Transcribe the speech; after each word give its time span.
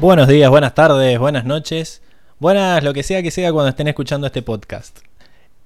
Buenos 0.00 0.26
días, 0.26 0.50
buenas 0.50 0.74
tardes, 0.74 1.20
buenas 1.20 1.44
noches, 1.44 2.02
buenas 2.40 2.82
lo 2.82 2.92
que 2.92 3.04
sea 3.04 3.22
que 3.22 3.30
sea 3.30 3.52
cuando 3.52 3.68
estén 3.68 3.86
escuchando 3.86 4.26
este 4.26 4.42
podcast. 4.42 4.98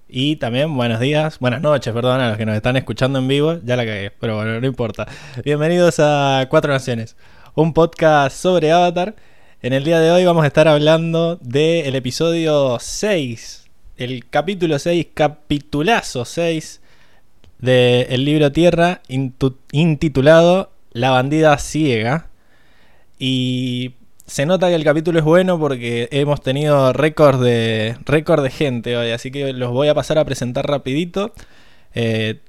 Y 0.07 0.37
también 0.37 0.77
buenos 0.77 1.01
días, 1.01 1.39
buenas 1.39 1.63
noches, 1.63 1.95
perdón, 1.95 2.21
a 2.21 2.29
los 2.29 2.37
que 2.37 2.45
nos 2.45 2.55
están 2.55 2.77
escuchando 2.77 3.21
en 3.21 3.27
vivo, 3.27 3.59
ya 3.65 3.75
la 3.75 3.87
cagué, 3.87 4.11
pero 4.11 4.37
bueno, 4.37 4.61
no 4.61 4.67
importa. 4.67 5.09
Bienvenidos 5.47 5.97
a 5.99 6.47
Cuatro 6.51 6.71
Naciones, 6.71 7.17
un 7.55 7.73
podcast 7.73 8.37
sobre 8.37 8.71
Avatar. 8.71 9.17
En 9.63 9.73
el 9.73 9.83
día 9.83 9.99
de 9.99 10.11
hoy 10.11 10.27
vamos 10.27 10.45
a 10.45 10.49
estar 10.49 10.69
hablando 10.69 11.37
del 11.37 11.95
episodio 11.95 12.77
6, 12.79 13.67
el 13.97 14.29
capítulo 14.29 14.79
6, 14.79 15.07
capitulazo 15.15 16.27
6 16.27 16.83
del 17.61 18.25
libro 18.27 18.53
Tierra, 18.53 19.01
intitulado 19.73 20.70
La 20.92 21.11
bandida 21.13 21.57
ciega. 21.57 22.27
Y 23.20 23.95
se 24.29 24.45
nota 24.45 24.69
que 24.69 24.75
el 24.75 24.84
capítulo 24.84 25.19
es 25.19 25.25
bueno 25.25 25.59
porque 25.59 26.09
hemos 26.12 26.43
tenido 26.43 26.93
récord 26.93 27.43
de, 27.43 27.97
récord 28.05 28.43
de 28.43 28.51
gente 28.51 28.97
hoy, 28.97 29.11
así 29.11 29.31
que 29.31 29.55
los 29.55 29.73
voy 29.73 29.89
a 29.89 29.95
pasar 29.95 30.19
a 30.19 30.25
presentar 30.27 30.67
rapidito. 30.67 31.33
Eh, 31.95 32.43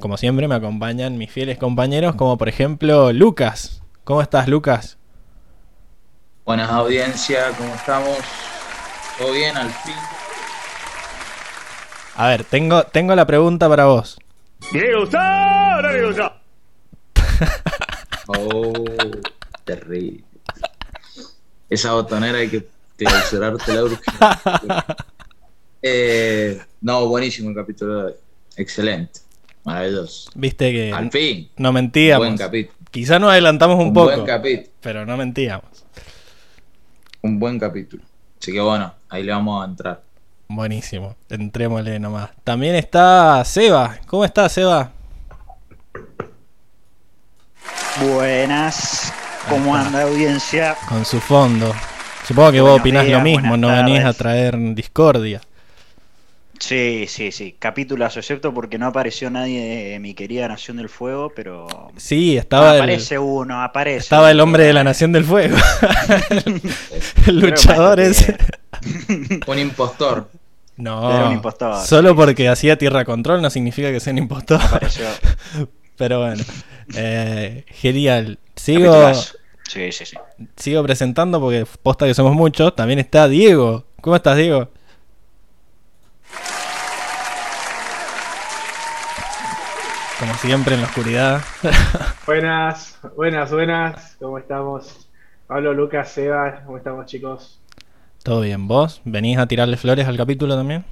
como 0.00 0.16
siempre 0.16 0.48
me 0.48 0.54
acompañan 0.54 1.18
mis 1.18 1.30
fieles 1.30 1.58
compañeros, 1.58 2.14
como 2.14 2.38
por 2.38 2.48
ejemplo 2.48 3.12
Lucas. 3.12 3.82
¿Cómo 4.04 4.22
estás, 4.22 4.48
Lucas? 4.48 4.96
Buenas 6.46 6.70
audiencia, 6.70 7.50
¿cómo 7.58 7.74
estamos? 7.74 8.16
¿Todo 9.18 9.32
bien 9.32 9.56
al 9.58 9.68
fin? 9.68 9.94
A 12.16 12.28
ver, 12.28 12.44
tengo, 12.44 12.84
tengo 12.84 13.14
la 13.14 13.26
pregunta 13.26 13.68
para 13.68 13.84
vos. 13.84 14.18
Oh, 18.28 18.72
terrible. 19.64 20.24
Esa 21.68 21.92
botonera 21.92 22.38
hay 22.38 22.48
que 22.48 22.66
clausurarte 22.96 23.74
la 23.74 23.84
urgencia. 23.84 24.86
Eh, 25.88 26.60
no, 26.80 27.06
buenísimo 27.06 27.50
el 27.50 27.54
capítulo 27.54 27.98
de 27.98 28.04
hoy. 28.06 28.12
Excelente. 28.56 29.20
Maravilloso. 29.62 30.30
Viste 30.34 30.72
que 30.72 30.92
Al 30.92 31.12
fin. 31.12 31.48
no 31.58 31.72
mentíamos. 31.72 32.26
Buen 32.26 32.36
capítulo. 32.36 32.76
Quizá 32.90 33.20
nos 33.20 33.30
adelantamos 33.30 33.76
un, 33.78 33.88
Un 33.88 33.92
poco, 33.94 34.06
buen 34.06 34.24
capítulo. 34.26 34.68
pero 34.80 35.06
no 35.06 35.16
mentíamos. 35.16 35.84
Un 37.22 37.38
buen 37.38 37.60
capítulo. 37.60 38.02
Así 38.40 38.52
que 38.52 38.60
bueno, 38.60 38.92
ahí 39.08 39.22
le 39.22 39.30
vamos 39.30 39.62
a 39.62 39.68
entrar. 39.70 40.02
Buenísimo, 40.48 41.14
entrémosle 41.28 42.00
nomás. 42.00 42.30
También 42.42 42.74
está 42.74 43.44
Seba. 43.44 43.98
¿Cómo 44.06 44.24
está 44.24 44.48
Seba? 44.48 44.90
Buenas, 48.00 49.12
¿cómo 49.48 49.74
anda 49.76 50.02
audiencia? 50.02 50.76
Con 50.88 51.04
su 51.04 51.20
fondo. 51.20 51.74
Supongo 52.26 52.52
que 52.52 52.60
vos 52.60 52.80
opinás 52.80 53.04
días, 53.06 53.18
lo 53.18 53.24
mismo, 53.24 53.56
no 53.56 53.68
venís 53.68 54.00
a 54.00 54.12
tardes. 54.12 54.16
traer 54.16 54.58
discordia. 54.74 55.40
Sí, 56.58 57.04
sí, 57.06 57.32
sí, 57.32 57.54
capítulos 57.58 58.16
excepto 58.16 58.52
porque 58.54 58.78
no 58.78 58.86
apareció 58.86 59.28
nadie 59.30 59.90
de 59.90 59.98
mi 60.00 60.14
querida 60.14 60.48
Nación 60.48 60.78
del 60.78 60.88
Fuego, 60.88 61.30
pero 61.36 61.66
Sí, 61.98 62.36
estaba, 62.38 62.70
el, 62.72 62.76
aparece 62.78 63.18
uno, 63.18 63.62
aparece. 63.62 63.98
estaba 63.98 64.30
el 64.30 64.40
hombre 64.40 64.64
de 64.64 64.72
la 64.72 64.82
Nación 64.82 65.12
del 65.12 65.24
Fuego. 65.24 65.56
el 67.26 67.40
luchador 67.40 68.00
ese. 68.00 68.36
Un 69.46 69.58
impostor. 69.58 70.30
No, 70.78 71.10
Era 71.14 71.26
un 71.28 71.32
impostor, 71.34 71.84
solo 71.86 72.10
sí, 72.10 72.14
porque 72.16 72.48
hacía 72.48 72.76
tierra 72.76 73.04
control 73.04 73.40
no 73.42 73.50
significa 73.50 73.90
que 73.92 74.00
sea 74.00 74.12
un 74.12 74.18
impostor. 74.18 74.60
Apareció. 74.60 75.06
Pero 75.96 76.20
bueno, 76.20 76.42
eh, 76.94 77.64
genial. 77.68 78.38
Sigo. 78.66 79.14
Sí, 79.62 79.92
sí, 79.92 80.04
sí. 80.04 80.16
sigo 80.56 80.82
presentando 80.82 81.40
porque 81.40 81.64
posta 81.84 82.04
que 82.04 82.14
somos 82.14 82.34
muchos. 82.34 82.74
También 82.74 82.98
está 82.98 83.28
Diego. 83.28 83.84
¿Cómo 84.00 84.16
estás, 84.16 84.36
Diego? 84.36 84.70
Como 90.18 90.34
siempre 90.34 90.74
en 90.74 90.80
la 90.80 90.88
oscuridad. 90.88 91.44
Buenas, 92.26 92.98
buenas, 93.14 93.52
buenas, 93.52 94.16
¿cómo 94.18 94.38
estamos? 94.38 95.08
Pablo, 95.46 95.72
Lucas, 95.72 96.10
Seba, 96.10 96.62
¿cómo 96.66 96.78
estamos 96.78 97.06
chicos? 97.06 97.60
¿Todo 98.24 98.40
bien? 98.40 98.66
¿Vos? 98.66 99.00
¿Venís 99.04 99.38
a 99.38 99.46
tirarle 99.46 99.76
flores 99.76 100.08
al 100.08 100.16
capítulo 100.16 100.56
también? 100.56 100.84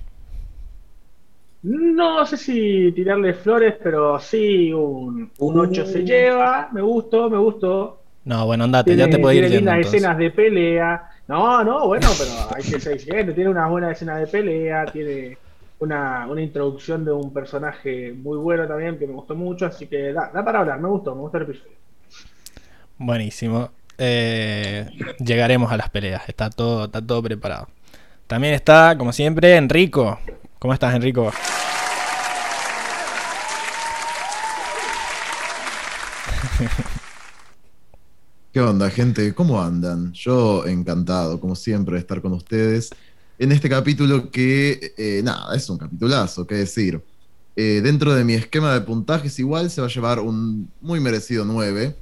No 1.64 2.26
sé 2.26 2.36
si 2.36 2.92
tirarle 2.92 3.32
flores, 3.32 3.74
pero 3.82 4.20
sí, 4.20 4.70
un, 4.70 5.30
un 5.38 5.58
8 5.58 5.86
se 5.86 6.04
lleva, 6.04 6.68
me 6.72 6.82
gustó, 6.82 7.30
me 7.30 7.38
gustó. 7.38 8.02
No, 8.26 8.44
bueno, 8.44 8.64
andate, 8.64 8.90
Tiene, 8.94 9.06
ya 9.06 9.10
te 9.10 9.18
puedo 9.18 9.32
ir 9.32 9.40
tiene 9.44 9.56
lindas 9.56 9.78
escenas 9.78 10.18
de 10.18 10.30
pelea. 10.30 11.08
No, 11.26 11.64
no, 11.64 11.86
bueno, 11.86 12.06
pero 12.18 12.30
hay 12.54 12.62
que 12.62 12.78
ser 12.78 12.92
exigente. 12.92 13.32
Tiene 13.32 13.48
una 13.48 13.66
buena 13.66 13.90
escena 13.90 14.18
de 14.18 14.26
pelea, 14.26 14.84
tiene 14.84 15.38
una, 15.78 16.26
una 16.28 16.42
introducción 16.42 17.02
de 17.02 17.12
un 17.12 17.32
personaje 17.32 18.12
muy 18.12 18.36
bueno 18.36 18.68
también 18.68 18.98
que 18.98 19.06
me 19.06 19.14
gustó 19.14 19.34
mucho, 19.34 19.64
así 19.64 19.86
que 19.86 20.12
da, 20.12 20.30
da 20.34 20.44
para 20.44 20.60
hablar, 20.60 20.78
me 20.80 20.88
gustó, 20.88 21.14
me 21.14 21.22
gustó 21.22 21.38
el 21.38 21.44
episodio. 21.44 21.72
Buenísimo. 22.98 23.70
Eh, 23.96 24.86
llegaremos 25.18 25.72
a 25.72 25.78
las 25.78 25.88
peleas, 25.88 26.28
está 26.28 26.50
todo, 26.50 26.84
está 26.84 27.00
todo 27.00 27.22
preparado. 27.22 27.68
También 28.26 28.52
está, 28.52 28.96
como 28.98 29.12
siempre, 29.12 29.56
Enrico. 29.56 30.18
¿Cómo 30.58 30.74
estás, 30.74 30.94
Enrico? 30.94 31.30
¿Qué 38.52 38.60
onda, 38.60 38.90
gente? 38.90 39.34
¿Cómo 39.34 39.60
andan? 39.60 40.12
Yo 40.12 40.64
encantado, 40.66 41.40
como 41.40 41.56
siempre, 41.56 41.94
de 41.94 42.00
estar 42.00 42.22
con 42.22 42.32
ustedes 42.32 42.90
en 43.38 43.50
este 43.52 43.68
capítulo 43.68 44.30
que, 44.30 44.94
eh, 44.96 45.20
nada, 45.24 45.56
es 45.56 45.68
un 45.68 45.78
capitulazo, 45.78 46.46
qué 46.46 46.54
decir. 46.56 47.02
Eh, 47.56 47.80
dentro 47.82 48.14
de 48.14 48.24
mi 48.24 48.34
esquema 48.34 48.72
de 48.74 48.80
puntajes 48.80 49.38
igual 49.38 49.70
se 49.70 49.80
va 49.80 49.86
a 49.86 49.90
llevar 49.90 50.20
un 50.20 50.70
muy 50.80 51.00
merecido 51.00 51.44
9. 51.44 51.96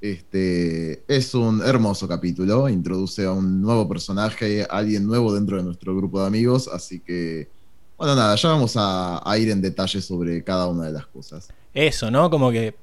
Este, 0.00 1.02
es 1.08 1.34
un 1.34 1.62
hermoso 1.62 2.06
capítulo, 2.06 2.68
introduce 2.68 3.24
a 3.24 3.32
un 3.32 3.60
nuevo 3.60 3.88
personaje, 3.88 4.66
alguien 4.68 5.06
nuevo 5.06 5.34
dentro 5.34 5.56
de 5.56 5.64
nuestro 5.64 5.96
grupo 5.96 6.20
de 6.20 6.26
amigos, 6.26 6.68
así 6.68 7.00
que, 7.00 7.48
bueno, 7.96 8.14
nada, 8.14 8.36
ya 8.36 8.50
vamos 8.50 8.76
a, 8.76 9.28
a 9.28 9.38
ir 9.38 9.50
en 9.50 9.60
detalle 9.60 10.00
sobre 10.00 10.44
cada 10.44 10.68
una 10.68 10.84
de 10.86 10.92
las 10.92 11.06
cosas. 11.06 11.48
Eso, 11.72 12.10
¿no? 12.10 12.30
Como 12.30 12.52
que 12.52 12.74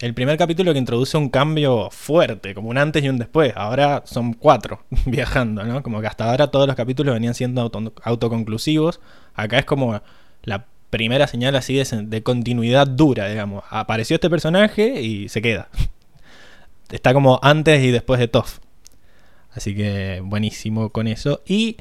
el 0.00 0.12
primer 0.14 0.36
capítulo 0.36 0.72
que 0.72 0.78
introduce 0.78 1.16
un 1.16 1.28
cambio 1.28 1.88
fuerte, 1.90 2.54
como 2.54 2.68
un 2.68 2.78
antes 2.78 3.02
y 3.04 3.08
un 3.08 3.18
después. 3.18 3.52
Ahora 3.56 4.02
son 4.06 4.32
cuatro 4.34 4.84
viajando, 5.06 5.64
¿no? 5.64 5.82
Como 5.82 6.00
que 6.00 6.06
hasta 6.06 6.28
ahora 6.30 6.48
todos 6.48 6.66
los 6.66 6.76
capítulos 6.76 7.14
venían 7.14 7.34
siendo 7.34 7.62
auto- 7.62 7.92
autoconclusivos. 8.02 9.00
Acá 9.34 9.58
es 9.58 9.64
como 9.64 10.00
la 10.42 10.66
primera 10.90 11.26
señal 11.26 11.56
así 11.56 11.74
de, 11.74 11.84
de 12.06 12.22
continuidad 12.22 12.86
dura, 12.86 13.28
digamos. 13.28 13.64
Apareció 13.70 14.14
este 14.16 14.30
personaje 14.30 15.00
y 15.00 15.28
se 15.28 15.40
queda. 15.42 15.68
Está 16.90 17.14
como 17.14 17.38
antes 17.42 17.82
y 17.82 17.90
después 17.90 18.20
de 18.20 18.28
Toff. 18.28 18.58
Así 19.52 19.74
que 19.74 20.20
buenísimo 20.24 20.90
con 20.90 21.06
eso. 21.06 21.42
Y 21.46 21.76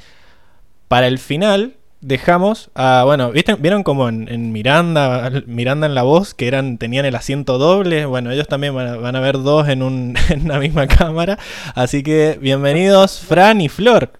para 0.87 1.07
el 1.07 1.17
final 1.19 1.75
dejamos 2.03 2.69
a, 2.75 3.03
bueno, 3.05 3.31
¿viste? 3.31 3.55
¿vieron 3.55 3.83
como 3.83 4.09
en, 4.09 4.27
en 4.27 4.51
Miranda, 4.51 5.31
Miranda 5.47 5.87
en 5.87 5.95
la 5.95 6.03
voz, 6.03 6.33
que 6.33 6.47
eran, 6.47 6.77
tenían 6.77 7.05
el 7.05 7.15
asiento 7.15 7.57
doble? 7.57 8.05
Bueno, 8.05 8.31
ellos 8.31 8.47
también 8.47 8.75
van 8.75 8.87
a, 8.87 8.95
van 8.97 9.15
a 9.15 9.19
ver 9.19 9.41
dos 9.41 9.67
en, 9.69 9.81
un, 9.81 10.15
en 10.29 10.45
una 10.45 10.59
misma 10.59 10.87
cámara. 10.87 11.39
Así 11.75 12.03
que 12.03 12.37
bienvenidos 12.41 13.19
Fran 13.19 13.61
y 13.61 13.69
Flor. 13.69 14.11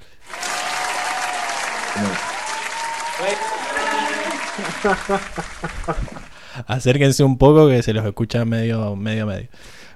Acérquense 6.68 7.24
un 7.24 7.38
poco 7.38 7.68
que 7.68 7.84
se 7.84 7.94
los 7.94 8.06
escucha 8.06 8.46
medio, 8.46 8.96
medio, 8.96 9.26
medio. 9.26 9.50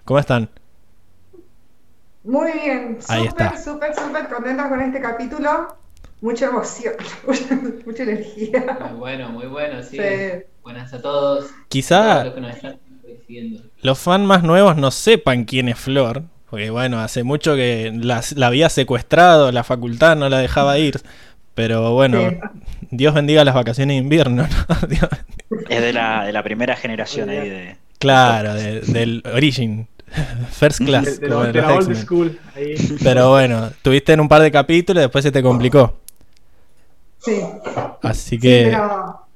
¿Cómo 0.05 0.19
están? 0.19 0.49
Muy 2.23 2.51
bien, 2.51 2.97
súper, 2.99 3.57
súper, 3.57 3.95
súper 3.95 4.27
contenta 4.27 4.67
con 4.67 4.81
este 4.81 4.99
capítulo. 4.99 5.77
Mucha 6.21 6.47
emoción, 6.47 6.93
mucha, 7.27 7.59
mucha 7.85 8.03
energía. 8.03 8.77
Muy 8.89 8.97
bueno, 8.99 9.29
muy 9.29 9.47
bueno, 9.47 9.83
sí. 9.83 9.97
Sí. 9.97 10.43
Buenas 10.63 10.93
a 10.93 11.01
todos. 11.01 11.45
Quizá 11.69 12.23
Todos 12.23 12.25
los 12.25 12.33
que 12.35 12.41
nos 12.41 12.55
están 12.55 12.79
siguiendo. 13.25 13.63
los 13.81 13.97
fans 13.99 14.25
más 14.25 14.43
nuevos 14.43 14.75
no 14.77 14.91
sepan 14.91 15.45
quién 15.45 15.69
es 15.69 15.77
Flor. 15.79 16.23
Porque 16.49 16.69
bueno, 16.69 16.99
hace 17.01 17.23
mucho 17.23 17.55
que 17.55 17.91
la, 17.93 18.21
la 18.35 18.47
había 18.47 18.69
secuestrado, 18.69 19.51
la 19.51 19.63
facultad 19.65 20.15
no 20.15 20.29
la 20.29 20.39
dejaba 20.39 20.77
ir. 20.79 20.99
Pero 21.55 21.93
bueno, 21.93 22.29
Sí. 22.29 22.37
Dios 22.91 23.13
bendiga 23.13 23.43
las 23.43 23.53
vacaciones 23.55 23.95
de 23.95 24.01
invierno, 24.01 24.43
¿no? 24.47 24.87
Dios- 24.87 25.09
Es 25.69 25.81
de 25.81 25.91
la, 25.93 26.25
de 26.25 26.31
la 26.31 26.43
primera 26.43 26.75
generación 26.75 27.29
ahí 27.29 27.49
de. 27.49 27.75
claro, 27.99 28.53
de- 28.53 28.81
del 28.81 29.23
Origin. 29.33 29.87
First 30.51 30.79
Class. 30.85 31.19
De, 31.19 31.27
de 31.27 31.33
como 31.33 31.43
la, 31.43 31.51
de 31.51 31.61
old 31.61 31.95
school. 31.95 32.39
Ahí. 32.55 32.75
Pero 33.03 33.29
bueno, 33.31 33.71
tuviste 33.81 34.13
en 34.13 34.21
un 34.21 34.29
par 34.29 34.41
de 34.41 34.51
capítulos 34.51 35.01
y 35.01 35.03
después 35.05 35.23
se 35.23 35.31
te 35.33 35.43
complicó. 35.43 35.99
Sí, 37.19 37.41
Así 38.01 38.39
sí, 38.39 38.39
que. 38.39 38.63
pero 38.63 39.27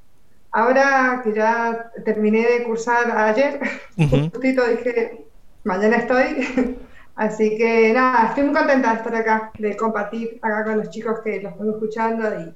ahora 0.52 1.20
que 1.24 1.34
ya 1.34 1.90
terminé 2.04 2.46
de 2.46 2.64
cursar 2.64 3.10
ayer, 3.16 3.60
Ujú. 3.96 4.30
justito 4.32 4.66
dije, 4.68 5.26
mañana 5.64 5.96
estoy, 5.98 6.78
Así 7.14 7.58
que 7.58 7.92
nada, 7.92 8.28
estoy 8.30 8.44
muy 8.44 8.54
contenta 8.54 8.90
de 8.92 8.96
estar 8.98 9.14
acá, 9.16 9.52
de 9.58 9.76
compartir 9.76 10.38
acá 10.42 10.64
con 10.64 10.78
los 10.78 10.90
chicos 10.90 11.20
que 11.24 11.42
los 11.42 11.52
están 11.52 11.68
escuchando 11.70 12.24
y 12.40 12.54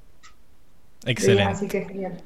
Excelente. 1.06 1.44
así 1.44 1.68
que 1.68 1.84
genial. 1.84 2.22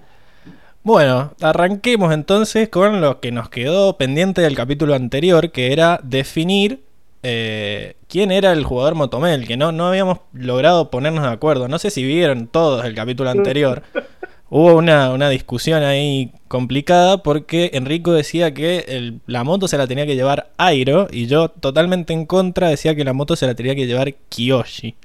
Bueno, 0.83 1.35
arranquemos 1.43 2.13
entonces 2.13 2.69
con 2.71 3.01
lo 3.01 3.21
que 3.21 3.33
nos 3.33 3.51
quedó 3.51 3.99
pendiente 3.99 4.41
del 4.41 4.57
capítulo 4.57 4.95
anterior, 4.95 5.51
que 5.53 5.73
era 5.73 6.01
definir 6.03 6.83
eh, 7.23 7.97
quién 8.09 8.31
era 8.33 8.53
el 8.53 8.65
jugador 8.65 8.95
Motomel, 8.95 9.47
que 9.47 9.57
no, 9.57 9.73
no 9.73 9.89
habíamos 9.89 10.19
logrado 10.33 10.91
ponernos 10.91 11.25
de 11.25 11.31
acuerdo. 11.31 11.69
No 11.69 11.79
sé 11.79 11.91
si 11.91 12.05
vieron 12.05 12.47
todos 12.49 12.85
el 12.85 12.95
capítulo 12.95 13.31
anterior. 13.31 13.83
Hubo 14.53 14.75
una, 14.75 15.13
una 15.13 15.29
discusión 15.29 15.85
ahí 15.85 16.33
complicada 16.49 17.23
porque 17.23 17.71
Enrico 17.75 18.13
decía 18.13 18.53
que 18.53 18.85
el- 18.89 19.21
la 19.27 19.45
moto 19.45 19.69
se 19.69 19.79
la 19.79 19.87
tenía 19.87 20.07
que 20.07 20.17
llevar 20.17 20.51
Airo 20.59 21.07
y 21.13 21.27
yo 21.29 21.51
totalmente 21.51 22.13
en 22.13 22.27
contra 22.27 22.69
decía 22.69 22.97
que 22.97 23.05
la 23.05 23.13
moto 23.13 23.37
se 23.37 23.47
la 23.47 23.55
tenía 23.55 23.77
que 23.77 23.87
llevar 23.87 24.13
Kiyoshi. 24.29 24.97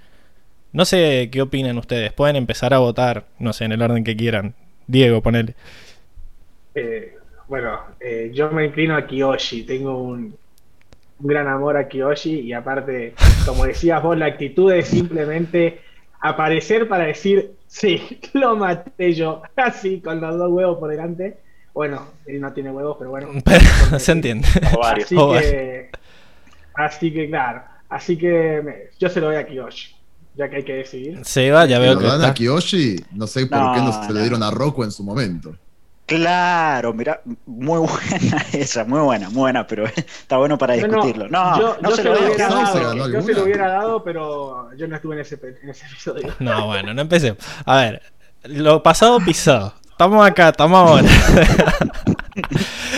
No 0.74 0.84
sé 0.84 1.30
qué 1.32 1.42
opinan 1.44 1.78
ustedes. 1.78 2.12
Pueden 2.12 2.36
empezar 2.38 2.74
a 2.74 2.80
votar, 2.80 3.26
no 3.38 3.54
sé, 3.54 3.66
en 3.66 3.74
el 3.74 3.82
orden 3.84 4.04
que 4.04 4.16
quieran. 4.18 4.56
Diego, 4.88 5.22
ponele. 5.22 5.54
Eh, 6.74 7.16
bueno, 7.48 7.80
eh, 8.00 8.32
yo 8.34 8.50
me 8.52 8.66
inclino 8.66 8.96
a 8.96 9.06
Kiyoshi, 9.06 9.64
tengo 9.64 9.98
un, 10.02 10.36
un 11.20 11.28
gran 11.28 11.48
amor 11.48 11.78
a 11.78 11.88
Kiyoshi 11.88 12.42
y 12.42 12.54
aparte, 12.54 13.14
como 13.46 13.66
decías 13.66 14.02
vos, 14.04 14.18
la 14.18 14.26
actitud 14.28 14.72
es 14.72 14.88
simplemente 14.88 15.80
aparecer 16.20 16.88
para 16.88 17.06
decir, 17.06 17.54
sí, 17.68 18.20
lo 18.34 18.56
maté 18.56 19.14
yo, 19.14 19.42
así 19.56 20.02
con 20.02 20.20
los 20.22 20.38
dos 20.38 20.52
huevos 20.52 20.78
por 20.80 20.90
delante. 20.90 21.38
Bueno, 21.74 22.08
él 22.26 22.40
no 22.40 22.54
tiene 22.54 22.72
huevos, 22.72 22.96
pero 22.98 23.10
bueno. 23.12 23.28
Pero 23.44 24.00
se 24.00 24.12
entiende. 24.14 24.48
O 24.76 24.80
varios. 24.80 25.06
Así 25.08 25.16
O 25.18 25.32
que, 25.34 25.90
así 26.76 27.14
que 27.14 27.28
claro, 27.30 27.64
así 27.90 28.18
que 28.18 28.62
me- 28.64 28.76
yo 29.00 29.10
se 29.10 29.20
lo 29.20 29.28
doy 29.28 29.36
a 29.38 29.46
Kiyoshi, 29.46 29.94
ya 30.36 30.50
que 30.50 30.56
hay 30.58 30.64
que 30.64 30.74
decidir. 30.76 31.20
Seba, 31.26 31.66
ya 31.66 31.76
¿Se 31.78 31.82
veo 31.82 31.94
lo 31.96 32.00
que 32.00 32.06
dan 32.08 32.16
está. 32.22 32.30
a 32.30 32.34
Kiyoshi? 32.34 32.96
No 33.14 33.28
sé 33.28 33.46
por 33.48 33.60
No, 33.60 33.74
qué 33.74 33.82
no 33.82 33.92
se 33.92 34.08
no. 34.08 34.14
le 34.14 34.22
dieron 34.22 34.44
a 34.44 34.52
Rocco 34.52 34.84
en 34.86 34.92
su 34.92 35.04
momento. 35.04 35.56
Claro, 36.06 36.94
mira, 36.94 37.22
muy 37.46 37.80
buena 37.88 38.46
esa, 38.54 38.86
muy 38.86 39.00
buena, 39.00 39.30
muy 39.30 39.40
buena, 39.40 39.66
pero 39.66 39.86
está 39.96 40.38
bueno 40.38 40.58
para 40.58 40.76
no, 40.76 40.88
discutirlo. 40.88 41.28
No, 41.30 41.60
yo, 41.60 41.78
no 41.82 41.90
yo 41.90 41.96
se 41.96 42.04
se 42.04 42.10
lo 42.10 42.20
hubiera 42.20 42.50
¿no? 42.50 42.68
¿Se 42.68 42.80
dado, 42.80 43.10
yo 43.10 43.22
se 43.22 43.34
lo 43.34 43.44
hubiera 43.44 43.68
dado, 43.70 44.04
pero 44.04 44.74
yo 44.76 44.88
no 44.88 44.96
estuve 44.96 45.16
en 45.16 45.22
ese, 45.22 45.40
en 45.42 45.70
ese 45.70 45.86
episodio. 45.88 46.34
No, 46.40 46.68
bueno, 46.68 46.94
no 46.94 47.02
empecemos. 47.02 47.40
A 47.66 47.78
ver, 47.78 48.02
lo 48.44 48.84
pasado 48.84 49.20
pisado. 49.20 49.74
Estamos 49.90 50.28
acá, 50.28 50.50
estamos 50.50 50.78
ahora. 50.78 51.08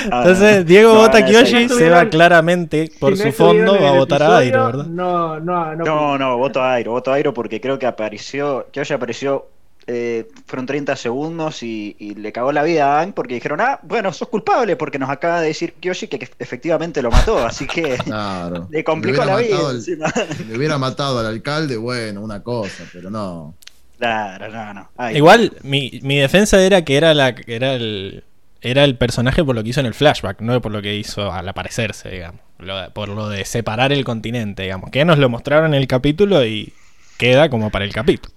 Ah, 0.09 0.21
Entonces, 0.21 0.65
Diego 0.65 0.93
no, 0.93 0.99
vota 1.01 1.17
a 1.17 1.21
no, 1.21 1.27
Kiyoshi, 1.27 1.67
no 1.67 1.75
se 1.75 1.89
va 1.89 2.09
claramente 2.09 2.89
por 2.99 3.15
Si 3.15 3.23
su 3.23 3.31
fondo, 3.31 3.79
va 3.79 3.89
a 3.89 3.91
votar 3.91 4.23
a 4.23 4.37
Airo, 4.37 4.65
¿verdad? 4.65 4.85
No, 4.85 5.39
no, 5.39 5.75
no. 5.75 5.85
No, 5.85 6.17
no, 6.17 6.37
voto 6.37 6.61
a 6.61 6.73
Airo, 6.73 6.91
voto 6.91 7.11
a 7.11 7.15
Airo 7.15 7.33
porque 7.33 7.61
creo 7.61 7.77
que 7.77 7.85
apareció, 7.85 8.67
hoy 8.75 8.93
apareció, 8.93 9.47
eh, 9.87 10.27
fueron 10.45 10.65
30 10.65 10.95
segundos 10.97 11.63
y, 11.63 11.95
y 11.97 12.15
le 12.15 12.31
cagó 12.33 12.51
la 12.51 12.63
vida 12.63 12.85
a 12.85 12.99
Aang 12.99 13.13
porque 13.13 13.35
dijeron, 13.35 13.61
ah, 13.61 13.79
bueno, 13.83 14.11
sos 14.13 14.27
culpable 14.27 14.75
porque 14.75 14.99
nos 14.99 15.09
acaba 15.09 15.39
de 15.41 15.47
decir 15.47 15.73
Kyoshi 15.79 16.07
que, 16.07 16.29
efectivamente 16.39 17.01
lo 17.01 17.09
mató, 17.09 17.39
así 17.45 17.65
que 17.67 17.95
Claro. 18.03 18.67
le 18.69 18.83
complicó 18.83 19.21
Le 19.21 19.25
la 19.27 19.35
hubiera 19.37 19.47
vida. 19.47 19.55
matado 19.55 19.69
al- 19.69 19.75
encima. 19.77 20.13
Si 20.37 20.43
le 20.49 20.57
hubiera 20.57 20.77
matado 20.77 21.19
al 21.19 21.25
alcalde, 21.25 21.77
bueno, 21.77 22.21
una 22.21 22.43
cosa, 22.43 22.83
pero 22.91 23.09
no. 23.09 23.55
Claro, 23.97 24.49
no, 24.49 24.73
no. 24.73 25.11
Igual, 25.11 25.53
mi, 25.63 25.99
mi 26.03 26.17
defensa 26.19 26.61
era 26.61 26.83
que 26.83 26.97
era 26.97 27.13
la 27.15 27.33
era 27.47 27.73
el 27.73 28.23
era 28.61 28.83
el 28.83 28.95
personaje 28.97 29.43
por 29.43 29.55
lo 29.55 29.63
que 29.63 29.69
hizo 29.69 29.79
en 29.79 29.85
el 29.85 29.93
flashback, 29.93 30.41
no 30.41 30.59
por 30.61 30.71
lo 30.71 30.81
que 30.81 30.95
hizo 30.95 31.31
al 31.31 31.47
aparecerse, 31.47 32.09
digamos. 32.09 32.41
Lo- 32.59 32.91
por 32.91 33.09
lo 33.09 33.29
de 33.29 33.45
separar 33.45 33.91
el 33.93 34.03
continente, 34.03 34.63
digamos. 34.63 34.91
Que 34.91 35.05
nos 35.05 35.17
lo 35.17 35.29
mostraron 35.29 35.73
en 35.73 35.81
el 35.81 35.87
capítulo 35.87 36.45
y 36.45 36.73
queda 37.17 37.49
como 37.49 37.69
para 37.71 37.85
el 37.85 37.93
capítulo. 37.93 38.33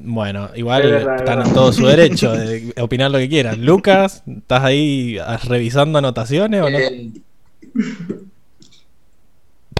Bueno, 0.00 0.50
igual 0.54 0.84
Es 0.84 0.90
verdad, 0.90 1.14
es 1.16 1.20
están 1.22 1.46
en 1.46 1.54
todo 1.54 1.72
su 1.72 1.86
derecho 1.86 2.32
de 2.36 2.72
opinar 2.80 3.10
lo 3.10 3.18
que 3.18 3.28
quieran. 3.28 3.64
Lucas, 3.64 4.22
¿estás 4.26 4.62
ahí 4.64 5.18
ah, 5.18 5.38
revisando 5.44 5.98
anotaciones 5.98 6.62
o 6.62 6.70
no? 6.70 6.78
Eh, 6.78 7.10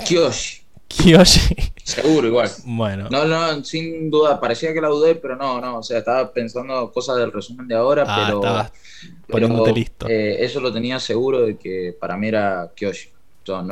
Kyoshi, 0.04 0.62
Kiyoshi. 0.88 1.56
seguro 1.82 2.28
igual. 2.28 2.50
Bueno, 2.64 3.08
No, 3.10 3.24
no, 3.24 3.64
sin 3.64 4.10
duda, 4.10 4.40
parecía 4.40 4.72
que 4.72 4.80
la 4.80 4.88
dudé, 4.88 5.14
pero 5.14 5.36
no, 5.36 5.60
no, 5.60 5.78
o 5.78 5.82
sea, 5.82 5.98
estaba 5.98 6.32
pensando 6.32 6.92
cosas 6.92 7.16
del 7.16 7.32
resumen 7.32 7.66
de 7.66 7.74
ahora, 7.74 8.04
ah, 8.06 8.24
pero, 8.24 8.38
estabas 8.40 8.72
pero, 9.26 9.48
poniéndote 9.48 9.72
listo. 9.72 10.08
eh, 10.08 10.44
eso 10.44 10.60
lo 10.60 10.72
tenía 10.72 11.00
seguro 11.00 11.40
de 11.42 11.56
que 11.56 11.96
para 11.98 12.16
mí 12.16 12.28
era 12.28 12.70
Kyoshi. 12.76 13.10
No, 13.46 13.62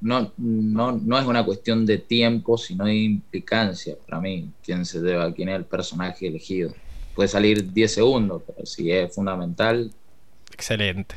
no, 0.00 0.32
no, 0.38 0.92
no 0.92 1.18
es 1.18 1.26
una 1.26 1.44
cuestión 1.44 1.84
de 1.86 1.98
tiempo, 1.98 2.56
sino 2.58 2.84
de 2.86 2.94
implicancia 2.96 3.96
para 4.06 4.20
mí, 4.20 4.52
quién 4.62 4.84
se 4.86 5.00
deba, 5.00 5.32
quién 5.34 5.48
es 5.48 5.56
el 5.56 5.64
personaje 5.66 6.28
elegido. 6.28 6.76
Puede 7.14 7.28
salir 7.28 7.72
10 7.72 7.92
segundos, 7.94 8.42
pero 8.46 8.64
si 8.66 8.90
es 8.92 9.14
fundamental, 9.14 9.92
Excelente. 10.52 11.16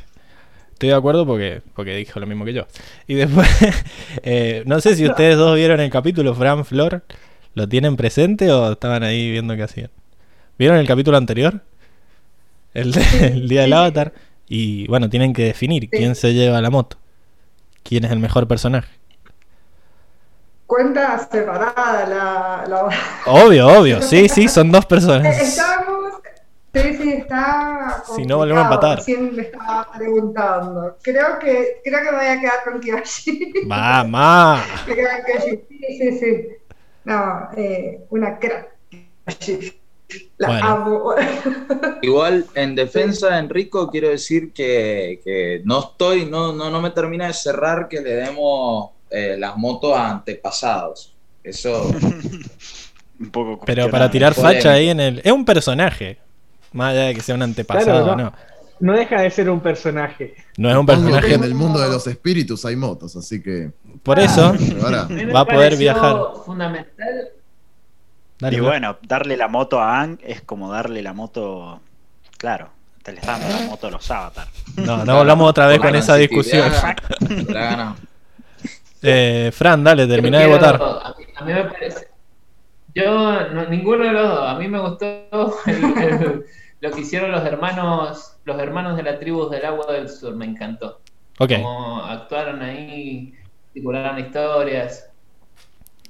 Estoy 0.72 0.90
de 0.90 0.94
acuerdo 0.94 1.26
porque, 1.26 1.62
porque 1.74 1.96
dijo 1.96 2.20
lo 2.20 2.26
mismo 2.26 2.44
que 2.44 2.54
yo. 2.54 2.66
Y 3.06 3.14
después, 3.14 3.48
eh, 4.22 4.62
no 4.66 4.80
sé 4.80 4.96
si 4.96 5.06
ustedes 5.06 5.36
dos 5.36 5.56
vieron 5.56 5.80
el 5.80 5.90
capítulo, 5.90 6.34
Fran, 6.34 6.64
Flor, 6.64 7.04
¿lo 7.54 7.68
tienen 7.68 7.96
presente 7.96 8.50
o 8.52 8.72
estaban 8.72 9.02
ahí 9.02 9.30
viendo 9.30 9.56
qué 9.56 9.62
hacían? 9.64 9.90
¿Vieron 10.58 10.78
el 10.78 10.86
capítulo 10.86 11.16
anterior? 11.16 11.62
El, 12.74 12.92
de- 12.92 13.02
el 13.32 13.48
día 13.48 13.62
del 13.62 13.72
avatar. 13.72 14.12
Y 14.48 14.86
bueno, 14.88 15.08
tienen 15.10 15.32
que 15.32 15.44
definir 15.44 15.90
quién 15.90 16.14
se 16.14 16.34
lleva 16.34 16.60
la 16.60 16.70
moto. 16.70 16.98
¿Quién 17.82 18.04
es 18.04 18.10
el 18.10 18.18
mejor 18.18 18.46
personaje? 18.46 18.88
Cuenta 20.66 21.18
separada 21.18 22.06
la... 22.06 22.64
la... 22.68 22.88
Obvio, 23.26 23.66
obvio. 23.66 24.02
Sí, 24.02 24.28
sí, 24.28 24.48
son 24.48 24.70
dos 24.70 24.86
personas. 24.86 25.40
Estamos... 25.40 26.00
Sí, 26.72 26.96
sí, 26.96 27.12
está 27.14 28.04
Si 28.14 28.24
no, 28.24 28.36
volvemos 28.36 28.62
a 28.62 28.66
empatar. 28.66 28.98
Recién 28.98 29.34
me 29.34 29.42
estaba 29.42 29.90
preguntando. 29.92 30.96
Creo 31.02 31.38
que, 31.40 31.80
creo 31.82 31.98
que 31.98 32.12
me 32.12 32.16
voy 32.16 32.26
a 32.26 32.40
quedar 32.40 32.64
con 32.64 32.80
Kiyoshi. 32.80 33.54
Mamá. 33.66 34.64
Me 34.86 34.94
quedo 34.94 35.08
con 35.08 35.24
Kiyoshi. 35.26 35.66
Sí, 35.68 35.98
sí, 35.98 36.18
sí. 36.18 36.48
No, 37.04 37.48
eh, 37.56 38.04
una 38.10 38.38
crack. 38.38 38.68
La 40.38 40.48
Bueno. 40.48 40.66
amo. 40.66 41.14
Igual, 42.02 42.46
en 42.54 42.74
defensa 42.74 43.30
de 43.30 43.38
Enrico, 43.38 43.90
quiero 43.90 44.08
decir 44.08 44.52
que, 44.52 45.20
que 45.24 45.62
no 45.64 45.80
estoy, 45.80 46.26
no, 46.26 46.52
no, 46.52 46.70
no 46.70 46.80
me 46.80 46.90
termina 46.90 47.26
de 47.26 47.32
cerrar 47.34 47.88
que 47.88 48.00
le 48.00 48.14
demos 48.14 48.90
eh, 49.10 49.36
las 49.38 49.56
motos 49.56 49.96
a 49.96 50.10
antepasados. 50.10 51.14
Eso, 51.42 51.90
Un 53.20 53.30
poco 53.30 53.64
Pero 53.66 53.90
para 53.90 54.10
tirar 54.10 54.32
facha 54.34 54.72
ahí 54.72 54.88
en 54.88 54.98
el... 55.00 55.20
Es 55.22 55.32
un 55.32 55.44
personaje. 55.44 56.18
Más 56.72 56.92
allá 56.92 57.02
de 57.06 57.14
que 57.14 57.20
sea 57.20 57.34
un 57.34 57.42
antepasado, 57.42 58.04
Claro, 58.04 58.16
no. 58.16 58.24
no. 58.24 58.32
No 58.80 58.94
deja 58.94 59.20
de 59.20 59.30
ser 59.30 59.50
un 59.50 59.60
personaje. 59.60 60.34
No 60.56 60.70
es 60.70 60.76
un 60.76 60.86
personaje. 60.86 61.34
en 61.34 61.44
el 61.44 61.54
mundo 61.54 61.78
de 61.78 61.90
los 61.90 62.06
espíritus 62.06 62.64
hay 62.64 62.76
motos, 62.76 63.14
así 63.14 63.42
que. 63.42 63.72
Por 64.02 64.18
eso, 64.18 64.54
Va 65.34 65.40
a 65.40 65.44
poder 65.44 65.76
viajar. 65.76 66.16
Fundamental. 66.46 67.28
Dale, 68.40 68.56
Y 68.56 68.60
bueno, 68.60 68.98
darle 69.02 69.36
la 69.36 69.48
moto 69.48 69.80
a 69.80 70.00
Aang 70.00 70.18
es 70.22 70.40
como 70.40 70.70
darle 70.72 71.02
la 71.02 71.12
moto. 71.12 71.80
Claro, 72.38 72.70
te 73.02 73.12
le 73.12 73.20
está 73.20 73.38
dando 73.38 73.48
la 73.58 73.66
moto 73.66 73.86
a 73.86 73.90
los 73.90 74.10
Avatar. 74.10 74.48
No, 74.76 75.04
no 75.04 75.16
volvamos 75.18 75.48
otra 75.50 75.66
vez 75.66 75.78
con 75.78 75.94
esa 75.94 76.16
discusión. 76.16 76.70
Eh, 79.02 79.50
Fran, 79.52 79.82
dale, 79.82 80.06
terminá 80.06 80.38
Yo 80.42 80.46
de 80.46 80.52
votar. 80.52 80.74
A 80.82 81.14
mí, 81.18 81.24
a 81.36 81.44
mí 81.44 81.52
me 81.52 81.64
parece. 81.64 82.08
Yo, 82.94 83.48
no- 83.50 83.66
ninguno 83.66 84.04
de 84.04 84.12
los 84.12 84.28
dos. 84.28 84.48
A 84.48 84.54
mí 84.56 84.68
me 84.68 84.78
gustó 84.80 85.06
el- 85.66 85.84
el- 86.02 86.44
lo 86.80 86.90
que 86.90 87.00
hicieron 87.00 87.30
los 87.32 87.44
hermanos, 87.44 88.36
los 88.44 88.58
hermanos 88.58 88.96
de 88.96 89.02
la 89.02 89.18
tribu 89.18 89.48
del 89.48 89.64
agua 89.64 89.92
del 89.92 90.08
sur. 90.08 90.34
Me 90.34 90.44
encantó. 90.46 91.00
Ok, 91.38 91.52
Como 91.54 92.02
actuaron 92.04 92.62
ahí, 92.62 93.34
articularon 93.68 94.18
historias. 94.18 95.09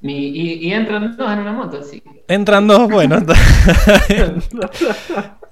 Y, 0.02 0.66
y 0.66 0.72
entran 0.72 1.14
dos 1.16 1.30
en 1.30 1.38
una 1.40 1.52
moto, 1.52 1.78
así. 1.80 2.02
entran 2.26 2.66
dos, 2.66 2.88
bueno. 2.90 3.18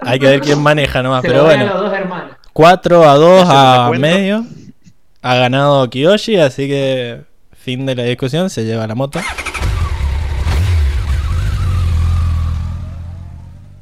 Hay 0.01 0.19
que 0.19 0.27
ver 0.27 0.41
quién 0.41 0.63
maneja 0.63 1.03
nomás, 1.03 1.23
se 1.23 1.29
pero 1.29 1.45
bueno. 1.45 1.67
los 1.67 1.81
dos 1.81 1.93
hermanos. 1.93 2.33
4 2.55 3.09
a 3.09 3.15
2 3.15 3.43
Ese 3.43 3.53
a 3.53 3.91
medio. 3.99 4.45
Ha 5.23 5.35
ganado 5.35 5.89
Kiyoshi, 5.91 6.37
así 6.37 6.67
que 6.69 7.23
fin 7.53 7.85
de 7.87 7.95
la 7.95 8.05
discusión, 8.05 8.49
se 8.51 8.65
lleva 8.65 8.87
la 8.87 8.95
moto. 8.95 9.21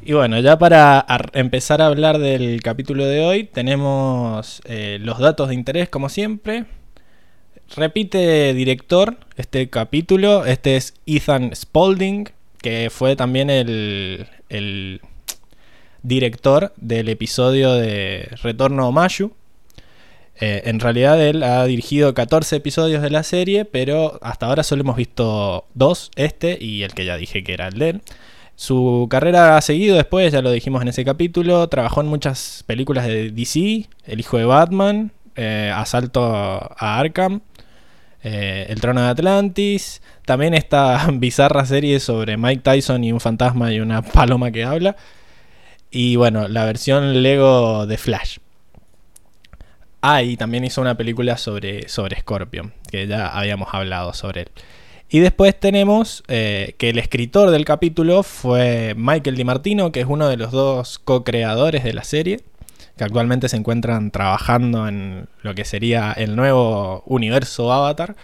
Y 0.02 0.12
bueno, 0.12 0.38
ya 0.38 0.56
para 0.58 1.00
ar- 1.00 1.30
empezar 1.34 1.82
a 1.82 1.86
hablar 1.86 2.18
del 2.18 2.62
capítulo 2.62 3.04
de 3.06 3.24
hoy, 3.24 3.44
tenemos 3.44 4.62
eh, 4.64 4.98
los 5.00 5.18
datos 5.18 5.48
de 5.48 5.54
interés 5.54 5.88
como 5.88 6.08
siempre. 6.08 6.64
Repite 7.74 8.54
director 8.54 9.16
este 9.36 9.68
capítulo, 9.68 10.46
este 10.46 10.76
es 10.76 10.94
Ethan 11.06 11.54
Spaulding, 11.54 12.28
que 12.62 12.88
fue 12.90 13.16
también 13.16 13.50
el, 13.50 14.26
el 14.48 15.00
director 16.02 16.72
del 16.76 17.08
episodio 17.08 17.74
de 17.74 18.28
Retorno 18.42 18.86
a 18.86 18.92
Mayu. 18.92 19.32
Eh, 20.38 20.62
en 20.66 20.80
realidad 20.80 21.20
él 21.20 21.42
ha 21.42 21.64
dirigido 21.64 22.14
14 22.14 22.56
episodios 22.56 23.02
de 23.02 23.10
la 23.10 23.22
serie, 23.22 23.64
pero 23.64 24.18
hasta 24.22 24.46
ahora 24.46 24.62
solo 24.62 24.82
hemos 24.82 24.96
visto 24.96 25.66
dos, 25.74 26.10
este 26.14 26.58
y 26.60 26.82
el 26.82 26.94
que 26.94 27.04
ya 27.04 27.16
dije 27.16 27.42
que 27.42 27.54
era 27.54 27.68
el 27.68 27.78
de 27.78 27.88
él. 27.90 28.02
Su 28.54 29.06
carrera 29.10 29.56
ha 29.56 29.60
seguido 29.60 29.96
después, 29.96 30.32
ya 30.32 30.40
lo 30.40 30.50
dijimos 30.50 30.82
en 30.82 30.88
ese 30.88 31.04
capítulo, 31.04 31.68
trabajó 31.68 32.00
en 32.00 32.06
muchas 32.06 32.64
películas 32.66 33.06
de 33.06 33.30
DC, 33.30 33.88
El 34.04 34.20
hijo 34.20 34.38
de 34.38 34.44
Batman, 34.44 35.12
eh, 35.34 35.70
Asalto 35.74 36.24
a 36.24 36.98
Arkham, 36.98 37.40
eh, 38.28 38.66
El 38.70 38.80
trono 38.80 39.02
de 39.02 39.08
Atlantis, 39.08 40.02
también 40.24 40.52
esta 40.52 41.08
bizarra 41.12 41.64
serie 41.64 42.00
sobre 42.00 42.36
Mike 42.36 42.62
Tyson 42.62 43.04
y 43.04 43.12
un 43.12 43.20
fantasma 43.20 43.72
y 43.72 43.78
una 43.78 44.02
paloma 44.02 44.50
que 44.50 44.64
habla, 44.64 44.96
y 45.92 46.16
bueno, 46.16 46.48
la 46.48 46.64
versión 46.64 47.22
Lego 47.22 47.86
de 47.86 47.96
Flash. 47.96 48.38
Ah, 50.00 50.24
y 50.24 50.36
también 50.36 50.64
hizo 50.64 50.80
una 50.80 50.96
película 50.96 51.36
sobre, 51.36 51.88
sobre 51.88 52.18
Scorpion, 52.18 52.74
que 52.90 53.06
ya 53.06 53.28
habíamos 53.28 53.68
hablado 53.72 54.12
sobre 54.12 54.42
él. 54.42 54.48
Y 55.08 55.20
después 55.20 55.58
tenemos 55.58 56.24
eh, 56.26 56.74
que 56.78 56.90
el 56.90 56.98
escritor 56.98 57.50
del 57.50 57.64
capítulo 57.64 58.24
fue 58.24 58.94
Michael 58.96 59.36
DiMartino, 59.36 59.92
que 59.92 60.00
es 60.00 60.06
uno 60.08 60.26
de 60.28 60.36
los 60.36 60.50
dos 60.50 60.98
co-creadores 60.98 61.84
de 61.84 61.92
la 61.92 62.02
serie, 62.02 62.40
que 62.96 63.04
actualmente 63.04 63.48
se 63.48 63.56
encuentran 63.56 64.10
trabajando 64.10 64.88
en 64.88 65.28
lo 65.42 65.54
que 65.54 65.64
sería 65.64 66.12
el 66.12 66.34
nuevo 66.36 67.02
universo 67.06 67.72
Avatar. 67.72 68.16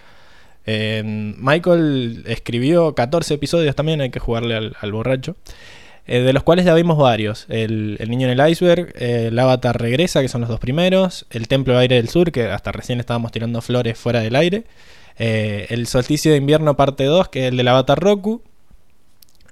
Eh, 0.65 1.03
Michael 1.05 2.23
escribió 2.27 2.95
14 2.95 3.35
episodios 3.35 3.75
también, 3.75 4.01
hay 4.01 4.09
que 4.09 4.19
jugarle 4.19 4.55
al, 4.55 4.91
borracho. 4.91 5.35
Eh, 6.05 6.19
de 6.19 6.33
los 6.33 6.43
cuales 6.43 6.65
ya 6.65 6.73
vimos 6.73 6.97
varios. 6.97 7.45
El, 7.49 7.97
el 7.99 8.09
Niño 8.09 8.27
en 8.27 8.39
el 8.39 8.49
Iceberg, 8.49 8.93
eh, 8.97 9.27
el 9.27 9.39
Avatar 9.39 9.79
Regresa, 9.79 10.21
que 10.21 10.27
son 10.27 10.41
los 10.41 10.49
dos 10.49 10.59
primeros. 10.59 11.25
El 11.29 11.47
Templo 11.47 11.73
de 11.73 11.79
Aire 11.79 11.95
del 11.95 12.09
Sur, 12.09 12.31
que 12.31 12.45
hasta 12.45 12.71
recién 12.71 12.99
estábamos 12.99 13.31
tirando 13.31 13.61
flores 13.61 13.97
fuera 13.97 14.19
del 14.19 14.35
aire. 14.35 14.65
Eh, 15.17 15.67
el 15.69 15.87
Solsticio 15.87 16.31
de 16.31 16.37
Invierno 16.37 16.75
parte 16.75 17.05
2, 17.05 17.29
que 17.29 17.45
es 17.45 17.51
el 17.51 17.57
del 17.57 17.67
Avatar 17.67 17.99
Roku. 17.99 18.41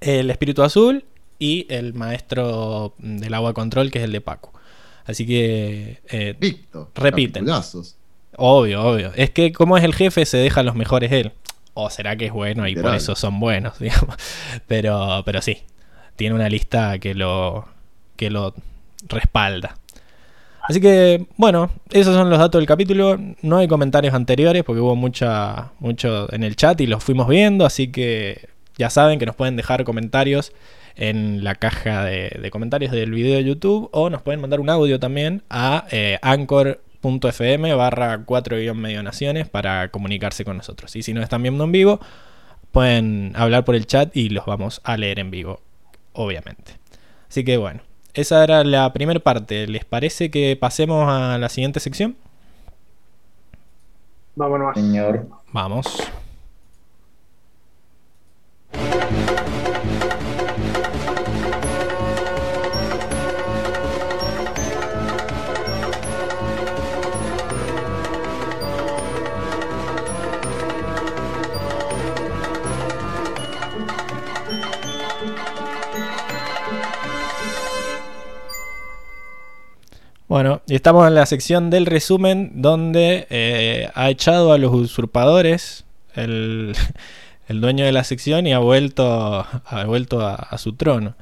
El 0.01 0.29
Espíritu 0.31 0.63
Azul. 0.63 1.05
Y 1.39 1.65
el 1.69 1.93
Maestro 1.93 2.93
del 2.99 3.33
Agua 3.33 3.53
Control, 3.53 3.89
que 3.89 3.99
es 3.99 4.05
el 4.05 4.11
de 4.11 4.21
Paco. 4.21 4.53
Así 5.05 5.25
que... 5.25 6.01
eh. 6.09 6.35
Repiten. 6.95 7.45
capitulazos. 7.45 7.97
Obvio, 8.37 8.83
obvio. 8.83 9.11
Es 9.15 9.29
que 9.29 9.51
como 9.51 9.77
es 9.77 9.83
el 9.83 9.93
jefe, 9.93 10.25
se 10.25 10.37
deja 10.37 10.63
los 10.63 10.75
mejores 10.75 11.11
él. 11.11 11.31
O 11.73 11.89
será 11.89 12.15
que 12.15 12.25
es 12.25 12.33
bueno 12.33 12.67
y 12.67 12.75
por 12.75 12.93
eso 12.95 13.15
son 13.15 13.39
buenos, 13.39 13.79
digamos. 13.79 14.15
Pero, 14.67 15.23
pero 15.25 15.41
sí, 15.41 15.59
tiene 16.15 16.35
una 16.35 16.49
lista 16.49 16.99
que 16.99 17.13
lo, 17.13 17.67
que 18.15 18.29
lo 18.29 18.53
respalda. 19.07 19.77
Así 20.63 20.79
que, 20.79 21.25
bueno, 21.37 21.71
esos 21.89 22.15
son 22.15 22.29
los 22.29 22.39
datos 22.39 22.59
del 22.59 22.67
capítulo. 22.67 23.19
No 23.41 23.57
hay 23.57 23.67
comentarios 23.67 24.13
anteriores 24.13 24.63
porque 24.63 24.81
hubo 24.81 24.95
mucha, 24.95 25.71
mucho 25.79 26.31
en 26.33 26.43
el 26.43 26.55
chat 26.55 26.79
y 26.81 26.87
los 26.87 27.03
fuimos 27.03 27.27
viendo. 27.27 27.65
Así 27.65 27.91
que 27.91 28.49
ya 28.77 28.89
saben 28.89 29.17
que 29.19 29.25
nos 29.25 29.35
pueden 29.35 29.55
dejar 29.55 29.83
comentarios 29.83 30.51
en 30.95 31.43
la 31.43 31.55
caja 31.55 32.03
de, 32.05 32.37
de 32.41 32.51
comentarios 32.51 32.91
del 32.91 33.11
video 33.11 33.35
de 33.35 33.43
YouTube 33.43 33.89
o 33.91 34.09
nos 34.09 34.21
pueden 34.21 34.41
mandar 34.41 34.59
un 34.59 34.69
audio 34.69 34.99
también 34.99 35.43
a 35.49 35.85
eh, 35.91 36.19
anchor.fm 36.21 37.73
barra 37.73 38.23
4 38.25 38.57
naciones 39.03 39.49
para 39.49 39.89
comunicarse 39.89 40.45
con 40.45 40.57
nosotros. 40.57 40.95
Y 40.95 41.03
si 41.03 41.13
no 41.13 41.21
están 41.21 41.41
viendo 41.41 41.63
en 41.63 41.71
vivo, 41.71 41.99
pueden 42.71 43.33
hablar 43.35 43.65
por 43.65 43.75
el 43.75 43.85
chat 43.85 44.15
y 44.15 44.29
los 44.29 44.45
vamos 44.45 44.81
a 44.83 44.97
leer 44.97 45.19
en 45.19 45.31
vivo, 45.31 45.59
obviamente. 46.13 46.73
Así 47.29 47.43
que 47.43 47.57
bueno, 47.57 47.81
esa 48.13 48.43
era 48.43 48.63
la 48.63 48.91
primera 48.93 49.19
parte. 49.19 49.67
¿Les 49.67 49.85
parece 49.85 50.29
que 50.31 50.57
pasemos 50.59 51.07
a 51.09 51.37
la 51.37 51.49
siguiente 51.49 51.79
sección? 51.79 52.15
Vámonos. 54.35 54.75
Señor. 54.75 55.27
Vamos. 55.51 56.11
Bueno, 80.31 80.61
y 80.65 80.75
estamos 80.75 81.05
en 81.09 81.15
la 81.15 81.25
sección 81.25 81.69
del 81.69 81.85
resumen 81.85 82.53
donde 82.61 83.27
eh, 83.29 83.89
ha 83.95 84.09
echado 84.09 84.53
a 84.53 84.57
los 84.57 84.73
usurpadores 84.73 85.83
el, 86.15 86.73
dueño 87.49 87.83
de 87.83 87.91
la 87.91 88.05
sección 88.05 88.47
y 88.47 88.53
ha 88.53 88.59
vuelto, 88.59 89.45
ha 89.65 89.83
vuelto 89.85 90.21
a, 90.21 90.35
a 90.35 90.57
su 90.57 90.71
trono. 90.71 91.15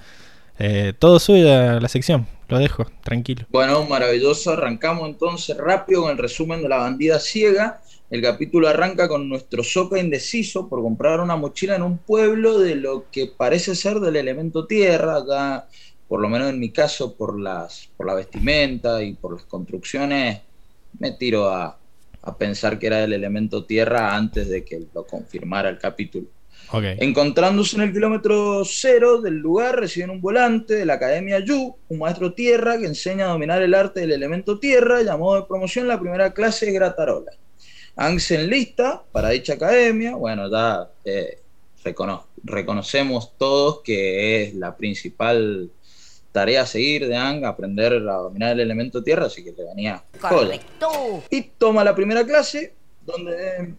Eh, 0.59 0.93
todo 0.99 1.17
suyo 1.17 1.79
la 1.79 1.87
sección, 1.87 2.27
lo 2.49 2.59
dejo, 2.59 2.85
tranquilo. 3.03 3.47
Bueno, 3.49 3.83
maravilloso. 3.83 4.51
Arrancamos 4.51 5.09
entonces 5.09 5.57
rápido 5.57 6.03
con 6.03 6.11
el 6.11 6.19
resumen 6.19 6.61
de 6.61 6.69
la 6.69 6.77
bandida 6.77 7.19
ciega. 7.19 7.81
El 8.11 8.21
capítulo 8.21 8.67
arranca 8.67 9.07
con 9.07 9.27
nuestro 9.27 9.63
Soca 9.63 9.97
indeciso 9.97 10.69
por 10.69 10.83
comprar 10.83 11.19
una 11.19 11.35
mochila 11.35 11.75
en 11.75 11.81
un 11.81 11.97
pueblo 11.97 12.59
de 12.59 12.75
lo 12.75 13.09
que 13.11 13.25
parece 13.25 13.73
ser 13.73 14.01
del 14.01 14.17
elemento 14.17 14.67
tierra. 14.67 15.17
Acá, 15.17 15.67
por 16.09 16.19
lo 16.19 16.27
menos 16.27 16.49
en 16.49 16.59
mi 16.59 16.71
caso, 16.71 17.15
por, 17.15 17.39
las, 17.39 17.87
por 17.95 18.05
la 18.07 18.15
vestimenta 18.15 19.01
y 19.01 19.13
por 19.13 19.35
las 19.35 19.43
construcciones, 19.45 20.41
me 20.99 21.11
tiro 21.11 21.49
a, 21.49 21.77
a 22.23 22.37
pensar 22.37 22.77
que 22.77 22.87
era 22.87 22.97
del 22.97 23.13
elemento 23.13 23.63
tierra 23.63 24.15
antes 24.15 24.49
de 24.49 24.65
que 24.65 24.81
lo 24.93 25.05
confirmara 25.05 25.69
el 25.69 25.77
capítulo. 25.77 26.27
Ok. 26.71 26.83
Encontrándose 26.99 27.77
en 27.77 27.83
el 27.83 27.93
kilómetro 27.93 28.63
cero 28.65 29.21
del 29.21 29.35
lugar, 29.35 29.79
reciben 29.79 30.09
un 30.09 30.19
volante 30.21 30.75
de 30.75 30.85
la 30.85 30.95
Academia 30.95 31.39
Yu, 31.39 31.75
un 31.87 31.97
maestro 31.99 32.33
tierra 32.33 32.77
que 32.77 32.85
enseña 32.85 33.25
a 33.25 33.29
dominar 33.29 33.61
el 33.61 33.73
arte 33.73 34.01
del 34.01 34.11
elemento 34.11 34.59
tierra, 34.59 35.01
llamado 35.01 35.35
de 35.35 35.47
promoción 35.47 35.87
la 35.87 35.99
primera 35.99 36.33
clase 36.33 36.65
de 36.67 36.73
Gratarola. 36.73 37.31
Ang 37.95 38.19
se 38.19 38.35
enlista 38.35 39.03
para 39.11 39.29
dicha 39.29 39.53
academia, 39.53 40.15
bueno, 40.15 40.49
ya 40.49 40.89
eh, 41.05 41.39
recono- 41.83 42.25
reconocemos 42.43 43.37
todos 43.37 43.81
que 43.81 44.43
es 44.43 44.55
la 44.55 44.77
principal 44.77 45.69
tarea 46.31 46.61
a 46.61 46.65
seguir 46.65 47.07
de 47.07 47.15
Ang, 47.15 47.45
aprender 47.45 47.93
a 47.93 48.13
dominar 48.13 48.51
el 48.51 48.59
elemento 48.59 49.03
tierra, 49.03 49.25
así 49.25 49.43
que 49.43 49.51
le 49.51 49.63
venía 49.63 50.03
joya. 50.19 50.59
Y 51.29 51.41
toma 51.57 51.83
la 51.83 51.95
primera 51.95 52.25
clase, 52.25 52.73
donde 53.05 53.73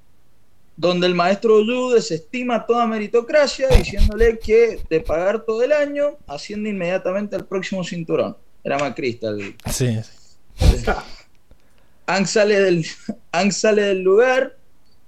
donde 0.81 1.07
el 1.07 1.15
maestro 1.15 1.61
Yu 1.61 1.91
desestima 1.91 2.65
toda 2.65 2.87
meritocracia, 2.87 3.69
diciéndole 3.69 4.39
que 4.39 4.81
de 4.89 5.01
pagar 5.01 5.45
todo 5.45 5.63
el 5.63 5.73
año, 5.73 6.17
asciende 6.27 6.71
inmediatamente 6.71 7.37
al 7.37 7.45
próximo 7.45 7.85
cinturón. 7.85 8.35
Era 8.65 8.79
macrista. 8.79 9.29
El... 9.29 9.57
Sí, 9.71 9.99
sí. 10.03 10.87
Ang, 12.07 12.27
sale 12.27 12.61
del, 12.61 12.87
Ang 13.31 13.53
sale 13.53 13.83
del 13.83 14.01
lugar 14.01 14.57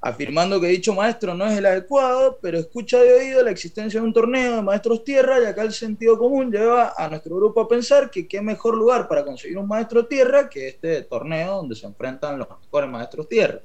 afirmando 0.04 0.60
que 0.60 0.66
dicho 0.66 0.94
maestro 0.94 1.32
no 1.32 1.46
es 1.46 1.56
el 1.56 1.64
adecuado, 1.64 2.36
pero 2.42 2.58
escucha 2.58 2.98
de 2.98 3.14
oído 3.14 3.42
la 3.44 3.52
existencia 3.52 4.00
de 4.00 4.06
un 4.06 4.12
torneo 4.12 4.56
de 4.56 4.62
maestros 4.62 5.04
tierra 5.04 5.40
y 5.40 5.44
acá 5.44 5.62
el 5.62 5.72
sentido 5.72 6.18
común 6.18 6.50
lleva 6.50 6.92
a 6.96 7.08
nuestro 7.08 7.36
grupo 7.36 7.60
a 7.60 7.68
pensar 7.68 8.10
que 8.10 8.26
qué 8.26 8.42
mejor 8.42 8.76
lugar 8.76 9.06
para 9.06 9.24
conseguir 9.24 9.58
un 9.58 9.68
maestro 9.68 10.06
tierra 10.06 10.50
que 10.50 10.66
este 10.66 11.02
torneo 11.02 11.54
donde 11.54 11.76
se 11.76 11.86
enfrentan 11.86 12.36
los 12.36 12.48
mejores 12.48 12.90
maestros 12.90 13.28
tierra. 13.28 13.60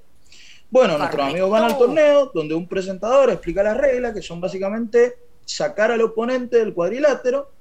Bueno, 0.70 0.96
nuestros 1.00 1.28
amigos 1.28 1.50
van 1.50 1.64
al 1.64 1.78
torneo 1.78 2.30
donde 2.32 2.54
un 2.54 2.68
presentador 2.68 3.32
explica 3.32 3.64
las 3.64 3.78
reglas, 3.78 4.14
que 4.14 4.22
son 4.22 4.40
básicamente 4.40 5.16
sacar 5.44 5.92
al 5.92 6.02
oponente 6.02 6.58
del 6.58 6.74
cuadrilátero. 6.74 7.52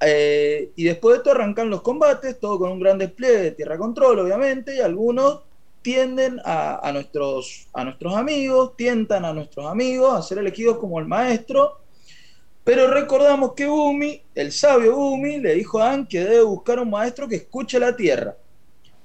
eh, 0.00 0.70
y 0.76 0.84
después 0.84 1.14
de 1.14 1.16
esto 1.18 1.32
arrancan 1.32 1.68
los 1.68 1.82
combates, 1.82 2.38
todo 2.38 2.60
con 2.60 2.70
un 2.70 2.78
gran 2.78 2.98
despliegue 2.98 3.38
de 3.38 3.50
tierra 3.50 3.76
control, 3.76 4.20
obviamente, 4.20 4.76
y 4.76 4.80
algunos 4.80 5.47
tienden 5.88 6.38
a, 6.44 6.90
nuestros, 6.92 7.66
a 7.72 7.82
nuestros 7.82 8.14
amigos, 8.14 8.76
tientan 8.76 9.24
a 9.24 9.32
nuestros 9.32 9.64
amigos 9.66 10.14
a 10.18 10.20
ser 10.20 10.36
elegidos 10.36 10.76
como 10.76 10.98
el 10.98 11.06
maestro. 11.06 11.80
Pero 12.62 12.88
recordamos 12.88 13.54
que 13.54 13.66
Bumi, 13.66 14.20
el 14.34 14.52
sabio 14.52 14.94
Bumi, 14.96 15.38
le 15.38 15.54
dijo 15.54 15.80
a 15.80 15.92
An 15.92 16.06
que 16.06 16.20
debe 16.20 16.42
buscar 16.42 16.78
un 16.78 16.90
maestro 16.90 17.26
que 17.26 17.36
escuche 17.36 17.78
la 17.80 17.96
tierra. 17.96 18.36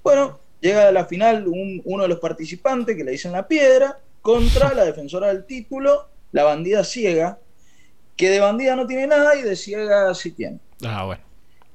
Bueno, 0.04 0.38
llega 0.60 0.90
a 0.90 0.92
la 0.92 1.06
final 1.06 1.48
un- 1.48 1.82
uno 1.86 2.04
de 2.04 2.10
los 2.10 2.20
participantes 2.20 2.98
que 2.98 3.06
le 3.06 3.12
dicen 3.12 3.32
la 3.32 3.48
piedra 3.48 3.98
contra 4.22 4.74
la 4.74 4.84
defensora 4.84 5.28
del 5.28 5.46
título, 5.46 6.10
la 6.34 6.44
bandida 6.44 6.84
ciega, 6.84 7.40
que 8.18 8.30
de 8.30 8.42
bandida 8.42 8.76
no 8.76 8.86
tiene 8.86 9.08
nada 9.08 9.36
y 9.38 9.42
de 9.44 9.56
ciega 9.56 10.14
sí 10.14 10.32
tiene. 10.32 10.60
Ah, 10.86 11.06
bueno. 11.06 11.24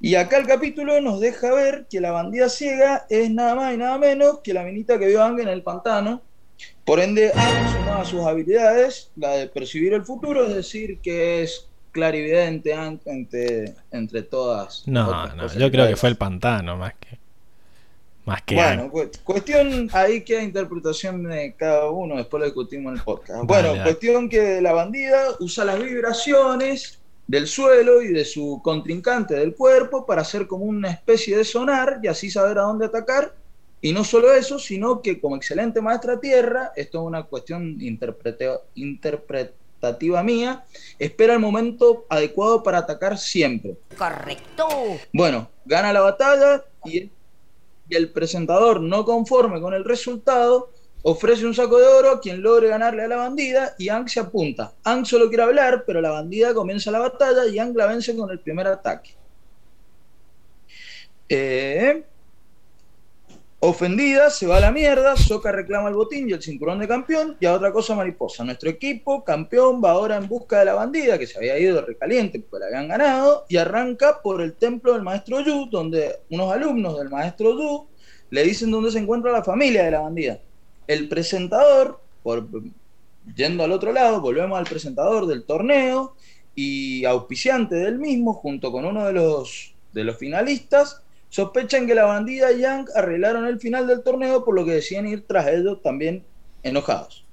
Y 0.00 0.14
acá 0.14 0.38
el 0.38 0.46
capítulo 0.46 1.00
nos 1.00 1.20
deja 1.20 1.52
ver 1.52 1.86
que 1.90 2.00
la 2.00 2.12
bandida 2.12 2.48
ciega 2.48 3.06
es 3.10 3.30
nada 3.30 3.54
más 3.54 3.74
y 3.74 3.76
nada 3.78 3.98
menos 3.98 4.38
que 4.44 4.54
la 4.54 4.62
minita 4.62 4.98
que 4.98 5.06
vio 5.06 5.22
Ang 5.22 5.40
en 5.40 5.48
el 5.48 5.62
pantano. 5.62 6.22
Por 6.84 7.00
ende, 7.00 7.32
Ang 7.34 8.04
sus 8.06 8.20
habilidades, 8.24 9.10
la 9.16 9.30
de 9.32 9.48
percibir 9.48 9.92
el 9.94 10.04
futuro, 10.04 10.46
es 10.46 10.54
decir, 10.54 10.98
que 11.00 11.42
es 11.42 11.68
clarividente 11.90 12.74
Ang 12.74 13.00
entre, 13.06 13.74
entre 13.90 14.22
todas. 14.22 14.84
No, 14.86 15.34
no, 15.34 15.46
yo 15.54 15.70
creo 15.70 15.88
que 15.88 15.96
fue 15.96 16.10
el 16.10 16.16
pantano 16.16 16.76
más 16.76 16.94
que. 16.94 17.18
Más 18.24 18.42
que 18.42 18.54
Bueno, 18.56 18.90
cu- 18.90 19.10
cuestión 19.24 19.88
ahí 19.92 20.20
queda 20.22 20.42
interpretación 20.42 21.24
de 21.24 21.54
cada 21.56 21.90
uno, 21.90 22.16
después 22.16 22.38
lo 22.40 22.44
discutimos 22.44 22.92
en 22.92 22.98
el 22.98 23.02
podcast. 23.02 23.44
Bueno, 23.44 23.72
cuestión 23.82 24.28
que 24.28 24.60
la 24.60 24.72
bandida 24.72 25.18
usa 25.40 25.64
las 25.64 25.82
vibraciones 25.82 26.98
del 27.28 27.46
suelo 27.46 28.02
y 28.02 28.08
de 28.08 28.24
su 28.24 28.60
contrincante 28.64 29.34
del 29.34 29.54
cuerpo 29.54 30.06
para 30.06 30.22
hacer 30.22 30.46
como 30.46 30.64
una 30.64 30.90
especie 30.90 31.36
de 31.36 31.44
sonar 31.44 32.00
y 32.02 32.08
así 32.08 32.30
saber 32.30 32.58
a 32.58 32.62
dónde 32.62 32.86
atacar. 32.86 33.34
Y 33.80 33.92
no 33.92 34.02
solo 34.02 34.32
eso, 34.32 34.58
sino 34.58 35.02
que 35.02 35.20
como 35.20 35.36
excelente 35.36 35.80
maestra 35.80 36.18
tierra, 36.18 36.72
esto 36.74 36.98
es 36.98 37.06
una 37.06 37.22
cuestión 37.24 37.80
interpretativa 37.80 40.22
mía, 40.24 40.64
espera 40.98 41.34
el 41.34 41.38
momento 41.38 42.06
adecuado 42.08 42.62
para 42.62 42.78
atacar 42.78 43.18
siempre. 43.18 43.76
Correcto. 43.96 44.66
Bueno, 45.12 45.48
gana 45.64 45.92
la 45.92 46.00
batalla 46.00 46.64
y 46.84 47.10
el 47.90 48.10
presentador, 48.10 48.80
no 48.80 49.04
conforme 49.04 49.60
con 49.60 49.74
el 49.74 49.84
resultado, 49.84 50.70
ofrece 51.10 51.46
un 51.46 51.54
saco 51.54 51.78
de 51.78 51.86
oro 51.86 52.10
a 52.10 52.20
quien 52.20 52.42
logre 52.42 52.68
ganarle 52.68 53.04
a 53.04 53.08
la 53.08 53.16
bandida 53.16 53.74
y 53.78 53.88
Ang 53.88 54.08
se 54.08 54.20
apunta. 54.20 54.74
Ang 54.84 55.06
solo 55.06 55.28
quiere 55.28 55.42
hablar, 55.42 55.84
pero 55.86 56.02
la 56.02 56.10
bandida 56.10 56.52
comienza 56.52 56.90
la 56.90 56.98
batalla 56.98 57.46
y 57.46 57.58
Ang 57.58 57.74
la 57.74 57.86
vence 57.86 58.14
con 58.14 58.30
el 58.30 58.40
primer 58.40 58.66
ataque. 58.66 59.14
Eh, 61.30 62.04
ofendida, 63.60 64.28
se 64.28 64.46
va 64.46 64.58
a 64.58 64.60
la 64.60 64.70
mierda, 64.70 65.16
Soka 65.16 65.50
reclama 65.50 65.88
el 65.88 65.94
botín 65.94 66.28
y 66.28 66.32
el 66.32 66.42
cinturón 66.42 66.78
de 66.78 66.86
campeón 66.86 67.38
y 67.40 67.46
a 67.46 67.54
otra 67.54 67.72
cosa 67.72 67.94
mariposa. 67.94 68.44
Nuestro 68.44 68.68
equipo, 68.68 69.24
campeón, 69.24 69.82
va 69.82 69.92
ahora 69.92 70.16
en 70.16 70.28
busca 70.28 70.58
de 70.58 70.66
la 70.66 70.74
bandida 70.74 71.18
que 71.18 71.26
se 71.26 71.38
había 71.38 71.58
ido 71.58 71.80
recaliente 71.80 72.38
porque 72.38 72.60
la 72.60 72.66
habían 72.66 72.88
ganado 72.88 73.46
y 73.48 73.56
arranca 73.56 74.20
por 74.22 74.42
el 74.42 74.56
templo 74.56 74.92
del 74.92 75.02
maestro 75.02 75.40
Yu, 75.40 75.68
donde 75.70 76.16
unos 76.30 76.52
alumnos 76.52 76.98
del 76.98 77.08
maestro 77.08 77.52
Yu 77.52 77.88
le 78.28 78.42
dicen 78.42 78.70
dónde 78.70 78.90
se 78.90 78.98
encuentra 78.98 79.32
la 79.32 79.42
familia 79.42 79.84
de 79.84 79.90
la 79.90 80.00
bandida. 80.00 80.38
El 80.88 81.08
presentador, 81.08 82.00
por, 82.24 82.48
yendo 83.36 83.62
al 83.62 83.70
otro 83.70 83.92
lado, 83.92 84.20
volvemos 84.20 84.58
al 84.58 84.64
presentador 84.64 85.26
del 85.26 85.44
torneo 85.44 86.16
y 86.56 87.04
auspiciante 87.04 87.76
del 87.76 87.98
mismo, 87.98 88.32
junto 88.32 88.72
con 88.72 88.84
uno 88.84 89.06
de 89.06 89.12
los, 89.12 89.74
de 89.92 90.02
los 90.02 90.16
finalistas, 90.16 91.02
sospechan 91.28 91.86
que 91.86 91.94
la 91.94 92.04
bandida 92.04 92.50
y 92.50 92.60
Yang 92.60 92.88
arreglaron 92.96 93.46
el 93.46 93.60
final 93.60 93.86
del 93.86 94.02
torneo, 94.02 94.44
por 94.44 94.56
lo 94.56 94.64
que 94.64 94.72
deciden 94.72 95.06
ir 95.06 95.24
tras 95.26 95.46
ellos 95.46 95.80
también 95.82 96.24
enojados. 96.64 97.24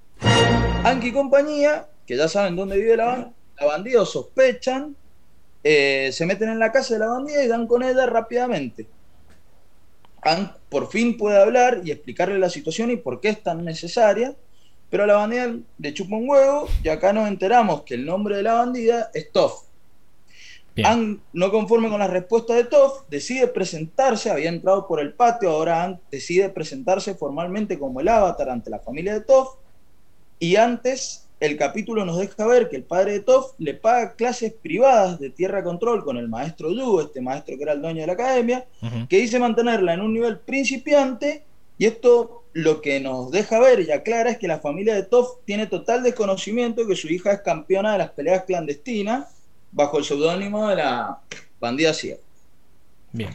Anki 0.83 1.07
y 1.07 1.11
compañía, 1.11 1.87
que 2.05 2.17
ya 2.17 2.27
saben 2.27 2.55
dónde 2.55 2.77
vive 2.77 2.97
la, 2.97 3.31
la 3.59 3.65
bandida, 3.65 4.05
sospechan, 4.05 4.95
eh, 5.63 6.11
se 6.11 6.27
meten 6.27 6.49
en 6.49 6.59
la 6.59 6.71
casa 6.71 6.93
de 6.93 6.99
la 6.99 7.07
bandida 7.07 7.43
y 7.43 7.47
dan 7.47 7.65
con 7.65 7.81
ella 7.81 8.05
rápidamente. 8.05 8.85
Hank 10.25 10.53
por 10.69 10.89
fin 10.89 11.17
puede 11.17 11.41
hablar 11.41 11.81
y 11.83 11.91
explicarle 11.91 12.39
la 12.39 12.49
situación 12.49 12.89
y 12.89 12.97
por 12.97 13.21
qué 13.21 13.29
es 13.29 13.43
tan 13.43 13.63
necesaria, 13.63 14.35
pero 14.89 15.03
a 15.03 15.07
la 15.07 15.15
bandida 15.15 15.55
le 15.77 15.93
chupa 15.93 16.15
un 16.15 16.27
huevo 16.27 16.67
y 16.83 16.89
acá 16.89 17.13
nos 17.13 17.27
enteramos 17.27 17.83
que 17.83 17.93
el 17.93 18.05
nombre 18.05 18.35
de 18.37 18.43
la 18.43 18.55
bandida 18.55 19.11
es 19.13 19.31
Toff. 19.31 19.65
Hank, 20.83 21.21
no 21.31 21.51
conforme 21.51 21.89
con 21.89 21.99
la 21.99 22.07
respuesta 22.07 22.53
de 22.53 22.65
Toff, 22.65 23.03
decide 23.09 23.47
presentarse, 23.47 24.29
había 24.29 24.49
entrado 24.49 24.87
por 24.87 24.99
el 24.99 25.13
patio, 25.13 25.51
ahora 25.51 25.83
Hank 25.83 25.99
decide 26.11 26.49
presentarse 26.49 27.15
formalmente 27.15 27.79
como 27.79 28.01
el 28.01 28.07
avatar 28.09 28.49
ante 28.49 28.69
la 28.69 28.79
familia 28.79 29.13
de 29.13 29.21
Toff, 29.21 29.55
y 30.39 30.57
antes 30.57 31.24
el 31.45 31.57
capítulo 31.57 32.05
nos 32.05 32.17
deja 32.17 32.45
ver 32.45 32.69
que 32.69 32.75
el 32.75 32.83
padre 32.83 33.13
de 33.13 33.19
Toff 33.21 33.53
le 33.57 33.73
paga 33.73 34.15
clases 34.15 34.53
privadas 34.53 35.19
de 35.19 35.29
tierra 35.29 35.63
control 35.63 36.03
con 36.03 36.17
el 36.17 36.27
maestro 36.27 36.71
Yu, 36.71 37.01
este 37.01 37.21
maestro 37.21 37.57
que 37.57 37.63
era 37.63 37.73
el 37.73 37.81
dueño 37.81 38.01
de 38.01 38.07
la 38.07 38.13
academia, 38.13 38.65
que 39.09 39.17
dice 39.17 39.39
mantenerla 39.39 39.93
en 39.93 40.01
un 40.01 40.13
nivel 40.13 40.39
principiante 40.39 41.43
y 41.77 41.85
esto 41.85 42.43
lo 42.53 42.81
que 42.81 42.99
nos 42.99 43.31
deja 43.31 43.59
ver 43.59 43.81
y 43.81 43.91
aclara 43.91 44.31
es 44.31 44.37
que 44.37 44.47
la 44.47 44.59
familia 44.59 44.95
de 44.95 45.03
Toff 45.03 45.39
tiene 45.45 45.67
total 45.67 46.03
desconocimiento 46.03 46.81
de 46.81 46.87
que 46.87 46.95
su 46.95 47.07
hija 47.09 47.33
es 47.33 47.41
campeona 47.41 47.93
de 47.93 47.97
las 47.97 48.11
peleas 48.11 48.43
clandestinas 48.45 49.35
bajo 49.71 49.97
el 49.97 50.05
seudónimo 50.05 50.69
de 50.69 50.77
la 50.77 51.19
bandida 51.59 51.93
ciega. 51.93 52.21
Bien. 53.11 53.29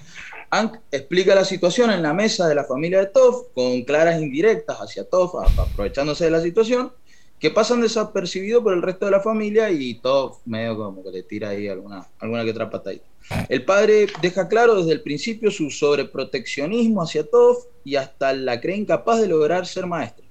Hank 0.51 0.79
explica 0.91 1.35
la 1.35 1.45
situación 1.45 1.91
en 1.91 2.03
la 2.03 2.13
mesa 2.13 2.49
de 2.49 2.55
la 2.55 2.65
familia 2.65 2.99
de 2.99 3.07
Toff 3.07 3.49
con 3.55 3.83
claras 3.83 4.21
indirectas 4.21 4.79
hacia 4.79 5.05
Toff, 5.05 5.35
aprovechándose 5.59 6.25
de 6.25 6.31
la 6.31 6.41
situación, 6.41 6.93
que 7.41 7.51
pasan 7.51 7.81
desapercibidos 7.81 8.63
por 8.63 8.75
el 8.75 8.83
resto 8.83 9.07
de 9.07 9.13
la 9.13 9.21
familia 9.21 9.71
y 9.71 9.95
Toff 9.95 10.41
medio 10.45 10.77
como 10.77 11.03
que 11.03 11.11
le 11.11 11.23
tira 11.23 11.49
ahí 11.49 11.69
alguna, 11.69 12.07
alguna 12.19 12.45
que 12.45 12.51
otra 12.51 12.69
patadita. 12.69 13.07
El 13.49 13.65
padre 13.65 14.07
deja 14.21 14.47
claro 14.47 14.77
desde 14.77 14.93
el 14.93 15.01
principio 15.01 15.51
su 15.51 15.71
sobreproteccionismo 15.71 17.03
hacia 17.03 17.29
Toff 17.29 17.65
y 17.83 17.97
hasta 17.97 18.35
la 18.35 18.61
cree 18.61 18.77
incapaz 18.77 19.23
de 19.23 19.29
lograr 19.29 19.67
ser 19.67 19.87
maestra. 19.87 20.27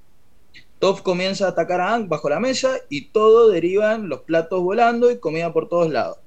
Toff 0.77 1.01
comienza 1.01 1.47
a 1.47 1.49
atacar 1.49 1.81
a 1.81 1.89
Hank 1.89 2.07
bajo 2.07 2.29
la 2.29 2.39
mesa 2.39 2.77
y 2.89 3.07
todo 3.07 3.49
deriva 3.49 3.95
en 3.95 4.07
los 4.07 4.21
platos 4.21 4.61
volando 4.61 5.09
y 5.09 5.17
comida 5.17 5.51
por 5.51 5.67
todos 5.67 5.91
lados. 5.91 6.19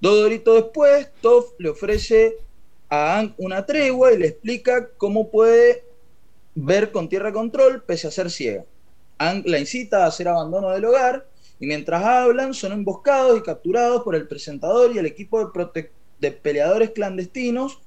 Dos 0.00 0.16
doritos 0.16 0.54
después, 0.54 1.10
Toff 1.20 1.52
le 1.58 1.68
ofrece 1.68 2.38
a 2.88 3.16
Hank 3.16 3.34
una 3.36 3.66
tregua 3.66 4.12
y 4.12 4.18
le 4.18 4.28
explica 4.28 4.88
cómo 4.96 5.30
puede 5.30 5.84
ver 6.54 6.90
con 6.90 7.10
tierra 7.10 7.32
control 7.32 7.82
pese 7.82 8.08
a 8.08 8.10
ser 8.10 8.30
ciega. 8.30 8.64
La 9.44 9.58
incita 9.58 10.04
a 10.04 10.08
hacer 10.08 10.26
abandono 10.26 10.70
del 10.70 10.84
hogar 10.84 11.26
y 11.60 11.66
mientras 11.66 12.02
hablan 12.02 12.54
son 12.54 12.72
emboscados 12.72 13.38
y 13.38 13.42
capturados 13.42 14.02
por 14.02 14.16
el 14.16 14.26
presentador 14.26 14.90
y 14.92 14.98
el 14.98 15.06
equipo 15.06 15.52
de, 16.18 16.32
peleadores 16.32 16.90
clandestinos 16.90 17.78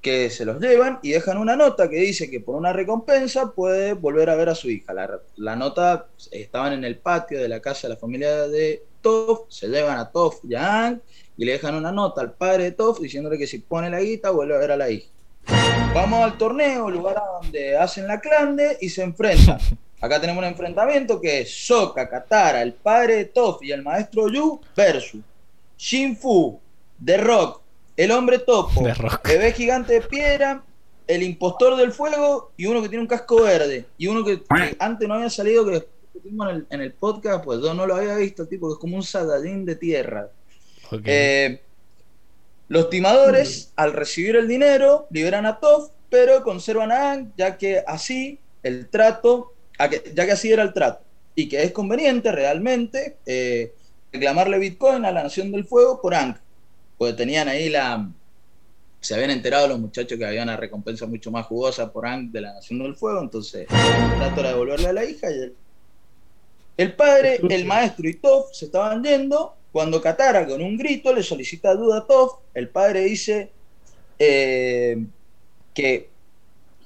que 0.00 0.30
se 0.30 0.46
los 0.46 0.58
llevan 0.60 0.98
y 1.02 1.10
dejan 1.10 1.36
una 1.36 1.56
nota 1.56 1.90
que 1.90 1.96
dice 1.96 2.30
que 2.30 2.40
por 2.40 2.54
una 2.54 2.72
recompensa 2.72 3.52
puede 3.52 3.92
volver 3.92 4.30
a 4.30 4.34
ver 4.34 4.48
a 4.48 4.54
su 4.54 4.70
hija. 4.70 4.94
La, 5.36 5.56
nota 5.56 6.06
estaban 6.30 6.72
en 6.72 6.84
el 6.84 6.96
patio 6.96 7.38
de 7.38 7.48
la 7.48 7.60
casa 7.60 7.86
de 7.86 7.94
la 7.94 8.00
familia 8.00 8.48
de 8.48 8.82
Toff, 9.02 9.40
se 9.48 9.68
llevan 9.68 9.98
a 9.98 10.10
Toff 10.10 10.42
y 10.48 10.54
a 10.54 10.62
Hank 10.62 11.02
y 11.36 11.44
le 11.44 11.52
dejan 11.52 11.74
una 11.74 11.92
nota 11.92 12.22
al 12.22 12.32
padre 12.32 12.64
de 12.64 12.72
Toff 12.72 12.98
diciéndole 12.98 13.36
que 13.36 13.46
si 13.46 13.58
pone 13.58 13.90
la 13.90 14.00
guita 14.00 14.30
vuelve 14.30 14.54
a 14.54 14.58
ver 14.58 14.70
a 14.70 14.78
la 14.78 14.90
hija. 14.90 15.08
Vamos 15.94 16.24
al 16.24 16.38
torneo, 16.38 16.88
lugar 16.88 17.20
donde 17.42 17.76
hacen 17.76 18.06
la 18.06 18.20
clande 18.20 18.78
y 18.80 18.88
se 18.88 19.02
enfrentan. 19.02 19.58
Acá 20.00 20.20
tenemos 20.20 20.42
un 20.42 20.48
enfrentamiento 20.48 21.20
que 21.20 21.42
es 21.42 21.66
Soka, 21.66 22.08
Katara, 22.08 22.62
el 22.62 22.72
padre 22.72 23.16
de 23.16 23.24
Toff 23.26 23.62
y 23.62 23.70
el 23.70 23.82
maestro 23.82 24.28
Yu 24.28 24.60
versus 24.74 25.20
Shin 25.76 26.16
Fu, 26.16 26.58
The 27.04 27.18
Rock, 27.18 27.60
el 27.96 28.10
hombre 28.12 28.38
topo, 28.38 28.82
bebé 29.24 29.52
gigante 29.52 29.94
de 29.94 30.00
piedra, 30.02 30.62
el 31.06 31.22
impostor 31.22 31.76
del 31.76 31.92
fuego 31.92 32.52
y 32.56 32.66
uno 32.66 32.80
que 32.80 32.88
tiene 32.88 33.02
un 33.02 33.08
casco 33.08 33.42
verde. 33.42 33.84
Y 33.98 34.06
uno 34.06 34.24
que, 34.24 34.40
que 34.40 34.76
antes 34.78 35.06
no 35.06 35.14
había 35.14 35.28
salido, 35.28 35.66
que 35.66 35.86
en 36.24 36.40
el, 36.48 36.66
en 36.70 36.80
el 36.80 36.92
podcast, 36.92 37.44
pues 37.44 37.60
yo 37.60 37.74
no 37.74 37.86
lo 37.86 37.96
había 37.96 38.16
visto, 38.16 38.46
tipo, 38.46 38.68
que 38.68 38.74
es 38.74 38.78
como 38.78 38.96
un 38.96 39.02
Saiyajin 39.02 39.64
de 39.64 39.76
tierra. 39.76 40.28
Eh, 41.04 41.60
los 42.68 42.88
timadores, 42.88 43.72
al 43.76 43.92
recibir 43.92 44.36
el 44.36 44.48
dinero, 44.48 45.06
liberan 45.10 45.46
a 45.46 45.58
Toff, 45.58 45.90
pero 46.08 46.42
conservan 46.42 46.92
a 46.92 47.10
Hank, 47.10 47.32
ya 47.36 47.56
que 47.58 47.82
así 47.86 48.38
el 48.62 48.88
trato, 48.88 49.54
a 49.82 49.88
que- 49.88 50.12
ya 50.14 50.26
que 50.26 50.32
así 50.32 50.52
era 50.52 50.62
el 50.62 50.72
trato, 50.72 51.02
y 51.34 51.48
que 51.48 51.62
es 51.62 51.72
conveniente 51.72 52.30
realmente 52.32 53.16
eh, 53.26 53.72
reclamarle 54.12 54.58
Bitcoin 54.58 55.04
a 55.04 55.12
la 55.12 55.22
Nación 55.22 55.50
del 55.52 55.64
Fuego 55.64 56.00
por 56.00 56.14
Hank, 56.14 56.36
porque 56.98 57.14
tenían 57.14 57.48
ahí 57.48 57.68
la. 57.70 58.08
Se 59.00 59.14
habían 59.14 59.30
enterado 59.30 59.66
los 59.66 59.78
muchachos 59.80 60.18
que 60.18 60.26
había 60.26 60.42
una 60.42 60.58
recompensa 60.58 61.06
mucho 61.06 61.30
más 61.30 61.46
jugosa 61.46 61.90
por 61.90 62.04
Hank 62.06 62.30
de 62.32 62.42
la 62.42 62.52
Nación 62.52 62.80
del 62.80 62.94
Fuego, 62.96 63.22
entonces 63.22 63.66
el 63.70 64.18
trato 64.18 64.40
era 64.40 64.50
devolverle 64.50 64.88
a 64.88 64.92
la 64.92 65.04
hija 65.06 65.30
y 65.30 65.34
el, 65.38 65.54
el 66.76 66.92
padre, 66.94 67.40
el 67.48 67.64
maestro 67.64 68.06
y 68.06 68.14
Toff 68.14 68.52
se 68.52 68.66
estaban 68.66 69.02
yendo 69.02 69.54
cuando 69.72 70.02
Katara 70.02 70.46
con 70.46 70.60
un 70.60 70.76
grito 70.76 71.14
le 71.14 71.22
solicita 71.22 71.70
ayuda 71.70 71.98
a 71.98 72.06
Toff. 72.06 72.40
El 72.52 72.68
padre 72.68 73.00
dice 73.04 73.50
eh, 74.18 75.02
que 75.72 76.09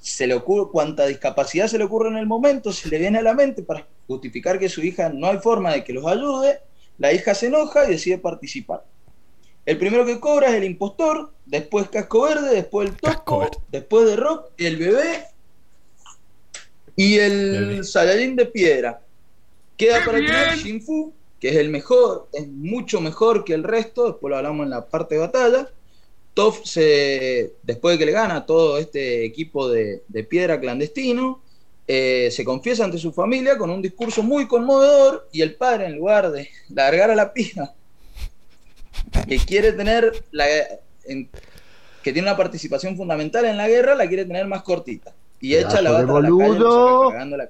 se 0.05 0.27
le 0.27 0.35
ocurre, 0.35 0.69
cuanta 0.71 1.07
discapacidad 1.07 1.67
se 1.67 1.79
le 1.79 1.83
ocurre 1.83 2.09
en 2.09 2.17
el 2.17 2.27
momento, 2.27 2.71
se 2.71 2.89
le 2.89 2.99
viene 2.99 3.17
a 3.17 3.23
la 3.23 3.33
mente 3.33 3.63
para 3.63 3.87
justificar 4.05 4.59
que 4.59 4.69
su 4.69 4.83
hija 4.83 5.09
no 5.09 5.25
hay 5.25 5.39
forma 5.39 5.73
de 5.73 5.83
que 5.83 5.93
los 5.93 6.05
ayude. 6.05 6.59
La 6.99 7.11
hija 7.11 7.33
se 7.33 7.47
enoja 7.47 7.85
y 7.85 7.93
decide 7.93 8.19
participar. 8.19 8.85
El 9.65 9.79
primero 9.79 10.05
que 10.05 10.19
cobra 10.19 10.49
es 10.49 10.53
el 10.53 10.63
impostor, 10.63 11.31
después 11.47 11.89
Casco 11.89 12.21
Verde, 12.21 12.53
después 12.53 12.89
el 12.89 12.95
Verde. 13.01 13.57
después 13.71 14.05
de 14.05 14.15
Rock, 14.15 14.51
el 14.59 14.77
bebé 14.77 15.23
y 16.95 17.17
el 17.17 17.67
Bebé. 17.67 17.83
Saiyajin 17.83 18.35
de 18.35 18.45
piedra. 18.45 19.01
Queda 19.75 20.05
para 20.05 20.19
el 20.19 20.27
final 20.27 20.57
Shinfu, 20.59 21.13
que 21.39 21.49
es 21.49 21.55
el 21.55 21.71
mejor, 21.71 22.29
es 22.31 22.47
mucho 22.47 23.01
mejor 23.01 23.43
que 23.43 23.55
el 23.55 23.63
resto, 23.63 24.05
después 24.05 24.29
lo 24.29 24.37
hablamos 24.37 24.65
en 24.65 24.69
la 24.69 24.85
parte 24.85 25.15
de 25.15 25.21
batalla. 25.21 25.67
Toff 26.35 26.63
se, 26.65 27.53
después 27.63 27.95
de 27.95 27.99
que 27.99 28.05
le 28.05 28.11
gana 28.11 28.35
a 28.35 28.45
todo 28.45 28.77
este 28.77 29.25
equipo 29.25 29.67
de, 29.69 30.03
de 30.07 30.23
piedra 30.23 30.59
clandestino, 30.59 31.41
eh, 31.87 32.29
se 32.31 32.43
confiesa 32.43 32.83
ante 32.83 32.97
su 32.97 33.11
familia 33.13 33.57
con 33.57 33.69
un 33.69 33.81
discurso 33.81 34.21
muy 34.21 34.47
conmovedor 34.47 35.27
y 35.31 35.41
el 35.41 35.55
padre, 35.55 35.85
en 35.87 35.95
lugar 35.95 36.31
de 36.31 36.49
largar 36.69 37.09
a 37.09 37.15
la 37.15 37.31
pija, 37.33 37.73
que 39.27 39.37
quiere 39.37 39.71
tener 39.71 40.23
la, 40.31 40.45
en- 41.05 41.29
que 42.03 42.11
tiene 42.13 42.27
una 42.27 42.37
participación 42.37 42.95
fundamental 42.97 43.45
en 43.45 43.57
la 43.57 43.67
guerra, 43.67 43.95
la 43.95 44.07
quiere 44.07 44.25
tener 44.25 44.45
más 44.45 44.61
cortita. 44.61 45.13
Y 45.39 45.55
echa 45.55 45.81
la 45.81 45.91
de 45.99 46.05
bata 46.05 46.17
a 46.17 46.21
la 46.21 46.27
calle, 46.37 46.59
la- 47.37 47.49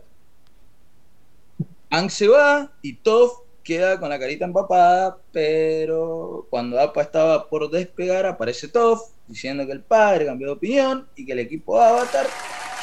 Ang 1.89 2.09
se 2.09 2.27
va 2.27 2.71
y 2.81 2.93
Toph 2.93 3.44
queda 3.65 3.99
con 3.99 4.07
la 4.09 4.19
carita 4.19 4.45
empapada, 4.45 5.17
pero 5.31 6.47
cuando 6.51 6.79
Appa 6.79 7.01
estaba 7.01 7.49
por 7.49 7.69
despegar, 7.71 8.27
aparece 8.27 8.67
Toph 8.67 9.01
diciendo 9.27 9.65
que 9.65 9.71
el 9.71 9.81
padre 9.81 10.27
cambió 10.27 10.47
de 10.47 10.53
opinión 10.53 11.09
y 11.15 11.25
que 11.25 11.31
el 11.31 11.39
equipo 11.39 11.81
Avatar 11.81 12.27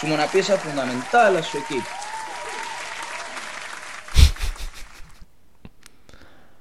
suma 0.01 0.15
una 0.15 0.27
pieza 0.27 0.59
fundamental 0.59 1.37
a 1.37 1.43
su 1.43 1.59
equipo. 1.59 1.87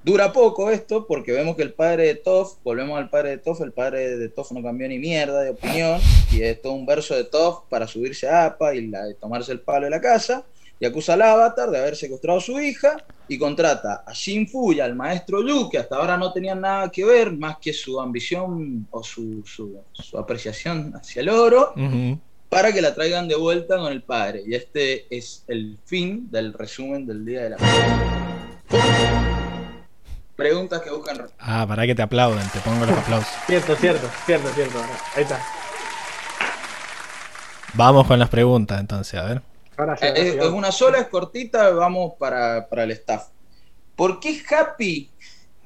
Dura 0.04 0.32
poco 0.32 0.70
esto 0.70 1.08
porque 1.08 1.32
vemos 1.32 1.56
que 1.56 1.64
el 1.64 1.74
padre 1.74 2.04
de 2.06 2.14
Toph, 2.16 2.60
volvemos 2.64 3.00
al 3.00 3.10
padre 3.10 3.32
de 3.32 3.40
Toph, 3.40 3.62
el 3.62 3.74
padre 3.74 4.18
de 4.18 4.30
Toph 4.30 4.52
no 4.52 4.62
cambió 4.62 4.88
ni 4.88 5.00
mierda 5.00 5.42
de 5.42 5.50
opinión 5.50 6.00
y 6.32 6.44
es 6.44 6.62
todo 6.62 6.74
un 6.74 6.86
verso 6.86 7.16
de 7.16 7.24
Toph 7.24 7.68
para 7.70 7.88
subirse 7.88 8.30
a 8.30 8.46
Appa 8.46 8.76
y 8.76 8.88
la 8.88 9.12
tomarse 9.20 9.52
el 9.52 9.62
palo 9.62 9.86
de 9.86 9.90
la 9.90 10.00
casa 10.00 10.46
y 10.82 10.86
acusa 10.88 11.14
al 11.14 11.22
Avatar 11.22 11.70
de 11.70 11.78
haber 11.80 11.96
secuestrado 11.96 12.40
a 12.40 12.42
su 12.42 12.60
hija 12.60 12.98
y 13.28 13.38
contrata 13.38 14.04
a 14.06 14.12
Shin 14.14 14.50
Fu 14.50 14.74
y 14.74 14.80
al 14.82 14.96
maestro 14.96 15.40
Lu, 15.42 15.70
que 15.70 15.78
hasta 15.78 15.96
ahora 15.96 16.18
no 16.18 16.34
tenían 16.34 16.60
nada 16.60 16.90
que 16.90 17.06
ver 17.06 17.32
más 17.32 17.58
que 17.62 17.72
su 17.72 18.02
ambición 18.02 18.88
o 18.90 19.04
su, 19.04 19.44
su- 19.46 19.80
su 19.94 20.18
apreciación 20.18 20.92
hacia 20.96 21.22
el 21.22 21.30
oro, 21.30 21.74
para 22.50 22.74
que 22.74 22.82
la 22.82 22.94
traigan 22.96 23.28
de 23.28 23.36
vuelta 23.36 23.78
con 23.78 23.92
el 23.94 24.02
padre. 24.02 24.42
Y 24.46 24.56
este 24.56 25.06
es 25.16 25.46
el 25.48 25.78
fin 25.86 26.28
del 26.32 26.52
resumen 26.52 27.06
del 27.06 27.24
día 27.24 27.44
de 27.44 27.50
la 27.52 27.58
Preguntas 30.36 30.82
que 30.82 30.90
buscan. 30.90 31.28
Ah, 31.40 31.66
para 31.68 31.86
que 31.86 31.94
te 31.94 32.02
aplaudan, 32.02 32.50
te 32.52 32.60
pongo 32.62 32.86
los 32.88 32.98
aplausos. 32.98 33.30
Cierto, 33.46 33.76
cierto, 33.76 34.10
cierto, 34.26 34.50
cierto. 34.50 34.80
Ahí 35.16 35.22
está. 35.24 35.40
Vamos 37.76 38.08
con 38.08 38.18
las 38.18 38.30
preguntas 38.30 38.80
entonces, 38.80 39.20
a 39.20 39.24
ver. 39.26 39.42
Ahora 39.78 39.98
sí. 39.98 40.06
Eh, 40.06 40.10
ahora 40.10 40.22
sí, 40.22 40.38
Es, 40.40 40.46
una 40.46 40.72
sola, 40.72 40.98
es 41.00 41.08
cortita, 41.08 41.70
vamos 41.72 42.14
para, 42.20 42.68
para 42.68 42.84
el 42.84 42.92
staff. 42.92 43.28
¿Por 43.96 44.20
qué 44.20 44.42
Happy 44.50 45.10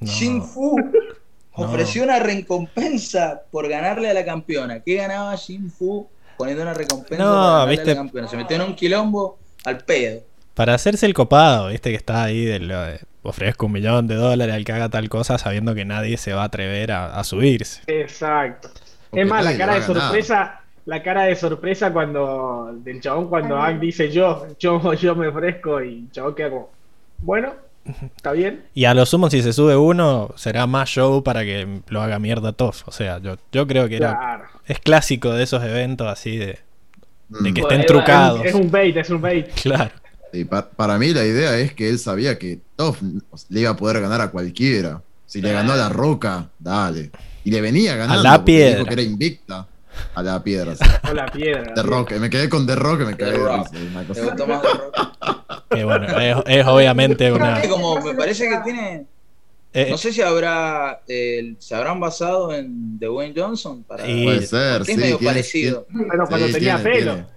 No. 0.00 0.10
Shin 0.10 0.42
Fu 0.42 0.76
ofreció 1.52 2.02
una 2.04 2.18
recompensa 2.18 3.42
por 3.50 3.68
ganarle 3.68 4.10
a 4.10 4.14
la 4.14 4.24
campeona? 4.24 4.80
¿Qué 4.80 4.96
ganaba 4.96 5.34
Shin 5.36 5.70
Fu 5.70 6.08
poniendo 6.36 6.62
una 6.62 6.74
recompensa 6.74 7.24
No, 7.24 7.30
por 7.30 7.40
ganarle 7.40 7.70
viste. 7.76 7.90
a 7.90 7.94
la 7.94 8.00
campeona? 8.00 8.28
Se 8.28 8.36
metió 8.36 8.56
en 8.56 8.62
un 8.62 8.74
quilombo 8.74 9.38
al 9.64 9.78
pedo. 9.78 10.22
Para 10.54 10.74
hacerse 10.74 11.06
el 11.06 11.14
copado, 11.14 11.68
viste 11.68 11.90
que 11.90 11.96
está 11.96 12.24
ahí 12.24 12.44
de 12.44 12.58
lo 12.60 12.80
de 12.82 13.00
ofrezco 13.22 13.66
un 13.66 13.72
millón 13.72 14.06
de 14.06 14.14
dólares 14.14 14.54
al 14.54 14.64
que 14.64 14.72
haga 14.72 14.88
tal 14.88 15.08
cosa 15.08 15.36
sabiendo 15.38 15.74
que 15.74 15.84
nadie 15.84 16.16
se 16.16 16.32
va 16.32 16.42
a 16.42 16.46
atrever 16.46 16.92
a, 16.92 17.18
a 17.18 17.24
subirse. 17.24 17.82
Exacto. 17.88 18.70
Porque 19.10 19.22
Es 19.22 19.26
más, 19.28 19.44
la 19.44 19.56
cara 19.56 19.74
de 19.74 19.82
sorpresa, 19.82 20.60
la 20.86 21.02
cara 21.02 21.24
de 21.24 21.36
sorpresa 21.36 21.92
cuando 21.92 22.72
del 22.82 23.00
chabón 23.00 23.28
cuando 23.28 23.56
Hank 23.60 23.80
dice 23.80 24.10
yo, 24.10 24.46
yo, 24.58 24.94
yo 24.94 25.14
me 25.14 25.28
ofrezco 25.28 25.82
y 25.82 26.04
el 26.04 26.10
chabón 26.12 26.34
queda 26.34 26.50
como, 26.50 26.70
bueno, 27.18 27.54
está 28.16 28.32
bien. 28.32 28.64
Y 28.74 28.84
a 28.84 28.94
lo 28.94 29.04
sumo 29.06 29.28
si 29.30 29.42
se 29.42 29.52
sube 29.52 29.76
uno 29.76 30.30
será 30.36 30.66
más 30.66 30.88
show 30.88 31.22
para 31.22 31.42
que 31.44 31.80
lo 31.88 32.02
haga 32.02 32.18
mierda 32.18 32.52
Toff. 32.52 32.86
O 32.86 32.92
sea, 32.92 33.18
yo, 33.18 33.36
yo 33.52 33.66
creo 33.66 33.88
que 33.88 33.96
era, 33.96 34.16
Claro. 34.16 34.44
es 34.66 34.78
clásico 34.78 35.32
de 35.32 35.42
esos 35.44 35.62
eventos 35.62 36.06
así 36.08 36.36
de, 36.36 36.58
de 37.28 37.52
que 37.54 37.62
Mm. 37.62 37.64
estén 37.64 37.68
Bueno, 37.68 37.84
trucados. 37.86 38.44
Es 38.44 38.54
un 38.54 38.70
bait, 38.70 38.96
es 38.96 39.10
un 39.10 39.20
bait. 39.20 39.48
Claro. 39.62 39.90
Y 40.32 40.44
pa- 40.44 40.68
para 40.68 40.98
mí 40.98 41.12
la 41.14 41.24
idea 41.24 41.56
es 41.58 41.72
que 41.72 41.88
él 41.88 41.98
sabía 41.98 42.38
que 42.38 42.60
Toff 42.76 43.00
le 43.48 43.60
iba 43.60 43.70
a 43.70 43.76
poder 43.76 44.00
ganar 44.00 44.20
a 44.20 44.30
cualquiera. 44.30 45.00
Si 45.24 45.40
le 45.40 45.52
ganó 45.52 45.72
a 45.72 45.76
la 45.76 45.88
roca, 45.88 46.48
dale. 46.58 47.10
Y 47.42 47.50
le 47.50 47.60
venía 47.60 47.96
ganando. 47.96 48.22
la 48.22 48.32
porque 48.38 48.44
piedra. 48.52 48.74
Dijo 48.76 48.86
que 48.86 48.92
era 48.92 49.02
invicta. 49.02 49.66
A 50.14 50.22
la 50.22 50.42
piedra. 50.42 50.74
sí. 50.76 50.84
O 51.10 51.14
la 51.14 51.26
piedra. 51.26 51.74
The 51.74 51.82
Rock. 51.82 52.12
Me 52.12 52.30
quedé 52.30 52.48
con 52.48 52.66
The 52.66 52.74
Rock 52.76 53.02
y 53.02 53.04
me 53.04 53.16
cagué 53.16 53.32
de 53.32 53.38
Rock. 53.38 53.68
risa. 53.72 53.84
Una 53.90 54.00
Me 54.00 54.06
cosa- 54.06 54.22
gustó 54.24 54.46
más 54.46 54.62
de 54.62 54.68
Rock. 54.68 55.64
Que 55.70 55.84
bueno, 55.84 56.18
es, 56.20 56.36
es 56.46 56.66
obviamente 56.66 57.32
una... 57.32 57.64
Y 57.64 57.68
como 57.68 58.00
me 58.00 58.14
parece 58.14 58.48
que 58.48 58.56
tiene. 58.64 59.06
eh, 59.72 59.88
No 59.90 59.98
sé 59.98 60.12
si 60.12 60.22
habrá 60.22 61.00
eh, 61.08 61.54
se 61.58 61.74
habrán 61.74 62.00
basado 62.00 62.54
en 62.54 62.98
Dwayne 62.98 63.34
Johnson 63.36 63.82
para 63.82 64.08
Y- 64.08 64.24
Puede 64.24 64.46
ser, 64.46 64.84
sí. 64.84 64.92
es 64.92 64.98
medio 64.98 65.18
tiene- 65.18 65.32
parecido. 65.34 65.86
Pero 66.10 66.26
cuando 66.26 66.46
sí, 66.46 66.52
tenía 66.54 66.76
tiene, 66.76 66.90
pelo. 66.90 67.12
tiene. 67.14 67.28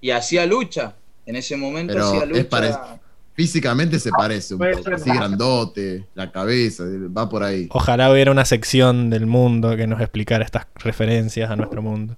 Y 0.00 0.10
hacía 0.10 0.46
lucha. 0.46 0.94
En 1.24 1.36
ese 1.36 1.56
momento 1.56 1.92
Pero 1.94 2.06
hacía 2.06 2.22
es 2.24 2.28
lucha. 2.28 2.48
parec- 2.48 3.00
Físicamente 3.34 3.98
se 3.98 4.10
parece 4.10 4.54
un 4.54 4.58
Puede 4.58 4.72
poco. 4.72 4.84
ser. 4.84 4.94
Así 4.94 5.10
grandote, 5.10 6.06
la 6.14 6.30
cabeza, 6.30 6.84
va 7.16 7.28
por 7.28 7.42
ahí. 7.42 7.68
Ojalá 7.70 8.10
hubiera 8.10 8.30
una 8.30 8.44
sección 8.44 9.08
del 9.10 9.26
mundo 9.26 9.76
que 9.76 9.86
nos 9.86 10.00
explicara 10.00 10.44
estas 10.44 10.66
referencias 10.76 11.50
a 11.50 11.56
nuestro 11.56 11.82
mundo. 11.82 12.16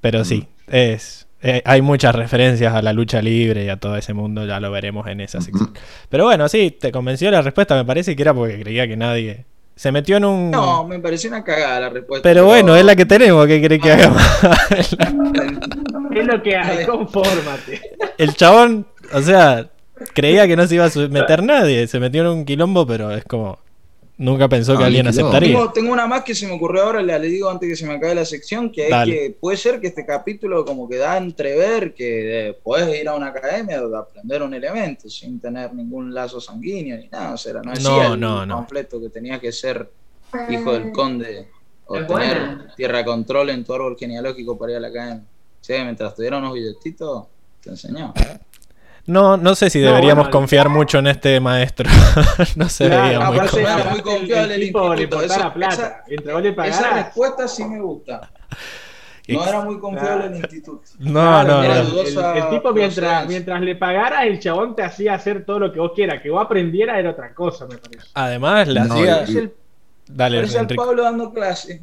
Pero 0.00 0.24
sí, 0.24 0.46
es 0.68 1.26
eh, 1.44 1.60
hay 1.64 1.82
muchas 1.82 2.14
referencias 2.14 2.72
a 2.72 2.82
la 2.82 2.92
lucha 2.92 3.20
libre 3.20 3.64
y 3.64 3.68
a 3.68 3.76
todo 3.76 3.96
ese 3.96 4.14
mundo, 4.14 4.46
ya 4.46 4.60
lo 4.60 4.70
veremos 4.70 5.08
en 5.08 5.20
esa 5.20 5.40
sección. 5.40 5.72
Pero 6.08 6.24
bueno, 6.24 6.48
sí, 6.48 6.70
te 6.70 6.92
convenció 6.92 7.32
la 7.32 7.42
respuesta, 7.42 7.74
me 7.74 7.84
parece 7.84 8.14
que 8.14 8.22
era 8.22 8.32
porque 8.32 8.60
creía 8.60 8.86
que 8.86 8.96
nadie 8.96 9.44
se 9.74 9.90
metió 9.90 10.18
en 10.18 10.24
un 10.24 10.50
No, 10.52 10.86
me 10.86 11.00
pareció 11.00 11.30
una 11.30 11.42
cagada 11.42 11.80
la 11.80 11.88
respuesta. 11.88 12.22
Pero 12.22 12.44
bueno, 12.44 12.76
es 12.76 12.84
la 12.84 12.94
que 12.94 13.06
tenemos, 13.06 13.44
¿qué 13.48 13.60
cree 13.60 13.80
que 13.80 13.90
haga? 13.90 14.12
Es 16.14 16.26
lo 16.26 16.42
que 16.42 16.54
hay, 16.54 16.84
confórmate. 16.84 17.80
El 18.18 18.34
chabón, 18.34 18.86
o 19.14 19.22
sea, 19.22 19.70
creía 20.14 20.46
que 20.46 20.56
no 20.56 20.66
se 20.66 20.74
iba 20.76 20.86
a 20.86 20.90
meter 21.10 21.42
nadie, 21.42 21.86
se 21.86 21.98
metió 22.00 22.22
en 22.22 22.28
un 22.28 22.44
quilombo, 22.44 22.86
pero 22.86 23.10
es 23.10 23.24
como 23.24 23.58
nunca 24.18 24.48
pensó 24.48 24.76
que 24.76 24.84
Ah, 24.84 24.86
alguien 24.86 25.06
ni 25.06 25.10
quilombo. 25.12 25.28
aceptaría. 25.30 25.56
Tengo, 25.58 25.72
tengo 25.72 25.92
una 25.92 26.06
más 26.06 26.22
que 26.22 26.34
se 26.34 26.46
me 26.46 26.52
ocurrió 26.52 26.82
ahora, 26.84 27.02
la 27.02 27.18
le 27.18 27.28
digo 27.28 27.50
antes 27.50 27.68
que 27.68 27.74
se 27.76 27.86
me 27.86 27.94
acabe 27.94 28.14
la 28.14 28.24
sección, 28.24 28.70
que 28.70 28.84
es 28.84 28.90
Dale. 28.90 29.12
que 29.12 29.30
puede 29.40 29.56
ser 29.56 29.80
que 29.80 29.88
este 29.88 30.06
capítulo 30.06 30.64
como 30.64 30.88
que 30.88 30.96
da 30.96 31.14
a 31.14 31.18
entrever 31.18 31.92
que 31.94 32.48
eh, 32.50 32.58
podés 32.62 33.00
ir 33.00 33.08
a 33.08 33.14
una 33.14 33.28
academia 33.28 33.82
o 33.82 33.96
aprender 33.96 34.42
un 34.42 34.54
elemento 34.54 35.08
sin 35.08 35.40
tener 35.40 35.74
ningún 35.74 36.12
lazo 36.14 36.40
sanguíneo 36.40 36.96
ni 36.98 37.08
nada. 37.08 37.34
O 37.34 37.36
sea, 37.36 37.54
no 37.54 37.72
decía 37.72 37.90
No, 37.90 38.14
el 38.14 38.20
no, 38.20 38.46
no. 38.46 38.56
panfleto 38.56 39.00
que 39.00 39.08
tenías 39.08 39.40
que 39.40 39.50
ser 39.50 39.90
hijo 40.50 40.72
del 40.72 40.92
conde 40.92 41.48
o 41.86 41.96
Es 41.96 42.06
tener 42.06 42.38
bueno. 42.38 42.64
tierra 42.76 43.04
control 43.04 43.50
en 43.50 43.64
tu 43.64 43.74
árbol 43.74 43.96
genealógico 43.98 44.56
para 44.56 44.72
ir 44.72 44.76
a 44.78 44.80
la 44.80 44.88
academia. 44.88 45.24
Sí, 45.60 45.74
mientras 45.82 46.14
tuviera 46.14 46.38
unos 46.38 46.54
billetitos, 46.54 47.24
te 47.62 47.70
enseñaba. 47.70 48.14
No, 49.06 49.36
no 49.36 49.54
sé 49.56 49.68
si 49.68 49.80
No, 49.80 49.86
deberíamos 49.88 50.24
bueno, 50.26 50.30
confiar 50.30 50.68
mucho 50.68 50.98
en 50.98 51.08
este 51.08 51.40
maestro. 51.40 51.90
no 52.56 52.68
se 52.68 52.86
Claro, 52.86 53.02
veía 53.02 53.20
muy 53.20 53.38
aparte- 53.38 53.60
era 53.60 53.84
muy 53.90 54.00
confiable 54.00 54.54
el 54.54 54.60
tipo 54.60 54.94
le 54.94 55.06
la 55.08 55.52
plata. 55.54 56.04
esa- 56.08 56.64
Esa 56.66 56.90
respuesta 56.94 57.48
sí 57.48 57.64
me 57.64 57.80
gusta. 57.80 58.30
No 59.28 59.46
era 59.46 59.60
muy 59.62 59.78
confiable 59.80 60.26
el 60.26 60.36
instituto. 60.36 60.82
No, 60.98 61.12
Claro, 61.12 61.48
no, 61.48 61.62
era 61.64 61.74
no. 61.76 61.80
el- 61.80 61.90
dudosa 61.90 62.36
El, 62.38 62.50
tipo 62.50 62.72
mientras, 62.72 63.26
mientras 63.28 63.60
le 63.60 63.76
pagaras, 63.76 64.24
el 64.24 64.38
chabón 64.40 64.76
te 64.76 64.82
hacía 64.84 65.14
hacer 65.14 65.44
todo 65.44 65.58
lo 65.60 65.72
que 65.72 65.80
vos 65.80 65.92
quieras. 65.94 66.20
Que 66.22 66.30
vos 66.30 66.44
aprendieras 66.44 66.98
era 66.98 67.10
otra 67.10 67.34
cosa, 67.34 67.66
me 67.66 67.78
parece. 67.78 68.06
Además, 68.14 68.68
la 68.68 68.84
No, 68.84 68.94
hacía- 68.94 69.22
el- 69.24 69.52
Dale, 70.08 70.36
parece 70.38 70.58
al. 70.58 70.66
Pablo 70.76 71.02
dando 71.02 71.32
clase. 71.32 71.82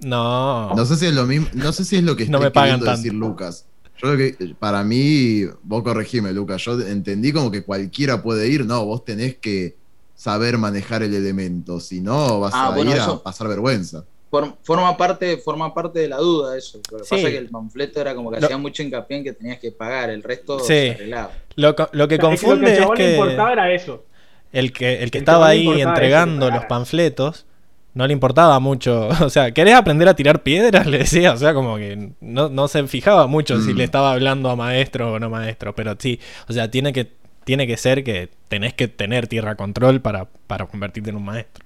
No. 0.00 0.74
No 0.74 0.84
sé 0.84 0.96
si 0.96 1.06
es 1.06 1.14
lo 1.14 1.24
mismo, 1.24 1.48
no 1.54 1.72
sé 1.72 1.84
si 1.84 1.96
es 1.96 2.02
lo 2.02 2.14
que 2.16 2.26
No 2.26 2.38
esté 2.38 2.46
me 2.46 2.50
pagan 2.50 2.80
tanto. 2.80 2.90
decir 2.96 3.14
Lucas. 3.14 3.66
Yo 4.02 4.08
lo 4.12 4.16
que, 4.16 4.34
para 4.58 4.82
mí, 4.84 5.44
vos 5.62 5.82
corregime, 5.82 6.32
Lucas, 6.32 6.62
yo 6.64 6.78
entendí 6.80 7.32
como 7.32 7.50
que 7.50 7.62
cualquiera 7.64 8.22
puede 8.22 8.48
ir, 8.48 8.66
no, 8.66 8.84
vos 8.84 9.04
tenés 9.04 9.36
que 9.36 9.76
saber 10.16 10.58
manejar 10.58 11.02
el 11.02 11.14
elemento, 11.14 11.80
si 11.80 12.00
no 12.00 12.40
vas 12.40 12.52
Ah, 12.54 12.68
a 12.68 12.70
bueno, 12.74 12.90
ir 12.90 13.00
a 13.00 13.18
pasar 13.22 13.48
vergüenza. 13.48 14.04
For- 14.30 14.56
forma, 14.64 14.96
parte, 14.96 15.36
forma 15.38 15.72
parte 15.72 16.00
de 16.00 16.08
la 16.08 16.16
duda 16.16 16.56
eso. 16.58 16.80
Lo 16.90 16.98
que 16.98 17.04
Sí. 17.04 17.10
pasa 17.10 17.22
es 17.28 17.30
que 17.30 17.38
el 17.38 17.48
panfleto 17.50 18.00
era 18.00 18.16
como 18.16 18.32
que 18.32 18.40
Lo- 18.40 18.46
hacía 18.46 18.58
mucho 18.58 18.82
hincapié 18.82 19.18
en 19.18 19.24
que 19.24 19.32
tenías 19.32 19.58
que 19.60 19.70
pagar, 19.70 20.10
el 20.10 20.22
resto 20.24 20.58
Sí. 20.58 20.66
se 20.66 20.90
arreglaba. 20.92 21.30
Lo, 21.54 21.76
lo 21.92 22.08
que 22.08 22.14
Es 22.16 22.18
que 22.20 22.24
lo 22.24 22.28
confunde 22.30 22.60
que 22.64 22.66
al 22.66 22.72
es 22.72 22.78
chabón 22.80 22.98
le 22.98 23.04
que 23.04 23.12
importaba 23.12 23.52
era 23.52 23.72
eso. 23.72 24.04
el 24.52 24.72
que, 24.72 25.02
el 25.04 25.10
que 25.12 25.18
el 25.18 25.22
estaba 25.22 25.46
ahí 25.48 25.80
entregando 25.80 26.50
los 26.50 26.64
panfletos 26.64 27.46
no 27.94 28.06
le 28.06 28.12
importaba 28.12 28.58
mucho. 28.60 29.08
O 29.24 29.30
sea, 29.30 29.52
¿querés 29.52 29.74
aprender 29.74 30.08
a 30.08 30.14
tirar 30.16 30.42
piedras? 30.42 30.86
Le 30.90 30.98
decía. 30.98 31.32
O 31.32 31.36
sea, 31.36 31.54
como 31.54 31.76
que 31.76 32.10
no, 32.20 32.48
no 32.48 32.68
se 32.68 32.86
fijaba 32.86 33.26
mucho 33.26 33.60
si 33.60 33.72
Mm. 33.72 33.76
le 33.76 33.84
estaba 33.84 34.12
hablando 34.12 34.50
a 34.50 34.56
maestro 34.56 35.12
o 35.12 35.18
no 35.18 35.30
maestro. 35.30 35.74
Pero 35.74 35.94
sí, 35.98 36.20
o 36.48 36.52
sea, 36.52 36.70
tiene 36.70 36.92
que, 36.92 37.10
tiene 37.44 37.66
que 37.66 37.76
ser 37.76 38.04
que 38.04 38.28
tenés 38.48 38.74
que 38.74 38.88
tener 38.88 39.26
tierra 39.28 39.54
control 39.56 40.00
para, 40.00 40.26
para 40.46 40.66
convertirte 40.66 41.10
en 41.10 41.16
un 41.16 41.24
maestro. 41.24 41.64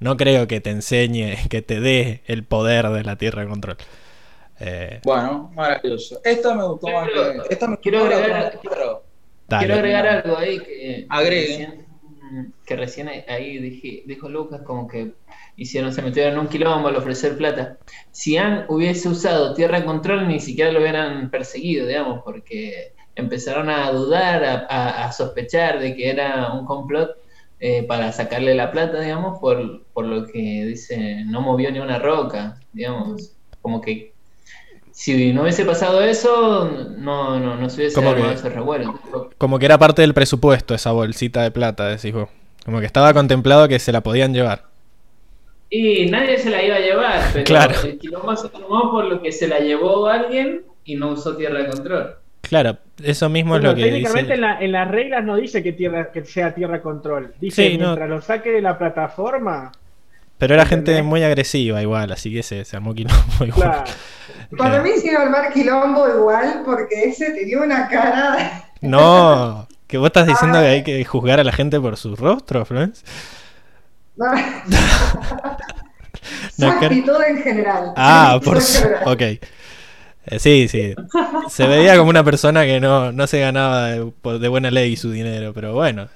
No 0.00 0.16
creo 0.16 0.46
que 0.46 0.60
te 0.60 0.70
enseñe, 0.70 1.36
que 1.50 1.62
te 1.62 1.80
dé 1.80 2.22
el 2.26 2.44
poder 2.44 2.88
de 2.90 3.02
la 3.04 3.16
tierra 3.16 3.46
control. 3.46 3.76
Eh, 4.60 5.00
Bueno, 5.04 5.50
maravilloso. 5.54 6.20
Esta 6.24 6.54
me 6.54 6.64
gustó 6.64 6.88
más 6.88 7.06
Quiero- 7.08 7.42
que. 7.44 7.52
Esta 7.54 7.68
me 7.68 7.78
quiero 7.78 8.04
agregar-. 8.04 8.58
Quiero 8.60 9.74
agregar 9.74 10.06
algo 10.06 10.36
ahí 10.36 10.58
que, 10.58 11.06
Agregue. 11.08 11.46
que 11.46 11.56
recién, 11.66 12.54
que 12.66 12.76
recién 12.76 13.08
ahí 13.28 13.58
dije- 13.58 14.02
dijo 14.06 14.28
Lucas 14.28 14.60
como 14.62 14.86
que 14.86 15.12
hicieron, 15.58 15.92
se 15.92 16.00
metieron 16.00 16.32
en 16.34 16.38
un 16.38 16.46
quilombo 16.48 16.88
al 16.88 16.96
ofrecer 16.96 17.36
plata. 17.36 17.76
Si 18.10 18.38
Ann 18.38 18.64
hubiese 18.68 19.08
usado 19.10 19.52
tierra 19.54 19.84
control 19.84 20.26
ni 20.28 20.40
siquiera 20.40 20.72
lo 20.72 20.80
hubieran 20.80 21.30
perseguido, 21.30 21.86
digamos, 21.86 22.22
porque 22.24 22.92
empezaron 23.14 23.68
a 23.68 23.90
dudar, 23.90 24.44
a, 24.44 24.66
a- 24.70 25.04
a 25.04 25.12
sospechar 25.12 25.80
de 25.80 25.94
que 25.94 26.08
era 26.10 26.52
un 26.52 26.64
complot 26.64 27.10
eh, 27.60 27.82
para 27.82 28.12
sacarle 28.12 28.54
la 28.54 28.70
plata, 28.70 29.00
digamos, 29.00 29.38
por, 29.40 29.84
por 29.92 30.06
lo 30.06 30.26
que 30.26 30.64
dice, 30.64 31.24
no 31.26 31.40
movió 31.42 31.70
ni 31.72 31.80
una 31.80 31.98
roca, 31.98 32.60
digamos. 32.72 33.32
como 33.60 33.80
que 33.80 34.12
si 34.92 35.32
no 35.32 35.42
hubiese 35.42 35.64
pasado 35.64 36.02
eso, 36.02 36.70
no, 36.98 37.38
no, 37.38 37.56
no 37.56 37.68
se 37.70 37.76
hubiese 37.76 37.94
Como 37.96 38.14
que- 38.14 38.32
ese 38.32 38.48
revuelo. 38.48 38.98
Como 39.38 39.58
que 39.58 39.66
era 39.66 39.78
parte 39.78 40.02
del 40.02 40.14
presupuesto 40.14 40.74
esa 40.74 40.92
bolsita 40.92 41.42
de 41.42 41.50
plata, 41.50 41.86
decís 41.88 42.12
vos. 42.12 42.28
Como 42.64 42.80
que 42.80 42.86
estaba 42.86 43.12
contemplado 43.14 43.66
que 43.68 43.78
se 43.78 43.92
la 43.92 44.02
podían 44.02 44.32
llevar. 44.34 44.64
Y 45.70 46.06
nadie 46.10 46.38
se 46.38 46.48
la 46.50 46.62
iba 46.62 46.76
a 46.76 46.80
llevar, 46.80 47.20
pero 47.32 47.44
Claro. 47.44 47.74
el 47.84 47.98
quilombo 47.98 48.34
se 48.36 48.48
tomó 48.48 48.90
por 48.90 49.04
lo 49.04 49.20
que 49.20 49.32
se 49.32 49.46
la 49.48 49.58
llevó 49.58 50.06
alguien 50.06 50.62
y 50.84 50.96
no 50.96 51.08
usó 51.10 51.36
tierra 51.36 51.58
de 51.58 51.66
control. 51.68 52.16
Claro, 52.40 52.78
eso 53.02 53.28
mismo 53.28 53.56
es 53.56 53.62
lo 53.62 53.74
que 53.74 53.82
técnicamente 53.82 54.22
dice. 54.32 54.34
en, 54.34 54.40
la- 54.40 54.60
en 54.60 54.72
las 54.72 54.88
reglas 54.90 55.24
no 55.24 55.36
dice 55.36 55.62
que, 55.62 55.72
tierra, 55.72 56.10
que 56.10 56.24
sea 56.24 56.54
tierra 56.54 56.80
control. 56.80 57.34
Dice 57.40 57.68
Sí, 57.68 57.76
no. 57.76 57.86
mientras 57.88 58.08
lo 58.08 58.20
saque 58.22 58.50
de 58.50 58.62
la 58.62 58.78
plataforma. 58.78 59.72
Pero 60.38 60.54
era 60.54 60.64
gente 60.64 60.92
¿entendés? 60.92 61.04
muy 61.04 61.22
agresiva 61.24 61.82
igual, 61.82 62.12
así 62.12 62.32
que 62.32 62.42
se, 62.42 62.64
se 62.64 62.76
armó 62.76 62.94
quilombo 62.94 63.18
igual. 63.46 63.52
Claro. 63.72 63.84
Para 64.56 64.82
mí 64.82 64.90
hicieron 64.96 65.22
armar 65.22 65.52
quilombo 65.52 66.08
igual 66.08 66.62
porque 66.64 67.04
ese 67.04 67.32
tenía 67.32 67.58
una 67.60 67.88
cara. 67.88 68.70
No, 68.80 69.66
que 69.86 69.98
vos 69.98 70.06
estás 70.06 70.26
diciendo 70.26 70.60
que 70.60 70.66
hay 70.66 70.82
que 70.84 71.04
juzgar 71.04 71.40
a 71.40 71.44
la 71.44 71.52
gente 71.52 71.78
por 71.80 71.96
su 71.98 72.14
rostro, 72.16 72.64
Florence. 72.64 73.04
Su 76.56 76.64
No, 76.66 76.78
que- 76.80 76.86
actitud 76.86 77.16
en 77.26 77.42
general. 77.42 77.92
Ah, 77.96 78.40
por 78.44 78.60
Su. 78.60 78.84
Ok. 79.06 79.20
Eh, 80.30 80.38
sí, 80.38 80.68
sí. 80.68 80.94
Se 81.48 81.66
veía 81.66 81.96
como 81.96 82.10
una 82.10 82.22
persona 82.22 82.64
que 82.66 82.80
no, 82.80 83.12
no 83.12 83.26
se 83.26 83.40
ganaba 83.40 83.86
de, 83.86 84.48
buena 84.48 84.70
ley 84.70 84.94
su 84.96 85.10
dinero, 85.10 85.54
pero 85.54 85.72
bueno. 85.72 86.08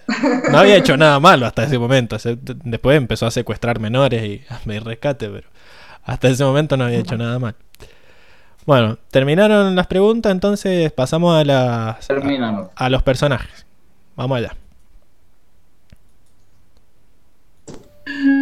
No 0.50 0.58
había 0.58 0.76
hecho 0.76 0.96
nada 0.98 1.18
malo 1.18 1.46
hasta 1.46 1.64
ese 1.64 1.78
momento. 1.78 2.18
Se- 2.18 2.36
Después 2.42 2.98
empezó 2.98 3.26
a 3.26 3.30
secuestrar 3.30 3.80
menores 3.80 4.22
y 4.24 4.42
a 4.52 4.58
pedir 4.58 4.84
rescate, 4.84 5.28
pero 5.30 5.48
hasta 6.04 6.28
ese 6.28 6.44
momento 6.44 6.76
no 6.76 6.84
había 6.84 6.98
hecho 6.98 7.16
nada 7.16 7.38
mal. 7.38 7.54
Bueno, 8.66 8.98
terminaron 9.10 9.74
las 9.74 9.86
preguntas, 9.86 10.30
entonces 10.30 10.92
pasamos 10.92 11.40
a 11.40 11.44
las 11.44 12.06
Terminamos. 12.06 12.68
a 12.76 12.90
los 12.90 13.02
personajes. 13.02 13.64
Vamos 14.14 14.38
allá. 14.38 14.54
mm-hmm. 18.06 18.41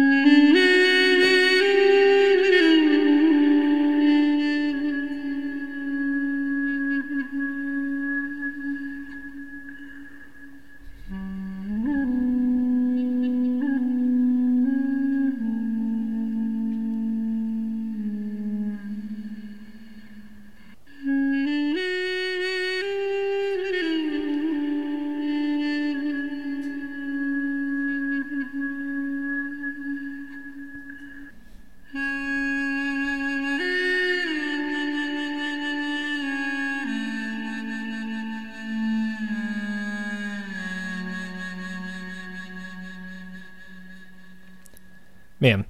Bien, 45.41 45.65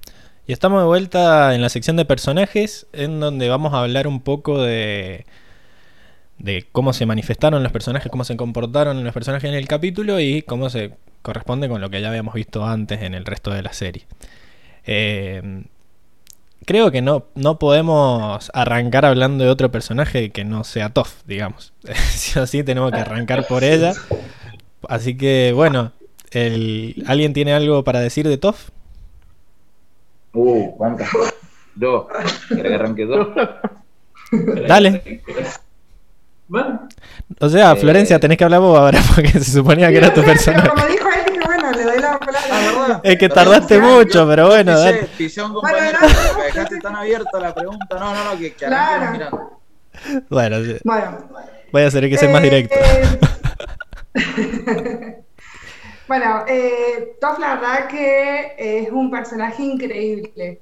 y 0.46 0.52
estamos 0.52 0.82
de 0.82 0.86
vuelta 0.86 1.54
en 1.54 1.62
la 1.62 1.70
sección 1.70 1.96
de 1.96 2.04
personajes, 2.04 2.86
en 2.92 3.20
donde 3.20 3.48
vamos 3.48 3.72
a 3.72 3.80
hablar 3.80 4.06
un 4.06 4.20
poco 4.20 4.62
de, 4.62 5.24
cómo 6.72 6.92
se 6.92 7.06
manifestaron 7.06 7.62
los 7.62 7.72
personajes, 7.72 8.12
cómo 8.12 8.24
se 8.24 8.36
comportaron 8.36 9.02
los 9.02 9.14
personajes 9.14 9.48
en 9.48 9.56
el 9.56 9.66
capítulo 9.66 10.20
y 10.20 10.42
cómo 10.42 10.68
se 10.68 10.92
corresponde 11.22 11.70
con 11.70 11.80
lo 11.80 11.88
que 11.88 12.02
ya 12.02 12.10
habíamos 12.10 12.34
visto 12.34 12.66
antes 12.66 13.00
en 13.00 13.14
el 13.14 13.24
resto 13.24 13.50
de 13.50 13.62
la 13.62 13.72
serie. 13.72 14.04
Eh, 14.84 15.64
creo 16.66 16.90
que 16.90 17.00
no, 17.00 17.24
no 17.34 17.58
podemos 17.58 18.50
arrancar 18.52 19.06
hablando 19.06 19.42
de 19.42 19.48
otro 19.48 19.72
personaje 19.72 20.32
que 20.32 20.44
no 20.44 20.64
sea 20.64 20.90
Toph, 20.90 21.22
digamos. 21.26 21.72
sí 22.10 22.38
o 22.38 22.46
sí 22.46 22.62
tenemos 22.62 22.92
que 22.92 22.98
arrancar 22.98 23.46
por 23.46 23.64
ella. 23.64 23.94
Así 24.86 25.16
que 25.16 25.52
bueno, 25.54 25.92
¿alguien 27.06 27.32
tiene 27.32 27.54
algo 27.54 27.84
para 27.84 28.00
decir 28.00 28.28
de 28.28 28.36
Toph? 28.36 28.68
Uh, 30.34 30.76
¿cuántas? 30.76 31.08
Dos. 31.74 32.06
¿Querés 32.48 32.62
que 32.64 32.74
arranque 32.74 33.04
dos? 33.06 33.28
Dale. 34.68 35.22
Bueno, 36.48 36.88
O 37.40 37.48
sea, 37.48 37.72
Eh, 37.72 37.76
Florencia, 37.76 38.18
tenés 38.20 38.36
que 38.38 38.44
hablar 38.44 38.60
vos 38.60 38.78
ahora 38.78 39.00
porque 39.14 39.30
se 39.30 39.44
suponía 39.52 39.88
que 39.90 39.98
era 39.98 40.12
tu 40.12 40.22
personaje. 40.22 40.68
como 40.68 40.84
dijo 40.86 41.08
él, 41.08 41.24
dije, 41.32 41.40
bueno, 41.46 41.70
le 41.72 41.82
doy 41.84 41.98
la 41.98 42.18
palabra. 42.18 43.00
Es 43.02 43.18
que 43.18 43.28
tardaste 43.28 43.78
mucho, 43.78 44.26
pero 44.28 44.48
bueno, 44.48 44.72
Pisé, 44.72 44.84
dale. 44.84 45.02
pisé 45.16 45.40
a 45.40 45.44
un 45.46 45.52
Bueno, 45.52 45.68
compañero 45.68 45.98
gracias. 46.00 46.26
porque 46.28 46.42
dejaste 46.46 46.78
tan 46.80 46.96
abierta 46.96 47.40
la 47.40 47.54
pregunta. 47.54 47.86
No, 47.98 48.14
no, 48.14 48.24
no, 48.24 48.38
que, 48.38 48.52
que 48.54 48.66
Claro. 48.66 49.12
mirando. 49.12 49.60
Bueno, 50.30 50.64
sí, 50.64 50.76
Bueno, 50.84 51.28
voy 51.72 51.82
a 51.82 51.86
hacer 51.86 52.08
que 52.10 52.16
sea 52.18 52.28
más 52.30 52.42
Eh, 52.42 52.44
directo. 52.44 52.74
eh, 54.14 55.18
bueno, 56.12 56.44
eh, 56.46 57.16
Toph 57.22 57.38
la 57.38 57.54
verdad 57.54 57.88
que 57.88 58.54
es 58.58 58.90
un 58.90 59.10
personaje 59.10 59.62
increíble. 59.62 60.60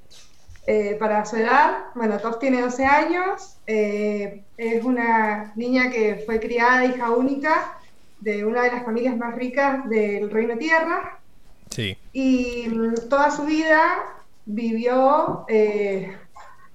Eh, 0.65 0.95
para 0.97 1.25
su 1.25 1.35
edad, 1.35 1.87
bueno, 1.93 2.17
Toph 2.19 2.39
tiene 2.39 2.61
12 2.61 2.85
años, 2.85 3.57
eh, 3.67 4.45
es 4.55 4.81
una 4.85 5.51
niña 5.57 5.91
que 5.91 6.23
fue 6.25 6.39
criada 6.39 6.85
hija 6.85 7.11
única 7.11 7.77
de 8.21 8.45
una 8.45 8.63
de 8.63 8.71
las 8.71 8.85
familias 8.85 9.17
más 9.17 9.35
ricas 9.35 9.89
del 9.89 10.29
Reino 10.31 10.57
Tierra 10.57 11.19
Sí, 11.69 11.97
y 12.13 12.69
mm, 12.69 13.09
toda 13.09 13.29
su 13.29 13.43
vida 13.43 13.81
vivió 14.45 15.43
eh, 15.49 16.15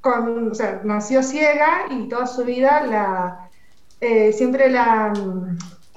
con, 0.03 0.51
o 0.51 0.55
sea, 0.55 0.83
nació 0.85 1.23
ciega 1.23 1.87
y 1.89 2.11
toda 2.11 2.27
su 2.27 2.45
vida 2.45 2.85
la, 2.87 3.49
siempre 4.33 4.69
la, 4.69 5.15
mm, 5.17 5.57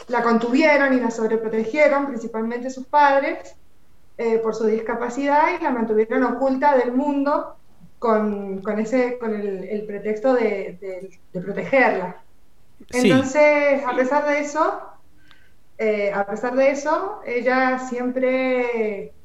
la 0.09 0.23
contuvieron 0.23 0.93
y 0.93 0.99
la 0.99 1.11
sobreprotegieron, 1.11 2.07
principalmente 2.07 2.69
sus 2.69 2.87
padres, 2.87 3.55
eh, 4.17 4.39
por 4.39 4.55
su 4.55 4.65
discapacidad 4.67 5.59
y 5.59 5.63
la 5.63 5.71
mantuvieron 5.71 6.23
oculta 6.23 6.77
del 6.77 6.93
mundo 6.93 7.57
con, 7.99 8.61
con 8.63 8.79
ese, 8.79 9.17
con 9.19 9.33
el, 9.35 9.63
el 9.65 9.85
pretexto 9.87 10.33
de, 10.33 10.77
de- 10.81 11.21
de 11.33 11.41
protegerla. 11.41 12.25
sí, 12.91 13.11
Entonces, 13.11 13.83
a 13.85 13.95
pesar 13.95 14.27
de 14.27 14.39
eso, 14.41 14.81
eh, 15.77 16.11
a 16.13 16.25
pesar 16.25 16.55
de 16.55 16.71
eso, 16.71 17.21
ella 17.25 17.79
siempre, 17.79 19.15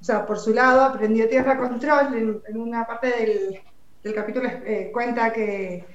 o 0.00 0.04
sea, 0.04 0.26
por 0.26 0.38
su 0.38 0.54
lado, 0.54 0.82
aprendió 0.82 1.28
tierra 1.28 1.58
control. 1.58 2.14
En, 2.16 2.42
en 2.48 2.56
una 2.60 2.86
parte 2.86 3.08
del, 3.10 3.60
del 4.02 4.14
capítulo 4.14 4.48
eh, 4.48 4.90
cuenta 4.92 5.32
que, 5.32 5.86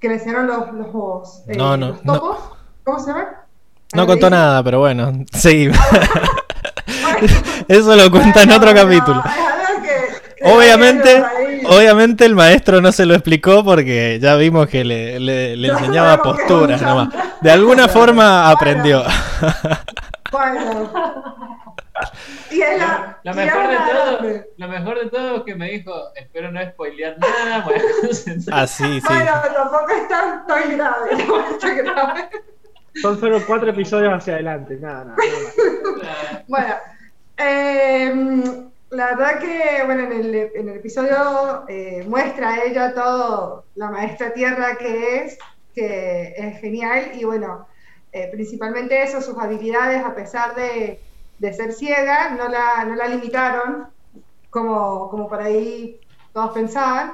que 0.00 0.08
le 0.08 0.14
enseñaron 0.14 0.46
los, 0.48 0.72
los, 0.72 1.44
eh, 1.48 1.58
No, 1.58 1.76
no, 1.76 1.88
los 1.88 2.04
no. 2.04 2.20
topos. 2.20 2.38
¿Cómo 2.84 3.00
se 3.00 3.08
llama? 3.12 3.45
No 3.94 4.02
Ah, 4.02 4.06
contó 4.06 4.30
nada, 4.30 4.62
pero 4.62 4.80
bueno, 4.80 5.12
sí. 5.32 5.68
Bueno, 5.68 7.28
Eso 7.68 7.96
lo 7.96 8.10
cuenta 8.10 8.42
en 8.42 8.52
otro 8.52 8.74
capítulo. 8.74 9.22
Obviamente, 10.42 11.24
obviamente 11.66 12.24
el 12.24 12.34
maestro 12.34 12.80
no 12.80 12.92
se 12.92 13.06
lo 13.06 13.14
explicó 13.14 13.64
porque 13.64 14.18
ya 14.20 14.36
vimos 14.36 14.68
que 14.68 14.84
le, 14.84 15.18
le- 15.18 15.68
enseñaba 15.68 16.22
posturas 16.22 16.80
nomás. 16.82 17.08
De 17.40 17.50
alguna 17.50 17.88
forma 17.88 18.50
aprendió. 18.50 19.02
Bueno. 20.30 20.92
Y 22.50 22.60
es 22.60 22.78
la, 22.78 23.18
lo 23.24 23.32
y 23.32 23.34
mejor 23.34 23.68
de 23.68 23.76
todo, 23.76 24.44
lo 24.58 24.68
mejor 24.68 24.98
de 25.00 25.10
todo 25.10 25.36
es 25.38 25.42
que 25.44 25.54
me 25.54 25.70
dijo, 25.70 25.92
espero 26.14 26.52
no 26.52 26.60
spoilear 26.62 27.16
nada, 27.18 27.64
voy 27.64 27.74
a 27.74 28.06
concentrar. 28.06 28.60
Así, 28.60 28.84
Ah, 28.84 28.88
sí. 28.88 29.00
Bueno, 29.08 29.32
tampoco 29.54 29.86
es 29.90 30.08
tan, 30.08 30.46
tan 30.46 30.76
grave, 30.76 31.24
no 31.26 31.40
es 31.40 31.58
tan 31.58 31.76
grave. 31.78 32.28
Son 33.02 33.18
solo 33.20 33.40
cuatro 33.46 33.70
episodios 33.70 34.12
hacia 34.12 34.34
adelante, 34.34 34.76
nada, 34.80 35.04
nada. 35.04 35.16
nada. 36.02 36.44
Bueno, 36.48 36.74
eh, 37.36 38.68
la 38.90 39.06
verdad 39.14 39.38
que, 39.40 39.84
bueno, 39.84 40.04
en 40.04 40.12
el, 40.12 40.34
en 40.54 40.68
el 40.68 40.76
episodio 40.76 41.64
eh, 41.68 42.04
muestra 42.08 42.64
ella 42.64 42.94
todo 42.94 43.64
la 43.74 43.90
maestra 43.90 44.32
tierra 44.32 44.76
que 44.76 45.16
es, 45.16 45.38
que 45.74 46.34
es 46.36 46.60
genial, 46.60 47.10
y 47.14 47.24
bueno, 47.24 47.66
eh, 48.12 48.28
principalmente 48.32 49.02
eso, 49.02 49.20
sus 49.20 49.36
habilidades, 49.38 50.04
a 50.04 50.14
pesar 50.14 50.54
de, 50.54 51.00
de 51.38 51.52
ser 51.52 51.72
ciega, 51.72 52.30
no 52.30 52.48
la, 52.48 52.84
no 52.84 52.94
la 52.94 53.08
limitaron, 53.08 53.88
como, 54.50 55.10
como 55.10 55.28
por 55.28 55.42
ahí 55.42 56.00
todos 56.32 56.52
pensaban. 56.52 57.12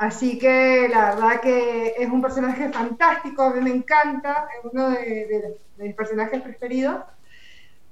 Así 0.00 0.38
que 0.38 0.88
la 0.88 1.14
verdad 1.14 1.40
que 1.42 1.94
es 1.98 2.08
un 2.08 2.22
personaje 2.22 2.70
fantástico, 2.70 3.42
a 3.42 3.50
mí 3.50 3.60
me 3.60 3.68
encanta, 3.68 4.48
es 4.58 4.72
uno 4.72 4.88
de, 4.92 5.58
mis 5.76 5.94
personajes 5.94 6.40
preferidos. 6.40 7.02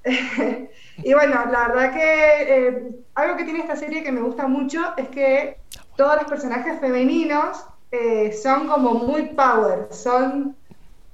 y 0.04 1.12
bueno, 1.12 1.44
la 1.52 1.68
verdad 1.68 1.92
que 1.92 2.42
eh, 2.48 2.90
algo 3.14 3.36
que 3.36 3.44
tiene 3.44 3.58
esta 3.58 3.76
serie 3.76 4.02
que 4.02 4.10
me 4.10 4.22
gusta 4.22 4.46
mucho 4.46 4.96
es 4.96 5.06
que 5.10 5.58
todos 5.98 6.16
los 6.16 6.24
personajes 6.24 6.80
femeninos 6.80 7.66
eh, 7.90 8.32
son 8.32 8.68
como 8.68 8.94
muy 8.94 9.34
power, 9.34 9.88
son 9.90 10.56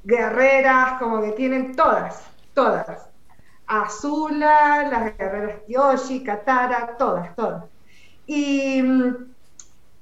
guerreras, 0.04 1.00
como 1.00 1.22
que 1.22 1.32
tienen 1.32 1.74
todas, 1.74 2.22
todas. 2.54 3.10
Azula, 3.66 4.86
las 4.88 5.18
guerreras 5.18 5.60
Yoshi, 5.66 6.22
Katara, 6.22 6.94
todas, 6.96 7.34
todas. 7.34 7.64
Y 8.26 8.80
mm, 8.80 9.33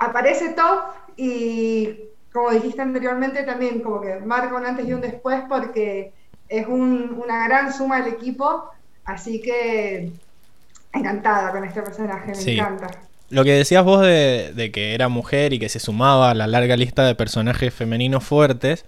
aparece 0.04 0.50
Top 0.50 0.80
y, 1.16 1.90
como 2.32 2.50
dijiste 2.50 2.82
anteriormente, 2.82 3.42
también 3.44 3.80
como 3.80 4.00
que 4.00 4.16
marca 4.20 4.54
un 4.54 4.64
antes 4.66 4.86
y 4.86 4.92
un 4.92 5.00
después 5.00 5.42
porque 5.48 6.12
es 6.48 6.66
un- 6.66 7.20
una 7.24 7.46
gran 7.48 7.72
suma 7.72 8.00
del 8.02 8.14
equipo, 8.14 8.64
así 9.04 9.40
que 9.40 10.10
encantada 10.92 11.50
con 11.52 11.64
este 11.64 11.82
personaje, 11.82 12.28
me 12.28 12.34
Sí. 12.34 12.58
encanta. 12.58 12.88
Lo 13.30 13.44
que 13.44 13.52
decías 13.52 13.82
vos 13.84 14.02
de, 14.02 14.52
de 14.54 14.70
que 14.70 14.94
era 14.94 15.08
mujer 15.08 15.54
y 15.54 15.58
que 15.58 15.70
se 15.70 15.78
sumaba 15.80 16.30
a 16.30 16.34
la 16.34 16.46
larga 16.46 16.76
lista 16.76 17.04
de 17.06 17.14
personajes 17.14 17.72
femeninos 17.72 18.24
fuertes, 18.24 18.84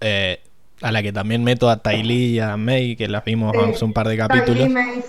eh, 0.00 0.40
a 0.80 0.90
la 0.90 1.02
que 1.02 1.12
también 1.12 1.44
meto 1.44 1.68
a 1.68 1.82
Tylee 1.82 2.30
y 2.32 2.40
a 2.40 2.56
May, 2.56 2.96
que 2.96 3.08
las 3.08 3.24
vimos 3.24 3.52
Sí. 3.52 3.58
hace 3.74 3.84
un 3.84 3.92
par 3.92 4.08
de 4.08 4.16
capítulos. 4.16 4.70
Mace, 4.70 5.04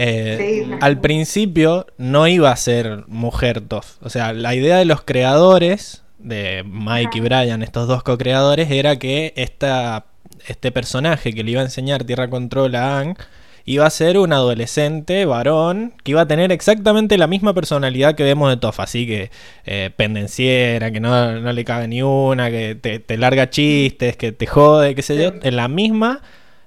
Eh, 0.00 0.64
Sí. 0.64 0.70
al 0.80 1.00
principio 1.00 1.86
no 1.98 2.28
iba 2.28 2.50
a 2.52 2.56
ser 2.56 3.04
mujer 3.08 3.60
Toph. 3.60 3.96
O 4.00 4.08
sea, 4.10 4.32
la 4.32 4.54
idea 4.54 4.76
de 4.76 4.84
los 4.84 5.02
creadores, 5.02 6.04
de 6.18 6.64
Mike 6.64 7.18
y 7.18 7.20
Brian, 7.20 7.62
estos 7.62 7.88
dos 7.88 8.02
co-creadores, 8.04 8.70
era 8.70 8.96
que 8.98 9.32
esta, 9.36 10.06
este 10.46 10.70
personaje 10.70 11.32
que 11.32 11.42
le 11.42 11.50
iba 11.50 11.60
a 11.60 11.64
enseñar 11.64 12.04
Tierra 12.04 12.30
Control 12.30 12.74
a 12.76 12.98
Aang 12.98 13.16
iba 13.64 13.84
a 13.84 13.90
ser 13.90 14.16
un 14.18 14.32
adolescente 14.32 15.26
varón 15.26 15.92
que 16.02 16.12
iba 16.12 16.22
a 16.22 16.26
tener 16.26 16.52
exactamente 16.52 17.18
la 17.18 17.26
misma 17.26 17.52
personalidad 17.52 18.14
que 18.14 18.22
vemos 18.22 18.48
de 18.50 18.56
Toph. 18.56 18.80
Así 18.80 19.04
que 19.06 19.30
eh, 19.66 19.90
pendenciera, 19.96 20.90
que 20.90 21.00
no, 21.00 21.40
no 21.40 21.52
le 21.52 21.64
cabe 21.64 21.86
ni 21.88 22.02
una, 22.02 22.50
que 22.50 22.76
te, 22.80 22.98
te 23.00 23.16
larga 23.18 23.50
chistes, 23.50 24.16
que 24.16 24.30
te 24.32 24.46
jode, 24.46 24.94
qué 24.94 25.02
sé 25.02 25.20
yo. 25.22 25.32
En 25.42 25.56
la 25.56 25.68
misma 25.68 26.20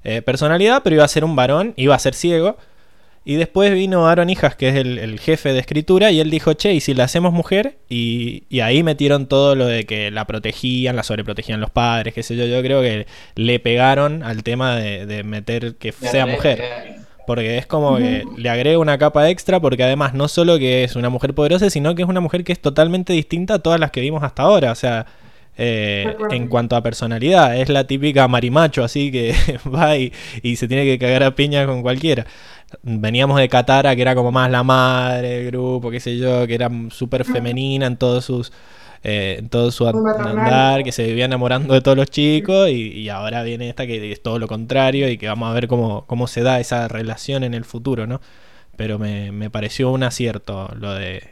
eh, 0.04 0.22
personalidad, 0.22 0.84
pero 0.84 0.96
iba 0.98 1.06
a 1.06 1.08
ser 1.08 1.24
un 1.24 1.36
varón, 1.36 1.74
iba 1.78 1.96
a 1.96 2.00
ser 2.00 2.14
ciego. 2.14 2.58
Y 3.24 3.36
después 3.36 3.72
vino 3.72 4.08
Aaron 4.08 4.32
Hijas, 4.32 4.56
que 4.56 4.70
es 4.70 4.76
el, 4.76 4.98
el 4.98 5.20
jefe 5.20 5.54
de 5.54 5.60
escritura, 5.60 6.10
y 6.10 6.20
él 6.20 6.32
dijo, 6.32 6.54
che, 6.54 6.74
¿y 6.74 6.80
si 6.80 6.96
la 6.96 7.04
hacemos 7.04 7.34
mujer? 7.34 7.78
Y, 7.88 8.46
y 8.50 8.62
ahí 8.62 8.82
metieron 8.82 9.28
todo 9.28 9.54
lo 9.56 9.68
de 9.68 9.86
que 9.86 10.10
la 10.10 10.26
protegían, 10.26 10.96
la 10.96 11.04
sobreprotegían 11.04 11.62
los 11.62 11.70
padres, 11.70 12.16
qué 12.16 12.24
sé 12.24 12.36
yo. 12.36 12.46
Yo 12.46 12.62
creo 12.64 12.82
que 12.82 13.06
le 13.36 13.60
pegaron 13.60 14.24
al 14.24 14.42
tema 14.42 14.76
de, 14.76 15.06
de 15.06 15.24
meter 15.24 15.76
que 15.76 15.92
sea 15.92 16.26
mujer. 16.26 16.64
Porque 17.28 17.60
es 17.60 17.68
como 17.68 17.98
que 17.98 18.26
le 18.36 18.50
agrega 18.50 18.80
una 18.80 18.98
capa 18.98 19.30
extra, 19.30 19.60
porque 19.60 19.84
además 19.84 20.16
no 20.16 20.28
solo 20.28 20.58
que 20.58 20.84
es 20.84 20.96
una 20.96 21.10
mujer 21.10 21.36
poderosa, 21.36 21.70
sino 21.70 21.94
que 21.94 22.02
es 22.02 22.10
una 22.10 22.20
mujer 22.20 22.44
que 22.44 22.52
es 22.52 22.60
totalmente 22.60 23.14
distinta 23.14 23.56
a 23.56 23.60
todas 23.60 23.80
las 23.80 23.92
que 23.92 24.02
vimos 24.02 24.24
hasta 24.24 24.42
ahora. 24.42 24.72
O 24.72 24.76
sea, 24.76 25.06
eh, 25.58 26.16
en 26.32 26.48
cuanto 26.48 26.76
a 26.76 26.82
personalidad, 26.82 27.56
es 27.56 27.70
la 27.70 27.86
típica 27.86 28.28
marimacho, 28.28 28.84
así 28.84 29.12
que 29.12 29.36
va 29.74 29.96
y, 29.96 30.12
y 30.42 30.56
se 30.56 30.68
tiene 30.68 30.86
que 30.86 30.98
cagar 30.98 31.24
a 31.24 31.36
piña 31.36 31.68
con 31.68 31.84
cualquiera. 31.84 32.26
Veníamos 32.84 33.38
de 33.40 33.50
Katara, 33.50 33.96
que 33.96 34.02
era 34.02 34.16
como 34.16 34.32
más 34.32 34.50
la 34.52 34.64
madre 34.64 35.30
del 35.30 35.48
grupo, 35.48 35.92
qué 35.92 36.00
sé 36.00 36.18
yo, 36.18 36.48
que 36.48 36.56
era 36.56 36.70
súper 36.90 37.26
femenina 37.26 37.86
en 37.88 37.98
todos 37.98 38.26
sus. 38.26 38.52
eh, 39.04 39.38
en 39.40 39.50
todo 39.50 39.72
su 39.72 39.88
andar, 39.88 40.84
que 40.84 40.92
se 40.92 41.06
vivía 41.08 41.26
enamorando 41.26 41.74
de 41.74 41.82
todos 41.82 41.98
los 41.98 42.10
chicos, 42.10 42.70
y, 42.70 42.92
y 43.00 43.10
ahora 43.10 43.44
viene 43.44 43.70
esta 43.70 43.88
que 43.88 44.12
es 44.12 44.22
todo 44.24 44.40
lo 44.40 44.48
contrario, 44.48 45.10
y 45.10 45.18
que 45.18 45.28
vamos 45.28 45.50
a 45.50 45.54
ver 45.54 45.68
cómo, 45.68 46.06
cómo 46.08 46.28
se 46.28 46.42
da 46.44 46.60
esa 46.60 46.88
relación 46.88 47.44
en 47.44 47.54
el 47.56 47.66
futuro, 47.66 48.08
¿no? 48.08 48.22
Pero 48.78 49.00
me, 49.00 49.32
me 49.32 49.50
pareció 49.50 49.92
un 49.92 50.04
acierto 50.04 50.70
lo 50.80 50.94
de 50.94 51.24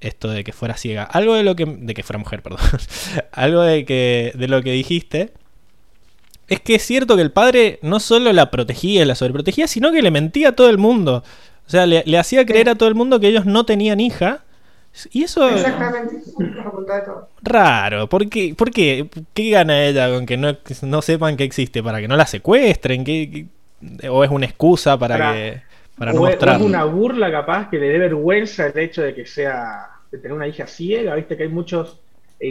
esto 0.00 0.28
de 0.30 0.44
que 0.44 0.52
fuera 0.52 0.76
ciega. 0.76 1.04
Algo 1.04 1.34
de 1.34 1.42
lo 1.44 1.56
que. 1.56 1.64
de 1.66 1.94
que 1.94 2.02
fuera 2.02 2.18
mujer, 2.18 2.42
perdón. 2.42 2.60
Algo 3.32 3.62
de 3.62 3.84
que. 3.84 4.32
de 4.34 4.48
lo 4.48 4.62
que 4.62 4.72
dijiste. 4.72 5.32
Es 6.48 6.60
que 6.60 6.74
es 6.74 6.82
cierto 6.84 7.16
que 7.16 7.22
el 7.22 7.30
padre 7.32 7.78
no 7.82 7.98
solo 8.00 8.32
la 8.32 8.50
protegía 8.50 9.02
y 9.02 9.04
la 9.04 9.14
sobreprotegía, 9.14 9.66
sino 9.66 9.90
que 9.92 10.02
le 10.02 10.10
mentía 10.10 10.50
a 10.50 10.52
todo 10.52 10.68
el 10.68 10.78
mundo. 10.78 11.22
O 11.66 11.70
sea, 11.70 11.86
le, 11.86 12.02
le 12.06 12.18
hacía 12.18 12.44
creer 12.44 12.68
a 12.68 12.74
todo 12.74 12.88
el 12.88 12.94
mundo 12.94 13.20
que 13.20 13.28
ellos 13.28 13.46
no 13.46 13.64
tenían 13.64 14.00
hija. 14.00 14.42
Y 15.12 15.22
eso 15.22 15.48
es 15.48 15.56
Exactamente, 15.64 16.16
raro. 17.42 18.08
¿Por 18.08 18.28
qué? 18.28 18.54
¿Por 18.56 18.70
qué? 18.70 19.08
¿Qué 19.34 19.50
gana 19.50 19.84
ella 19.84 20.10
con 20.10 20.26
que 20.26 20.36
no, 20.36 20.56
no 20.82 21.02
sepan 21.02 21.36
que 21.36 21.44
existe? 21.44 21.82
¿Para 21.82 22.00
que 22.00 22.08
no 22.08 22.16
la 22.16 22.26
secuestren? 22.26 23.04
¿Qué, 23.04 23.30
qué- 23.30 24.08
o 24.08 24.22
es 24.22 24.30
una 24.30 24.46
excusa 24.46 24.96
para, 24.98 25.18
Para- 25.18 25.32
que 25.34 25.62
para 25.98 26.12
no 26.12 26.28
es 26.28 26.60
una 26.60 26.84
burla 26.84 27.30
capaz 27.30 27.68
que 27.68 27.78
le 27.78 27.88
dé 27.88 27.98
vergüenza 27.98 28.66
el 28.66 28.78
hecho 28.78 29.02
de 29.02 29.14
que 29.14 29.26
sea 29.26 29.88
de 30.10 30.18
tener 30.18 30.32
una 30.36 30.46
hija 30.46 30.66
ciega, 30.66 31.14
viste 31.14 31.36
que 31.36 31.44
hay 31.44 31.48
muchos 31.48 31.98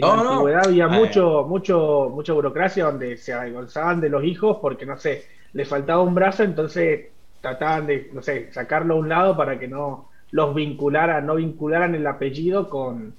No, 0.00 0.08
la 0.08 0.22
no. 0.22 0.30
antigüedad 0.30 0.64
había 0.66 0.88
Ah, 0.88 0.88
mucho, 0.88 1.44
mucho, 1.48 2.10
mucha 2.14 2.32
burocracia 2.32 2.84
donde 2.86 3.16
se 3.16 3.32
avergonzaban 3.32 4.00
de 4.00 4.08
los 4.10 4.24
hijos 4.24 4.58
porque 4.60 4.86
no 4.86 4.98
sé, 4.98 5.26
les 5.52 5.68
faltaba 5.68 6.02
un 6.02 6.14
brazo, 6.14 6.42
entonces 6.44 7.08
trataban 7.40 7.86
de, 7.86 8.10
no 8.12 8.22
sé, 8.22 8.52
sacarlo 8.52 8.94
a 8.94 8.98
un 8.98 9.08
lado 9.08 9.36
para 9.36 9.58
que 9.58 9.68
no 9.68 10.10
los 10.30 10.54
vincularan, 10.54 11.26
no 11.26 11.34
vincularan 11.36 11.94
el 11.94 12.06
apellido 12.06 12.68
con, 12.70 13.14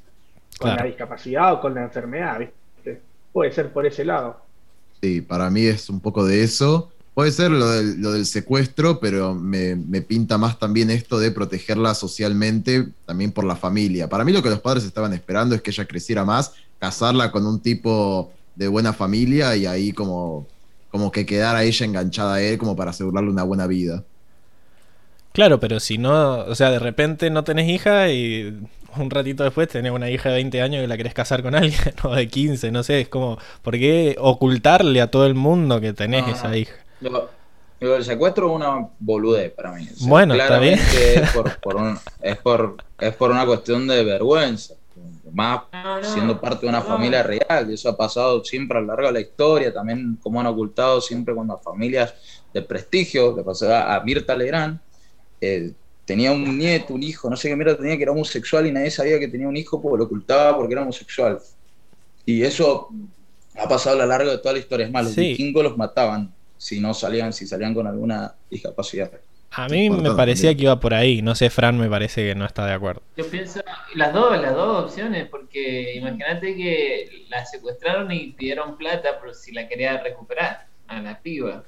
con 0.58 0.74
Claro. 0.74 0.76
la 0.76 0.84
discapacidad 0.86 1.54
o 1.54 1.62
con 1.62 1.76
la 1.76 1.84
enfermedad, 1.84 2.40
¿viste? 2.40 3.02
Puede 3.32 3.52
ser 3.52 3.72
por 3.74 3.86
ese 3.86 4.06
lado. 4.06 4.42
Sí, 5.02 5.22
para 5.22 5.50
mí 5.50 5.66
es 5.66 5.90
un 5.90 6.00
poco 6.00 6.26
de 6.26 6.44
eso. 6.44 6.90
Puede 7.14 7.32
ser 7.32 7.52
lo 7.52 7.70
del, 7.70 8.02
lo 8.02 8.12
del 8.14 8.26
secuestro, 8.26 9.00
pero 9.00 9.36
me, 9.36 9.76
me 9.76 10.02
pinta 10.02 10.38
más 10.38 10.58
también 10.58 10.90
esto 10.90 11.20
de 11.20 11.32
protegerla 11.32 11.94
socialmente, 11.94 12.88
también 13.06 13.32
por 13.34 13.44
la 13.44 13.56
familia. 13.56 14.10
Para 14.10 14.24
mí 14.24 14.32
lo 14.32 14.42
que 14.42 14.50
los 14.50 14.62
padres 14.62 14.84
estaban 14.86 15.14
esperando 15.14 15.54
es 15.54 15.62
que 15.62 15.72
ella 15.72 15.86
creciera 15.86 16.26
más, 16.26 16.54
casarla 16.84 17.32
con 17.32 17.46
un 17.48 17.62
tipo 17.62 18.32
de 18.56 18.68
buena 18.68 18.94
familia 18.94 19.56
y 19.56 19.66
ahí 19.66 19.94
como, 19.94 20.48
como 20.92 21.12
que 21.12 21.26
quedara 21.26 21.64
ella 21.64 21.86
enganchada 21.86 22.36
a 22.36 22.42
él 22.42 22.58
como 22.58 22.76
para 22.76 22.92
asegurarle 22.92 23.30
una 23.32 23.44
buena 23.44 23.68
vida. 23.68 24.04
Claro, 25.32 25.60
pero 25.60 25.80
si 25.80 25.98
no, 25.98 26.40
o 26.46 26.54
sea, 26.56 26.70
de 26.70 26.78
repente 26.80 27.30
no 27.32 27.44
tenés 27.44 27.68
hija 27.70 28.10
y 28.12 28.56
un 28.98 29.10
ratito 29.10 29.44
después 29.44 29.68
tenés 29.68 29.92
una 29.92 30.10
hija 30.12 30.30
de 30.30 30.36
20 30.36 30.62
años 30.62 30.82
que 30.82 30.88
la 30.88 30.98
querés 30.98 31.14
casar 31.16 31.42
con 31.42 31.56
alguien, 31.56 31.80
o 32.04 32.14
de 32.14 32.28
15, 32.28 32.72
no 32.72 32.84
sé, 32.84 33.02
es 33.02 33.10
como, 33.10 33.40
¿por 33.64 33.74
qué 33.74 34.16
ocultarle 34.20 35.02
a 35.02 35.10
todo 35.10 35.26
el 35.26 35.34
mundo 35.36 35.82
que 35.82 35.94
tenés 35.94 36.28
No, 36.28 36.28
esa 36.28 36.50
no. 36.50 36.56
hija? 36.56 36.74
Lo, 37.00 37.30
lo 37.80 37.92
del 37.94 38.04
secuestro 38.06 38.50
es 38.50 38.56
una 38.56 38.88
boludez 39.00 39.52
para 39.54 39.72
mí. 39.74 39.90
O 39.92 39.96
sea, 39.98 40.08
Bueno, 40.10 40.36
está 40.36 40.60
bien. 40.60 40.80
claramente 40.80 41.20
Es 41.20 41.26
por, 41.26 41.60
por 41.60 41.76
un- 41.78 42.00
es, 42.22 42.38
por, 42.38 42.78
es 43.00 43.16
por 43.16 43.32
una 43.32 43.46
cuestión 43.46 43.88
de 43.88 44.04
vergüenza. 44.04 44.76
Más 45.32 45.62
No, 45.74 46.00
no, 46.02 46.04
siendo 46.08 46.40
parte 46.40 46.66
de 46.66 46.70
una 46.70 46.80
no. 46.80 46.86
familia 46.86 47.24
real. 47.24 47.70
Y 47.70 47.74
eso 47.74 47.90
ha 47.90 47.98
pasado 47.98 48.44
siempre 48.44 48.78
a 48.78 48.82
lo 48.82 48.88
largo 48.88 49.08
de 49.08 49.14
la 49.14 49.20
historia. 49.22 49.74
También 49.74 50.18
como 50.22 50.40
han 50.40 50.48
ocultado 50.48 51.02
siempre 51.02 51.34
cuando 51.34 51.56
a 51.56 51.58
familias 51.60 52.14
de 52.54 52.62
prestigio, 52.62 53.36
le 53.36 53.44
pasó 53.44 53.74
a, 53.74 53.96
a 53.96 54.04
Mirta 54.04 54.36
Legrand, 54.36 54.80
eh, 55.42 55.74
tenía 56.06 56.32
un 56.32 56.58
nieto, 56.58 56.94
un 56.94 57.04
hijo, 57.04 57.30
no 57.30 57.36
sé 57.36 57.50
qué 57.50 57.56
mierda 57.56 57.78
tenía, 57.78 57.98
que 57.98 58.04
era 58.04 58.12
homosexual 58.12 58.68
y 58.68 58.72
nadie 58.72 58.92
sabía 58.92 59.20
que 59.20 59.28
tenía 59.28 59.48
un 59.48 59.58
hijo 59.58 59.82
porque 59.82 59.98
lo 59.98 60.04
ocultaba 60.06 60.56
porque 60.58 60.74
era 60.74 60.84
homosexual. 60.84 61.40
Y 62.26 62.44
eso 62.44 62.90
ha 63.56 63.68
pasado 63.68 63.96
a 63.98 64.00
lo 64.00 64.06
largo 64.08 64.32
de 64.32 64.38
toda 64.38 64.54
la 64.54 64.60
historia. 64.60 64.86
Es 64.86 64.92
más, 64.92 65.06
los 65.06 65.14
Sí. 65.14 65.22
vikingos 65.30 65.64
los 65.64 65.78
mataban 65.78 66.34
si 66.58 66.80
no 66.80 66.94
salían, 66.94 67.34
si 67.34 67.46
salían 67.48 67.74
con 67.74 67.88
alguna 67.88 68.36
discapacidad. 68.50 69.12
A 69.56 69.68
mí 69.68 69.90
me 69.90 70.12
parecía 70.12 70.56
que 70.56 70.64
iba 70.64 70.80
por 70.80 70.94
ahí, 70.94 71.22
no 71.22 71.36
sé, 71.36 71.50
Fran 71.50 71.78
me 71.78 71.88
parece 71.90 72.24
que 72.28 72.36
no 72.36 72.46
está 72.46 72.66
de 72.66 72.74
acuerdo. 72.74 73.02
Yo 73.16 73.28
pienso 73.28 73.62
las 73.96 74.12
dos, 74.14 74.40
las 74.42 74.54
dos 74.54 74.86
opciones, 74.86 75.28
porque 75.30 75.94
imagínate 75.96 76.56
que 76.56 77.26
la 77.30 77.46
secuestraron 77.46 78.12
y 78.12 78.32
pidieron 78.34 78.78
plata 78.78 79.20
por 79.20 79.34
si 79.36 79.52
la 79.52 79.68
quería 79.68 80.02
recuperar 80.02 80.66
a 80.88 81.00
la 81.02 81.20
piba. 81.20 81.64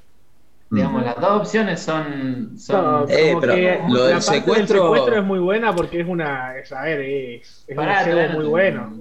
Digamos, 0.72 1.04
Mm. 1.04 1.06
las 1.06 1.16
dos 1.22 1.42
opciones 1.42 1.80
son, 1.80 2.58
son 2.58 2.84
No, 2.84 3.06
Eh, 3.08 3.36
pero 3.40 3.54
que 3.54 3.80
lo 3.88 4.00
la 4.00 4.06
del 4.08 4.14
parte 4.18 4.40
secuestro- 4.40 4.82
secuestro 4.82 5.18
es 5.20 5.24
muy 5.24 5.38
buena 5.40 5.76
porque 5.76 6.02
es 6.02 6.08
una, 6.08 6.58
es, 6.58 6.72
a 6.72 6.82
ver, 6.82 7.02
es, 7.02 7.64
es 7.68 7.70
un 7.70 7.76
Barato, 7.76 8.06
cebo 8.06 8.20
¿eh? 8.20 8.30
muy 8.30 8.46
bueno. 8.46 9.00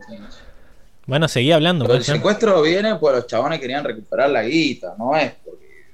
Bueno, 1.07 1.27
seguí 1.29 1.53
hablando. 1.53 1.85
Pero 1.87 1.95
el 1.95 2.01
pues, 2.01 2.07
secuestro 2.07 2.61
viene 2.63 2.97
porque 2.97 3.17
los 3.17 3.27
chabones 3.27 3.61
querían 3.61 3.83
recuperar 3.83 4.29
la 4.31 4.43
guita, 4.43 4.95
no 4.99 5.17
es 5.17 5.33
porque 5.43 5.87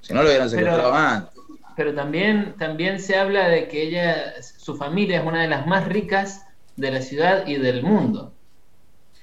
si 0.00 0.14
no 0.14 0.22
lo 0.22 0.28
hubieran 0.30 0.48
Pero- 0.50 0.60
secuestrado 0.60 0.94
antes. 0.94 1.32
Pero 1.76 1.94
también, 1.94 2.54
también 2.58 3.00
se 3.00 3.16
habla 3.16 3.48
de 3.48 3.68
que 3.68 3.82
ella, 3.82 4.34
su 4.42 4.76
familia 4.76 5.20
es 5.20 5.26
una 5.26 5.42
de 5.42 5.48
las 5.48 5.66
más 5.66 5.86
ricas 5.88 6.44
de 6.76 6.90
la 6.90 7.00
ciudad 7.00 7.46
y 7.46 7.56
del 7.56 7.82
mundo. 7.82 8.32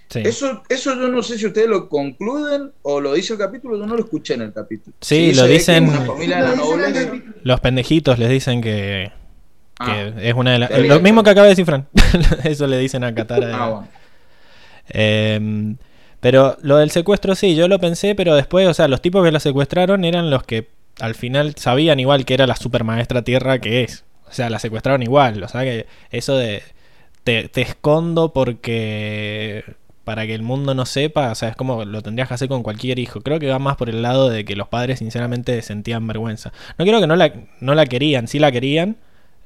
Sí. 0.10 0.22
Eso, 0.26 0.64
eso 0.70 0.96
yo 0.96 1.08
no 1.10 1.22
sé 1.22 1.38
si 1.38 1.46
ustedes 1.46 1.68
lo 1.68 1.88
concluyen 1.88 2.72
o 2.82 3.00
lo 3.00 3.14
dice 3.14 3.34
el 3.34 3.40
capítulo, 3.40 3.78
yo 3.78 3.86
no 3.86 3.96
lo 3.96 4.04
escuché 4.04 4.34
en 4.34 4.42
el 4.42 4.54
capítulo. 4.54 4.96
Sí, 5.02 5.34
lo 5.36 5.46
dicen- 5.46 5.88
familia 5.92 6.38
de 6.38 6.42
la 6.50 6.56
nobleza. 6.56 7.12
Los 7.44 7.60
pendejitos 7.60 8.18
les 8.18 8.30
dicen 8.30 8.62
que, 8.62 9.12
que 9.78 9.92
Ah, 9.92 10.12
es 10.20 10.34
una 10.34 10.54
de 10.54 10.60
las... 10.60 10.72
Lo 10.72 10.78
bien. 10.82 11.04
mismo 11.04 11.22
que 11.24 11.30
acaba 11.30 11.46
de 11.46 11.52
decir 11.52 11.66
Fran. 11.66 11.88
Eso 12.44 12.66
le 12.66 12.80
dicen 12.80 13.04
a 13.04 13.14
Katara. 13.14 13.50
ah, 13.54 13.70
bueno. 13.70 13.88
Eh, 14.90 15.76
pero 16.20 16.58
lo 16.62 16.78
del 16.78 16.92
secuestro 16.92 17.36
sí, 17.36 17.56
yo 17.56 17.68
lo 17.68 17.80
pensé, 17.80 18.16
pero 18.16 18.36
después, 18.36 18.68
o 18.68 18.74
sea, 18.74 18.88
los 18.88 19.02
tipos 19.02 19.24
que 19.24 19.32
la 19.32 19.40
secuestraron 19.40 20.04
eran 20.06 20.30
los 20.30 20.44
que 20.44 20.68
al 21.00 21.16
final 21.16 21.56
sabían 21.56 22.00
igual 22.00 22.26
que 22.26 22.34
era 22.34 22.48
la 22.48 22.56
super 22.56 22.84
maestra 22.84 23.24
tierra 23.24 23.60
que 23.60 23.84
es. 23.84 24.06
O 24.30 24.34
sea, 24.34 24.50
la 24.50 24.60
secuestraron 24.60 25.02
igual. 25.04 25.44
O 25.44 25.48
sea, 25.48 25.64
que 25.64 25.88
eso 26.12 26.38
de 26.38 26.64
te, 27.24 27.50
te 27.50 27.62
escondo 27.62 28.34
porque 28.34 29.64
para 30.10 30.26
que 30.26 30.34
el 30.34 30.42
mundo 30.42 30.74
no 30.74 30.88
sepa, 30.88 31.32
o 31.32 31.36
sea, 31.36 31.50
es 31.50 31.56
como 31.56 31.86
lo 31.86 32.02
tendrías 32.02 32.28
que 32.28 32.34
hacer 32.34 32.48
con 32.48 32.64
cualquier 32.64 32.98
hijo. 32.98 33.22
Creo 33.22 33.40
que 33.40 33.48
va 33.48 33.60
más 33.60 33.76
por 33.76 33.90
el 33.90 34.02
lado 34.02 34.30
de 34.30 34.44
que 34.44 34.56
los 34.56 34.68
padres 34.68 34.98
sinceramente 35.00 35.62
sentían 35.62 36.08
vergüenza. 36.08 36.52
No 36.80 36.86
creo 36.86 37.00
que 37.00 37.06
no 37.06 37.16
la, 37.16 37.32
no 37.60 37.76
la 37.76 37.86
querían, 37.86 38.28
sí 38.28 38.40
la 38.40 38.52
querían, 38.52 38.98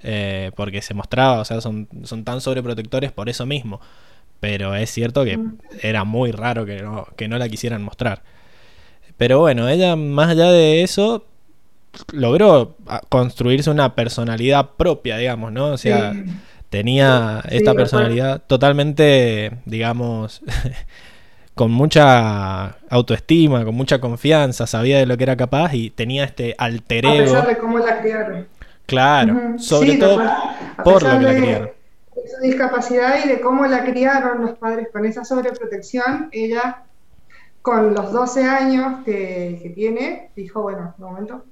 eh, 0.03 0.51
porque 0.55 0.81
se 0.81 0.93
mostraba, 0.93 1.41
o 1.41 1.45
sea, 1.45 1.59
son, 1.59 1.89
son 2.03 2.23
tan 2.23 2.39
sobreprotectores 2.39 3.11
por 3.11 3.27
eso 3.27 3.45
mismo. 3.45 3.81
Pero 4.39 4.73
es 4.75 4.89
cierto 4.89 5.25
que 5.25 5.37
era 5.81 6.05
muy 6.05 6.31
raro 6.31 6.65
que 6.65 6.81
no, 6.81 7.07
que 7.17 7.27
no 7.27 7.37
la 7.37 7.49
quisieran 7.49 7.83
mostrar. 7.83 8.23
Pero 9.17 9.39
bueno, 9.39 9.67
ella 9.67 9.97
más 9.97 10.29
allá 10.29 10.49
de 10.49 10.83
eso 10.83 11.25
logró 12.11 12.77
ah, 12.87 13.01
construirse 13.09 13.69
una 13.69 13.95
personalidad 13.95 14.71
propia, 14.77 15.17
digamos, 15.17 15.51
¿no? 15.51 15.67
O 15.73 15.77
sea, 15.77 16.13
Sí. 16.13 16.25
tenía 16.69 17.43
Sí, 17.49 17.57
esta 17.57 17.75
personalidad 17.75 18.41
totalmente, 18.47 19.59
digamos, 19.65 20.41
con 21.55 21.71
mucha 21.71 22.77
autoestima, 22.89 23.63
con 23.65 23.75
mucha 23.75 23.99
confianza, 24.01 24.67
sabía 24.67 24.97
de 24.99 25.05
lo 25.05 25.17
que 25.17 25.23
era 25.23 25.37
capaz 25.37 25.73
y 25.75 25.91
tenía 25.91 26.23
este 26.23 26.55
alter 26.57 27.05
A 27.05 27.17
pesar 27.17 27.45
ego. 27.45 27.47
de 27.47 27.57
cómo 27.57 27.79
la 27.79 28.01
criaron. 28.01 28.47
Claro, 28.85 29.43
sobre 29.57 29.95
todo 29.97 30.21
por 30.83 31.03
lo 31.03 31.19
que 31.19 31.25
la 31.25 31.33
de 31.33 31.41
criaron. 31.41 31.71
Su 32.25 32.41
discapacidad 32.41 33.23
y 33.23 33.27
de 33.27 33.41
cómo 33.41 33.65
la 33.67 33.83
criaron 33.85 34.41
los 34.41 34.57
padres 34.57 34.89
con 34.91 35.05
esa 35.05 35.25
sobreprotección, 35.25 36.29
ella, 36.31 36.83
con 37.61 37.93
los 37.93 38.11
12 38.11 38.43
años 38.45 39.03
que, 39.05 39.59
que 39.63 39.69
tiene, 39.71 40.31
dijo, 40.35 40.61
bueno, 40.61 40.93
de 40.97 41.03
momento, 41.05 41.45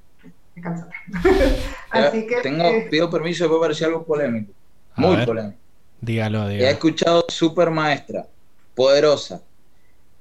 me 0.56 0.62
cansa. 0.62 0.88
Así 1.91 2.28
que... 2.28 2.38
Tengo, 2.41 2.64
eh, 2.66 2.88
pido 2.89 3.10
permiso, 3.10 3.47
puede 3.47 3.62
parecer 3.62 3.88
algo 3.88 4.04
polémico. 4.04 4.52
Muy 4.95 5.16
ver. 5.18 5.26
polémico. 5.26 5.58
Dígalo, 6.02 6.49
He 6.49 6.54
dígalo. 6.54 6.72
escuchado 6.72 7.26
super 7.30 7.70
maestra, 7.70 8.26
poderosa. 8.76 9.41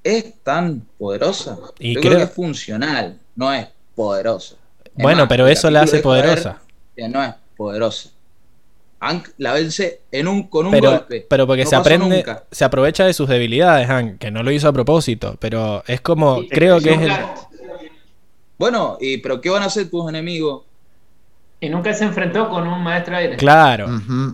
¿Es 0.03 0.33
tan 0.43 0.81
poderosa? 0.97 1.57
Y 1.79 1.95
Yo 1.95 2.01
creo- 2.01 2.11
creo 2.13 2.17
que 2.25 2.25
es 2.25 2.35
funcional, 2.35 3.19
no 3.35 3.53
es 3.53 3.67
poderosa. 3.95 4.55
Es 4.85 4.91
Bueno, 4.95 5.19
más, 5.23 5.29
pero 5.29 5.47
eso 5.47 5.69
la 5.69 5.81
hace 5.81 5.99
poderosa. 5.99 6.59
que 6.95 7.07
no 7.07 7.23
es 7.23 7.33
poderosa. 7.57 8.09
Hank 8.99 9.29
la 9.39 9.53
vence 9.53 10.01
en 10.11 10.27
un, 10.27 10.43
con 10.47 10.67
un 10.67 10.71
Pero, 10.71 10.91
golpe. 10.91 11.25
pero 11.27 11.47
porque 11.47 11.63
No 11.63 11.69
se 11.71 11.75
aprende, 11.75 12.17
nunca. 12.17 12.43
se 12.51 12.63
aprovecha 12.63 13.03
de 13.05 13.13
sus 13.13 13.27
debilidades, 13.27 13.87
Hank, 13.87 14.19
que 14.19 14.29
no 14.29 14.43
lo 14.43 14.51
hizo 14.51 14.67
a 14.67 14.73
propósito, 14.73 15.37
pero 15.39 15.83
es 15.87 16.01
como, 16.01 16.41
creo 16.49 16.79
que 16.79 16.93
es 16.93 17.01
el... 17.01 17.11
Bueno, 18.61 18.97
y 19.01 19.17
pero 19.17 19.41
¿qué 19.41 19.49
van 19.49 19.63
a 19.63 19.65
hacer 19.65 19.89
tus 19.89 20.07
enemigos? 20.07 20.63
Y 21.59 21.69
nunca 21.69 21.93
se 21.93 22.05
enfrentó 22.05 22.49
con 22.49 22.67
un 22.67 22.83
maestro 22.83 23.15
aire. 23.17 23.37
Claro, 23.37 23.85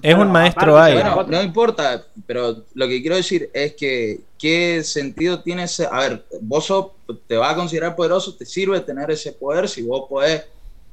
es 0.02 0.16
un 0.16 0.32
maestro 0.32 0.78
aparte, 0.78 0.98
aire. 0.98 1.10
Bueno, 1.10 1.24
no 1.30 1.44
importa, 1.44 2.06
pero 2.26 2.64
lo 2.74 2.88
que 2.88 3.02
quiero 3.02 3.16
decir 3.16 3.50
es 3.54 3.74
que 3.76 4.22
qué 4.38 4.82
sentido 4.84 5.42
tiene 5.42 5.64
ese... 5.64 5.86
A 5.92 6.00
ver, 6.00 6.26
vos 6.42 6.66
sos- 6.66 6.92
te 7.28 7.36
vas 7.36 7.54
a 7.54 7.56
considerar 7.56 7.96
poderoso, 7.96 8.36
te 8.36 8.46
sirve 8.46 8.80
tener 8.82 9.10
ese 9.12 9.32
poder 9.34 9.68
si 9.68 9.82
vos 9.82 10.08
podés 10.10 10.44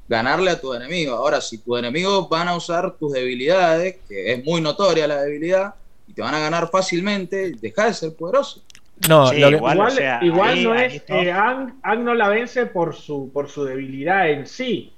ganarle 0.08 0.50
a 0.50 0.60
tus 0.60 0.76
enemigos. 0.76 1.16
Ahora, 1.16 1.40
si 1.40 1.58
tus 1.58 1.78
enemigos 1.78 2.28
van 2.28 2.48
a 2.48 2.56
usar 2.56 2.96
tus 2.98 3.12
debilidades, 3.12 3.96
que 4.08 4.32
es 4.32 4.44
muy 4.44 4.60
notoria 4.60 5.06
la 5.06 5.22
debilidad, 5.22 5.74
y 6.06 6.12
te 6.14 6.22
van 6.22 6.34
a 6.34 6.40
ganar 6.40 6.68
fácilmente, 6.70 7.52
deja 7.60 7.86
de 7.86 7.94
ser 7.94 8.14
poderoso. 8.14 8.60
No, 9.08 9.26
Sí, 9.26 9.40
lo 9.40 9.48
que- 9.50 9.56
igual, 9.56 9.74
Igual, 9.76 9.88
o 9.88 9.90
sea, 9.90 10.18
igual 10.22 10.50
ahí- 10.50 10.64
no 10.64 10.74
es. 10.74 11.04
todo- 11.06 11.20
eh, 11.20 11.32
Ang, 11.32 11.74
Ang 11.82 12.04
no 12.04 12.14
la 12.14 12.28
vence 12.28 12.66
por 12.66 12.94
su, 12.94 13.30
por 13.32 13.48
su 13.48 13.64
debilidad 13.64 14.30
en 14.30 14.46
sí. 14.46 14.92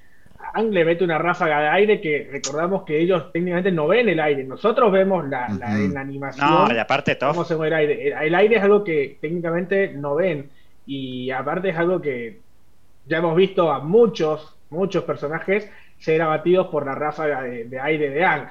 Ang 0.55 0.71
le 0.71 0.85
mete 0.85 1.03
una 1.03 1.19
ráfaga 1.19 1.61
de 1.61 1.69
aire 1.69 2.01
que 2.01 2.29
recordamos 2.31 2.85
que 2.85 2.99
ellos 3.01 3.33
técnicamente 3.33 3.73
no 3.73 3.89
ven 3.89 4.09
el 4.09 4.21
aire. 4.21 4.45
Nosotros 4.45 4.93
vemos 4.93 5.27
la, 5.29 5.49
la- 5.49 5.67
Ujú. 5.69 5.77
en 5.77 5.95
la 5.95 6.01
animación 6.01 6.47
No, 6.49 6.73
y 6.75 6.79
aparte 6.79 7.19
cómo 7.19 7.33
Toff, 7.35 7.49
se 7.49 7.57
mueve 7.57 7.75
el 7.75 7.81
aire. 7.81 8.09
El, 8.09 8.27
el 8.29 8.35
aire 8.35 8.57
es 8.57 8.63
algo 8.63 8.85
que 8.85 9.19
técnicamente 9.21 9.89
no 9.93 10.15
ven. 10.15 10.51
Y 10.87 11.31
aparte 11.31 11.71
es 11.71 11.77
algo 11.77 12.01
que 12.01 12.41
ya 13.07 13.19
hemos 13.19 13.35
visto 13.35 13.73
a 13.73 13.81
muchos, 13.81 14.57
muchos 14.71 15.03
personajes 15.05 15.69
ser 15.99 16.23
abatidos 16.23 16.69
por 16.69 16.87
la 16.87 16.95
ráfaga 16.95 17.43
de, 17.43 17.65
de 17.65 17.81
aire 17.81 18.11
de 18.11 18.25
Ang. 18.25 18.47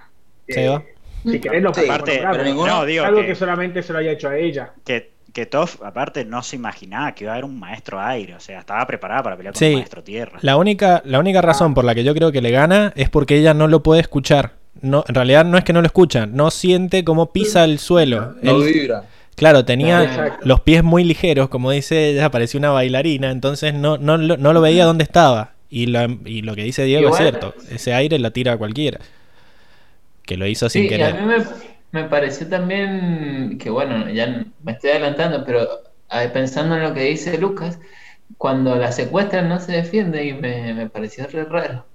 Eh, 0.47 0.77
si 1.23 1.39
querés 1.39 1.63
lo 1.63 1.73
Sí, 1.73 1.85
aparte, 1.85 2.21
pero 2.29 2.43
ninguno- 2.43 2.67
no, 2.79 2.85
digo 2.85 3.03
es 3.03 3.07
algo 3.07 3.21
que- 3.21 3.27
que 3.27 3.35
solamente 3.35 3.81
se 3.81 3.93
lo 3.93 3.99
haya 3.99 4.11
hecho 4.11 4.29
a 4.29 4.37
ella. 4.37 4.73
que, 4.85 5.11
que 5.35 5.45
Toff, 5.45 5.81
aparte, 5.83 6.23
no 6.23 6.41
se 6.43 6.55
imaginaba 6.55 7.13
que 7.13 7.25
iba 7.25 7.33
a 7.33 7.35
haber 7.35 7.43
un 7.43 7.59
maestro 7.59 7.99
aire. 7.99 8.35
O 8.35 8.39
sea, 8.39 8.59
estaba 8.61 8.87
preparada 8.87 9.21
para 9.21 9.35
pelear 9.35 9.53
con 9.53 9.59
Sí. 9.59 9.65
un 9.65 9.73
maestro 9.75 10.01
tierra. 10.01 10.39
La 10.41 10.55
única, 10.55 11.01
la 11.03 11.19
única 11.19 11.41
razón 11.41 11.73
por 11.73 11.83
la 11.83 11.93
que 11.93 12.05
yo 12.05 12.15
creo 12.15 12.31
que 12.31 12.41
le 12.41 12.51
gana 12.51 12.93
es 12.95 13.09
porque 13.09 13.35
ella 13.37 13.53
no 13.53 13.67
lo 13.67 13.83
puede 13.83 13.99
escuchar. 13.99 14.53
No, 14.81 15.03
en 15.07 15.13
realidad 15.13 15.43
no 15.43 15.57
es 15.57 15.65
que 15.65 15.73
no 15.73 15.81
lo 15.81 15.87
escucha, 15.87 16.25
no 16.25 16.51
siente 16.51 17.03
cómo 17.03 17.33
pisa 17.33 17.65
el 17.65 17.79
suelo. 17.79 18.35
No 18.41 18.63
Él- 18.63 18.73
vibra. 18.73 19.03
claro, 19.35 19.65
tenía 19.65 20.03
Exacto. 20.05 20.45
los 20.47 20.61
pies 20.61 20.83
muy 20.85 21.03
ligeros, 21.03 21.49
como 21.49 21.69
dice 21.71 22.11
ella, 22.11 22.31
parecía 22.31 22.57
una 22.59 22.69
bailarina, 22.71 23.29
entonces 23.31 23.73
no, 23.73 23.97
no, 23.97 24.15
lo- 24.17 24.37
no 24.37 24.53
lo 24.53 24.61
veía 24.61 24.85
dónde 24.85 25.03
estaba. 25.03 25.51
Y, 25.69 25.87
la- 25.87 26.07
y 26.25 26.43
lo 26.43 26.55
que 26.55 26.63
dice 26.63 26.85
Diego 26.85 27.09
es 27.09 27.17
cierto, 27.17 27.53
ese 27.69 27.93
aire 27.93 28.19
lo 28.19 28.31
tira 28.31 28.53
a 28.53 28.57
cualquiera. 28.57 28.99
Que 30.23 30.37
lo 30.37 30.47
hizo 30.47 30.69
sin 30.69 30.83
Sí, 30.83 30.87
y 30.89 30.93
a 30.93 30.97
querer. 31.11 31.45
Me, 31.95 32.03
pareció 32.09 32.47
también 32.47 33.57
que, 33.57 33.69
bueno, 33.69 34.09
ya 34.09 34.45
me 34.63 34.71
estoy 34.73 34.91
adelantando, 34.91 35.43
pero 35.45 35.67
ah, 36.09 36.23
pensando 36.33 36.75
en 36.75 36.83
lo 36.83 36.93
que 36.93 37.03
dice 37.03 37.37
Lucas, 37.37 37.79
cuando 38.37 38.75
la 38.75 38.91
secuestran 38.91 39.47
no 39.47 39.59
se 39.59 39.71
defiende 39.71 40.25
y 40.25 40.33
me, 40.33 40.73
me 40.73 40.89
pareció 40.89 41.25
re 41.27 41.45
raro. 41.45 41.85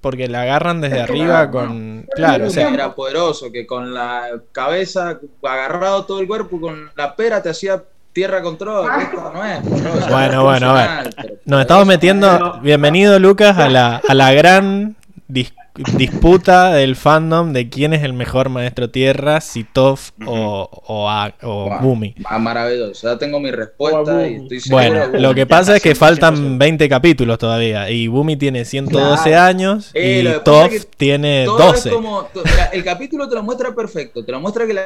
Porque 0.00 0.26
la 0.26 0.42
agarran 0.42 0.80
desde 0.80 1.00
Es 1.00 1.06
que 1.06 1.12
arriba 1.12 1.50
con... 1.50 2.06
Claro, 2.14 2.46
o 2.46 2.50
sea, 2.50 2.70
era 2.70 2.94
poderoso, 2.94 3.52
que 3.52 3.66
con 3.66 3.94
la 3.94 4.30
cabeza 4.50 5.20
agarrado 5.42 6.04
todo 6.06 6.20
el 6.20 6.26
cuerpo, 6.26 6.60
con 6.60 6.90
la 6.96 7.14
pera 7.14 7.42
te 7.42 7.50
hacía 7.50 7.82
tierra 8.12 8.42
control. 8.42 8.90
Esto 9.00 9.32
no 9.32 9.44
es 9.44 9.60
poderoso, 9.60 10.08
Bueno, 10.10 10.44
bueno, 10.44 10.70
a 10.70 11.02
ver. 11.02 11.38
Nos 11.44 11.60
estamos 11.60 11.86
metiendo, 11.86 12.60
bienvenido 12.62 13.18
Lucas, 13.18 13.56
a 13.58 13.68
la, 13.68 14.02
a 14.06 14.14
la 14.14 14.32
gran 14.32 14.96
dis- 15.28 15.54
disputa 15.74 16.72
del 16.74 16.96
fandom 16.96 17.52
de 17.52 17.68
quién 17.70 17.94
es 17.94 18.02
el 18.02 18.12
mejor 18.12 18.48
maestro 18.50 18.90
tierra, 18.90 19.40
si 19.40 19.64
Toph 19.64 20.10
o, 20.26 20.68
o, 20.86 21.08
A- 21.08 21.32
o 21.42 21.78
Bumi. 21.80 22.14
ah, 22.24 22.38
maravilloso, 22.38 23.10
ya 23.10 23.18
tengo 23.18 23.40
mi 23.40 23.50
respuesta 23.50 24.28
y 24.28 24.34
estoy 24.34 24.60
seguro. 24.60 24.82
Bueno, 25.08 25.18
lo 25.18 25.34
que 25.34 25.46
pasa 25.46 25.76
es 25.76 25.82
que 25.82 25.92
100%. 25.94 25.96
faltan 25.96 26.58
20 26.58 26.88
capítulos 26.88 27.38
todavía 27.38 27.88
y 27.90 28.06
Bumi 28.08 28.36
tiene 28.36 28.64
112 28.64 29.30
Claro. 29.30 29.46
años 29.46 29.90
Eh, 29.94 30.22
y 30.38 30.44
Toph 30.44 30.72
es 30.72 30.84
que 30.84 30.90
tiene 30.96 31.44
Todo 31.46 31.58
12. 31.72 31.88
es 31.88 31.94
como, 31.94 32.28
mira, 32.44 32.64
el 32.66 32.84
capítulo 32.84 33.28
te 33.28 33.34
lo 33.34 33.42
muestra 33.42 33.74
perfecto, 33.74 34.24
te 34.24 34.30
lo 34.32 34.40
muestra 34.40 34.66
que 34.66 34.74
la 34.74 34.82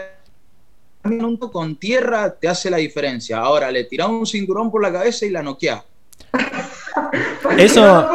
minuto 1.04 1.52
con 1.52 1.76
tierra 1.76 2.30
te 2.34 2.48
hace 2.48 2.68
la 2.70 2.78
diferencia. 2.78 3.38
Ahora 3.38 3.70
le 3.70 3.84
tirás 3.84 4.08
un 4.08 4.26
cinturón 4.26 4.70
por 4.72 4.82
la 4.82 4.92
cabeza 4.92 5.24
y 5.24 5.30
la 5.30 5.40
noqueás. 5.42 5.82
Eso. 7.56 8.08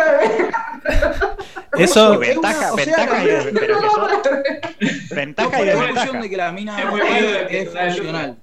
Eso, 1.78 2.16
Y 2.16 2.18
ventaja, 2.18 2.76
ventaja 2.76 3.24
y 3.24 3.28
de- 3.28 3.54
pero 3.60 3.80
que 3.80 3.88
son- 3.90 4.10
No 5.10 5.16
ventaja 5.16 5.62
y 5.62 5.66
desventaja. 5.66 6.22
de 6.22 6.30
que 6.30 6.38
la 6.38 6.52
mina 6.52 6.78
Es 7.50 7.70
funcional. 7.70 8.38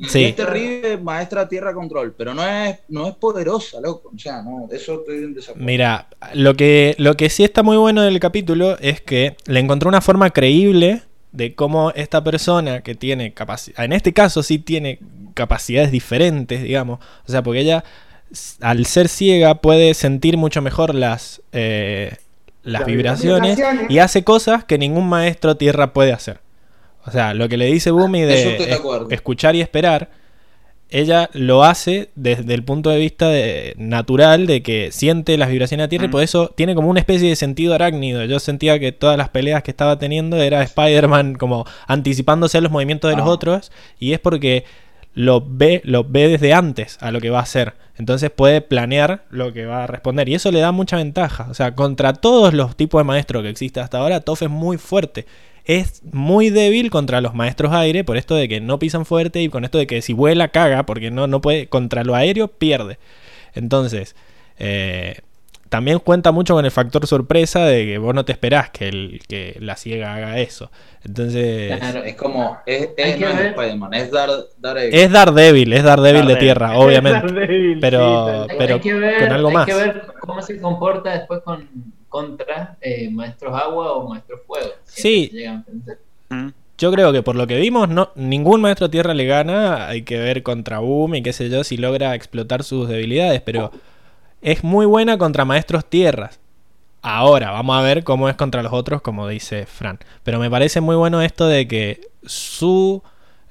Y 0.00 0.04
Sí. 0.08 0.24
Es 0.26 0.36
terrible, 0.36 0.96
maestra 0.98 1.48
tierra 1.48 1.74
control, 1.74 2.14
pero 2.16 2.32
no 2.32 2.46
es, 2.46 2.78
no 2.88 3.08
es 3.08 3.14
poderosa, 3.16 3.80
loco. 3.80 4.12
O 4.14 4.18
sea, 4.18 4.42
no, 4.42 4.68
eso 4.70 5.00
estoy 5.00 5.16
en 5.24 5.34
desacuerdo. 5.34 5.66
Mira, 5.66 6.06
lo 6.34 6.54
que, 6.54 6.94
lo 6.98 7.14
que 7.14 7.28
sí 7.30 7.42
está 7.42 7.64
muy 7.64 7.76
bueno 7.76 8.02
del 8.02 8.20
capítulo 8.20 8.78
es 8.78 9.00
que 9.00 9.36
le 9.46 9.58
encontró 9.58 9.88
una 9.88 10.00
forma 10.00 10.30
creíble 10.30 11.02
de 11.32 11.56
cómo 11.56 11.90
esta 11.96 12.22
persona 12.22 12.80
que 12.82 12.94
tiene 12.94 13.34
capacidad, 13.34 13.84
en 13.84 13.92
este 13.92 14.12
caso 14.12 14.44
sí 14.44 14.58
tiene 14.60 15.00
capacidades 15.34 15.90
diferentes, 15.90 16.62
digamos, 16.62 17.00
o 17.26 17.30
sea, 17.32 17.42
porque 17.42 17.60
ella 17.60 17.82
al 18.60 18.86
ser 18.86 19.08
ciega 19.08 19.56
puede 19.56 19.94
sentir 19.94 20.36
mucho 20.36 20.62
mejor 20.62 20.94
las, 20.94 21.42
eh, 21.52 22.16
las 22.62 22.80
Las 22.80 22.86
vibraciones, 22.86 23.56
vibraciones. 23.56 23.90
y 23.90 23.98
hace 23.98 24.24
cosas 24.24 24.64
que 24.64 24.78
ningún 24.78 25.08
maestro 25.08 25.56
tierra 25.56 25.92
puede 25.92 26.12
hacer. 26.12 26.40
O 27.06 27.10
sea, 27.10 27.32
lo 27.34 27.48
que 27.48 27.56
le 27.56 27.66
dice 27.66 27.90
Bumi 27.90 28.20
Eso 28.22 28.48
de 28.50 28.56
es- 28.72 28.80
escuchar 29.10 29.56
y 29.56 29.60
esperar, 29.62 30.10
ella 30.90 31.28
lo 31.34 31.64
hace 31.64 32.08
desde 32.14 32.54
el 32.54 32.64
punto 32.64 32.88
de 32.90 32.98
vista 32.98 33.28
de- 33.28 33.74
natural 33.76 34.46
de 34.46 34.62
que 34.62 34.90
siente 34.90 35.36
las 35.36 35.50
vibraciones 35.50 35.82
de 35.82 35.86
la 35.86 35.88
Tierra 35.90 36.04
y 36.06 36.08
Mm. 36.08 36.12
por 36.12 36.22
eso 36.22 36.48
tiene 36.56 36.74
como 36.74 36.88
una 36.88 37.00
especie 37.00 37.28
de 37.28 37.36
sentido 37.36 37.74
arácnido. 37.74 38.24
Yo 38.24 38.38
sentía 38.40 38.78
que 38.78 38.92
todas 38.92 39.16
las 39.18 39.28
peleas 39.28 39.62
que 39.62 39.70
estaba 39.70 39.98
teniendo 39.98 40.38
era 40.38 40.62
Spider-Man 40.62 41.34
como 41.34 41.66
anticipándose 41.86 42.56
a 42.58 42.60
los 42.62 42.72
movimientos 42.72 43.10
de 43.10 43.16
los 43.16 43.26
Ah. 43.26 43.30
otros 43.30 43.70
y 43.98 44.12
es 44.14 44.18
porque 44.18 44.64
lo 45.14 45.44
ve, 45.46 45.82
lo 45.84 46.04
ve 46.04 46.28
desde 46.28 46.52
antes 46.54 46.96
a 47.00 47.10
lo 47.10 47.20
que 47.20 47.28
va 47.30 47.40
a 47.40 47.42
hacer. 47.42 47.74
Entonces 47.98 48.30
puede 48.30 48.60
planear 48.60 49.24
lo 49.30 49.52
que 49.52 49.66
va 49.66 49.84
a 49.84 49.86
responder 49.86 50.28
y 50.28 50.34
eso 50.34 50.50
le 50.52 50.60
da 50.60 50.72
mucha 50.72 50.96
ventaja. 50.96 51.48
O 51.50 51.54
sea, 51.54 51.74
contra 51.74 52.12
todos 52.12 52.54
los 52.54 52.76
tipos 52.76 53.00
de 53.00 53.04
maestros 53.04 53.42
que 53.42 53.50
existen 53.50 53.82
hasta 53.82 53.98
ahora, 53.98 54.20
Toff 54.20 54.42
es 54.42 54.50
muy 54.50 54.78
fuerte 54.78 55.26
es 55.68 56.02
muy 56.12 56.48
débil 56.48 56.90
contra 56.90 57.20
los 57.20 57.34
maestros 57.34 57.72
aire, 57.74 58.02
por 58.02 58.16
esto 58.16 58.34
de 58.34 58.48
que 58.48 58.58
no 58.58 58.78
pisan 58.78 59.04
fuerte 59.04 59.42
y 59.42 59.50
con 59.50 59.64
esto 59.64 59.76
de 59.76 59.86
que 59.86 60.00
si 60.00 60.14
vuela 60.14 60.48
caga, 60.48 60.86
porque 60.86 61.10
no, 61.10 61.26
no 61.26 61.42
puede, 61.42 61.68
contra 61.68 62.04
lo 62.04 62.14
aéreo 62.14 62.48
pierde. 62.48 62.98
Entonces, 63.52 64.16
eh, 64.58 65.20
también 65.68 65.98
cuenta 65.98 66.32
mucho 66.32 66.54
con 66.54 66.64
el 66.64 66.70
factor 66.70 67.06
sorpresa 67.06 67.64
de 67.64 67.84
que 67.86 67.98
vos 67.98 68.14
no 68.14 68.24
te 68.24 68.32
esperás 68.32 68.70
que, 68.70 68.88
el, 68.88 69.20
que 69.28 69.56
la 69.60 69.76
ciega 69.76 70.14
haga 70.14 70.38
eso. 70.38 70.70
Entonces. 71.04 71.76
Claro, 71.78 72.04
es 72.04 72.16
como. 72.16 72.58
Es, 72.66 72.88
Hay 72.98 73.10
es, 73.10 73.16
que 73.16 73.20
no 73.24 73.30
es. 73.30 73.40
Spider-Man, 73.46 73.94
es 73.94 74.10
Dar, 74.10 74.30
Daredevil. 74.58 74.94
Es 74.98 75.10
Daredevil, 75.12 75.72
es 75.72 75.82
Daredevil 75.84 76.26
de 76.26 76.36
tierra, 76.36 76.72
obviamente. 76.78 77.26
Daredevil, 77.32 77.78
Pero- 77.80 78.44
sí, 78.46 78.50
Hay, 78.52 78.58
pero 78.58 78.74
hay 78.74 78.80
que 78.80 78.94
ver, 78.94 79.18
con 79.20 79.32
algo 79.32 79.48
hay 79.48 79.54
más. 79.54 79.66
que 79.66 79.74
ver 79.74 80.02
cómo 80.20 80.42
se 80.42 80.60
comporta 80.60 81.12
después 81.12 81.40
con 81.42 81.68
contra 82.08 82.76
eh, 82.80 83.10
maestros 83.10 83.54
agua 83.54 83.92
o 83.92 84.08
maestros 84.08 84.40
fuego. 84.46 84.70
si 84.84 85.30
Sí. 85.30 85.44
a. 85.44 85.62
Mm. 86.30 86.52
Yo 86.78 86.92
creo 86.92 87.12
que 87.12 87.22
por 87.22 87.34
lo 87.34 87.46
que 87.48 87.56
vimos, 87.56 87.88
no, 87.88 88.10
ningún 88.14 88.60
maestro 88.60 88.88
tierra 88.88 89.12
le 89.12 89.26
gana. 89.26 89.88
Hay 89.88 90.02
que 90.02 90.16
ver 90.16 90.42
contra 90.44 90.78
Boom 90.78 91.16
y 91.16 91.22
qué 91.22 91.32
sé 91.32 91.50
yo 91.50 91.64
si 91.64 91.76
logra 91.76 92.14
explotar 92.14 92.62
sus 92.62 92.88
debilidades. 92.88 93.40
Pero 93.42 93.72
es 94.42 94.64
muy 94.64 94.86
buena 94.86 95.18
contra 95.18 95.44
maestros 95.44 95.84
tierras. 95.84 96.40
Ahora, 97.02 97.50
vamos 97.52 97.76
a 97.78 97.82
ver 97.82 98.02
cómo 98.04 98.28
es 98.28 98.36
contra 98.36 98.62
los 98.62 98.72
otros, 98.72 99.00
como 99.02 99.28
dice 99.28 99.66
Fran. 99.66 99.98
Pero 100.24 100.38
me 100.38 100.50
parece 100.50 100.80
muy 100.80 100.96
bueno 100.96 101.22
esto 101.22 101.46
de 101.46 101.68
que 101.68 102.00
su 102.24 103.02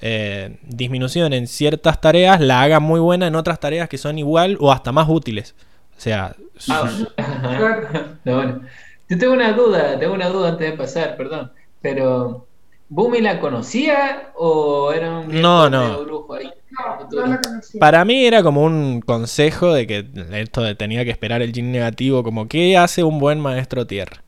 eh, 0.02 0.58
disminución 0.64 1.34
en 1.34 1.48
ciertas 1.48 2.02
tareas 2.02 2.42
la 2.42 2.62
haga 2.62 2.80
muy 2.80 3.00
buena 3.00 3.28
en 3.28 3.36
otras 3.36 3.60
tareas 3.60 3.88
que 3.90 3.98
son 3.98 4.20
igual 4.20 4.58
o 4.60 4.72
hasta 4.72 4.92
más 4.92 5.08
útiles. 5.10 5.56
O 5.98 6.02
sea, 6.02 6.36
su- 6.58 6.72
Ah, 7.18 8.18
no, 8.26 8.36
bueno. 8.36 8.62
Yo 9.10 9.18
tengo 9.18 9.34
una 9.34 9.54
duda, 9.54 9.98
tengo 9.98 10.14
una 10.14 10.28
duda 10.28 10.50
antes 10.50 10.70
de 10.72 10.78
pasar, 10.78 11.16
perdón. 11.16 11.52
Pero, 11.82 12.46
¿Bumi 12.90 13.20
la 13.22 13.40
conocía 13.40 14.32
o 14.36 14.92
era 14.94 15.20
un 15.20 15.42
No, 15.42 15.70
no. 15.70 16.04
brujo 16.04 16.36
ahí? 16.36 16.50
No, 16.70 17.28
no. 17.28 17.40
Para 17.80 18.06
mí 18.06 18.26
era 18.26 18.44
como 18.44 18.64
un 18.64 19.02
consejo 19.02 19.74
de 19.74 19.88
que 19.88 20.06
esto 20.34 20.62
de 20.62 20.76
tenía 20.76 21.04
que 21.04 21.12
esperar 21.12 21.42
el 21.42 21.52
yin 21.54 21.72
negativo, 21.72 22.24
como 22.24 22.48
¿qué 22.48 22.78
hace 22.78 23.04
un 23.04 23.20
buen 23.20 23.40
maestro 23.40 23.86
tierra? 23.88 24.24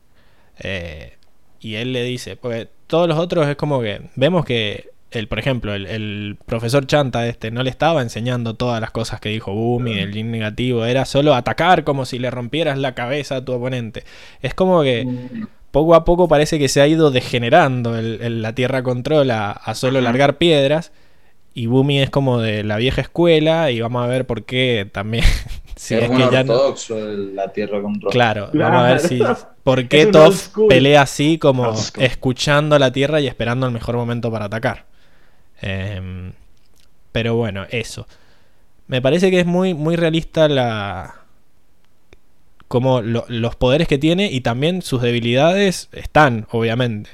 Eh, 0.58 1.16
y 1.60 1.76
él 1.76 1.92
le 1.92 2.02
dice, 2.04 2.36
pues 2.36 2.68
todos 2.86 3.08
los 3.08 3.18
otros 3.18 3.46
es 3.48 3.56
como 3.56 3.80
que 3.80 4.02
vemos 4.16 4.44
que, 4.44 4.90
el, 5.10 5.28
por 5.28 5.38
ejemplo, 5.38 5.74
el, 5.74 5.86
el 5.86 6.36
profesor 6.46 6.86
Chanta 6.86 7.26
este 7.26 7.50
no 7.50 7.62
le 7.62 7.70
estaba 7.70 8.02
enseñando 8.02 8.54
todas 8.54 8.80
las 8.80 8.90
cosas 8.90 9.20
que 9.20 9.28
dijo 9.30 9.52
Bumi 9.54 9.94
del 9.94 10.12
yin 10.12 10.30
negativo, 10.30 10.84
era 10.86 11.04
solo 11.04 11.34
atacar 11.34 11.84
como 11.84 12.04
si 12.06 12.18
le 12.18 12.30
rompieras 12.30 12.78
la 12.78 12.94
cabeza 12.94 13.36
a 13.36 13.44
tu 13.44 13.52
oponente. 13.52 14.04
Es 14.42 14.54
como 14.54 14.82
que 14.82 15.06
Mm, 15.06 15.44
poco 15.70 15.94
a 15.94 16.04
poco 16.04 16.28
parece 16.28 16.58
que 16.58 16.68
se 16.68 16.80
ha 16.80 16.86
ido 16.86 17.10
degenerando 17.10 17.96
el, 17.98 18.20
el- 18.22 18.42
la 18.42 18.54
Tierra 18.54 18.82
Control 18.82 19.30
a, 19.30 19.52
a 19.52 19.74
solo 19.74 20.00
largar 20.00 20.38
piedras. 20.38 20.92
Y 21.52 21.66
Bumi 21.66 22.00
es 22.00 22.10
como 22.10 22.38
de 22.40 22.62
la 22.62 22.76
vieja 22.76 23.00
escuela 23.00 23.70
y 23.72 23.80
vamos 23.80 24.04
a 24.04 24.06
ver 24.06 24.24
por 24.26 24.44
qué 24.44 24.88
también. 24.92 25.24
si 25.76 25.94
es 25.94 26.04
es 26.04 26.10
un 26.10 26.16
que 26.16 26.22
ya 26.30 26.44
no- 26.44 26.52
ortodoxo 26.54 26.96
la 26.98 27.52
tierra 27.52 27.82
control. 27.82 28.12
Claro, 28.12 28.50
Claro. 28.52 28.72
vamos 28.74 28.84
a 28.86 28.92
ver 28.92 29.00
si 29.00 29.20
por 29.64 29.88
qué 29.88 30.06
Toph 30.06 30.48
pelea 30.68 31.02
así 31.02 31.38
como 31.38 31.74
escuchando 31.98 32.76
a 32.76 32.78
la 32.78 32.92
Tierra 32.92 33.20
y 33.20 33.26
esperando 33.26 33.66
el 33.66 33.72
mejor 33.72 33.96
momento 33.96 34.30
para 34.30 34.44
atacar. 34.46 34.86
Em, 35.60 36.32
pero 37.12 37.34
bueno, 37.36 37.66
eso. 37.70 38.06
Me 38.86 39.02
parece 39.02 39.30
que 39.30 39.40
es 39.40 39.46
muy, 39.46 39.74
muy 39.74 39.96
realista 39.96 40.48
la. 40.48 41.14
Como 42.70 43.00
lo- 43.02 43.24
los 43.26 43.56
poderes 43.56 43.88
que 43.88 43.98
tiene 43.98 44.30
y 44.30 44.42
también 44.42 44.80
sus 44.80 45.02
debilidades 45.02 45.88
están, 45.90 46.46
obviamente. 46.52 47.10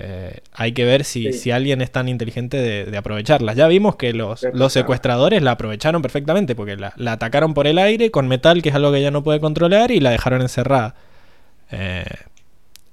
Eh, 0.00 0.38
hay 0.54 0.72
que 0.72 0.86
ver 0.86 1.04
si, 1.04 1.24
Sí. 1.24 1.32
si 1.34 1.50
alguien 1.50 1.82
es 1.82 1.90
tan 1.90 2.08
inteligente 2.08 2.56
de, 2.56 2.86
de 2.86 2.96
aprovecharlas. 2.96 3.54
Ya 3.54 3.68
vimos 3.68 3.96
que 3.96 4.14
los, 4.14 4.46
los 4.54 4.72
secuestradores 4.72 5.42
la 5.42 5.50
aprovecharon 5.52 6.00
perfectamente 6.00 6.54
porque 6.54 6.76
la, 6.76 6.94
la 6.96 7.12
atacaron 7.12 7.52
por 7.52 7.66
el 7.66 7.76
aire 7.78 8.10
con 8.10 8.28
metal, 8.28 8.62
que 8.62 8.70
es 8.70 8.74
algo 8.74 8.90
que 8.90 8.98
ella 8.98 9.10
no 9.10 9.22
puede 9.22 9.40
controlar, 9.40 9.90
y 9.90 10.00
la 10.00 10.08
dejaron 10.10 10.40
encerrada. 10.40 10.94
Eh, 11.70 12.04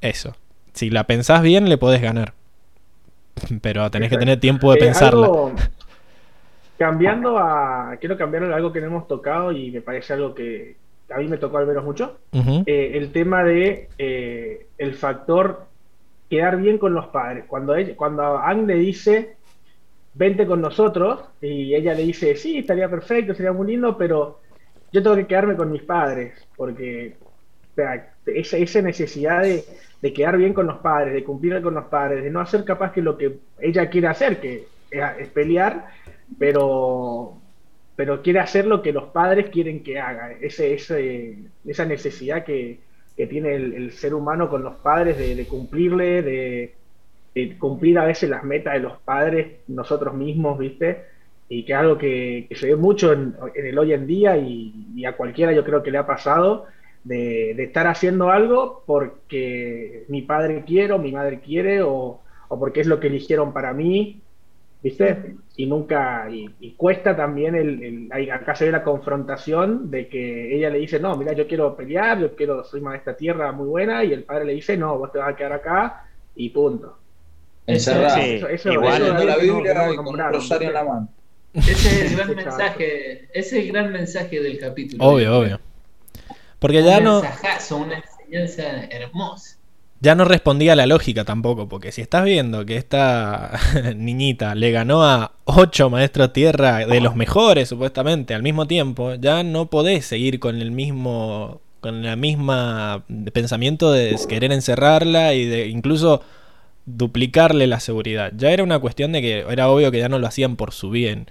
eso. 0.01 0.35
Si 0.73 0.89
la 0.89 1.05
pensás 1.05 1.43
bien, 1.43 1.69
le 1.69 1.77
podés 1.77 2.01
ganar. 2.01 2.33
Pero 3.61 3.89
tenés 3.89 4.09
que 4.09 4.17
tener 4.17 4.39
tiempo 4.41 4.73
de 4.73 4.79
Eh, 4.79 4.81
pensarla. 4.81 5.27
algo- 5.27 5.53
cambiando 6.77 7.37
a. 7.37 7.95
Quiero 7.99 8.17
cambiar 8.17 8.43
a 8.45 8.55
algo 8.55 8.73
que 8.73 8.81
no 8.81 8.87
hemos 8.87 9.07
tocado 9.07 9.51
y 9.51 9.71
me 9.71 9.81
parece 9.81 10.13
algo 10.13 10.33
que 10.35 10.75
a 11.09 11.17
mí 11.19 11.27
me 11.27 11.37
tocó 11.37 11.57
al 11.57 11.67
menos 11.67 11.83
mucho. 11.83 12.19
Eh, 12.33 12.91
el 12.95 13.11
tema 13.11 13.43
de 13.43 13.89
eh, 13.97 14.67
el 14.77 14.93
factor 14.95 15.65
quedar 16.29 16.57
bien 16.57 16.77
con 16.77 16.93
los 16.93 17.07
padres. 17.07 17.45
Cuando, 17.47 17.75
ella, 17.75 17.95
cuando 17.95 18.37
Ang 18.37 18.65
le 18.65 18.75
dice, 18.75 19.35
vente 20.13 20.45
con 20.45 20.61
nosotros, 20.61 21.21
y 21.41 21.75
ella 21.75 21.93
le 21.93 22.03
dice, 22.03 22.35
sí, 22.35 22.57
estaría 22.57 22.89
perfecto, 22.89 23.35
sería 23.35 23.53
muy 23.53 23.67
lindo, 23.67 23.97
pero 23.97 24.39
yo 24.91 25.03
tengo 25.03 25.15
que 25.15 25.27
quedarme 25.27 25.55
con 25.55 25.71
mis 25.71 25.83
padres, 25.83 26.33
porque 26.55 27.15
o 27.71 27.75
sea, 27.75 28.13
esa, 28.25 28.57
esa 28.57 28.81
necesidad 28.81 29.43
de, 29.43 29.63
de 30.01 30.13
quedar 30.13 30.37
bien 30.37 30.53
con 30.53 30.65
los 30.65 30.77
padres, 30.77 31.13
de 31.13 31.23
cumplir 31.23 31.61
con 31.61 31.75
los 31.75 31.85
padres, 31.85 32.23
de 32.23 32.31
no 32.31 32.39
hacer 32.39 32.63
capaz 32.63 32.91
que 32.91 33.01
lo 33.01 33.17
que 33.17 33.37
ella 33.59 33.89
quiere 33.89 34.07
hacer, 34.07 34.39
que 34.39 34.67
es, 34.89 35.03
es 35.19 35.29
pelear, 35.29 35.89
pero 36.39 37.39
pero 37.95 38.21
quiere 38.21 38.39
hacer 38.39 38.65
lo 38.67 38.81
que 38.81 38.91
los 38.93 39.05
padres 39.11 39.49
quieren 39.49 39.83
que 39.83 39.99
haga. 39.99 40.31
Ese, 40.33 40.73
ese, 40.73 41.37
esa 41.65 41.85
necesidad 41.85 42.43
que, 42.45 42.81
que 43.15 43.27
tiene 43.27 43.55
el, 43.55 43.73
el 43.73 43.91
ser 43.91 44.13
humano 44.13 44.49
con 44.49 44.63
los 44.63 44.75
padres 44.77 45.17
de, 45.17 45.35
de 45.35 45.47
cumplirle, 45.47 46.21
de, 46.21 46.75
de 47.33 47.57
cumplir 47.57 47.97
a 47.99 48.05
veces 48.05 48.29
las 48.29 48.43
metas 48.43 48.73
de 48.73 48.79
los 48.79 48.97
padres 49.01 49.59
nosotros 49.67 50.13
mismos, 50.15 50.57
¿viste? 50.59 51.05
Y 51.47 51.65
que 51.65 51.73
es 51.73 51.79
algo 51.79 51.97
que, 51.97 52.47
que 52.49 52.55
se 52.55 52.67
ve 52.67 52.75
mucho 52.75 53.13
en, 53.13 53.35
en 53.55 53.65
el 53.67 53.77
hoy 53.77 53.93
en 53.93 54.07
día 54.07 54.37
y, 54.37 54.87
y 54.95 55.05
a 55.05 55.15
cualquiera 55.15 55.53
yo 55.53 55.63
creo 55.63 55.83
que 55.83 55.91
le 55.91 55.97
ha 55.99 56.07
pasado 56.07 56.65
de, 57.03 57.53
de 57.55 57.63
estar 57.65 57.87
haciendo 57.87 58.31
algo 58.31 58.83
porque 58.87 60.05
mi 60.09 60.21
padre 60.23 60.63
quiere 60.65 60.93
o 60.93 60.99
mi 60.99 61.11
madre 61.11 61.39
quiere 61.41 61.81
o, 61.83 62.21
o 62.47 62.59
porque 62.59 62.81
es 62.81 62.87
lo 62.87 62.99
que 62.99 63.07
eligieron 63.07 63.53
para 63.53 63.73
mí, 63.73 64.24
¿viste? 64.85 65.35
Y 65.57 65.65
nunca, 65.65 66.27
y, 66.29 66.47
y 66.59 66.73
cuesta 66.73 67.15
también, 67.15 67.55
el, 67.55 68.09
el- 68.11 68.31
acá 68.31 68.53
se 68.55 68.65
ve 68.65 68.71
la 68.71 68.83
confrontación 68.83 69.89
de 69.89 70.07
que 70.07 70.55
ella 70.55 70.69
le 70.69 70.77
dice, 70.77 70.99
no, 70.99 71.15
mira, 71.17 71.33
yo 71.33 71.47
quiero 71.47 71.75
pelear, 71.75 72.19
yo 72.19 72.35
quiero, 72.35 72.63
soy 72.63 72.81
maestra 72.81 73.17
tierra 73.17 73.51
muy 73.51 73.67
buena, 73.67 74.03
y 74.03 74.13
el 74.13 74.23
padre 74.23 74.45
le 74.45 74.53
dice, 74.53 74.77
no, 74.77 74.95
vos 74.99 75.11
te 75.11 75.17
vas 75.17 75.29
a 75.33 75.35
quedar 75.35 75.53
acá, 75.53 76.05
y 76.35 76.49
punto. 76.49 76.99
Encerrado. 77.65 78.15
Sí, 78.15 78.35
Eso- 78.35 78.47
eso- 78.47 78.71
igual. 78.73 79.01
eso 79.01 79.23
la 79.25 79.37
Biblia 79.37 79.73
no 79.73 79.93
y 79.93 79.95
con 79.95 80.19
rosario 80.19 80.67
en 80.67 80.73
la 80.75 80.83
mano. 80.83 81.09
Ese 81.55 81.71
es 81.71 82.11
el 82.11 82.17
gran 82.17 82.35
mensaje, 82.35 83.21
ese 83.33 83.39
es 83.39 83.53
el 83.53 83.71
gran 83.71 83.91
mensaje 83.91 84.39
del 84.41 84.59
capítulo. 84.59 85.03
Obvio, 85.03 85.39
obvio. 85.39 85.59
Porque 86.59 86.83
ya 86.83 86.97
un 86.99 87.03
no, 87.05 87.21
mensajazo, 87.21 87.77
una 87.77 87.95
enseñanza 87.97 88.83
hermosa. 88.91 89.57
Ya 90.05 90.13
no 90.13 90.23
respondía 90.23 90.73
a 90.73 90.75
la 90.75 90.85
lógica 90.85 91.25
tampoco. 91.25 91.67
Porque 91.67 91.91
si 91.91 92.01
estás 92.01 92.23
viendo 92.23 92.63
que 92.65 92.77
esta 92.77 93.59
niñita 93.95 94.53
le 94.53 94.71
ganó 94.71 95.03
a 95.03 95.31
ocho 95.45 95.89
maestros 95.89 96.31
tierra 96.31 96.85
de 96.85 97.01
los 97.01 97.15
mejores, 97.15 97.67
supuestamente, 97.69 98.35
al 98.35 98.43
mismo 98.43 98.67
tiempo, 98.67 99.15
ya 99.15 99.43
no 99.43 99.65
podés 99.69 100.05
seguir 100.05 100.39
con 100.39 100.61
el 100.61 100.71
mismo. 100.71 101.59
con 101.81 102.03
la 102.03 102.15
misma 102.15 103.03
pensamiento 103.33 103.91
de 103.91 104.15
querer 104.29 104.51
encerrarla 104.51 105.33
y 105.33 105.45
de 105.45 105.67
incluso 105.67 106.21
duplicarle 106.85 107.65
la 107.67 107.79
seguridad. 107.79 108.31
Ya 108.37 108.51
era 108.51 108.63
una 108.63 108.79
cuestión 108.79 109.11
de 109.11 109.21
que 109.21 109.45
era 109.49 109.69
obvio 109.69 109.91
que 109.91 109.99
ya 109.99 110.09
no 110.09 110.19
lo 110.19 110.27
hacían 110.27 110.55
por 110.55 110.71
su 110.71 110.91
bien. 110.91 111.27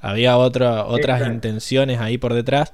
Había 0.00 0.36
otra, 0.38 0.84
otras 0.86 1.20
Exacto. 1.20 1.34
intenciones 1.34 2.00
ahí 2.00 2.18
por 2.18 2.32
detrás. 2.34 2.72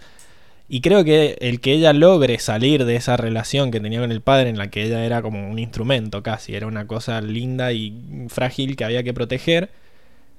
Y 0.73 0.83
creo 0.83 1.03
que 1.03 1.37
el 1.41 1.61
que 1.61 1.73
ella 1.73 1.93
logre 1.93 2.39
salir 2.39 2.85
de 2.85 2.95
esa 2.95 3.17
relación 3.17 3.73
que 3.73 3.81
tenía 3.81 3.99
con 3.99 4.13
el 4.13 4.21
padre, 4.21 4.51
en 4.51 4.57
la 4.57 4.71
que 4.71 4.85
ella 4.85 5.05
era 5.05 5.21
como 5.21 5.51
un 5.51 5.59
instrumento 5.59 6.23
casi, 6.23 6.55
era 6.55 6.69
una 6.69 6.87
cosa 6.87 7.21
linda 7.21 7.73
y 7.73 7.93
frágil 8.29 8.77
que 8.77 8.85
había 8.85 9.03
que 9.03 9.13
proteger, 9.13 9.71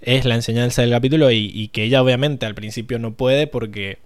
es 0.01 0.23
la 0.23 0.35
enseñanza 0.35 0.83
del 0.83 0.91
capítulo 0.91 1.31
y, 1.31 1.51
y 1.53 1.67
que 1.67 1.83
ella 1.83 2.01
obviamente 2.01 2.45
al 2.45 2.55
principio 2.55 2.97
no 2.97 3.13
puede 3.13 3.45
porque 3.45 3.99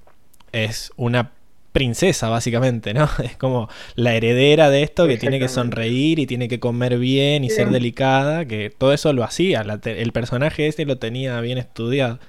es 0.51 0.91
una 0.95 1.32
princesa 1.73 2.30
básicamente, 2.30 2.93
¿no? 2.93 3.07
Es 3.23 3.36
como 3.38 3.69
la 3.95 4.15
heredera 4.15 4.69
de 4.71 4.82
esto 4.82 5.07
que 5.07 5.17
tiene 5.17 5.39
que 5.39 5.49
sonreír 5.49 6.17
y 6.19 6.26
tiene 6.26 6.47
que 6.47 6.59
comer 6.59 6.97
bien 6.97 7.43
y 7.43 7.51
ser 7.51 7.69
delicada, 7.69 8.45
que 8.45 8.71
todo 8.76 8.93
eso 8.93 9.13
lo 9.13 9.23
hacía, 9.23 9.63
la 9.63 9.80
el 9.84 10.11
personaje 10.11 10.67
ese 10.67 10.86
lo 10.86 10.97
tenía 10.97 11.39
bien 11.41 11.59
estudiado. 11.59 12.19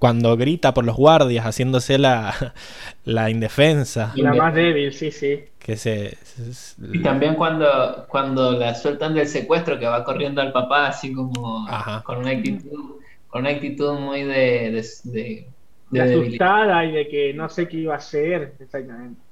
Cuando 0.00 0.36
grita 0.36 0.74
por 0.74 0.84
los 0.86 0.96
guardias 0.96 1.46
haciéndose 1.46 1.98
la, 1.98 2.54
la 3.04 3.30
indefensa, 3.30 4.14
Y 4.14 4.22
la 4.22 4.34
más 4.34 4.54
débil, 4.54 4.92
sí, 4.92 5.10
sí. 5.10 5.44
que 5.58 5.76
se... 5.76 6.16
se- 6.24 6.76
Y 6.92 7.02
también 7.02 7.36
cuando, 7.36 8.06
cuando 8.08 8.52
la 8.52 8.74
sueltan 8.74 9.14
del 9.14 9.28
secuestro, 9.28 9.78
que 9.78 9.86
va 9.86 10.04
corriendo 10.04 10.40
al 10.40 10.52
papá 10.52 10.88
así 10.88 11.12
como 11.12 11.68
Ajá. 11.68 12.02
con 12.02 12.18
una 12.18 12.30
actitud, 12.30 13.00
con 13.28 13.42
una 13.42 13.50
actitud 13.50 13.98
muy 13.98 14.24
de, 14.24 14.82
de, 15.90 16.00
asustada 16.02 16.84
y 16.84 16.92
de 16.92 17.08
que 17.08 17.32
no 17.34 17.48
sé 17.48 17.68
qué 17.68 17.76
iba 17.78 17.94
a 17.94 17.98
hacer, 17.98 18.56
exactamente. 18.58 19.22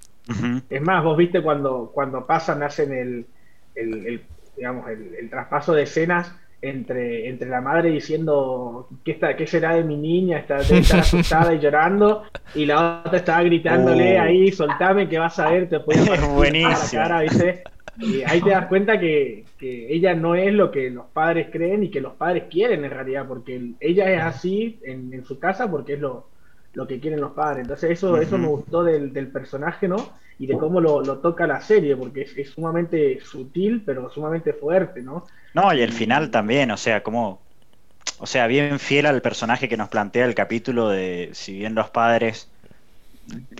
Es 0.68 0.82
más, 0.82 1.04
vos 1.04 1.16
viste 1.16 1.42
cuando, 1.42 1.90
cuando 1.94 2.26
pasan, 2.26 2.62
hacen 2.62 2.92
el, 2.92 3.26
el, 3.74 4.06
el, 4.06 4.28
digamos, 4.56 4.88
el, 4.90 5.14
el 5.16 5.30
traspaso 5.30 5.72
de 5.74 5.84
escenas 5.84 6.34
entre, 6.60 7.28
entre 7.28 7.48
la 7.48 7.60
madre 7.60 7.90
diciendo 7.90 8.88
¿qué, 9.04 9.12
está, 9.12 9.36
qué 9.36 9.46
será 9.46 9.74
de 9.74 9.84
mi 9.84 9.96
niña, 9.96 10.38
está, 10.38 10.62
estar 10.62 11.00
asustada 11.00 11.54
y 11.54 11.60
llorando, 11.60 12.24
y 12.52 12.66
la 12.66 13.02
otra 13.04 13.18
estaba 13.18 13.42
gritándole 13.44 14.18
Oh. 14.18 14.20
ahí, 14.20 14.50
soltame 14.52 15.08
que 15.08 15.18
vas 15.18 15.38
a 15.38 15.48
ver, 15.48 15.68
te 15.68 15.80
podía 15.80 16.04
Es 16.04 16.06
partir 16.06 16.26
buenísimo. 16.26 16.78
la 16.78 16.90
cara, 16.92 17.20
¿viste? 17.22 17.68
Y 18.00 18.22
ahí 18.22 18.42
te 18.42 18.50
das 18.50 18.66
cuenta 18.66 18.98
que, 19.00 19.50
que 19.58 19.92
ella 19.92 20.14
no 20.14 20.34
es 20.34 20.52
lo 20.52 20.70
que 20.70 20.90
los 20.90 21.06
padres 21.06 21.48
creen 21.52 21.84
y 21.84 21.90
que 21.90 22.00
los 22.00 22.14
padres 22.14 22.44
quieren 22.50 22.84
en 22.84 22.90
realidad, 22.90 23.26
porque 23.26 23.56
el- 23.56 23.76
ella 23.80 24.10
es 24.12 24.22
así 24.22 24.80
en, 24.84 25.12
en 25.12 25.24
su 25.24 25.38
casa 25.38 25.70
porque 25.70 25.94
es 25.94 26.00
lo, 26.00 26.30
lo 26.74 26.86
que 26.86 27.00
quieren 27.00 27.20
los 27.20 27.32
padres. 27.32 27.62
Entonces 27.62 27.90
eso, 27.90 28.18
eso 28.20 28.36
Ujú. 28.36 28.42
me 28.42 28.48
gustó 28.48 28.84
del, 28.84 29.12
del 29.12 29.30
personaje, 29.32 29.88
¿no? 29.88 29.96
Y 30.38 30.46
de 30.46 30.56
cómo 30.56 30.80
lo, 30.80 31.02
lo 31.02 31.18
toca 31.18 31.46
la 31.48 31.60
serie, 31.60 31.96
porque 31.96 32.22
es, 32.22 32.36
es 32.38 32.50
sumamente 32.50 33.18
sutil, 33.20 33.82
pero 33.84 34.08
sumamente 34.10 34.52
fuerte, 34.52 35.02
¿no? 35.02 35.24
No, 35.54 35.72
y 35.74 35.80
el 35.82 35.92
final 35.92 36.30
también, 36.30 36.70
o 36.70 36.76
sea, 36.76 37.02
como, 37.02 37.40
o 38.18 38.26
sea, 38.26 38.46
bien 38.46 38.78
fiel 38.78 39.06
al 39.06 39.22
personaje 39.22 39.68
que 39.68 39.76
nos 39.76 39.88
plantea 39.88 40.24
el 40.26 40.34
capítulo 40.34 40.88
de 40.88 41.30
si 41.32 41.54
bien 41.58 41.74
los 41.74 41.90
padres 41.90 42.48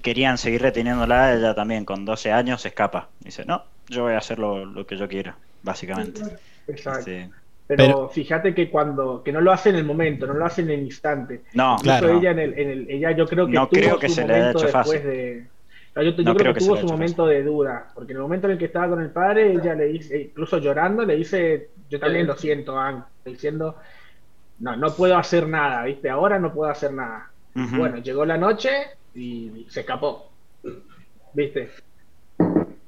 querían 0.02 0.38
seguir 0.38 0.62
reteniéndola, 0.62 1.34
ella 1.34 1.54
también 1.54 1.84
con 1.84 2.04
12 2.04 2.32
años 2.32 2.62
se 2.62 2.68
escapa. 2.68 3.08
Dice, 3.20 3.44
no, 3.44 3.62
yo 3.88 4.02
voy 4.04 4.14
a 4.14 4.18
hacer 4.18 4.38
lo, 4.38 4.64
lo 4.64 4.86
que 4.86 4.96
yo 4.96 5.08
quiera, 5.08 5.36
básicamente. 5.62 6.20
Exacto. 6.66 7.10
Pero, 7.66 7.84
Pero- 7.84 8.08
fíjate 8.08 8.54
que 8.54 8.70
cuando, 8.70 9.22
que 9.22 9.30
no 9.30 9.42
lo 9.42 9.52
hace 9.52 9.68
en 9.68 9.76
el 9.76 9.84
momento, 9.84 10.26
no 10.26 10.32
lo 10.34 10.46
hace 10.46 10.62
en 10.62 10.70
el 10.70 10.80
instante. 10.80 11.42
no, 11.52 11.74
Incluso 11.78 11.98
Claro. 11.98 12.18
ella 12.18 12.30
en 12.30 12.38
el, 12.38 12.58
en 12.58 12.68
el- 12.70 12.90
ella 12.90 13.10
yo 13.12 13.26
creo 13.26 13.46
que 13.46 13.52
No 13.52 13.68
tuvo 13.68 13.80
creo 13.80 13.98
que 13.98 14.08
su 14.08 14.14
se 14.14 14.26
le 14.26 14.34
haya 14.34 14.42
momento 14.44 14.58
hecho 14.58 14.66
después 14.78 14.86
fácil. 15.02 15.02
de 15.10 15.44
yo, 15.96 16.02
yo 16.02 16.10
No 16.10 16.14
creo, 16.16 16.34
creo 16.36 16.54
que, 16.54 16.60
tuvo 16.60 16.76
su 16.78 16.86
momento 16.86 17.26
de 17.26 17.42
duda, 17.42 17.88
porque 17.94 18.12
en 18.12 18.18
el 18.18 18.22
momento 18.22 18.46
en 18.46 18.52
el 18.52 18.58
que 18.58 18.66
estaba 18.66 18.88
con 18.88 19.02
el 19.02 19.10
padre, 19.10 19.52
ella 19.52 19.74
le 19.74 19.86
dice, 19.86 20.18
incluso 20.18 20.58
llorando, 20.58 21.04
le 21.04 21.16
dice, 21.16 21.68
yo 21.88 21.98
también 22.00 22.26
lo 22.26 22.36
siento, 22.36 22.78
Ang, 22.78 23.04
diciendo, 23.24 23.76
no, 24.58 24.76
no 24.76 24.94
puedo 24.94 25.16
hacer 25.16 25.46
nada, 25.48 25.84
¿viste? 25.84 26.10
Ahora 26.10 26.38
no 26.38 26.52
puedo 26.52 26.70
hacer 26.70 26.92
nada. 26.92 27.30
Bueno, 27.54 27.98
llegó 27.98 28.24
la 28.24 28.38
noche 28.38 28.70
y 29.14 29.66
se 29.68 29.80
escapó, 29.80 30.30
¿viste? 31.32 31.70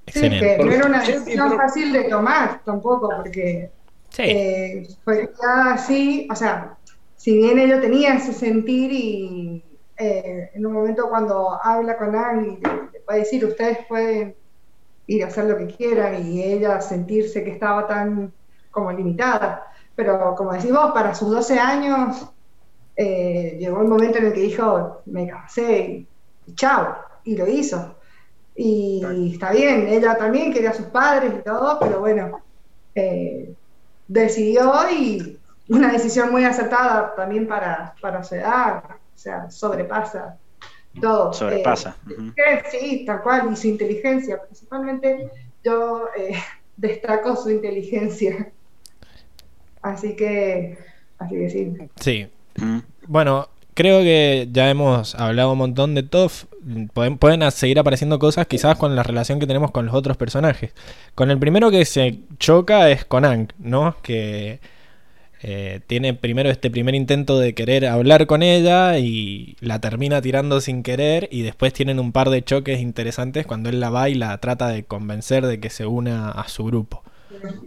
Sí, 0.06 0.20
que 0.28 0.58
no 0.58 0.72
era 0.72 0.86
una 0.86 1.02
decisión 1.04 1.56
fácil 1.56 1.92
de 1.92 2.04
tomar 2.04 2.62
tampoco, 2.64 3.08
porque 3.16 3.70
Sí. 4.10 4.22
eh, 4.26 4.88
fue 5.04 5.30
ya 5.40 5.74
así, 5.74 6.26
o 6.30 6.34
sea, 6.34 6.76
si 7.16 7.36
bien 7.36 7.58
ella 7.60 7.80
tenía 7.80 8.14
ese 8.14 8.32
sentir 8.32 8.90
y 8.92 9.64
eh, 9.96 10.50
en 10.54 10.66
un 10.66 10.72
momento 10.72 11.08
cuando 11.08 11.58
habla 11.62 11.96
con 11.96 12.16
Anne 12.16 12.58
y 12.60 12.66
le, 12.66 12.72
le 12.92 13.00
puede 13.06 13.20
decir, 13.20 13.44
ustedes 13.44 13.78
pueden 13.88 14.34
ir 15.06 15.24
a 15.24 15.28
hacer 15.28 15.44
lo 15.44 15.56
que 15.58 15.66
quieran 15.68 16.26
y 16.26 16.42
ella 16.42 16.80
sentirse 16.80 17.44
que 17.44 17.50
estaba 17.52 17.86
tan 17.86 18.32
como 18.70 18.92
limitada, 18.92 19.66
pero 19.94 20.34
como 20.34 20.52
decís 20.52 20.72
vos, 20.72 20.92
para 20.92 21.14
sus 21.14 21.30
12 21.30 21.58
años 21.58 22.26
eh, 22.96 23.56
llegó 23.58 23.80
el 23.82 23.88
momento 23.88 24.18
en 24.18 24.26
el 24.26 24.32
que 24.32 24.40
dijo, 24.40 25.02
me 25.06 25.28
cansé 25.28 26.06
y 26.46 26.54
chao, 26.54 26.96
y 27.24 27.36
lo 27.36 27.46
hizo. 27.48 27.96
Y 28.54 29.32
está 29.32 29.52
bien, 29.52 29.88
ella 29.88 30.16
también 30.16 30.52
quería 30.52 30.70
a 30.70 30.74
sus 30.74 30.86
padres 30.86 31.32
y 31.38 31.42
todo, 31.42 31.78
pero 31.80 32.00
bueno, 32.00 32.42
eh, 32.94 33.54
decidió 34.06 34.72
y 34.90 35.38
una 35.68 35.92
decisión 35.92 36.30
muy 36.30 36.44
acertada 36.44 37.14
también 37.14 37.46
para, 37.46 37.94
para 38.00 38.22
su 38.22 38.34
edad, 38.34 38.82
o 38.86 39.18
sea, 39.18 39.50
sobrepasa 39.50 40.36
todo. 40.98 41.32
Sobrepasa. 41.32 41.96
Eh, 42.08 42.32
que 42.34 42.70
sí, 42.70 43.04
tal 43.06 43.22
cual, 43.22 43.52
y 43.52 43.56
su 43.56 43.68
inteligencia, 43.68 44.42
principalmente 44.42 45.30
yo 45.62 46.08
eh, 46.16 46.34
destaco 46.76 47.36
su 47.36 47.50
inteligencia. 47.50 48.52
Así 49.82 50.14
que, 50.16 50.76
así 51.18 51.34
que 51.34 51.50
sí. 51.50 51.72
Sí. 52.00 52.26
Ujú. 52.58 52.82
Bueno, 53.06 53.48
creo 53.74 54.00
que 54.00 54.48
ya 54.52 54.70
hemos 54.70 55.14
hablado 55.14 55.52
un 55.52 55.58
montón 55.58 55.94
de 55.94 56.02
Toff. 56.02 56.44
Pueden, 56.92 57.16
pueden 57.16 57.50
seguir 57.52 57.78
apareciendo 57.78 58.18
cosas 58.18 58.46
quizás 58.46 58.76
con 58.76 58.94
la 58.94 59.02
relación 59.02 59.40
que 59.40 59.46
tenemos 59.46 59.70
con 59.70 59.86
los 59.86 59.94
otros 59.94 60.16
personajes. 60.16 60.72
Con 61.14 61.30
el 61.30 61.38
primero 61.38 61.70
que 61.70 61.84
se 61.86 62.18
choca 62.38 62.90
es 62.90 63.04
con 63.06 63.24
Ang, 63.24 63.48
¿no? 63.58 63.96
Que 64.02 64.60
eh, 65.42 65.80
tiene 65.86 66.12
primero 66.12 66.50
este 66.50 66.70
primer 66.70 66.94
intento 66.94 67.38
de 67.38 67.54
querer 67.54 67.86
hablar 67.86 68.26
con 68.26 68.42
ella 68.42 68.98
y 68.98 69.56
la 69.60 69.80
termina 69.80 70.20
tirando 70.20 70.60
sin 70.60 70.82
querer 70.82 71.28
y 71.32 71.40
después 71.40 71.72
tienen 71.72 71.98
un 71.98 72.12
par 72.12 72.28
de 72.28 72.42
choques 72.42 72.80
interesantes 72.80 73.46
cuando 73.46 73.70
él 73.70 73.80
la 73.80 73.88
va 73.88 74.10
y 74.10 74.14
la 74.14 74.36
trata 74.36 74.68
de 74.68 74.84
convencer 74.84 75.46
de 75.46 75.58
que 75.58 75.70
se 75.70 75.86
una 75.86 76.30
a 76.30 76.46
su 76.48 76.64
grupo. 76.64 77.02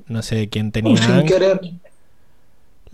No 0.07 0.22
sé 0.22 0.49
quién 0.49 0.72
tenía 0.72 0.97
Sin 0.97 1.11
Ang. 1.11 1.26
querer. 1.26 1.59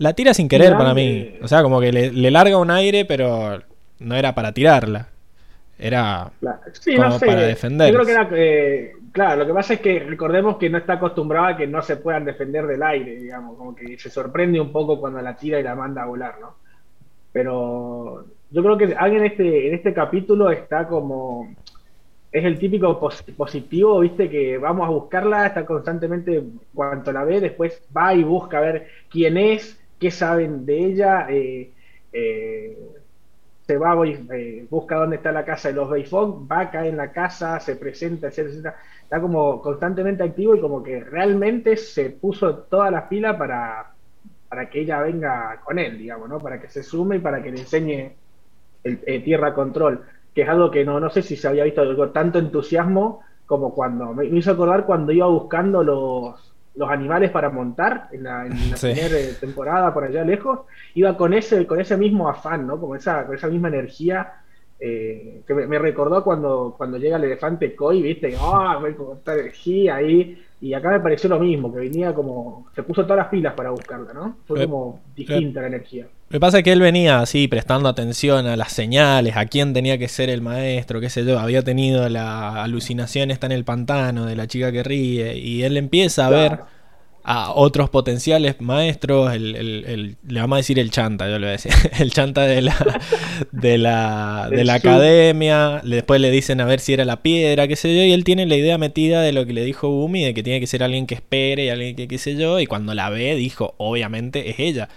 La 0.00 0.14
tira 0.14 0.32
sin 0.34 0.48
querer 0.48 0.72
para 0.76 0.94
mí. 0.94 1.36
O 1.42 1.46
sea, 1.48 1.62
como 1.62 1.78
que 1.80 1.92
le, 1.92 2.10
le 2.10 2.30
larga 2.30 2.56
un 2.56 2.70
aire, 2.70 3.04
pero 3.04 3.60
no 3.98 4.14
era 4.16 4.34
para 4.34 4.52
tirarla. 4.52 5.08
Era. 5.78 6.30
Sí, 6.72 6.96
Como 6.96 7.08
no 7.08 7.18
sé. 7.18 7.26
para 7.26 7.42
defenderse. 7.42 7.92
Yo 7.92 7.98
creo 8.02 8.06
que 8.06 8.12
era, 8.12 8.28
eh, 8.32 8.92
claro, 9.12 9.36
lo 9.40 9.46
que 9.46 9.54
pasa 9.54 9.74
es 9.74 9.80
que 9.80 9.98
recordemos 10.00 10.56
que 10.56 10.68
no 10.70 10.78
está 10.78 10.94
acostumbrado 10.94 11.46
a 11.48 11.56
que 11.56 11.66
no 11.66 11.80
se 11.82 11.96
puedan 11.96 12.24
defender 12.24 12.66
del 12.66 12.82
aire, 12.82 13.16
digamos, 13.16 13.56
como 13.56 13.74
que 13.74 13.98
se 13.98 14.10
sorprende 14.10 14.60
un 14.60 14.72
poco 14.72 14.98
cuando 15.00 15.20
la 15.22 15.36
tira 15.36 15.58
y 15.60 15.62
la 15.62 15.74
manda 15.74 16.02
a 16.02 16.06
volar, 16.06 16.34
¿no? 16.40 16.54
Pero 17.32 18.24
yo 18.50 18.62
creo 18.62 18.76
que 18.78 18.94
alguien 18.96 19.24
en 19.24 19.30
este, 19.32 19.68
en 19.68 19.74
este 19.74 19.94
capítulo 19.94 20.50
está 20.50 20.86
como, 20.88 21.54
es 22.32 22.44
el 22.44 22.58
típico 22.58 22.98
pos- 23.00 23.22
positivo, 23.36 24.00
viste, 24.00 24.28
que 24.28 24.58
vamos 24.58 24.86
a 24.86 24.90
buscarla, 24.90 25.46
está 25.46 25.64
constantemente, 25.64 26.42
cuanto 26.74 27.12
la 27.12 27.24
ve, 27.24 27.40
después 27.40 27.82
va 27.96 28.14
y 28.14 28.22
busca 28.22 28.58
a 28.58 28.62
ver 28.62 28.88
quién 29.10 29.36
es, 29.38 29.79
qué 30.00 30.10
saben 30.10 30.66
de 30.66 30.78
ella, 30.86 31.26
eh, 31.30 31.70
eh, 32.12 32.76
se 33.66 33.78
va, 33.78 33.94
eh, 34.04 34.66
busca 34.68 34.96
dónde 34.96 35.16
está 35.16 35.30
la 35.30 35.44
casa 35.44 35.68
de 35.68 35.74
los 35.74 35.88
Bayfog, 35.88 36.50
va, 36.50 36.70
cae 36.70 36.88
en 36.88 36.96
la 36.96 37.12
casa, 37.12 37.60
se 37.60 37.76
presenta, 37.76 38.26
etcétera, 38.26 38.50
etcétera. 38.50 38.76
Está 39.04 39.20
como 39.20 39.62
constantemente 39.62 40.24
activo 40.24 40.56
y 40.56 40.60
como 40.60 40.82
que 40.82 40.98
realmente 41.04 41.76
se 41.76 42.10
puso 42.10 42.54
todas 42.64 42.90
las 42.90 43.04
pilas 43.04 43.36
para, 43.36 43.92
para 44.48 44.68
que 44.68 44.80
ella 44.80 45.00
venga 45.02 45.60
con 45.64 45.78
él, 45.78 45.98
digamos, 45.98 46.28
¿no? 46.28 46.38
Para 46.38 46.60
que 46.60 46.68
se 46.68 46.82
sume 46.82 47.16
y 47.16 47.18
para 47.20 47.40
que 47.42 47.52
le 47.52 47.60
enseñe 47.60 48.12
el, 48.82 49.00
eh, 49.06 49.20
Tierra 49.20 49.54
Control, 49.54 50.04
que 50.34 50.42
es 50.42 50.48
algo 50.48 50.70
que 50.72 50.84
no, 50.84 50.98
no 50.98 51.10
sé 51.10 51.22
si 51.22 51.36
se 51.36 51.46
había 51.46 51.62
visto 51.62 51.84
con 51.96 52.12
tanto 52.12 52.40
entusiasmo 52.40 53.20
como 53.46 53.72
cuando, 53.74 54.14
me 54.14 54.26
hizo 54.26 54.50
acordar 54.50 54.86
cuando 54.86 55.12
iba 55.12 55.26
buscando 55.28 55.84
los, 55.84 56.49
los 56.76 56.88
animales 56.90 57.30
para 57.30 57.50
montar 57.50 58.08
en 58.12 58.22
la, 58.24 58.46
en 58.46 58.70
la 58.70 58.76
Sí. 58.76 58.88
primera 58.92 59.18
eh, 59.18 59.34
temporada 59.40 59.92
por 59.92 60.04
allá 60.04 60.24
lejos, 60.24 60.60
iba 60.94 61.16
con 61.16 61.34
ese, 61.34 61.66
con 61.66 61.80
ese 61.80 61.96
mismo 61.96 62.28
afán, 62.28 62.66
¿no? 62.66 62.80
Con 62.80 62.96
esa, 62.96 63.26
con 63.26 63.34
esa 63.36 63.48
misma 63.48 63.68
energía. 63.68 64.32
eh, 64.82 65.42
que 65.46 65.52
me, 65.54 65.66
me 65.66 65.78
recordó 65.78 66.24
cuando, 66.24 66.74
cuando 66.78 66.96
llega 66.96 67.16
el 67.18 67.24
elefante 67.24 67.76
Koi, 67.76 68.00
viste, 68.02 68.34
ah, 68.40 68.78
ve 68.82 68.94
como 68.96 69.12
esta 69.14 69.34
energía 69.34 69.96
ahí, 69.96 70.42
y 70.60 70.72
acá 70.72 70.88
me 70.90 71.00
pareció 71.00 71.28
lo 71.28 71.38
mismo, 71.38 71.70
que 71.72 71.80
venía 71.80 72.14
como, 72.14 72.66
se 72.74 72.82
puso 72.82 73.02
todas 73.02 73.18
las 73.18 73.28
pilas 73.28 73.52
para 73.54 73.70
buscarla, 73.70 74.14
¿no? 74.14 74.38
Fue 74.46 74.58
Eh, 74.58 74.62
como 74.62 75.00
distinta 75.14 75.60
la 75.60 75.66
energía. 75.66 76.06
Lo 76.30 76.36
que 76.36 76.40
pasa 76.40 76.58
es 76.58 76.64
que 76.64 76.70
él 76.70 76.80
venía 76.80 77.18
así, 77.18 77.48
prestando 77.48 77.88
atención 77.88 78.46
a 78.46 78.56
las 78.56 78.72
señales, 78.72 79.36
a 79.36 79.46
quién 79.46 79.72
tenía 79.72 79.98
que 79.98 80.06
ser 80.06 80.30
el 80.30 80.40
maestro, 80.42 81.00
qué 81.00 81.10
sé 81.10 81.24
yo. 81.24 81.40
Había 81.40 81.62
tenido 81.62 82.08
la 82.08 82.62
alucinación 82.62 83.32
esta 83.32 83.46
en 83.46 83.52
el 83.52 83.64
pantano 83.64 84.26
de 84.26 84.36
la 84.36 84.46
chica 84.46 84.70
que 84.70 84.84
ríe. 84.84 85.36
Y 85.36 85.64
él 85.64 85.76
empieza 85.76 86.26
a 86.26 86.28
Claro. 86.28 86.42
ver 86.56 86.60
a 87.24 87.50
otros 87.52 87.90
potenciales 87.90 88.60
maestros. 88.60 89.34
El, 89.34 89.56
el- 89.56 89.84
el- 89.88 90.16
le 90.28 90.40
vamos 90.40 90.54
a 90.54 90.58
decir 90.58 90.78
el 90.78 90.92
chanta, 90.92 91.26
yo 91.28 91.32
le 91.40 91.46
voy 91.46 91.48
a 91.48 91.50
decir. 91.52 91.72
El 91.98 92.12
chanta 92.12 92.42
de 92.46 92.62
la, 92.62 93.00
de 93.50 93.78
la, 93.78 94.48
de 94.52 94.64
la 94.64 94.74
academia. 94.74 95.80
Después 95.84 96.20
le 96.20 96.30
dicen 96.30 96.60
a 96.60 96.64
ver 96.64 96.78
si 96.78 96.92
era 96.92 97.04
la 97.04 97.22
piedra, 97.22 97.66
qué 97.66 97.74
sé 97.74 97.88
yo. 97.96 98.04
Y 98.04 98.12
él 98.12 98.22
tiene 98.22 98.46
la 98.46 98.54
idea 98.54 98.78
metida 98.78 99.20
de 99.22 99.32
lo 99.32 99.44
que 99.46 99.52
le 99.52 99.64
dijo 99.64 99.88
Umi, 99.88 100.22
de 100.24 100.32
que 100.32 100.44
tiene 100.44 100.60
que 100.60 100.68
ser 100.68 100.84
alguien 100.84 101.08
que 101.08 101.16
espere 101.16 101.64
y 101.64 101.68
alguien 101.70 101.96
que 101.96 102.06
qué 102.06 102.18
sé 102.18 102.36
yo. 102.36 102.60
Y 102.60 102.66
cuando 102.66 102.94
la 102.94 103.10
ve, 103.10 103.34
dijo, 103.34 103.74
obviamente 103.78 104.48
es 104.50 104.60
ella. 104.60 104.88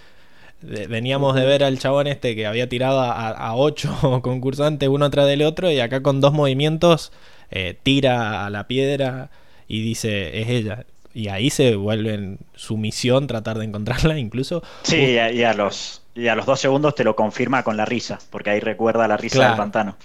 De- 0.63 0.87
Veníamos 0.87 1.35
de 1.35 1.45
ver 1.45 1.63
al 1.63 1.77
chabón 1.79 2.07
este 2.07 2.35
que 2.35 2.45
había 2.47 2.67
tirado 2.69 2.99
a, 3.01 3.29
a 3.29 3.55
ocho 3.55 3.91
concursantes 4.23 4.89
uno 4.89 5.09
tras 5.09 5.27
del 5.27 5.41
otro 5.43 5.69
y 5.71 5.79
acá 5.79 6.01
con 6.01 6.21
dos 6.21 6.33
movimientos 6.33 7.11
eh, 7.51 7.77
tira 7.83 8.45
a 8.45 8.49
la 8.49 8.67
piedra 8.67 9.29
y 9.67 9.81
dice 9.81 10.41
es 10.41 10.49
ella. 10.49 10.85
Y 11.13 11.27
ahí 11.27 11.51
se 11.51 11.75
vuelve 11.75 12.15
en 12.15 12.39
su 12.55 12.75
misión 12.77 13.27
tratar 13.27 13.59
de 13.59 13.65
encontrarla, 13.65 14.17
incluso. 14.17 14.63
Sí, 14.81 14.97
y 14.97 15.17
a, 15.19 15.31
y 15.31 15.43
a 15.43 15.53
los, 15.53 16.01
y 16.15 16.27
a 16.27 16.33
los 16.35 16.47
dos 16.47 16.59
segundos 16.59 16.95
te 16.95 17.03
lo 17.03 17.15
confirma 17.15 17.61
con 17.61 17.77
la 17.77 17.85
risa, 17.85 18.17
porque 18.31 18.49
ahí 18.49 18.59
recuerda 18.59 19.07
la 19.07 19.15
risa 19.17 19.35
Claro. 19.37 19.51
del 19.51 19.57
pantano. 19.57 19.95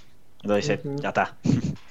Entonces 0.42 0.82
dice, 0.82 0.96
ya 1.02 1.08
está. 1.08 1.34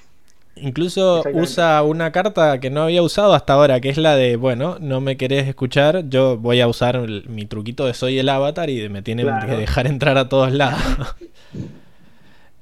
Incluso 0.62 1.22
usa 1.32 1.82
una 1.82 2.12
carta 2.12 2.58
que 2.60 2.70
no 2.70 2.82
había 2.82 3.02
usado 3.02 3.34
hasta 3.34 3.52
ahora, 3.54 3.80
que 3.80 3.88
es 3.88 3.98
la 3.98 4.16
de, 4.16 4.36
bueno, 4.36 4.76
no 4.80 5.00
me 5.00 5.16
querés 5.16 5.46
escuchar, 5.48 6.08
yo 6.08 6.36
voy 6.38 6.60
a 6.60 6.68
usar 6.68 6.96
el- 6.96 7.28
mi 7.28 7.46
truquito 7.46 7.86
de 7.86 7.94
soy 7.94 8.18
el 8.18 8.28
avatar 8.28 8.70
y 8.70 8.88
me 8.88 9.02
tienen 9.02 9.26
Claro. 9.26 9.46
que 9.48 9.56
dejar 9.56 9.86
entrar 9.86 10.18
a 10.18 10.28
todos 10.28 10.52
lados. 10.52 10.80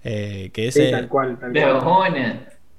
Eh, 0.04 0.50
que 0.52 0.70
Sí, 0.70 0.90
tal 0.90 1.08
cual, 1.08 1.36
tal 1.38 1.52
cual. 1.52 2.14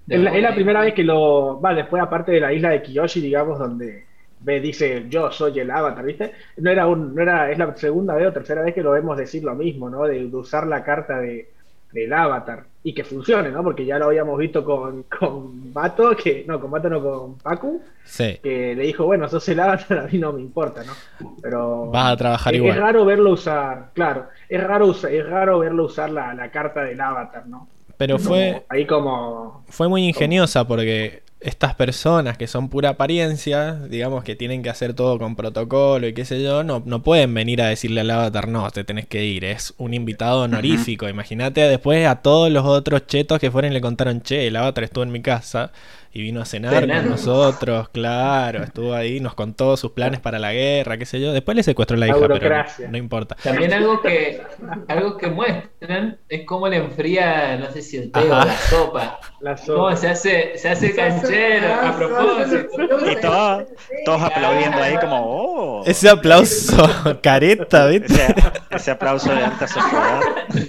Es 0.08 0.20
la, 0.22 0.34
es 0.36 0.42
la 0.42 0.56
primera 0.56 0.82
vez 0.82 0.94
que 0.94 1.04
lo. 1.04 1.60
Va, 1.60 1.74
después, 1.74 2.02
aparte 2.02 2.32
de 2.32 2.40
la 2.40 2.54
isla 2.54 2.70
de 2.70 2.82
Kiyoshi, 2.82 3.20
digamos, 3.20 3.60
donde 3.60 4.06
ve, 4.40 4.62
dice 4.62 5.06
yo 5.10 5.30
soy 5.32 5.60
el 5.60 5.70
avatar, 5.70 6.06
¿viste? 6.06 6.32
No 6.58 6.72
era 6.72 6.88
un, 6.88 7.14
no 7.14 7.22
era, 7.22 7.52
es 7.52 7.58
la 7.58 7.76
segunda 7.76 8.16
vez 8.16 8.28
o 8.28 8.32
tercera 8.34 8.62
vez 8.62 8.74
que 8.74 8.82
lo 8.84 8.92
vemos 8.92 9.18
decir 9.18 9.44
lo 9.44 9.56
mismo, 9.56 9.90
¿no? 9.90 10.06
De, 10.06 10.20
de 10.30 10.36
usar 10.38 10.66
la 10.68 10.84
carta 10.84 11.20
de, 11.20 11.50
del 11.92 12.14
avatar 12.14 12.64
y 12.88 12.94
que 12.94 13.04
funcione, 13.04 13.52
¿no? 13.52 13.64
Porque 13.64 13.86
ya 13.86 14.00
lo 14.00 14.06
habíamos 14.06 14.38
visto 14.40 14.64
con, 14.64 15.04
con 15.20 15.74
Bato, 15.74 16.16
que, 16.16 16.46
no, 16.48 16.58
con 16.58 16.72
Bato 16.72 16.90
no, 16.90 17.02
con 17.04 17.38
Pacu, 17.38 17.82
Sí. 18.06 18.40
que 18.42 18.74
le 18.76 18.84
dijo, 18.84 19.04
bueno, 19.06 19.28
sos 19.28 19.50
el 19.50 19.60
avatar, 19.60 19.98
a 20.00 20.04
mí 20.08 20.18
no 20.18 20.32
me 20.32 20.40
importa, 20.40 20.84
¿no? 20.86 20.94
Pero 21.42 21.88
Vas 21.88 22.14
a 22.14 22.16
trabajar 22.18 22.54
es, 22.54 22.60
igual. 22.60 22.76
es 22.78 22.82
raro 22.82 23.04
verlo 23.04 23.32
usar, 23.34 23.90
claro, 23.94 24.28
es 24.48 24.64
raro, 24.64 24.92
es 24.92 25.30
raro 25.30 25.60
verlo 25.60 25.84
usar 25.84 26.10
la, 26.12 26.34
la 26.34 26.50
carta 26.50 26.82
del 26.84 27.02
avatar, 27.02 27.46
¿no? 27.48 27.68
Pero 27.98 28.20
fue, 28.20 28.52
Como- 28.54 28.66
ahí 28.70 28.86
como 28.86 29.66
fue 29.68 29.90
muy 29.90 30.08
ingeniosa 30.08 30.66
porque 30.66 31.24
estas 31.40 31.76
personas 31.76 32.38
que 32.38 32.48
son 32.48 32.70
pura 32.70 32.90
apariencia, 32.90 33.76
digamos 33.76 34.24
que 34.24 34.36
tienen 34.36 34.64
que 34.64 34.70
hacer 34.70 34.94
todo 34.94 35.20
con 35.20 35.36
protocolo 35.36 36.08
y 36.08 36.14
qué 36.14 36.26
sé 36.26 36.42
yo, 36.42 36.64
no, 36.64 36.82
no 36.86 37.04
pueden 37.04 37.34
venir 37.34 37.62
a 37.62 37.68
decirle 37.68 38.02
al 38.02 38.10
avatar, 38.10 38.48
no, 38.48 38.70
te 38.72 38.84
tenés 38.84 39.08
que 39.08 39.24
ir, 39.26 39.46
es 39.46 39.74
un 39.78 39.94
invitado 39.94 40.42
honorífico. 40.42 41.08
Imagínate 41.08 41.62
después 41.62 42.08
a 42.08 42.18
todos 42.22 42.52
los 42.52 42.66
otros 42.66 43.06
chetos 43.06 43.40
que 43.40 43.52
fueron 43.52 43.72
y 43.72 43.76
le 43.76 43.82
contaron, 43.82 44.22
che, 44.22 44.48
el 44.48 44.56
avatar 44.56 44.84
estuvo 44.86 45.04
en 45.04 45.12
mi 45.12 45.22
casa 45.22 45.72
y 46.18 46.22
vino 46.24 46.42
a 46.42 46.46
cenar 46.46 46.88
con 46.88 47.10
nosotros, 47.12 47.90
claro, 47.90 48.64
estuvo 48.64 48.96
ahí, 48.96 49.20
nos 49.20 49.36
contó 49.36 49.78
sus 49.78 49.92
planes 49.92 50.20
para 50.20 50.40
la 50.40 50.52
guerra, 50.52 50.98
qué 50.98 51.06
sé 51.06 51.22
yo. 51.22 51.32
Después 51.32 51.56
le 51.56 51.62
secuestró 51.62 51.96
la 51.96 52.08
La 52.08 52.18
hija, 52.18 52.28
pero 52.28 52.58
no, 52.58 52.64
no 52.92 52.98
importa. 52.98 53.38
También 53.44 53.72
algo 53.74 54.02
que 54.02 54.42
algo 54.88 55.16
que 55.18 55.28
muestran 55.28 56.18
es 56.28 56.44
cómo 56.46 56.68
le 56.70 56.78
enfría, 56.78 57.58
no 57.58 57.70
sé 57.72 57.84
si 57.84 57.98
el 57.98 58.12
té 58.12 58.20
o 58.22 58.28
la 58.30 58.58
sopa. 58.58 59.20
la 59.42 59.56
Cómo 59.56 59.66
sopa. 59.92 59.96
se 59.96 60.08
hace, 60.10 60.58
se 60.58 60.70
hace 60.70 60.96
canchero 60.96 61.72
a 61.74 61.96
propósito. 61.96 63.12
Y 63.12 63.16
todo- 63.22 63.66
todos 64.06 64.22
aplaudiendo 64.24 64.78
ahí 64.82 64.96
como, 64.98 65.22
oh. 65.24 65.84
Ese 65.86 66.10
aplauso 66.10 66.78
careta, 67.22 67.86
¿viste? 67.88 68.12
Ese, 68.14 68.36
ese 68.72 68.92
aplauso 68.92 69.30
de 69.32 69.44
alta 69.44 69.68
sociedad. 69.68 70.20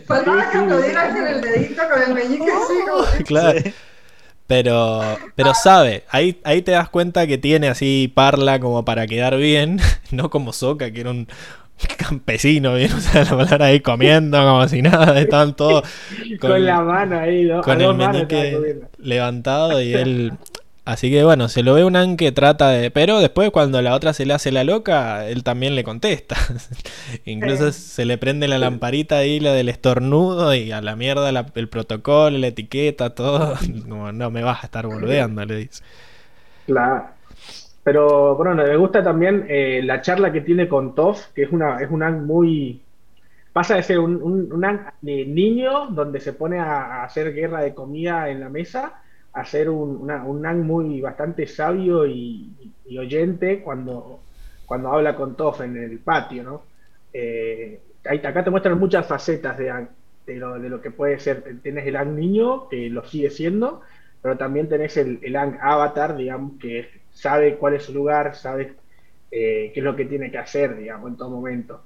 Faltaba 0.07 0.51
que 0.51 0.59
aplaudieras 0.59 1.15
con 1.15 1.27
el 1.27 1.41
dedito, 1.41 1.83
con 1.91 2.03
el 2.03 2.15
meñique 2.15 2.51
así, 2.53 2.75
como 2.87 3.25
Claro. 3.25 3.61
Pero, 4.49 5.03
pero 5.35 5.53
sabe, 5.53 6.05
ahí, 6.09 6.41
ahí 6.43 6.63
te 6.63 6.73
das 6.73 6.89
cuenta 6.89 7.27
que 7.27 7.37
tiene 7.37 7.69
así 7.69 8.11
parla 8.13 8.59
como 8.59 8.83
para 8.83 9.07
quedar 9.07 9.37
bien, 9.37 9.79
no 10.11 10.31
como 10.31 10.55
Soca, 10.55 10.91
que 10.91 11.03
era 11.03 11.11
un 11.11 11.29
campesino, 11.99 12.75
bien, 12.75 12.91
o 12.97 12.99
sea, 12.99 13.25
la 13.25 13.37
palabra 13.37 13.67
ahí 13.67 13.81
comiendo 13.81 14.39
como 14.39 14.67
si 14.67 14.81
nada, 14.81 15.21
estaban 15.21 15.55
todos 15.55 15.85
con, 16.41 16.65
la 16.65 16.81
mano 16.81 17.19
ahí, 17.19 17.45
¿no? 17.45 17.61
con 17.61 17.79
el 17.79 17.95
meñique 17.95 18.81
levantado 18.99 19.83
y 19.83 19.93
él... 19.93 20.33
Así 20.89 21.11
que 21.11 21.23
bueno, 21.23 21.49
se 21.49 21.63
lo 21.63 21.75
ve 21.75 21.85
un 21.85 21.97
An 21.97 22.17
que 22.17 22.33
trata 22.33 22.71
de... 22.71 22.91
Pero 22.91 23.21
después 23.21 23.51
cuando 23.51 23.83
la 23.83 23.95
otra 23.95 24.15
se 24.15 24.25
le 24.25 24.33
hace 24.33 24.51
la 24.53 24.65
loca, 24.65 25.29
él 25.29 25.45
también 25.45 25.75
le 25.75 25.85
contesta. 25.85 26.37
Incluso 27.27 27.73
Sí. 27.73 27.73
se 27.73 28.07
le 28.07 28.17
prende 28.17 28.49
la 28.49 28.59
lamparita 28.59 29.19
ahí, 29.19 29.39
la 29.39 29.53
del 29.53 29.69
estornudo, 29.69 30.55
y 30.55 30.73
a 30.73 30.81
la 30.81 30.97
mierda 30.97 31.31
la- 31.33 31.47
el 31.55 31.69
protocolo, 31.69 32.39
la 32.39 32.47
etiqueta, 32.49 33.15
todo. 33.15 33.55
Como 33.89 34.13
no 34.13 34.31
me 34.31 34.43
vas 34.43 34.63
a 34.63 34.67
estar 34.67 34.87
boludeando, 34.87 35.45
le 35.45 35.57
dice. 35.57 35.83
Claro. 36.67 37.17
Pero 37.85 38.37
bueno, 38.37 38.55
me 38.57 38.77
gusta 38.77 39.03
también 39.03 39.47
eh, 39.49 39.83
la 39.85 40.03
charla 40.03 40.33
que 40.33 40.43
tiene 40.43 40.69
con 40.69 40.95
Toff, 40.95 41.29
que 41.35 41.45
es 41.45 41.53
una, 41.53 41.81
es 41.83 41.91
un 41.91 42.03
Ang 42.03 42.25
muy. 42.27 42.87
Pasa 43.53 43.77
de 43.77 43.83
ser 43.85 43.99
un, 44.01 44.23
un, 44.23 44.53
un 44.53 44.65
Ang 44.65 44.81
de 45.03 45.27
niño, 45.27 45.89
donde 45.91 46.21
se 46.21 46.35
pone 46.35 46.59
a, 46.61 47.03
a 47.03 47.05
hacer 47.05 47.35
guerra 47.35 47.63
de 47.63 47.75
comida 47.75 48.31
en 48.31 48.41
la 48.41 48.51
mesa, 48.51 49.03
a 49.33 49.45
ser 49.45 49.69
un, 49.71 49.97
una- 50.03 50.25
un 50.25 50.45
Ang 50.47 50.65
muy 50.65 51.01
bastante 51.01 51.47
sabio 51.47 52.07
y, 52.07 52.75
y 52.85 52.99
oyente 52.99 53.63
cuando, 53.63 54.25
cuando 54.67 54.93
habla 54.93 55.15
con 55.17 55.37
Toff 55.37 55.61
en 55.61 55.77
el 55.77 56.01
patio, 56.01 56.43
¿no? 56.45 56.63
Eh, 57.13 57.83
acá 58.05 58.45
te 58.45 58.51
muestran 58.51 58.79
muchas 58.79 59.07
facetas 59.07 59.57
de 59.59 59.89
de 60.27 60.37
lo, 60.37 60.59
de 60.61 60.69
lo 60.69 60.81
que 60.83 60.91
puede 60.91 61.19
ser. 61.19 61.43
Tienes 61.63 61.87
el 61.87 61.97
Ang 61.97 62.15
niño, 62.15 62.69
que 62.69 62.91
lo 62.91 63.03
sigue 63.05 63.31
siendo, 63.31 63.81
pero 64.21 64.37
también 64.37 64.69
tenés 64.69 64.97
el, 64.99 65.19
el 65.23 65.37
Ang 65.37 65.59
Avatar, 65.61 66.17
digamos, 66.17 66.59
que 66.61 66.89
sabe 67.11 67.57
cuál 67.57 67.75
es 67.75 67.85
su 67.85 67.95
lugar, 67.95 68.35
sabe 68.37 68.77
eh, 69.31 69.71
qué 69.73 69.81
es 69.81 69.85
lo 69.85 69.97
que 69.97 70.05
tiene 70.05 70.31
que 70.31 70.39
hacer, 70.39 70.77
digamos, 70.77 71.11
en 71.11 71.17
todo 71.17 71.31
momento. 71.31 71.83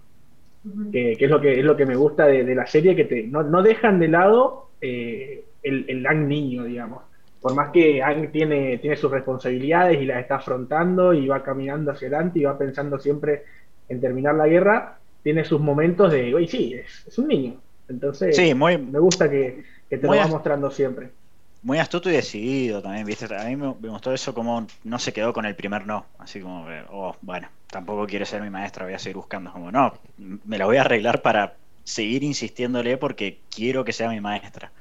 Que, 0.90 1.16
que 1.18 1.24
es 1.24 1.30
lo 1.30 1.40
que 1.40 1.58
es 1.58 1.64
lo 1.64 1.76
que 1.76 1.86
me 1.86 1.96
gusta 1.96 2.26
de, 2.26 2.44
de 2.44 2.54
la 2.54 2.66
serie, 2.66 2.94
que 2.96 3.04
te, 3.06 3.24
no, 3.26 3.42
no 3.42 3.62
dejan 3.62 3.98
de 3.98 4.08
lado 4.08 4.72
eh, 4.80 5.46
el, 5.62 5.86
el 5.88 6.06
Ang 6.06 6.28
niño, 6.28 6.64
digamos. 6.64 7.04
Por 7.42 7.54
más 7.54 7.70
que 7.72 8.02
Ang 8.02 8.32
tiene, 8.32 8.78
tiene 8.78 8.96
sus 8.96 9.10
responsabilidades 9.12 10.00
y 10.00 10.06
las 10.06 10.20
está 10.22 10.36
afrontando 10.36 11.14
y 11.14 11.28
va 11.28 11.42
caminando 11.44 11.92
hacia 11.92 12.08
adelante 12.08 12.40
y 12.40 12.44
va 12.44 12.58
pensando 12.58 12.98
siempre 13.00 13.44
en 13.88 14.00
terminar 14.00 14.36
la 14.36 14.48
guerra, 14.48 15.00
tiene 15.22 15.44
sus 15.44 15.60
momentos 15.60 16.12
de, 16.12 16.34
oye, 16.34 16.48
sí, 16.48 16.74
es, 16.74 17.04
es 17.06 17.18
un 17.18 17.28
niño. 17.28 17.62
Entonces, 17.88 18.36
Sí, 18.36 18.54
muy, 18.54 18.78
me 18.78 18.98
gusta 18.98 19.30
que, 19.30 19.64
que 19.90 19.98
te 19.98 20.08
lo 20.08 20.16
va 20.18 20.26
mostrando 20.28 20.70
siempre. 20.70 21.14
muy 21.62 21.78
astuto 21.78 22.10
y 22.10 22.12
decidido 22.14 22.82
también, 22.82 23.06
¿viste? 23.06 23.26
A 23.36 23.44
mí 23.44 23.56
me, 23.56 23.74
me 23.80 23.88
gustó 23.88 24.12
eso 24.12 24.34
como 24.34 24.66
no 24.84 24.98
se 24.98 25.12
quedó 25.12 25.32
con 25.32 25.44
el 25.46 25.54
primer 25.56 25.86
no. 25.86 26.06
Así 26.18 26.40
como, 26.40 26.66
oh, 26.90 27.16
bueno, 27.20 27.48
tampoco 27.70 28.06
quiere 28.06 28.26
ser 28.26 28.42
mi 28.42 28.50
maestra, 28.50 28.84
voy 28.84 28.94
a 28.94 28.98
seguir 28.98 29.16
buscando. 29.16 29.52
Como, 29.52 29.70
no, 29.70 29.94
me 30.16 30.58
la 30.58 30.66
voy 30.66 30.76
a 30.78 30.82
arreglar 30.82 31.22
para 31.22 31.56
seguir 31.84 32.22
insistiéndole 32.24 32.96
porque 32.98 33.42
quiero 33.54 33.84
que 33.84 33.92
sea 33.92 34.08
mi 34.10 34.20
maestra. 34.20 34.72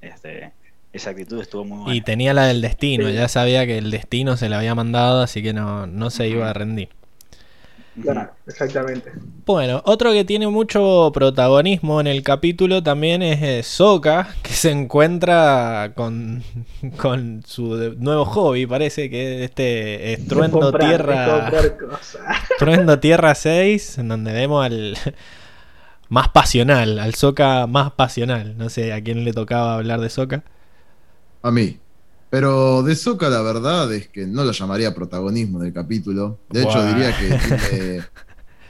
Este, 0.00 0.54
esa 0.92 1.10
actitud 1.10 1.40
estuvo 1.40 1.64
muy 1.64 1.78
buena. 1.78 1.94
Y 1.94 2.00
tenía 2.00 2.34
la 2.34 2.46
del 2.46 2.60
destino, 2.60 3.08
Sí. 3.08 3.14
ya 3.14 3.28
sabía 3.28 3.66
que 3.66 3.78
el 3.78 3.90
destino 3.90 4.36
se 4.36 4.48
le 4.48 4.56
había 4.56 4.74
mandado, 4.74 5.22
así 5.22 5.42
que 5.42 5.52
no, 5.52 5.86
no 5.86 6.10
se 6.10 6.28
iba 6.28 6.48
a 6.48 6.52
rendir. 6.52 6.88
Claro, 8.00 8.30
exactamente. 8.46 9.10
Bueno, 9.44 9.82
otro 9.84 10.12
que 10.12 10.24
tiene 10.24 10.46
mucho 10.46 11.10
protagonismo 11.12 12.00
en 12.00 12.06
el 12.06 12.22
capítulo 12.22 12.80
también 12.80 13.22
es 13.22 13.42
eh, 13.42 13.62
Sokka, 13.64 14.28
que 14.42 14.52
se 14.52 14.70
encuentra 14.70 15.92
con, 15.96 16.44
con 16.96 17.42
su 17.44 17.96
nuevo 17.98 18.24
hobby, 18.24 18.66
parece 18.66 19.10
que 19.10 19.38
es 19.42 19.50
este 19.50 20.12
Estruendo 20.12 20.60
Comprar, 20.60 20.88
Tierra. 20.88 21.50
Estruendo 22.52 23.00
Tierra 23.00 23.34
6, 23.34 23.98
en 23.98 24.08
donde 24.08 24.32
vemos 24.32 24.64
al 24.64 24.96
más 26.08 26.28
pasional, 26.28 27.00
al 27.00 27.14
Sokka 27.14 27.66
más 27.66 27.90
pasional. 27.92 28.56
No 28.56 28.68
sé 28.68 28.92
a 28.92 29.02
quién 29.02 29.24
le 29.24 29.32
tocaba 29.32 29.74
hablar 29.74 30.00
de 30.00 30.08
Sokka. 30.08 30.44
A 31.48 31.50
mí. 31.50 31.78
Pero 32.30 32.82
de 32.82 32.94
Soca 32.94 33.30
la 33.30 33.40
verdad 33.40 33.90
es 33.94 34.08
que 34.08 34.26
no 34.26 34.44
lo 34.44 34.52
llamaría 34.52 34.94
protagonismo 34.94 35.60
del 35.60 35.72
capítulo. 35.72 36.38
De 36.50 36.62
hecho, 36.62 36.84
diría 36.86 37.16
que 37.18 38.02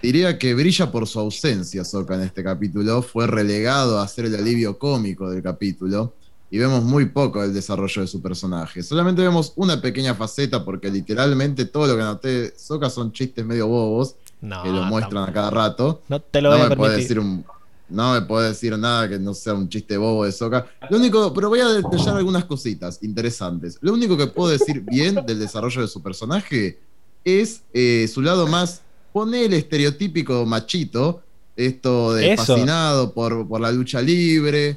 diría 0.01 0.39
que 0.39 0.55
brilla 0.55 0.93
por 0.93 1.09
su 1.09 1.19
ausencia 1.19 1.85
Soca 1.85 2.15
en 2.15 2.23
este 2.23 2.45
capítulo. 2.45 3.03
Fue 3.03 3.27
relegado 3.27 3.99
a 4.01 4.07
ser 4.07 4.27
el 4.27 4.37
alivio 4.37 4.79
cómico 4.79 5.29
del 5.29 5.43
capítulo. 5.43 6.15
Y 6.51 6.59
vemos 6.59 6.83
muy 6.85 7.07
poco 7.07 7.43
del 7.43 7.53
desarrollo 7.53 8.01
de 8.01 8.07
su 8.09 8.23
personaje. 8.23 8.83
Solamente 8.83 9.21
vemos 9.23 9.53
una 9.57 9.83
pequeña 9.83 10.15
faceta 10.15 10.65
porque 10.65 10.89
literalmente 10.89 11.65
todo 11.67 11.87
lo 11.89 11.97
que 11.97 12.03
anoté 12.03 12.29
de 12.29 12.55
Soca 12.57 12.89
son 12.89 13.13
chistes 13.13 13.45
medio 13.45 13.67
bobos 13.67 14.15
No, 14.41 14.63
que 14.63 14.71
lo 14.71 14.85
muestran 14.85 15.29
a 15.29 15.33
cada 15.33 15.51
rato. 15.51 16.01
no 16.09 16.21
te 16.21 16.41
lo 16.41 16.51
no 16.51 16.57
voy 16.57 16.67
a 16.67 16.69
me 16.71 16.77
puede 16.77 16.93
permitir. 16.93 17.17
decir 17.17 17.19
un 17.21 17.45
no 17.89 18.13
me 18.13 18.23
puede 18.23 18.49
decir 18.49 18.77
nada 18.79 19.09
que 19.09 19.19
no 19.19 19.33
sea 19.35 19.55
un 19.55 19.69
chiste 19.69 19.97
bobo 19.97 20.25
de 20.25 20.33
Soca. 20.33 20.67
Lo 20.91 20.99
único, 20.99 21.33
pero 21.33 21.49
voy 21.49 21.61
a 21.61 21.69
detallar 21.69 22.17
algunas 22.17 22.45
cositas 22.45 22.99
interesantes. 23.03 23.79
Lo 23.81 23.93
único 23.93 24.17
que 24.17 24.27
puedo 24.27 24.51
decir 24.51 24.81
bien 24.81 25.17
del 25.27 25.39
desarrollo 25.39 25.81
de 25.83 25.89
su 25.89 26.03
personaje 26.03 26.79
es 27.25 27.63
eh, 27.73 28.09
su 28.13 28.23
lado 28.23 28.47
más, 28.47 28.83
pone 29.13 29.45
el 29.47 29.55
estereotípico 29.55 30.45
machito, 30.47 31.23
esto 31.57 32.13
de 32.15 32.33
Eso. 32.35 32.45
fascinado 32.45 33.13
por, 33.13 33.47
por 33.49 33.61
la 33.61 33.73
lucha 33.73 34.01
libre. 34.01 34.77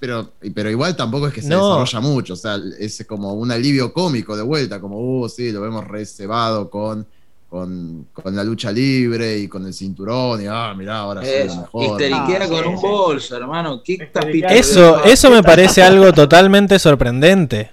Pero, 0.00 0.32
pero 0.54 0.70
igual 0.70 0.94
tampoco 0.96 1.28
es 1.28 1.32
que 1.34 1.40
se 1.42 1.48
No. 1.48 1.78
desarrolla 1.78 2.00
mucho, 2.00 2.32
o 2.34 2.36
sea, 2.36 2.58
es 2.78 3.04
como 3.08 3.32
un 3.34 3.50
alivio 3.50 3.92
cómico 3.92 4.36
de 4.36 4.42
vuelta, 4.42 4.78
como, 4.80 4.98
uh, 5.20 5.28
sí, 5.28 5.50
lo 5.50 5.60
vemos 5.62 5.86
recebado 5.86 6.68
con, 6.68 7.06
con, 7.54 8.08
con 8.12 8.34
la 8.34 8.42
lucha 8.42 8.72
libre 8.72 9.38
y 9.38 9.46
con 9.46 9.64
el 9.64 9.72
cinturón, 9.72 10.42
y 10.42 10.46
ah, 10.50 10.74
mirá, 10.76 10.98
ahora 10.98 11.20
soy 11.22 11.30
Eso, 11.30 11.60
mejor. 11.60 11.84
histeriquea 11.84 12.40
Ah, 12.42 12.48
con 12.48 12.58
sí, 12.64 12.68
un 12.68 12.78
sí. 12.78 12.82
bolso, 12.88 13.36
hermano. 13.36 13.80
¿Qué? 13.84 14.10
Eso, 14.50 15.04
eso 15.04 15.30
me 15.30 15.40
parece 15.40 15.80
algo 15.84 16.12
totalmente 16.12 16.80
sorprendente 16.80 17.70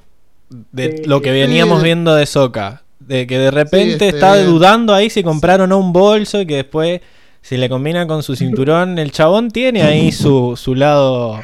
de 0.72 0.98
Sí, 0.98 1.04
lo 1.06 1.20
que 1.24 1.32
veníamos 1.32 1.80
Sí. 1.80 1.86
viendo 1.86 2.14
de 2.14 2.28
Soca. 2.28 2.84
De 3.00 3.26
que 3.26 3.40
de 3.40 3.50
repente 3.50 3.94
este- 3.94 4.10
está 4.10 4.38
dudando 4.44 4.94
ahí 4.94 5.10
si 5.10 5.24
comprar 5.24 5.60
o 5.62 5.66
no 5.66 5.80
un 5.80 5.92
bolso 5.94 6.40
y 6.40 6.46
que 6.46 6.58
después, 6.58 7.02
si 7.42 7.58
le 7.58 7.68
combina 7.68 8.06
con 8.06 8.22
su 8.22 8.36
cinturón, 8.36 9.00
el 9.00 9.12
chabón 9.12 9.50
tiene 9.50 9.82
ahí 9.82 10.12
su, 10.12 10.56
su 10.58 10.76
lado 10.76 11.40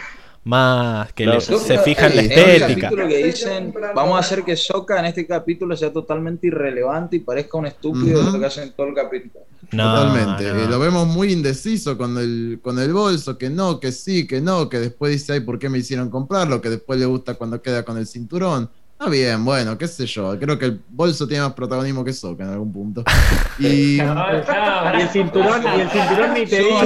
más 0.48 1.12
que 1.14 1.26
le- 1.26 1.39
Yo 1.39 1.60
se 1.60 1.78
fija 1.80 2.08
en 2.08 2.16
la 2.16 2.22
un 2.24 2.32
estética. 2.32 2.82
capítulo 2.82 3.08
que 3.08 3.24
dicen, 3.26 3.74
vamos 3.93 4.16
a 4.16 4.20
hacer 4.20 4.43
que 4.43 4.56
Soca 4.56 5.00
en 5.00 5.06
este 5.06 5.28
capítulo 5.28 5.76
sea 5.76 5.91
totalmente 5.91 6.48
irrelevante 6.48 7.18
y 7.18 7.20
parezca 7.20 7.58
un 7.58 7.66
estúpido 7.68 8.20
Ujú. 8.20 8.26
de 8.28 8.32
lo 8.34 8.39
que 8.39 8.45
hacen 8.45 8.72
todo 8.76 8.88
el 8.88 8.93
capítulo. 8.93 9.45
No, 9.72 9.84
Totalmente. 9.95 10.43
no. 10.54 10.60
Eh, 10.64 10.68
lo 10.70 10.80
vemos 10.80 11.08
muy 11.08 11.34
indeciso 11.34 11.98
con 11.98 12.18
el, 12.18 12.60
con 12.62 12.80
el 12.80 12.93
bolso, 12.93 13.38
que 13.38 13.50
no, 13.50 13.80
que 13.82 13.91
sí, 13.91 14.26
que 14.26 14.39
no, 14.39 14.70
que 14.70 14.80
después 14.80 15.12
dice, 15.12 15.34
ay, 15.34 15.41
¿por 15.41 15.60
qué 15.60 15.68
me 15.70 15.80
hicieron 15.80 16.10
comprarlo? 16.10 16.62
Que 16.62 16.70
después 16.70 16.98
le 16.98 17.06
gusta 17.06 17.34
cuando 17.34 17.62
queda 17.62 17.84
con 17.84 17.98
el 17.98 18.08
cinturón. 18.08 18.70
Está 19.00 19.12
bien, 19.12 19.45
bueno, 19.45 19.78
qué 19.78 19.88
sé 19.88 20.08
yo. 20.08 20.39
Creo 20.39 20.58
que 20.58 20.66
el 20.66 20.82
bolso 20.89 21.28
tiene 21.28 21.43
más 21.43 21.54
protagonismo 21.54 22.04
que 22.04 22.12
Soca 22.14 22.43
en 22.45 22.50
algún 22.50 22.74
punto. 22.74 23.04
Y. 23.60 23.98
Y 23.98 24.00
el 24.00 25.10
cinturón, 25.10 25.64
y 25.78 25.82
el 25.82 25.89
cinturón 25.89 26.34
ni 26.34 26.45
te 26.45 26.60
digo. 26.60 26.80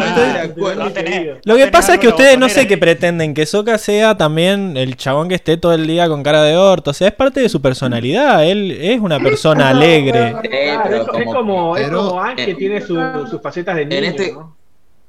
Lo 1.44 1.56
que 1.56 1.68
pasa 1.68 1.94
es 1.96 2.00
que 2.00 2.08
ustedes 2.10 2.38
no 2.38 2.50
sé 2.50 2.68
qué 2.68 2.78
pretenden, 2.78 3.34
que 3.34 3.46
Soka 3.46 3.78
sea 3.78 4.18
también 4.18 4.76
el 4.78 4.96
chabón 4.96 5.30
que 5.30 5.36
esté 5.36 5.58
todo 5.58 5.74
el 5.74 5.88
día 5.88 6.08
con 6.08 6.24
cara 6.24 6.44
de 6.44 6.56
orto, 6.58 6.92
o 6.92 6.94
sea, 6.94 7.08
es 7.10 7.14
parte 7.14 7.40
de 7.42 7.50
su 7.50 7.62
personalidad, 7.62 8.46
él 8.46 8.72
es 8.72 9.00
una 9.00 9.20
persona 9.20 9.70
alegre. 9.70 10.36
Eh, 10.44 10.78
pero 10.84 10.96
es, 11.04 11.08
es 11.20 11.26
como- 11.26 11.78
es 11.78 11.84
pero- 11.86 12.08
como 12.10 12.22
Aang 12.22 12.36
que 12.36 12.52
eh, 12.52 12.56
tiene 12.56 12.82
su- 12.82 13.28
sus 13.30 13.42
facetas 13.42 13.76
de 13.76 13.86
niño, 13.86 14.02
este- 14.02 14.34
¿no? 14.34 14.58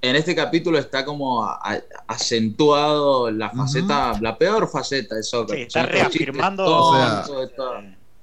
En 0.03 0.17
este 0.17 0.35
capítulo 0.35 0.79
está 0.79 1.05
como 1.05 1.45
a- 1.45 1.55
a- 1.63 1.81
acentuado 2.09 3.31
la 3.31 3.51
faceta, 3.51 4.19
la 4.21 4.37
peor 4.37 4.69
faceta 4.69 5.15
de 5.15 5.23
Soccer. 5.23 5.57
Sí, 5.57 5.63
está 5.63 5.87
reafirmando- 5.87 6.65
O 6.67 6.95
sea, 6.97 7.25
todo. 7.57 7.75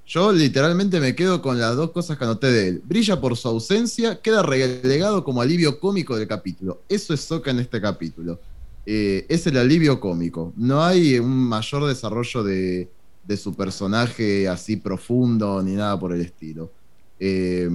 Yo 0.06 0.32
literalmente 0.32 0.98
me 1.00 1.14
quedo 1.14 1.40
con 1.40 1.58
las 1.58 1.76
dos 1.76 1.92
cosas 1.92 2.18
que 2.18 2.24
anoté 2.24 2.48
de 2.48 2.68
él. 2.68 2.82
Brilla 2.84 3.20
por 3.20 3.36
su 3.36 3.48
ausencia, 3.48 4.20
queda 4.20 4.42
relegado 4.42 5.22
como 5.24 5.40
alivio 5.40 5.78
cómico 5.78 6.16
del 6.16 6.26
capítulo. 6.26 6.82
Eso 6.88 7.14
es 7.14 7.20
Soca 7.20 7.50
en 7.52 7.60
este 7.60 7.80
capítulo. 7.80 8.40
Eh, 8.84 9.24
es 9.28 9.46
el 9.46 9.56
alivio 9.56 10.00
cómico. 10.00 10.52
No 10.56 10.82
hay 10.82 11.18
un 11.18 11.30
mayor 11.48 11.86
desarrollo 11.86 12.42
de, 12.42 12.88
de 13.24 13.36
su 13.36 13.54
personaje 13.54 14.48
así 14.48 14.76
profundo 14.76 15.62
ni 15.62 15.72
nada 15.74 15.98
por 15.98 16.12
el 16.12 16.20
estilo. 16.22 16.70
Eh, 17.20 17.68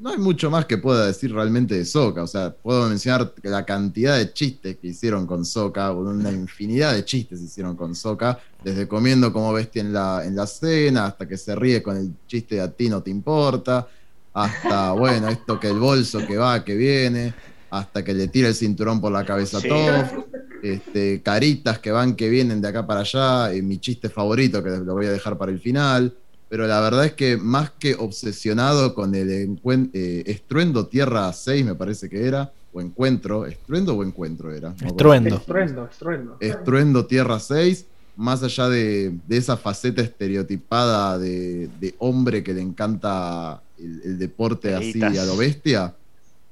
no 0.00 0.10
hay 0.10 0.18
mucho 0.18 0.50
más 0.50 0.64
que 0.64 0.78
pueda 0.78 1.06
decir 1.06 1.32
realmente 1.32 1.76
de 1.76 1.84
Soca. 1.84 2.22
O 2.22 2.26
sea, 2.26 2.50
puedo 2.50 2.88
mencionar 2.88 3.32
la 3.42 3.64
cantidad 3.66 4.16
de 4.16 4.32
chistes 4.32 4.78
que 4.78 4.88
hicieron 4.88 5.26
con 5.26 5.44
Soca, 5.44 5.92
una 5.92 6.30
infinidad 6.30 6.94
de 6.94 7.04
chistes 7.04 7.40
hicieron 7.42 7.76
con 7.76 7.94
Soca, 7.94 8.38
desde 8.64 8.88
comiendo 8.88 9.32
como 9.32 9.52
bestia 9.52 9.82
en 9.82 9.92
la, 9.92 10.24
en 10.24 10.34
la 10.34 10.46
cena, 10.46 11.06
hasta 11.06 11.28
que 11.28 11.36
se 11.36 11.54
ríe 11.54 11.82
con 11.82 11.96
el 11.96 12.12
chiste 12.26 12.56
de 12.56 12.60
a 12.62 12.70
ti 12.70 12.88
no 12.88 13.02
te 13.02 13.10
importa, 13.10 13.86
hasta, 14.32 14.92
bueno, 14.92 15.28
esto 15.28 15.60
que 15.60 15.68
el 15.68 15.78
bolso 15.78 16.26
que 16.26 16.38
va, 16.38 16.64
que 16.64 16.74
viene, 16.76 17.34
hasta 17.70 18.02
que 18.02 18.14
le 18.14 18.28
tira 18.28 18.48
el 18.48 18.54
cinturón 18.54 19.00
por 19.00 19.12
la 19.12 19.24
cabeza 19.24 19.58
a 19.58 19.60
Sí. 19.60 19.68
Toph, 19.68 20.24
este, 20.62 21.22
caritas 21.22 21.78
que 21.78 21.90
van, 21.90 22.14
que 22.14 22.28
vienen 22.28 22.60
de 22.62 22.68
acá 22.68 22.86
para 22.86 23.00
allá, 23.00 23.52
eh, 23.52 23.60
mi 23.60 23.78
chiste 23.78 24.08
favorito 24.08 24.62
que 24.62 24.70
lo 24.70 24.94
voy 24.94 25.06
a 25.06 25.12
dejar 25.12 25.36
para 25.36 25.52
el 25.52 25.60
final. 25.60 26.14
Pero 26.50 26.66
la 26.66 26.80
verdad 26.80 27.04
es 27.04 27.12
que 27.12 27.36
más 27.36 27.70
que 27.70 27.94
obsesionado 27.94 28.92
con 28.92 29.14
el 29.14 29.56
eh, 29.92 30.22
estruendo 30.26 30.88
Tierra 30.88 31.32
6, 31.32 31.64
me 31.64 31.76
parece 31.76 32.10
que 32.10 32.26
era, 32.26 32.52
o 32.72 32.80
encuentro, 32.80 33.46
estruendo 33.46 33.94
o 33.94 34.02
encuentro 34.02 34.52
era. 34.52 34.74
No. 34.80 34.88
Estruendo. 34.88 35.36
Estruendo, 35.36 35.88
estruendo. 35.88 36.36
Estruendo 36.40 37.06
Tierra 37.06 37.38
6, 37.38 37.86
más 38.16 38.42
allá 38.42 38.68
de, 38.68 39.14
de 39.28 39.36
esa 39.36 39.56
faceta 39.56 40.02
estereotipada 40.02 41.20
de, 41.20 41.68
de 41.78 41.94
hombre 41.98 42.42
que 42.42 42.52
le 42.52 42.62
encanta 42.62 43.62
el, 43.78 44.02
el 44.04 44.18
deporte 44.18 44.74
así 44.74 45.00
a 45.00 45.24
lo 45.24 45.36
bestia, 45.36 45.94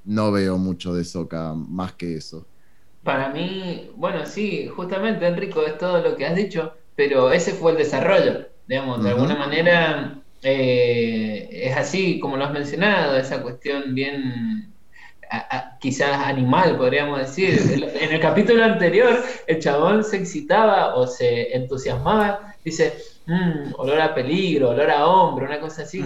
no 0.05 0.31
veo 0.31 0.57
mucho 0.57 0.93
de 0.93 1.03
Soca 1.03 1.53
más 1.53 1.91
que 1.91 2.15
eso. 2.15 2.45
Para 3.03 3.33
mí, 3.33 3.91
bueno, 3.97 4.25
sí, 4.25 4.69
justamente 4.73 5.27
Enrico, 5.27 5.61
es 5.61 5.77
todo 5.77 6.01
lo 6.01 6.15
que 6.15 6.25
has 6.25 6.37
dicho, 6.37 6.71
pero 6.95 7.33
ese 7.33 7.51
fue 7.51 7.73
el 7.73 7.77
desarrollo, 7.77 8.47
digamos, 8.69 9.03
de 9.03 9.09
alguna 9.09 9.35
manera 9.35 10.21
eh, 10.43 11.49
es 11.51 11.75
así 11.75 12.19
como 12.19 12.37
lo 12.37 12.45
has 12.45 12.53
mencionado, 12.53 13.17
esa 13.17 13.41
cuestión 13.41 13.93
bien 13.95 14.73
a- 15.31 15.57
a- 15.57 15.77
quizás 15.79 16.25
animal, 16.25 16.77
podríamos 16.77 17.19
decir. 17.19 17.51
En 18.01 18.11
el 18.13 18.19
capítulo 18.19 18.63
anterior, 18.63 19.13
el 19.47 19.59
chabón 19.59 20.03
se 20.03 20.17
excitaba 20.17 20.95
o 20.95 21.05
se 21.07 21.55
entusiasmaba, 21.55 22.55
dice, 22.63 22.93
"Mm, 23.25 23.73
olor 23.77 23.99
a 24.01 24.13
peligro, 24.15 24.69
olor 24.69 24.89
a 24.91 25.05
hombro, 25.07 25.45
una 25.45 25.59
cosa 25.59 25.83
así. 25.83 25.99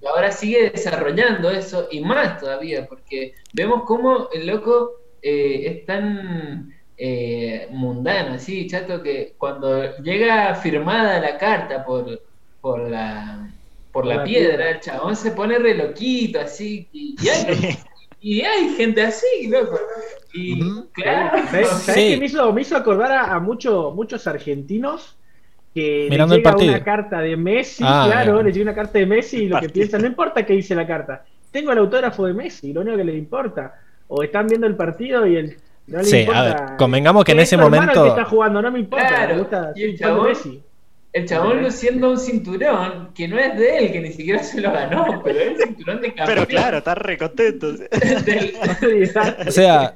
Y 0.00 0.06
ahora 0.06 0.30
sigue 0.32 0.70
desarrollando 0.70 1.50
eso 1.50 1.88
y 1.90 2.00
más 2.00 2.38
todavía, 2.40 2.86
porque 2.86 3.32
vemos 3.52 3.82
cómo 3.86 4.28
el 4.32 4.46
loco 4.46 4.92
eh, 5.22 5.66
es 5.66 5.86
tan 5.86 6.70
eh, 6.98 7.68
mundano, 7.70 8.34
así, 8.34 8.66
chato, 8.66 9.02
que 9.02 9.34
cuando 9.38 9.96
llega 9.98 10.54
firmada 10.56 11.20
la 11.20 11.38
carta 11.38 11.84
por, 11.84 12.20
por 12.60 12.88
la, 12.90 13.48
por 13.92 14.04
la, 14.04 14.16
la 14.16 14.24
piedra, 14.24 14.48
piedra. 14.56 14.70
el 14.70 14.80
chabón 14.80 15.14
se 15.16 15.30
pone 15.30 15.58
re 15.58 15.74
loquito, 15.74 16.40
así, 16.40 16.88
y, 16.92 17.14
y 17.22 17.28
hay, 17.28 17.78
y 18.20 18.40
hay 18.42 18.68
gente 18.76 19.02
así, 19.02 19.46
loco. 19.48 19.78
Y 20.34 20.60
claro, 20.92 21.38
¿Sabes, 21.50 21.68
sabes 21.68 21.94
Sí. 21.94 22.08
qué 22.10 22.16
me 22.18 22.26
hizo, 22.26 22.52
me 22.52 22.62
hizo 22.62 22.76
acordar 22.76 23.12
a, 23.12 23.34
a 23.34 23.40
mucho- 23.40 23.92
muchos 23.94 24.26
argentinos 24.26 25.16
que 25.74 26.08
Mirando 26.10 26.34
le 26.34 26.38
el 26.38 26.42
llega 26.44 26.50
partido. 26.50 26.72
una 26.74 26.84
carta 26.84 27.20
de 27.20 27.36
Messi, 27.36 27.84
Ah, 27.86 28.04
claro, 28.10 28.34
bien. 28.34 28.46
le 28.46 28.52
llega 28.52 28.62
una 28.64 28.74
carta 28.74 28.98
de 28.98 29.06
Messi 29.06 29.44
y 29.44 29.48
lo 29.48 29.60
que 29.60 29.68
piensan, 29.68 30.00
no 30.02 30.08
importa 30.08 30.44
qué 30.44 30.54
dice 30.54 30.74
la 30.74 30.86
carta, 30.86 31.24
tengo 31.52 31.70
el 31.72 31.78
autógrafo 31.78 32.26
de 32.26 32.34
Messi, 32.34 32.72
lo 32.72 32.80
único 32.80 32.96
que 32.96 33.04
les 33.04 33.16
importa. 33.16 33.74
O 34.08 34.22
están 34.22 34.46
viendo 34.48 34.66
el 34.66 34.74
partido 34.74 35.26
y 35.26 35.36
el 35.36 35.56
no 35.88 36.04
Sí, 36.04 36.18
importa. 36.20 36.40
a 36.40 36.44
ver, 36.44 36.76
convengamos 36.78 37.24
que 37.24 37.32
en 37.32 37.40
Es 37.40 37.48
ese 37.48 37.56
momento- 37.56 38.02
que 38.04 38.08
está 38.10 38.24
jugando, 38.24 38.62
no 38.62 38.70
me 38.70 38.78
importa, 38.78 39.08
Claro, 39.08 39.34
me 39.34 39.40
gusta 39.40 39.72
y 39.74 39.82
el 39.82 39.98
chabón- 39.98 40.28
Messi. 40.28 40.62
el 41.12 41.26
chabón 41.26 41.62
luciendo 41.62 42.10
un 42.10 42.18
cinturón 42.18 43.10
que 43.14 43.26
no 43.28 43.38
es 43.38 43.56
de 43.58 43.78
él, 43.78 43.92
que 43.92 44.00
ni 44.00 44.12
siquiera 44.12 44.42
se 44.42 44.60
lo 44.60 44.70
ganó, 44.70 45.20
pero 45.24 45.38
es 45.40 45.46
el 45.48 45.56
cinturón 45.66 46.00
de 46.00 46.08
campeón. 46.14 46.26
Pero 46.26 46.46
claro, 46.46 46.78
está 46.78 46.94
re 46.94 47.16
contento. 47.18 47.72
del- 47.72 48.54
O 49.46 49.50
sea, 49.50 49.94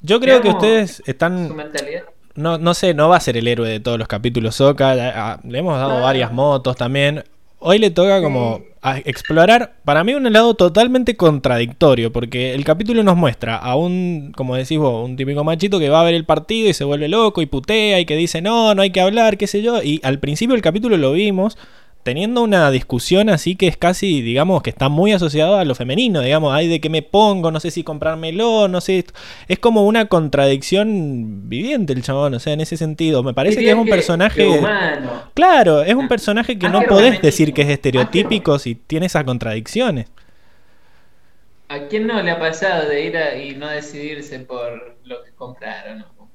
yo 0.00 0.20
creo 0.20 0.40
que 0.40 0.48
ustedes 0.50 0.96
su 1.04 1.10
están 1.10 1.54
mentalidad. 1.56 2.02
no, 2.36 2.58
no 2.58 2.74
sé, 2.74 2.94
no 2.94 3.08
va 3.08 3.16
a 3.16 3.20
ser 3.20 3.36
el 3.36 3.48
héroe 3.48 3.68
de 3.68 3.80
todos 3.80 3.98
los 3.98 4.08
capítulos 4.08 4.56
Soca. 4.56 5.38
Le 5.42 5.58
hemos 5.58 5.78
dado 5.78 6.00
varias 6.02 6.32
motos 6.32 6.76
también. 6.76 7.24
Hoy 7.66 7.78
le 7.78 7.88
toca 7.88 8.20
como 8.20 8.60
a 8.82 8.98
explorar, 8.98 9.76
para 9.86 10.04
mí, 10.04 10.12
un 10.12 10.30
lado 10.30 10.52
totalmente 10.52 11.16
contradictorio, 11.16 12.12
porque 12.12 12.52
el 12.52 12.62
capítulo 12.62 13.02
nos 13.02 13.16
muestra 13.16 13.56
a 13.56 13.74
un, 13.74 14.34
como 14.36 14.54
decís 14.54 14.76
vos, 14.76 15.02
un 15.02 15.16
típico 15.16 15.44
machito 15.44 15.78
que 15.78 15.88
va 15.88 16.02
a 16.02 16.04
ver 16.04 16.12
el 16.12 16.26
partido 16.26 16.68
y 16.68 16.74
se 16.74 16.84
vuelve 16.84 17.08
loco 17.08 17.40
y 17.40 17.46
putea 17.46 18.00
y 18.00 18.04
que 18.04 18.16
dice, 18.16 18.42
no, 18.42 18.74
no 18.74 18.82
hay 18.82 18.90
que 18.90 19.00
hablar, 19.00 19.38
qué 19.38 19.46
sé 19.46 19.62
yo. 19.62 19.82
Y 19.82 19.98
al 20.02 20.18
principio 20.18 20.52
del 20.52 20.60
capítulo 20.60 20.98
lo 20.98 21.12
vimos 21.12 21.56
teniendo 22.04 22.42
una 22.42 22.70
discusión 22.70 23.30
así 23.30 23.56
que 23.56 23.66
es 23.66 23.76
casi, 23.76 24.22
digamos, 24.22 24.62
que 24.62 24.70
está 24.70 24.88
muy 24.88 25.12
asociado 25.12 25.56
a 25.56 25.64
lo 25.64 25.74
femenino, 25.74 26.20
digamos, 26.20 26.54
hay 26.54 26.68
de 26.68 26.80
qué 26.80 26.90
me 26.90 27.02
pongo, 27.02 27.50
no 27.50 27.58
sé 27.58 27.70
si 27.70 27.82
comprármelo, 27.82 28.68
no 28.68 28.80
sé, 28.80 29.06
es 29.48 29.58
como 29.58 29.86
una 29.86 30.04
contradicción 30.06 31.48
viviente 31.48 31.94
el 31.94 32.02
chabón, 32.02 32.34
o 32.34 32.38
sea, 32.38 32.52
en 32.52 32.60
ese 32.60 32.76
sentido, 32.76 33.22
me 33.22 33.34
parece 33.34 33.60
que 33.60 33.70
es 33.70 33.74
un 33.74 33.88
personaje... 33.88 34.46
humano. 34.46 35.22
Claro, 35.32 35.82
es 35.82 35.94
un 35.94 36.06
personaje 36.06 36.58
que 36.58 36.66
Ah, 36.66 36.70
no 36.70 36.80
qué 36.80 36.86
podés 36.86 37.22
decir 37.22 37.52
que 37.54 37.62
es 37.62 37.68
Ah, 37.68 37.72
estereotípico 37.72 38.58
si 38.58 38.74
tiene 38.74 39.06
esas 39.06 39.24
contradicciones. 39.24 40.06
¿A 41.68 41.88
quién 41.88 42.06
no 42.06 42.22
le 42.22 42.30
ha 42.30 42.38
pasado 42.38 42.88
de 42.88 43.06
ir 43.06 43.16
a, 43.16 43.36
y 43.36 43.54
no 43.56 43.68
decidirse 43.68 44.38
por 44.40 44.98
lo 45.04 45.22
que 45.24 45.30
compraron? 45.32 46.00
¿no? 46.00 46.28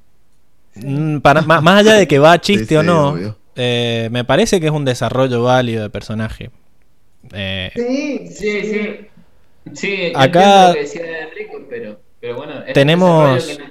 Mm, 0.75 1.19
para, 1.19 1.41
más, 1.41 1.61
más 1.61 1.79
allá 1.79 1.93
de 1.93 2.07
que 2.07 2.17
va 2.19 2.33
a 2.33 2.41
chiste 2.41 2.65
Sí, 2.65 2.75
o 2.75 2.83
no, 2.83 3.09
obvio. 3.09 3.37
Eh, 3.61 4.07
me 4.11 4.23
parece 4.23 4.59
que 4.59 4.67
es 4.67 4.71
un 4.71 4.85
desarrollo 4.85 5.43
válido 5.43 5.83
de 5.83 5.89
personaje. 5.89 6.49
Eh, 7.33 7.71
Sí, 7.75 8.27
Sí, 8.29 8.61
sí. 8.63 8.89
Sí, 9.73 10.11
Acá- 10.15 10.69
lo 10.69 10.73
que 10.73 10.79
decía 10.79 11.01
pero, 11.69 11.99
pero 12.19 12.35
bueno, 12.37 12.63
es 12.65 12.73
Tenemos- 12.73 13.57
un 13.57 13.63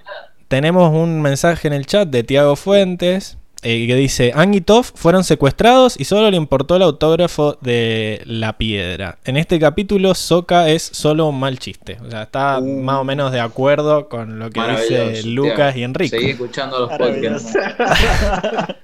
tenemos 0.46 0.92
un 0.94 1.20
mensaje 1.22 1.66
en 1.68 1.74
el 1.74 1.86
chat 1.86 2.08
de 2.08 2.22
Tiago 2.22 2.54
Fuentes 2.56 3.36
eh, 3.62 3.86
que 3.88 3.94
dice, 3.96 4.32
Ang 4.36 4.54
y 4.54 4.64
fueron 4.94 5.24
secuestrados 5.24 5.98
y 5.98 6.04
solo 6.04 6.30
le 6.30 6.36
importó 6.36 6.76
el 6.76 6.82
autógrafo 6.82 7.58
de 7.60 8.22
la 8.24 8.56
piedra. 8.56 9.18
En 9.24 9.36
este 9.36 9.58
capítulo, 9.58 10.14
Soka 10.14 10.68
es 10.68 10.82
solo 10.82 11.26
un 11.26 11.40
mal 11.40 11.58
chiste. 11.58 11.98
O 12.06 12.10
sea, 12.10 12.22
está 12.22 12.58
Uh. 12.60 12.82
más 12.82 12.98
o 12.98 13.04
menos 13.04 13.32
de 13.32 13.40
acuerdo 13.40 14.08
con 14.08 14.38
lo 14.38 14.50
que 14.50 14.60
dice 14.60 15.22
Lucas 15.24 15.74
y 15.76 15.82
Enrico. 15.82 16.16
Seguí 16.16 16.30
escuchando 16.30 16.78
los 16.80 16.90
podcasts. 16.96 17.52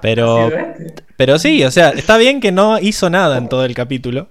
Pero, 0.00 0.50
pero 1.16 1.38
sí, 1.38 1.62
o 1.64 1.70
sea, 1.70 1.90
está 1.90 2.16
bien 2.16 2.40
que 2.40 2.50
no 2.50 2.78
hizo 2.80 3.08
nada 3.10 3.38
en 3.38 3.48
todo 3.48 3.64
el 3.64 3.74
capítulo. 3.74 4.28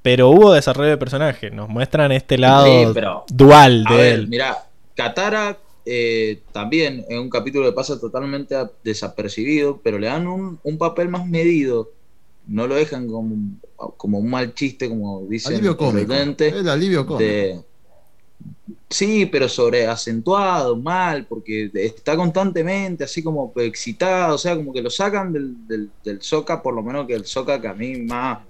Pero 0.00 0.30
hubo 0.30 0.52
desarrollo 0.52 0.90
de 0.90 0.96
personaje. 0.96 1.50
Nos 1.50 1.68
muestran 1.68 2.10
este 2.12 2.38
lado 2.38 2.64
Sí, 2.66 2.86
pero- 2.94 3.24
dual 3.28 3.84
de 3.84 3.96
ver, 3.96 4.12
él. 4.14 4.28
mira, 4.28 4.56
Katara 4.96 5.56
eh, 5.84 6.42
también 6.52 7.04
es 7.08 7.18
un 7.18 7.28
capítulo 7.30 7.66
que 7.66 7.72
pasa 7.72 7.98
totalmente 7.98 8.54
desapercibido, 8.84 9.80
pero 9.82 9.98
le 9.98 10.06
dan 10.06 10.26
un, 10.26 10.58
un 10.62 10.78
papel 10.78 11.08
más 11.08 11.26
medido. 11.26 11.90
No 12.46 12.66
lo 12.66 12.74
dejan 12.74 13.06
como, 13.06 13.34
un- 13.34 13.60
como 13.96 14.18
un 14.18 14.28
mal 14.30 14.52
chiste, 14.54 14.88
como 14.88 15.22
dicen 15.26 15.54
Alivio 15.54 15.76
cómico. 15.76 16.12
El 16.48 16.68
alivio 16.68 17.06
cómico. 17.06 17.18
de- 17.22 17.60
Sí, 18.90 19.26
pero 19.26 19.48
sobre 19.48 19.86
acentuado, 19.86 20.76
mal, 20.76 21.26
porque 21.26 21.70
está 21.74 22.16
constantemente 22.16 23.04
así 23.04 23.22
como 23.22 23.52
excitado, 23.56 24.34
o 24.34 24.38
sea, 24.38 24.54
como 24.56 24.72
que 24.72 24.82
lo 24.82 24.90
sacan 24.90 25.32
del, 25.32 25.66
del, 25.66 25.90
del 26.04 26.20
Soca, 26.20 26.62
por 26.62 26.74
lo 26.74 26.82
menos 26.82 27.06
que 27.06 27.14
el 27.14 27.24
Soca 27.24 27.60
que 27.60 27.68
a 27.68 27.74
mí 27.74 27.96
más 28.02 28.40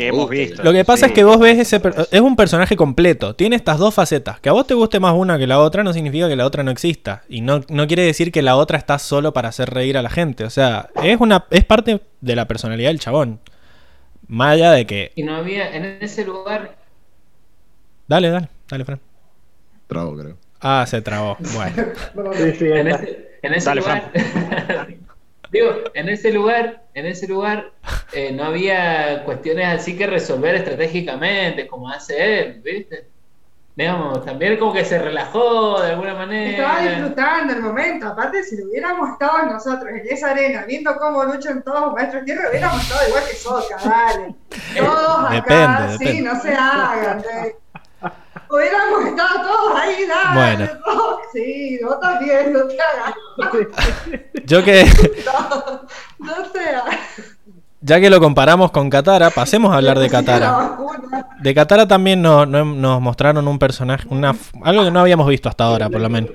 Que 0.00 0.08
que 0.08 0.08
hemos 0.08 0.20
gusta. 0.26 0.34
visto. 0.34 0.62
Lo 0.64 0.72
que 0.72 0.84
pasa 0.84 1.06
Sí. 1.06 1.12
es 1.12 1.12
que 1.12 1.24
vos 1.24 1.38
ves 1.38 1.58
ese 1.58 1.80
es 2.10 2.20
un 2.20 2.36
personaje 2.36 2.76
completo, 2.76 3.34
tiene 3.36 3.56
estas 3.56 3.78
dos 3.78 3.94
facetas. 3.94 4.40
Que 4.40 4.48
a 4.48 4.52
vos 4.52 4.66
te 4.66 4.74
guste 4.74 5.00
más 5.00 5.14
una 5.14 5.38
que 5.38 5.46
la 5.46 5.58
otra 5.60 5.82
no 5.84 5.92
significa 5.92 6.28
que 6.28 6.36
la 6.36 6.46
otra 6.46 6.62
no 6.62 6.70
exista 6.70 7.22
y 7.28 7.40
no, 7.40 7.60
no 7.68 7.86
quiere 7.86 8.02
decir 8.02 8.32
que 8.32 8.42
la 8.42 8.56
otra 8.56 8.78
está 8.78 8.98
solo 8.98 9.32
para 9.32 9.48
hacer 9.50 9.70
reír 9.70 9.96
a 9.98 10.02
la 10.02 10.10
gente, 10.10 10.44
o 10.44 10.50
sea, 10.50 10.90
es 11.02 11.20
una 11.20 11.46
es 11.50 11.64
parte 11.64 12.00
de 12.20 12.36
la 12.36 12.46
personalidad 12.48 12.90
del 12.90 13.00
chabón. 13.00 13.40
Más 14.28 14.54
allá 14.54 14.70
de 14.72 14.86
que 14.86 15.12
Y 15.16 15.22
no 15.24 15.36
había, 15.36 15.74
en 15.74 15.98
ese 16.00 16.24
lugar, 16.24 16.76
Dale, 18.06 18.28
dale, 18.30 18.48
dale, 18.68 18.84
Fran. 18.84 19.00
Trago, 19.86 20.16
creo. 20.16 20.36
Ah, 20.60 20.84
se 20.86 21.00
trabó. 21.02 21.36
Bueno. 21.54 21.76
Sí, 22.34 22.52
sí, 22.58 22.64
en 22.66 22.88
ese, 22.88 23.38
en 23.42 23.54
ese 23.54 23.66
Dale, 23.68 23.80
lugar, 23.80 24.12
digo, 25.50 25.70
en 25.94 26.08
ese 26.08 26.32
lugar, 26.32 26.82
en 26.94 27.06
ese 27.06 27.26
lugar 27.28 27.72
eh, 28.12 28.32
no 28.32 28.44
había 28.44 29.22
cuestiones 29.24 29.66
así 29.66 29.96
que 29.96 30.06
resolver 30.06 30.54
estratégicamente 30.56 31.66
como 31.66 31.88
hace 31.90 32.40
él, 32.40 32.60
¿viste? 32.62 33.06
Digamos, 33.76 34.24
también 34.26 34.58
como 34.58 34.74
que 34.74 34.84
se 34.84 34.98
relajó 34.98 35.80
de 35.80 35.92
alguna 35.92 36.12
manera. 36.14 36.50
Estaba 36.50 36.80
disfrutando 36.82 37.52
el 37.54 37.62
momento. 37.62 38.08
Aparte, 38.08 38.42
si 38.42 38.58
lo 38.58 38.66
hubiéramos 38.66 39.10
estado 39.10 39.46
nosotros 39.46 39.88
en 39.90 40.02
esa 40.06 40.32
arena, 40.32 40.64
viendo 40.66 40.94
cómo 40.96 41.24
luchan 41.24 41.62
todos 41.62 41.80
los 41.86 41.92
maestros 41.94 42.24
tierra, 42.24 42.48
hubiéramos 42.50 42.82
estado 42.82 43.08
igual 43.08 43.22
que 43.30 43.36
Soca, 43.36 43.76
dale. 43.82 44.34
Todos 44.76 45.24
acá, 45.30 45.86
Depende, 45.86 45.98
sí, 45.98 46.04
depende. 46.04 46.22
no 46.22 46.42
se 46.42 46.52
hagan. 46.54 47.18
eh. 47.20 47.56
Hubiéramos 48.48 49.04
estado 49.06 49.42
todos 49.46 49.80
ahí, 49.80 50.04
dale. 50.06 50.66
Bueno. 50.66 51.18
sí, 51.32 51.78
vos 51.84 52.00
también, 52.00 52.52
no 52.52 52.60
te 52.66 52.76
hagas. 52.80 53.14
Yo 54.46 54.64
que 54.64 54.84
No, 55.26 55.82
no 56.18 56.34
se 56.52 56.58
hagan. 56.60 56.98
ya 57.80 58.00
que 58.00 58.10
lo 58.10 58.18
comparamos 58.20 58.70
con 58.72 58.90
Katara, 58.90 59.30
pasemos 59.30 59.72
a 59.72 59.76
hablar 59.76 59.98
de 59.98 60.10
Katara. 60.10 60.76
De 61.40 61.54
Katara 61.54 61.86
también 61.86 62.20
no- 62.22 62.44
no- 62.46 62.64
nos 62.64 63.00
mostraron 63.00 63.46
un 63.46 63.58
personaje, 63.58 64.06
una, 64.10 64.34
algo 64.64 64.84
que 64.84 64.90
no 64.90 65.00
habíamos 65.00 65.28
visto 65.28 65.48
hasta 65.48 65.64
ahora, 65.64 65.88
por 65.88 66.00
lo 66.00 66.08
menos. 66.10 66.30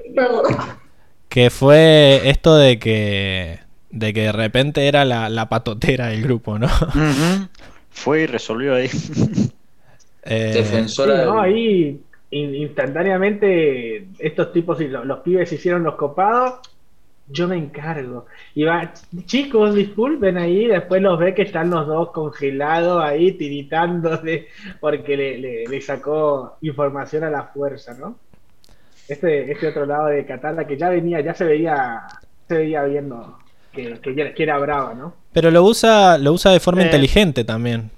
Que 1.29 1.49
fue 1.49 2.21
esto 2.29 2.55
de 2.55 2.79
que 2.79 3.59
de 3.89 4.13
que 4.13 4.21
de 4.23 4.31
repente 4.31 4.87
era 4.87 5.05
la, 5.05 5.29
la 5.29 5.47
patotera 5.49 6.07
del 6.07 6.21
grupo, 6.23 6.57
¿no? 6.59 6.67
Fue 7.91 8.21
y 8.21 8.25
resolvió 8.27 8.75
ahí. 8.75 8.89
Eh, 10.25 10.49
Sí, 10.53 10.59
Defensora 10.59 11.23
no, 11.25 11.39
ahí 11.39 12.01
in- 12.31 12.55
instantáneamente 12.55 14.07
estos 14.19 14.51
tipos 14.51 14.81
y 14.81 14.87
lo- 14.87 15.05
los, 15.05 15.19
pibes 15.19 15.51
hicieron 15.53 15.83
los 15.83 15.95
copados. 15.95 16.59
Yo 17.27 17.47
me 17.47 17.57
encargo. 17.57 18.27
Y 18.53 18.63
va, 18.65 18.93
chicos, 19.25 19.73
disculpen 19.73 20.37
ahí. 20.37 20.67
Después 20.67 21.01
los 21.01 21.17
ve 21.17 21.33
que 21.33 21.41
están 21.41 21.71
los 21.71 21.87
dos 21.87 22.11
congelados 22.11 23.03
ahí, 23.03 23.31
tiritando 23.31 24.19
porque 24.79 25.17
le, 25.17 25.37
le- 25.39 25.63
le 25.67 25.81
sacó 25.81 26.57
información 26.61 27.23
a 27.23 27.31
la 27.31 27.43
fuerza, 27.45 27.95
¿no? 27.99 28.17
Este, 29.07 29.51
este 29.51 29.67
otro 29.67 29.85
lado 29.87 30.07
de 30.07 30.25
Katara 30.25 30.65
que 30.67 30.77
ya 30.77 30.89
venía, 30.89 31.19
ya 31.21 31.33
se 31.33 31.45
veía, 31.45 32.01
se 32.47 32.57
veía 32.57 32.83
viendo 32.83 33.37
que, 33.71 33.99
que, 34.01 34.11
era- 34.11 34.33
que 34.33 34.43
era 34.43 34.57
brava, 34.59 34.93
¿no? 34.93 35.13
Pero 35.33 35.49
lo 35.51 35.63
usa, 35.63 36.17
lo 36.19 36.31
usa 36.33 36.51
de 36.51 36.59
forma 36.59 36.81
Eh. 36.83 36.85
inteligente 36.85 37.43
también. 37.43 37.89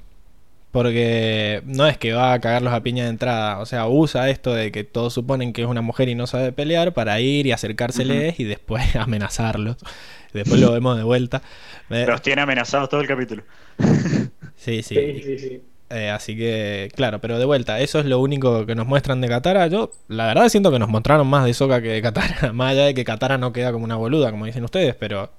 Porque 0.71 1.61
no 1.65 1.87
es 1.87 1.97
que 1.97 2.13
va 2.13 2.33
a 2.33 2.39
cagarlos 2.39 2.73
a 2.73 2.83
piña 2.83 3.05
de 3.05 3.09
entrada. 3.09 3.59
O 3.59 3.65
sea, 3.65 3.87
usa 3.87 4.29
esto 4.29 4.53
de 4.53 4.71
que 4.71 4.83
todos 4.83 5.13
suponen 5.13 5.53
que 5.53 5.61
es 5.63 5.67
una 5.67 5.81
mujer 5.81 6.09
y 6.09 6.15
no 6.15 6.27
sabe 6.27 6.51
pelear 6.51 6.93
para 6.93 7.19
ir 7.19 7.47
y 7.47 7.51
acercárseles 7.51 8.39
y 8.39 8.43
después 8.43 8.95
amenazarlos. 8.95 9.77
Después 10.33 10.59
lo 10.59 10.71
vemos 10.73 10.97
de 10.97 11.03
vuelta. 11.03 11.41
Eh, 11.89 12.05
Los 12.05 12.21
tiene 12.21 12.41
amenazados 12.41 12.89
todo 12.89 13.01
el 13.01 13.07
capítulo. 13.07 13.43
sí, 14.55 14.83
sí. 14.83 14.95
Sí, 14.95 15.21
sí, 15.23 15.39
sí. 15.39 15.61
Eh, 15.89 16.09
así 16.09 16.35
que, 16.35 16.91
claro, 16.95 17.21
pero 17.21 17.39
de 17.39 17.45
vuelta, 17.45 17.79
eso 17.79 17.99
es 17.99 18.05
lo 18.05 18.19
único 18.19 18.65
que 18.65 18.75
nos 18.75 18.85
muestran 18.85 19.21
de 19.21 19.29
Katara. 19.29 19.67
Yo, 19.67 19.91
la 20.09 20.27
verdad, 20.27 20.49
siento 20.49 20.69
que 20.69 20.79
nos 20.79 20.89
mostraron 20.89 21.27
más 21.27 21.45
de 21.45 21.53
Sokka 21.53 21.81
que 21.81 21.89
de 21.89 22.01
Katara. 22.01 22.51
Más 22.53 22.73
allá 22.73 22.85
de 22.85 22.93
que 22.93 23.05
Katara 23.05 23.37
no 23.37 23.53
queda 23.53 23.71
como 23.71 23.85
una 23.85 23.95
boluda, 23.95 24.31
como 24.31 24.45
dicen 24.45 24.63
ustedes, 24.65 24.95
pero. 24.95 25.31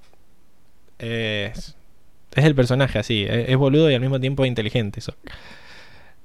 Es, 0.97 1.75
es 2.35 2.45
el 2.45 2.55
personaje 2.55 2.99
así. 2.99 3.25
Es, 3.29 3.49
es 3.49 3.57
boludo 3.57 3.89
y 3.91 3.95
al 3.95 4.01
mismo 4.01 4.19
tiempo 4.19 4.45
inteligente. 4.45 5.01
Sokka. 5.01 5.33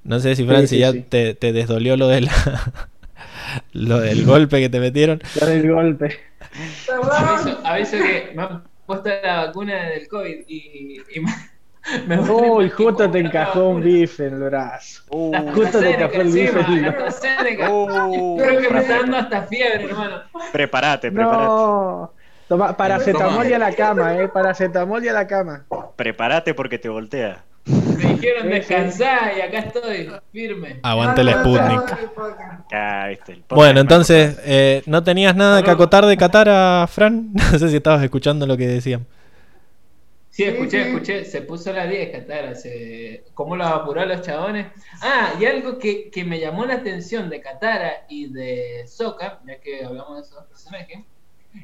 No 0.05 0.20
sé 0.20 0.36
si, 0.36 0.44
Fran, 0.46 0.68
Sí, 0.68 0.78
ya 0.78 0.92
sí. 0.92 1.02
Te, 1.09 1.34
te 1.34 1.52
desdolió 1.52 1.96
lo, 1.96 2.09
de 2.09 2.22
la, 2.22 2.32
lo 3.72 4.00
del 4.00 4.24
golpe 4.24 4.61
que 4.61 4.68
te 4.68 4.80
metieron. 4.80 5.20
Dar 5.40 5.50
el 5.50 5.70
golpe. 5.72 6.18
Aviso, 7.12 7.61
aviso 7.66 7.96
que 7.98 8.32
me 8.34 8.42
han 8.42 8.64
puesto 8.86 9.09
la 9.22 9.46
vacuna 9.46 9.74
del 9.90 10.09
COVID 10.09 10.44
y, 10.46 11.00
y 11.14 11.20
me, 11.20 11.32
me 12.07 12.20
Uy, 12.20 12.70
justo 12.70 13.11
te 13.11 13.18
encajó 13.20 13.68
un 13.70 13.82
bife 13.82 14.26
en 14.26 14.34
el 14.34 14.40
brazo. 14.44 15.02
Uh, 15.11 15.50
Justo 15.52 15.80
te 15.80 15.90
encajó 15.90 16.20
el 16.20 16.30
bife. 16.32 16.62
la 16.80 16.90
AstraZeneca. 16.90 17.70
uh, 17.70 18.36
Creo 18.36 18.61
que 18.61 18.70
me 18.70 18.80
está 18.80 18.98
dando 18.98 19.16
hasta 19.18 19.42
fiebre, 19.46 19.84
hermano. 19.84 20.22
prepárate, 20.52 21.11
prepárate. 21.12 21.66
No. 21.66 22.14
Toma, 22.55 22.76
paracetamol 22.76 23.48
y 23.48 23.52
a 23.52 23.59
la 23.59 23.72
cama, 23.72 24.16
eh. 24.16 24.28
Paracetamol 24.28 25.05
y 25.05 25.09
a 25.09 25.12
la 25.12 25.26
cama. 25.26 25.64
Prepárate 25.96 26.55
porque 26.55 26.78
te 26.78 26.88
voltea. 26.88 27.44
Me 27.64 28.14
dijeron 28.14 28.48
descansar 28.48 29.36
y 29.36 29.40
acá 29.40 29.59
estoy, 29.59 30.09
firme. 30.30 30.78
Aguante 30.84 31.22
el 31.22 31.30
Sputnik. 31.30 31.98
Viste. 33.09 33.32
el 33.32 33.44
Bueno, 33.48 33.80
entonces, 33.80 34.38
eh, 34.44 34.84
¿no 34.86 35.02
tenías 35.02 35.34
nada 35.34 35.64
que 35.64 35.70
acotar 35.72 36.07
de 36.07 36.16
Katara, 36.16 36.86
Fran? 36.86 37.32
No 37.52 37.59
sé 37.59 37.70
si 37.70 37.76
estabas 37.76 38.05
escuchando 38.05 38.46
lo 38.46 38.57
que 38.57 38.68
decían. 38.68 39.05
Sí, 40.30 40.44
escuché, 40.44 40.82
escuché. 40.82 41.24
Se 41.24 41.42
puso 41.42 41.72
la 41.72 41.88
10, 41.88 42.12
Katara. 42.12 42.55
Se... 42.55 43.24
¿Cómo 43.34 43.57
lo 43.57 43.64
apuró 43.64 44.02
a 44.02 44.07
los 44.07 44.20
chabones? 44.20 44.68
Ah, 45.02 45.32
y 45.40 45.44
algo 45.44 45.76
que, 45.80 46.09
que 46.09 46.24
me 46.24 46.38
llamó 46.38 46.66
la 46.66 46.74
atención 46.74 47.28
de 47.28 47.40
Katara 47.40 48.05
y 48.09 48.32
de 48.32 48.84
Sokka, 48.86 49.40
ya 49.44 49.59
que 49.59 49.84
hablamos 49.84 50.18
de 50.18 50.22
esos 50.22 50.34
dos 50.36 50.44
personajes, 50.46 51.00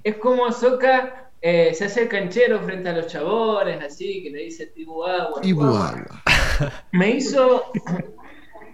es 0.05 0.16
como 0.16 0.51
Sokka 0.53 1.30
eh, 1.43 1.72
se 1.74 1.86
hace 1.86 2.03
el 2.03 2.09
canchero 2.09 2.61
frente 2.61 2.91
a 2.91 2.93
los 2.93 3.07
chabones, 3.07 3.82
así, 3.82 4.22
que 4.22 4.30
le 4.30 4.45
dice 4.45 4.66
tipo 4.66 5.07
agua. 5.07 5.41
Guagua. 5.43 5.88
agua. 5.88 6.22
me 6.93 7.11
hizo 7.11 7.72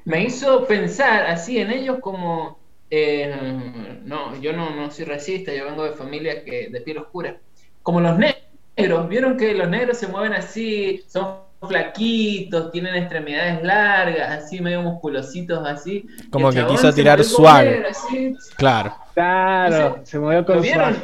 me 0.07 0.23
hizo 0.23 0.67
pensar 0.67 1.27
así 1.27 1.59
en 1.59 1.71
ellos 1.71 1.99
como 2.01 2.59
eh, 2.91 3.99
no 4.05 4.41
yo 4.41 4.53
no, 4.53 4.71
no 4.71 4.91
soy 4.91 5.05
racista 5.05 5.53
yo 5.53 5.64
vengo 5.64 5.85
de 5.85 5.93
familias 5.93 6.45
que 6.45 6.69
de 6.71 6.81
piel 6.81 6.99
oscura 6.99 7.39
como 7.83 8.01
los 8.01 8.17
negros 8.17 9.09
vieron 9.09 9.37
que 9.37 9.53
los 9.55 9.69
negros 9.69 9.99
se 9.99 10.07
mueven 10.07 10.33
así 10.33 11.05
son 11.09 11.46
flaquitos 11.69 12.71
tienen 12.71 12.95
extremidades 12.95 13.62
largas 13.62 14.45
así 14.45 14.61
medio 14.61 14.83
musculositos 14.83 15.67
así 15.67 16.07
Como 16.31 16.51
que 16.51 16.67
quiso 16.67 16.93
tirar 16.93 17.21
así. 17.21 18.37
Claro. 18.57 18.95
Claro, 19.14 20.01
se 20.05 20.19
movió 20.19 20.41
¿lo 20.41 20.47
con 20.47 20.64
swag. 20.64 20.95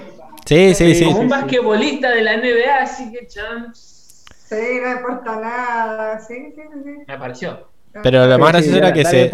Sí, 0.44 0.74
sí, 0.74 0.94
sí. 0.94 1.04
como 1.04 1.20
un 1.20 1.26
sí. 1.26 1.30
basquetbolista 1.30 2.10
de 2.10 2.22
la 2.22 2.36
NBA 2.36 2.82
así 2.82 3.12
que 3.12 3.26
chan 3.26 3.72
Sí, 3.74 4.80
no 4.82 4.92
importa 4.92 5.40
nada. 5.40 6.20
Sí, 6.20 6.34
sí, 6.54 6.62
sí. 6.84 6.90
me 7.08 7.16
pareció 7.16 7.68
Pero 8.02 8.26
lo 8.26 8.38
más 8.38 8.52
gracioso 8.52 8.76
era 8.76 8.92
que 8.92 9.04
se, 9.04 9.30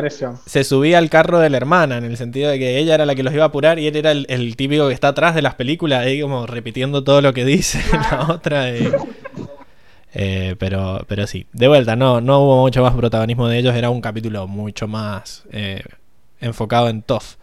se 0.46 0.62
subía 0.62 0.98
al 0.98 1.10
carro 1.10 1.40
de 1.40 1.50
la 1.50 1.56
hermana, 1.56 1.98
en 1.98 2.04
el 2.04 2.16
sentido 2.16 2.50
de 2.50 2.58
que 2.60 2.78
ella 2.78 2.94
era 2.94 3.04
la 3.04 3.16
que 3.16 3.24
los 3.24 3.34
iba 3.34 3.42
a 3.42 3.48
apurar 3.48 3.80
y 3.80 3.88
él 3.88 3.96
era 3.96 4.12
el, 4.12 4.26
el 4.28 4.54
típico 4.54 4.86
que 4.86 4.94
está 4.94 5.08
atrás 5.08 5.34
de 5.34 5.42
las 5.42 5.56
películas, 5.56 6.04
ahí 6.04 6.20
como 6.20 6.46
repitiendo 6.46 7.02
todo 7.02 7.20
lo 7.20 7.32
que 7.32 7.44
dice 7.44 7.80
la 8.10 8.28
otra. 8.32 8.66
Eh, 10.20 10.56
pero, 10.58 11.04
pero 11.08 11.28
sí, 11.28 11.46
de 11.52 11.68
vuelta, 11.68 11.94
no, 11.94 12.20
no 12.20 12.40
hubo 12.40 12.60
mucho 12.62 12.82
más 12.82 12.92
protagonismo 12.96 13.46
de 13.46 13.58
ellos, 13.58 13.74
era 13.76 13.88
un 13.88 14.00
capítulo 14.00 14.48
mucho 14.48 14.88
más 14.88 15.44
eh, 15.52 15.84
enfocado 16.40 16.88
en 16.88 17.02
Toph. 17.02 17.36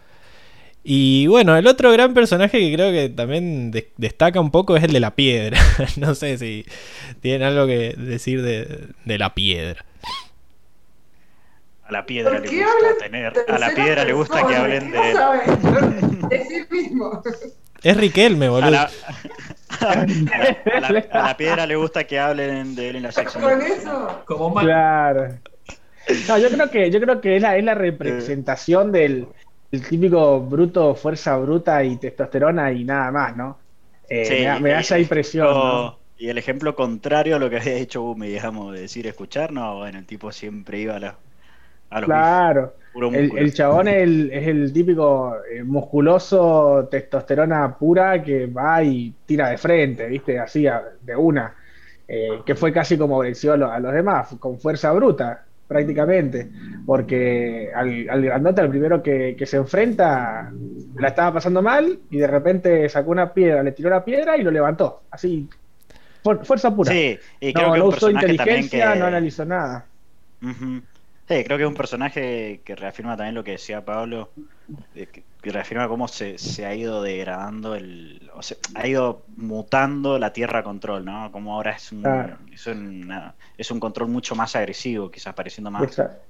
Y 0.84 1.26
bueno, 1.26 1.56
el 1.56 1.66
otro 1.66 1.90
gran 1.90 2.12
personaje 2.12 2.60
que 2.60 2.72
creo 2.74 2.92
que 2.92 3.08
también 3.08 3.70
de- 3.70 3.90
destaca 3.96 4.40
un 4.40 4.50
poco 4.50 4.76
es 4.76 4.84
el 4.84 4.92
de 4.92 5.00
la 5.00 5.14
piedra. 5.16 5.58
no 5.96 6.14
sé 6.14 6.36
si 6.36 6.66
tienen 7.22 7.42
algo 7.44 7.66
que 7.66 7.94
decir 7.96 8.42
de, 8.42 8.88
de 9.06 9.18
la 9.18 9.34
piedra. 9.34 9.82
A 11.84 11.92
la 11.92 12.04
piedra 12.04 12.38
¿Por 12.38 12.50
le 12.52 12.62
gusta 12.62 12.98
tener. 13.00 13.32
A 13.48 13.58
la 13.58 13.74
piedra 13.74 14.04
le 14.04 14.12
gusta 14.12 14.46
que 14.46 14.54
hablen 14.54 14.92
¿qué 14.92 14.98
de. 14.98 16.66
mismo. 16.70 17.22
Es 17.82 17.96
Riquelme, 17.96 18.48
boludo. 18.48 18.66
A 18.66 18.70
la, 18.70 18.90
a, 19.80 20.06
la, 20.80 21.04
a 21.10 21.22
la 21.28 21.36
piedra 21.36 21.66
le 21.66 21.76
gusta 21.76 22.04
que 22.04 22.18
hablen 22.18 22.74
de 22.74 22.88
él 22.90 22.96
en 22.96 23.02
la 23.04 23.12
sección. 23.12 23.42
Con 23.42 23.62
eso. 23.62 24.22
como 24.24 24.50
más 24.50 24.64
Claro. 24.64 25.38
No, 26.28 26.38
yo 26.38 26.48
creo 26.50 26.70
que, 26.70 26.90
yo 26.90 27.00
creo 27.00 27.20
que 27.20 27.36
es 27.36 27.42
la, 27.42 27.56
es 27.56 27.64
la 27.64 27.74
representación 27.74 28.92
del, 28.92 29.26
del 29.72 29.86
típico 29.88 30.40
bruto, 30.40 30.94
fuerza 30.94 31.36
bruta 31.36 31.82
y 31.82 31.96
testosterona 31.96 32.70
y 32.72 32.84
nada 32.84 33.10
más, 33.10 33.36
¿no? 33.36 33.58
Eh, 34.08 34.24
Sí, 34.24 34.34
me, 34.34 34.42
da, 34.44 34.60
me 34.60 34.78
esa 34.78 34.98
impresión. 34.98 35.48
¿no? 35.48 35.98
Y 36.16 36.28
el 36.28 36.38
ejemplo 36.38 36.74
contrario 36.76 37.36
a 37.36 37.38
lo 37.38 37.50
que 37.50 37.56
había 37.56 37.74
hecho 37.74 38.02
Bumi, 38.02 38.28
digamos, 38.28 38.72
de 38.72 38.82
decir 38.82 39.06
escuchar, 39.06 39.52
no, 39.52 39.78
bueno, 39.78 39.98
el 39.98 40.06
tipo 40.06 40.30
siempre 40.32 40.78
iba 40.78 40.94
a, 40.96 41.00
la, 41.00 41.08
a 41.08 41.10
los 41.10 41.18
Claro. 42.00 42.62
bifes, 42.62 42.84
puro 42.92 43.10
El, 43.10 43.36
chabón 43.52 43.88
es 43.88 44.02
el, 44.02 44.30
es 44.32 44.46
el 44.48 44.72
típico 44.72 45.36
eh, 45.50 45.62
musculoso, 45.62 46.88
testosterona 46.90 47.76
pura 47.78 48.22
que 48.22 48.46
va 48.46 48.82
y 48.82 49.14
tira 49.26 49.50
de 49.50 49.58
frente, 49.58 50.06
¿viste? 50.08 50.38
Así, 50.38 50.66
a- 50.66 50.82
de 51.00 51.16
una. 51.16 51.54
Eh, 52.08 52.42
que 52.44 52.54
fue 52.54 52.72
casi 52.72 52.96
como 52.96 53.18
venció 53.18 53.52
a, 53.54 53.56
lo- 53.56 53.70
a 53.70 53.78
los 53.80 53.92
demás, 53.92 54.34
con 54.38 54.58
fuerza 54.60 54.92
bruta. 54.92 55.42
prácticamente, 55.66 56.48
porque 56.84 57.72
al, 57.74 58.08
al 58.08 58.22
grandote, 58.22 58.60
al 58.60 58.70
primero 58.70 59.02
que, 59.02 59.34
que 59.36 59.46
se 59.46 59.56
enfrenta, 59.56 60.52
la 60.96 61.08
estaba 61.08 61.32
pasando 61.34 61.60
mal 61.60 61.98
y 62.08 62.18
de 62.18 62.26
repente 62.28 62.88
sacó 62.88 63.10
una 63.10 63.32
piedra, 63.34 63.64
le 63.64 63.72
tiró 63.72 63.90
la 63.90 64.04
piedra 64.04 64.36
y 64.36 64.42
lo 64.44 64.52
levantó, 64.52 65.02
así, 65.10 65.48
fu- 66.22 66.44
fuerza 66.44 66.74
pura. 66.74 66.92
Sí, 66.92 67.18
y 67.40 67.52
creo 67.52 67.66
no, 67.68 67.72
que 67.74 67.78
no 67.80 67.84
un 67.86 67.90
usó 67.90 68.10
inteligencia, 68.10 68.94
que... 68.94 69.00
no 69.00 69.06
analizó 69.06 69.44
nada. 69.44 69.86
Sí, 71.28 71.42
creo 71.44 71.56
que 71.58 71.64
es 71.64 71.68
un 71.68 71.74
personaje 71.74 72.62
que 72.64 72.76
reafirma 72.76 73.16
también 73.16 73.34
lo 73.34 73.42
que 73.42 73.52
decía 73.52 73.84
Pablo, 73.84 74.32
que, 74.94 75.24
reafirma 75.42 75.88
cómo 75.88 76.08
se, 76.08 76.38
se 76.38 76.66
ha 76.66 76.74
ido 76.74 77.02
degradando 77.02 77.74
el, 77.74 78.30
o 78.34 78.42
sea, 78.42 78.56
ha 78.74 78.86
ido 78.86 79.24
mutando 79.36 80.18
la 80.18 80.32
tierra 80.32 80.62
control, 80.62 81.04
¿no? 81.04 81.30
Como 81.30 81.54
ahora 81.54 81.72
es 81.72 81.92
un, 81.92 82.02
Claro. 82.02 82.38
es 82.52 82.66
una- 82.66 83.34
es 83.56 83.70
un 83.70 83.78
control 83.80 84.08
mucho 84.08 84.34
más 84.34 84.56
agresivo, 84.56 85.10
quizás 85.10 85.34
pareciendo 85.34 85.70
más 85.70 85.84
Exacto. 85.84 86.20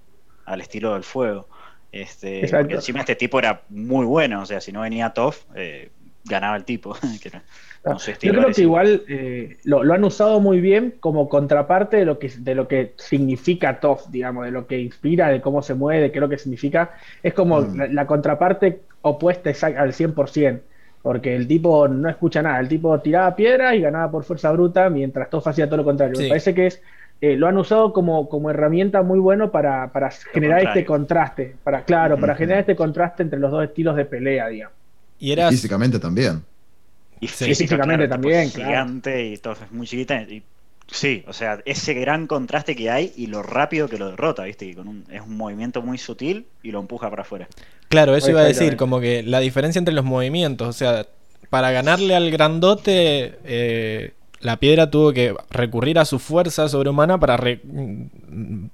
al 0.45 0.61
estilo 0.61 0.95
del 0.95 1.05
fuego. 1.05 1.49
Este, 1.93 2.47
porque 2.51 2.75
encima 2.75 3.01
este 3.01 3.17
tipo 3.17 3.39
era 3.39 3.63
muy 3.71 4.05
bueno, 4.05 4.43
o 4.43 4.47
sea, 4.47 4.61
si 4.61 4.71
no 4.73 4.83
venía 4.83 5.11
Toff, 5.11 5.45
eh, 5.55 5.93
ganaba 6.29 6.57
el 6.57 6.65
tipo. 6.65 6.95
que 7.23 7.31
Yo 8.27 8.33
creo 8.33 8.53
que 8.53 8.63
igual 8.63 9.03
eh, 9.09 9.57
lo, 9.65 9.85
lo 9.85 9.95
han 9.95 10.05
usado 10.05 10.41
muy 10.41 10.61
bien 10.61 10.95
como 11.01 11.29
contraparte 11.29 11.99
de 11.99 12.05
lo 12.05 12.19
que 12.19 12.31
de 12.39 12.55
lo 12.55 12.67
que 12.69 12.95
significa 12.97 13.79
TOF, 13.81 14.09
digamos, 14.09 14.45
de 14.45 14.51
lo 14.51 14.67
que 14.67 14.81
inspira, 14.81 15.29
de 15.29 15.41
cómo 15.41 15.63
se 15.63 15.75
mueve, 15.75 16.03
de 16.03 16.11
qué 16.13 16.19
es 16.19 16.23
lo 16.23 16.29
que 16.29 16.39
significa. 16.39 16.91
Es 17.23 17.33
como 17.35 17.61
Mm. 17.61 17.77
la, 17.77 17.87
la 17.89 18.07
contraparte 18.07 18.81
opuesta 19.03 19.51
al 19.51 19.93
100%, 19.93 20.61
porque 21.03 21.37
el 21.37 21.47
tipo 21.47 21.87
no 21.87 22.09
escucha 22.09 22.43
nada, 22.43 22.59
el 22.59 22.69
tipo 22.69 22.99
tiraba 23.01 23.37
piedras 23.37 23.75
y 23.75 23.81
ganaba 23.81 24.11
por 24.11 24.25
fuerza 24.25 24.51
bruta, 24.51 24.91
mientras 24.91 25.31
TOF 25.31 25.47
hacía 25.47 25.67
todo 25.67 25.77
lo 25.79 25.85
contrario. 25.85 26.17
Sí. 26.17 26.25
Me 26.25 26.29
parece 26.29 26.55
que 26.55 26.67
es 26.67 26.83
eh, 27.21 27.35
lo 27.37 27.47
han 27.47 27.57
usado 27.57 27.93
como, 27.95 28.29
como 28.29 28.51
herramienta 28.51 29.03
muy 29.03 29.19
bueno 29.19 29.51
para, 29.51 29.91
para 29.91 30.11
generar 30.11 30.63
este 30.63 30.85
contraste, 30.85 31.57
para 31.63 31.83
claro, 31.85 32.19
para 32.19 32.35
generar 32.35 32.61
este 32.61 32.77
contraste 32.77 33.23
entre 33.23 33.39
los 33.39 33.51
dos 33.51 33.65
estilos 33.65 33.97
de 33.97 34.05
pelea, 34.05 34.49
digamos. 34.49 34.76
Y 35.19 35.33
era. 35.33 35.51
Físicamente 35.51 35.99
también. 35.99 36.43
Y 37.21 37.29
Sí, 37.29 37.47
física, 37.47 37.77
físicamente 37.77 38.09
también, 38.09 38.51
claro. 38.51 38.71
gigante 38.71 39.27
y 39.27 39.39
todo 39.39 39.55
es 39.55 39.73
muy 39.73 39.87
chiquita. 39.87 40.21
Y, 40.23 40.43
sí, 40.87 41.25
o 41.27 41.33
sea, 41.33 41.61
ese 41.65 41.95
gran 41.95 42.27
contraste 42.27 42.77
que 42.77 42.91
hay 42.91 43.13
y 43.17 43.27
lo 43.27 43.43
rápido 43.43 43.89
que 43.89 43.99
lo 43.99 44.11
derrota, 44.11 44.45
¿viste? 44.45 44.67
Y 44.67 44.75
con 44.75 44.89
un, 44.89 45.05
es 45.11 45.23
un 45.23 45.37
movimiento 45.37 45.81
muy 45.83 45.99
sutil 45.99 46.47
y 46.63 46.73
lo 46.73 46.81
empuja 46.81 47.09
para 47.09 47.23
afuera. 47.23 47.49
Claro, 47.89 48.17
eso 48.17 48.31
iba 48.31 48.41
a 48.41 48.45
decir, 48.45 48.77
como 48.77 49.01
que 49.01 49.23
la 49.23 49.41
diferencia 49.41 49.79
entre 49.79 49.95
los 49.95 50.05
movimientos, 50.05 50.69
o 50.69 50.73
sea, 50.73 51.07
para 51.49 51.71
ganarle 51.71 52.15
al 52.15 52.31
grandote, 52.31 53.39
eh, 53.45 54.13
la 54.47 54.59
piedra 54.59 54.91
tuvo 54.91 55.13
que 55.13 55.35
recurrir 55.51 55.99
a 55.99 56.05
su 56.05 56.19
fuerza 56.21 56.69
sobrehumana 56.69 57.19
para 57.19 57.37
re- 57.37 57.61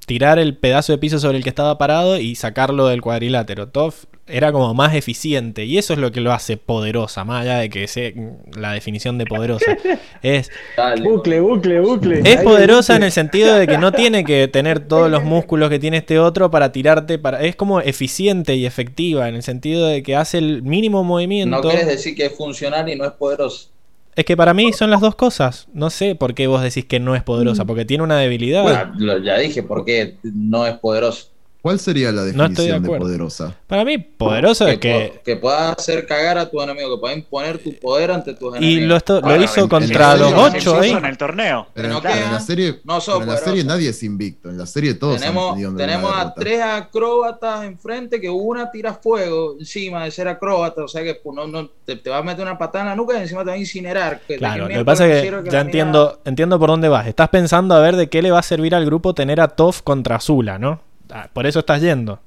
tirar 0.06 0.38
el 0.38 0.56
pedazo 0.56 0.92
de 0.92 0.98
piso 0.98 1.18
sobre 1.18 1.38
el 1.38 1.42
que 1.42 1.48
estaba 1.48 1.78
parado 1.78 2.18
y 2.18 2.34
sacarlo 2.34 2.86
del 2.88 3.00
cuadrilátero. 3.00 3.68
Toff 3.68 4.04
era 4.28 4.52
como 4.52 4.72
más 4.74 4.94
eficiente 4.94 5.64
y 5.64 5.78
eso 5.78 5.94
es 5.94 5.98
lo 5.98 6.12
que 6.12 6.20
lo 6.20 6.32
hace 6.32 6.56
poderosa, 6.56 7.24
más 7.24 7.42
allá 7.42 7.58
de 7.58 7.70
que 7.70 7.88
sea 7.88 8.12
la 8.56 8.72
definición 8.72 9.18
de 9.18 9.24
poderosa. 9.26 9.76
Es 10.22 10.50
Dale. 10.76 11.02
Bucle, 11.02 11.40
bucle, 11.40 11.80
bucle. 11.80 12.20
es 12.20 12.38
Ahí 12.38 12.44
poderosa 12.44 12.94
en 12.96 13.02
el 13.02 13.10
sentido 13.12 13.54
de 13.56 13.66
que 13.66 13.78
no 13.78 13.90
tiene 13.92 14.24
que 14.24 14.46
tener 14.48 14.80
todos 14.86 15.10
los 15.10 15.24
músculos 15.24 15.68
que 15.70 15.78
tiene 15.80 15.96
este 15.96 16.18
otro 16.20 16.50
para 16.50 16.70
tirarte 16.70 17.18
para 17.18 17.42
es 17.42 17.56
como 17.56 17.80
eficiente 17.80 18.54
y 18.54 18.64
efectiva 18.66 19.28
en 19.28 19.34
el 19.34 19.42
sentido 19.42 19.86
de 19.88 20.02
que 20.04 20.14
hace 20.16 20.38
el 20.38 20.62
mínimo 20.62 21.02
movimiento. 21.02 21.56
No 21.56 21.62
quieres 21.62 21.86
decir 21.86 22.14
que 22.14 22.26
es 22.26 22.36
funcional 22.36 22.88
y 22.88 22.94
no 22.94 23.04
es 23.04 23.12
poderoso. 23.12 23.71
Es 24.14 24.24
que 24.26 24.36
para 24.36 24.52
mí 24.52 24.72
son 24.74 24.90
las 24.90 25.00
dos 25.00 25.14
cosas. 25.14 25.68
No 25.72 25.88
sé 25.88 26.14
por 26.14 26.34
qué 26.34 26.46
vos 26.46 26.62
decís 26.62 26.84
que 26.84 27.00
no 27.00 27.14
es 27.14 27.22
Mm. 27.22 27.24
poderosa, 27.24 27.64
porque 27.64 27.84
tiene 27.86 28.04
una 28.04 28.18
debilidad. 28.18 28.62
Bueno, 28.62 28.92
lo- 28.98 29.18
ya 29.18 29.38
dije 29.38 29.62
por 29.62 29.84
qué 29.84 30.16
no 30.22 30.66
es 30.66 30.74
poderoso. 30.78 31.28
¿Cuál 31.62 31.78
sería 31.78 32.10
la 32.10 32.22
No 32.22 32.28
estoy 32.46 32.66
de 32.66 32.72
definición 32.72 32.82
de, 32.82 32.88
poderosa? 32.98 33.56
Para 33.68 33.84
mí 33.84 33.96
poderoso 33.96 34.66
es 34.66 34.78
que 34.78 35.20
que 35.24 35.36
puedas 35.36 35.78
hacer 35.78 36.06
cagar 36.06 36.36
a 36.36 36.50
tu 36.50 36.60
enemigo, 36.60 36.96
que 36.96 37.00
puedas 37.00 37.16
imponer 37.16 37.58
tu 37.58 37.72
poder 37.78 38.10
ante 38.10 38.34
tus 38.34 38.54
y 38.54 38.58
enemigos. 38.58 38.88
lo, 38.88 38.96
esto- 38.96 39.20
lo 39.20 39.36
hizo 39.42 39.60
en- 39.60 39.68
contra 39.68 40.16
los 40.16 40.32
ocho 40.34 40.80
ahí. 40.80 40.90
en 40.90 41.04
el 41.04 41.16
torneo. 41.16 41.68
Pero, 41.72 41.88
no 41.88 41.98
en, 41.98 42.32
la 42.32 42.40
serie, 42.40 42.80
no 42.82 42.98
pero 43.00 43.22
en 43.22 43.28
la 43.28 43.36
serie 43.36 43.62
nadie 43.62 43.90
es 43.90 44.02
invicto. 44.02 44.50
En 44.50 44.58
la 44.58 44.66
serie 44.66 44.94
todos 44.94 45.14
han 45.14 45.20
tenemos 45.20 45.56
tenemos 45.76 46.12
a 46.12 46.34
tres 46.34 46.60
acróbatas 46.62 47.64
enfrente 47.64 48.20
que 48.20 48.28
una 48.28 48.70
tira 48.70 48.94
fuego 48.94 49.54
encima 49.58 50.04
de 50.04 50.10
ser 50.10 50.26
acróbata, 50.28 50.82
o 50.84 50.88
sea 50.88 51.02
que 51.04 51.14
pues, 51.14 51.34
no, 51.36 51.46
no, 51.46 51.68
te, 51.84 51.94
te 51.96 52.10
va 52.10 52.18
a 52.18 52.22
meter 52.24 52.42
una 52.44 52.58
patada 52.58 52.82
en 52.84 52.90
la 52.90 52.96
nuca 52.96 53.16
y 53.18 53.22
encima 53.22 53.42
te 53.42 53.46
va 53.50 53.52
a 53.54 53.58
incinerar. 53.58 54.20
Que- 54.26 54.36
Claro, 54.36 54.68
lo 54.68 54.74
que 54.74 54.84
pasa 54.84 55.06
es 55.06 55.22
que 55.22 55.50
ya 55.50 55.60
entiendo, 55.60 56.20
entiendo 56.24 56.58
por 56.58 56.70
dónde 56.70 56.88
vas. 56.88 57.06
Estás 57.06 57.28
pensando 57.28 57.74
a 57.76 57.80
ver 57.80 57.94
de 57.94 58.08
qué 58.08 58.20
le 58.20 58.32
va 58.32 58.40
a 58.40 58.42
servir 58.42 58.74
al 58.74 58.84
grupo 58.84 59.14
tener 59.14 59.40
a 59.40 59.46
Toff 59.48 59.82
contra 59.82 60.18
Zula, 60.18 60.58
¿no? 60.58 60.80
Ah, 61.12 61.28
Por 61.32 61.46
eso 61.46 61.58
estás 61.60 61.80
yendo. 61.80 62.18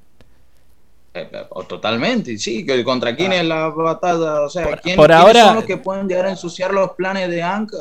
Eh, 1.14 1.28
eh, 1.32 1.46
o 1.48 1.62
totalmente, 1.64 2.36
sí, 2.36 2.66
contra 2.84 3.16
quién 3.16 3.32
es 3.32 3.42
la 3.44 3.68
batalla, 3.70 4.42
o 4.42 4.50
sea, 4.50 4.64
Por- 4.64 4.80
¿quién, 4.82 4.96
por 4.96 5.06
quiénes 5.06 5.24
ahora- 5.24 5.44
son 5.46 5.54
los 5.56 5.64
que 5.64 5.78
pueden 5.78 6.06
llegar 6.08 6.26
a 6.26 6.30
ensuciar 6.30 6.74
los 6.74 6.90
planes 6.92 7.30
de 7.30 7.42
Ank 7.42 7.72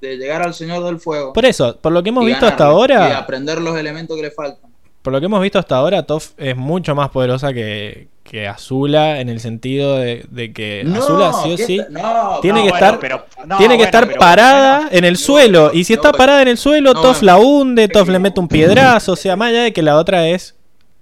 de, 0.00 0.16
llegar 0.16 0.42
al 0.42 0.54
Señor 0.54 0.82
del 0.84 0.98
Fuego. 0.98 1.32
Por 1.32 1.44
eso, 1.44 1.76
por 1.76 1.92
lo 1.92 2.02
que 2.02 2.08
hemos 2.08 2.26
visto 2.26 2.46
hasta 2.46 2.64
ganarle, 2.68 2.94
Y 2.94 2.96
ahora, 2.96 3.18
aprender 3.18 3.60
los 3.60 3.76
elementos 3.78 4.16
que 4.16 4.22
le 4.24 4.30
faltan. 4.32 4.68
por 5.02 5.12
lo 5.12 5.20
que 5.20 5.26
hemos 5.26 5.40
visto 5.40 5.58
hasta 5.60 5.76
ahora, 5.76 6.02
Toff 6.04 6.32
es 6.36 6.56
mucho 6.56 6.96
más 6.96 7.10
poderosa 7.10 7.52
que, 7.52 8.08
que 8.30 8.46
Azula 8.46 9.18
en 9.20 9.28
el 9.28 9.40
sentido 9.40 9.98
de, 9.98 10.24
de 10.30 10.52
que 10.52 10.86
Azula 10.96 11.32
sí 11.32 11.52
o 11.52 11.56
¿qué 11.56 11.64
sí 11.66 11.80
no, 11.90 12.38
tiene 12.40 12.60
no, 12.60 12.64
que 12.66 12.70
bueno, 12.70 12.86
estar- 12.86 12.98
pero- 13.00 13.26
tiene 13.58 13.58
que 13.58 13.66
bueno, 13.66 13.84
estar 13.84 14.06
pero- 14.06 14.20
parada 14.20 14.88
en 14.92 15.04
el 15.04 15.16
suelo. 15.16 15.72
Y 15.74 15.82
si 15.82 15.94
está 15.94 16.12
parada 16.12 16.40
en 16.42 16.46
el 16.46 16.56
suelo, 16.56 16.94
Toff 16.94 17.22
la 17.22 17.38
hunde, 17.38 17.88
Toff 17.88 18.08
le 18.08 18.20
mete 18.20 18.38
un 18.38 18.46
piedrazo. 18.46 19.12
O 19.12 19.16
sea, 19.16 19.34
más 19.34 19.48
allá 19.48 19.62
de 19.64 19.72
que 19.72 19.82
la 19.82 19.96
otra 19.96 20.28
es 20.28 20.54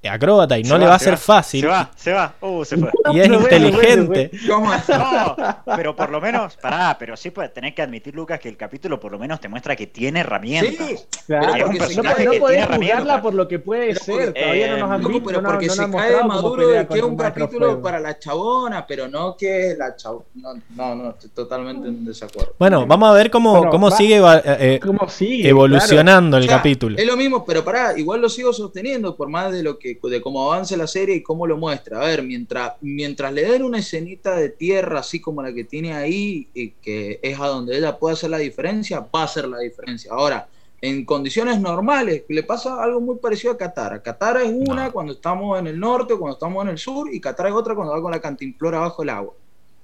acróbata 0.06 0.58
y 0.58 0.62
no 0.62 0.78
le 0.78 0.86
va 0.86 0.94
a 0.94 0.98
se 0.98 1.06
ser 1.06 1.16
fácil. 1.16 1.62
Se 1.62 1.66
va, 1.66 1.90
se 1.96 2.12
va. 2.12 2.34
Uh, 2.40 2.64
se 2.64 2.76
fue. 2.76 2.90
Y 3.12 3.20
es 3.20 3.28
Bueno, 3.28 3.42
inteligente. 3.42 4.30
¿Cómo 4.48 4.72
es? 4.72 4.88
No, 4.88 5.36
pero 5.76 5.96
por 5.96 6.10
lo 6.10 6.20
menos, 6.20 6.56
pará, 6.56 6.94
pero 6.98 7.16
sí 7.16 7.30
pues, 7.30 7.52
tenés 7.52 7.74
que 7.74 7.82
admitir, 7.82 8.14
Lucas, 8.14 8.38
que 8.38 8.48
el 8.48 8.56
capítulo 8.56 9.00
por 9.00 9.10
lo 9.12 9.18
menos 9.18 9.40
te 9.40 9.48
muestra 9.48 9.74
que 9.74 9.86
tiene 9.88 10.20
herramientas. 10.20 10.74
Sí, 10.86 10.96
Claro, 11.26 11.52
Pero 11.52 11.66
porque 11.78 11.96
no, 11.96 12.02
no, 12.02 12.14
que 12.14 12.24
no 12.24 12.30
tiene 12.30 12.40
podés 12.40 12.58
herramientas. 12.62 12.98
juzgarla 13.00 13.22
por 13.22 13.34
lo 13.34 13.48
que 13.48 13.58
puede 13.58 13.86
Pero 13.88 14.00
ser. 14.00 14.24
porque- 14.26 14.40
Todavía 14.40 14.66
no 14.68 14.76
nos 14.78 14.90
han 14.92 15.02
eh, 15.02 15.08
visto, 15.08 15.24
pero 15.26 15.42
no, 15.42 15.48
porque 15.48 15.66
no 15.66 15.72
se 15.74 15.90
cae 15.90 16.24
Maduro 16.24 16.68
de 16.68 16.86
que 16.86 16.94
es 16.98 17.02
un 17.02 17.10
un 17.10 17.16
capítulo 17.16 17.82
para 17.82 17.98
la 18.00 18.18
chabona, 18.18 18.86
pero 18.86 19.08
no 19.08 19.36
que 19.36 19.74
la 19.76 19.96
chabona. 19.96 20.24
No, 20.34 20.54
no, 20.76 20.94
no, 20.94 21.10
estoy 21.10 21.30
totalmente 21.30 21.88
en 21.88 22.04
desacuerdo. 22.04 22.54
Bueno, 22.58 22.86
vamos 22.86 23.08
a 23.08 23.12
ver 23.12 23.30
cómo, 23.30 23.52
Bueno, 23.56 23.70
cómo 23.70 23.90
va- 23.90 23.96
sigue 23.96 24.20
va- 24.20 24.42
eh, 24.44 24.78
¿Cómo 24.82 25.08
sigue? 25.08 25.48
evolucionando 25.48 26.36
el 26.36 26.44
sea, 26.44 26.56
capítulo. 26.58 26.96
Es 26.98 27.06
lo 27.06 27.16
mismo, 27.16 27.44
pero 27.44 27.64
pará, 27.64 27.98
igual 27.98 28.20
lo 28.20 28.28
sigo 28.28 28.52
sosteniendo 28.52 29.16
por 29.16 29.28
más 29.28 29.52
de 29.52 29.62
lo 29.62 29.78
que 29.78 29.87
de 29.94 30.20
cómo 30.20 30.52
avance 30.52 30.76
la 30.76 30.86
serie 30.86 31.16
y 31.16 31.22
cómo 31.22 31.46
lo 31.46 31.56
muestra. 31.56 32.00
A 32.00 32.04
ver, 32.06 32.22
mientras 32.22 32.74
mientras 32.80 33.32
le 33.32 33.42
den 33.42 33.62
una 33.62 33.78
escenita 33.78 34.36
de 34.36 34.50
tierra 34.50 35.00
así 35.00 35.20
como 35.20 35.42
la 35.42 35.52
que 35.52 35.64
tiene 35.64 35.94
ahí 35.94 36.48
y 36.54 36.70
que 36.70 37.20
es 37.22 37.38
a 37.38 37.46
donde 37.46 37.76
ella 37.76 37.98
puede 37.98 38.14
hacer 38.14 38.30
la 38.30 38.38
diferencia, 38.38 39.00
va 39.00 39.22
a 39.22 39.24
hacer 39.24 39.48
la 39.48 39.58
diferencia. 39.58 40.12
Ahora, 40.12 40.48
en 40.80 41.04
condiciones 41.04 41.60
normales 41.60 42.22
le 42.28 42.42
pasa 42.42 42.82
algo 42.82 43.00
muy 43.00 43.16
parecido 43.16 43.52
a 43.52 43.56
Qatar. 43.56 44.02
Qatar 44.02 44.36
es 44.38 44.50
una 44.52 44.86
No. 44.86 44.92
cuando 44.92 45.12
estamos 45.12 45.58
en 45.58 45.66
el 45.66 45.78
norte, 45.78 46.14
cuando 46.14 46.34
estamos 46.34 46.62
en 46.64 46.70
el 46.70 46.78
sur 46.78 47.12
y 47.12 47.20
Qatar 47.20 47.48
es 47.48 47.52
otra 47.52 47.74
cuando 47.74 47.92
va 47.92 48.00
con 48.02 48.12
la 48.12 48.20
cantimplora 48.20 48.78
bajo 48.78 49.02
el 49.02 49.08
agua. 49.08 49.34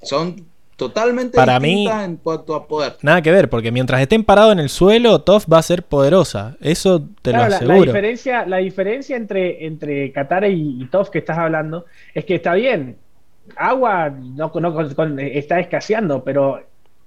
Son 0.03 0.47
totalmente 0.89 1.37
Para 1.37 1.59
mí- 1.61 1.89
en 1.89 2.17
cuanto 2.17 2.55
a 2.55 2.67
poder. 2.67 2.95
Nada 3.03 3.23
que 3.23 3.31
ver, 3.33 3.49
porque 3.51 3.71
mientras 3.73 4.01
estén 4.01 4.25
parados 4.25 4.53
en 4.53 4.59
el 4.59 4.69
suelo, 4.69 5.21
Toff 5.21 5.47
va 5.53 5.59
a 5.59 5.63
ser 5.63 5.83
poderosa. 5.83 6.57
Eso 6.61 7.03
te 7.23 7.31
Claro, 7.31 7.45
lo 7.45 7.45
la, 7.45 7.49
la 7.51 7.57
aseguro. 7.57 7.85
diferencia, 7.93 8.47
la 8.47 8.57
diferencia 8.59 9.17
entre, 9.17 9.67
entre 9.67 10.13
Qatar 10.13 10.45
y, 10.45 10.83
y 10.83 10.87
Toff 10.87 11.11
que 11.11 11.19
estás 11.19 11.39
hablando 11.39 11.85
es 12.15 12.25
que 12.25 12.35
está 12.37 12.55
bien, 12.55 12.97
agua 13.57 14.11
no, 14.11 14.51
no- 14.55 14.75
con- 14.75 14.95
con- 14.95 15.19
está 15.21 15.61
escaseando, 15.61 16.23
pero 16.25 16.61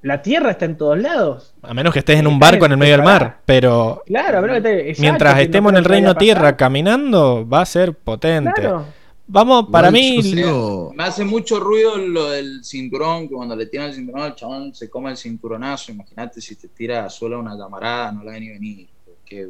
la 0.03 0.21
tierra 0.21 0.51
está 0.51 0.65
en 0.65 0.77
todos 0.77 0.97
lados. 0.99 1.53
A 1.63 1.73
menos 1.73 1.91
que 1.91 1.99
estés 1.99 2.19
en 2.19 2.27
un 2.27 2.39
barco 2.39 2.65
en 2.65 2.71
el 2.73 2.77
medio 2.77 2.93
del 2.93 3.03
mar. 3.03 3.37
Pero 3.45 4.03
Claro, 4.05 4.37
a 4.37 4.41
menos 4.41 4.57
que 4.57 4.61
te- 4.61 4.79
exacto, 4.89 5.01
mientras 5.01 5.35
no 5.35 5.41
estemos 5.41 5.71
en 5.71 5.77
el 5.79 5.85
reino 5.85 6.15
tierra 6.15 6.55
caminando, 6.55 7.47
va 7.47 7.61
a 7.61 7.65
ser 7.65 7.93
potente. 7.93 8.51
Claro. 8.55 8.85
Vamos, 9.29 9.67
para 9.69 9.89
Igual 9.89 10.01
mí, 10.01 10.23
sigo- 10.23 10.93
Me 10.95 11.03
hace 11.03 11.25
mucho 11.25 11.59
ruido 11.59 11.97
lo 11.97 12.29
del 12.31 12.63
cinturón, 12.63 13.27
que 13.27 13.35
cuando 13.35 13.55
le 13.55 13.65
tiran 13.65 13.87
el 13.89 13.93
cinturón 13.95 14.21
al 14.21 14.35
chabón 14.35 14.73
se 14.73 14.89
come 14.89 15.11
el 15.11 15.17
cinturonazo. 15.17 15.91
Imagínate 15.91 16.39
si 16.39 16.55
te 16.55 16.69
tira 16.69 17.09
solo 17.09 17.39
una 17.39 17.55
llamarada, 17.57 18.11
no 18.13 18.23
la 18.23 18.31
ven 18.31 18.41
ni 18.43 18.49
venir. 18.49 18.87
Porque 19.05 19.47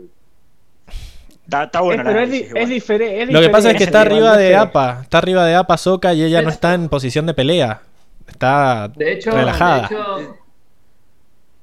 Está, 1.43 1.65
está 1.65 1.81
bueno. 1.81 2.01
Eh, 2.01 2.05
pero 2.05 2.19
es, 2.19 2.25
análisis 2.27 2.51
es 2.55 2.69
diferente. 2.69 3.31
lo 3.33 3.39
que 3.39 3.49
pasa 3.49 3.71
es 3.71 3.77
que 3.77 3.83
está 3.83 4.01
arriba 4.01 4.35
de 4.35 4.55
APA. 4.55 5.01
Está 5.03 5.19
arriba 5.19 5.45
de 5.45 5.55
APA 5.55 5.77
Soca 5.77 6.13
y 6.13 6.23
ella 6.23 6.41
no 6.41 6.49
está 6.49 6.73
en 6.73 6.89
posición 6.89 7.25
de 7.27 7.33
pelea. 7.35 7.81
Está 8.27 8.87
De 8.95 9.13
hecho, 9.13 9.31
relajada. 9.31 9.87
de 9.87 9.95
hecho, 9.95 10.37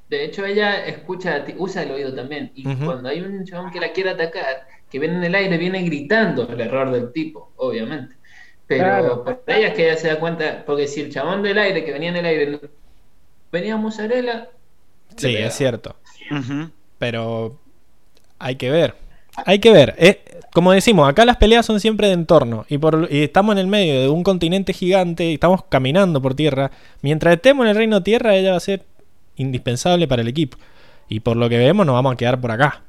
de 0.09 0.25
hecho, 0.25 0.45
ella 0.47 0.87
escucha, 0.87 1.45
usa 1.59 1.83
el 1.83 1.91
oído 1.91 2.15
también. 2.15 2.53
Y 2.55 2.63
cuando 2.77 3.09
hay 3.09 3.21
un 3.21 3.45
chabón 3.45 3.71
que 3.73 3.81
la 3.81 3.93
quiere 3.93 4.11
atacar, 4.11 4.67
que 4.95 5.01
viene 5.01 5.17
en 5.17 5.25
el 5.25 5.35
aire, 5.35 5.59
viene 5.59 5.83
gritando 5.83 6.49
el 6.49 6.61
error 6.61 6.93
del 6.93 7.13
tipo, 7.13 7.53
obviamente. 7.57 8.15
Pero 8.69 8.85
Claro. 8.85 9.25
por 9.25 9.43
ella 9.49 9.69
es 9.69 9.75
que 9.75 9.87
ella 9.89 9.97
se 9.97 10.07
da 10.09 10.21
cuenta, 10.21 10.63
porque 10.65 10.87
si 10.87 11.01
el 11.01 11.11
chabón 11.13 11.43
del 11.43 11.59
aire, 11.59 11.85
que 11.85 11.93
venía 11.93 12.11
en 12.11 12.17
el 12.17 12.25
aire, 12.27 12.61
venía 13.51 13.77
mozzarella, 13.77 14.49
Sí, 15.17 15.35
es 15.37 15.55
cierto. 15.55 15.97
Pero 16.99 17.59
hay 18.39 18.55
que 18.57 18.71
ver. 18.71 18.95
hay 19.45 19.59
que 19.59 19.73
ver. 19.73 19.95
eh, 19.99 20.21
como 20.53 20.71
decimos, 20.71 21.09
acá 21.09 21.25
las 21.25 21.37
peleas 21.39 21.67
son 21.67 21.81
siempre 21.81 22.07
de 22.07 22.13
entorno. 22.15 22.65
Y, 22.69 22.79
por, 22.79 23.09
y 23.11 23.25
estamos 23.25 23.55
en 23.55 23.59
el 23.59 23.67
medio 23.67 24.01
de 24.01 24.09
un 24.09 24.23
continente 24.23 24.73
gigante 24.73 25.25
y 25.25 25.35
estamos 25.35 25.65
caminando 25.69 26.23
por 26.23 26.35
tierra. 26.35 26.71
Mientras 27.03 27.35
estemos 27.35 27.65
en 27.65 27.71
el 27.71 27.77
reino 27.77 28.03
tierra, 28.05 28.37
ella 28.37 28.53
va 28.53 28.57
a 28.59 28.61
ser 28.61 28.83
indispensable 29.37 30.07
para 30.07 30.23
el 30.23 30.29
equipo. 30.29 30.57
Y 31.09 31.19
por 31.21 31.37
lo 31.37 31.49
que 31.49 31.59
vemos, 31.59 31.85
nos 31.85 31.95
vamos 31.95 32.13
a 32.15 32.17
quedar 32.17 32.41
por 32.41 32.53
acá. 32.53 32.83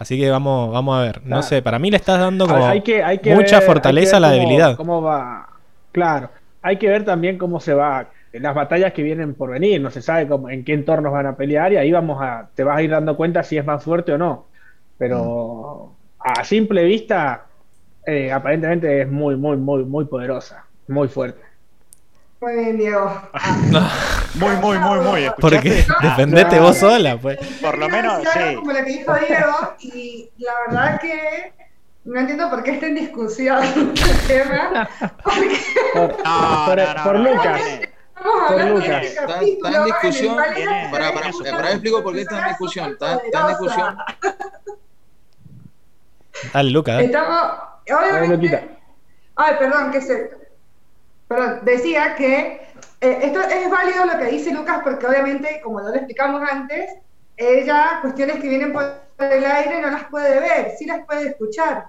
Así 0.00 0.18
que 0.18 0.28
vamos, 0.30 0.72
vamos 0.72 0.98
a 0.98 1.02
ver. 1.02 1.20
No 1.24 1.42
sé, 1.42 1.60
para 1.62 1.78
mí 1.78 1.90
le 1.90 1.98
estás 1.98 2.18
dando 2.18 2.46
como 2.48 2.66
hay 2.66 2.80
que, 2.80 3.02
hay 3.04 3.18
que 3.18 3.34
mucha 3.34 3.58
ver- 3.58 3.66
fortaleza 3.66 4.16
a 4.16 4.20
la 4.20 4.28
cómo- 4.30 4.40
debilidad. 4.40 4.76
Cómo 4.76 5.02
va. 5.02 5.46
Claro. 5.92 6.30
Hay 6.62 6.78
que 6.78 6.88
ver 6.88 7.04
también 7.04 7.36
cómo 7.38 7.60
se 7.60 7.74
va. 7.74 8.06
Las 8.32 8.54
batallas 8.54 8.92
que 8.94 9.02
vienen 9.02 9.34
por 9.34 9.50
venir. 9.50 9.80
No 9.80 9.90
se 9.90 10.00
sabe 10.02 10.26
cómo, 10.26 10.48
en 10.50 10.64
qué 10.64 10.72
entornos 10.72 11.12
van 11.12 11.26
a 11.26 11.36
pelear. 11.36 11.72
Y 11.72 11.76
ahí 11.76 11.92
vamos 11.92 12.18
a. 12.22 12.48
Te 12.54 12.64
vas 12.64 12.78
a 12.78 12.82
ir 12.82 12.90
dando 12.90 13.14
cuenta 13.16 13.42
si 13.42 13.58
es 13.58 13.64
más 13.66 13.84
fuerte 13.84 14.12
o 14.12 14.18
no. 14.18 14.46
Pero 14.96 15.92
a 16.18 16.44
simple 16.44 16.84
vista, 16.84 17.44
eh, 18.06 18.32
aparentemente 18.32 19.02
es 19.02 19.08
muy, 19.10 19.36
muy, 19.36 19.56
muy, 19.56 19.84
muy 19.84 20.04
poderosa. 20.06 20.64
Muy 20.88 21.08
fuerte. 21.08 21.40
Muy 22.40 22.54
bien, 22.54 22.78
Diego. 22.78 23.22
Muy, 24.34 24.56
muy, 24.56 24.78
muy, 24.78 24.98
muy. 25.00 25.30
Porque 25.40 25.80
¿escuchaste? 25.80 26.06
defendete 26.06 26.60
vos 26.60 26.76
sola, 26.78 27.18
pues. 27.20 27.36
Por 27.60 27.76
lo 27.76 27.88
menos, 27.88 28.22
sí. 28.32 28.54
Como 28.54 28.72
lo 28.72 28.78
que 28.78 28.84
dijo 28.84 29.12
Diego, 29.16 29.74
y 29.80 30.30
la 30.38 30.52
verdad 30.68 31.00
que 31.00 31.52
no 32.04 32.20
entiendo 32.20 32.48
por 32.48 32.62
qué 32.62 32.70
está 32.72 32.86
en 32.86 32.94
discusión 32.94 33.58
el 33.74 34.26
tema. 34.28 34.88
Porque 35.24 35.58
Por, 35.92 36.08
No, 36.10 36.64
por- 36.66 36.76
no, 36.78 36.94
no, 36.94 37.02
por 37.04 37.18
Lucas. 37.18 37.60
tiene- 37.62 37.90
estamos 38.16 38.50
hablando 38.50 38.74
Lucas. 38.74 38.88
de 38.88 39.06
este 39.06 39.20
Está- 39.52 39.68
en 39.78 39.84
discusión. 39.84 40.36
Pará, 40.90 41.12
pará, 41.12 41.32
su 41.32 41.42
pará, 41.44 41.70
explico 41.72 42.02
por 42.04 42.14
qué 42.14 42.20
está 42.22 42.38
en 42.42 42.48
discusión. 42.48 42.90
Está, 42.92 43.14
está 43.16 43.40
en 43.40 43.46
discusión. 43.48 43.98
Dale, 46.54 46.70
Luca, 46.70 46.92
dale. 46.92 47.04
Estamos, 47.06 47.52
obviamente. 47.90 48.78
Ay, 49.36 49.54
perdón, 49.58 49.90
que 49.90 50.00
se. 50.00 50.39
Perdón, 51.30 51.60
decía 51.62 52.16
que 52.16 52.60
eh, 53.00 53.18
esto 53.22 53.40
es 53.40 53.70
válido 53.70 54.04
lo 54.04 54.18
que 54.18 54.24
dice 54.32 54.52
Lucas, 54.52 54.80
porque 54.82 55.06
obviamente, 55.06 55.60
como 55.62 55.80
ya 55.80 55.90
lo 55.90 55.94
explicamos 55.94 56.42
antes, 56.50 56.90
ella, 57.36 58.00
cuestiones 58.02 58.40
que 58.40 58.48
vienen 58.48 58.72
por 58.72 58.82
el 59.20 59.44
aire, 59.44 59.80
no 59.80 59.90
las 59.92 60.06
puede 60.06 60.40
ver, 60.40 60.72
sí 60.76 60.86
las 60.86 61.06
puede 61.06 61.28
escuchar. 61.28 61.84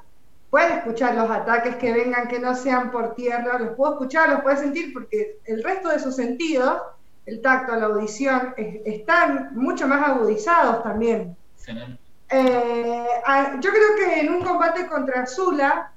Puede 0.52 0.76
escuchar 0.76 1.16
los 1.16 1.28
ataques 1.32 1.78
que 1.78 1.92
vengan 1.92 2.28
que 2.28 2.38
no 2.38 2.54
sean 2.54 2.92
por 2.92 3.16
tierra, 3.16 3.58
los 3.58 3.76
puedo 3.76 3.94
escuchar, 3.94 4.30
los 4.30 4.42
puede 4.42 4.58
sentir, 4.58 4.94
porque 4.94 5.40
el 5.46 5.64
resto 5.64 5.90
de 5.90 5.98
sus 5.98 6.16
sentidos, 6.16 6.80
el 7.26 7.42
tacto, 7.42 7.76
la 7.76 7.88
audición, 7.88 8.54
es- 8.58 8.82
están 8.86 9.56
mucho 9.56 9.88
más 9.88 10.08
agudizados 10.08 10.84
también. 10.84 11.36
Eh, 12.30 13.08
a- 13.26 13.60
yo 13.60 13.72
creo 13.72 13.96
que 13.98 14.20
en 14.20 14.32
un 14.36 14.44
combate 14.44 14.86
contra 14.86 15.26
Zula 15.26 15.92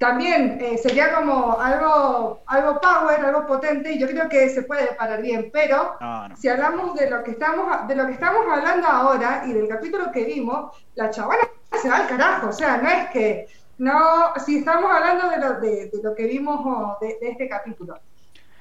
también 0.00 0.58
eh, 0.62 0.78
sería 0.78 1.14
como 1.14 1.60
algo, 1.60 2.42
algo 2.46 2.80
power, 2.80 3.20
algo 3.20 3.46
potente, 3.46 3.92
y 3.92 3.98
yo 3.98 4.06
creo 4.08 4.28
que 4.30 4.48
se 4.48 4.62
puede 4.62 4.94
parar 4.94 5.20
bien, 5.20 5.50
pero 5.52 5.94
No, 6.00 6.28
no. 6.28 6.36
si 6.36 6.48
hablamos 6.48 6.94
de 6.94 7.10
lo 7.10 7.22
que 7.22 7.32
estamos 7.32 7.86
de 7.86 7.94
lo 7.96 8.06
que 8.06 8.12
estamos 8.14 8.46
hablando 8.50 8.88
ahora 8.88 9.42
y 9.46 9.52
del 9.52 9.68
capítulo 9.68 10.10
que 10.10 10.24
vimos, 10.24 10.74
la 10.94 11.10
chavana 11.10 11.42
se 11.82 11.88
va 11.90 11.98
al 11.98 12.08
carajo, 12.08 12.48
o 12.48 12.52
sea, 12.52 12.78
no 12.78 12.88
es 12.88 13.10
que 13.10 13.46
no, 13.78 14.32
si 14.44 14.58
estamos 14.58 14.90
hablando 14.90 15.28
de 15.30 15.36
lo, 15.38 15.60
de, 15.60 15.90
de 15.90 16.02
lo 16.02 16.14
que 16.14 16.24
vimos 16.26 16.60
oh, 16.64 16.96
de, 17.00 17.18
de 17.20 17.30
este 17.32 17.48
capítulo. 17.48 18.00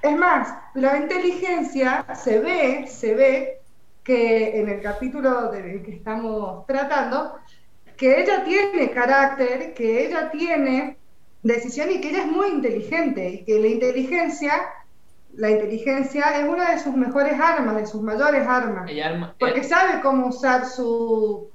Es 0.01 0.17
más, 0.17 0.53
la 0.73 0.97
inteligencia 0.97 2.05
se 2.15 2.39
ve, 2.39 2.87
se 2.87 3.15
ve 3.15 3.61
que 4.03 4.59
en 4.59 4.69
el 4.69 4.81
capítulo 4.81 5.51
del 5.51 5.83
que 5.83 5.93
estamos 5.95 6.65
tratando, 6.67 7.35
que 7.97 8.21
ella 8.21 8.43
tiene 8.43 8.91
carácter, 8.91 9.73
que 9.73 10.05
ella 10.07 10.31
tiene 10.31 10.97
decisión 11.43 11.91
y 11.91 12.01
que 12.01 12.09
ella 12.09 12.21
es 12.23 12.31
muy 12.31 12.47
inteligente 12.47 13.29
y 13.29 13.45
que 13.45 13.59
la 13.59 13.67
inteligencia, 13.67 14.53
la 15.35 15.49
inteligencia 15.49 16.39
es 16.39 16.47
una 16.47 16.71
de 16.71 16.79
sus 16.79 16.95
mejores 16.95 17.39
armas, 17.39 17.75
de 17.77 17.85
sus 17.85 18.01
mayores 18.01 18.45
armas, 18.47 18.89
Y 18.91 18.99
arma, 18.99 19.33
porque 19.39 19.63
sabe 19.63 20.01
cómo 20.01 20.27
usar 20.27 20.65
su, 20.65 21.49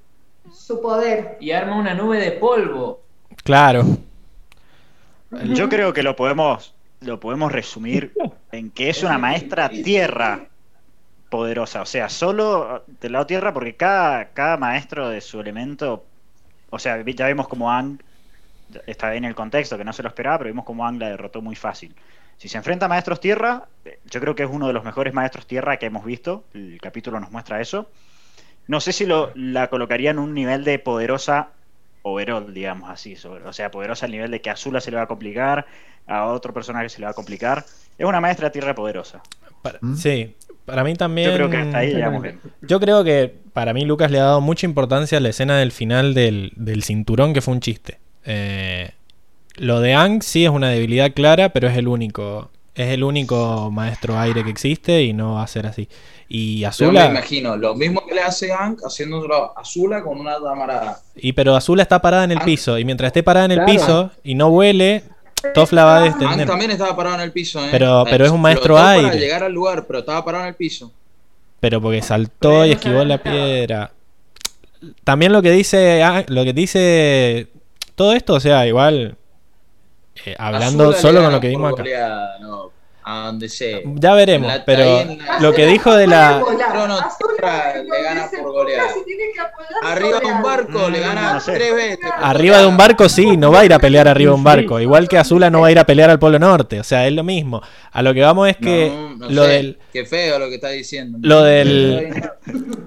su 0.51 0.81
poder. 0.81 1.37
y 1.39 1.51
arma 1.51 1.77
una 1.77 1.93
nube 1.93 2.19
de 2.19 2.31
polvo. 2.33 3.01
Claro. 3.43 3.83
Yo 5.53 5.67
creo 5.69 5.91
que 5.93 6.01
lo 6.03 6.15
podemos, 6.15 6.73
lo 7.01 7.19
podemos 7.19 7.51
resumir 7.51 8.13
en 8.51 8.71
que 8.71 8.89
es 8.89 9.03
una 9.03 9.17
maestra 9.17 9.69
tierra 9.69 10.47
poderosa. 11.29 11.81
O 11.81 11.85
sea, 11.85 12.07
solo 12.09 12.83
del 13.01 13.11
lado 13.11 13.25
tierra, 13.25 13.53
porque 13.53 13.75
cada, 13.75 14.29
cada 14.29 14.57
maestro 14.57 15.09
de 15.09 15.19
su 15.21 15.39
elemento. 15.41 16.05
O 16.69 16.79
sea, 16.79 17.03
ya 17.03 17.27
vimos 17.27 17.47
como 17.47 17.71
Ang. 17.71 17.99
Está 18.87 19.11
bien 19.11 19.25
el 19.25 19.35
contexto, 19.35 19.77
que 19.77 19.83
no 19.83 19.93
se 19.93 20.01
lo 20.03 20.09
esperaba, 20.09 20.37
pero 20.39 20.49
vimos 20.49 20.65
como 20.65 20.85
Ang 20.87 20.99
la 20.99 21.09
derrotó 21.09 21.41
muy 21.41 21.55
fácil. 21.55 21.95
Si 22.37 22.47
se 22.49 22.57
enfrenta 22.57 22.87
a 22.87 22.89
maestros 22.89 23.19
tierra, 23.19 23.67
yo 24.09 24.19
creo 24.19 24.35
que 24.35 24.43
es 24.43 24.49
uno 24.51 24.67
de 24.67 24.73
los 24.73 24.83
mejores 24.83 25.13
maestros 25.13 25.47
tierra 25.47 25.77
que 25.77 25.85
hemos 25.85 26.03
visto. 26.03 26.43
El 26.53 26.79
capítulo 26.81 27.19
nos 27.19 27.31
muestra 27.31 27.61
eso. 27.61 27.89
No 28.67 28.79
sé 28.81 28.91
si 28.91 29.05
lo, 29.05 29.31
la 29.35 29.69
colocaría 29.69 30.11
en 30.11 30.19
un 30.19 30.33
nivel 30.33 30.63
de 30.63 30.79
poderosa 30.79 31.49
overall, 32.01 32.53
digamos 32.53 32.89
así. 32.89 33.15
sobre- 33.15 33.43
o 33.47 33.53
sea, 33.53 33.71
poderosa 33.71 34.05
al 34.05 34.11
nivel 34.11 34.31
de 34.31 34.41
que 34.41 34.49
a 34.49 34.53
Azula 34.53 34.81
se 34.81 34.91
le 34.91 34.97
va 34.97 35.03
a 35.03 35.07
complicar, 35.07 35.65
a 36.07 36.25
otro 36.25 36.53
personaje 36.53 36.89
se 36.89 36.99
le 36.99 37.05
va 37.05 37.11
a 37.11 37.15
complicar. 37.15 37.63
Es 37.97 38.05
una 38.05 38.19
maestra 38.19 38.51
tierra 38.51 38.75
poderosa. 38.75 39.21
Para- 39.61 39.79
¿Mm? 39.81 39.95
Sí, 39.95 40.35
para 40.65 40.83
mí 40.83 40.93
también. 40.95 41.29
Yo 41.29 41.35
creo 41.35 41.49
que 41.49 41.57
hasta 41.57 41.77
ahí 41.77 41.93
llegamos 41.93 42.21
bien. 42.21 42.39
Yo 42.61 42.79
creo 42.79 43.03
que 43.03 43.33
para 43.53 43.73
mí 43.73 43.85
Lucas 43.85 44.11
le 44.11 44.19
ha 44.19 44.23
dado 44.23 44.41
mucha 44.41 44.65
importancia 44.65 45.17
a 45.19 45.21
la 45.21 45.29
escena 45.29 45.57
del 45.57 45.71
final 45.71 46.13
del, 46.13 46.51
del 46.55 46.83
cinturón, 46.83 47.33
que 47.33 47.41
fue 47.41 47.53
un 47.53 47.61
chiste. 47.61 47.99
Eh, 48.25 48.91
lo 49.57 49.79
de 49.79 49.93
Ang 49.93 50.21
sí 50.21 50.43
es 50.45 50.51
una 50.51 50.69
debilidad 50.69 51.11
clara, 51.13 51.49
pero 51.49 51.67
es 51.67 51.77
el 51.77 51.87
único. 51.87 52.49
Es 52.73 52.89
el 52.89 53.05
único 53.05 53.71
maestro 53.71 54.19
aire 54.19 54.43
que 54.43 54.49
existe 54.49 55.01
y 55.03 55.13
no 55.13 55.35
va 55.35 55.43
a 55.43 55.47
ser 55.47 55.65
así. 55.65 55.87
Y 56.27 56.55
Yo 56.59 56.63
me 56.63 56.67
Azula. 56.67 57.05
imagino 57.05 57.55
lo 57.55 57.73
mismo 57.75 58.05
que 58.05 58.13
le 58.15 58.21
hace 58.21 58.49
Hank 58.51 58.79
haciéndolo 58.85 59.55
a 59.57 59.61
Azula 59.61 60.03
con 60.03 60.19
una 60.19 60.37
damarada. 60.39 60.99
Y 61.15 61.31
pero 61.31 61.55
Azula 61.55 61.83
está 61.83 62.01
parada 62.01 62.25
en 62.25 62.31
el 62.31 62.39
Ang- 62.39 62.45
piso. 62.45 62.77
Y 62.77 62.83
mientras 62.83 63.07
esté 63.07 63.23
parada 63.23 63.45
en 63.45 63.51
el 63.51 63.57
Claro. 63.59 63.71
piso 63.71 64.11
y 64.25 64.35
no 64.35 64.47
huele, 64.49 65.03
Toff 65.53 65.71
la 65.71 65.85
va 65.85 65.97
a 65.99 66.01
Hank 66.09 66.17
detener. 66.19 66.47
también 66.47 66.71
estaba 66.71 66.93
parado 66.97 67.15
en 67.15 67.21
el 67.21 67.31
piso, 67.31 67.63
¿eh? 67.63 67.69
Pero- 67.71 68.03
pero 68.09 68.25
es 68.25 68.31
un 68.31 68.41
maestro 68.41 68.77
aire. 68.77 69.07
para 69.07 69.15
llegar 69.19 69.43
al 69.43 69.53
lugar, 69.53 69.85
pero 69.87 69.99
estaba 69.99 70.25
parado 70.25 70.43
en 70.43 70.49
el 70.49 70.55
piso. 70.55 70.91
Pero 71.61 71.79
porque 71.79 71.97
Pero 71.99 72.07
saltó 72.07 72.65
y 72.65 72.71
esquivó 72.71 73.05
la 73.05 73.19
piedra. 73.23 73.91
También 75.05 75.31
lo 75.31 75.41
que 75.41 75.51
dice. 75.51 76.03
Lo 76.27 76.43
que 76.43 76.51
dice. 76.53 77.47
Todo 77.95 78.13
esto, 78.13 78.33
o 78.33 78.39
sea, 78.39 78.67
igual. 78.67 79.17
eh, 80.25 80.35
hablando 80.37 80.93
solo 80.93 81.21
con 81.23 81.31
lo 81.31 81.39
que 81.39 81.47
vimos 81.49 81.71
acá. 81.73 81.81
goleada, 81.83 82.37
no, 82.39 82.71
a 83.07 83.27
donde 83.27 83.49
sea. 83.49 83.79
Ya 83.85 84.13
veremos, 84.15 84.47
la- 84.51 84.65
pero 84.65 84.83
la- 84.83 85.39
lo 85.39 85.53
que 85.53 85.65
dijo 85.67 85.93
de 85.95 86.07
la. 86.07 86.41
Trono 86.43 86.97
Tierra 87.37 87.73
le 87.83 88.01
gana 88.03 88.27
por 88.41 88.51
goleada. 88.51 88.89
Arriba 89.83 90.19
de 90.19 90.25
un 90.25 90.41
barco 90.41 90.89
le 90.89 90.99
gana 90.99 91.39
tres 91.45 91.75
veces. 91.75 91.99
Arriba 92.19 92.59
de 92.59 92.65
un 92.67 92.77
barco 92.77 93.07
sí, 93.09 93.37
no 93.37 93.51
va 93.51 93.59
a 93.61 93.65
ir 93.65 93.73
a 93.73 93.79
pelear 93.79 94.07
arriba 94.07 94.31
de 94.31 94.35
un 94.37 94.43
barco. 94.43 94.79
Igual 94.79 95.07
que 95.07 95.17
Azula 95.17 95.49
no 95.49 95.61
va 95.61 95.67
a 95.67 95.71
ir 95.71 95.79
a 95.79 95.85
pelear 95.85 96.09
al 96.09 96.19
Polo 96.19 96.39
Norte. 96.39 96.79
O 96.79 96.83
sea, 96.83 97.05
es 97.07 97.13
lo 97.13 97.23
mismo. 97.23 97.61
A 97.91 98.01
lo 98.01 98.13
que 98.13 98.21
vamos 98.21 98.49
es 98.49 98.57
que 98.57 98.89
No, 98.91 99.15
no 99.17 99.29
lo 99.29 99.43
sé, 99.43 99.49
del. 99.51 99.77
Qué 99.93 100.05
feo 100.05 100.39
lo 100.39 100.49
que 100.49 100.55
está 100.55 100.69
diciendo. 100.69 101.17
Lo 101.21 101.43
del- 101.43 102.23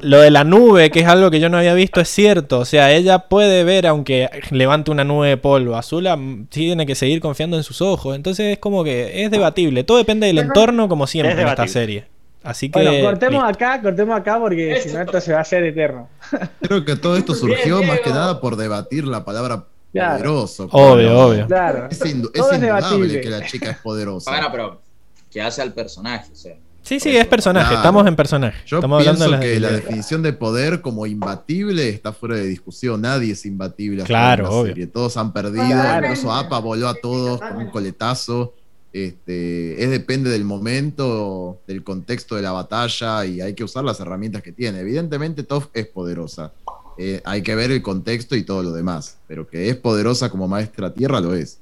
Lo 0.01 0.21
de 0.21 0.31
la 0.31 0.45
nube, 0.45 0.91
que 0.91 1.01
es 1.01 1.07
algo 1.07 1.31
que 1.31 1.41
yo 1.41 1.49
no 1.49 1.59
había 1.59 1.75
visto, 1.75 2.01
es 2.01 2.09
cierto. 2.09 2.61
O 2.61 2.65
sea, 2.65 2.93
ella 2.93 3.19
puede 3.21 3.65
ver 3.65 3.87
aunque 3.87 4.29
levante 4.51 4.91
una 4.91 5.03
nube 5.05 5.29
de 5.29 5.37
polvo. 5.37 5.77
Azula 5.77 6.17
mm, 6.17 6.47
tiene 6.49 6.87
que 6.87 6.95
seguir 6.95 7.21
confiando 7.21 7.57
en 7.57 7.63
sus 7.65 7.81
ojos. 7.83 8.15
Entonces 8.15 8.53
es 8.53 8.59
como 8.59 8.85
que 8.85 9.25
es 9.25 9.31
debatible. 9.31 9.85
Todo 9.85 9.99
depende 10.09 10.27
del 10.29 10.39
entorno, 10.39 10.89
como 10.89 11.07
siempre 11.07 11.35
Es 11.35 11.39
en 11.41 11.49
esta 11.49 11.69
serie. 11.69 12.07
Así 12.43 12.71
que. 12.71 12.81
Bueno, 12.83 13.05
cortemos 13.05 13.43
listo. 13.47 13.65
acá, 13.65 13.83
cortemos 13.83 14.17
acá 14.19 14.39
porque 14.39 14.81
si 14.83 14.93
no 14.93 15.01
esto 15.03 15.21
se 15.21 15.33
va 15.33 15.39
a 15.39 15.43
hacer 15.43 15.65
eterno. 15.65 16.09
Creo 16.63 16.85
que 16.85 16.97
todo 16.97 17.17
esto 17.17 17.35
surgió 17.35 17.79
Bien, 17.79 17.89
más 17.89 18.01
que 18.01 18.11
nada 18.11 18.41
por 18.41 18.57
debatir 18.57 19.05
la 19.07 19.25
palabra 19.25 19.65
Claro. 19.93 20.19
poderoso. 20.19 20.69
Obvio, 20.71 21.19
obvio. 21.19 21.47
Claro. 21.47 21.89
Es, 21.91 22.01
indu- 22.05 22.31
es 22.33 22.41
Todo 22.41 22.53
es 22.53 22.59
indudable 22.59 23.21
que 23.21 23.31
la 23.31 23.47
chica 23.47 23.71
es 23.71 23.79
poderosa. 23.79 24.31
Bueno, 24.31 24.49
pero 24.53 24.83
que 25.31 25.41
hace 25.43 25.63
al 25.63 25.73
personaje, 25.73 26.31
o 26.33 26.37
sea. 26.37 26.55
Sí, 26.83 27.01
sí, 27.01 27.15
es 27.17 27.27
personaje. 27.27 27.67
Claro. 27.67 27.77
Estamos 27.81 28.07
en 28.07 28.17
personaje. 28.17 28.59
Yo 28.67 28.79
Estamos 28.79 29.01
hablando 29.01 29.25
de 29.25 29.31
pienso 29.39 29.43
que 29.55 29.61
la 29.61 29.71
definición 29.71 30.23
de 30.23 30.33
poder 30.33 30.81
como 30.81 31.07
imbatible 31.07 31.89
está 31.91 32.13
fuera 32.13 32.37
de 32.37 32.47
discusión. 32.47 33.01
Nadie 33.03 33.33
es 33.33 33.45
imbatible. 33.45 34.05
Claro, 34.05 34.49
obvio. 34.51 34.73
serie. 34.73 34.87
Todos 34.87 35.17
han 35.17 35.33
perdido. 35.33 35.65
Claro. 35.67 36.07
Incluso 36.07 36.33
APA 36.33 36.59
voló 36.61 36.89
a 36.89 36.95
todos 36.95 37.41
con 37.41 37.57
un 37.57 37.71
coletazo. 37.71 38.55
Este, 38.93 39.83
es 39.83 39.91
depende 39.91 40.31
del 40.31 40.45
momento, 40.45 41.61
del 41.67 41.85
contexto 41.85 42.37
de 42.37 42.43
la 42.43 42.53
batalla 42.53 43.25
y 43.27 43.41
hay 43.41 43.55
que 43.55 43.65
usar 43.65 43.85
las 43.85 44.01
herramientas 44.01 44.43
que 44.43 44.53
tiene. 44.53 44.81
Evidentemente, 44.81 45.43
Toph 45.43 45.67
es 45.75 45.87
poderosa. 45.87 46.53
Eh, 46.97 47.21
hay 47.25 47.43
que 47.43 47.55
ver 47.55 47.71
el 47.71 47.83
contexto 47.83 48.35
y 48.35 48.43
todo 48.43 48.63
lo 48.63 48.73
demás. 48.73 49.19
Pero 49.29 49.47
que 49.47 49.69
es 49.69 49.77
poderosa 49.77 50.31
como 50.31 50.49
maestra 50.49 50.93
tierra, 50.93 51.21
lo 51.21 51.35
es. 51.35 51.61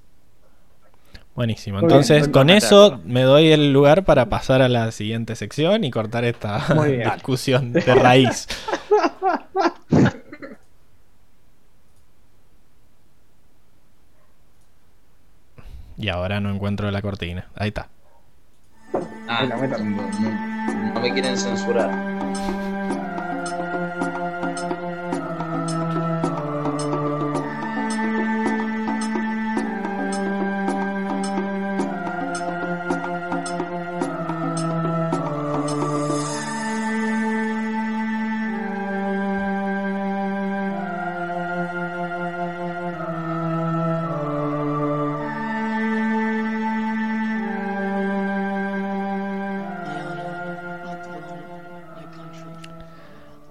Buenísimo. 1.34 1.80
Entonces, 1.80 2.22
bien, 2.22 2.32
con 2.32 2.48
eso 2.48 2.98
me 3.04 3.22
doy 3.22 3.48
el 3.48 3.70
lugar 3.70 4.06
para 4.06 4.30
pasar 4.30 4.62
a 4.62 4.70
la 4.70 4.90
siguiente 4.90 5.36
sección 5.36 5.84
y 5.84 5.90
cortar 5.90 6.24
esta 6.24 6.66
discusión 7.14 7.72
de 7.72 7.82
raíz. 7.82 8.46
Y 15.96 16.08
ahora 16.08 16.40
no 16.40 16.50
encuentro 16.50 16.90
la 16.90 17.02
cortina. 17.02 17.46
Ahí 17.54 17.68
está. 17.68 17.88
Ah, 19.28 19.44
no 19.44 21.00
me 21.00 21.12
quieren 21.12 21.36
censurar. 21.36 21.90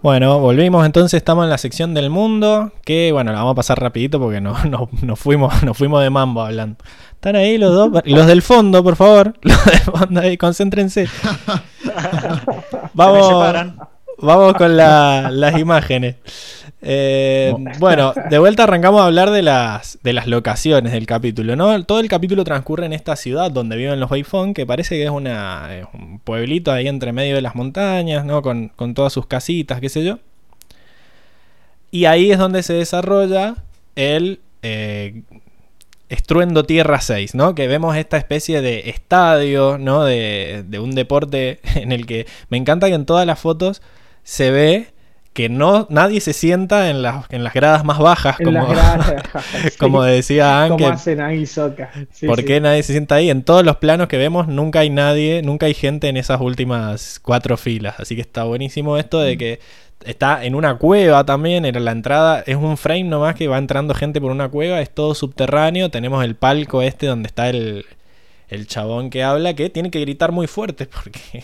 Bueno, 0.06 0.38
volvimos 0.38 0.86
entonces, 0.86 1.18
estamos 1.18 1.45
en 1.45 1.49
la 1.49 1.57
sección 1.57 1.95
del 1.95 2.11
mundo, 2.11 2.72
que 2.86 3.11
bueno, 3.11 3.32
la 3.32 3.40
vamos 3.40 3.53
a 3.53 3.56
pasar 3.56 3.80
rapidito 3.82 4.19
porque 4.19 4.40
no, 4.40 4.56
no, 4.65 4.88
nos 5.02 5.19
fuimos, 5.19 5.64
nos 5.64 5.76
fuimos 5.76 6.03
de 6.03 6.11
mambo 6.11 6.44
hablando. 6.44 6.77
Están 7.14 7.36
ahí 7.36 7.57
los 7.57 7.73
dos, 7.73 8.03
los 8.06 8.27
del 8.27 8.44
fondo, 8.44 8.84
por 8.84 8.98
favor, 8.98 9.34
los 9.41 9.65
del 9.65 9.80
fondo 9.80 10.22
ahí, 10.22 10.38
concéntrense. 10.38 11.07
Vamos, 12.94 13.73
vamos 14.19 14.53
con 14.53 14.77
la- 14.77 15.32
las 15.32 15.57
imágenes. 15.57 16.18
Eh, 16.87 17.51
bueno, 17.79 18.13
de 18.29 18.37
vuelta 18.37 18.63
arrancamos 18.63 19.01
a 19.01 19.07
hablar 19.07 19.31
de 19.31 19.41
las, 19.41 19.97
de 20.03 20.13
las 20.13 20.27
locaciones 20.27 20.93
del 20.93 21.07
capítulo, 21.07 21.55
¿no? 21.55 21.83
Todo 21.83 21.99
el 21.99 22.07
capítulo 22.07 22.43
transcurre 22.43 22.85
en 22.85 22.93
esta 22.93 23.15
ciudad 23.15 23.49
donde 23.49 23.75
viven 23.75 23.99
los 23.99 24.11
Beifong, 24.11 24.53
que 24.53 24.67
parece 24.67 24.95
que 24.95 25.03
es 25.03 25.09
una, 25.09 25.75
es 25.75 25.87
un 25.93 26.19
pueblito 26.19 26.71
ahí 26.71 26.87
entre 26.87 27.11
medio 27.11 27.35
de 27.35 27.41
las 27.41 27.55
montañas, 27.55 28.23
¿no? 28.23 28.43
Con, 28.43 28.69
con 28.69 28.93
todas 28.93 29.11
sus 29.11 29.25
casitas, 29.25 29.81
qué 29.81 29.89
sé 29.89 30.03
yo. 30.03 30.19
Y 31.89 32.05
ahí 32.05 32.31
es 32.31 32.37
donde 32.37 32.61
se 32.61 32.73
desarrolla 32.73 33.55
el 33.95 34.41
eh, 34.61 35.23
Estruendo 36.07 36.65
Tierra 36.65 37.01
6, 37.01 37.33
¿no? 37.33 37.55
Que 37.55 37.67
vemos 37.67 37.95
esta 37.97 38.17
especie 38.17 38.61
de 38.61 38.89
estadio, 38.89 39.79
¿no? 39.79 40.03
De, 40.03 40.63
de 40.67 40.77
un 40.77 40.93
deporte 40.93 41.61
en 41.75 41.91
el 41.91 42.05
que 42.05 42.27
me 42.49 42.57
encanta 42.57 42.87
que 42.89 42.93
en 42.93 43.05
todas 43.07 43.25
las 43.25 43.39
fotos 43.39 43.81
se 44.21 44.51
ve 44.51 44.94
que 45.35 45.49
no 45.49 45.85
nadie 45.89 46.21
se 46.21 46.31
sienta 46.31 46.89
en 46.89 47.01
las, 47.01 47.25
en 47.29 47.43
las 47.43 47.53
gradas 47.53 47.83
más 47.83 47.99
bajas, 47.99 48.39
En 48.39 48.45
como, 48.45 48.59
las 48.59 48.69
gradas. 48.71 49.23
Sí, 49.69 49.77
como 49.77 50.01
decía 50.01 50.63
Anke. 50.63 50.83
como 50.85 50.93
hacen 50.95 51.19
ahí 51.19 51.45
Soca. 51.45 51.91
Sí, 52.13 52.25
¿Por 52.25 52.39
sí. 52.39 52.45
qué 52.45 52.61
nadie 52.61 52.81
se 52.83 52.93
sienta 52.93 53.15
ahí? 53.15 53.29
En 53.29 53.43
todos 53.43 53.65
los 53.65 53.75
planos 53.75 54.07
que 54.07 54.17
vemos 54.17 54.47
nunca 54.47 54.79
hay 54.79 54.89
nadie, 54.89 55.41
nunca 55.43 55.65
hay 55.65 55.73
gente 55.73 56.07
en 56.07 56.15
esas 56.15 56.39
últimas 56.39 57.19
cuatro 57.21 57.57
filas. 57.57 57.99
Así 57.99 58.15
que 58.15 58.21
está 58.21 58.45
buenísimo 58.45 58.97
esto 58.97 59.19
de 59.19 59.37
que 59.37 59.59
está 60.05 60.45
en 60.45 60.55
una 60.55 60.77
cueva 60.77 61.25
también, 61.25 61.65
en 61.65 61.83
la 61.83 61.91
entrada 61.91 62.41
es 62.47 62.55
un 62.55 62.77
frame 62.77 63.03
nomás 63.03 63.35
que 63.35 63.49
va 63.49 63.57
entrando 63.57 63.93
gente 63.93 64.21
por 64.21 64.31
una 64.31 64.47
cueva, 64.47 64.79
es 64.79 64.89
todo 64.89 65.15
subterráneo, 65.15 65.89
tenemos 65.91 66.23
el 66.23 66.35
palco 66.35 66.81
este 66.81 67.07
donde 67.07 67.27
está 67.27 67.49
el, 67.49 67.85
el 68.49 68.67
chabón 68.67 69.09
que 69.09 69.23
habla 69.23 69.53
que 69.53 69.69
tiene 69.69 69.91
que 69.91 69.99
gritar 70.01 70.31
muy 70.31 70.47
fuerte 70.47 70.88
porque 71.03 71.43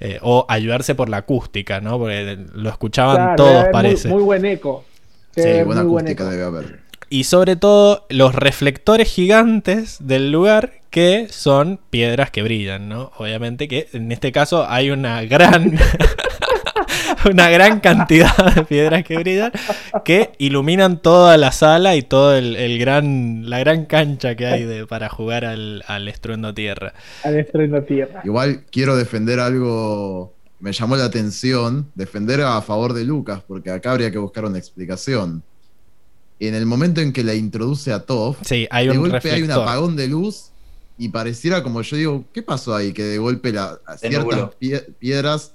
eh, 0.00 0.18
o 0.22 0.46
ayudarse 0.48 0.94
por 0.94 1.08
la 1.08 1.18
acústica, 1.18 1.80
¿no? 1.80 1.98
Porque 1.98 2.38
lo 2.54 2.68
escuchaban 2.68 3.16
Claro, 3.16 3.36
todos 3.36 3.66
parece. 3.72 4.08
Muy, 4.08 4.18
muy 4.18 4.24
buen 4.24 4.44
eco. 4.46 4.84
Sí, 5.34 5.42
buena 5.42 5.82
muy 5.82 5.92
buen 5.92 6.06
acústica 6.06 6.24
eco. 6.24 6.30
debe 6.30 6.44
haber. 6.44 6.80
Y 7.12 7.24
sobre 7.24 7.56
todo 7.56 8.06
los 8.08 8.34
reflectores 8.34 9.12
gigantes 9.12 9.96
del 10.00 10.30
lugar 10.30 10.74
que 10.90 11.26
son 11.30 11.80
piedras 11.90 12.30
que 12.30 12.42
brillan, 12.42 12.88
¿no? 12.88 13.10
Obviamente 13.16 13.66
que 13.68 13.88
en 13.92 14.12
este 14.12 14.32
caso 14.32 14.68
hay 14.68 14.90
una 14.90 15.22
gran 15.24 15.76
una 17.30 17.50
gran 17.50 17.80
cantidad 17.80 18.54
de 18.54 18.64
piedras 18.64 19.04
que 19.04 19.18
brillan 19.18 19.52
que 20.04 20.32
iluminan 20.38 21.00
toda 21.02 21.36
la 21.36 21.52
sala 21.52 21.96
y 21.96 22.02
todo 22.02 22.34
el, 22.36 22.56
el 22.56 22.78
gran 22.78 23.48
la 23.48 23.58
gran 23.58 23.86
cancha 23.86 24.34
que 24.34 24.46
hay 24.46 24.64
de, 24.64 24.86
para 24.86 25.08
jugar 25.08 25.44
al, 25.44 25.82
al 25.86 26.08
estruendo 26.08 26.54
tierra. 26.54 26.94
Al 27.24 27.38
estreno 27.38 27.82
tierra. 27.82 28.22
Igual 28.24 28.64
quiero 28.70 28.96
defender 28.96 29.40
algo, 29.40 30.34
me 30.60 30.72
llamó 30.72 30.96
la 30.96 31.04
atención, 31.04 31.90
defender 31.94 32.40
a 32.42 32.60
favor 32.62 32.92
de 32.92 33.04
Lucas, 33.04 33.42
porque 33.46 33.70
acá 33.70 33.92
habría 33.92 34.10
que 34.10 34.18
buscar 34.18 34.44
una 34.44 34.58
explicación. 34.58 35.42
En 36.38 36.54
el 36.54 36.64
momento 36.64 37.00
en 37.02 37.12
que 37.12 37.22
la 37.22 37.34
introduce 37.34 37.92
a 37.92 38.02
Sí, 38.42 38.66
hay 38.70 38.88
de 38.88 38.98
un 38.98 39.10
golpe 39.10 39.30
hay 39.30 39.42
un 39.42 39.50
apagón 39.50 39.94
de 39.96 40.08
luz 40.08 40.50
y 40.96 41.08
pareciera 41.10 41.62
como 41.62 41.82
yo 41.82 41.96
digo, 41.96 42.24
¿qué 42.32 42.42
pasó 42.42 42.74
ahí? 42.74 42.92
Que 42.92 43.02
de 43.04 43.18
golpe 43.18 43.52
la, 43.52 43.78
ciertas 43.98 44.50
pie- 44.58 44.86
piedras 44.98 45.52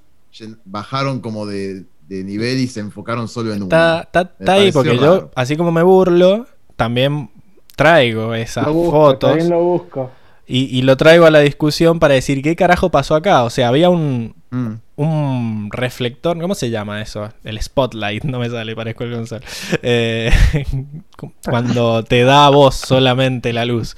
bajaron 0.66 1.20
como 1.22 1.46
de, 1.46 1.86
de 2.08 2.24
nivel 2.24 2.60
y 2.60 2.68
se 2.68 2.80
enfocaron 2.82 3.28
solo 3.28 3.54
en 3.54 3.64
Está, 3.64 3.94
una. 3.94 4.02
está- 4.02 4.32
está 4.40 4.54
ahí 4.54 4.72
porque 4.72 4.98
yo, 4.98 5.32
así 5.36 5.56
como 5.58 5.72
me 5.72 5.84
burlo, 5.84 6.46
también 6.76 7.30
traigo 7.76 8.34
esas 8.34 8.66
Lo 8.68 8.74
busco, 8.74 8.92
fotos. 8.92 9.30
también 9.32 9.50
lo 9.50 9.60
busco. 9.64 10.12
Y, 10.48 10.78
y 10.78 10.84
lo 10.84 10.96
traigo 10.96 11.26
a 11.26 11.32
la 11.32 11.40
discusión 11.40 12.00
para 12.00 12.14
decir 12.14 12.44
qué 12.44 12.56
carajo 12.56 12.92
pasó 12.92 13.16
acá. 13.16 13.44
O 13.44 13.50
sea, 13.50 13.68
había 13.70 13.90
un, 13.90 14.36
Mm. 14.52 14.76
un 14.98 15.70
reflector, 15.72 16.40
¿cómo 16.40 16.56
se 16.56 16.70
llama 16.70 17.02
eso? 17.02 17.28
El 17.44 17.60
spotlight, 17.62 18.24
no 18.26 18.40
me 18.40 18.50
sale, 18.50 18.76
parezco 18.76 19.04
el 19.04 19.16
Gonzalo. 19.16 19.44
Eh, 19.82 20.32
cuando 21.44 22.04
te 22.04 22.24
da 22.24 22.46
a 22.46 22.50
vos 22.50 22.76
solamente 22.76 23.54
la 23.54 23.66
luz. 23.66 23.98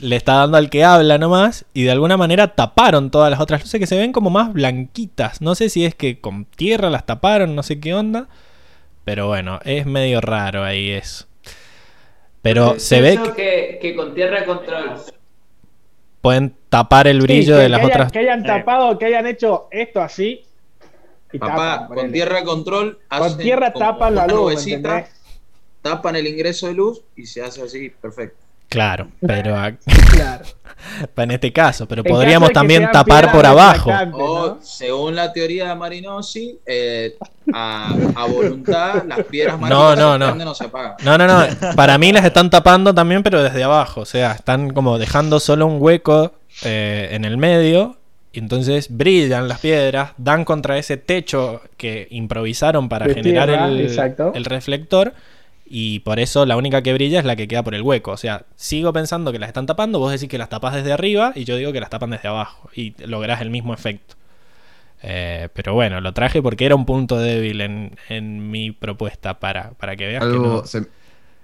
Le 0.00 0.14
está 0.16 0.34
dando 0.34 0.56
al 0.56 0.70
que 0.70 0.84
habla 0.84 1.18
nomás 1.18 1.64
y 1.74 1.82
de 1.82 1.90
alguna 1.90 2.16
manera 2.16 2.54
taparon 2.54 3.10
todas 3.10 3.30
las 3.30 3.40
otras 3.40 3.62
luces 3.62 3.80
que 3.80 3.86
se 3.86 3.96
ven 3.98 4.12
como 4.12 4.30
más 4.30 4.52
blanquitas. 4.52 5.40
No 5.40 5.54
sé 5.56 5.68
si 5.70 5.84
es 5.84 5.94
que 5.94 6.20
con 6.20 6.44
tierra 6.44 6.88
las 6.88 7.04
taparon, 7.04 7.56
no 7.56 7.62
sé 7.64 7.80
qué 7.80 7.94
onda. 7.94 8.28
Pero 9.04 9.26
bueno, 9.26 9.58
es 9.64 9.86
medio 9.86 10.20
raro 10.20 10.62
ahí 10.64 10.90
eso. 10.90 11.26
Pero 12.42 12.78
se 12.78 13.00
ve 13.00 13.18
que 13.18 13.32
que, 13.32 13.78
que 13.82 13.96
con 13.96 14.14
tierra 14.14 14.44
control. 14.44 15.00
pueden 16.20 16.54
tapar 16.68 17.08
el 17.08 17.20
brillo 17.20 17.54
Sí, 17.54 17.58
que- 17.58 17.62
de 17.62 17.68
las 17.68 17.80
que 17.80 17.86
hayan- 17.86 17.96
otras. 17.96 18.12
Que 18.12 18.18
hayan 18.20 18.44
tapado, 18.44 18.98
que 18.98 19.04
hayan 19.06 19.26
hecho 19.26 19.68
esto 19.72 20.00
así. 20.00 20.44
y 21.32 21.38
Papá, 21.38 21.80
tapan, 21.80 21.96
con 21.98 22.12
tierra 22.12 22.44
control. 22.44 22.98
Con 23.08 23.36
tierra 23.38 23.72
tapan 23.72 24.14
la 24.14 24.26
luz, 24.26 24.64
tapan 25.82 26.16
el 26.16 26.26
ingreso 26.26 26.68
de 26.68 26.74
luz 26.74 27.02
y 27.16 27.26
se 27.26 27.42
hace 27.42 27.62
así, 27.62 27.90
perfecto. 27.90 28.44
Claro, 28.70 29.08
pero 29.26 29.56
a- 29.56 29.72
Claro. 30.12 30.44
en 31.16 31.30
este 31.30 31.52
caso, 31.52 31.86
pero 31.88 32.02
En 32.04 32.12
podríamos 32.12 32.50
caso 32.50 32.60
también 32.60 32.88
tapar 32.92 33.32
por 33.32 33.44
abajo. 33.46 33.90
O, 34.12 34.46
¿no? 34.46 34.58
según 34.62 35.16
la 35.16 35.32
teoría 35.32 35.68
de 35.68 35.74
Marinosi, 35.74 36.58
eh, 36.66 37.16
a, 37.52 37.94
a 38.14 38.26
voluntad, 38.26 39.04
las 39.06 39.24
piedras 39.24 39.58
No, 39.58 39.96
no, 39.96 40.12
se 40.12 40.18
no. 40.18 40.26
prenden 40.26 40.48
o 40.48 40.54
se 40.54 40.64
apagan. 40.64 40.94
No, 41.02 41.18
no, 41.18 41.26
no. 41.26 41.46
Para 41.74 41.98
mí 41.98 42.12
las 42.12 42.24
están 42.24 42.50
tapando 42.50 42.94
también, 42.94 43.22
pero 43.22 43.42
desde 43.42 43.62
abajo. 43.64 44.02
O 44.02 44.06
sea, 44.06 44.32
están 44.32 44.70
como 44.70 44.98
dejando 44.98 45.40
solo 45.40 45.66
un 45.66 45.80
hueco 45.80 46.32
eh, 46.62 47.08
en 47.12 47.24
el 47.24 47.36
medio. 47.38 47.96
Y 48.30 48.40
entonces 48.40 48.88
brillan 48.90 49.48
las 49.48 49.60
piedras, 49.60 50.12
dan 50.18 50.44
contra 50.44 50.76
ese 50.76 50.98
techo 50.98 51.62
que 51.78 52.06
improvisaron 52.10 52.88
para 52.90 53.06
De 53.06 53.14
generar 53.14 53.48
tierra, 53.48 53.66
el, 53.68 53.80
exacto. 53.80 54.32
el 54.34 54.44
reflector. 54.44 55.14
Y 55.70 56.00
por 56.00 56.18
eso 56.18 56.46
la 56.46 56.56
única 56.56 56.82
que 56.82 56.92
brilla 56.94 57.18
es 57.20 57.24
la 57.26 57.36
que 57.36 57.46
queda 57.48 57.62
por 57.62 57.74
el 57.74 57.82
hueco. 57.82 58.12
O 58.12 58.16
sea, 58.16 58.46
sigo 58.56 58.92
pensando 58.92 59.32
que 59.32 59.38
las 59.38 59.48
están 59.48 59.66
tapando. 59.66 59.98
Vos 59.98 60.12
decís 60.12 60.28
que 60.28 60.38
las 60.38 60.48
tapas 60.48 60.74
desde 60.74 60.92
arriba 60.92 61.32
y 61.34 61.44
yo 61.44 61.56
digo 61.56 61.72
que 61.72 61.80
las 61.80 61.90
tapan 61.90 62.10
desde 62.10 62.28
abajo. 62.28 62.70
Y 62.74 62.94
lográs 63.06 63.40
el 63.42 63.50
mismo 63.50 63.74
efecto. 63.74 64.16
Eh, 65.02 65.48
pero 65.54 65.74
bueno, 65.74 66.00
lo 66.00 66.12
traje 66.12 66.42
porque 66.42 66.66
era 66.66 66.74
un 66.74 66.84
punto 66.86 67.18
débil 67.18 67.60
en, 67.60 67.96
en 68.08 68.50
mi 68.50 68.72
propuesta 68.72 69.38
para, 69.38 69.72
para 69.72 69.96
que 69.96 70.06
veas 70.06 70.26
que 70.30 70.36
Algo, 70.36 70.46
no. 70.46 70.66
se, 70.66 70.80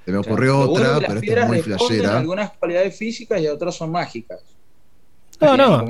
se 0.05 0.13
me 0.13 0.19
O 0.19 0.23
sea, 0.23 0.33
ocurrió 0.33 0.59
otra, 0.61 1.03
pero 1.07 1.21
esta 1.21 1.35
es 1.37 1.47
muy 1.47 1.61
flashera. 1.61 2.19
algunas 2.19 2.53
cualidades 2.53 2.97
físicas 2.97 3.41
y 3.41 3.47
otras 3.49 3.77
son 3.77 3.91
mágicas. 3.93 4.41
No, 5.41 5.57
no. 5.57 5.85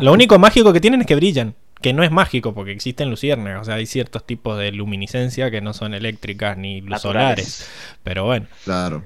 Lo 0.00 0.12
único 0.12 0.38
mágico 0.38 0.72
que 0.72 0.80
tienen 0.80 1.00
es 1.02 1.06
que 1.06 1.14
brillan. 1.14 1.54
Que 1.80 1.92
no 1.92 2.02
es 2.02 2.10
mágico 2.10 2.54
porque 2.54 2.72
existen 2.72 3.08
luciérnagas. 3.10 3.62
O 3.62 3.64
sea, 3.64 3.74
hay 3.76 3.86
ciertos 3.86 4.26
tipos 4.26 4.58
de 4.58 4.72
luminiscencia 4.72 5.50
que 5.50 5.60
no 5.60 5.72
son 5.74 5.94
eléctricas 5.94 6.56
ni 6.58 6.80
Naturales. 6.80 7.46
solares. 7.46 7.68
Pero 8.02 8.24
bueno, 8.24 8.46
Claro. 8.64 9.04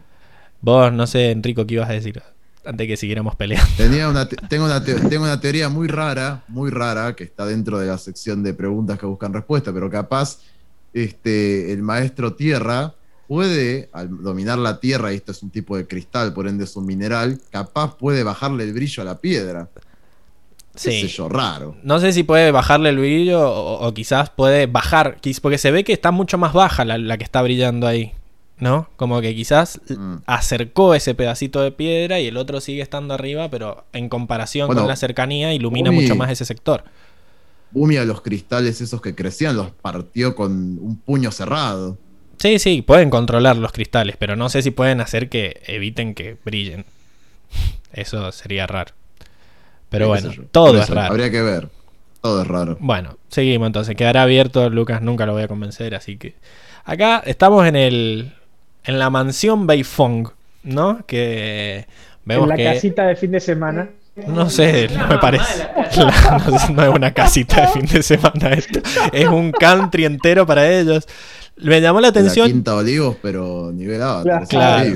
vos 0.61 0.93
no 0.93 1.07
sé, 1.07 1.31
Enrico, 1.33 1.67
qué 1.67 1.75
ibas 1.75 1.91
a 1.91 1.93
decir 1.93 2.23
antes 2.65 2.79
de 2.79 2.87
que 2.89 2.97
siguiéramos 2.97 3.35
peleando. 3.37 3.69
Tenía 3.77 4.09
una 4.09 4.29
te- 4.29 4.37
tengo, 4.49 4.65
una 4.67 4.83
te- 4.85 4.95
tengo 4.95 5.25
una 5.25 5.41
teoría 5.41 5.69
muy 5.69 5.89
rara, 5.89 6.45
muy 6.49 6.71
rara, 6.71 7.15
que 7.17 7.25
está 7.25 7.45
dentro 7.45 7.79
de 7.79 7.87
la 7.89 7.99
sección 7.99 8.43
de 8.45 8.55
preguntas 8.55 8.99
que 8.99 9.05
buscan 9.07 9.33
respuesta, 9.35 9.73
pero 9.73 9.91
capaz 9.91 10.39
este, 10.95 11.73
el 11.73 11.83
maestro 11.83 12.35
Tierra 12.35 12.95
puede, 13.27 13.89
al 13.93 14.23
dominar 14.23 14.59
la 14.59 14.79
Tierra, 14.79 15.13
y 15.13 15.17
esto 15.17 15.33
es 15.33 15.43
un 15.43 15.51
tipo 15.51 15.77
de 15.77 15.87
cristal, 15.87 16.33
por 16.35 16.47
ende 16.47 16.65
es 16.65 16.77
un 16.77 16.87
mineral, 16.87 17.41
capaz 17.51 17.97
puede 17.97 18.23
bajarle 18.23 18.65
el 18.65 18.73
brillo 18.75 19.03
a 19.03 19.07
la 19.07 19.19
piedra. 19.21 19.69
Qué 20.75 20.79
sé 20.79 20.91
Sí. 21.03 21.09
yo, 21.09 21.29
raro. 21.29 21.77
No 21.83 21.99
sé 22.01 22.13
si 22.13 22.23
puede 22.23 22.51
bajarle 22.51 22.89
el 22.91 22.99
brillo 22.99 23.41
o, 23.41 23.87
o 23.87 23.95
quizás 23.95 24.31
puede 24.31 24.67
bajar. 24.67 25.19
Porque 25.43 25.59
se 25.59 25.71
ve 25.71 25.85
que 25.85 25.93
está 25.93 26.11
mucho 26.13 26.39
más 26.39 26.53
baja 26.53 26.85
la, 26.85 26.97
la 26.99 27.19
que 27.19 27.25
está 27.25 27.43
brillando 27.43 27.87
ahí. 27.87 28.13
¿no? 28.59 28.89
Como 28.97 29.21
que 29.21 29.35
quizás 29.35 29.81
Mm. 29.89 30.19
acercó 30.25 30.95
ese 30.95 31.17
pedacito 31.17 31.61
de 31.63 31.73
piedra 31.73 32.21
y 32.21 32.29
el 32.29 32.37
otro 32.37 32.61
sigue 32.61 32.81
estando 32.81 33.13
arriba, 33.13 33.49
pero 33.49 33.85
en 33.93 34.09
comparación 34.09 34.69
Bueno, 34.69 34.83
con 34.83 34.89
la 34.89 34.95
cercanía 34.95 35.53
ilumina 35.53 35.91
Bumi- 35.91 36.03
mucho 36.03 36.15
más 36.15 36.31
ese 36.31 36.45
sector. 36.45 36.85
Bumi 37.73 37.97
a 37.97 38.05
los 38.05 38.21
cristales 38.21 38.81
esos 38.81 39.01
que 39.01 39.17
crecían 39.17 39.57
los 39.57 39.71
partió 39.71 40.37
con 40.37 40.53
un 40.53 40.97
puño 41.05 41.33
cerrado. 41.33 41.99
Sí, 42.39 42.61
sí, 42.61 42.83
pueden 42.83 43.11
controlar 43.11 43.57
los 43.57 43.73
cristales, 43.73 44.15
pero 44.17 44.37
no 44.37 44.49
sé 44.49 44.63
si 44.63 44.71
pueden 44.71 45.01
hacer 45.01 45.29
que 45.29 45.61
eviten 45.67 46.15
que 46.15 46.37
brillen. 46.45 46.85
Eso 47.93 48.31
sería 48.31 48.67
raro. 48.69 48.93
Pero 49.93 50.09
bueno, 50.09 50.31
todo 50.51 50.81
es 50.83 50.89
raro. 50.91 51.13
Habría 51.13 51.31
que 51.31 51.41
ver. 51.43 51.69
Todo 52.21 52.43
es 52.43 52.49
raro. 52.49 52.77
Bueno, 52.81 53.17
seguimos 53.29 53.67
entonces. 53.67 53.95
Quedará 53.95 54.23
abierto. 54.23 54.69
Lucas 54.71 55.01
nunca 55.03 55.27
lo 55.27 55.35
voy 55.35 55.43
a 55.43 55.49
convencer, 55.49 55.95
así 55.95 56.17
que. 56.17 56.35
Acá 56.85 57.23
estamos 57.25 57.65
en 57.67 57.77
el. 57.77 58.33
En 58.85 58.99
la 58.99 59.11
mansión 59.11 59.67
Beifong, 59.69 60.29
¿no? 60.65 61.07
Que. 61.07 61.87
Vemos 62.25 62.45
en 62.45 62.49
la 62.49 62.57
que. 62.57 62.65
casita 62.65 63.07
de 63.07 63.15
fin 63.17 63.31
de 63.31 63.41
semana. 63.41 63.89
No 64.27 64.51
sé, 64.51 64.89
no, 64.89 65.07
me 65.07 65.19
parece. 65.19 65.67
No, 65.97 66.09
es- 66.57 66.71
no 66.71 66.83
es 66.85 66.89
una 66.89 67.13
casita 67.13 67.63
de 67.63 67.69
fin 67.69 67.87
de 67.87 68.03
semana 68.03 68.51
esto. 68.55 68.81
Es 69.13 69.27
un 69.29 69.53
country 69.53 70.05
entero 70.07 70.47
para 70.47 70.69
ellos. 70.71 71.07
Me 71.57 71.81
llamó 71.81 72.01
la 72.01 72.07
La 72.07 72.11
atención. 72.11 72.47
Quinta 72.47 72.75
Olivos, 72.75 73.17
pero 73.21 73.71
nivel 73.75 74.01
Avatar. 74.01 74.47
Claro. 74.49 74.91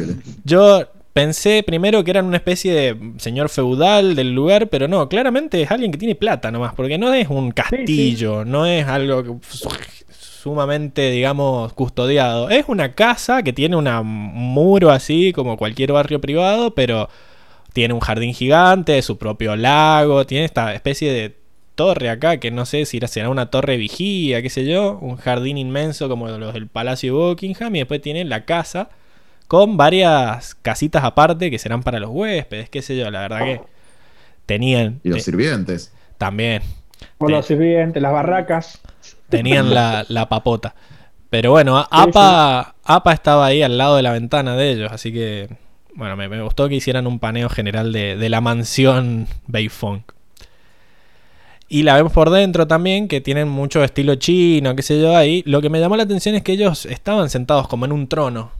Yo 0.45 0.87
pensé 1.17 1.63
primero 1.63 2.05
que 2.05 2.11
eran 2.11 2.27
una 2.27 2.37
especie 2.37 2.75
de 2.75 2.95
señor 3.17 3.49
feudal 3.49 4.15
del 4.15 4.35
lugar, 4.35 4.69
pero 4.69 4.87
no, 4.87 5.09
claramente 5.09 5.63
es 5.63 5.71
alguien 5.71 5.91
que 5.91 5.97
tiene 5.97 6.15
plata 6.15 6.51
nomás, 6.51 6.75
porque 6.75 6.99
no 6.99 7.15
es 7.15 7.29
un 7.31 7.53
castillo, 7.53 8.45
no 8.45 8.67
es 8.67 8.87
algo 8.87 9.23
que- 9.25 9.47
sumamente, 10.11 11.11
digamos, 11.11 11.73
custodiado. 11.73 12.51
Es 12.51 12.67
una 12.69 12.93
casa 12.95 13.43
que 13.43 13.55
tiene 13.55 13.77
un 13.77 13.89
muro 14.05 14.91
así, 14.91 15.33
como 15.33 15.57
cualquier 15.57 15.93
barrio 15.93 16.21
privado, 16.21 16.75
pero 16.75 17.09
tiene 17.73 17.95
un 17.95 18.01
jardín 18.01 18.35
gigante, 18.35 19.01
su 19.01 19.17
propio 19.17 19.57
lago, 19.57 20.27
tiene 20.27 20.45
esta 20.45 20.75
especie 20.75 21.11
de 21.11 21.35
torre 21.77 22.11
acá, 22.11 22.37
que 22.37 22.51
no 22.51 22.67
sé 22.67 22.85
si 22.85 23.01
será 23.07 23.31
una 23.31 23.47
torre 23.51 23.79
vigía, 23.79 24.43
qué 24.43 24.51
sé 24.51 24.67
yo, 24.67 24.99
un 25.01 25.17
jardín 25.17 25.57
inmenso 25.57 26.11
como 26.11 26.29
los 26.29 26.53
del 26.53 26.67
Palacio 26.67 27.15
de 27.15 27.19
Buckingham, 27.29 27.75
y 27.75 27.79
después 27.79 28.03
tiene 28.03 28.23
la 28.27 28.45
casa 28.45 28.91
con 29.49 29.77
varias 29.77 30.55
casitas 30.57 31.05
aparte 31.05 31.51
que 31.51 31.59
serán 31.59 31.83
para 31.83 32.01
los 32.01 32.11
huéspedes, 32.11 32.69
qué 32.71 32.83
sé 32.83 32.97
yo, 32.97 33.11
la 33.11 33.21
verdad 33.21 33.41
que 33.45 33.61
tenían 34.47 35.01
Y 35.05 35.09
los 35.11 35.19
te- 35.19 35.25
sirvientes. 35.25 35.93
también 36.19 36.63
Con 37.19 37.31
los 37.33 37.47
sirvientes, 37.47 38.03
las 38.03 38.13
barracas. 38.13 38.81
tenían 39.29 39.73
la, 39.75 40.05
la 40.09 40.29
papota. 40.29 40.75
Pero 41.31 41.51
bueno, 41.51 41.87
APA, 41.91 42.75
APA 42.85 43.13
estaba 43.13 43.47
ahí 43.47 43.63
al 43.63 43.79
lado 43.79 43.97
de 43.97 44.03
la 44.03 44.13
ventana 44.13 44.57
de 44.57 44.71
ellos, 44.71 44.93
así 44.93 45.13
que 45.13 45.49
bueno, 45.95 46.17
me, 46.17 46.29
me 46.29 46.43
gustó 46.43 46.69
que 46.69 46.75
hicieran 46.77 47.07
un 47.07 47.19
paneo 47.19 47.49
general 47.49 47.93
de, 47.93 48.17
de 48.17 48.29
la 48.29 48.41
mansión 48.41 49.27
Beifong. 49.47 50.03
Y 51.69 51.83
la 51.83 51.95
vemos 51.97 52.13
por 52.13 52.31
dentro 52.31 52.67
también, 52.69 53.09
que 53.09 53.21
tienen 53.21 53.49
mucho 53.49 53.83
estilo 53.83 54.15
chino, 54.15 54.77
qué 54.77 54.83
sé 54.83 55.01
yo, 55.01 55.17
ahí. 55.17 55.43
Lo 55.47 55.61
que 55.61 55.69
me 55.69 55.81
llamó 55.81 55.97
la 55.97 56.05
atención 56.05 56.35
es 56.37 56.43
que 56.43 56.53
ellos 56.53 56.87
estaban 56.87 57.29
sentados 57.29 57.67
como 57.67 57.85
en 57.87 57.93
un 57.93 58.07
trono. 58.07 58.53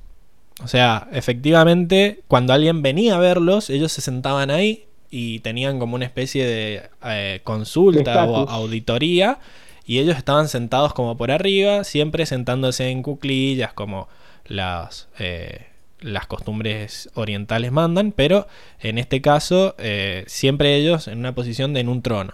O 0.63 0.69
sea, 0.69 1.09
efectivamente, 1.13 2.21
cuando 2.29 2.53
alguien 2.53 2.83
venía 2.83 3.17
a 3.17 3.19
verlos, 3.19 3.69
ellos 3.71 3.93
se 3.93 4.01
sentaban 4.01 4.51
ahí 4.51 4.85
y 5.11 5.41
tenían 5.41 5.79
como 5.79 5.95
una 5.97 6.05
especie 6.07 6.47
de 6.47 6.83
eh, 7.05 7.41
consulta 7.45 8.27
De 8.27 8.33
o 8.33 8.49
auditoría. 8.49 9.39
Y 9.85 9.99
ellos 10.01 10.17
estaban 10.17 10.49
sentados 10.49 10.93
como 10.95 11.17
por 11.17 11.31
arriba, 11.31 11.85
siempre 11.85 12.27
sentándose 12.27 12.89
en 12.91 13.03
cuclillas, 13.03 13.73
como 13.73 14.09
las, 14.47 15.09
eh, 15.19 15.67
las 16.01 16.27
costumbres 16.27 17.09
orientales 17.15 17.71
mandan, 17.71 18.11
pero 18.13 18.49
en 18.81 18.99
este 18.99 19.21
caso, 19.21 19.77
eh, 19.79 20.25
siempre 20.27 20.75
ellos 20.75 21.07
en 21.07 21.19
una 21.19 21.35
posición 21.35 21.73
de 21.73 21.81
en 21.81 21.89
un 21.89 22.03
trono. 22.03 22.33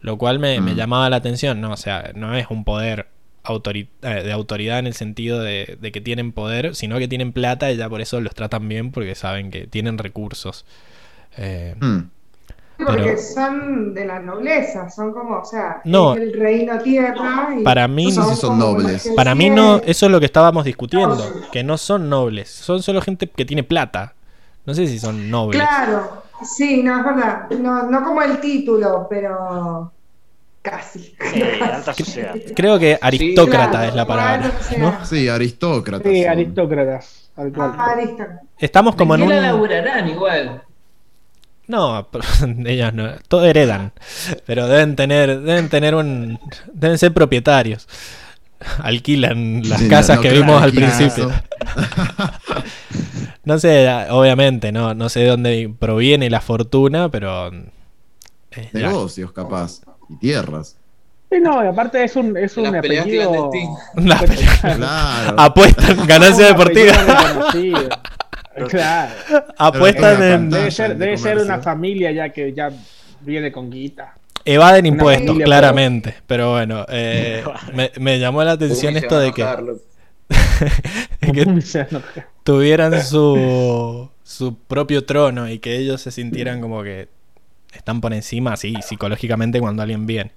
Lo 0.00 0.18
cual 0.18 0.38
me, 0.38 0.60
me 0.60 0.74
Mm. 0.74 0.76
llamaba 0.76 1.10
la 1.10 1.16
atención, 1.16 1.60
¿no? 1.60 1.72
O 1.72 1.76
sea, 1.76 2.12
no 2.14 2.34
es 2.36 2.46
un 2.50 2.64
poder 2.64 3.06
autori- 3.44 3.88
eh, 4.02 4.22
de 4.24 4.32
autoridad 4.32 4.78
en 4.78 4.86
el 4.86 4.94
sentido 4.94 5.40
de, 5.40 5.76
de 5.80 5.92
que 5.92 6.00
tienen 6.00 6.32
poder, 6.32 6.74
sino 6.74 6.98
que 6.98 7.08
tienen 7.08 7.32
plata 7.32 7.70
y 7.70 7.76
ya 7.76 7.88
por 7.88 8.00
eso 8.00 8.20
los 8.20 8.34
tratan 8.34 8.68
bien 8.68 8.90
porque 8.92 9.14
saben 9.14 9.50
que 9.50 9.66
tienen 9.66 9.98
recursos. 9.98 10.64
Eh, 11.36 11.74
Hmm. 11.80 12.08
Porque 12.84 13.02
Pero- 13.02 13.18
son 13.18 13.94
de 13.94 14.06
la 14.06 14.18
nobleza, 14.18 14.90
son 14.90 15.12
como, 15.12 15.36
o 15.38 15.44
sea, 15.44 15.80
No. 15.84 16.14
el 16.14 16.32
reino 16.32 16.78
tierra. 16.80 17.54
Y 17.56 17.62
Para 17.62 17.86
mí- 17.86 18.10
No 18.12 18.24
sé 18.24 18.34
si 18.34 18.40
son 18.40 18.58
nobles. 18.58 19.08
Para 19.14 19.34
mí 19.36 19.50
no, 19.50 19.76
eso 19.84 20.06
es 20.06 20.12
lo 20.12 20.18
que 20.18 20.26
estábamos 20.26 20.64
discutiendo, 20.64 21.22
que 21.52 21.62
no 21.62 21.78
son 21.78 22.08
nobles, 22.08 22.48
son 22.50 22.82
solo 22.82 23.00
gente 23.00 23.28
que 23.28 23.44
tiene 23.44 23.62
plata. 23.62 24.14
No 24.66 24.74
sé 24.74 24.88
si 24.88 24.98
son 24.98 25.30
nobles. 25.30 25.60
Claro, 25.62 26.22
sí, 26.42 26.82
no, 26.82 26.98
es 26.98 27.04
verdad. 27.04 27.50
No, 27.50 27.88
no 27.88 28.02
como 28.02 28.20
el 28.22 28.40
título, 28.40 29.06
pero 29.08 29.92
casi. 30.62 31.14
Eh, 31.34 31.60
alta 31.62 31.94
sociedad. 31.94 32.34
Creo 32.54 32.78
que 32.78 32.98
aristócrata 33.00 33.86
es 33.88 33.94
la 33.94 34.06
palabra. 34.06 34.38
claro, 34.38 34.54
o 34.60 34.62
sea, 34.62 34.78
¿no? 34.78 35.04
Sí, 35.06 35.28
aristócratas. 35.28 36.12
Sí, 36.12 36.24
aristócratas. 36.26 37.30
Aristócrata. 37.36 38.40
Estamos 38.58 38.94
como 38.94 39.14
en 39.14 39.22
¿De 39.22 39.26
qué 39.28 39.32
la 39.32 39.38
un... 39.38 39.44
laburarán 39.44 40.08
igual? 40.08 40.62
No, 41.68 42.06
ellas 42.66 42.92
no, 42.92 43.08
todo 43.28 43.46
heredan, 43.46 43.92
pero 44.44 44.68
deben 44.68 44.94
tener, 44.94 45.40
deben 45.40 45.70
tener 45.70 45.94
un, 45.94 46.38
deben 46.72 46.98
ser 46.98 47.14
propietarios. 47.14 47.88
Alquilan 48.80 49.62
las 49.68 49.80
Sí, 49.80 49.88
casas 49.88 50.16
no 50.16 50.22
que 50.22 50.30
vimos 50.32 50.62
al 50.62 50.72
principio. 50.72 51.30
No 53.44 53.58
sé, 53.58 53.88
obviamente, 54.10 54.70
no, 54.70 54.94
no 54.94 55.08
sé 55.08 55.20
de 55.20 55.26
dónde 55.26 55.74
proviene 55.76 56.30
la 56.30 56.40
fortuna, 56.40 57.08
pero 57.08 57.50
eh. 58.52 58.68
Negocios, 58.72 59.32
capaz. 59.32 59.80
Y 60.12 60.16
tierras. 60.18 60.76
Sí, 61.30 61.38
no, 61.40 61.64
y 61.64 61.66
aparte 61.66 62.04
es 62.04 62.14
un, 62.16 62.36
es 62.36 62.56
un 62.58 62.64
Las 62.70 62.82
peleas 62.82 63.04
apellido. 63.06 63.50
clandestinas. 63.50 63.80
La 63.96 64.18
pelea- 64.18 64.76
Claro. 64.76 65.40
apuestan 65.40 66.06
ganancia 66.06 66.46
deportiva. 66.46 66.92
Claro. 68.68 69.12
apuestan 69.56 70.22
en, 70.22 70.50
Debe 70.50 70.70
ser, 70.70 70.90
de 70.96 71.04
debe 71.06 71.16
ser 71.16 71.38
una 71.38 71.58
familia 71.60 72.10
ya 72.12 72.28
que 72.28 72.52
ya 72.52 72.70
viene 73.22 73.50
con 73.50 73.70
guita. 73.70 74.14
evaden 74.44 74.84
impuestos, 74.84 75.26
familia, 75.28 75.44
claramente. 75.46 76.14
Pero 76.26 76.50
bueno, 76.52 76.84
eh, 76.90 77.42
me, 77.72 77.90
me 77.98 78.18
llamó 78.18 78.44
la 78.44 78.52
atención 78.52 78.94
esto 78.96 79.18
de 79.18 79.32
que, 79.32 79.46
que 81.32 81.46
tuvieran 82.44 83.02
su, 83.02 84.08
su 84.22 84.54
propio 84.56 85.04
trono 85.04 85.48
y 85.48 85.58
que 85.58 85.76
ellos 85.78 86.00
se 86.02 86.10
sintieran 86.10 86.60
como 86.60 86.82
que 86.82 87.08
están 87.72 88.00
por 88.00 88.12
encima, 88.12 88.52
así, 88.52 88.74
psicológicamente 88.82 89.60
cuando 89.60 89.82
alguien 89.82 90.06
viene. 90.06 90.32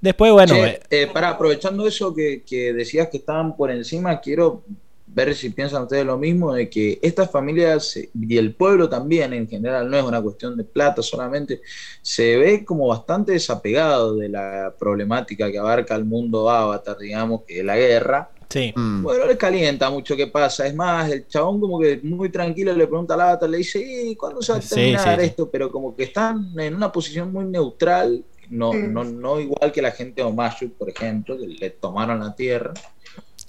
Después, 0.00 0.32
bueno, 0.32 0.54
Che, 0.54 0.66
eh, 0.66 0.80
eh, 0.90 1.06
pará, 1.12 1.30
aprovechando 1.30 1.86
eso 1.86 2.14
que, 2.14 2.42
que 2.46 2.72
decías 2.72 3.08
que 3.08 3.16
estaban 3.16 3.56
por 3.56 3.70
encima, 3.70 4.20
quiero 4.20 4.62
ver 5.06 5.34
si 5.34 5.50
piensan 5.50 5.82
ustedes 5.82 6.04
lo 6.04 6.18
mismo, 6.18 6.52
de 6.54 6.68
que 6.68 6.98
estas 7.02 7.30
familias 7.30 7.96
y 7.96 8.36
el 8.36 8.54
pueblo 8.54 8.88
también 8.88 9.32
en 9.32 9.48
general, 9.48 9.90
no 9.90 9.96
es 9.96 10.04
una 10.04 10.22
cuestión 10.22 10.56
de 10.56 10.64
plata 10.64 11.02
solamente, 11.02 11.60
se 12.02 12.36
ve 12.36 12.64
como 12.64 12.86
bastante 12.86 13.32
desapegado 13.32 14.16
de 14.16 14.28
la 14.28 14.74
problemática 14.78 15.50
que 15.50 15.58
abarca 15.58 15.94
el 15.96 16.04
mundo 16.04 16.48
avatar, 16.50 16.98
digamos, 16.98 17.42
que 17.42 17.60
es 17.60 17.64
la 17.64 17.76
guerra. 17.76 18.30
Sí. 18.48 18.72
Hmm. 18.74 19.02
Bueno, 19.02 19.26
le 19.26 19.36
calienta 19.36 19.90
mucho 19.90 20.16
qué 20.16 20.26
pasa. 20.26 20.66
Es 20.66 20.74
más, 20.74 21.10
el 21.10 21.26
chabón 21.26 21.60
como 21.60 21.78
que 21.78 22.00
muy 22.02 22.30
tranquilo 22.30 22.72
le 22.72 22.86
pregunta 22.86 23.14
al 23.14 23.22
avatar, 23.22 23.48
le 23.48 23.58
dice, 23.58 23.80
¿y 23.80 24.16
cuándo 24.16 24.42
se 24.42 24.52
va 24.52 24.58
a 24.58 24.60
terminar 24.60 25.16
sí, 25.16 25.20
sí. 25.20 25.26
esto? 25.26 25.50
Pero 25.50 25.70
como 25.70 25.94
que 25.94 26.04
están 26.04 26.58
en 26.58 26.74
una 26.74 26.92
posición 26.92 27.32
muy 27.32 27.44
neutral, 27.44 28.24
no, 28.50 28.72
no, 28.72 29.04
no 29.04 29.40
igual 29.40 29.72
que 29.72 29.82
la 29.82 29.90
gente 29.90 30.22
de 30.22 30.28
Omashu, 30.28 30.70
por 30.70 30.88
ejemplo, 30.88 31.36
que 31.36 31.46
le 31.46 31.70
tomaron 31.70 32.20
la 32.20 32.34
tierra. 32.34 32.72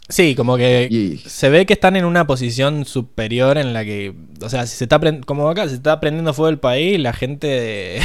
Sí, 0.10 0.34
como 0.34 0.58
que 0.58 1.20
se 1.28 1.50
ve 1.52 1.68
que 1.68 1.74
están 1.74 1.96
en 1.96 2.04
una 2.04 2.26
posición 2.26 2.84
superior 2.86 3.60
en 3.60 3.74
la 3.74 3.86
que, 3.86 4.16
o 4.42 4.50
sea, 4.50 4.66
si 4.66 4.76
se 4.76 4.86
está 4.86 5.00
como 5.24 5.48
acá 5.48 5.70
se 5.70 5.76
está 5.76 6.00
prendiendo 6.00 6.34
fuego 6.34 6.50
el 6.50 6.58
país, 6.58 7.00
la 7.00 7.14
gente 7.14 7.46
de, 7.46 8.02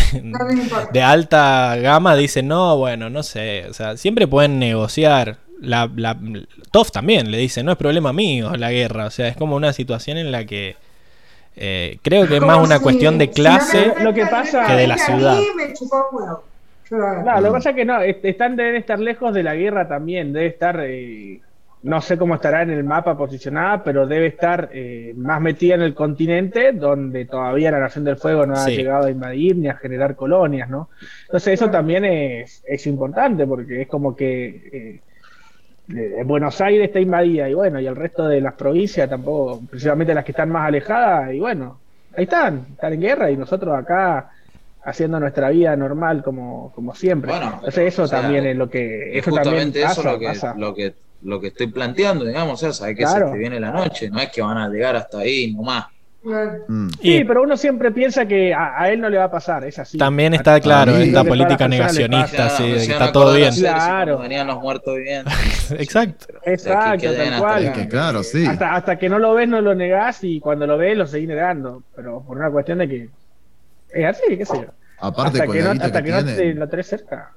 de 0.93 1.03
alta 1.03 1.77
gama 1.77 2.15
dice, 2.15 2.43
no, 2.43 2.77
bueno, 2.77 3.09
no 3.09 3.23
sé, 3.23 3.65
o 3.71 3.73
sea, 3.73 3.97
siempre 3.97 4.27
pueden 4.27 4.59
negociar. 4.59 5.39
La, 5.65 5.91
la, 5.97 6.17
Toff 6.71 6.91
también 6.91 7.31
le 7.31 7.39
dice, 7.39 7.63
no 7.63 7.73
es 7.73 7.79
problema 7.79 8.13
mío 8.13 8.53
la 8.57 8.71
guerra, 8.71 9.07
o 9.07 9.11
sea, 9.11 9.29
es 9.29 9.37
como 9.37 9.57
una 9.57 9.73
situación 9.73 10.19
en 10.19 10.31
la 10.33 10.45
que 10.45 10.77
eh, 11.57 11.99
creo 12.03 12.27
que 12.27 12.37
es 12.37 12.43
más 12.43 12.59
una 12.67 12.79
si- 12.79 12.83
cuestión 12.83 13.17
de 13.19 13.27
si 13.27 13.33
clase. 13.33 13.93
no 13.99 14.05
Lo 14.05 14.15
que 14.15 14.27
pasa- 14.27 14.67
que 14.67 14.73
de 14.75 14.87
la 14.89 14.99
ciudad. 14.99 15.39
Claro, 16.89 17.41
lo 17.41 17.49
que 17.49 17.53
pasa 17.53 17.71
es 17.71 17.77
que 17.77 17.85
no, 17.85 18.01
est- 18.03 18.25
están, 18.25 18.57
deben 18.57 18.77
estar 18.77 18.99
lejos 18.99 19.33
de 19.35 19.43
la 19.43 19.55
guerra 19.55 19.89
también, 19.89 20.33
debe 20.33 20.47
estar, 20.47 20.79
eh, 20.83 21.41
no 21.83 22.01
sé 22.01 22.17
cómo 22.19 22.35
estará 22.35 22.63
en 22.63 22.71
el 22.71 22.85
mapa 22.85 23.17
posicionada, 23.17 23.83
pero 23.83 24.07
debe 24.07 24.27
estar 24.27 24.69
eh, 24.73 25.13
más 25.17 25.41
metida 25.41 25.75
en 25.77 25.83
el 25.83 25.95
continente, 25.95 26.73
donde 26.73 27.25
todavía 27.25 27.71
la 27.71 27.81
Nación 27.81 28.05
del 28.05 28.17
Fuego 28.17 28.47
no 28.47 28.55
ha 28.55 28.65
Sí. 28.65 28.77
llegado 28.77 29.07
a 29.07 29.11
invadir 29.11 29.57
ni 29.57 29.69
a 29.69 29.77
generar 29.77 30.15
colonias, 30.15 30.69
¿no? 30.69 30.89
Entonces 31.23 31.55
eso 31.55 31.71
también 31.71 32.05
es, 32.05 32.63
es 32.67 32.87
importante, 32.87 33.47
porque 33.47 33.83
es 33.83 33.89
como 33.89 34.15
que 34.15 34.47
eh, 34.73 35.01
Buenos 36.25 36.61
Aires 36.61 36.87
está 36.89 37.01
invadida 37.01 37.49
y 37.49 37.55
bueno, 37.55 37.79
y 37.79 37.87
el 37.87 37.95
resto 37.95 38.27
de 38.27 38.41
las 38.41 38.55
provincias 38.55 39.09
tampoco, 39.09 39.61
precisamente 39.69 40.15
las 40.15 40.25
que 40.25 40.33
están 40.33 40.51
más 40.51 40.67
alejadas, 40.69 41.33
y 41.35 41.41
bueno, 41.41 41.79
ahí 42.17 42.25
están, 42.25 42.67
están 42.73 42.95
en 42.95 43.01
guerra 43.01 43.31
y 43.31 43.37
nosotros 43.37 43.77
acá 43.77 44.31
haciendo 44.83 45.21
nuestra 45.21 45.51
vida 45.51 45.77
normal 45.77 46.23
como, 46.23 46.73
como 46.75 46.95
siempre. 46.95 47.31
Bueno, 47.31 47.53
Entonces 47.57 47.89
eso 47.93 48.05
o 48.05 48.07
sea, 48.07 48.23
también 48.23 48.47
es 48.47 48.57
lo 48.57 48.69
que... 48.69 49.19
Es 49.19 49.27
Eso 49.27 49.35
también 49.37 49.67
justamente 49.73 49.83
pasa, 49.83 50.01
eso 50.01 50.13
lo 50.13 50.19
que, 50.19 50.27
pasa. 50.27 50.55
lo 50.57 50.75
que 50.75 50.95
lo 51.25 51.41
que 51.41 51.47
estoy 51.49 51.69
planteando, 51.69 52.25
digamos, 52.25 52.53
o 52.55 52.57
sea, 52.67 52.73
sabes 52.73 52.97
que 52.97 53.03
Claro. 53.05 53.29
se 53.29 53.33
te 53.33 53.39
viene 53.39 53.59
la 53.59 53.71
noche, 53.71 54.11
no 54.11 54.21
es 54.21 54.31
que 54.31 54.43
van 54.43 54.59
a 54.59 54.69
llegar 54.69 54.95
hasta 54.95 55.19
ahí 55.21 55.53
nomás. 55.55 55.87
Mm. 56.25 56.89
Sí, 56.89 57.17
Y 57.19 57.25
pero 57.25 57.43
uno 57.43 57.57
siempre 57.57 57.93
piensa 57.93 58.25
que 58.27 58.55
a, 58.55 58.81
a 58.81 58.91
él 58.91 59.01
no 59.01 59.11
le 59.11 59.19
va 59.19 59.25
a 59.25 59.31
pasar, 59.31 59.65
es 59.65 59.79
así. 59.79 59.99
también 59.99 60.33
está 60.33 60.59
claro 60.61 60.97
esta 60.97 61.23
política 61.23 61.69
negacionista, 61.69 62.49
Claro, 62.49 62.57
sí, 62.57 62.63
de 62.65 62.69
que 62.69 62.75
recién 62.75 62.93
está 62.93 63.13
todo 63.13 63.35
bien. 63.35 63.55
Claro. 63.55 64.19
venían 64.19 64.47
los 64.47 64.59
muertos 64.61 64.97
vivientes. 64.97 65.71
Exacto. 65.79 66.27
Exacto, 66.45 67.13
tal 67.15 67.39
cual. 67.39 67.73
que 67.73 67.89
claro, 67.89 68.23
sí. 68.23 68.47
Hasta, 68.47 68.75
hasta 68.75 68.99
que 68.99 69.09
no 69.09 69.19
lo 69.19 69.35
ves, 69.35 69.49
no 69.49 69.61
lo 69.61 69.75
negás 69.75 70.25
y 70.25 70.41
cuando 70.41 70.67
lo 70.67 70.79
ves, 70.79 70.97
lo 70.97 71.07
seguís 71.07 71.29
negando. 71.29 71.83
Pero 71.95 72.23
por 72.23 72.39
una 72.39 72.51
cuestión 72.51 72.79
de 72.79 72.89
que 72.89 73.09
es 73.93 74.07
así, 74.07 74.37
qué 74.39 74.47
sé 74.47 74.57
yo. 74.57 74.67
Aparte, 74.99 75.39
hasta 75.39 75.47
con 75.47 75.55
que 75.57 75.63
la 75.63 75.75
no, 75.75 75.85
hasta 75.85 76.03
que 76.03 76.11
que 76.11 76.13
no 76.17 76.25
te 76.25 76.55
lo 76.55 76.69
tenés 76.69 76.87
cerca. 76.87 77.33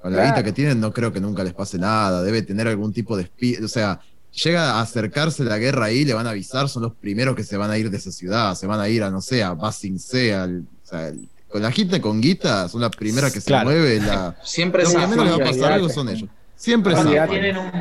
con 0.00 0.12
la 0.12 0.18
claro. 0.18 0.34
guita 0.34 0.44
que 0.44 0.52
tienen, 0.52 0.80
no 0.80 0.92
creo 0.92 1.12
que 1.12 1.20
nunca 1.20 1.44
les 1.44 1.52
pase 1.52 1.78
nada. 1.78 2.22
Debe 2.22 2.40
tener 2.42 2.66
algún 2.68 2.92
tipo 2.92 3.16
de 3.16 3.24
espíritu. 3.24 3.66
O 3.66 3.68
sea, 3.68 4.00
llega 4.32 4.72
a 4.72 4.80
acercarse 4.80 5.44
la 5.44 5.58
guerra 5.58 5.86
ahí, 5.86 6.04
le 6.04 6.14
van 6.14 6.26
a 6.26 6.30
avisar, 6.30 6.68
son 6.68 6.82
los 6.84 6.94
primeros 6.94 7.34
que 7.36 7.44
se 7.44 7.56
van 7.56 7.70
a 7.70 7.78
ir 7.78 7.90
de 7.90 7.96
esa 7.96 8.10
ciudad. 8.12 8.54
Se 8.54 8.66
van 8.66 8.80
a 8.80 8.88
ir 8.88 9.02
a, 9.02 9.10
no 9.10 9.20
sé, 9.20 9.42
a 9.42 9.54
Basing 9.54 9.98
Sea. 9.98 10.44
al- 10.44 10.64
o 10.84 10.86
sea, 10.86 11.08
el- 11.08 11.28
con 11.48 11.62
la 11.62 11.70
guita 11.70 12.00
con 12.00 12.20
guita, 12.20 12.68
son 12.68 12.80
las 12.80 12.90
primeras 12.90 13.32
que 13.32 13.40
se 13.40 13.46
Claro. 13.46 13.70
mueve. 13.70 14.00
La, 14.00 14.36
Siempre 14.44 14.84
lo 14.84 14.90
se 14.90 14.96
que 14.98 15.06
menos 15.08 15.24
les 15.26 15.32
va 15.38 15.42
a 15.42 15.46
pasar 15.46 15.72
algo 15.72 15.88
son 15.88 16.08
ellos. 16.08 16.28
Siempre 16.54 16.92
Capaz 16.94 17.08
que 17.08 17.16
zafan. 17.16 17.30
tienen 17.30 17.56
un, 17.58 17.72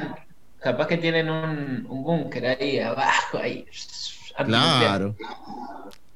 capaz 0.59 0.87
que 0.87 0.97
tienen 0.97 1.29
un, 1.29 1.85
un 1.87 2.03
búnker 2.03 2.45
ahí 2.47 2.79
abajo, 2.79 3.37
ahí. 3.37 3.65
Claro. 4.45 5.15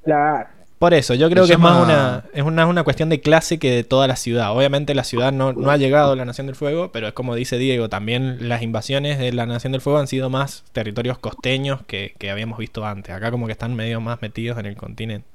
Claro. 0.03 0.47
Por 0.83 0.93
eso, 0.93 1.13
yo 1.13 1.29
creo 1.29 1.43
Se 1.45 1.51
que 1.51 1.53
es 1.53 1.59
más 1.59 1.81
una, 1.81 2.25
es 2.33 2.43
una, 2.43 2.65
una 2.65 2.83
cuestión 2.83 3.07
de 3.07 3.21
clase 3.21 3.57
que 3.57 3.71
de 3.71 3.83
toda 3.85 4.05
la 4.05 4.17
ciudad. 4.17 4.51
Obviamente 4.51 4.93
la 4.93 5.05
ciudad 5.05 5.31
no, 5.31 5.53
no 5.53 5.71
ha 5.71 5.77
llegado 5.77 6.11
a 6.11 6.15
la 6.17 6.25
Nación 6.25 6.45
del 6.47 6.57
Fuego, 6.57 6.91
pero 6.91 7.07
es 7.07 7.13
como 7.13 7.35
dice 7.35 7.57
Diego, 7.57 7.87
también 7.87 8.49
las 8.49 8.61
invasiones 8.63 9.17
de 9.17 9.31
la 9.31 9.45
Nación 9.45 9.71
del 9.71 9.79
Fuego 9.79 9.99
han 9.99 10.07
sido 10.07 10.29
más 10.29 10.65
territorios 10.73 11.17
costeños 11.19 11.79
que, 11.87 12.15
que 12.19 12.29
habíamos 12.29 12.57
visto 12.57 12.85
antes. 12.85 13.15
Acá 13.15 13.31
como 13.31 13.45
que 13.45 13.53
están 13.53 13.73
medio 13.75 14.01
más 14.01 14.21
metidos 14.21 14.57
en 14.59 14.65
el 14.65 14.75
continente. 14.75 15.25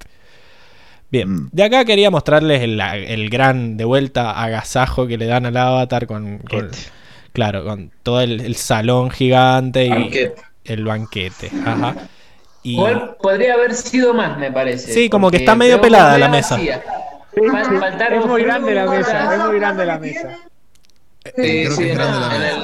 Bien, 1.11 1.31
Mm. 1.31 1.49
de 1.51 1.63
acá 1.65 1.87
quería 1.87 2.11
mostrarles 2.11 2.61
el, 2.61 2.79
el 2.79 3.31
gran, 3.31 3.79
de 3.79 3.87
vuelta, 3.87 4.33
agasajo 4.43 5.07
que 5.07 5.17
le 5.17 5.25
dan 5.25 5.47
al 5.47 5.57
avatar 5.57 6.07
con, 6.07 6.41
con- 6.41 6.69
claro, 7.33 7.65
con 7.65 7.91
todo 8.03 8.21
el, 8.21 8.43
el 8.43 8.55
salón 8.57 9.09
gigante 9.11 9.87
y 9.87 9.89
Banquete. 9.89 10.35
el 10.65 10.85
banquete. 10.85 11.51
Ajá. 11.65 11.95
Y, 12.63 12.77
podría 13.23 13.55
haber 13.55 13.75
sido 13.75 14.13
más, 14.15 14.37
me 14.39 14.51
parece. 14.53 14.93
Sí, 14.93 15.09
como 15.09 15.31
que 15.31 15.39
está 15.39 15.55
medio 15.55 15.81
pelada 15.81 16.19
la 16.19 16.29
mesa. 16.29 16.57
vacía. 16.57 16.83
Faltaron 17.81 18.21
es 18.21 18.27
muy 18.27 18.43
grande 18.43 18.75
la 18.75 18.87
mesa, 18.87 19.35
es 19.35 19.41
muy 19.45 19.59
grande 19.59 19.87
la 19.87 19.99
mesa. 19.99 20.39
Sí, 21.25 21.33
Creo 21.35 21.71
sí, 21.73 21.83
que 21.85 21.93
es 21.93 21.99
en, 21.99 21.99
grande 21.99 22.21
la 22.21 22.35
en 22.35 22.41
mesa. 22.41 22.57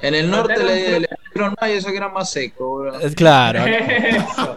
el, 0.00 0.08
en 0.08 0.14
el 0.14 0.30
norte 0.30 0.56
le, 0.64 1.00
le 1.00 1.08
dijeron 1.26 1.54
más 1.60 1.70
y 1.70 1.72
eso 1.74 1.90
que 1.90 1.96
era 1.96 2.08
más 2.08 2.30
seco, 2.30 2.78
bro. 2.78 3.00
eh, 3.00 3.14
claro, 3.14 3.64
Eso, 3.66 4.56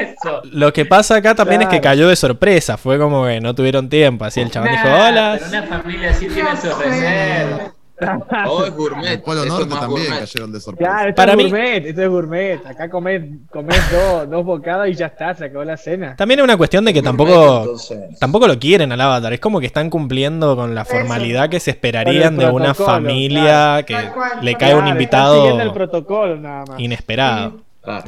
eso. 0.00 0.42
Lo 0.50 0.72
que 0.72 0.84
pasa 0.84 1.16
acá 1.16 1.34
también 1.34 1.62
es 1.62 1.68
que 1.68 1.80
Claro. 1.80 1.82
cayó 1.96 2.08
de 2.08 2.16
sorpresa. 2.16 2.76
Fue 2.76 2.98
como 2.98 3.24
que 3.26 3.40
no 3.40 3.54
tuvieron 3.54 3.88
tiempo. 3.88 4.24
Así 4.24 4.40
el 4.40 4.50
chabón 4.50 4.70
dijo, 4.70 4.88
hola. 4.88 5.36
Pero 5.38 5.48
una 5.50 5.62
familia 5.64 6.10
así 6.10 6.26
tiene 6.28 6.50
su 6.56 6.68
reserva. 6.70 7.72
Oh, 8.48 8.64
es 8.64 8.72
gourmet. 8.74 9.06
El 9.12 9.22
Polo 9.22 9.44
Norte 9.46 9.66
también 9.66 9.88
gourmet. 9.90 10.18
cayeron 10.20 10.52
de 10.52 10.60
sorpresa. 10.60 10.90
Claro, 10.90 11.08
esto 11.10 11.16
Para 11.16 11.32
es 11.32 11.36
mí- 11.38 11.44
gourmet, 11.44 11.86
esto 11.86 12.02
es 12.02 12.08
gourmet. 12.08 12.66
Acá 12.66 12.90
comés, 12.90 13.22
comés 13.50 13.80
dos, 13.92 14.28
dos 14.28 14.44
bocados 14.44 14.88
y 14.88 14.94
ya 14.94 15.06
está, 15.06 15.32
se 15.34 15.44
acabó 15.44 15.64
la 15.64 15.76
cena. 15.76 16.16
También 16.16 16.40
es 16.40 16.44
una 16.44 16.56
cuestión 16.56 16.84
de 16.84 16.92
que 16.92 17.00
Gourmet, 17.00 17.16
tampoco, 17.26 17.58
entonces. 17.60 18.18
tampoco 18.18 18.48
lo 18.48 18.58
quieren 18.58 18.90
al 18.90 19.00
avatar. 19.00 19.32
Es 19.32 19.40
como 19.40 19.60
que 19.60 19.66
están 19.66 19.90
cumpliendo 19.90 20.56
con 20.56 20.74
la 20.74 20.82
Eso. 20.82 20.90
formalidad 20.90 21.48
que 21.48 21.60
se 21.60 21.70
esperarían 21.70 22.36
de 22.36 22.46
una 22.46 22.74
familia 22.74 23.84
claro. 23.84 23.86
que 23.86 24.12
cual. 24.12 24.30
le 24.42 24.54
Claro, 24.54 24.58
cae 24.58 24.74
un 24.74 24.80
Claro, 24.84 25.00
están 25.00 25.32
siguiendo 25.34 25.62
el 25.62 25.68
invitado 25.68 25.72
protocolo 25.74 26.36
nada 26.36 26.64
más. 26.66 26.80
inesperado. 26.80 27.60
Claro. 27.82 28.04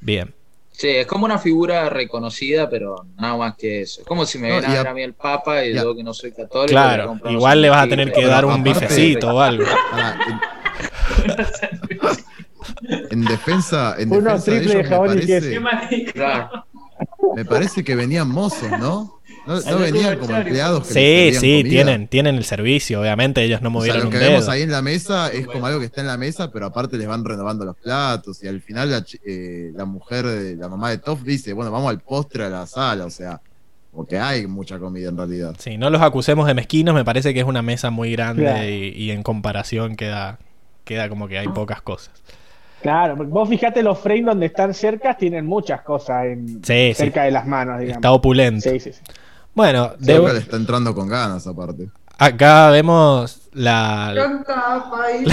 Bien. 0.00 0.34
Sí, 0.82 0.88
es 0.88 1.06
como 1.06 1.26
una 1.26 1.38
figura 1.38 1.88
reconocida, 1.90 2.68
pero 2.68 3.06
nada 3.16 3.36
más 3.36 3.54
que 3.56 3.82
eso. 3.82 4.00
Es 4.00 4.06
como 4.08 4.26
si 4.26 4.36
me 4.38 4.48
No, 4.48 4.54
viera 4.54 4.68
a 4.68 4.72
y 4.72 4.74
a- 4.74 4.78
ver 4.78 4.88
a 4.88 4.94
mí 4.94 5.02
el 5.04 5.14
Papa 5.14 5.64
y 5.64 5.70
y 5.74 5.78
a- 5.78 5.82
yo 5.84 5.94
que 5.94 6.02
no 6.02 6.12
soy 6.12 6.32
católico. 6.32 6.72
Claro, 6.72 7.20
igual 7.30 7.62
le 7.62 7.70
vas 7.70 7.84
a 7.86 7.88
tener 7.88 8.12
que 8.12 8.26
dar 8.26 8.44
un 8.44 8.64
bifecito 8.64 9.28
o 9.32 9.40
algo. 9.40 9.62
En, 12.88 13.20
en 13.20 13.24
defensa, 13.26 13.94
en 13.96 14.10
Unos 14.12 14.44
defensa 14.44 14.50
de 14.50 14.58
triples 14.58 14.72
de 14.74 14.80
ellos 14.80 14.90
me 14.90 14.96
jabón 14.96 15.18
y 15.18 15.26
Qué 15.26 15.60
parece. 15.60 16.12
Claro. 16.12 16.64
me 17.36 17.44
parece 17.44 17.84
que 17.84 17.94
venían 17.94 18.28
mozos, 18.28 18.70
¿no? 18.80 19.20
No, 19.46 19.60
no 19.60 19.78
venían 19.78 20.18
como 20.18 20.36
empleados 20.36 20.86
que 20.88 20.94
Sí, 21.32 21.38
sí, 21.40 21.56
comida. 21.62 21.70
tienen, 21.70 22.08
tienen 22.08 22.36
el 22.36 22.44
servicio. 22.44 23.00
Obviamente 23.00 23.42
ellos 23.42 23.60
no 23.60 23.68
O 23.68 23.72
sea, 23.72 23.78
movieron 23.80 24.00
lo 24.02 24.06
un 24.06 24.12
que 24.12 24.18
vemos 24.18 24.40
dedo. 24.42 24.50
ahí 24.52 24.62
en 24.62 24.70
la 24.70 24.82
mesa 24.82 25.28
es 25.32 25.46
como 25.46 25.66
algo 25.66 25.80
que 25.80 25.86
está 25.86 26.00
en 26.00 26.06
la 26.06 26.16
mesa, 26.16 26.50
pero 26.52 26.66
aparte 26.66 26.96
les 26.96 27.08
van 27.08 27.24
renovando 27.24 27.64
los 27.64 27.76
platos 27.76 28.42
y 28.44 28.48
al 28.48 28.60
final 28.60 28.90
la, 28.90 29.04
eh, 29.26 29.72
la 29.74 29.84
mujer, 29.84 30.26
de, 30.26 30.56
la 30.56 30.68
mamá 30.68 30.90
de 30.90 30.98
Toff 30.98 31.22
dice, 31.22 31.52
bueno, 31.52 31.70
vamos 31.72 31.90
al 31.90 31.98
postre 32.00 32.44
a 32.44 32.48
la 32.48 32.66
sala, 32.66 33.04
o 33.06 33.10
sea, 33.10 33.40
porque 33.90 34.18
hay 34.18 34.46
mucha 34.46 34.78
comida 34.78 35.08
en 35.08 35.16
realidad. 35.16 35.54
Sí, 35.58 35.76
no 35.76 35.90
los 35.90 36.00
acusemos 36.02 36.46
de 36.46 36.54
mezquinos. 36.54 36.94
Me 36.94 37.04
parece 37.04 37.34
que 37.34 37.40
es 37.40 37.46
una 37.46 37.62
mesa 37.62 37.90
muy 37.90 38.12
grande 38.12 38.42
Claro. 38.44 38.64
y, 38.68 38.88
y 38.96 39.10
en 39.10 39.22
comparación 39.22 39.96
queda, 39.96 40.38
queda 40.84 41.08
como 41.08 41.26
que 41.28 41.38
hay 41.38 41.48
pocas 41.48 41.82
cosas. 41.82 42.12
Claro, 42.80 43.14
vos 43.16 43.48
fijate 43.48 43.82
los 43.82 43.98
frames 43.98 44.24
donde 44.26 44.46
están 44.46 44.74
cerca, 44.74 45.16
tienen 45.16 45.46
muchas 45.46 45.82
cosas 45.82 46.24
en, 46.26 46.48
Sí, 46.64 46.88
sí. 46.88 46.94
cerca 46.94 47.24
de 47.24 47.30
las 47.30 47.46
manos, 47.46 47.78
digamos. 47.78 47.98
Está 47.98 48.12
opulento. 48.12 48.68
Sí, 48.70 48.80
sí, 48.80 48.92
sí. 48.92 49.00
Bueno, 49.54 49.92
le 50.00 50.38
está 50.38 50.56
entrando 50.56 50.94
con 50.94 51.08
ganas 51.08 51.46
aparte. 51.46 51.88
acá 52.18 52.70
vemos 52.70 53.38
la, 53.52 54.12
Canta, 54.14 54.90
país. 54.90 55.28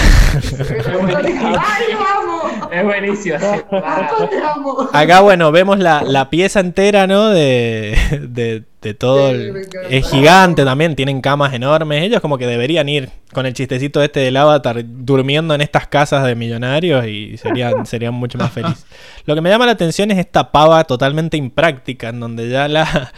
¡Ay, 1.60 1.84
amo! 2.18 2.70
Es 2.72 2.84
buenísimo. 2.84 3.38
Acá, 4.94 5.22
bueno, 5.22 5.52
vemos 5.52 5.80
la, 5.80 6.04
la 6.04 6.30
pieza 6.30 6.60
entera, 6.60 7.08
¿no? 7.08 7.30
De, 7.30 7.98
de, 8.30 8.64
de 8.82 8.94
todo. 8.94 9.30
Sí, 9.32 9.36
el- 9.36 9.68
es 9.90 10.10
gigante 10.10 10.66
también, 10.66 10.96
tienen 10.96 11.22
camas 11.22 11.54
enormes. 11.54 12.04
Ellos 12.04 12.20
como 12.22 12.38
que 12.38 12.46
deberían 12.46 12.90
ir 12.90 13.10
con 13.34 13.46
el 13.46 13.54
chistecito 13.54 14.04
este 14.04 14.20
del 14.20 14.36
avatar 14.38 14.84
durmiendo 14.86 15.54
en 15.56 15.62
estas 15.62 15.88
casas 15.88 16.26
de 16.26 16.36
millonarios 16.36 17.06
y 17.08 17.38
serían, 17.38 17.86
serían 17.88 18.14
mucho 18.14 18.38
más 18.38 18.52
felices. 18.52 18.86
Lo 19.26 19.34
que 19.36 19.42
me 19.42 19.50
llama 19.50 19.66
la 19.66 19.72
atención 19.72 20.12
es 20.12 20.18
esta 20.18 20.52
pava 20.52 20.84
totalmente 20.84 21.38
impráctica, 21.38 22.10
en 22.10 22.20
donde 22.20 22.50
ya 22.50 22.68
la... 22.68 23.12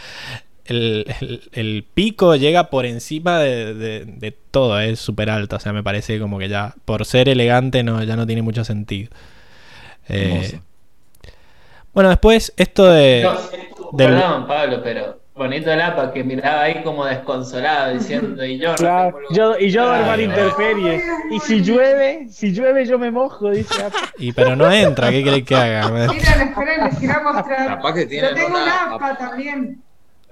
El, 0.64 1.06
el- 1.20 1.42
el 1.52 1.84
pico 1.92 2.36
llega 2.36 2.70
por 2.70 2.86
encima 2.86 3.38
de, 3.40 3.74
de- 3.74 4.04
de 4.04 4.30
todo, 4.50 4.78
es 4.78 5.00
súper 5.00 5.28
alto, 5.30 5.56
o 5.56 5.60
sea, 5.60 5.72
me 5.72 5.82
parece 5.82 6.20
como 6.20 6.38
que 6.38 6.48
ya 6.48 6.74
por 6.84 7.04
ser 7.04 7.28
elegante 7.28 7.82
no, 7.82 8.02
ya 8.04 8.14
no 8.16 8.26
tiene 8.26 8.42
mucho 8.42 8.64
sentido. 8.64 9.10
Eh, 10.08 10.60
bueno, 11.92 12.08
después 12.10 12.52
esto 12.56 12.84
de... 12.86 13.22
No, 13.24 13.32
del- 13.96 14.08
Perdón, 14.14 14.46
Pablo, 14.46 14.80
pero 14.82 15.20
bonito 15.34 15.70
el 15.70 15.80
APA 15.80 16.12
que 16.12 16.22
miraba 16.24 16.62
ahí 16.62 16.82
como 16.82 17.04
desconsolado 17.06 17.92
diciendo 17.94 18.44
y 18.44 18.58
yo 18.58 18.70
no 18.70 18.74
Claro, 18.76 19.06
tengo 19.16 19.20
lugar". 19.20 19.36
yo, 19.36 19.58
y 19.66 19.70
yo 19.70 19.82
Claro. 19.84 20.22
intemperie. 20.22 21.02
Y 21.32 21.40
si 21.40 21.60
llueve, 21.62 22.26
si 22.30 22.52
llueve 22.52 22.86
yo 22.86 22.98
me 22.98 23.10
mojo, 23.10 23.50
dice. 23.50 23.82
Apa. 23.82 23.98
Y 24.18 24.32
pero 24.32 24.56
no 24.56 24.70
entra, 24.72 25.10
¿qué 25.10 25.22
querés 25.24 25.44
que 25.44 25.54
haga? 25.56 25.88
Miren, 25.90 26.14
esperen, 26.48 26.84
les 26.84 26.98
quiero 26.98 27.22
mostrar. 27.24 27.66
Capaz 27.66 27.94
que 27.94 28.06
tienen 28.06 28.30
Yo 28.30 28.36
tengo 28.36 28.48
una- 28.48 28.62
una 28.64 28.94
APA 28.94 29.16
también. 29.18 29.82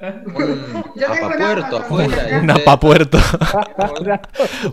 Un 0.00 1.04
apapuerto 1.04 1.76
APA 1.76 1.84
afuera. 1.84 2.16
también. 2.16 2.40
Una 2.42 2.54
pa' 2.64 2.80
puerto. 2.80 3.18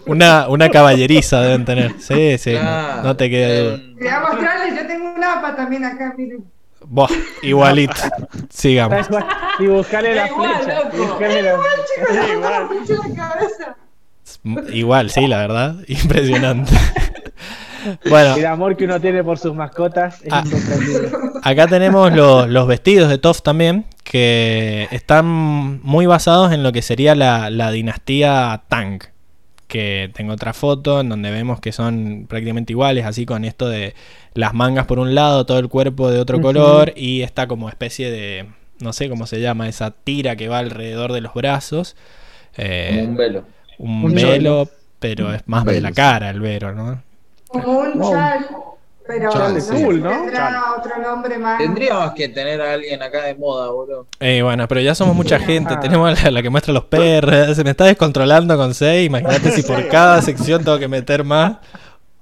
una, 0.06 0.48
una 0.48 0.70
caballeriza 0.70 1.42
deben 1.42 1.66
tener. 1.66 1.94
Sí, 2.00 2.38
sí, 2.38 2.54
no, 2.54 2.60
Claro. 2.62 3.04
no 3.04 3.16
te 3.18 3.30
quede 3.30 3.60
duda. 3.64 3.76
Un- 3.76 3.96
Voy 4.00 4.08
a 4.08 4.20
mostrarles, 4.22 4.80
yo 4.82 4.88
tengo 4.88 5.14
una 5.16 5.34
APA 5.40 5.56
también 5.56 5.86
acá, 5.86 6.14
miren. 6.18 6.46
Igualito. 7.42 7.94
Sigamos. 8.50 9.08
Y 9.60 9.66
buscarle 9.68 10.16
la 10.16 10.28
igual, 10.28 10.56
flecha. 10.64 10.84
loco. 10.84 10.96
y 10.96 11.00
buscarle 11.00 11.42
la- 11.42 11.52
Chicos, 11.52 12.16
Da 12.16 12.22
tengo 12.22 12.34
igual. 12.38 12.54
la 12.54 12.68
flecha 12.68 12.94
en 12.94 13.10
la 13.18 13.30
cabeza. 13.30 13.76
Igual, 14.74 15.10
sí, 15.10 15.28
la 15.28 15.38
verdad. 15.40 15.76
Impresionante. 15.88 16.72
Bueno, 18.10 18.36
El 18.36 18.46
amor 18.46 18.76
que 18.78 18.86
uno 18.86 19.00
tiene 19.00 19.24
por 19.24 19.38
sus 19.38 19.54
mascotas 19.54 20.22
es 20.24 20.32
Ah. 20.32 20.44
incomprendible. 20.46 21.10
acá 21.44 21.68
tenemos 21.68 22.12
los, 22.14 22.48
los 22.50 22.68
vestidos 22.68 23.10
de 23.10 23.18
Toph 23.18 23.42
también, 23.42 23.86
que 24.04 24.88
están 24.92 25.82
muy 25.84 26.06
basados 26.06 26.52
en 26.54 26.64
lo 26.64 26.72
que 26.72 26.82
sería 26.82 27.16
la, 27.16 27.50
la 27.50 27.72
dinastía 27.72 28.64
Tang. 28.68 29.00
Que 29.68 30.10
tengo 30.14 30.32
otra 30.32 30.54
foto 30.54 31.02
en 31.02 31.10
donde 31.10 31.30
vemos 31.30 31.60
que 31.60 31.74
son 31.74 32.26
prácticamente 32.30 32.72
iguales, 32.72 33.06
así 33.06 33.26
con 33.26 33.44
esto 33.44 33.68
de 33.68 33.96
las 34.34 34.54
mangas 34.54 34.86
por 34.86 34.98
un 34.98 35.14
lado, 35.14 35.46
todo 35.46 35.60
el 35.60 35.68
cuerpo 35.68 36.10
de 36.10 36.20
otro 36.20 36.40
color 36.40 36.94
y 36.96 37.22
esta 37.22 37.48
como 37.48 37.68
especie 37.68 38.10
de, 38.10 38.46
no 38.80 38.94
sé 38.94 39.10
cómo 39.10 39.28
se 39.28 39.42
llama, 39.42 39.68
esa 39.68 39.92
tira 39.92 40.38
que 40.38 40.48
va 40.48 40.60
alrededor 40.60 41.12
de 41.12 41.20
los 41.20 41.34
brazos. 41.34 41.98
Eh, 42.56 42.92
como 43.02 43.10
un 43.10 43.18
velo. 43.18 43.44
un 43.78 44.06
Un 44.06 44.14
velo, 44.16 44.70
pero 45.00 45.34
es 45.34 45.44
más 45.48 45.66
de 45.66 45.82
la 45.82 45.92
cara 45.92 46.30
el 46.30 46.40
velo, 46.40 46.72
¿no? 46.74 47.04
Como 47.50 47.80
un 47.80 48.02
chal, 48.12 48.48
pero 49.08 49.32
Chal 49.32 49.54
no 49.54 49.62
sé 49.62 49.68
Zul, 49.80 49.96
si 49.96 50.02
¿no? 50.02 50.10
tendrá 50.10 50.64
otro 50.78 50.98
nombre 51.02 51.38
más. 51.38 51.58
Tendríamos 51.60 52.12
que 52.14 52.28
tener 52.30 52.62
a 52.62 52.74
alguien 52.74 53.02
acá 53.02 53.24
de 53.24 53.36
moda, 53.36 53.70
boludo. 53.72 54.08
Eh, 54.20 54.42
bueno, 54.42 54.68
pero 54.68 54.82
ya 54.82 54.94
somos 54.96 55.16
mucha 55.16 55.40
gente. 55.40 55.74
Ah. 55.76 55.80
Tenemos 55.80 56.22
la, 56.24 56.32
la 56.32 56.42
que 56.42 56.50
muestra 56.50 56.74
los 56.74 56.86
perros. 56.86 57.56
Se 57.56 57.64
me 57.64 57.70
está 57.72 57.86
descontrolando 57.86 58.58
con 58.58 58.74
6. 58.74 59.08
Imagínate 59.08 59.52
si 59.52 59.64
por 59.64 59.88
cada 59.88 60.22
sección 60.22 60.64
tengo 60.64 60.78
que 60.80 60.88
meter 60.90 61.24
más. 61.24 61.58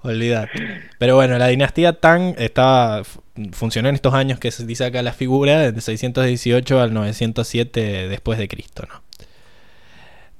Olvidate. 0.03 0.51
Pero 0.99 1.15
bueno, 1.15 1.35
la 1.39 1.47
dinastía 1.47 1.99
Tang 1.99 2.35
estaba, 2.37 3.03
fu- 3.03 3.23
funcionó 3.53 3.89
en 3.89 3.95
estos 3.95 4.13
años 4.13 4.37
que 4.37 4.51
se 4.51 4.63
dice 4.63 4.85
acá 4.85 5.01
la 5.01 5.13
figura, 5.13 5.71
de 5.71 5.81
618 5.81 6.79
al 6.79 6.93
907 6.93 8.07
después 8.09 8.37
de 8.37 8.47
Cristo, 8.47 8.83
¿no? 8.87 9.01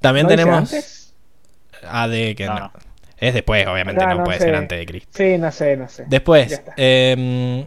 También 0.00 0.26
¿No 0.26 0.28
tenemos 0.30 0.56
antes? 0.58 1.14
AD 1.88 2.10
que 2.36 2.46
No, 2.46 2.54
no. 2.60 2.72
Es 3.18 3.32
después, 3.34 3.66
obviamente, 3.66 4.04
no, 4.04 4.14
no 4.16 4.24
puede 4.24 4.38
sé. 4.38 4.44
ser 4.44 4.54
antes 4.56 4.78
de 4.78 4.86
Cristo. 4.86 5.08
Sí, 5.14 5.38
no 5.38 5.50
sé, 5.50 5.76
no 5.76 5.88
sé. 5.88 6.04
Después, 6.08 6.62
em, 6.76 7.66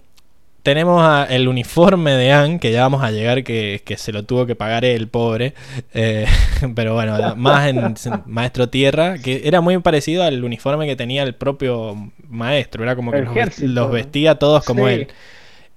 tenemos 0.61 1.01
a- 1.01 1.25
el 1.29 1.47
uniforme 1.47 2.11
de 2.11 2.31
Anne, 2.31 2.59
que 2.59 2.71
ya 2.71 2.81
vamos 2.83 3.01
a 3.03 3.09
llegar, 3.11 3.43
que, 3.43 3.81
que 3.83 3.97
se 3.97 4.11
lo 4.11 4.23
tuvo 4.23 4.45
que 4.45 4.55
pagar 4.55 4.85
el 4.85 5.07
pobre. 5.07 5.53
Eh, 5.93 6.25
pero 6.75 6.93
bueno, 6.93 7.35
más 7.35 7.67
en 7.67 7.95
Maestro 8.27 8.69
Tierra, 8.69 9.17
que 9.17 9.41
era 9.45 9.61
muy 9.61 9.77
parecido 9.79 10.23
al 10.23 10.43
uniforme 10.43 10.85
que 10.85 10.95
tenía 10.95 11.23
el 11.23 11.33
propio 11.33 11.95
maestro. 12.27 12.83
Era 12.83 12.95
como 12.95 13.11
que 13.11 13.25
los, 13.61 13.91
vestía 13.91 14.35
todos 14.35 14.63
como 14.65 14.87
Sí. 14.87 14.93
él. 14.93 15.07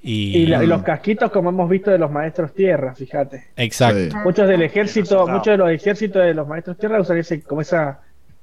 Y, 0.05 0.37
Y, 0.39 0.47
la- 0.47 0.63
y 0.65 0.67
los 0.67 0.83
casquitos, 0.83 1.31
como 1.31 1.51
hemos 1.51 1.71
visto 1.71 1.91
de 1.91 1.97
los 1.97 2.11
maestros 2.11 2.53
tierra, 2.53 2.93
fíjate. 2.95 3.45
Exacto. 3.57 4.11
Sí. 4.11 4.17
Muchos 4.25 4.49
del 4.49 4.61
ejército, 4.63 5.27
muchos 5.29 5.47
de 5.53 5.57
los 5.57 5.71
ejércitos 5.71 6.23
de 6.25 6.35
los 6.35 6.47
maestros 6.49 6.77
tierra 6.77 7.01
usan 7.01 7.19
ese, 7.19 7.41
como 7.43 7.61
esa 7.61 8.01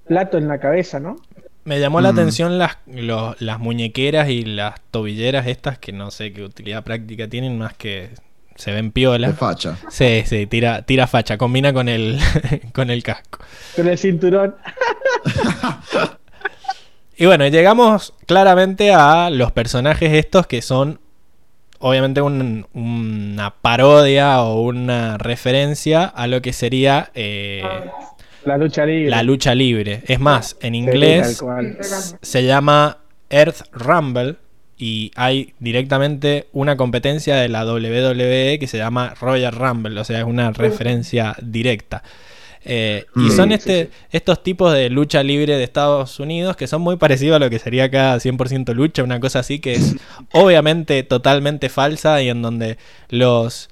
plato 0.10 0.38
en 0.38 0.50
la 0.50 0.60
cabeza, 0.60 1.00
¿no? 1.00 1.16
Me 1.64 1.80
llamó 1.80 2.02
la 2.02 2.12
Mm. 2.12 2.16
atención 2.20 2.58
las, 2.58 2.78
los- 2.88 3.40
las 3.42 3.60
muñequeras 3.60 4.28
y 4.30 4.44
las 4.44 4.82
tobilleras 4.92 5.48
estas, 5.48 5.78
que 5.78 5.94
no 5.94 6.12
sé 6.12 6.34
qué 6.34 6.44
utilidad 6.44 6.84
práctica 6.84 7.28
tienen, 7.30 7.58
más 7.58 7.74
que 7.76 8.10
se 8.56 8.74
ven 8.74 8.92
piola. 8.92 9.28
De 9.30 9.34
facha. 9.34 9.78
Sí, 9.90 10.24
sí, 10.26 10.46
tira, 10.48 10.82
tira 10.82 11.08
facha, 11.08 11.38
combina 11.38 11.72
con 11.72 11.88
el, 11.88 12.20
con 12.74 12.90
el 12.90 13.04
casco. 13.04 13.40
Con 13.76 13.88
el 13.88 13.98
cinturón. 13.98 14.56
Y 17.18 17.26
bueno, 17.26 17.46
llegamos 17.48 18.14
claramente 18.28 18.94
a 18.94 19.30
los 19.30 19.52
personajes 19.52 20.14
estos 20.14 20.48
que 20.48 20.62
son 20.62 21.02
obviamente 21.80 22.22
un- 22.22 22.66
una 22.74 23.56
parodia 23.62 24.42
o 24.42 24.62
una 24.62 25.18
referencia 25.18 26.06
a 26.06 26.28
lo 26.28 26.42
que 26.42 26.54
sería 26.54 27.12
eh, 27.16 27.62
La 28.50 28.58
lucha 28.58 28.86
libre. 28.86 29.10
la 29.10 29.24
lucha 29.24 29.56
libre. 29.56 30.02
Es 30.08 30.20
más, 30.20 30.58
en 30.62 30.76
inglés 30.76 31.42
se 32.22 32.44
llama 32.44 32.98
Earth 33.30 33.62
Rumble 33.72 34.36
y 34.78 35.12
hay 35.16 35.54
directamente 35.60 36.48
una 36.52 36.76
competencia 36.78 37.36
de 37.36 37.50
la 37.50 37.66
WWE 37.66 38.58
que 38.60 38.68
se 38.68 38.78
llama 38.78 39.14
Royal 39.20 39.52
Rumble, 39.54 40.00
o 40.00 40.04
sea, 40.04 40.20
es 40.20 40.26
una 40.26 40.52
referencia 40.52 41.36
directa. 41.42 42.02
Eh, 42.66 43.06
y 43.16 43.20
Mm. 43.20 43.32
son 43.32 43.50
Sí, 43.50 43.56
este, 43.56 43.86
sí, 43.86 43.92
estos 44.12 44.44
tipos 44.44 44.74
de 44.74 44.90
lucha 44.90 45.24
libre 45.24 45.56
de 45.58 45.64
Estados 45.64 46.20
Unidos 46.20 46.58
que 46.58 46.68
son 46.68 46.82
muy 46.82 46.98
parecidos 46.98 47.38
a 47.38 47.40
lo 47.40 47.50
que 47.50 47.58
sería 47.58 47.86
acá 47.86 48.20
100% 48.20 48.74
lucha, 48.74 49.02
una 49.02 49.20
cosa 49.22 49.40
así 49.40 49.60
que 49.60 49.74
es 49.76 49.96
obviamente 50.34 51.04
totalmente 51.04 51.70
falsa 51.70 52.22
y 52.22 52.28
en 52.30 52.42
donde 52.42 52.78
los 53.10 53.70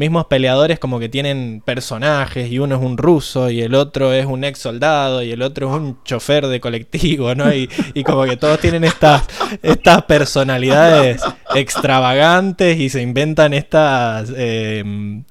mismos 0.00 0.24
peleadores 0.26 0.78
como 0.78 0.98
que 0.98 1.10
tienen 1.10 1.62
personajes 1.62 2.50
y 2.50 2.58
uno 2.58 2.76
es 2.76 2.80
un 2.80 2.96
ruso 2.96 3.50
y 3.50 3.60
el 3.60 3.74
otro 3.74 4.14
es 4.14 4.24
un 4.24 4.44
ex 4.44 4.58
soldado 4.58 5.22
y 5.22 5.30
el 5.30 5.42
otro 5.42 5.68
es 5.68 5.78
un 5.78 6.02
chofer 6.04 6.46
de 6.46 6.58
colectivo, 6.58 7.34
¿no? 7.34 7.52
Y, 7.52 7.68
y 7.92 8.02
como 8.02 8.24
que 8.24 8.38
todos 8.38 8.58
tienen 8.60 8.82
estas, 8.82 9.24
estas 9.62 10.02
personalidades 10.04 11.22
extravagantes 11.54 12.80
y 12.80 12.88
se 12.88 13.02
inventan 13.02 13.52
estas 13.52 14.32
eh, 14.34 15.22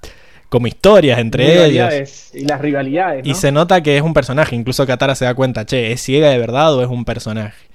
como 0.49 0.67
historias 0.67 1.17
entre 1.17 1.65
ellos. 1.65 2.31
Y 2.35 2.45
las 2.45 2.61
rivalidades. 2.61 3.25
Y 3.25 3.33
se 3.33 3.51
nota 3.51 3.81
que 3.81 3.97
es 3.97 4.03
un 4.03 4.13
personaje, 4.13 4.55
incluso 4.55 4.85
Katara 4.85 5.15
se 5.15 5.25
da 5.25 5.33
cuenta, 5.33 5.65
che, 5.65 5.91
¿es 5.91 6.01
ciega 6.01 6.29
de 6.29 6.37
verdad 6.37 6.75
o 6.75 6.83
es 6.83 6.89
un 6.89 7.05
personaje? 7.05 7.68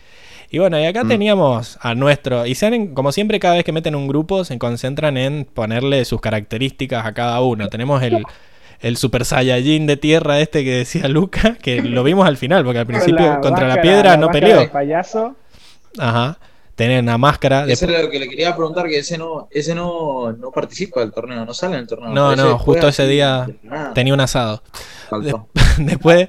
Y 0.55 0.59
bueno, 0.61 0.79
y 0.79 0.85
acá 0.87 1.03
Mm. 1.05 1.09
teníamos 1.09 1.79
a 1.81 1.95
nuestro, 1.97 2.47
y 2.47 2.55
sean, 2.55 2.95
como 2.95 3.11
siempre, 3.11 3.41
cada 3.41 3.55
vez 3.55 3.65
que 3.65 3.73
meten 3.73 3.95
un 3.97 4.07
grupo, 4.07 4.45
se 4.45 4.57
concentran 4.59 5.17
en 5.17 5.45
ponerle 5.53 6.05
sus 6.05 6.21
características 6.21 7.05
a 7.05 7.13
cada 7.13 7.41
uno. 7.41 7.69
Tenemos 7.69 8.01
el, 8.05 8.23
el 8.81 8.97
Super 8.97 9.25
Saiyajin 9.25 9.87
de 9.87 9.97
tierra 9.97 10.39
este 10.39 10.63
que 10.63 10.77
decía 10.77 11.09
Luca, 11.09 11.57
que 11.63 11.83
lo 11.83 12.05
vimos 12.05 12.27
al 12.29 12.37
final, 12.37 12.65
porque 12.65 12.79
al 12.79 12.87
principio 12.87 13.41
contra 13.41 13.67
la 13.67 13.81
piedra 13.83 14.17
no 14.17 14.29
peleó. 14.29 14.61
de 14.61 14.69
payaso. 14.69 15.35
Ajá. 15.99 16.39
Tener 16.75 17.03
una 17.03 17.17
máscara. 17.19 17.61
Eso 17.61 17.67
después- 17.69 17.91
era 17.93 18.03
lo 18.03 18.11
que 18.11 18.19
le 18.19 18.29
quería 18.29 18.57
preguntar, 18.57 18.89
que 18.89 18.99
ese 18.99 19.17
no, 19.17 19.47
ese 19.53 19.75
no, 19.77 20.33
no 20.33 20.51
participa 20.51 21.01
del 21.01 21.13
torneo, 21.13 21.45
no 21.45 21.55
sale 21.55 21.75
en 21.75 21.81
el 21.83 21.87
torneo. 21.87 22.11
No, 22.11 22.33
Ese 22.33 22.43
no, 22.43 22.59
justo 22.59 22.89
ese 22.89 23.07
día 23.07 23.47
de 23.47 23.57
Tenía 23.95 24.13
un 24.13 24.21
asado. 24.21 24.61
faltó. 25.09 25.47
Después 25.79 26.29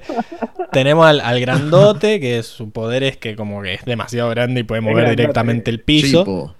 tenemos 0.70 1.04
al, 1.06 1.20
al 1.20 1.40
grandote, 1.40 2.20
que 2.20 2.42
su 2.44 2.70
poder 2.70 3.02
es 3.02 3.16
que 3.16 3.34
como 3.34 3.60
que 3.62 3.74
es 3.74 3.84
demasiado 3.84 4.30
grande 4.30 4.60
y 4.60 4.62
puede 4.62 4.80
mover 4.82 5.10
directamente 5.10 5.70
el 5.70 5.80
piso. 5.80 6.20
Chipo. 6.20 6.54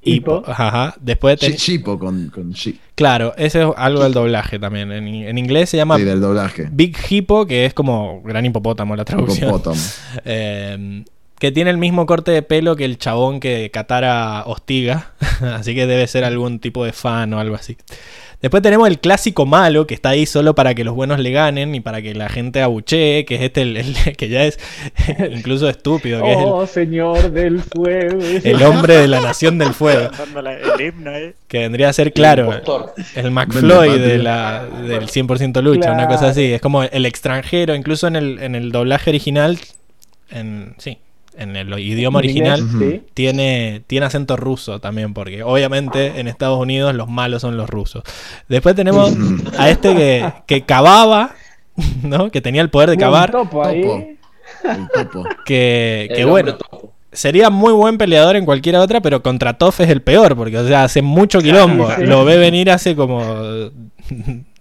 Hipo. 0.00 0.42
ajá. 0.46 0.94
Después, 1.00 1.38
ten- 1.38 1.52
Chi- 1.52 1.58
Chipo 1.58 1.98
con, 1.98 2.30
con 2.30 2.54
claro, 2.94 3.34
ese 3.36 3.62
es 3.62 3.68
algo 3.76 4.02
del 4.04 4.12
doblaje 4.14 4.58
también. 4.58 4.90
En, 4.90 5.06
en 5.06 5.38
inglés 5.38 5.70
se 5.70 5.76
llama 5.76 5.96
Sí, 5.98 6.04
del 6.04 6.20
doblaje. 6.20 6.68
Big 6.70 6.96
Hippo, 7.10 7.46
que 7.46 7.66
es 7.66 7.74
como 7.74 8.22
gran 8.22 8.46
hipopótamo 8.46 8.96
la 8.96 9.04
traducción. 9.04 9.48
Hipopótamo. 9.50 9.76
Eh, 10.24 11.04
que 11.38 11.52
tiene 11.52 11.70
el 11.70 11.78
mismo 11.78 12.06
corte 12.06 12.30
de 12.32 12.42
pelo 12.42 12.76
que 12.76 12.84
el 12.84 12.98
chabón 12.98 13.40
que 13.40 13.70
Katara 13.70 14.42
hostiga. 14.46 15.12
así 15.54 15.74
que 15.74 15.86
debe 15.86 16.06
ser 16.06 16.24
algún 16.24 16.58
tipo 16.58 16.84
de 16.84 16.92
fan 16.92 17.32
o 17.34 17.40
algo 17.40 17.54
así. 17.54 17.76
Después 18.40 18.62
tenemos 18.62 18.86
el 18.86 19.00
clásico 19.00 19.46
malo 19.46 19.88
que 19.88 19.94
está 19.94 20.10
ahí 20.10 20.24
solo 20.24 20.54
para 20.54 20.72
que 20.72 20.84
los 20.84 20.94
buenos 20.94 21.18
le 21.18 21.32
ganen 21.32 21.74
y 21.74 21.80
para 21.80 22.00
que 22.02 22.14
la 22.14 22.28
gente 22.28 22.62
abuchee, 22.62 23.24
que 23.24 23.34
es 23.34 23.42
este 23.42 23.62
el, 23.62 23.76
el- 23.76 23.96
que 24.16 24.28
ya 24.28 24.44
es 24.44 24.60
incluso 25.32 25.68
estúpido, 25.68 26.22
que 26.22 26.34
Oh, 26.36 26.64
señor 26.64 27.32
del 27.32 27.60
fuego. 27.60 28.20
el, 28.22 28.40
el 28.46 28.62
hombre 28.62 28.96
de 28.96 29.08
la 29.08 29.20
nación 29.20 29.58
del 29.58 29.74
fuego, 29.74 30.10
el 30.76 30.80
himno, 30.86 31.10
eh. 31.16 31.34
que 31.48 31.58
vendría 31.58 31.88
a 31.88 31.92
ser 31.92 32.12
claro 32.12 32.52
el 33.16 33.30
McFloy 33.32 33.88
Vende 33.90 34.06
de 34.06 34.18
la, 34.18 34.64
del 34.86 35.08
100% 35.08 35.60
lucha, 35.60 35.90
una 35.92 36.06
cosa 36.06 36.28
así. 36.28 36.52
Es 36.52 36.60
como 36.60 36.84
el 36.84 37.06
extranjero, 37.06 37.74
incluso 37.74 38.06
en 38.06 38.14
el, 38.14 38.38
en 38.40 38.54
el 38.54 38.70
doblaje 38.70 39.10
original, 39.10 39.58
en, 40.30 40.76
sí, 40.78 40.98
en 41.38 41.56
el 41.56 41.78
idioma 41.78 42.18
original, 42.18 42.60
Sí. 42.78 43.02
tiene, 43.14 43.82
tiene 43.86 44.06
acento 44.06 44.36
ruso 44.36 44.80
también, 44.80 45.14
porque 45.14 45.42
obviamente 45.42 46.18
en 46.20 46.28
Estados 46.28 46.58
Unidos 46.60 46.94
los 46.94 47.08
malos 47.08 47.42
son 47.42 47.56
los 47.56 47.68
rusos. 47.70 48.02
Después 48.48 48.74
tenemos 48.74 49.12
a 49.58 49.70
este 49.70 49.94
que, 49.94 50.32
que 50.46 50.62
cavaba, 50.62 51.34
¿no? 52.02 52.30
Que 52.30 52.40
tenía 52.40 52.62
el 52.62 52.70
poder 52.70 52.90
de 52.90 52.96
Un 52.96 53.00
cavar, 53.00 53.30
topo 53.30 53.64
ahí. 53.64 53.82
Topo. 53.82 54.04
El 54.64 54.88
topo. 54.88 55.24
que, 55.44 56.08
que 56.14 56.20
El 56.22 56.26
bueno, 56.26 56.54
topo. 56.56 56.92
sería 57.12 57.50
muy 57.50 57.72
buen 57.72 57.98
peleador 57.98 58.34
en 58.36 58.44
cualquiera 58.44 58.80
otra, 58.80 59.00
pero 59.00 59.22
contra 59.22 59.56
Toff 59.58 59.80
es 59.80 59.88
el 59.90 60.02
peor, 60.02 60.34
porque 60.36 60.58
o 60.58 60.66
sea, 60.66 60.84
hace 60.84 61.02
mucho 61.02 61.40
quilombo. 61.40 61.88
sí. 61.96 62.04
Lo 62.04 62.24
ve 62.24 62.36
venir 62.38 62.70
hace 62.70 62.96
como 62.96 63.70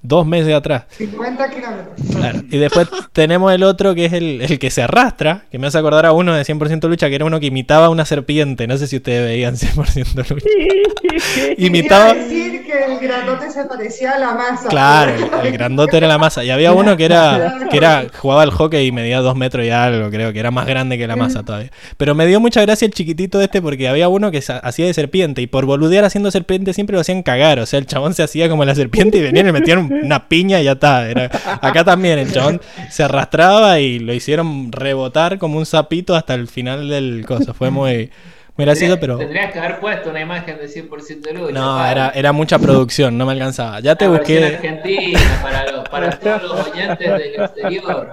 dos 0.08 0.26
meses 0.26 0.54
atrás. 0.54 0.84
50 0.98 1.50
kilómetros. 1.50 2.16
Claro. 2.16 2.40
Y 2.50 2.58
después 2.58 2.88
tenemos 3.14 3.52
el 3.54 3.64
otro 3.64 3.94
que 3.94 4.06
es 4.06 4.14
el, 4.14 4.42
el 4.42 4.60
que 4.60 4.70
se 4.70 4.84
arrastra, 4.84 5.46
que 5.52 5.60
me 5.60 5.68
hace 5.68 5.78
acordar 5.78 6.06
a 6.06 6.14
uno 6.14 6.34
de 6.34 6.44
100% 6.44 6.88
lucha, 6.88 7.10
que 7.10 7.16
era 7.16 7.26
uno 7.26 7.40
que 7.40 7.48
imitaba 7.48 7.88
a 7.88 7.90
una 7.90 8.06
serpiente. 8.06 8.68
No 8.68 8.78
sé 8.78 8.88
si 8.88 8.98
ustedes 8.98 9.24
veían 9.24 9.56
100% 9.56 10.30
lucha. 10.30 10.46
Imitaba... 11.58 12.14
Decir 12.14 12.66
que 12.66 12.86
el 12.86 13.00
grandote 13.00 13.50
se 13.50 13.64
parecía 13.66 14.14
a 14.14 14.20
la 14.20 14.34
masa. 14.34 14.70
Claro, 14.70 15.14
el, 15.14 15.48
el 15.48 15.54
grandote 15.54 15.98
era 15.98 16.08
la 16.08 16.18
masa. 16.18 16.44
Y 16.44 16.50
había 16.50 16.74
uno 16.74 16.96
que 16.98 17.06
era, 17.06 17.60
que 17.70 17.78
era, 17.78 18.06
jugaba 18.18 18.44
al 18.44 18.52
hockey 18.52 18.88
y 18.88 18.92
medía 18.92 19.20
dos 19.20 19.36
metros 19.36 19.66
y 19.66 19.70
algo, 19.70 20.10
creo 20.10 20.34
que 20.34 20.40
era 20.40 20.52
más 20.52 20.66
grande 20.66 20.98
que 20.98 21.08
la 21.08 21.16
masa 21.16 21.44
todavía. 21.44 21.72
Pero 21.98 22.16
me 22.16 22.26
dio 22.26 22.40
mucha 22.40 22.62
gracia 22.62 22.86
el 22.86 22.94
chiquitito 22.94 23.42
este 23.42 23.62
porque 23.62 23.88
había 23.88 24.08
uno 24.08 24.32
que 24.32 24.38
hacía 24.38 24.86
de 24.86 24.94
serpiente 24.94 25.42
y 25.42 25.48
por 25.48 25.66
boludear 25.66 26.06
haciendo 26.06 26.32
serpiente 26.32 26.74
siempre 26.74 26.96
lo 26.96 27.02
hacían 27.02 27.24
cagar. 27.24 27.60
O 27.60 27.66
sea, 27.66 27.80
el 27.80 27.86
chabón 27.86 28.14
se 28.14 28.24
hacía 28.24 28.50
como 28.50 28.66
la 28.66 28.76
serpiente 28.76 29.18
y 29.18 29.22
venían 29.22 29.46
y 29.46 29.52
le 29.52 29.60
metían 29.60 29.90
una 30.04 30.28
piña 30.28 30.60
y 30.62 30.66
ya 30.66 30.74
está. 30.74 31.10
Era- 31.10 31.30
acá 31.62 31.84
también 31.84 32.20
el 32.20 32.32
chabón 32.32 32.62
se 32.90 33.04
arrastraba 33.04 33.80
y 33.80 34.00
lo 34.00 34.14
hicieron 34.14 34.72
rebotar 34.72 35.38
como 35.38 35.58
un 35.58 35.66
sapito 35.66 36.16
hasta 36.16 36.34
el 36.34 36.48
final 36.48 36.90
del 36.90 37.26
coso. 37.26 37.54
Fue 37.54 37.70
muy, 37.70 38.12
muy 38.56 38.66
gracioso, 38.66 39.00
pero... 39.00 39.18
Tendrías 39.18 39.52
que 39.52 39.60
haber 39.60 39.80
puesto 39.80 40.10
una 40.10 40.22
imagen 40.22 40.58
de 40.58 40.68
100% 40.68 41.34
lucha. 41.34 41.54
No, 41.54 41.78
para- 41.78 41.92
era, 41.92 42.10
era 42.10 42.32
mucha 42.32 42.58
producción, 42.60 43.18
no 43.18 43.26
me 43.26 43.34
alcanzaba. 43.34 43.80
Ya 43.80 43.96
te 43.96 44.06
la 44.06 44.12
busqué... 44.12 44.46
argentina 44.46 45.20
para, 45.44 45.72
los, 45.72 45.90
para 45.90 46.10
todos 46.12 46.44
los 46.44 46.68
oyentes 46.68 47.08
del 47.08 47.22
exterior. 47.44 48.12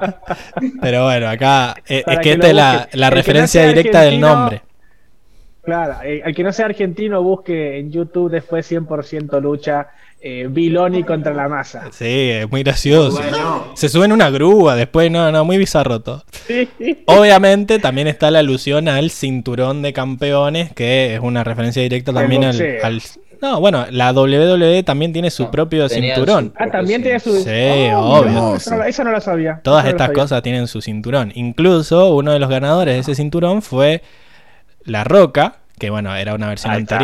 Pero 0.81 1.05
bueno, 1.05 1.29
acá 1.29 1.75
eh, 1.87 2.03
es 2.07 2.17
que 2.19 2.23
que 2.23 2.33
esta 2.33 2.49
es 2.49 2.55
la, 2.55 2.89
no 2.95 3.11
referencia 3.11 3.67
directa 3.67 4.03
del 4.03 4.21
nombre. 4.21 4.63
Claro, 5.63 5.95
eh, 6.05 6.21
al 6.23 6.35
que 6.35 6.43
no 6.45 6.53
sea 6.53 6.67
argentino 6.67 7.23
busque 7.23 7.79
en 7.79 7.91
YouTube 7.91 8.31
después 8.31 8.71
100% 8.71 9.41
lucha 9.41 9.89
eh, 10.27 10.47
Biloni 10.49 11.03
contra 11.05 11.35
la 11.35 11.49
masa. 11.49 11.89
Sí, 11.93 12.31
es 12.31 12.51
muy 12.51 12.63
gracioso. 12.63 13.21
Bueno, 13.21 13.73
Se 13.75 13.91
sube 13.91 14.07
en 14.07 14.13
una 14.13 14.31
grúa 14.31 14.75
después, 14.75 15.11
no, 15.11 15.31
no, 15.31 15.45
muy 15.45 15.59
bizarro 15.59 16.01
todo. 16.01 16.25
Sí. 16.47 16.67
Obviamente 17.07 17.79
también 17.79 18.09
está 18.09 18.31
la 18.31 18.39
alusión 18.39 18.89
al 18.89 19.11
cinturón 19.11 19.83
de 19.83 19.93
campeones, 19.93 20.73
que 20.73 21.15
es 21.15 21.21
una 21.21 21.45
referencia 21.45 21.83
directa 21.83 22.11
Al 22.13 22.17
también 22.17 22.45
al, 22.45 22.59
al- 22.83 23.03
No, 23.43 23.61
bueno, 23.61 23.85
la 23.91 24.13
WWE 24.15 24.83
también 24.83 25.13
tiene 25.13 25.31
su 25.31 25.51
propio 25.51 25.89
cinturón. 25.91 26.55
su- 26.57 26.63
Ah, 26.63 26.71
también 26.71 27.03
tiene 27.03 27.21
su. 27.21 27.43
Sí, 27.43 27.51
Oh, 27.95 28.21
obvio. 28.21 28.31
no, 28.33 28.57
Eso 28.57 28.71
no, 28.71 28.77
la- 28.79 28.89
eso 28.89 29.05
no 29.05 29.11
lo 29.11 29.21
sabía. 29.21 29.61
Todas 29.63 29.85
estas 29.85 30.07
sabía. 30.07 30.23
cosas 30.23 30.43
tienen 30.43 30.69
su 30.69 30.81
cinturón. 30.81 31.33
Incluso 31.35 32.15
uno 32.15 32.33
de 32.33 32.39
los 32.39 32.49
ganadores 32.49 32.95
de 32.95 33.01
ese 33.01 33.15
cinturón 33.15 33.61
fue 33.61 34.01
La 34.85 35.05
Roca, 35.05 35.57
que 35.79 35.91
bueno, 35.91 36.15
era 36.17 36.35
una 36.35 36.49
versión 36.49 36.73
Ahí 36.73 36.81
está. 36.83 36.97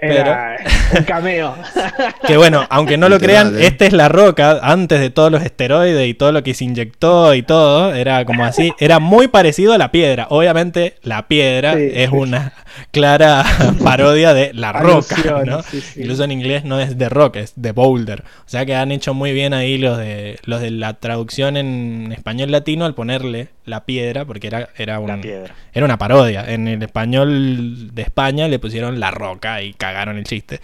Era 0.00 0.56
un 0.96 1.04
cameo. 1.04 1.54
Que 2.26 2.36
bueno, 2.36 2.66
aunque 2.70 2.96
no 2.96 3.08
lo 3.08 3.18
crean, 3.18 3.56
¿eh? 3.58 3.66
este 3.66 3.86
es 3.86 3.92
La 3.92 4.08
Roca, 4.08 4.60
antes 4.62 5.00
de 5.00 5.10
todos 5.10 5.30
los 5.32 5.42
esteroides 5.42 6.06
y 6.08 6.14
todo 6.14 6.32
lo 6.32 6.42
que 6.42 6.54
se 6.54 6.64
inyectó 6.64 7.34
y 7.34 7.42
todo, 7.42 7.94
era 7.94 8.24
como 8.24 8.44
así, 8.44 8.72
era 8.78 8.98
muy 8.98 9.28
parecido 9.28 9.72
a 9.72 9.78
la 9.78 9.90
piedra. 9.90 10.26
Obviamente, 10.30 10.94
la 11.02 11.26
piedra 11.28 11.74
Sí, 11.74 11.88
es 11.92 12.10
sí. 12.10 12.16
una 12.16 12.52
clara 12.90 13.44
parodia 13.84 14.34
de 14.34 14.52
La 14.54 14.72
Roca, 14.72 15.16
¿no? 15.44 15.62
sí, 15.62 15.80
sí. 15.80 16.00
Incluso 16.00 16.24
en 16.24 16.32
inglés 16.32 16.64
no 16.64 16.80
es 16.80 16.96
The 16.96 17.08
Rock, 17.08 17.36
es 17.36 17.54
The 17.60 17.72
Boulder. 17.72 18.22
O 18.46 18.48
sea 18.48 18.66
que 18.66 18.74
han 18.74 18.92
hecho 18.92 19.14
muy 19.14 19.32
bien 19.32 19.54
ahí 19.54 19.78
los 19.78 19.98
de 19.98 20.38
los 20.44 20.60
de 20.60 20.70
la 20.70 20.94
traducción 20.94 21.56
en 21.56 22.12
español 22.12 22.50
latino 22.50 22.84
al 22.84 22.94
ponerle 22.94 23.48
la 23.64 23.84
piedra, 23.84 24.24
porque 24.24 24.46
era, 24.48 24.68
era 24.76 24.98
un, 24.98 25.08
La 25.08 25.20
piedra. 25.20 25.54
era 25.72 25.84
una 25.84 25.98
parodia. 25.98 26.44
En 26.52 26.66
el 26.66 26.82
español 26.82 27.94
de 27.94 28.02
España 28.02 28.48
le 28.48 28.58
pusieron 28.58 28.98
la 29.00 29.10
roca 29.10 29.62
y 29.62 29.72
cagaron 29.74 30.18
el 30.18 30.24
chiste. 30.24 30.60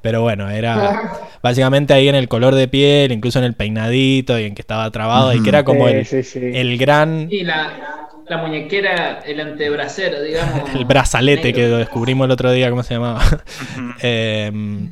Pero 0.00 0.22
bueno, 0.22 0.48
era 0.48 1.02
básicamente 1.42 1.92
ahí 1.92 2.08
en 2.08 2.14
el 2.14 2.28
color 2.28 2.54
de 2.54 2.68
piel, 2.68 3.10
incluso 3.12 3.38
en 3.40 3.44
el 3.44 3.54
peinadito 3.54 4.38
y 4.38 4.44
en 4.44 4.54
que 4.54 4.62
estaba 4.62 4.88
trabado 4.90 5.34
y 5.34 5.42
que 5.42 5.48
era 5.48 5.64
como 5.64 5.86
Sí, 5.88 5.94
el, 5.94 6.06
sí, 6.06 6.22
sí. 6.22 6.38
el 6.54 6.78
gran 6.78 7.26
y 7.30 7.42
la, 7.42 8.08
la 8.28 8.38
muñequera, 8.38 9.20
el 9.24 9.40
antebracero, 9.40 10.22
digamos. 10.22 10.70
el 10.74 10.84
brazalete 10.84 11.44
negro. 11.48 11.56
que 11.62 11.68
lo 11.68 11.76
descubrimos 11.78 12.24
el 12.26 12.30
otro 12.30 12.50
día, 12.52 12.70
¿cómo 12.70 12.82
se 12.82 12.94
llamaba? 12.94 13.22
Em, 14.00 14.90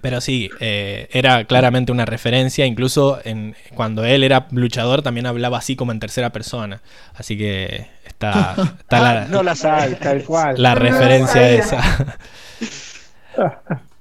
pero 0.00 0.20
sí, 0.20 0.50
eh, 0.60 1.08
era 1.12 1.44
claramente 1.44 1.90
una 1.90 2.04
referencia, 2.04 2.66
incluso 2.66 3.20
en, 3.24 3.56
cuando 3.74 4.04
él 4.04 4.22
era 4.22 4.46
luchador 4.52 5.02
también 5.02 5.26
hablaba 5.26 5.58
así 5.58 5.74
como 5.76 5.92
en 5.92 6.00
tercera 6.00 6.30
persona. 6.30 6.82
Así 7.14 7.36
que 7.36 7.86
está, 8.06 8.54
está 8.78 9.00
la, 9.14 9.24
No 9.26 9.42
la 9.42 9.54
Tal, 9.54 9.56
sabes. 9.56 9.98
tal 9.98 10.22
cual. 10.24 10.54
la 10.62 10.74
No 10.74 10.80
referencia 10.80 11.48
esa. 11.50 12.16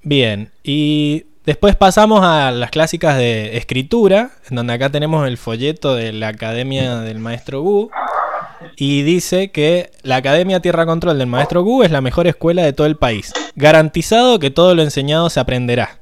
Bien, 0.04 0.52
y 0.64 1.26
después 1.46 1.76
pasamos 1.76 2.24
a 2.24 2.52
las 2.52 2.70
clásicas 2.70 3.18
de 3.18 3.58
escritura, 3.58 4.32
en 4.50 4.56
donde 4.56 4.74
acá 4.74 4.90
tenemos 4.90 5.28
el 5.28 5.38
folleto 5.38 5.96
de 5.96 6.14
la 6.14 6.30
Academia 6.30 6.98
del 6.98 7.20
Maestro 7.20 7.62
Gu. 7.62 7.90
Y 8.76 9.04
dice 9.04 9.50
que 9.52 9.92
la 10.04 10.18
Academia 10.18 10.60
Tierra 10.60 10.86
Control 10.86 11.18
del 11.18 11.28
Maestro 11.28 11.64
Gu 11.64 11.84
es 11.84 11.92
la 11.92 12.02
mejor 12.02 12.28
escuela 12.28 12.64
de 12.64 12.74
todo 12.74 12.88
el 12.88 12.96
país. 12.96 13.34
Garantizado 13.56 14.40
que 14.40 14.52
todo 14.52 14.76
lo 14.76 14.84
enseñado 14.84 15.30
se 15.30 15.40
aprenderá. 15.40 16.00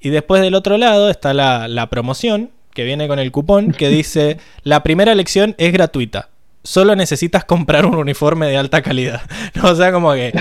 Y 0.00 0.10
después 0.10 0.40
del 0.42 0.54
otro 0.54 0.78
lado 0.78 1.10
está 1.10 1.34
la, 1.34 1.68
la 1.68 1.88
promoción, 1.88 2.50
que 2.72 2.84
viene 2.84 3.08
con 3.08 3.18
el 3.18 3.32
cupón, 3.32 3.72
que 3.72 3.88
dice, 3.90 4.38
la 4.62 4.82
primera 4.82 5.14
lección 5.14 5.54
es 5.58 5.72
gratuita. 5.72 6.28
Solo 6.62 6.94
necesitas 6.94 7.44
comprar 7.44 7.86
un 7.86 7.94
uniforme 7.94 8.46
de 8.46 8.58
alta 8.58 8.82
calidad. 8.82 9.22
No, 9.54 9.70
o 9.70 9.74
sea, 9.74 9.92
como 9.92 10.12
que 10.12 10.32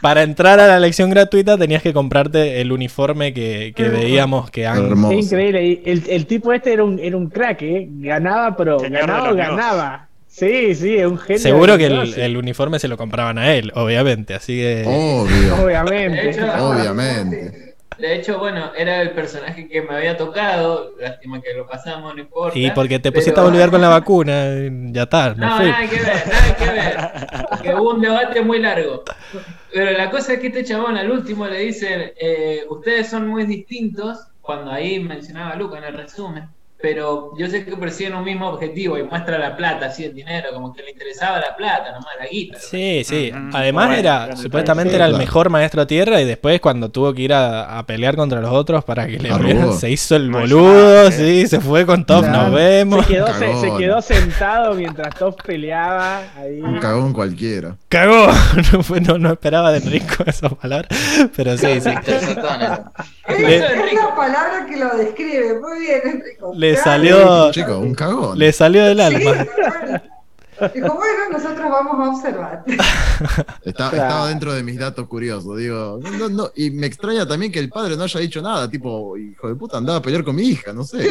para 0.00 0.22
entrar 0.22 0.60
a 0.60 0.66
la 0.66 0.78
lección 0.80 1.10
gratuita 1.10 1.58
tenías 1.58 1.82
que 1.82 1.92
comprarte 1.92 2.60
el 2.60 2.72
uniforme 2.72 3.34
que, 3.34 3.72
que 3.74 3.88
veíamos 3.88 4.50
que 4.50 4.66
han... 4.66 5.04
Es 5.12 5.26
increíble. 5.26 5.82
El, 5.84 6.04
el 6.08 6.26
tipo 6.26 6.52
este 6.52 6.72
era 6.72 6.84
un, 6.84 6.98
era 6.98 7.16
un 7.16 7.28
crack, 7.28 7.62
¿eh? 7.62 7.88
Ganaba, 7.90 8.56
pero 8.56 8.78
Señor 8.78 9.00
ganaba, 9.00 9.32
ganaba. 9.32 10.05
Sí, 10.36 10.74
sí, 10.74 10.96
es 10.98 11.06
un 11.06 11.16
genio. 11.18 11.40
Seguro 11.40 11.78
que 11.78 11.86
el, 11.86 12.36
uniforme 12.36 12.78
se 12.78 12.88
lo 12.88 12.96
compraban 12.98 13.38
a 13.38 13.54
él, 13.54 13.72
obviamente. 13.74 14.34
Así 14.34 14.54
que... 14.58 14.84
Obvio, 14.86 15.56
De 15.56 15.62
Obviamente. 15.62 16.28
hecho, 16.30 16.44
obviamente. 16.66 17.74
de 17.98 18.14
hecho, 18.16 18.38
bueno, 18.38 18.70
era 18.76 19.00
el 19.00 19.12
personaje 19.12 19.66
que 19.66 19.80
me 19.80 19.94
había 19.96 20.14
tocado. 20.18 20.92
Lástima 21.00 21.40
que 21.40 21.54
lo 21.54 21.66
pasamos, 21.66 22.14
no 22.14 22.20
importa. 22.20 22.58
Y 22.58 22.70
porque 22.72 22.98
te 22.98 23.10
pero- 23.10 23.14
pusiste 23.22 23.40
a 23.40 23.44
boludear 23.44 23.70
con 23.70 23.80
la 23.80 23.88
vacuna, 23.88 24.44
ya 24.92 25.04
está, 25.04 25.34
me 25.34 25.46
No, 25.46 25.56
fui. 25.56 25.66
nada 25.70 25.88
que 25.88 25.96
ver, 25.96 26.06
nada 26.28 26.56
que 26.58 26.64
ver. 26.66 27.46
Porque 27.48 27.74
hubo 27.74 27.90
un 27.94 28.00
debate 28.02 28.42
muy 28.42 28.58
largo. 28.60 29.04
Pero 29.72 29.90
la 29.92 30.10
cosa 30.10 30.34
es 30.34 30.40
que 30.40 30.48
este 30.48 30.64
chabón 30.64 30.98
al 30.98 31.10
último 31.10 31.46
le 31.46 31.60
dicen, 31.60 32.12
eh, 32.20 32.60
ustedes 32.68 33.08
son 33.08 33.26
muy 33.26 33.46
distintos, 33.46 34.18
cuando 34.42 34.70
ahí 34.70 35.00
mencionaba 35.00 35.52
a 35.52 35.56
Luca 35.56 35.78
en 35.78 35.84
el 35.84 35.94
resumen, 35.94 36.44
pero 36.80 37.32
yo 37.38 37.48
sé 37.48 37.64
que 37.64 37.74
persiguen 37.76 38.14
un 38.14 38.24
mismo 38.24 38.48
objetivo 38.48 38.98
y 38.98 39.02
muestra 39.02 39.38
la 39.38 39.56
plata, 39.56 39.86
así 39.86 40.04
el 40.04 40.14
dinero, 40.14 40.48
como 40.52 40.72
que 40.74 40.82
le 40.82 40.90
interesaba 40.90 41.40
la 41.40 41.56
plata, 41.56 41.90
nomás 41.92 42.12
la 42.18 42.26
guita. 42.26 42.58
Sí, 42.60 43.02
sí. 43.04 43.32
Además 43.52 43.86
Bueno, 43.86 44.00
era, 44.00 44.18
bueno, 44.26 44.36
supuestamente 44.42 44.90
sí, 44.90 44.96
era 44.96 45.06
el 45.06 45.12
claro. 45.12 45.24
mejor 45.24 45.50
maestro 45.50 45.86
tierra 45.86 46.20
y 46.20 46.24
después 46.26 46.60
cuando 46.60 46.90
tuvo 46.90 47.12
que 47.14 47.22
ir 47.22 47.32
a, 47.32 47.78
a 47.78 47.86
pelear 47.86 48.14
contra 48.16 48.40
los 48.40 48.52
otros 48.52 48.84
para 48.84 49.06
que 49.06 49.18
le 49.18 49.32
volvieran, 49.32 49.72
se 49.72 49.90
hizo 49.90 50.16
el 50.16 50.30
boludo, 50.30 50.72
nada, 50.74 51.10
sí, 51.12 51.46
se 51.46 51.60
fue 51.60 51.86
con 51.86 52.04
Top, 52.04 52.24
Claro. 52.24 52.42
nos 52.44 52.54
vemos. 52.54 53.06
Se 53.06 53.12
quedó, 53.14 53.26
se, 53.28 53.34
se 53.34 53.46
Cagón. 53.62 53.78
quedó 53.78 54.02
sentado 54.02 54.74
mientras 54.74 55.14
Top 55.14 55.42
peleaba 55.42 56.22
ahí. 56.36 56.60
Un 56.60 56.78
cagón 56.78 57.12
cualquiera. 57.12 57.76
Cagó. 57.88 58.26
No, 58.72 58.82
fue- 58.82 59.00
no, 59.00 59.16
no 59.18 59.32
esperaba 59.32 59.70
de 59.72 59.78
Enrico 59.78 60.24
esa 60.26 60.48
palabra, 60.50 60.88
pero 61.36 61.56
sí, 61.56 61.80
sí. 61.80 61.90
Es, 63.28 63.60
la 63.94 64.14
palabra 64.16 64.66
que 64.68 64.76
lo 64.76 64.96
describe. 64.96 65.58
Muy 65.60 65.80
bien, 65.80 66.00
Enrico. 66.04 66.52
Le 66.54 66.65
Claro. 66.74 66.84
salió, 66.90 67.50
Chico, 67.52 67.78
un 67.78 67.94
cagón. 67.94 68.38
le 68.38 68.52
salió 68.52 68.84
del 68.84 68.98
Sí, 68.98 69.02
alma. 69.04 69.46
bueno. 70.58 70.72
Dijo, 70.74 70.94
bueno, 70.94 71.22
nosotros 71.32 71.70
vamos 71.70 72.06
a 72.06 72.10
observar. 72.10 72.64
Está- 73.64 73.90
Claro. 73.90 73.96
Estaba 73.96 74.28
dentro 74.28 74.52
de 74.54 74.62
mis 74.62 74.78
datos 74.78 75.06
curiosos, 75.08 75.56
digo. 75.58 75.98
no, 76.18 76.28
no, 76.28 76.50
y 76.54 76.70
me 76.70 76.86
extraña 76.86 77.26
también 77.26 77.50
que 77.52 77.58
el 77.58 77.68
padre 77.68 77.96
no 77.96 78.04
haya 78.04 78.20
dicho 78.20 78.40
nada, 78.42 78.68
tipo, 78.70 79.16
hijo 79.16 79.48
de 79.48 79.54
puta, 79.54 79.78
andaba 79.78 79.98
a 79.98 80.02
pelear 80.02 80.24
con 80.24 80.34
mi 80.36 80.42
hija, 80.48 80.72
no 80.72 80.84
sé. 80.84 81.10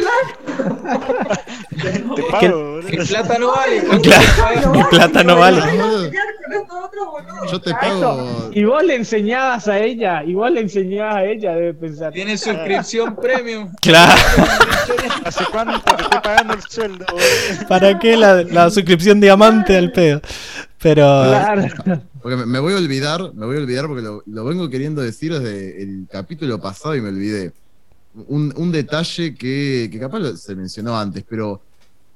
Te 1.76 1.92
que- 1.92 2.22
pago, 2.30 2.80
Mi 2.82 2.96
boludo. 2.96 3.06
plata 3.08 3.38
no 3.38 3.52
vale. 3.52 3.82
Claro, 4.02 4.70
mi 4.72 4.84
plata 4.84 5.22
no 5.24 5.36
vale. 5.38 5.60
Yo 7.50 7.60
te 7.60 7.70
Claro. 7.70 8.00
pago. 8.00 8.50
Y 8.52 8.64
vos 8.64 8.82
le 8.82 8.94
enseñabas 8.96 9.68
a 9.68 9.78
ella, 9.78 10.22
y 10.24 10.34
vos 10.34 10.50
le 10.50 10.60
enseñabas 10.60 11.16
a 11.16 11.24
ella, 11.24 11.52
debe 11.54 11.74
pensar. 11.74 12.12
Tiene 12.12 12.38
suscripción 12.38 13.16
premium. 13.20 13.70
Claro, 13.80 14.12
¿Hace 15.24 15.44
cuánto 15.50 15.80
te 15.80 16.02
estoy 16.02 16.20
pagando 16.20 16.54
el 16.54 16.62
sueldo? 16.62 17.04
boludo? 17.10 17.68
¿para 17.68 17.98
qué 17.98 18.16
la, 18.16 18.42
la 18.44 18.70
suscripción 18.70 19.20
diamante 19.36 19.76
al 19.76 19.92
pedo? 19.92 20.20
Pero 20.80 21.02
Claro. 21.04 22.02
Porque 22.22 22.44
me, 22.44 22.58
voy 22.58 22.74
a 22.74 22.76
olvidar, 22.76 23.32
me 23.34 23.46
voy 23.46 23.56
a 23.56 23.60
olvidar 23.60 23.86
porque 23.86 24.02
lo, 24.02 24.22
lo 24.26 24.44
vengo 24.44 24.68
queriendo 24.68 25.00
decir 25.00 25.32
desde 25.32 25.80
el 25.82 26.06
capítulo 26.10 26.60
pasado 26.60 26.96
y 26.96 27.00
me 27.00 27.10
olvidé. 27.10 27.52
Un, 28.28 28.52
un 28.56 28.72
detalle 28.72 29.34
que, 29.34 29.88
que 29.92 30.00
capaz 30.00 30.36
se 30.36 30.56
mencionó 30.56 30.98
antes, 30.98 31.24
pero 31.28 31.60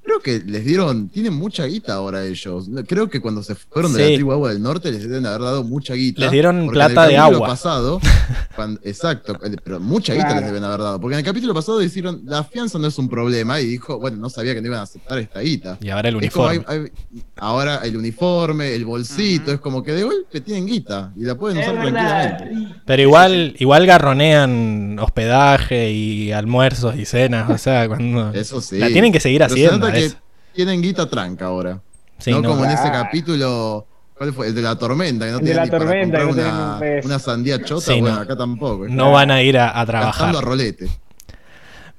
creo 0.03 0.19
que 0.19 0.39
les 0.45 0.65
dieron, 0.65 1.09
tienen 1.09 1.33
mucha 1.33 1.65
guita 1.65 1.93
ahora 1.93 2.25
ellos. 2.25 2.69
Creo 2.87 3.09
que 3.09 3.19
cuando 3.21 3.43
se 3.43 3.55
fueron 3.55 3.93
de 3.93 4.03
Sí. 4.03 4.09
la 4.11 4.15
tribu 4.15 4.31
Agua 4.31 4.49
del 4.53 4.61
Norte 4.61 4.91
les 4.91 5.03
deben 5.03 5.25
haber 5.25 5.41
dado 5.41 5.63
mucha 5.63 5.93
guita. 5.93 6.21
Les 6.21 6.31
dieron 6.31 6.65
porque 6.65 6.79
en 6.79 6.81
el 6.85 6.91
plata 6.93 7.07
de 7.07 7.15
capítulo 7.15 7.35
agua. 7.37 7.47
pasado, 7.47 7.99
cuando- 8.55 8.79
exacto, 8.83 9.37
pero 9.63 9.79
mucha 9.79 10.13
guita 10.13 10.25
Claro. 10.27 10.41
les 10.41 10.49
deben 10.49 10.63
haber 10.63 10.79
dado. 10.79 10.99
Porque 10.99 11.15
en 11.15 11.19
el 11.19 11.25
capítulo 11.25 11.53
pasado 11.53 11.79
dijeron, 11.79 12.21
la 12.25 12.43
fianza 12.43 12.77
no 12.79 12.87
es 12.87 12.97
un 12.97 13.09
problema 13.09 13.59
y 13.61 13.65
dijo, 13.67 13.99
bueno, 13.99 14.17
no 14.17 14.29
sabía 14.29 14.53
que 14.53 14.61
no 14.61 14.67
iban 14.67 14.79
a 14.79 14.83
aceptar 14.83 15.17
esta 15.19 15.39
guita. 15.41 15.77
y 15.81 15.89
ahora 15.89 16.09
el 16.09 16.15
uniforme. 16.15 16.63
hay- 16.67 16.79
hay- 16.79 16.91
ahora 17.37 17.81
el 17.83 17.95
uniforme, 17.97 18.73
el 18.75 18.85
bolsito, 18.85 19.51
es 19.51 19.59
como 19.59 19.83
que 19.83 19.91
de 19.93 20.03
golpe 20.03 20.41
tienen 20.41 20.65
guita 20.65 21.11
y 21.15 21.23
la 21.25 21.35
pueden 21.35 21.57
Es 21.59 21.67
usar 21.67 21.83
verdad. 21.83 22.37
tranquilamente. 22.37 22.75
Pero 22.85 23.01
igual, 23.01 23.55
igual 23.59 23.85
garronean 23.85 24.97
hospedaje 24.99 25.91
y 25.91 26.31
almuerzos 26.31 26.95
y 26.97 27.05
cenas, 27.05 27.49
o 27.49 27.57
sea, 27.57 27.87
cuando 27.87 28.31
Eso 28.33 28.61
sí. 28.61 28.77
la 28.77 28.87
tienen 28.87 29.11
que 29.11 29.19
seguir 29.19 29.39
Pero 29.41 29.53
haciendo. 29.53 29.90
Que 29.93 30.11
tienen 30.53 30.81
guita 30.81 31.09
tranca 31.09 31.45
ahora. 31.45 31.79
Sí, 32.17 32.31
no, 32.31 32.41
no. 32.41 32.49
como 32.49 32.65
en 32.65 32.71
ese 32.71 32.83
Claro. 32.83 33.03
capítulo, 33.05 33.87
¿cuál 34.17 34.33
fue? 34.33 34.47
El 34.47 34.55
de 34.55 34.61
la 34.61 34.75
tormenta, 34.77 35.25
que 35.25 35.31
no 35.31 35.39
El 35.39 35.45
de 35.45 35.53
la 35.53 35.65
para 35.65 35.77
tormenta, 35.79 36.23
comprar 36.23 36.25
no 36.45 36.51
una, 36.51 36.73
un 36.73 36.79
peso. 36.79 37.07
una 37.07 37.19
sandía 37.19 37.63
chota, 37.63 37.93
Sí, 37.93 37.99
bueno, 38.01 38.15
no. 38.17 38.21
acá 38.21 38.35
tampoco. 38.37 38.87
No 38.87 39.11
van 39.11 39.31
a 39.31 39.41
ir 39.41 39.57
a, 39.57 39.79
a 39.79 39.85
trabajar. 39.85 40.35
a 40.35 40.41
rolete. 40.41 40.87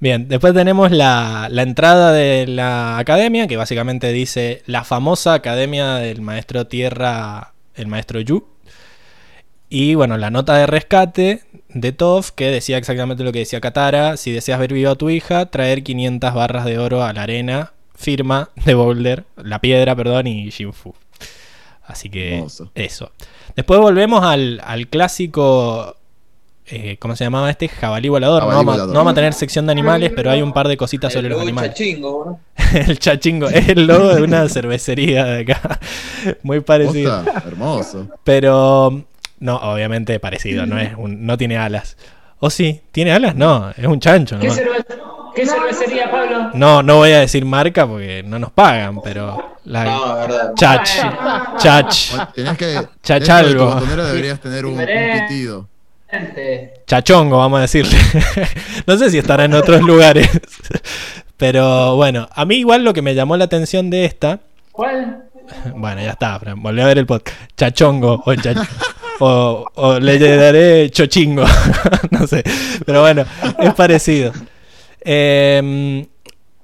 Bien, 0.00 0.26
después 0.28 0.52
tenemos 0.52 0.90
la, 0.90 1.46
la 1.50 1.62
entrada 1.62 2.10
de 2.12 2.46
la 2.48 2.98
academia, 2.98 3.46
que 3.46 3.56
básicamente 3.56 4.10
dice 4.12 4.62
la 4.66 4.82
famosa 4.82 5.34
academia 5.34 5.94
del 5.94 6.20
maestro 6.22 6.66
Tierra, 6.66 7.52
el 7.76 7.86
maestro 7.86 8.20
Yu. 8.20 8.44
Y 9.68 9.94
bueno, 9.94 10.18
la 10.18 10.30
nota 10.30 10.56
de 10.56 10.66
rescate 10.66 11.44
de 11.68 11.92
Toph, 11.92 12.30
que 12.30 12.50
decía 12.50 12.76
exactamente 12.78 13.22
lo 13.24 13.32
que 13.32 13.38
decía 13.40 13.60
Katara. 13.60 14.16
Si 14.16 14.30
deseas 14.32 14.58
ver 14.58 14.72
viva 14.72 14.90
a 14.90 14.94
tu 14.96 15.08
hija, 15.08 15.46
traer 15.46 15.82
500 15.82 16.34
barras 16.34 16.64
de 16.64 16.78
oro 16.78 17.02
a 17.04 17.12
la 17.12 17.22
arena. 17.22 17.72
Firma 17.94 18.50
de 18.64 18.74
Boulder, 18.74 19.24
la 19.36 19.60
piedra, 19.60 19.94
perdón, 19.94 20.26
y 20.26 20.50
Shinfu. 20.50 20.94
Así 21.84 22.08
que 22.08 22.36
Hermoso. 22.36 22.70
eso. 22.74 23.10
Después 23.56 23.80
volvemos 23.80 24.22
al, 24.24 24.60
al 24.64 24.88
clásico 24.88 25.96
eh, 26.66 26.96
¿cómo 26.98 27.16
se 27.16 27.24
llamaba 27.24 27.50
este? 27.50 27.68
Jabalí 27.68 28.08
volador. 28.08 28.40
Jabalí 28.40 28.52
no, 28.54 28.58
vamos, 28.60 28.74
volador. 28.74 28.94
no 28.94 29.00
vamos 29.00 29.10
a 29.10 29.14
tener 29.14 29.34
sección 29.34 29.66
de 29.66 29.72
animales, 29.72 30.12
pero 30.14 30.30
hay 30.30 30.40
un 30.42 30.52
par 30.52 30.68
de 30.68 30.76
cositas 30.76 31.12
sobre 31.12 31.26
El 31.26 31.32
los 31.34 31.42
animales. 31.42 31.72
chachingo, 31.74 32.24
¿no? 32.24 32.40
el 32.78 32.98
chachingo 32.98 33.48
es 33.48 33.68
el 33.68 33.86
logo 33.86 34.14
de 34.14 34.22
una 34.22 34.48
cervecería 34.48 35.24
de 35.24 35.42
acá. 35.42 35.80
Muy 36.42 36.60
parecido. 36.60 37.24
Posta, 37.24 37.42
hermoso. 37.46 38.08
Pero 38.24 39.04
no, 39.40 39.56
obviamente 39.56 40.18
parecido, 40.20 40.64
no 40.64 40.78
es 40.78 40.92
un- 40.96 41.26
no 41.26 41.36
tiene 41.36 41.58
alas. 41.58 41.96
¿O 42.38 42.48
sí? 42.48 42.80
¿Tiene 42.92 43.12
alas? 43.12 43.34
No, 43.34 43.70
es 43.76 43.86
un 43.86 44.00
chancho 44.00 44.38
¿Qué, 44.38 44.46
nomás. 44.48 44.62
Qué 45.34 45.46
cervecería, 45.46 46.10
Pablo? 46.10 46.50
No, 46.54 46.82
no 46.82 46.96
voy 46.96 47.12
a 47.12 47.20
decir 47.20 47.44
marca 47.44 47.86
porque 47.86 48.22
no 48.24 48.38
nos 48.38 48.50
pagan, 48.52 49.00
pero 49.02 49.56
la 49.64 49.84
No, 49.84 50.14
verdad. 50.16 50.52
Chach, 50.56 50.90
Chach, 51.58 52.32
Tenías 52.34 52.56
que. 52.56 52.80
Chachalgo. 53.02 53.80
deberías 53.80 54.40
tener 54.40 54.66
un, 54.66 54.78
un 54.78 54.86
pitido. 55.28 55.68
Chachongo, 56.86 57.38
vamos 57.38 57.58
a 57.58 57.62
decirle. 57.62 57.96
no 58.86 58.96
sé 58.98 59.10
si 59.10 59.18
estará 59.18 59.44
en 59.44 59.54
otros 59.54 59.80
lugares. 59.82 60.28
Pero 61.36 61.96
bueno, 61.96 62.28
a 62.34 62.44
mí 62.44 62.56
igual 62.56 62.84
lo 62.84 62.92
que 62.92 63.02
me 63.02 63.14
llamó 63.14 63.36
la 63.36 63.44
atención 63.44 63.90
de 63.90 64.04
esta, 64.04 64.40
¿Cuál? 64.70 65.24
bueno, 65.74 66.00
ya 66.00 66.10
está, 66.10 66.38
Fran, 66.38 66.62
volví 66.62 66.80
a 66.80 66.86
ver 66.86 66.98
el 66.98 67.06
podcast. 67.06 67.36
Chachongo 67.56 68.22
o, 68.24 68.32
chach- 68.34 68.68
o, 69.18 69.66
o 69.74 69.98
le 69.98 70.18
daré 70.36 70.88
chochingo, 70.90 71.44
no 72.10 72.26
sé, 72.28 72.44
pero 72.86 73.00
bueno, 73.00 73.24
es 73.58 73.74
parecido. 73.74 74.32
Eh, 75.04 76.06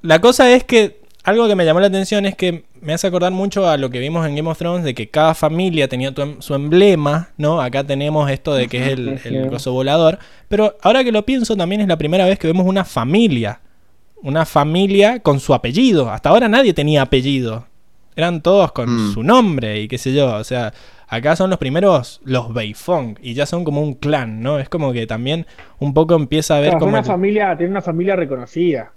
la 0.02 0.20
cosa 0.20 0.50
es 0.52 0.64
que 0.64 1.00
algo 1.24 1.46
que 1.48 1.56
me 1.56 1.64
llamó 1.64 1.80
la 1.80 1.88
atención 1.88 2.24
es 2.26 2.34
que 2.36 2.64
me 2.80 2.92
hace 2.94 3.06
acordar 3.06 3.32
mucho 3.32 3.68
a 3.68 3.76
lo 3.76 3.90
que 3.90 3.98
vimos 3.98 4.26
en 4.26 4.36
Game 4.36 4.48
of 4.48 4.56
Thrones 4.56 4.84
de 4.84 4.94
que 4.94 5.08
cada 5.10 5.34
familia 5.34 5.88
tenía 5.88 6.12
em- 6.16 6.40
su 6.40 6.54
emblema, 6.54 7.30
¿no? 7.36 7.60
Acá 7.60 7.84
tenemos 7.84 8.30
esto 8.30 8.54
de 8.54 8.68
que 8.68 8.78
es 8.78 8.92
el, 8.92 9.20
el 9.24 9.48
coso 9.50 9.72
volador, 9.72 10.18
pero 10.48 10.76
ahora 10.82 11.02
que 11.04 11.12
lo 11.12 11.26
pienso 11.26 11.56
también 11.56 11.80
es 11.80 11.88
la 11.88 11.98
primera 11.98 12.24
vez 12.24 12.38
que 12.38 12.46
vemos 12.46 12.66
una 12.66 12.84
familia, 12.84 13.60
una 14.22 14.46
familia 14.46 15.20
con 15.20 15.40
su 15.40 15.52
apellido. 15.54 16.10
Hasta 16.10 16.28
ahora 16.30 16.48
nadie 16.48 16.72
tenía 16.72 17.02
apellido. 17.02 17.66
Eran 18.18 18.42
todos 18.42 18.72
con 18.72 18.90
Mm. 19.10 19.12
su 19.14 19.22
nombre 19.22 19.80
y 19.80 19.86
qué 19.86 19.96
sé 19.96 20.12
yo, 20.12 20.34
o 20.34 20.42
sea, 20.42 20.72
acá 21.06 21.36
son 21.36 21.50
los 21.50 21.58
primeros 21.60 22.20
los 22.24 22.52
Beifong 22.52 23.16
y 23.22 23.34
ya 23.34 23.46
son 23.46 23.62
como 23.62 23.80
un 23.80 23.94
clan, 23.94 24.42
¿no? 24.42 24.58
Es 24.58 24.68
como 24.68 24.92
que 24.92 25.06
también 25.06 25.46
un 25.78 25.94
poco 25.94 26.16
empieza 26.16 26.56
a 26.56 26.60
ver 26.60 26.72
como 26.78 26.86
una 26.88 26.98
el, 26.98 27.04
familia, 27.04 27.56
tiene 27.56 27.70
una 27.70 27.80
familia 27.80 28.16
reconocida. 28.16 28.90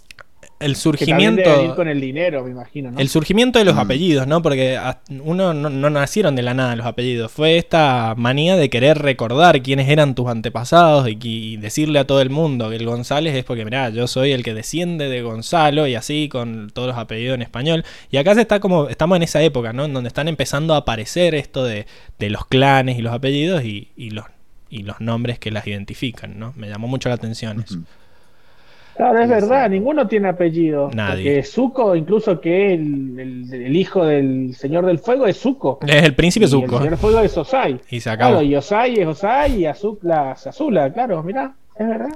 El 0.61 0.67
Que 0.67 0.67
debe 0.67 0.75
surgimiento 0.75 1.75
con 1.75 1.87
el 1.87 1.99
dinero, 1.99 2.43
me 2.43 2.51
imagino, 2.51 2.91
¿no? 2.91 2.99
el 2.99 3.09
surgimiento 3.09 3.59
de 3.59 3.65
los 3.65 3.75
Mm. 3.75 3.79
apellidos, 3.79 4.27
¿no? 4.27 4.41
Porque 4.41 4.79
uno 5.23 5.53
no, 5.53 5.69
no 5.69 5.89
nacieron 5.89 6.35
de 6.35 6.41
la 6.41 6.53
nada 6.53 6.75
los 6.75 6.85
apellidos. 6.85 7.31
Fue 7.31 7.57
esta 7.57 8.13
manía 8.17 8.55
de 8.55 8.69
querer 8.69 8.99
recordar 8.99 9.61
quiénes 9.61 9.89
eran 9.89 10.15
tus 10.15 10.27
antepasados 10.27 11.07
y 11.09 11.57
decirle 11.57 11.99
a 11.99 12.05
todo 12.07 12.21
el 12.21 12.29
mundo 12.29 12.69
que 12.69 12.75
el 12.77 12.85
González 12.85 13.35
es 13.35 13.43
porque, 13.43 13.65
mirá, 13.65 13.89
yo 13.89 14.07
soy 14.07 14.31
el 14.31 14.43
que 14.43 14.53
desciende 14.53 15.09
de 15.09 15.21
Gonzalo 15.21 15.87
y 15.87 15.95
así 15.95 16.29
con 16.29 16.69
todos 16.73 16.87
los 16.89 16.97
apellidos 16.97 17.35
en 17.35 17.41
español. 17.41 17.83
Y 18.09 18.17
acá 18.17 18.35
se 18.35 18.41
está 18.41 18.59
como, 18.59 18.89
estamos 18.89 19.15
en 19.17 19.23
esa 19.23 19.41
época, 19.41 19.73
¿no? 19.73 19.85
En 19.85 19.93
donde 19.93 20.07
están 20.07 20.27
empezando 20.27 20.73
a 20.73 20.77
aparecer 20.77 21.35
esto 21.35 21.63
de, 21.63 21.85
de 22.19 22.29
los 22.29 22.45
clanes 22.45 22.97
y 22.97 23.01
los 23.01 23.13
apellidos 23.13 23.63
y, 23.63 23.89
y 23.95 24.11
los, 24.11 24.25
y 24.69 24.83
los 24.83 25.01
nombres 25.01 25.39
que 25.39 25.51
las 25.51 25.67
identifican, 25.67 26.39
¿no? 26.39 26.53
Me 26.55 26.69
llamó 26.69 26.87
mucho 26.87 27.09
la 27.09 27.15
atención 27.15 27.63
eso. 27.65 27.79
Claro, 29.01 29.19
es 29.23 29.29
verdad, 29.29 29.65
sí. 29.65 29.71
ninguno 29.71 30.07
tiene 30.07 30.27
apellido. 30.29 30.91
Nadie. 30.93 31.23
Porque 31.23 31.43
Zuko, 31.43 31.95
incluso 31.95 32.39
que 32.39 32.73
el, 32.75 33.19
el- 33.19 33.53
el 33.65 33.75
hijo 33.75 34.05
del 34.05 34.53
Señor 34.55 34.85
del 34.85 34.99
Fuego 34.99 35.25
es 35.25 35.37
Zuko. 35.39 35.79
Es 35.87 36.03
el 36.03 36.13
príncipe 36.13 36.43
Y 36.43 36.45
El 36.45 36.51
Zuko. 36.51 36.77
Señor 36.77 36.89
del 36.91 36.97
Fuego 36.99 37.19
es 37.21 37.35
Osai. 37.35 37.79
Y 37.89 37.99
se 37.99 38.09
acabó. 38.11 38.33
Claro, 38.33 38.45
y 38.45 38.55
Osai 38.55 38.99
es 38.99 39.07
Osai 39.07 39.55
y 39.61 39.65
Azula 39.65 40.33
es 40.35 40.45
Azula, 40.45 40.93
claro, 40.93 41.23
mirá, 41.23 41.53
es 41.79 41.87
verdad. 41.87 42.09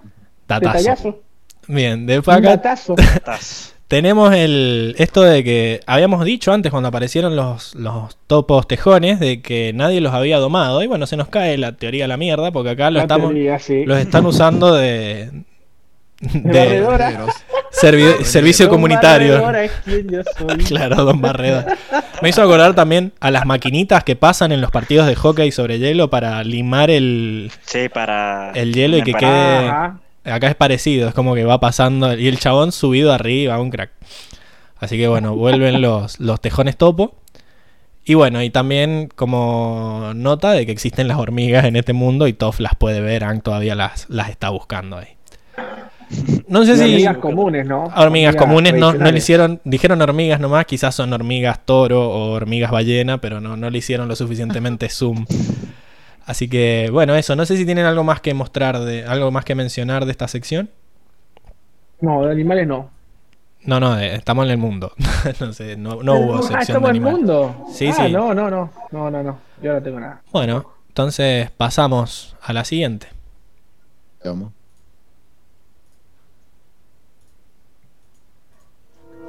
Datazo. 0.47 0.77
Detallazo. 0.77 1.19
Bien, 1.67 2.05
después 2.05 2.37
Un 2.37 2.43
acá 2.45 2.57
datazo. 2.57 2.95
Estás. 3.15 3.75
Tenemos 3.87 4.33
el 4.35 4.93
esto 4.99 5.21
de 5.23 5.43
que 5.43 5.79
habíamos 5.87 6.23
dicho 6.25 6.51
antes 6.53 6.71
cuando 6.71 6.89
aparecieron 6.89 7.35
los, 7.35 7.73
los 7.75 8.15
topos 8.27 8.67
tejones 8.67 9.19
de 9.19 9.41
que 9.41 9.73
nadie 9.73 10.01
los 10.01 10.13
había 10.13 10.37
domado. 10.37 10.83
Y 10.83 10.87
bueno, 10.87 11.07
se 11.07 11.17
nos 11.17 11.29
cae 11.29 11.57
la 11.57 11.71
teoría 11.77 12.05
a 12.05 12.07
la 12.07 12.17
mierda 12.17 12.51
porque 12.51 12.69
acá 12.71 12.91
lo 12.91 12.97
La 12.97 13.01
estamos, 13.03 13.29
teoría, 13.29 13.57
sí. 13.57 13.85
los 13.85 13.97
están 13.99 14.25
usando 14.27 14.73
de, 14.75 15.29
de 16.33 16.85
servi- 17.71 18.23
servicio 18.23 18.65
Don 18.67 18.75
comunitario. 18.75 19.33
Barredora 19.33 19.63
es 19.63 19.71
quien 19.83 20.09
yo 20.09 20.21
soy. 20.37 20.57
Claro, 20.65 21.05
Don 21.05 21.21
Barreda. 21.21 21.65
Me 22.21 22.29
hizo 22.29 22.41
acordar 22.41 22.73
también 22.75 23.13
a 23.19 23.31
las 23.31 23.45
maquinitas 23.45 24.03
que 24.03 24.15
pasan 24.15 24.51
en 24.51 24.61
los 24.61 24.71
partidos 24.71 25.07
de 25.07 25.15
hockey 25.15 25.51
sobre 25.51 25.79
hielo 25.79 26.09
para 26.09 26.43
limar 26.43 26.89
el, 26.89 27.51
Sí, 27.65 27.89
para. 27.89 28.51
el 28.55 28.73
hielo 28.73 28.97
y 28.97 29.03
que 29.03 29.13
quede... 29.13 29.67
Ajá. 29.69 29.99
Acá 30.23 30.47
es 30.47 30.55
parecido, 30.55 31.07
es 31.07 31.13
como 31.13 31.35
que 31.35 31.43
va 31.45 31.59
pasando 31.59 32.17
y 32.17 32.27
el 32.27 32.39
chabón 32.39 32.71
subido 32.71 33.13
arriba, 33.13 33.59
un 33.59 33.69
crack. 33.69 33.91
Así 34.79 34.97
que 34.97 35.07
bueno, 35.07 35.35
vuelven 35.35 35.81
los, 35.83 36.19
los 36.19 36.41
tejones 36.41 36.77
topo. 36.77 37.13
Y 38.05 38.15
bueno, 38.15 38.41
y 38.41 38.49
también 38.49 39.07
como 39.15 40.13
nota 40.15 40.51
de 40.53 40.65
que 40.65 40.71
existen 40.71 41.07
las 41.07 41.17
hormigas 41.19 41.65
en 41.65 41.75
este 41.75 41.93
mundo 41.93 42.27
y 42.27 42.33
Toff 42.33 42.59
las 42.59 42.73
puede 42.75 43.01
ver, 43.01 43.23
Ang 43.23 43.41
todavía 43.41 43.75
las, 43.75 44.09
las 44.09 44.29
está 44.29 44.49
buscando 44.49 44.97
ahí. 44.97 45.09
No 46.47 46.65
sé 46.65 46.77
si 46.77 46.83
hormigas 46.83 47.17
comunes, 47.17 47.65
¿no? 47.65 47.85
hormigas 47.95 48.35
comunes 48.35 48.73
no, 48.73 48.93
no 48.93 49.11
le 49.11 49.17
hicieron, 49.17 49.59
dijeron 49.63 50.01
hormigas 50.01 50.39
nomás, 50.39 50.65
quizás 50.65 50.93
son 50.95 51.11
hormigas 51.13 51.65
toro 51.65 52.09
o 52.09 52.31
hormigas 52.31 52.71
ballena, 52.71 53.19
pero 53.19 53.41
no, 53.41 53.57
no 53.57 53.69
le 53.69 53.77
hicieron 53.77 54.07
lo 54.07 54.15
suficientemente 54.15 54.89
zoom. 54.89 55.25
Así 56.25 56.47
que 56.47 56.89
bueno, 56.91 57.15
eso, 57.15 57.35
no 57.35 57.45
sé 57.45 57.57
si 57.57 57.65
tienen 57.65 57.85
algo 57.85 58.03
más 58.03 58.21
que 58.21 58.33
mostrar, 58.33 58.79
de 58.79 59.05
algo 59.05 59.31
más 59.31 59.45
que 59.45 59.55
mencionar 59.55 60.05
de 60.05 60.11
esta 60.11 60.27
sección. 60.27 60.69
No, 62.01 62.25
de 62.25 62.31
animales 62.31 62.67
no. 62.67 62.89
No, 63.63 63.79
no, 63.79 63.97
eh, 63.99 64.15
estamos 64.15 64.45
en 64.45 64.51
el 64.51 64.57
mundo. 64.57 64.93
no 65.39 65.53
sé, 65.53 65.75
no, 65.75 66.03
no 66.03 66.15
hubo 66.15 66.35
ah, 66.35 66.41
sección 66.41 66.57
de 66.57 66.63
estamos 66.63 66.89
en 66.89 66.95
el 66.95 67.01
mundo. 67.01 67.65
Sí, 67.73 67.87
ah, 67.87 67.93
sí. 67.93 68.11
No, 68.11 68.33
no, 68.33 68.49
no. 68.49 68.71
No, 68.91 69.09
no, 69.09 69.23
no. 69.23 69.39
Yo 69.61 69.73
no 69.73 69.81
tengo 69.81 69.99
nada. 69.99 70.21
Bueno, 70.31 70.71
entonces 70.87 71.49
pasamos 71.51 72.35
a 72.41 72.53
la 72.53 72.63
siguiente. 72.63 73.07
Veamos. 74.23 74.51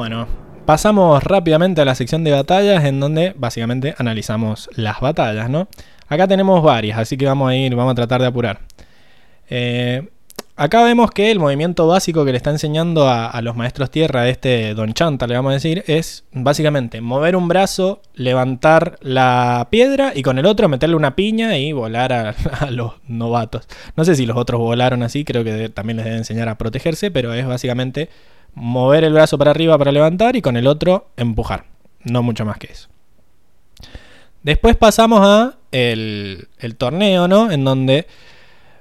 Bueno, 0.00 0.26
pasamos 0.64 1.22
rápidamente 1.22 1.82
a 1.82 1.84
la 1.84 1.94
sección 1.94 2.24
de 2.24 2.32
batallas 2.32 2.86
en 2.86 3.00
donde 3.00 3.34
básicamente 3.36 3.94
analizamos 3.98 4.70
las 4.74 4.98
batallas, 4.98 5.50
¿no? 5.50 5.68
Acá 6.08 6.26
tenemos 6.26 6.62
varias, 6.62 6.98
así 6.98 7.18
que 7.18 7.26
vamos 7.26 7.50
a 7.50 7.54
ir, 7.54 7.74
vamos 7.74 7.92
a 7.92 7.96
tratar 7.96 8.22
de 8.22 8.26
apurar. 8.26 8.60
Eh, 9.50 10.08
acá 10.56 10.82
vemos 10.84 11.10
que 11.10 11.30
el 11.30 11.38
movimiento 11.38 11.86
básico 11.86 12.24
que 12.24 12.30
le 12.30 12.38
está 12.38 12.48
enseñando 12.48 13.10
a, 13.10 13.38
los 13.42 13.56
maestros 13.56 13.90
tierra, 13.90 14.26
este 14.30 14.72
Don 14.72 14.94
Chanta, 14.94 15.26
le 15.26 15.34
vamos 15.34 15.50
a 15.50 15.54
decir, 15.56 15.84
es 15.86 16.24
básicamente 16.32 17.02
mover 17.02 17.36
un 17.36 17.46
brazo, 17.46 18.00
levantar 18.14 18.96
la 19.02 19.68
piedra 19.70 20.12
y 20.14 20.22
con 20.22 20.38
el 20.38 20.46
otro 20.46 20.70
meterle 20.70 20.96
una 20.96 21.14
piña 21.14 21.58
y 21.58 21.72
volar 21.72 22.14
a, 22.14 22.30
a 22.60 22.70
los 22.70 22.94
novatos. 23.06 23.68
No 23.96 24.06
sé 24.06 24.16
si 24.16 24.24
los 24.24 24.38
otros 24.38 24.60
volaron 24.60 25.02
así, 25.02 25.26
creo 25.26 25.44
que 25.44 25.68
también 25.68 25.98
les 25.98 26.06
debe 26.06 26.16
enseñar 26.16 26.48
a 26.48 26.56
protegerse, 26.56 27.10
pero 27.10 27.34
es 27.34 27.46
básicamente 27.46 28.08
mover 28.54 29.04
el 29.04 29.12
brazo 29.12 29.38
para 29.38 29.50
arriba 29.50 29.78
para 29.78 29.92
levantar 29.92 30.36
y 30.36 30.42
con 30.42 30.56
el 30.56 30.66
otro 30.66 31.08
empujar. 31.16 31.64
No 32.04 32.22
mucho 32.22 32.44
más 32.44 32.58
que 32.58 32.68
eso. 32.72 32.88
Después 34.42 34.76
pasamos 34.76 35.20
a 35.22 35.56
el, 35.70 36.48
el 36.58 36.76
torneo, 36.76 37.28
¿no? 37.28 37.50
En 37.50 37.64
donde 37.64 38.06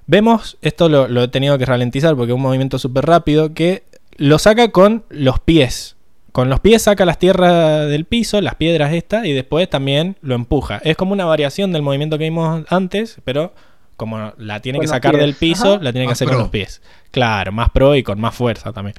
vemos, 0.08 0.58
esto 0.62 0.88
lo, 0.90 1.08
lo 1.08 1.24
he 1.24 1.28
tenido 1.28 1.58
que 1.58 1.66
ralentizar 1.66 2.16
porque 2.16 2.32
es 2.32 2.36
un 2.36 2.42
movimiento 2.42 2.80
súper 2.80 3.06
rápido, 3.06 3.54
que 3.54 3.84
lo 4.16 4.40
saca 4.40 4.70
con 4.72 5.04
los 5.10 5.40
pies. 5.40 5.96
Con 6.32 6.50
los 6.50 6.60
pies 6.60 6.84
saca 6.84 7.06
las 7.06 7.18
tierras 7.20 7.90
del 7.90 8.06
piso, 8.06 8.40
las 8.40 8.56
piedras 8.56 8.94
estas, 8.94 9.26
y 9.26 9.34
después 9.34 9.70
también 9.70 10.16
lo 10.22 10.36
empuja. 10.36 10.78
Es 10.84 10.96
como 10.96 11.12
una 11.12 11.26
variación 11.26 11.72
del 11.74 11.82
movimiento 11.82 12.18
que 12.18 12.26
vimos 12.26 12.64
antes, 12.70 13.18
pero 13.26 13.54
como 13.98 14.32
la 14.38 14.62
tiene 14.62 14.78
Con 14.78 14.84
que 14.84 14.88
sacar 14.88 15.12
pies. 15.14 15.22
del 15.26 15.34
piso, 15.36 15.74
Ajá. 15.74 15.84
la 15.84 15.92
tiene 15.92 16.06
que 16.06 16.12
Más 16.12 16.18
hacer 16.18 16.30
con 16.30 16.38
los 16.38 16.50
pies. 16.50 16.82
Claro, 17.12 17.52
más 17.52 17.72
pro 17.72 17.96
y 17.96 18.04
con 18.04 18.20
más 18.22 18.34
fuerza 18.34 18.72
también. 18.72 18.96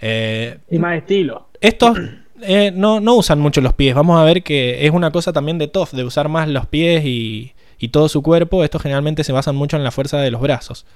Eh, 0.00 0.58
Y 0.70 0.78
más 0.78 0.96
estilo. 0.96 1.48
estos 1.60 1.98
eh, 2.42 2.72
no, 2.74 3.00
no 3.00 3.16
usan 3.16 3.38
mucho 3.38 3.60
los 3.60 3.74
pies. 3.74 3.94
Vamos 3.94 4.18
a 4.18 4.24
ver 4.24 4.42
que 4.42 4.86
es 4.86 4.92
una 4.92 5.10
cosa 5.10 5.32
también 5.32 5.58
de 5.58 5.68
Toff, 5.68 5.92
de 5.92 6.04
usar 6.04 6.28
más 6.28 6.48
los 6.48 6.66
pies 6.66 7.04
y, 7.04 7.52
y 7.78 7.88
todo 7.88 8.08
su 8.08 8.22
cuerpo. 8.22 8.64
Estos 8.64 8.82
generalmente 8.82 9.24
se 9.24 9.32
basan 9.32 9.56
mucho 9.56 9.76
en 9.76 9.84
la 9.84 9.90
fuerza 9.90 10.18
de 10.18 10.30
los 10.30 10.40
brazos. 10.40 10.86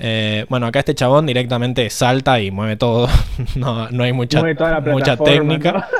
Eh, 0.00 0.46
bueno, 0.48 0.66
acá 0.66 0.78
este 0.80 0.94
chabón 0.94 1.26
directamente 1.26 1.90
salta 1.90 2.40
y 2.40 2.50
mueve 2.50 2.76
todo. 2.76 3.08
no, 3.56 3.88
no 3.90 4.04
hay 4.04 4.12
mucha, 4.12 4.42
mucha 4.86 5.16
técnica. 5.16 5.88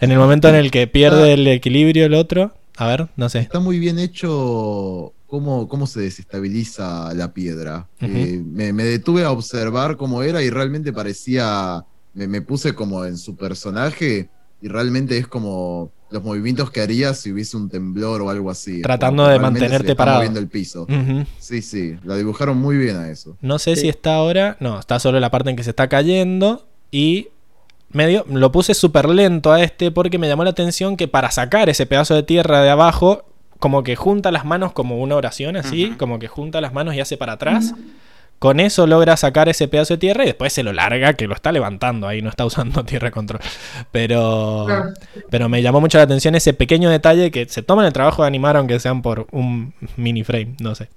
En 0.00 0.12
el 0.12 0.18
momento 0.18 0.48
en 0.48 0.54
el 0.54 0.70
que 0.70 0.86
pierde 0.86 1.32
el 1.32 1.46
equilibrio 1.46 2.06
el 2.06 2.14
otro. 2.14 2.52
A 2.76 2.86
ver, 2.88 3.06
no 3.16 3.28
sé. 3.30 3.38
Está 3.38 3.58
muy 3.58 3.78
bien 3.78 3.98
hecho 3.98 5.14
cómo, 5.26 5.68
cómo 5.68 5.86
se 5.86 6.00
desestabiliza 6.00 7.12
la 7.14 7.32
piedra. 7.32 7.86
Eh, 8.00 8.42
me, 8.44 8.72
me 8.72 8.84
detuve 8.84 9.24
a 9.24 9.30
observar 9.30 9.96
cómo 9.96 10.22
era 10.22 10.42
y 10.42 10.50
realmente 10.50 10.92
parecía. 10.92 11.84
Me, 12.14 12.26
me 12.26 12.40
puse 12.40 12.74
como 12.74 13.04
en 13.04 13.18
su 13.18 13.36
personaje 13.36 14.30
y 14.62 14.68
realmente 14.68 15.18
es 15.18 15.26
como 15.26 15.90
los 16.10 16.22
movimientos 16.22 16.70
que 16.70 16.80
haría 16.80 17.12
si 17.14 17.32
hubiese 17.32 17.56
un 17.56 17.68
temblor 17.68 18.22
o 18.22 18.30
algo 18.30 18.50
así. 18.50 18.80
Tratando 18.80 19.24
Como 19.24 19.32
de 19.32 19.38
mantenerte 19.40 19.76
se 19.78 19.82
le 19.82 19.90
está 19.90 19.96
parado. 19.98 20.18
moviendo 20.18 20.40
el 20.40 20.48
piso. 20.48 20.86
Sí, 21.38 21.60
sí, 21.62 21.96
la 22.04 22.16
dibujaron 22.16 22.56
muy 22.56 22.76
bien 22.78 22.96
a 22.96 23.10
eso. 23.10 23.36
No 23.42 23.58
sé 23.58 23.74
Sí. 23.74 23.82
si 23.82 23.88
está 23.88 24.14
ahora. 24.14 24.56
No, 24.60 24.78
está 24.78 24.98
solo 24.98 25.20
la 25.20 25.30
parte 25.30 25.50
en 25.50 25.56
que 25.56 25.64
se 25.64 25.70
está 25.70 25.88
cayendo. 25.88 26.66
Y 26.90 27.28
medio. 27.90 28.24
Lo 28.30 28.50
puse 28.52 28.72
súper 28.74 29.08
lento 29.08 29.52
a 29.52 29.62
este 29.62 29.90
porque 29.90 30.18
me 30.18 30.28
llamó 30.28 30.44
la 30.44 30.50
atención 30.50 30.96
que 30.96 31.08
para 31.08 31.30
sacar 31.30 31.68
ese 31.68 31.84
pedazo 31.86 32.14
de 32.14 32.22
tierra 32.22 32.62
de 32.62 32.70
abajo, 32.70 33.24
como 33.58 33.82
que 33.82 33.96
junta 33.96 34.30
las 34.30 34.44
manos 34.44 34.72
como 34.72 34.98
una 34.98 35.16
oración 35.16 35.56
así, 35.56 35.94
como 35.98 36.18
que 36.18 36.28
junta 36.28 36.60
las 36.60 36.72
manos 36.72 36.94
y 36.94 37.00
hace 37.00 37.16
para 37.16 37.32
atrás. 37.32 37.74
Con 38.38 38.60
eso 38.60 38.86
logra 38.86 39.16
sacar 39.16 39.48
ese 39.48 39.66
pedazo 39.66 39.94
de 39.94 39.98
tierra 39.98 40.24
y 40.24 40.26
después 40.26 40.52
se 40.52 40.62
lo 40.62 40.74
larga, 40.74 41.14
que 41.14 41.26
lo 41.26 41.34
está 41.34 41.52
levantando 41.52 42.06
ahí, 42.06 42.20
no 42.20 42.28
está 42.28 42.44
usando 42.44 42.84
tierra 42.84 43.10
control. 43.10 43.40
Pero, 43.92 44.66
pero 45.30 45.48
me 45.48 45.62
llamó 45.62 45.80
mucho 45.80 45.96
la 45.96 46.04
atención 46.04 46.34
ese 46.34 46.52
pequeño 46.52 46.90
detalle 46.90 47.30
que 47.30 47.46
se 47.48 47.62
toman 47.62 47.86
el 47.86 47.94
trabajo 47.94 48.22
de 48.22 48.28
animar, 48.28 48.56
aunque 48.56 48.78
sean 48.78 49.00
por 49.00 49.26
un 49.30 49.72
mini 49.96 50.22
frame, 50.22 50.54
no 50.60 50.74
sé. 50.74 50.88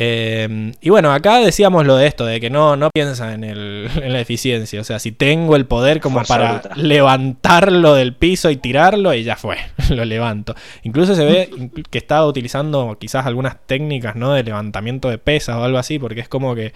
Eh, 0.00 0.72
y 0.80 0.90
bueno, 0.90 1.12
acá 1.12 1.38
decíamos 1.40 1.84
lo 1.84 1.96
de 1.96 2.06
esto, 2.06 2.24
de 2.24 2.40
que 2.40 2.50
no, 2.50 2.76
no 2.76 2.88
piensa 2.94 3.34
en, 3.34 3.42
el- 3.44 3.88
en 4.02 4.12
la 4.12 4.20
eficiencia. 4.20 4.80
O 4.80 4.84
sea, 4.84 4.98
si 4.98 5.10
tengo 5.12 5.56
el 5.56 5.66
poder 5.66 6.00
como 6.00 6.16
Fuerza 6.24 6.36
para 6.38 6.52
bruta. 6.60 6.70
levantarlo 6.76 7.94
del 7.94 8.14
piso 8.14 8.50
y 8.50 8.56
tirarlo, 8.56 9.12
y 9.14 9.24
ya 9.24 9.36
fue, 9.36 9.56
lo 9.90 10.04
levanto. 10.04 10.54
Incluso 10.84 11.14
se 11.14 11.24
ve 11.24 11.70
que 11.90 11.98
estaba 11.98 12.26
utilizando 12.26 12.96
quizás 13.00 13.26
algunas 13.26 13.56
técnicas 13.66 14.14
¿no? 14.16 14.32
de 14.32 14.44
levantamiento 14.44 15.10
de 15.10 15.18
pesas 15.18 15.56
o 15.56 15.64
algo 15.64 15.78
así, 15.78 15.98
porque 15.98 16.20
es 16.20 16.28
como 16.28 16.54
que 16.54 16.72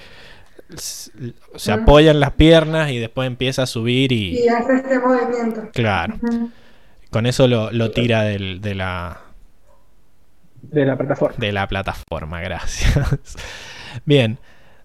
se 0.76 1.72
apoya 1.72 2.10
en 2.10 2.20
las 2.20 2.32
piernas 2.32 2.90
y 2.90 2.98
después 2.98 3.26
empieza 3.26 3.62
a 3.62 3.66
subir 3.66 4.10
y... 4.12 4.38
Y 4.44 4.48
hace 4.48 4.74
este 4.76 4.98
movimiento. 4.98 5.68
Claro, 5.74 6.14
con 7.10 7.26
eso 7.26 7.46
lo, 7.46 7.70
lo 7.72 7.90
tira 7.90 8.22
del- 8.22 8.60
de 8.60 8.74
la, 8.74 9.20
De 10.62 10.86
la 10.86 10.96
plataforma. 10.96 11.36
de 11.38 11.52
la 11.52 11.68
plataforma, 11.68 12.40
gracias. 12.40 13.36
Bien, 14.04 14.38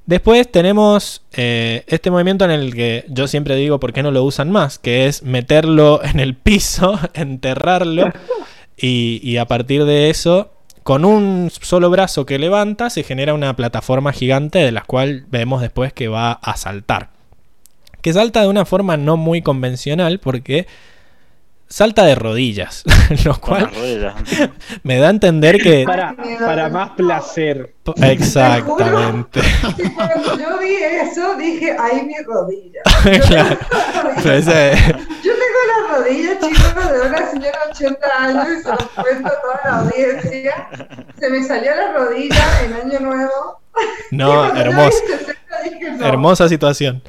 después 0.06 0.52
tenemos 0.52 1.24
eh, 1.34 1.84
este 1.88 2.10
movimiento 2.12 2.46
en 2.46 2.52
el 2.52 2.74
que 2.74 3.06
yo 3.10 3.28
siempre 3.28 3.56
digo 3.56 3.80
por 3.80 3.94
qué 3.94 4.04
no 4.04 4.12
lo 4.12 4.24
usan 4.24 4.52
más, 4.52 4.80
que 4.80 5.06
es 5.06 5.24
meterlo 5.24 6.04
en 6.04 6.20
el 6.20 6.36
piso, 6.36 7.00
enterrarlo 7.14 8.12
y, 8.76 9.20
y 9.24 9.38
a 9.38 9.46
partir 9.46 9.86
de 9.86 10.10
eso, 10.10 10.52
con 10.84 11.06
un 11.06 11.52
solo 11.52 11.90
brazo 11.90 12.26
que 12.26 12.40
levanta, 12.40 12.90
se 12.90 13.04
genera 13.04 13.34
una 13.34 13.56
plataforma 13.56 14.14
gigante 14.14 14.60
de 14.60 14.72
la 14.72 14.82
cual 14.82 15.26
vemos 15.30 15.62
después 15.62 15.94
que 15.94 16.08
va 16.08 16.32
a 16.32 16.58
saltar. 16.58 17.12
Que 18.02 18.14
salta 18.14 18.42
de 18.42 18.48
una 18.48 18.66
forma 18.66 18.98
no 18.98 19.18
muy 19.18 19.42
convencional 19.42 20.20
porque 20.20 20.66
salta 21.70 22.04
de 22.06 22.16
rodillas, 22.16 22.84
lo 23.26 23.40
cual 23.40 23.70
rodillas. 23.74 24.16
me 24.84 24.98
da 24.98 25.08
a 25.08 25.12
entender 25.12 25.60
que... 25.62 25.84
Para, 25.86 26.16
para 26.40 26.70
más 26.70 26.92
placer. 26.92 27.76
Exactamente. 28.02 29.42
Cuando 29.96 30.38
yo 30.38 30.58
vi 30.60 30.76
eso, 30.76 31.36
dije, 31.36 31.76
ay, 31.80 32.04
mi 32.06 32.16
rodilla. 32.26 32.82
Claro. 33.28 33.58
Pero 34.24 34.34
ese- 34.36 34.76
Yo 35.24 35.32
tengo 35.34 35.60
la 35.68 35.98
rodilla, 35.98 36.40
chicos, 36.40 36.92
de 36.92 37.08
una 37.08 37.32
señora 37.32 37.60
de 37.66 37.72
80 37.72 38.08
años 38.20 38.48
y 38.60 38.64
se 38.64 38.70
los 38.70 38.84
cuento 38.90 39.28
a 39.28 39.42
toda 39.42 39.60
la 39.64 39.78
audiencia. 39.80 40.70
Se 41.20 41.30
me 41.30 41.44
salió 41.44 41.72
la 41.76 41.94
rodilla 41.94 42.64
en 42.66 42.74
Año 42.74 43.00
Nuevo. 43.00 43.62
No, 44.12 44.54
yo 44.54 44.60
hermoso. 44.62 44.98
dije, 45.64 45.92
no. 45.92 46.06
Hermosa 46.06 46.50
situación. 46.50 47.02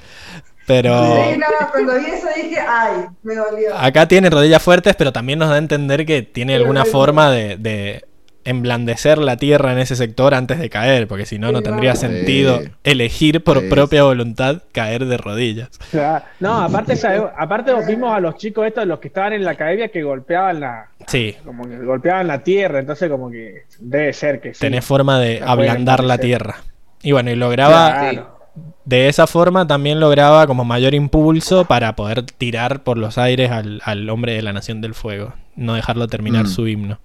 Pero 0.69 1.17
Sí, 1.17 1.37
no, 1.39 1.47
cuando 1.73 1.95
vi 1.99 2.05
eso 2.07 2.29
dije, 2.37 2.61
ay, 2.61 3.07
me 3.25 3.35
dolió. 3.35 3.75
acá 3.77 4.07
tiene 4.07 4.31
rodillas 4.31 4.63
fuertes, 4.63 4.95
pero 4.97 5.13
también 5.13 5.41
nos 5.41 5.49
da 5.49 5.57
a 5.57 5.59
entender 5.59 6.07
que 6.07 6.23
tiene 6.23 6.55
Sí, 6.55 6.61
alguna 6.63 6.85
forma 6.85 7.31
de, 7.33 7.57
de 7.57 8.05
emblandecer 8.45 9.19
la 9.19 9.37
tierra 9.37 9.73
en 9.73 9.79
ese 9.79 9.95
sector 9.97 10.35
antes 10.35 10.59
de 10.59 10.71
caer, 10.71 11.07
porque 11.09 11.27
si 11.27 11.39
no, 11.39 11.53
no 11.53 11.63
tendría 11.63 11.95
sentido 11.97 12.61
Sí. 12.61 12.69
elegir 12.85 13.43
por 13.45 13.61
Sí, 13.61 13.69
propia 13.69 14.05
voluntad 14.05 14.63
caer 14.73 15.05
de 15.07 15.17
rodillas. 15.19 15.69
Claro. 15.91 16.25
No, 16.41 16.61
aparte, 16.63 16.95
aparte 17.37 17.73
vimos 17.87 18.13
a 18.15 18.21
los 18.21 18.37
chicos 18.37 18.67
estos, 18.67 18.87
los 18.87 19.01
que 19.01 19.09
estaban 19.09 19.33
en 19.35 19.45
la 19.45 19.51
academia, 19.53 19.89
que 19.89 20.03
golpeaban 20.03 20.61
la, 20.61 20.89
Sí, 21.07 21.35
como 21.45 21.69
que 21.69 21.77
golpeaban 21.79 22.27
la 22.27 22.43
tierra, 22.43 22.79
entonces 22.79 23.11
como 23.11 23.31
que 23.31 23.65
debe 23.81 24.13
ser 24.13 24.41
que 24.41 24.55
sí. 24.55 24.61
tenés 24.61 24.85
forma 24.85 25.19
de 25.19 25.43
ablandar 25.45 26.05
la 26.05 26.19
tierra. 26.19 26.57
Y 27.03 27.13
bueno, 27.13 27.31
y 27.31 27.37
lograba, 27.37 28.11
Claro. 28.11 28.38
De 28.85 29.09
esa 29.09 29.27
forma 29.27 29.67
también 29.67 30.01
lograba 30.01 30.47
como 30.47 30.65
mayor 30.65 30.95
impulso 30.95 31.65
para 31.67 31.95
poder 31.97 32.23
tirar 32.23 32.83
por 32.83 32.97
los 32.99 33.19
aires 33.19 33.51
al, 33.51 33.81
al 33.85 34.09
hombre 34.11 34.33
de 34.35 34.43
la 34.43 34.53
Nación 34.53 34.81
del 34.81 34.95
Fuego, 34.95 35.35
no 35.57 35.75
dejarlo 35.75 36.07
terminar 36.09 36.45
Mm. 36.45 36.49
su 36.49 36.67
himno. 36.69 36.99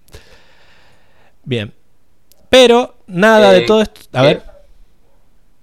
Bien. 1.43 1.73
Pero 2.49 2.95
nada 3.07 3.51
de 3.51 3.59
Eh, 3.59 3.65
todo 3.65 3.81
esto... 3.81 4.01
A 4.13 4.23
eh, 4.23 4.27
ver, 4.27 4.43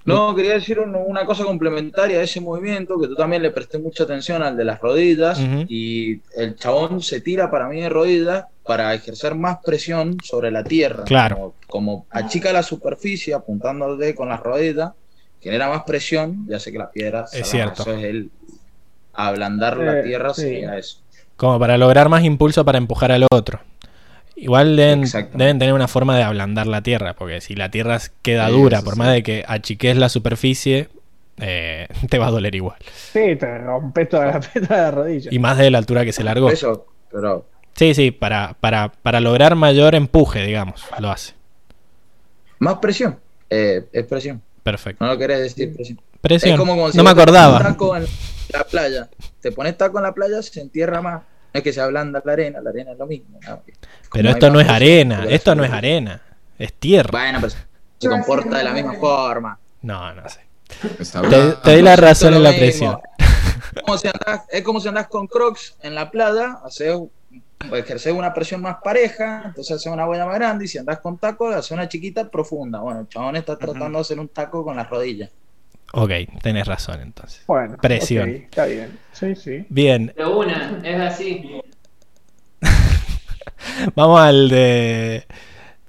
No, 0.05 0.35
quería 0.35 0.55
decir 0.55 0.81
un- 0.81 0.95
una 0.97 1.25
cosa 1.25 1.45
complementaria 1.45 2.19
a 2.19 2.23
ese 2.23 2.41
movimiento, 2.41 2.99
que 2.99 3.07
tú 3.07 3.15
también 3.15 3.43
le 3.43 3.51
presté 3.51 3.79
mucha 3.79 4.05
atención 4.05 4.43
al 4.43 4.57
de 4.57 4.65
las 4.65 4.81
rodillas, 4.81 5.39
y 5.69 6.21
el 6.37 6.57
chabón 6.57 7.03
se 7.03 7.21
tira 7.21 7.51
para 7.51 7.69
mí 7.69 7.81
de 7.81 7.89
rodillas 7.91 8.45
para 8.65 8.93
ejercer 8.95 9.35
más 9.35 9.59
presión 9.65 10.17
sobre 10.25 10.51
la 10.51 10.65
tierra. 10.65 11.05
Claro. 11.05 11.37
Como, 11.37 11.55
como 11.69 12.07
achica 12.11 12.53
la 12.53 12.63
superficie 12.63 13.35
apuntándole 13.35 14.15
con 14.15 14.29
las 14.31 14.41
rodillas, 14.41 14.93
genera 15.41 15.69
más 15.69 15.83
presión 15.85 16.47
y 16.49 16.55
hace 16.55 16.71
que 16.73 16.79
las 16.79 16.91
piedras... 16.91 17.33
Es 17.35 17.49
salgan. 17.49 17.75
cierto. 17.75 17.83
Eso 17.91 17.99
es 17.99 18.05
el 18.05 18.31
ablandar 19.13 19.77
la 19.77 20.03
tierra, 20.03 20.35
sí. 20.35 20.43
sería 20.43 20.79
eso. 20.79 20.99
como 21.37 21.59
para 21.59 21.77
lograr 21.79 22.09
más 22.09 22.25
impulso 22.25 22.65
para 22.65 22.79
empujar 22.79 23.13
al 23.13 23.27
otro. 23.31 23.61
Igual 24.37 24.75
deben, 24.77 25.05
deben 25.35 25.59
tener 25.59 25.75
una 25.75 25.89
forma 25.89 26.17
de 26.17 26.23
ablandar 26.23 26.67
la 26.67 26.83
tierra, 26.83 27.15
porque 27.15 27.41
si 27.43 27.55
la 27.55 27.71
tierra 27.71 27.99
queda 28.23 28.47
Sí, 28.49 28.53
dura, 28.53 28.81
por 28.83 28.95
sí. 28.95 28.99
más 28.99 29.13
de 29.13 29.23
que 29.23 29.45
achiques 29.47 29.97
la 29.97 30.09
superficie, 30.09 30.89
eh, 31.39 31.89
te 32.09 32.19
va 32.19 32.29
a 32.29 32.31
doler 32.31 32.55
igual. 32.55 32.79
Sí, 33.13 33.37
te 33.37 33.59
rompes 33.59 34.09
toda 34.09 34.27
la, 34.27 34.41
toda 34.67 34.81
la 34.83 34.91
rodilla. 34.91 35.29
Y 35.33 35.39
más 35.39 35.59
de 35.59 35.71
la 35.71 35.79
altura 35.79 36.05
que 36.07 36.13
se 36.13 36.25
largó. 36.25 36.51
Eso, 36.51 36.87
pero 37.11 37.47
Sí, 37.75 37.95
sí, 37.95 38.11
para, 38.11 38.55
para, 38.61 38.91
para 38.91 39.21
lograr 39.21 39.55
mayor 39.57 39.95
empuje, 39.95 40.43
digamos, 40.45 40.85
lo 40.99 41.11
hace. 41.11 41.35
más 42.59 42.77
presión. 42.77 43.19
Eh, 43.49 43.85
es 43.93 44.07
presión. 44.07 44.41
Perfecto. 44.71 45.05
No 45.05 45.13
lo 45.13 45.19
querés 45.19 45.41
decir 45.41 45.75
presión. 45.75 46.01
Presión. 46.21 46.53
Es 46.53 46.59
como 46.59 46.91
si 46.91 46.97
no 46.99 47.05
me 47.05 47.15
te 47.15 47.21
acordaba. 47.21 47.59
taco 47.63 47.97
en 47.97 48.07
la 48.53 48.65
playa. 48.65 49.09
Te 49.41 49.53
pones 49.53 49.77
taco 49.77 49.99
en 49.99 50.05
la 50.05 50.13
playa, 50.13 50.43
se 50.43 50.61
entierra 50.61 51.01
más. 51.01 51.23
No 51.53 51.59
es 51.59 51.63
que 51.63 51.73
se 51.73 51.81
ablanda 51.81 52.23
la 52.25 52.33
arena, 52.33 52.61
la 52.61 52.71
arena 52.71 52.93
es 52.93 52.99
lo 52.99 53.07
mismo. 53.07 53.39
Pero 54.13 54.31
esto 54.31 54.51
no 54.51 54.61
es 54.61 54.69
arena, 54.69 55.25
esto 55.29 55.55
no 55.55 55.65
es 55.65 55.73
arena, 55.73 56.21
es 56.59 56.73
tierra. 56.75 57.11
Bueno, 57.11 57.39
pero 57.41 57.53
se 57.99 58.09
comporta 58.09 58.59
de 58.59 58.65
la 58.65 58.73
misma 58.73 58.95
forma. 58.95 59.59
No, 59.83 60.15
no 60.15 60.29
sé. 60.29 60.41
Te, 61.29 61.53
te 61.65 61.71
doy 61.73 61.83
la 61.83 61.97
razón 61.97 62.35
en 62.35 62.43
la 62.45 62.51
presión. 62.51 62.99
Como 63.85 63.99
si 63.99 64.09
andás- 64.09 64.45
es 64.51 64.63
como 64.63 64.81
si 64.81 64.89
andás 64.89 65.09
con 65.09 65.27
crocs 65.27 65.77
en 65.83 65.95
la 65.95 66.11
playa, 66.11 66.59
haces, 66.65 66.97
ejerces 67.73 68.13
una 68.13 68.33
presión 68.33 68.63
más 68.63 68.77
pareja, 68.83 69.43
entonces 69.47 69.77
haces 69.77 69.93
una 69.93 70.07
huella 70.07 70.27
más 70.27 70.37
grande, 70.37 70.65
y 70.65 70.69
si 70.69 70.79
andás 70.79 71.01
con 71.01 71.19
taco, 71.19 71.49
haces 71.49 71.71
una 71.71 71.89
chiquita 71.89 72.31
profunda. 72.31 72.81
Bueno, 72.81 73.01
el 73.01 73.09
chabón 73.09 73.37
está 73.37 73.57
tratando 73.57 73.99
de 73.99 74.03
hacer 74.03 74.19
un 74.19 74.29
taco 74.29 74.65
con 74.65 74.77
las 74.77 74.89
rodillas. 74.89 75.31
Ok, 75.93 76.11
tenés 76.43 76.67
razón 76.67 77.01
entonces. 77.01 77.43
Bueno, 77.47 77.77
Presión. 77.81 78.31
está 78.31 78.67
bien. 78.67 78.99
Sí, 79.13 79.35
sí. 79.35 79.65
Bien, 79.69 80.13
Pero 80.15 80.39
una, 80.39 80.81
es 80.85 81.01
así. 81.01 81.61
vamos 83.95 84.21
al 84.21 84.49
de... 84.49 85.27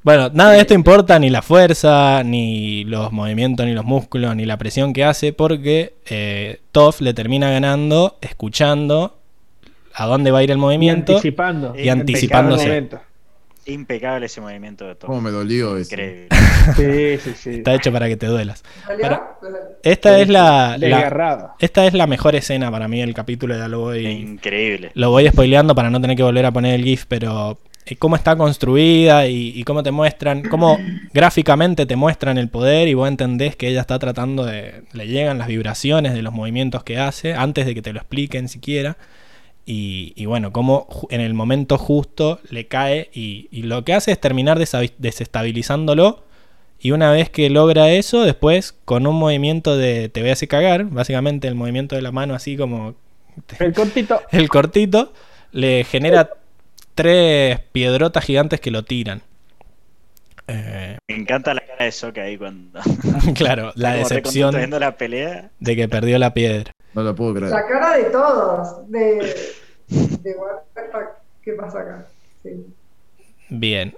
Bueno, 0.04 0.32
nada 0.34 0.54
de 0.54 0.62
esto 0.62 0.74
importa, 0.74 1.20
ni 1.20 1.30
la 1.30 1.44
fuerza, 1.44 2.24
ni 2.24 2.84
los 2.86 3.12
movimientos, 3.12 3.68
ni 3.68 3.74
los 3.74 3.86
músculos, 3.86 4.36
ni 4.36 4.46
la 4.46 4.58
presión 4.58 4.94
que 4.94 5.04
hace, 5.04 5.32
porque 5.32 5.94
eh, 6.08 6.62
Toph 6.72 7.02
le 7.02 7.14
termina 7.14 7.52
ganando 7.52 8.18
escuchando 8.22 9.21
a 9.94 10.06
dónde 10.06 10.32
va 10.32 10.40
a 10.40 10.44
ir 10.44 10.52
el 10.52 10.58
Y 10.58 10.62
movimiento. 10.62 11.14
anticipando. 11.14 11.74
Y 11.78 11.90
anticipándose. 11.90 12.64
Cada 12.66 12.76
momento. 12.76 13.02
Impecable 13.68 14.26
ese 14.26 14.42
movimiento 14.42 14.88
de 14.88 14.96
Cómo 14.96 15.14
todo. 15.14 15.22
me 15.22 15.30
dolió 15.30 15.78
eso. 15.78 15.94
Increíble. 15.94 16.28
Sí, 16.76 17.18
sí, 17.24 17.36
sí. 17.38 17.50
Está 17.58 17.76
hecho 17.76 17.92
para 17.92 18.08
que 18.08 18.18
te 18.18 18.26
duelas. 18.26 18.64
Esta 19.84 20.20
es 20.20 20.30
la, 20.30 20.78
la- 20.80 21.54
esta 21.60 21.86
es 21.86 21.94
la 21.94 22.08
mejor 22.08 22.36
escena 22.36 22.72
para 22.72 22.88
mí 22.88 23.00
del 23.00 23.14
capítulo, 23.14 23.56
ya 23.58 23.68
lo 23.68 23.80
voy, 23.82 24.06
Increíble. 24.08 24.92
lo 24.94 25.10
voy 25.12 25.28
spoileando 25.28 25.76
para 25.76 25.90
no 25.90 26.00
tener 26.02 26.18
que 26.18 26.24
volver 26.24 26.46
a 26.46 26.52
poner 26.52 26.76
el 26.76 26.84
GIF, 26.84 27.06
pero 27.08 27.60
eh, 27.86 27.96
cómo 27.98 28.16
está 28.16 28.36
construida 28.36 29.28
y, 29.28 29.50
y 29.56 29.64
cómo 29.64 29.82
te 29.84 29.92
muestran, 29.92 30.44
cómo 30.44 30.78
gráficamente 31.14 31.86
te 31.86 31.96
muestran 31.96 32.38
el 32.38 32.50
poder 32.50 32.88
y 32.88 32.94
vos 32.94 33.08
entendés 33.08 33.56
que 33.56 33.68
ella 33.68 33.82
está 33.82 33.98
tratando 34.00 34.46
de, 34.46 34.84
le 34.94 35.08
llegan 35.08 35.38
las 35.38 35.48
vibraciones 35.48 36.14
de 36.14 36.22
los 36.22 36.34
movimientos 36.34 36.84
que 36.84 37.00
hace 37.00 37.34
antes 37.34 37.66
de 37.66 37.74
que 37.76 37.82
te 37.82 37.94
lo 37.94 38.00
expliquen 38.00 38.50
siquiera. 38.50 38.98
Y, 39.74 40.12
y 40.18 40.26
bueno, 40.26 40.52
cómo 40.52 40.86
ju- 40.90 41.08
en 41.12 41.22
el 41.22 41.34
momento 41.34 41.78
justo 41.78 42.40
le 42.50 42.68
cae 42.68 43.10
y, 43.14 43.48
y 43.52 43.62
lo 43.64 43.86
que 43.86 43.94
hace 43.94 44.12
es 44.12 44.20
terminar 44.20 44.60
desestabilizándolo. 45.22 46.24
Y 46.80 46.92
una 46.92 47.12
vez 47.12 47.30
que 47.30 47.50
logra 47.50 47.90
eso, 47.92 48.24
después 48.24 48.74
con 48.86 49.08
un 49.08 49.16
movimiento 49.16 49.78
de 49.78 50.10
te 50.10 50.22
voy 50.22 50.32
a 50.32 50.34
hacer 50.34 50.50
cagar, 50.50 50.86
básicamente 50.86 51.48
el 51.48 51.56
movimiento 51.56 51.96
de 51.96 52.02
la 52.02 52.12
mano 52.12 52.34
así 52.34 52.58
como 52.58 52.96
El 53.60 53.72
cortito. 53.74 54.22
el 54.32 54.50
cortito, 54.50 55.14
le 55.52 55.84
genera 55.86 56.32
tres 56.96 57.60
piedrotas 57.72 58.26
gigantes 58.26 58.60
que 58.60 58.72
lo 58.72 58.84
tiran. 58.84 59.22
Eh, 60.48 60.98
Me 61.08 61.16
encanta 61.16 61.54
la 61.54 61.62
cara 61.66 61.86
de 61.86 61.92
Soka 61.92 62.24
ahí 62.24 62.38
cuando. 62.38 62.80
claro, 63.36 63.72
la 63.76 63.92
como 63.94 64.00
decepción 64.10 64.56
viendo 64.56 64.80
la 64.80 64.98
pelea. 64.98 65.50
de 65.60 65.76
que 65.76 65.88
perdió 65.88 66.18
la 66.20 66.34
piedra. 66.34 66.72
No 66.94 67.04
lo 67.04 67.16
puedo 67.16 67.36
creer. 67.36 67.52
La 67.52 67.66
cara 67.68 67.96
de 67.98 68.04
todos. 68.06 68.90
De, 68.92 69.34
de 69.92 70.36
¿Qué 71.44 71.54
pasa 71.54 71.80
acá? 71.80 72.06
Sí. 72.44 72.66
Bien. 73.50 73.94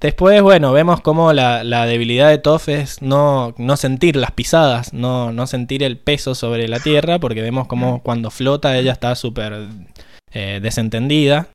Después, 0.00 0.40
bueno, 0.42 0.72
vemos 0.72 1.00
cómo 1.00 1.32
la, 1.32 1.64
la 1.64 1.84
debilidad 1.84 2.28
de 2.28 2.38
Toph 2.38 2.68
es 2.68 3.02
no, 3.02 3.52
no 3.58 3.76
sentir 3.76 4.14
las 4.14 4.30
pisadas, 4.30 4.92
no, 4.92 5.32
no 5.32 5.48
sentir 5.48 5.82
el 5.82 5.98
peso 5.98 6.36
sobre 6.36 6.68
la 6.68 6.78
tierra, 6.78 7.18
porque 7.18 7.42
vemos 7.42 7.66
como 7.66 8.00
cuando 8.02 8.30
flota 8.30 8.78
ella 8.78 8.92
está 8.92 9.16
súper 9.16 9.66
eh, 10.32 10.60
desentendida. 10.62 11.48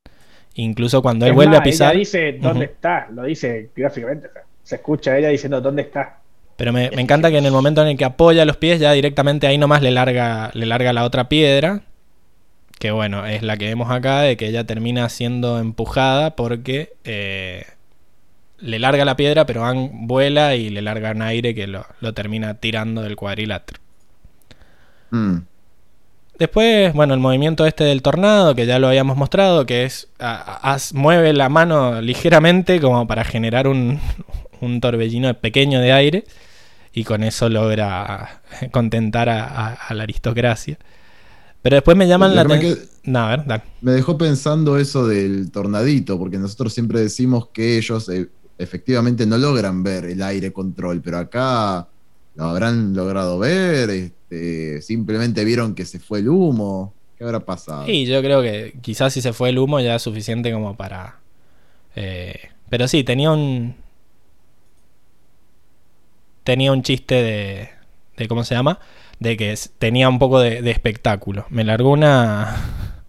Incluso 0.56 1.02
cuando 1.02 1.26
él 1.26 1.32
Es 1.32 1.36
vuelve 1.36 1.56
a 1.56 1.64
pisar. 1.64 1.92
Ella 1.92 2.00
dice 2.00 2.34
dónde 2.34 2.66
está, 2.66 3.08
lo 3.12 3.24
dice 3.24 3.70
gráficamente. 3.76 4.28
o 4.28 4.34
sea, 4.34 4.44
se 4.64 4.76
escucha 4.76 5.12
a 5.12 5.18
ella 5.18 5.30
diciendo 5.30 5.62
dónde 5.62 5.84
está. 5.84 6.20
Pero 6.58 6.74
me, 6.74 6.92
me 6.92 7.02
encanta 7.02 7.32
que 7.32 7.38
en 7.38 7.46
el 7.46 7.52
momento 7.52 7.82
en 7.82 7.88
el 7.88 7.98
que 7.98 8.06
apoya 8.06 8.46
los 8.46 8.58
pies, 8.58 8.80
ya 8.80 8.92
directamente 8.92 9.48
ahí 9.48 9.58
nomás 9.58 9.82
le 9.82 9.92
larga, 9.92 10.52
le 10.54 10.66
larga 10.66 10.92
la 10.92 11.06
otra 11.06 11.30
piedra. 11.30 11.82
Que 12.80 12.92
bueno, 12.92 13.26
es 13.26 13.44
la 13.44 13.56
que 13.58 13.66
vemos 13.68 13.90
acá, 13.92 14.22
de 14.22 14.36
que 14.36 14.48
ella 14.48 14.66
termina 14.66 15.08
siendo 15.10 15.60
empujada 15.60 16.36
porque 16.36 16.94
eh, 17.06 17.66
le 18.60 18.80
larga 18.80 19.06
la 19.06 19.16
piedra, 19.16 19.46
pero 19.46 19.64
Aang 19.64 20.08
vuela 20.08 20.56
y 20.56 20.70
le 20.70 20.82
larga 20.82 21.12
un 21.12 21.22
aire 21.22 21.56
que 21.56 21.68
lo, 21.68 21.86
lo 22.02 22.14
termina 22.14 22.56
tirando 22.56 23.02
del 23.02 23.16
cuadrilátero. 23.16 23.80
Mm. 25.12 25.38
Después, 26.40 26.94
bueno, 26.94 27.14
el 27.14 27.20
movimiento 27.20 27.66
este 27.66 27.84
del 27.86 28.02
tornado, 28.02 28.56
que 28.56 28.66
ya 28.66 28.80
lo 28.80 28.88
habíamos 28.88 29.16
mostrado, 29.16 29.66
que 29.66 29.86
es 29.86 30.10
a- 30.20 30.34
a- 30.36 30.74
as- 30.74 30.94
mueve 30.94 31.32
la 31.32 31.48
mano 31.48 32.02
ligeramente 32.02 32.82
como 32.82 33.08
para 33.08 33.24
generar 33.24 33.68
un, 33.68 34.00
un 34.60 34.82
torbellino 34.82 35.34
pequeño 35.36 35.80
de 35.80 35.94
aire 35.94 36.24
y 36.94 37.06
con 37.06 37.24
eso 37.24 37.48
logra 37.50 38.42
contentar 38.72 39.30
a 39.30 39.78
la 39.94 40.04
aristocracia. 40.04 40.78
Pero 41.64 41.78
después 41.78 41.98
me 41.98 42.08
llaman 42.08 42.36
la 42.36 42.42
atención... 42.42 42.76
qued- 42.78 42.90
No, 43.06 43.20
a 43.20 43.30
ver, 43.30 43.46
dale. 43.46 43.64
Me 43.82 43.94
dejó 43.94 44.18
pensando 44.18 44.78
eso 44.78 45.08
del 45.08 45.50
tornadito, 45.52 46.20
porque 46.20 46.38
nosotros 46.38 46.74
siempre 46.74 47.00
decimos 47.00 47.48
que 47.54 47.78
ellos 47.78 48.08
eh, 48.10 48.30
efectivamente 48.58 49.26
no 49.26 49.38
logran 49.38 49.82
ver 49.82 50.06
el 50.06 50.22
aire 50.22 50.54
control, 50.54 51.02
pero 51.02 51.18
acá 51.18 51.88
lo 52.36 52.44
habrán 52.46 52.94
logrado 52.94 53.40
ver, 53.40 53.90
este, 53.90 54.82
simplemente 54.82 55.44
vieron 55.46 55.74
que 55.74 55.86
se 55.86 56.00
fue 56.00 56.20
el 56.20 56.30
humo. 56.30 56.94
¿Qué 57.18 57.24
habrá 57.24 57.40
pasado? 57.40 57.88
Y 57.88 58.06
yo 58.06 58.22
creo 58.22 58.42
que 58.42 58.74
quizás 58.82 59.14
si 59.14 59.22
se 59.22 59.34
fue 59.34 59.50
el 59.50 59.60
humo 59.60 59.80
ya 59.80 59.96
es 59.96 60.02
suficiente 60.02 60.52
como 60.52 60.76
para... 60.76 61.20
eh, 61.96 62.36
pero 62.70 62.88
sí, 62.88 63.04
tenía 63.04 63.32
un... 63.32 63.76
Tenía 66.44 66.72
un 66.72 66.84
chiste 66.84 67.16
de... 67.16 67.70
de 68.18 68.28
¿Cómo 68.28 68.44
se 68.44 68.56
llama? 68.56 68.80
De 69.24 69.38
que 69.38 69.56
tenía 69.80 70.10
un 70.10 70.20
poco 70.20 70.42
de, 70.42 70.62
de 70.62 70.72
espectáculo. 70.72 71.46
Me 71.50 71.64
largó 71.64 71.92
una... 71.92 72.58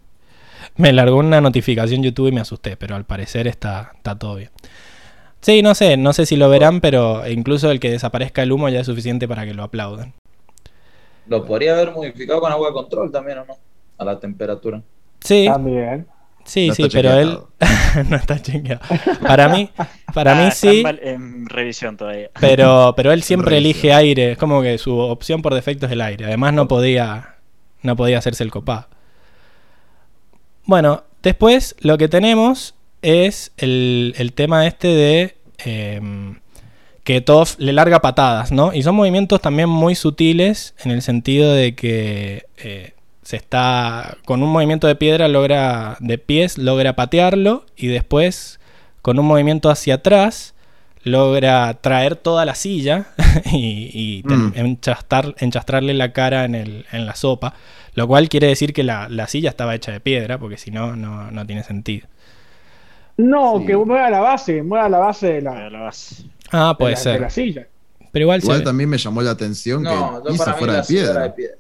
Me 0.77 0.93
largó 0.93 1.17
una 1.19 1.41
notificación 1.41 2.03
YouTube 2.03 2.29
y 2.29 2.33
me 2.33 2.41
asusté, 2.41 2.77
pero 2.77 2.97
al 2.97 3.05
parecer 3.05 3.47
está, 3.47 3.93
está 3.95 4.19
todo 4.19 4.35
bien. 4.35 4.51
Sí, 5.41 5.63
no 5.63 5.75
sé, 5.75 5.97
no 5.97 6.13
sé 6.13 6.27
si 6.27 6.37
lo 6.37 6.49
verán, 6.49 6.81
pero 6.81 7.29
incluso 7.29 7.71
el 7.71 7.79
que 7.79 7.91
desaparezca 7.91 8.43
el 8.43 8.51
humo 8.51 8.69
ya 8.69 8.81
es 8.81 8.87
suficiente 8.87 9.29
para 9.29 9.45
que 9.45 9.55
lo 9.55 9.63
aplaudan. 9.63 10.15
Lo 11.29 11.45
podría 11.45 11.75
haber 11.75 11.93
modificado 11.93 12.41
con 12.41 12.51
agua 12.51 12.69
de 12.69 12.75
control 12.75 13.13
también, 13.13 13.39
¿o 13.39 13.45
no? 13.45 13.57
A 13.99 14.05
la 14.05 14.19
temperatura. 14.19 14.83
Sí, 15.21 15.47
También. 15.47 16.07
Sí, 16.45 16.69
No 16.69 16.75
sí, 16.75 16.89
pero 16.93 17.13
él 17.19 17.39
no 18.09 18.17
está 18.17 18.41
chequeado. 18.41 18.81
Para 19.27 19.49
mí, 19.49 19.71
para 20.13 20.33
Ah, 20.33 20.45
mí 20.45 20.51
sí, 20.53 20.83
En, 21.03 21.47
revisión 21.49 21.97
todavía. 21.97 22.31
pero, 22.41 22.95
pero 22.97 23.13
él 23.13 23.23
siempre 23.23 23.59
elige 23.59 23.93
aire. 23.93 24.33
Es 24.33 24.39
como 24.39 24.63
que 24.63 24.79
su 24.79 24.97
opción 24.99 25.43
por 25.43 25.55
defecto 25.55 25.87
es 25.87 25.93
el 25.93 26.01
aire. 26.01 26.27
Además 26.27 26.53
no 26.55 26.69
podía, 26.69 27.37
no 27.83 27.97
podía 27.97 28.19
hacerse 28.19 28.45
el 28.45 28.51
copado. 28.51 28.89
Bueno, 30.65 31.05
después 31.23 31.77
lo 31.81 31.99
que 31.99 32.09
tenemos 32.09 32.75
es 33.03 33.53
el, 33.59 34.15
el 34.17 34.33
tema 34.33 34.67
este 34.67 34.89
de 34.89 35.37
em, 35.59 36.39
que 37.05 37.21
Toph 37.21 37.57
le 37.59 37.75
larga 37.75 38.01
patadas, 38.01 38.51
¿no? 38.51 38.73
Y 38.73 38.83
son 38.83 38.95
movimientos 38.95 39.43
también 39.43 39.69
muy 39.69 39.95
sutiles 39.95 40.75
en 40.83 40.91
el 40.91 41.03
sentido 41.03 41.53
de 41.53 41.75
que 41.75 42.47
eh, 42.57 42.94
se 43.25 43.37
está 43.37 44.17
con 44.25 44.43
un 44.43 44.51
movimiento 44.51 44.87
de 44.87 44.95
piedra 44.97 45.29
logra 45.29 45.97
de 46.01 46.19
pies 46.19 46.59
logra 46.59 46.95
patearlo 46.95 47.65
y 47.77 47.87
después 47.89 48.61
con 49.03 49.19
un 49.19 49.27
movimiento 49.27 49.71
hacia 49.71 49.95
atrás 49.97 50.55
logra 51.03 51.75
traer 51.81 52.17
toda 52.17 52.45
la 52.45 52.55
silla 52.55 53.07
y, 53.53 54.23
Mm. 54.25 54.53
enchastar- 54.55 55.35
enchastrarle 55.39 55.93
la 55.95 56.13
cara 56.13 56.45
en, 56.45 56.55
el- 56.55 56.87
en 56.93 57.05
la 57.07 57.15
sopa, 57.15 57.55
lo 57.95 58.07
cual 58.09 58.29
quiere 58.31 58.47
decir 58.47 58.73
que 58.73 58.83
la, 58.85 59.09
la 59.11 59.27
silla 59.29 59.51
estaba 59.51 59.75
hecha 59.75 59.93
de 59.93 60.01
piedra, 60.01 60.39
porque 60.39 60.57
si 60.57 60.71
no, 60.71 60.97
no, 60.97 61.31
no 61.31 61.47
tiene 61.47 61.63
sentido. 61.63 62.07
No, 63.17 63.59
Sí. 63.61 63.67
que 63.67 63.77
mueva 63.77 64.09
la 64.11 64.21
base, 64.21 64.63
mueva 64.63 64.89
la 64.89 64.99
base 64.99 65.35
de 65.35 65.43
la, 65.43 65.69
lo 65.71 65.83
vas. 65.83 66.25
Ah, 66.51 66.71
de 66.71 66.75
puede 66.77 66.93
la- 66.93 66.99
de 66.99 67.03
ser. 67.03 67.21
la 67.21 67.31
silla. 67.31 67.67
Pero 68.11 68.23
igual, 68.25 68.41
Igual 68.43 68.63
también 68.65 68.89
me 68.89 68.97
llamó 68.99 69.21
la 69.23 69.33
atención 69.33 69.83
No, 69.83 70.23
que 70.25 70.37
para 70.39 70.53
mí 70.53 70.59
fuera 70.59 70.73
la 70.73 70.73
de 70.73 70.79
era 70.79 70.87
piedra. 70.87 71.23
de 71.25 71.31
piedra. 71.31 71.57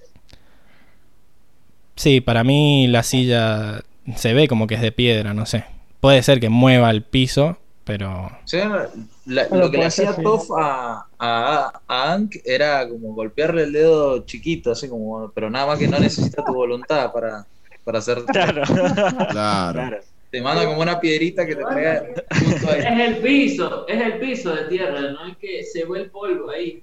Sí, 1.97 2.21
para 2.21 2.45
mí 2.45 2.87
la 2.89 3.03
silla 3.03 3.83
se 4.17 4.35
ve 4.35 4.49
como 4.49 4.67
que 4.67 4.75
es 4.75 4.81
de 4.83 4.93
piedra, 4.93 5.33
no 5.35 5.47
sé. 5.47 5.65
Puede 6.01 6.23
ser 6.23 6.41
que 6.41 6.49
mueva 6.49 6.91
el 6.91 7.03
piso, 7.03 7.57
pero... 7.85 8.31
Sí, 8.45 8.59
la- 9.27 9.47
Bueno, 9.49 9.65
lo 9.65 9.71
que 9.71 9.79
le 9.79 9.87
hacía 9.87 10.13
sí. 10.13 10.23
Toff 10.23 10.51
a, 10.59 11.07
a, 11.19 11.81
a 11.87 12.13
Ank 12.13 12.37
era 12.45 12.89
como 12.89 13.15
golpearle 13.15 13.63
el 13.65 13.73
dedo 13.73 14.25
chiquito, 14.27 14.73
así 14.73 14.89
como, 14.89 15.31
pero 15.35 15.49
nada 15.51 15.67
más 15.67 15.79
que 15.79 15.89
no 15.89 15.99
necesita 15.99 16.45
tu 16.45 16.53
voluntad 16.53 17.13
para, 17.13 17.47
para 17.85 17.99
hacer. 17.99 18.19
Claro. 18.33 18.63
Claro. 19.31 19.99
Te 20.31 20.43
manda 20.43 20.67
como 20.67 20.81
una 20.81 20.99
piedrita 20.99 21.47
que 21.47 21.55
te 21.55 21.63
traiga 21.65 22.05
justo 22.45 22.69
ahí. 22.71 22.81
Es 22.81 23.09
el 23.09 23.17
piso, 23.19 23.87
es 23.87 24.01
el 24.01 24.19
piso 24.19 24.55
de 24.55 24.65
tierra, 24.65 25.01
no 25.13 25.27
es 25.29 25.37
que 25.39 25.63
se 25.63 25.85
ve 25.85 26.01
el 26.01 26.11
polvo 26.11 26.51
ahí. 26.51 26.83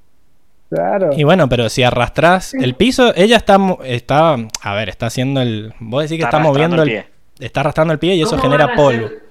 Claro. 0.72 1.10
Y 1.18 1.24
bueno, 1.26 1.50
pero 1.50 1.68
si 1.70 1.84
arrastras 1.84 2.54
el 2.54 2.76
piso, 2.76 3.14
ella 3.16 3.36
está, 3.36 3.58
mo- 3.58 3.80
está, 3.84 4.38
a 4.62 4.74
ver, 4.74 4.88
está 4.88 5.08
haciendo 5.08 5.42
el, 5.42 5.74
vos 5.82 6.04
decís 6.04 6.18
que 6.18 6.24
está, 6.24 6.40
moviendo 6.40 6.82
el 6.82 6.90
el, 6.90 6.96
pie. 7.04 7.06
está 7.40 7.60
arrastrando 7.60 7.92
el 7.92 8.00
pie 8.00 8.16
y 8.16 8.22
eso 8.22 8.32
¿Cómo 8.32 8.44
genera 8.44 8.74
polvo. 8.74 9.06
hacer- 9.08 9.22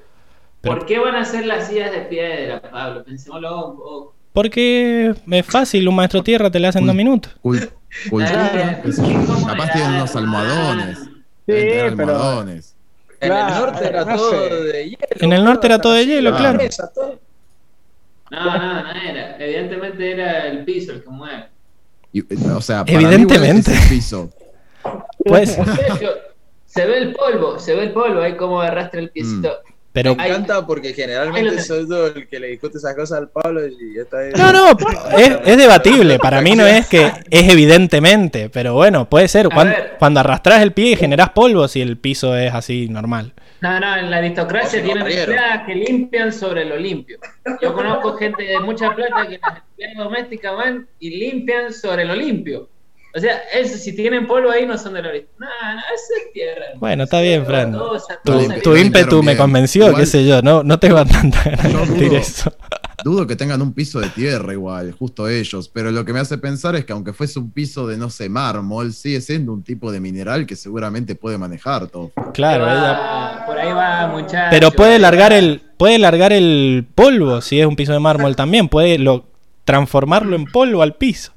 Pero- 0.60 0.74
¿Por 0.76 0.84
qué 0.86 0.98
van 0.98 1.14
a 1.14 1.20
hacer 1.22 1.46
las 1.46 1.66
sillas 1.68 1.90
de 1.92 2.00
piedra, 2.02 2.60
Pablo? 2.60 3.02
Pensémoslo 3.04 3.66
un 3.68 3.76
poco. 3.78 4.14
Porque 4.34 5.14
es 5.30 5.46
fácil, 5.46 5.88
un 5.88 5.94
maestro 5.96 6.22
tierra 6.22 6.50
te 6.50 6.60
le 6.60 6.68
hace 6.68 6.78
en 6.78 6.86
dos 6.86 6.94
minutos. 6.94 7.34
Cul- 7.42 7.70
cultura, 8.10 8.80
qué 8.84 8.92
sé 8.92 9.02
yo. 9.02 9.24
¿Cómo 9.26 9.46
Capaz 9.46 9.72
tienen 9.72 9.90
unos 9.92 10.14
almohadones. 10.16 10.98
Sí, 10.98 11.08
tener 11.46 11.96
pero- 11.96 12.12
almohadones. 12.12 12.76
En 13.22 13.28
Claro, 13.30 13.54
el 13.54 13.60
norte 13.60 13.88
era 13.88 14.04
no 14.04 14.16
todo 14.16 14.30
sé. 14.30 14.54
de 14.54 14.84
hielo. 14.84 14.98
En 15.20 15.32
el 15.32 15.44
norte 15.44 15.66
era 15.66 15.78
todo 15.78 15.92
de 15.94 16.06
hielo, 16.06 16.30
la 16.30 16.36
claro. 16.36 16.58
No, 18.30 18.44
no, 18.58 18.82
no 18.84 18.92
era. 18.92 19.36
Evidentemente 19.38 20.12
era 20.12 20.46
el 20.46 20.64
piso 20.64 20.92
el 20.92 21.02
que 21.02 21.10
mueve. 21.10 21.46
Y, 22.12 22.20
eh, 22.20 22.50
o 22.54 22.60
sea, 22.60 22.84
para 22.84 22.98
mí, 22.98 23.04
Evidentemente. 23.04 23.70
igual 23.70 23.76
es 23.76 23.82
el 23.84 23.88
piso. 23.88 24.30
Pues, 25.24 25.58
se 26.66 26.86
ve 26.86 26.98
el 26.98 27.12
polvo, 27.12 27.58
se 27.58 27.74
ve 27.74 27.84
el 27.84 27.92
polvo, 27.92 28.20
ahí 28.20 28.36
como 28.36 28.60
arrastra 28.60 29.00
el 29.00 29.10
piecito. 29.10 29.58
pero 29.92 30.14
Me 30.14 30.26
encanta 30.26 30.64
porque 30.66 30.88
Ahí 30.88 30.94
generalmente 30.94 31.60
soy 31.62 31.88
yo 31.88 32.06
el 32.06 32.28
que 32.28 32.38
le 32.38 32.46
discute 32.48 32.78
esas 32.78 32.94
cosas 32.94 33.18
al 33.18 33.28
Pablo 33.28 33.66
y 33.66 33.98
esta 33.98 34.24
es... 34.26 34.38
No, 34.38 34.52
no, 34.52 34.70
es, 35.18 35.38
es 35.44 35.56
debatible. 35.56 36.18
Para 36.18 36.40
mí 36.40 36.54
no 36.54 36.64
es 36.66 36.86
que 36.86 37.06
es 37.28 37.48
evidentemente, 37.48 38.48
pero 38.48 38.74
bueno, 38.74 39.08
puede 39.08 39.26
ser. 39.28 39.48
Cuando, 39.48 39.74
cuando 39.98 40.20
arrastras 40.20 40.62
el 40.62 40.72
pie 40.72 40.92
y 40.92 40.96
generas 40.96 41.30
polvo 41.30 41.66
si 41.68 41.80
el 41.80 41.98
piso 41.98 42.36
es 42.36 42.54
así 42.54 42.88
normal. 42.88 43.34
No, 43.62 43.78
no, 43.78 43.96
en 43.96 44.10
la 44.10 44.16
aristocracia 44.18 44.82
tienen 44.82 45.06
empleadas 45.06 45.66
que 45.66 45.74
limpian 45.74 46.32
sobre 46.32 46.64
lo 46.64 46.76
limpio. 46.76 47.18
Yo 47.60 47.74
conozco 47.74 48.14
gente 48.16 48.42
de 48.44 48.58
mucha 48.60 48.94
plata 48.94 49.26
que 49.28 49.38
las 49.38 49.58
empleadas 49.58 49.96
domésticas 49.98 50.56
van 50.56 50.88
y 50.98 51.10
limpian 51.10 51.72
sobre 51.72 52.04
lo 52.04 52.14
limpio. 52.14 52.68
O 53.14 53.18
sea, 53.18 53.38
eso, 53.52 53.76
si 53.76 53.94
tienen 53.96 54.26
polvo 54.26 54.50
ahí 54.50 54.64
no 54.66 54.78
son 54.78 54.94
de 54.94 55.02
la 55.02 55.08
aristocracia. 55.08 55.56
No, 55.58 55.74
no, 55.74 55.80
eso 55.80 56.12
es 56.26 56.32
tierra. 56.32 56.64
Bueno, 56.76 57.04
está 57.04 57.20
bien, 57.20 57.44
Fran. 57.44 57.72
Todo 57.72 57.98
Tu, 58.24 58.60
todo 58.62 58.76
ímpetu 58.76 59.22
me 59.22 59.36
convenció, 59.36 59.86
Igual- 59.88 60.00
qué 60.00 60.06
sé 60.06 60.24
yo, 60.24 60.40
no, 60.42 60.62
no 60.62 60.78
tengo 60.78 61.04
tanta 61.04 61.42
ganas 61.44 61.64
de 61.64 61.72
Yo 61.72 61.80
decir 61.86 62.08
dudo. 62.08 62.18
eso. 62.18 62.52
Dudo 63.04 63.26
que 63.26 63.36
tengan 63.36 63.62
un 63.62 63.72
piso 63.72 64.00
de 64.00 64.08
tierra 64.08 64.52
igual, 64.52 64.92
justo 64.92 65.28
ellos, 65.28 65.68
pero 65.68 65.90
lo 65.90 66.04
que 66.04 66.12
me 66.12 66.20
hace 66.20 66.38
pensar 66.38 66.76
es 66.76 66.84
que 66.84 66.92
aunque 66.92 67.12
fuese 67.12 67.38
un 67.38 67.50
piso 67.50 67.86
de, 67.86 67.96
no 67.96 68.10
sé, 68.10 68.28
mármol, 68.28 68.92
sigue 68.92 69.20
siendo 69.20 69.52
un 69.52 69.62
tipo 69.62 69.90
de 69.92 70.00
mineral 70.00 70.46
que 70.46 70.56
seguramente 70.56 71.14
puede 71.14 71.38
manejar 71.38 71.86
todo. 71.88 72.10
Claro, 72.32 72.64
Por 72.64 72.72
ahí 72.72 72.78
ella. 72.78 72.92
va, 72.92 73.46
Por 73.46 73.58
ahí 73.58 73.72
va, 73.72 74.06
muchachos. 74.08 74.48
Pero 74.50 74.70
puede 74.70 74.98
largar 74.98 75.32
el, 75.32 75.62
puede 75.76 75.98
largar 75.98 76.32
el 76.32 76.86
polvo 76.94 77.40
si 77.40 77.60
es 77.60 77.66
un 77.66 77.76
piso 77.76 77.92
de 77.92 78.00
mármol 78.00 78.36
también, 78.36 78.68
puede 78.68 78.98
lo, 78.98 79.24
transformarlo 79.64 80.36
en 80.36 80.46
polvo 80.46 80.82
al 80.82 80.94
piso. 80.94 81.32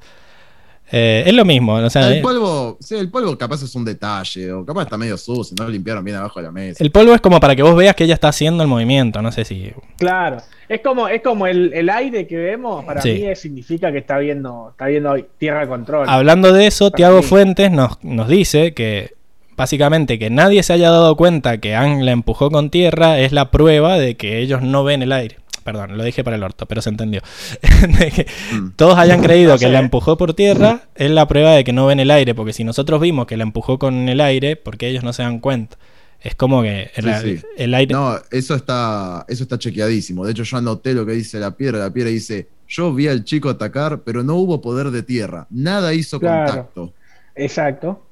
Eh, 0.92 1.24
es 1.26 1.34
lo 1.34 1.44
mismo, 1.46 1.74
o 1.74 1.90
sea, 1.90 2.08
El 2.08 2.18
eh, 2.20 2.22
polvo, 2.22 2.78
sí, 2.80 2.96
el 2.96 3.10
polvo 3.10 3.36
capaz 3.38 3.64
es 3.64 3.74
un 3.74 3.84
detalle, 3.84 4.52
o 4.52 4.64
capaz 4.66 4.84
está 4.84 4.98
medio 4.98 5.18
sucio, 5.18 5.56
no 5.58 5.64
lo 5.64 5.70
limpiaron 5.72 6.04
bien 6.04 6.18
abajo 6.18 6.40
de 6.40 6.46
la 6.46 6.52
mesa. 6.52 6.84
el 6.84 6.92
polvo 6.92 7.16
es 7.16 7.22
como 7.22 7.40
para 7.40 7.56
que 7.56 7.64
vos 7.64 7.76
veas 7.76 7.96
que 7.96 8.04
ella 8.04 8.14
está 8.14 8.28
haciendo 8.28 8.62
el 8.64 8.70
movimiento, 8.70 9.22
no 9.22 9.32
sé 9.32 9.44
si... 9.46 9.72
Claro. 9.98 10.38
Es 10.70 10.82
como, 10.82 11.08
es 11.08 11.22
como 11.22 11.48
el, 11.48 11.74
el 11.74 11.90
aire 11.90 12.28
que 12.28 12.36
vemos, 12.38 12.86
para 12.86 13.02
Sí. 13.02 13.14
mí 13.28 13.36
significa 13.36 13.92
que 13.92 13.98
está 14.00 14.18
viendo, 14.20 14.70
está 14.72 14.86
viendo 14.88 15.16
tierra 15.38 15.68
control. 15.68 16.06
Hablando 16.08 16.54
de 16.54 16.68
eso, 16.68 16.86
Para 16.92 16.98
Tiago 16.98 17.18
mí. 17.18 17.24
Fuentes 17.24 17.72
nos, 17.72 18.04
nos 18.04 18.28
dice 18.28 18.74
que 18.74 19.14
básicamente 19.58 20.18
que 20.20 20.30
nadie 20.30 20.64
se 20.64 20.74
haya 20.74 20.90
dado 20.90 21.16
cuenta 21.16 21.58
que 21.60 21.76
Ang 21.76 22.02
la 22.04 22.12
empujó 22.12 22.50
con 22.50 22.70
tierra 22.70 23.20
es 23.20 23.32
la 23.32 23.52
prueba 23.52 23.98
de 23.98 24.16
que 24.16 24.40
ellos 24.40 24.62
no 24.62 24.84
ven 24.84 25.02
el 25.04 25.12
aire. 25.12 25.38
Perdón, 25.64 25.98
lo 25.98 26.04
dije 26.04 26.24
para 26.24 26.36
el 26.36 26.44
orto, 26.44 26.66
pero 26.66 26.82
se 26.82 26.90
entendió. 26.90 27.22
De 28.00 28.12
que 28.12 28.26
Mm. 28.54 28.72
todos 28.76 28.98
hayan 28.98 29.22
creído 29.22 29.54
No 29.54 29.60
que 29.60 29.70
la 29.70 29.80
empujó 29.80 30.18
por 30.18 30.34
tierra 30.34 30.82
es 30.96 31.10
la 31.12 31.28
prueba 31.28 31.52
de 31.54 31.64
que 31.64 31.74
no 31.74 31.86
ven 31.86 32.00
el 32.00 32.12
aire, 32.12 32.36
porque 32.36 32.54
si 32.54 32.64
nosotros 32.64 33.00
vimos 33.02 33.26
que 33.28 33.38
la 33.38 33.44
empujó 33.44 33.80
con 33.80 34.10
el 34.10 34.20
aire, 34.22 34.56
porque 34.56 34.88
ellos 34.88 35.04
no 35.04 35.14
se 35.14 35.24
dan 35.24 35.40
cuenta. 35.40 35.78
Es 36.22 36.36
como 36.36 36.62
que 36.62 36.90
el, 36.96 37.04
Sí, 37.16 37.38
sí. 37.38 37.46
el 37.58 37.74
aire... 37.74 37.94
No, 37.94 38.16
eso 38.32 38.56
está, 38.56 39.26
eso 39.28 39.44
está 39.44 39.58
chequeadísimo. 39.60 40.26
De 40.26 40.32
hecho, 40.32 40.44
yo 40.44 40.58
anoté 40.58 40.94
lo 40.94 41.06
que 41.06 41.12
dice 41.12 41.38
la 41.40 41.52
piedra. 41.58 41.80
La 41.80 41.92
piedra 41.92 42.10
dice: 42.12 42.48
Yo 42.68 42.94
vi 42.94 43.10
al 43.10 43.26
chico 43.26 43.50
atacar, 43.50 44.04
pero 44.06 44.24
no 44.24 44.36
hubo 44.36 44.62
poder 44.62 44.92
de 44.92 45.04
tierra. 45.04 45.48
Nada 45.50 45.94
hizo 45.94 46.20
Claro. 46.22 46.46
contacto. 46.48 46.94
Exacto. 47.36 48.06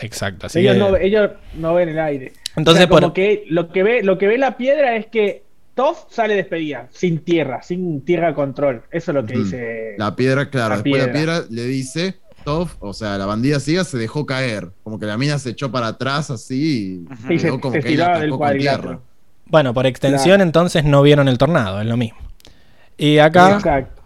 Exacto, 0.00 0.46
así 0.46 0.60
ellos, 0.60 0.74
que- 0.74 0.78
no, 0.78 0.96
ellos 0.96 1.30
no 1.54 1.74
ven 1.74 1.88
el 1.88 1.98
aire. 1.98 2.32
Entonces, 2.56 2.84
O 2.84 2.86
sea, 2.86 2.88
como 2.88 3.00
por- 3.08 3.12
que 3.12 3.44
lo 3.48 3.68
que 3.70 3.82
ve, 3.82 4.02
lo 4.02 4.16
que 4.16 4.26
ve 4.28 4.38
la 4.38 4.56
piedra 4.56 4.96
es 4.96 5.06
que 5.06 5.42
Toff 5.78 6.06
sale 6.10 6.34
despedida, 6.34 6.88
sin 6.90 7.20
tierra, 7.20 7.62
sin 7.62 8.04
tierra 8.04 8.34
control. 8.34 8.82
Eso 8.90 9.12
es 9.12 9.14
lo 9.14 9.24
que 9.24 9.38
dice. 9.38 9.94
La 9.96 10.16
piedra, 10.16 10.50
claro, 10.50 10.70
La 10.70 10.82
después 10.82 11.06
la 11.06 11.12
piedra. 11.12 11.42
piedra 11.42 11.46
le 11.50 11.64
dice: 11.66 12.16
Toff, 12.44 12.74
o 12.80 12.92
sea, 12.92 13.16
la 13.16 13.26
bandida 13.26 13.60
ciega 13.60 13.84
se 13.84 13.96
dejó 13.96 14.26
caer. 14.26 14.70
Como 14.82 14.98
que 14.98 15.06
la 15.06 15.16
mina 15.16 15.38
se 15.38 15.50
echó 15.50 15.70
para 15.70 15.86
atrás 15.86 16.30
así 16.32 17.04
y 17.08 17.16
Sí, 17.28 17.38
se- 17.38 17.46
quedó 17.46 17.60
como 17.60 17.74
se 17.74 17.80
que 17.80 17.88
ella 17.90 17.94
tiraba 17.96 18.12
del 18.14 18.22
atacó 18.22 18.30
con 18.30 18.38
cuadrilátero. 18.38 18.82
tierra. 18.88 19.00
Bueno, 19.46 19.72
por 19.72 19.86
extensión 19.86 20.24
Claro. 20.38 20.42
entonces 20.42 20.82
no 20.84 21.00
vieron 21.02 21.28
el 21.28 21.38
tornado, 21.38 21.80
es 21.80 21.86
lo 21.86 21.96
mismo. 21.96 22.18
Y 22.96 23.18
acá... 23.18 23.54
Exacto. 23.54 24.02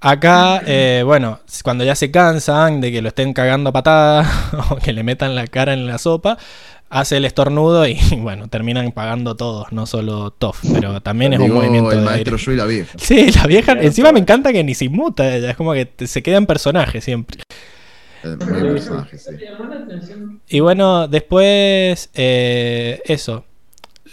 Acá, 0.00 0.60
eh, 0.66 1.02
bueno, 1.06 1.40
cuando 1.62 1.82
ya 1.82 1.94
se 1.94 2.10
cansan 2.10 2.82
de 2.82 2.92
que 2.92 3.00
lo 3.00 3.08
estén 3.08 3.32
cagando 3.32 3.70
a 3.70 3.72
patadas 3.72 4.28
o 4.70 4.76
que 4.76 4.92
le 4.92 5.02
metan 5.02 5.34
la 5.34 5.46
cara 5.46 5.72
en 5.72 5.86
la 5.86 5.96
sopa, 5.96 6.36
hace 6.94 7.16
el 7.18 7.24
estornudo 7.24 7.86
y 7.86 7.98
bueno, 8.18 8.48
terminan 8.48 8.92
pagando 8.92 9.34
todos, 9.36 9.72
no 9.72 9.84
solo 9.86 10.30
Toff, 10.30 10.62
pero 10.72 11.00
también 11.02 11.32
es 11.34 11.40
un 11.40 11.52
movimiento 11.52 11.90
el 11.92 11.98
de 11.98 12.04
maestro 12.04 12.34
aire. 12.36 12.44
yo 12.46 12.52
y 12.52 12.56
la 12.56 12.64
vieja. 12.66 12.92
Sí, 12.98 13.30
la 13.32 13.46
vieja, 13.46 13.72
encima 13.72 14.12
me 14.12 14.20
encanta 14.20 14.52
que 14.52 14.62
ni 14.64 14.74
se 14.74 14.86
inmuta 14.86 15.34
ella, 15.36 15.50
es 15.50 15.56
como 15.56 15.72
que 15.74 15.86
te- 15.86 16.06
se 16.06 16.22
queda 16.22 16.36
en 16.38 16.46
personaje 16.46 17.00
siempre. 17.00 17.42
El 18.22 18.38
personaje, 18.38 19.18
sí. 19.18 19.34
Atención. 19.82 20.40
Y 20.48 20.60
bueno, 20.60 21.08
después, 21.08 22.10
eh, 22.14 23.02
eso. 23.04 23.44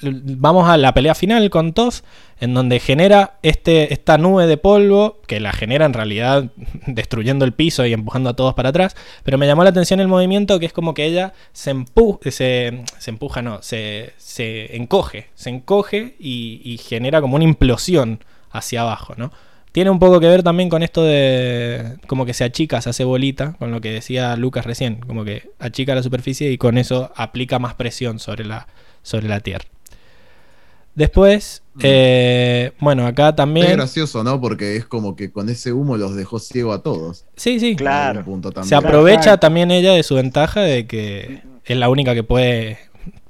Vamos 0.02 0.68
a 0.70 0.78
la 0.78 0.94
pelea 0.94 1.16
final 1.16 1.50
con 1.50 1.74
Toff, 1.74 2.02
en 2.40 2.54
donde 2.54 2.80
genera 2.80 3.38
este, 3.44 3.94
esta 3.94 4.18
nube 4.18 4.48
de 4.48 4.58
polvo, 4.58 5.20
que 5.28 5.40
la 5.40 5.54
genera 5.54 5.86
en 5.86 5.94
realidad 5.94 6.52
destruyendo 6.88 7.46
el 7.46 7.54
piso 7.54 7.86
y 7.86 7.94
empujando 7.94 8.30
a 8.30 8.36
todos 8.36 8.54
para 8.54 8.70
atrás. 8.70 8.96
Pero 9.24 9.38
me 9.38 9.48
llamó 9.48 9.64
la 9.64 9.70
atención 9.70 10.00
el 10.00 10.08
movimiento, 10.08 10.60
que 10.60 10.66
es 10.66 10.74
como 10.74 10.94
que 10.94 11.06
ella 11.06 11.34
se, 11.54 11.74
se 12.30 13.10
empuja, 13.10 13.42
no, 13.42 13.62
se, 13.62 14.14
se 14.18 14.76
encoge, 14.76 15.28
se 15.36 15.50
encoge 15.50 16.16
y, 16.20 16.62
y 16.64 16.78
genera 16.78 17.22
como 17.22 17.36
una 17.36 17.46
implosión 17.46 18.24
hacia 18.52 18.82
abajo, 18.82 19.14
¿no? 19.18 19.32
Tiene 19.72 19.90
un 19.90 20.00
poco 20.00 20.20
que 20.20 20.28
ver 20.28 20.44
también 20.44 20.70
con 20.70 20.84
esto 20.84 21.04
de 21.04 21.96
como 22.08 22.26
que 22.26 22.34
se 22.34 22.44
achica, 22.44 22.82
se 22.82 22.90
hace 22.90 23.06
bolita, 23.06 23.54
con 23.54 23.72
lo 23.72 23.80
que 23.80 23.92
decía 23.92 24.36
Lucas 24.36 24.66
recién, 24.66 25.00
como 25.00 25.24
que 25.24 25.52
achica 25.60 25.96
la 25.96 26.04
superficie 26.04 26.52
y 26.52 26.58
con 26.58 26.78
eso 26.78 27.12
aplica 27.16 27.58
más 27.58 27.76
presión 27.76 28.20
sobre 28.20 28.44
la, 28.44 28.68
sobre 29.02 29.30
la 29.30 29.40
tierra. 29.40 29.66
Después, 30.94 31.64
eh, 31.82 32.72
bueno, 32.80 33.08
acá 33.08 33.30
Es 33.30 33.36
también... 33.36 33.72
gracioso, 33.72 34.24
¿no? 34.24 34.42
Porque 34.42 34.76
es 34.76 34.86
como 34.86 35.16
que 35.16 35.32
con 35.32 35.50
ese 35.50 35.72
humo 35.72 35.96
los 35.98 36.16
dejó 36.16 36.38
ciego 36.40 36.74
a 36.74 36.84
todos. 36.84 37.26
Sí, 37.38 37.60
sí. 37.60 37.76
Claro. 37.76 38.24
Punto 38.26 38.52
también. 38.52 38.68
Se 38.70 38.76
aprovecha 38.76 39.38
también 39.38 39.72
ella 39.72 39.94
de 39.94 40.04
su 40.04 40.16
ventaja 40.16 40.62
de 40.62 40.86
que 40.88 41.42
es 41.66 41.78
la 41.78 41.90
única 41.90 42.14
que 42.14 42.24
puede 42.24 42.78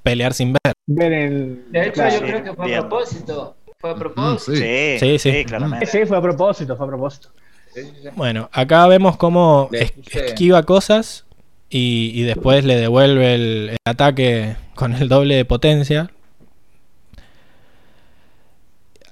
pelear 0.04 0.34
sin 0.34 0.54
ver. 0.54 0.74
Ver 0.88 1.14
el. 1.14 1.66
De 1.72 1.84
hecho, 1.84 1.94
claro. 1.94 2.14
yo 2.16 2.22
creo 2.22 2.44
que 2.44 2.54
fue 2.54 2.76
a 2.76 2.80
propósito. 2.80 3.56
Fue 3.80 3.90
a 3.92 3.96
Mm, 3.96 4.00
propósito. 4.00 4.52
sí. 4.54 4.58
Sí, 4.58 4.98
Sí, 5.00 5.20
sí, 5.20 5.32
sí. 5.32 5.46
claramente. 5.46 5.86
Sí, 5.86 6.00
fue 6.06 6.18
a 6.18 6.22
propósito, 6.22 6.76
fue 6.76 6.86
a 6.86 6.90
propósito. 6.90 7.30
Bueno, 8.16 8.50
acá 8.52 8.86
vemos 8.88 9.16
cómo 9.18 9.70
es- 9.72 9.94
esquiva 10.14 10.64
cosas 10.64 11.26
y, 11.70 12.12
y 12.14 12.24
después 12.24 12.66
le 12.66 12.76
devuelve 12.76 13.34
el, 13.36 13.70
el 13.72 13.78
ataque 13.86 14.56
con 14.76 14.94
el 14.94 15.08
doble 15.08 15.36
de 15.36 15.46
potencia. 15.46 16.12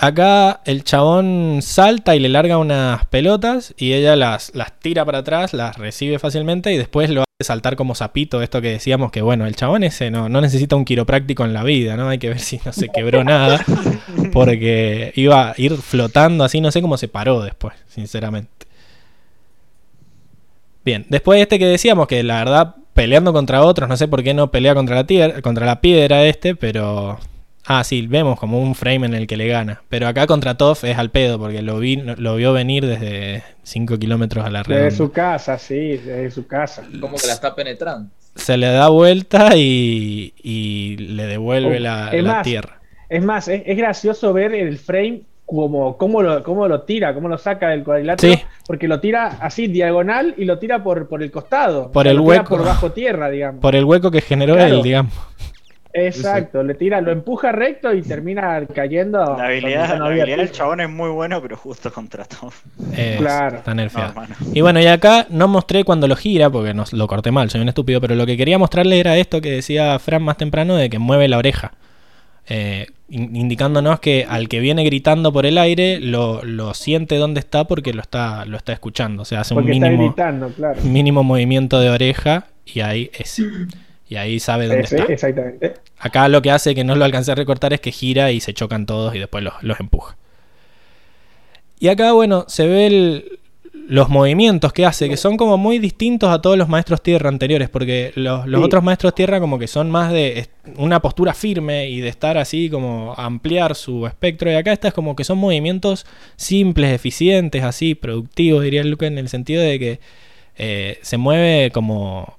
Acá 0.02 0.62
el 0.64 0.86
chabón 0.86 1.60
salta 1.62 2.16
y 2.16 2.20
le 2.20 2.30
larga 2.30 2.58
unas 2.58 3.06
pelotas 3.08 3.74
y 3.78 3.92
ella 3.92 4.16
las, 4.16 4.56
las 4.56 4.80
tira 4.80 5.04
para 5.04 5.18
atrás, 5.18 5.54
las 5.54 5.78
recibe 5.78 6.20
fácilmente 6.20 6.72
y 6.72 6.78
después 6.78 7.10
lo 7.10 7.24
hace 7.24 7.46
saltar 7.46 7.76
como 7.76 7.96
sapito. 7.96 8.42
Esto 8.42 8.62
que 8.62 8.70
decíamos 8.70 9.12
que 9.12 9.22
bueno, 9.22 9.46
el 9.46 9.58
chabón 9.58 9.84
ese 9.84 10.10
no, 10.10 10.30
no 10.30 10.40
necesita 10.40 10.78
un 10.78 10.86
quiropráctico 10.86 11.44
en 11.44 11.52
la 11.52 11.64
vida, 11.64 11.98
¿no? 11.98 12.08
Hay 12.08 12.18
que 12.18 12.30
ver 12.30 12.40
si 12.40 12.62
no 12.64 12.72
se 12.72 12.88
quebró 12.88 13.26
nada 13.26 13.66
porque 14.32 15.12
iba 15.18 15.50
a 15.50 15.54
ir 15.58 15.76
flotando 15.76 16.46
así, 16.46 16.62
no 16.62 16.72
sé 16.72 16.82
cómo 16.82 16.96
se 16.96 17.10
paró 17.10 17.42
después, 17.42 17.76
sinceramente. 17.88 18.68
Bien, 20.86 21.08
después 21.10 21.42
este 21.42 21.60
que 21.60 21.66
decíamos 21.66 22.08
que 22.08 22.24
la 22.24 22.40
verdad 22.40 22.76
peleando 22.94 23.34
contra 23.34 23.64
otros, 23.64 23.90
no 23.90 23.98
sé 23.98 24.08
por 24.08 24.24
qué 24.24 24.34
no 24.34 24.50
pelea 24.50 24.76
contra 24.76 24.96
la 24.96 25.42
contra 25.42 25.66
la 25.66 25.82
piedra 25.82 26.24
este, 26.24 26.56
pero 26.56 27.20
ah, 27.66 27.84
sí, 27.84 28.06
vemos 28.08 28.40
como 28.40 28.60
un 28.62 28.76
frame 28.76 29.06
en 29.08 29.14
el 29.14 29.28
que 29.28 29.38
le 29.38 29.48
gana, 29.48 29.82
pero 29.90 30.08
acá 30.08 30.26
contra 30.28 30.56
Toff 30.58 30.84
es 30.84 30.98
al 30.98 31.10
pedo 31.12 31.38
porque 31.40 31.62
lo 31.62 31.80
vi 31.80 31.96
lo 31.98 32.36
vio 32.36 32.54
venir 32.54 32.86
desde 32.86 33.44
5 33.64 33.98
kilómetros 34.00 34.46
a 34.46 34.50
la 34.50 34.60
Desde 34.64 34.74
redonda. 34.76 34.96
su 34.96 35.12
casa, 35.12 35.58
sí, 35.58 35.98
desde 35.98 36.32
su 36.32 36.48
casa. 36.48 36.84
Como 37.00 37.18
que 37.18 37.28
la 37.28 37.34
está 37.34 37.54
penetrando. 37.56 38.10
Se 38.36 38.58
le 38.58 38.68
da 38.68 38.90
vuelta 38.90 39.56
y, 39.56 40.34
y 40.42 40.98
le 40.98 41.26
devuelve 41.26 41.78
Oh, 41.78 41.80
la, 41.80 42.10
es 42.12 42.24
la 42.24 42.34
más, 42.36 42.44
tierra. 42.44 42.80
Es 43.10 43.24
más, 43.24 43.48
es, 43.48 43.64
es 43.66 43.78
gracioso 43.78 44.32
ver 44.34 44.54
el 44.54 44.78
frame 44.78 45.22
como 45.46 45.98
cómo 45.98 46.22
lo, 46.22 46.44
cómo 46.44 46.68
lo 46.68 46.82
tira, 46.84 47.14
cómo 47.16 47.28
lo 47.28 47.38
saca 47.40 47.70
del 47.70 47.84
cuadrilátero, 47.84 48.34
Sí. 48.36 48.40
porque 48.68 48.88
lo 48.88 49.00
tira 49.00 49.40
así 49.42 49.66
diagonal 49.68 50.36
y 50.38 50.46
lo 50.46 50.60
tira 50.60 50.84
por, 50.84 51.08
por 51.08 51.24
el 51.24 51.32
costado. 51.32 51.92
Por 51.92 52.02
O 52.02 52.04
sea, 52.04 52.12
el 52.12 52.18
lo 52.18 52.24
tira 52.24 52.36
hueco. 52.42 52.56
por 52.58 52.66
bajo 52.66 52.92
tierra, 52.92 53.30
digamos. 53.32 53.60
Por 53.62 53.76
el 53.76 53.84
hueco 53.84 54.12
que 54.12 54.22
generó 54.22 54.54
Claro. 54.54 54.76
él, 54.78 54.84
digamos. 54.84 55.14
Exacto, 55.94 56.62
le 56.64 56.76
tira, 56.76 57.02
lo 57.02 57.12
empuja 57.12 57.52
recto 57.52 57.94
y 57.94 58.02
termina 58.04 58.64
cayendo. 58.68 59.36
La 59.38 59.46
habilidad, 59.46 59.98
no 59.98 60.06
la 60.10 60.12
habilidad 60.12 60.38
del 60.38 60.52
chabón 60.52 60.82
es 60.82 60.90
muy 60.90 61.10
bueno, 61.10 61.42
pero 61.42 61.58
justo 61.58 61.92
contra 61.92 62.26
todo. 62.26 62.52
Es- 62.96 63.18
Claro. 63.20 63.58
Está 63.58 63.72
No, 63.72 63.82
nerfeado. 63.82 64.10
hermano. 64.10 64.36
Y 64.54 64.62
bueno, 64.62 64.80
y 64.80 64.86
acá 64.88 65.26
no 65.30 65.48
mostré 65.48 65.84
cuando 65.84 66.08
lo 66.08 66.16
gira, 66.16 66.50
porque 66.50 66.74
nos 66.74 66.94
lo 66.94 67.08
corté 67.08 67.32
mal, 67.32 67.50
soy 67.50 67.62
un 67.62 67.70
estúpido, 67.70 68.00
pero 68.02 68.16
lo 68.16 68.26
que 68.26 68.38
quería 68.38 68.58
mostrarle 68.60 69.00
era 69.00 69.18
esto 69.18 69.42
que 69.42 69.52
decía 69.52 69.98
Fran 70.00 70.22
más 70.24 70.38
temprano 70.38 70.76
de 70.76 70.90
que 70.90 71.00
mueve 71.00 71.28
la 71.28 71.38
oreja. 71.38 71.74
Eh, 72.52 72.88
in- 73.10 73.36
indicándonos 73.36 74.00
que 74.00 74.26
al 74.28 74.48
que 74.50 74.60
viene 74.60 74.84
gritando 74.84 75.32
por 75.32 75.46
el 75.46 75.58
aire 75.60 76.00
lo, 76.00 76.44
lo 76.44 76.74
siente 76.74 77.18
donde 77.18 77.40
está 77.40 77.66
porque 77.66 77.94
lo 77.94 78.02
está, 78.02 78.46
lo 78.46 78.58
está 78.58 78.74
escuchando. 78.74 79.22
O 79.22 79.26
sea, 79.26 79.42
hace 79.42 79.54
un 79.54 79.60
Porque 79.62 79.74
está 79.74 79.86
mínimo, 79.88 80.06
gritando, 80.08 80.50
claro. 80.50 80.82
mínimo 80.82 81.24
movimiento 81.24 81.80
de 81.80 81.90
oreja 81.90 82.46
y 82.66 82.80
ahí 82.82 83.10
ese. 83.18 83.44
Y 84.10 84.16
ahí 84.16 84.40
sabe 84.40 84.66
dónde 84.68 84.82
está. 84.84 85.04
exactamente. 85.04 85.76
Acá 86.00 86.28
lo 86.28 86.42
que 86.42 86.50
hace 86.52 86.74
que 86.74 86.84
no 86.84 86.96
lo 86.96 87.06
alcancé 87.06 87.32
a 87.32 87.36
recortar 87.36 87.74
es 87.74 87.80
que 87.80 87.92
gira 87.92 88.32
y 88.32 88.40
se 88.40 88.54
chocan 88.56 88.86
todos 88.88 89.14
y 89.16 89.20
después 89.20 89.44
los, 89.44 89.54
los 89.62 89.80
empuja. 89.80 90.18
Y 91.80 91.88
acá, 91.90 92.12
bueno, 92.14 92.46
se 92.48 92.68
ve 92.68 92.88
el- 92.88 93.40
los 93.88 94.10
movimientos 94.10 94.74
que 94.74 94.86
hace, 94.86 95.10
que 95.10 95.18
son 95.18 95.38
como 95.38 95.58
muy 95.58 95.80
distintos 95.80 96.30
a 96.30 96.42
todos 96.42 96.58
los 96.58 96.68
maestros 96.70 97.02
tierra 97.02 97.30
anteriores, 97.30 97.70
porque 97.70 98.12
los, 98.16 98.46
los 98.48 98.60
Sí. 98.62 98.66
otros 98.66 98.84
maestros 98.84 99.16
tierra 99.16 99.40
como 99.40 99.58
que 99.58 99.68
son 99.68 99.90
más 99.90 100.12
de 100.12 100.48
una 100.76 101.02
postura 101.02 101.34
firme 101.34 101.88
y 101.90 102.00
de 102.02 102.10
estar 102.10 102.38
así 102.38 102.70
como 102.70 103.14
ampliar 103.18 103.76
su 103.76 104.06
espectro, 104.06 104.52
y 104.52 104.56
acá 104.56 104.74
esta 104.74 104.90
es 104.90 104.94
como 104.94 105.16
que 105.16 105.24
son 105.24 105.38
movimientos 105.40 106.06
simples, 106.36 106.94
eficientes, 106.94 107.64
así, 107.64 107.96
productivos, 107.96 108.64
diría 108.64 108.84
Luca, 108.84 109.08
en 109.08 109.18
el 109.18 109.30
sentido 109.30 109.62
de 109.64 109.80
que 109.80 110.00
eh, 110.58 111.00
se 111.02 111.18
mueve 111.18 111.72
como, 111.72 112.38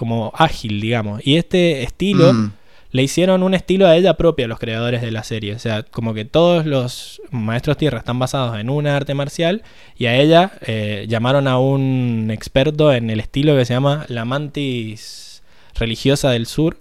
como 0.00 0.32
ágil, 0.34 0.80
digamos. 0.80 1.20
Y 1.26 1.36
este 1.36 1.82
estilo 1.82 2.32
Mm, 2.32 2.52
le 2.90 3.02
hicieron 3.02 3.42
un 3.42 3.52
estilo 3.52 3.86
a 3.86 3.94
ella 3.96 4.14
propia 4.14 4.48
los 4.48 4.58
creadores 4.58 5.02
de 5.02 5.10
la 5.10 5.24
serie. 5.24 5.54
O 5.54 5.58
sea, 5.58 5.82
como 5.82 6.14
que 6.14 6.24
todos 6.24 6.64
los 6.64 7.20
maestros 7.30 7.76
tierra 7.76 7.98
están 7.98 8.18
basados 8.18 8.58
en 8.58 8.70
una 8.70 8.96
arte 8.96 9.12
marcial 9.12 9.62
y 9.98 10.06
a 10.06 10.16
ella 10.16 10.52
eh, 10.62 11.04
llamaron 11.06 11.46
a 11.46 11.58
un 11.58 12.30
experto 12.32 12.94
en 12.94 13.10
el 13.10 13.20
estilo 13.20 13.54
que 13.58 13.66
se 13.66 13.74
llama 13.74 14.06
la 14.08 14.24
mantis 14.24 15.42
religiosa 15.74 16.30
del 16.30 16.46
sur 16.46 16.78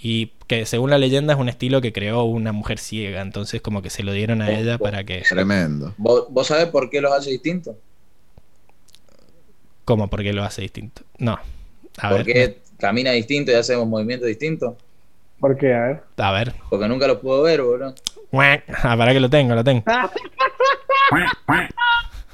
y 0.00 0.30
que 0.46 0.64
según 0.64 0.90
la 0.90 0.98
leyenda 0.98 1.34
es 1.34 1.40
un 1.40 1.48
estilo 1.48 1.80
que 1.80 1.92
creó 1.92 2.22
una 2.22 2.52
mujer 2.52 2.78
ciega. 2.78 3.22
Entonces 3.22 3.60
como 3.60 3.82
que 3.82 3.90
se 3.90 4.04
lo 4.04 4.12
dieron 4.12 4.40
a 4.40 4.52
ella 4.52 4.78
para 4.78 5.02
que... 5.02 5.22
tremendo. 5.28 5.94
¿Vos, 5.96 6.26
vos 6.30 6.46
sabés 6.46 6.66
por 6.66 6.90
qué 6.90 7.00
los 7.00 7.12
hace 7.12 7.30
distintos? 7.30 7.74
¿Cómo? 9.84 10.06
Porque 10.06 10.32
lo 10.32 10.44
hace 10.44 10.62
distinto. 10.62 11.02
No. 11.18 11.40
A 11.98 12.08
ver. 12.10 12.16
Porque 12.18 12.58
camina 12.78 13.10
distinto 13.12 13.52
y 13.52 13.54
hacemos 13.54 13.86
movimientos 13.86 14.26
distintos. 14.28 14.74
¿Por 15.38 15.56
qué? 15.56 15.74
A 15.74 15.80
ver. 15.86 16.02
A 16.18 16.32
ver. 16.32 16.52
Porque 16.70 16.88
nunca 16.88 17.06
los 17.06 17.18
puedo 17.18 17.42
ver, 17.42 17.62
boludo. 17.62 17.94
Ah, 18.32 18.96
para 18.96 19.12
que 19.12 19.20
lo 19.20 19.28
tengo, 19.28 19.54
lo 19.54 19.62
tengo. 19.64 19.82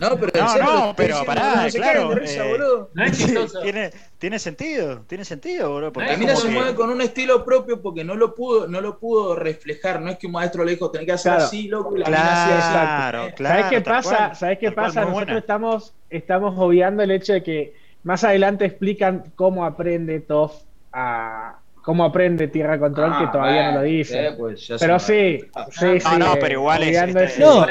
No, 0.00 0.16
pero 0.16 0.30
No, 0.44 0.48
serio, 0.48 0.64
no, 0.64 0.86
lo 0.86 0.94
pero 0.94 1.24
pará, 1.24 1.62
no 1.64 1.70
se 1.70 1.78
claro, 1.78 2.14
risa, 2.14 2.46
eh, 2.46 2.52
boludo. 2.52 2.90
No 2.94 3.04
es 3.04 3.52
tiene, 3.64 3.90
tiene 4.18 4.38
sentido, 4.38 5.00
tiene 5.08 5.24
sentido, 5.24 5.74
bro. 5.74 5.92
Porque 5.92 6.14
como 6.16 6.36
se 6.36 6.46
que- 6.48 6.54
mueve 6.54 6.74
con 6.76 6.90
un 6.90 7.00
estilo 7.00 7.44
propio 7.44 7.82
porque 7.82 8.04
no 8.04 8.14
lo 8.14 8.32
pudo, 8.36 8.68
no 8.68 8.80
lo 8.80 9.00
pudo 9.00 9.34
reflejar. 9.34 10.00
No 10.00 10.10
es 10.10 10.18
que 10.18 10.28
un 10.28 10.34
maestro 10.34 10.62
le 10.64 10.72
dijo, 10.72 10.88
tenés 10.92 11.06
que 11.06 11.12
hacer 11.14 11.32
Claro. 11.32 11.44
así, 11.46 11.66
loco, 11.66 11.96
y 11.96 12.00
la 12.00 12.06
mina 12.06 12.44
hacía 12.44 12.58
así. 12.58 12.70
Claro, 12.72 13.34
claro. 13.34 13.56
¿Sabes 13.62 13.70
qué 13.72 13.80
pasa? 13.80 14.16
cual, 14.16 14.36
¿Sabes 14.36 14.58
qué 14.60 14.72
cual, 14.72 14.86
pasa? 14.86 15.00
Nosotros 15.00 15.24
buena. 15.24 15.38
estamos, 15.40 15.94
estamos 16.10 16.54
obviando 16.58 17.02
el 17.02 17.10
hecho 17.10 17.32
de 17.32 17.42
que 17.42 17.74
más 18.08 18.24
adelante 18.24 18.64
explican 18.64 19.24
cómo 19.36 19.66
aprende 19.66 20.18
Toff 20.20 20.54
a 20.94 21.56
cómo 21.82 22.04
aprende 22.04 22.48
Tierra 22.48 22.78
Control, 22.78 23.10
que 23.18 23.24
Ah, 23.24 23.30
todavía 23.32 23.70
no 23.70 23.78
lo 23.78 23.82
dice. 23.84 24.26
eh, 24.28 24.32
pues 24.36 24.66
pero 24.80 24.98
se- 24.98 25.38
sí, 25.40 25.44
Ah, 25.54 25.66
sí, 25.70 25.84
No, 25.86 26.00
sí. 26.10 26.18
no, 26.18 26.34
eh, 26.34 26.38
pero 26.40 26.54
igual 26.54 26.82
es, 26.82 26.96
este, 27.02 27.24
ese- 27.24 27.40
No. 27.40 27.66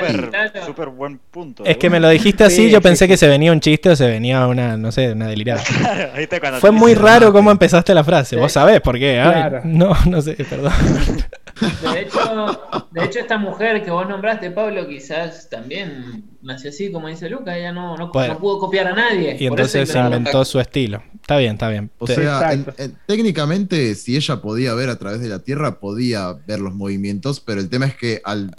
súper, 0.65 0.87
buen 0.89 1.19
punto. 1.31 1.63
Es 1.65 1.77
que 1.77 1.89
me 1.89 1.99
lo 1.99 2.09
dijiste 2.09 2.43
así, 2.43 2.65
Sí, 2.65 2.69
yo 2.71 2.77
sí, 2.79 2.83
pensé 2.83 3.05
sí. 3.05 3.09
que 3.11 3.17
se 3.17 3.27
venía 3.27 3.51
un 3.51 3.59
chiste 3.59 3.89
o 3.89 3.95
se 3.95 4.07
venía 4.07 4.45
una, 4.47 4.75
no 4.77 4.91
sé, 4.91 5.11
una 5.11 5.27
delirada. 5.27 5.61
Claro, 5.79 6.09
¿viste? 6.17 6.39
Cuando 6.39 6.59
Fue 6.59 6.71
muy 6.71 6.93
raro 6.95 7.31
cómo 7.33 7.51
empezaste 7.51 7.93
la 7.93 8.03
frase. 8.03 8.35
Vos 8.37 8.51
sabés 8.51 8.79
por 8.81 8.97
qué. 8.97 9.19
Ay, 9.19 9.31
Claro. 9.33 9.61
No, 9.65 9.93
no 10.07 10.21
sé, 10.21 10.33
perdón. 10.35 10.71
De 11.93 12.01
hecho, 12.01 12.61
de 12.91 13.05
hecho, 13.05 13.19
esta 13.19 13.37
mujer 13.37 13.83
que 13.83 13.91
vos 13.91 14.07
nombraste, 14.07 14.51
Pablo, 14.51 14.87
quizás 14.87 15.49
también 15.49 16.23
nació 16.41 16.69
así, 16.69 16.91
como 16.91 17.07
dice 17.07 17.29
Luca, 17.29 17.57
ella 17.57 17.71
no, 17.71 17.95
no, 17.97 18.11
Bueno. 18.11 18.33
no 18.35 18.39
pudo 18.39 18.59
copiar 18.59 18.87
a 18.87 18.93
nadie. 18.93 19.35
Y 19.39 19.47
entonces 19.47 19.89
se 19.89 19.99
inventó- 19.99 20.45
su 20.45 20.59
estilo. 20.59 21.01
Está 21.21 21.37
bien, 21.37 21.53
está 21.53 21.69
bien. 21.69 21.89
O 21.99 22.07
sea, 22.07 22.53
en- 22.53 22.59
Exacto. 22.61 22.83
en- 22.83 22.97
técnicamente, 23.05 23.95
si 23.95 24.15
ella 24.15 24.41
podía 24.41 24.73
ver 24.73 24.89
a 24.89 24.97
través 24.97 25.19
de 25.19 25.27
la 25.29 25.39
Tierra, 25.39 25.79
podía 25.79 26.33
ver 26.47 26.59
los 26.59 26.73
movimientos, 26.73 27.39
pero 27.39 27.59
el 27.59 27.69
tema 27.69 27.85
es 27.85 27.95
que 27.95 28.21
al, 28.23 28.51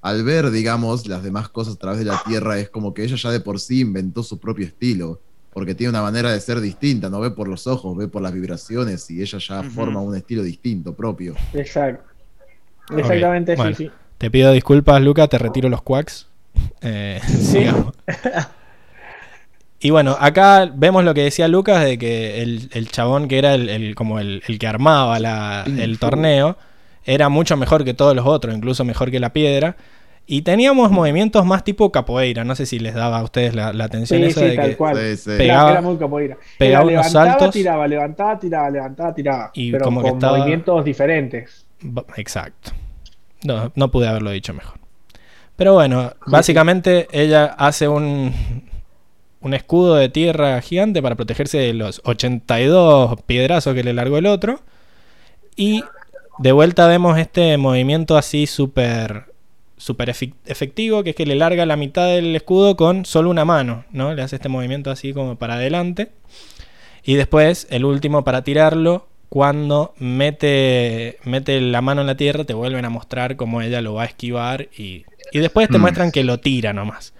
al 0.00 0.22
ver, 0.24 0.50
digamos, 0.50 1.06
las 1.08 1.22
demás 1.22 1.48
cosas 1.48 1.74
a 1.74 1.78
través 1.78 1.98
de 1.98 2.06
la 2.06 2.22
Tierra, 2.26 2.58
es 2.58 2.70
como 2.70 2.94
que 2.94 3.04
ella 3.04 3.16
ya 3.16 3.30
de 3.30 3.40
por 3.40 3.60
sí 3.60 3.80
inventó 3.80 4.22
su 4.22 4.38
propio 4.38 4.64
estilo, 4.66 5.20
porque 5.52 5.74
tiene 5.74 5.90
una 5.90 6.02
manera 6.02 6.30
de 6.32 6.40
ser 6.40 6.60
distinta, 6.60 7.08
no 7.10 7.18
ve 7.20 7.30
por 7.30 7.48
los 7.48 7.66
ojos, 7.66 7.96
ve 7.96 8.08
por 8.08 8.22
las 8.22 8.32
vibraciones, 8.32 9.10
y 9.10 9.20
ella 9.20 9.38
ya 9.38 9.62
forma 9.64 10.00
un 10.00 10.14
estilo 10.16 10.42
distinto, 10.42 10.94
propio. 10.94 11.34
Exacto. 11.54 12.04
Exactamente, 12.96 13.56
bueno. 13.56 13.74
sí, 13.76 13.84
sí. 13.86 13.90
Te 14.18 14.30
pido 14.30 14.52
disculpas, 14.52 15.00
Luca, 15.02 15.26
te 15.28 15.38
retiro 15.38 15.68
los 15.68 15.82
quacks. 15.82 16.26
Eh, 16.82 17.20
sigamos. 17.26 17.94
Y 19.78 19.90
bueno, 19.90 20.16
acá 20.18 20.70
vemos 20.74 21.04
lo 21.04 21.12
que 21.12 21.22
decía 21.22 21.48
Lucas 21.48 21.84
de 21.84 21.98
que 21.98 22.42
el, 22.42 22.70
el 22.72 22.88
chabón 22.90 23.28
que 23.28 23.38
era 23.38 23.54
el, 23.54 23.68
el- 23.68 23.94
como 23.94 24.18
el, 24.18 24.42
el 24.48 24.58
que 24.58 24.66
armaba 24.66 25.18
la- 25.18 25.64
el 25.66 25.98
torneo 25.98 26.56
era 27.04 27.28
mucho 27.28 27.56
mejor 27.56 27.84
que 27.84 27.92
todos 27.94 28.16
los 28.16 28.26
otros, 28.26 28.54
incluso 28.54 28.84
mejor 28.84 29.10
que 29.10 29.20
la 29.20 29.32
piedra. 29.32 29.76
Y 30.28 30.42
teníamos 30.42 30.90
movimientos 30.90 31.44
más 31.46 31.62
tipo 31.62 31.92
capoeira, 31.92 32.42
no 32.42 32.56
sé 32.56 32.66
si 32.66 32.80
les 32.80 32.94
daba 32.94 33.18
a 33.18 33.22
ustedes 33.22 33.54
la, 33.54 33.72
la 33.72 33.84
atención 33.84 34.20
Sí, 34.22 34.26
eso 34.26 34.40
sí, 34.40 34.46
de 34.46 34.56
tal 34.56 34.70
que 34.70 34.76
cual. 34.76 34.96
Sí, 34.96 35.16
sí. 35.18 35.30
Era- 35.30 35.38
Pegaba- 35.38 35.70
era 35.72 35.80
muy 35.82 35.96
capoeira. 35.98 36.36
pegaba 36.58 36.90
Era 36.90 37.00
unos 37.00 37.12
levantaba, 37.12 37.30
saltos. 37.38 37.54
tiraba, 37.54 37.86
levantaba, 37.86 38.38
tiraba, 38.40 38.70
levantaba, 38.70 39.14
tiraba. 39.14 39.50
Y 39.54 39.70
pero 39.72 39.84
como 39.84 40.00
que 40.02 40.08
con 40.08 40.16
estaba- 40.18 40.38
movimientos 40.38 40.84
diferentes. 40.84 41.65
Exacto. 42.16 42.72
No, 43.44 43.72
no 43.74 43.90
pude 43.90 44.08
haberlo 44.08 44.30
dicho 44.30 44.52
mejor. 44.54 44.78
Pero 45.56 45.74
bueno, 45.74 46.12
básicamente 46.26 47.08
ella 47.12 47.46
hace 47.46 47.88
un, 47.88 48.32
un 49.40 49.54
escudo 49.54 49.94
de 49.94 50.08
tierra 50.08 50.60
gigante 50.60 51.00
para 51.02 51.14
protegerse 51.16 51.58
de 51.58 51.72
los 51.72 52.00
82 52.04 53.22
piedrazos 53.22 53.74
que 53.74 53.84
le 53.84 53.92
largó 53.94 54.18
el 54.18 54.26
otro. 54.26 54.60
Y 55.54 55.82
de 56.38 56.52
vuelta 56.52 56.86
vemos 56.86 57.18
este 57.18 57.56
movimiento 57.56 58.18
así 58.18 58.46
súper 58.46 59.32
efi- 59.78 60.34
efectivo, 60.44 61.02
que 61.02 61.10
es 61.10 61.16
que 61.16 61.24
le 61.26 61.34
larga 61.36 61.64
la 61.64 61.76
mitad 61.76 62.06
del 62.08 62.36
escudo 62.36 62.76
con 62.76 63.06
solo 63.06 63.30
una 63.30 63.44
mano, 63.46 63.84
¿no? 63.90 64.12
Le 64.14 64.22
hace 64.22 64.36
este 64.36 64.50
movimiento 64.50 64.90
así 64.90 65.14
como 65.14 65.36
para 65.36 65.54
adelante. 65.54 66.12
Y 67.02 67.14
después 67.14 67.66
el 67.70 67.84
último 67.86 68.24
para 68.24 68.42
tirarlo, 68.42 69.06
cuando 69.28 69.94
mete, 69.98 71.18
mete 71.24 71.60
la 71.60 71.82
mano 71.82 72.00
en 72.02 72.06
la 72.06 72.16
tierra, 72.16 72.44
te 72.44 72.54
vuelven 72.54 72.84
a 72.84 72.90
mostrar 72.90 73.36
cómo 73.36 73.62
ella 73.62 73.80
lo 73.82 73.94
va 73.94 74.02
a 74.04 74.06
esquivar 74.06 74.68
y, 74.76 75.06
y 75.30 75.38
después 75.40 75.70
te 75.70 75.78
Mm. 75.78 75.78
muestran 75.78 76.12
que 76.12 76.24
lo 76.24 76.40
tira 76.40 76.72
nomás. 76.72 77.14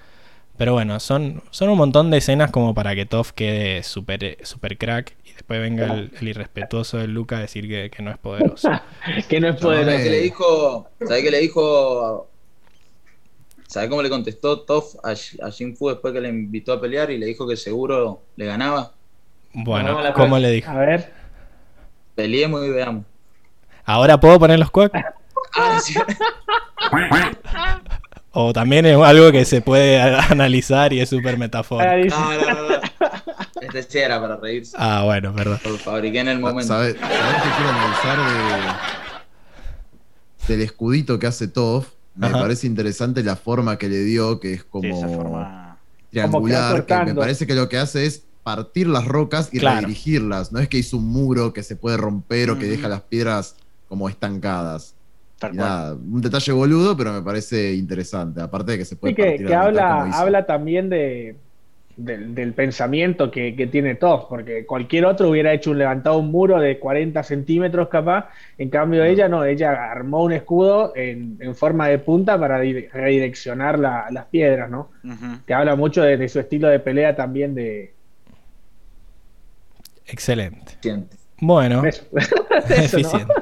Pero 0.59 0.73
bueno, 0.75 1.01
son, 1.01 1.43
son 1.51 1.71
un 1.71 1.79
montón 1.79 2.11
de 2.11 2.19
escenas 2.19 2.51
como 2.51 2.75
para 2.75 2.95
que 2.95 3.07
Toff 3.07 3.33
quede 3.33 3.83
super, 3.83 4.39
super 4.45 4.79
crack 4.79 5.17
y 5.25 5.33
después 5.35 5.61
venga 5.61 5.87
el, 5.87 6.13
el 6.21 6.29
irrespetuoso 6.29 6.99
de 6.99 7.09
Luca 7.09 7.39
a 7.39 7.41
decir 7.41 7.69
que, 7.69 7.91
que 7.91 8.03
no 8.03 8.11
es 8.11 8.19
poderoso. 8.19 8.73
que 9.29 9.41
no 9.41 9.49
es 9.49 9.57
poderoso. 9.57 9.87
¿Sabés 9.87 10.03
qué 10.03 10.11
le 10.11 10.21
dijo? 10.21 10.95
¿Sabés 11.03 11.23
qué 11.25 11.31
le 11.31 11.41
dijo? 11.41 12.33
¿Sabés 13.69 13.89
cómo 13.91 14.03
le 14.03 14.11
contestó 14.11 14.65
Toff 14.65 14.95
a, 15.05 15.11
a 15.13 15.51
Jin 15.51 15.77
Fu 15.77 15.89
después 15.89 16.13
que 16.15 16.21
le 16.21 16.29
invitó 16.29 16.73
a 16.73 16.81
pelear 16.81 17.11
y 17.11 17.19
le 17.19 17.27
dijo 17.27 17.47
que 17.47 17.57
seguro 17.57 18.29
le 18.37 18.47
ganaba? 18.47 18.97
Bueno, 19.55 19.99
¿cómo 20.13 20.39
le 20.39 20.51
dijo? 20.51 20.71
A 20.71 20.79
ver. 20.79 21.13
Peleemos 22.17 22.65
y 22.65 22.71
veamos. 22.71 23.05
¿Ahora 23.85 24.19
puedo 24.19 24.41
poner 24.41 24.59
los 24.59 24.71
quacks? 24.73 24.99
Ah, 25.55 25.79
sí. 25.81 25.95
O 28.39 28.53
también 28.53 28.85
es 28.85 28.99
algo 28.99 29.33
que 29.33 29.47
se 29.47 29.63
puede 29.63 29.99
analizar 30.31 30.93
y 30.93 31.01
es 31.01 31.09
súper 31.09 31.39
metafórico. 31.39 32.15
No, 32.15 32.35
no, 32.35 32.53
no, 32.53 32.69
no. 32.69 32.75
Este 33.63 33.83
sí 33.83 33.99
era 33.99 34.21
para 34.21 34.37
reírse. 34.37 34.77
Ah, 34.79 35.05
bueno, 35.07 35.35
perdón. 35.35 35.59
Lo 35.65 35.79
fabriqué 35.79 36.21
en 36.21 36.29
el 36.29 36.39
momento. 36.41 36.69
¿Sabes 36.69 36.97
sabés 37.01 37.43
qué 37.43 37.49
quiero 37.57 37.71
analizar 37.71 38.19
de, 40.49 40.55
del 40.55 40.61
escudito 40.67 41.19
que 41.19 41.27
hace 41.27 41.49
Toff? 41.49 41.89
Me 42.15 42.27
Ajá. 42.27 42.41
parece 42.41 42.67
interesante 42.67 43.23
la 43.23 43.37
forma 43.37 43.79
que 43.79 43.89
le 43.89 44.01
dio, 44.01 44.39
que 44.39 44.53
es 44.53 44.61
Sí, 44.61 44.67
como 44.69 44.95
esa 44.95 45.09
forma. 45.09 45.79
triangular, 46.11 46.85
que, 46.85 46.95
me 47.07 47.15
parece 47.15 47.47
que 47.47 47.55
lo 47.55 47.71
que 47.71 47.79
hace 47.79 48.05
es 48.05 48.26
partir 48.47 48.87
las 48.87 49.05
rocas 49.07 49.49
y 49.53 49.59
Claro. 49.59 49.81
redirigirlas. 49.81 50.53
No 50.53 50.61
es 50.61 50.69
que 50.69 50.79
hizo 50.79 50.99
un 50.99 51.09
muro 51.09 51.53
que 51.53 51.65
se 51.65 51.75
puede 51.75 51.97
romper 51.97 52.51
o 52.51 52.59
que 52.59 52.67
deja 52.67 52.87
las 52.89 53.01
piedras 53.03 53.57
como 53.89 54.09
estancadas. 54.09 54.95
Nada, 55.53 55.95
un 55.95 56.21
detalle 56.23 56.53
boludo, 56.53 56.97
pero 56.97 57.13
me 57.13 57.23
parece 57.23 57.75
interesante. 57.75 58.41
Aparte 58.41 58.73
de 58.73 58.79
que 58.79 58.85
se 58.85 58.95
puede 58.95 59.13
Sí, 59.13 59.17
que, 59.17 59.29
partir 59.31 59.47
que 59.49 59.55
habla, 59.55 60.03
habla 60.13 60.47
también 60.47 60.89
de, 60.89 61.35
del, 61.97 62.37
del 62.37 62.53
pensamiento 62.53 63.33
que, 63.33 63.57
que 63.57 63.67
tiene 63.67 63.97
Toff, 63.97 64.27
porque 64.29 64.65
cualquier 64.65 65.07
otro 65.07 65.29
hubiera 65.31 65.53
hecho 65.53 65.73
un 65.73 65.79
levantado 65.79 66.17
un 66.19 66.31
muro 66.31 66.61
de 66.61 66.79
40 66.79 67.23
centímetros 67.25 67.89
capaz, 67.89 68.29
en 68.59 68.71
cambio 68.71 69.03
ella 69.03 69.29
no, 69.29 69.45
ella 69.45 69.91
armó 69.91 70.23
un 70.23 70.33
escudo 70.33 70.93
en, 70.95 71.37
en 71.41 71.55
forma 71.57 71.89
de 71.89 71.99
punta 71.99 72.39
para 72.39 72.61
di- 72.61 72.87
redireccionar 72.87 73.79
la- 73.79 74.07
las 74.13 74.27
piedras, 74.27 74.71
¿no? 74.71 74.91
Ujú. 75.05 75.45
Que 75.47 75.53
habla 75.53 75.75
mucho 75.75 76.01
de, 76.03 76.17
de 76.17 76.29
su 76.29 76.39
estilo 76.39 76.69
de 76.69 76.79
pelea 76.79 77.17
también 77.17 77.55
de 77.57 77.96
Excelente. 80.07 80.79
Siente. 80.81 81.17
Bueno, 81.39 81.85
eso. 81.85 82.05
Eso, 82.69 82.99
¿no? 82.99 83.09
eficiente. 83.09 83.35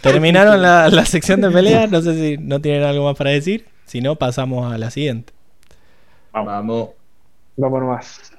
Terminaron 0.00 0.60
la, 0.60 0.88
la 0.88 1.04
sección 1.06 1.40
de 1.40 1.50
pelea. 1.50 1.86
No 1.90 2.02
sé 2.02 2.14
si 2.14 2.38
no 2.38 2.60
tienen 2.60 2.82
algo 2.82 3.04
más 3.04 3.16
para 3.16 3.30
decir. 3.30 3.66
Si 3.86 4.00
no, 4.00 4.16
pasamos 4.16 4.72
a 4.72 4.78
la 4.78 4.90
siguiente. 4.90 5.32
Vamos. 6.32 6.90
Vamos 7.56 7.80
nomás. 7.80 8.32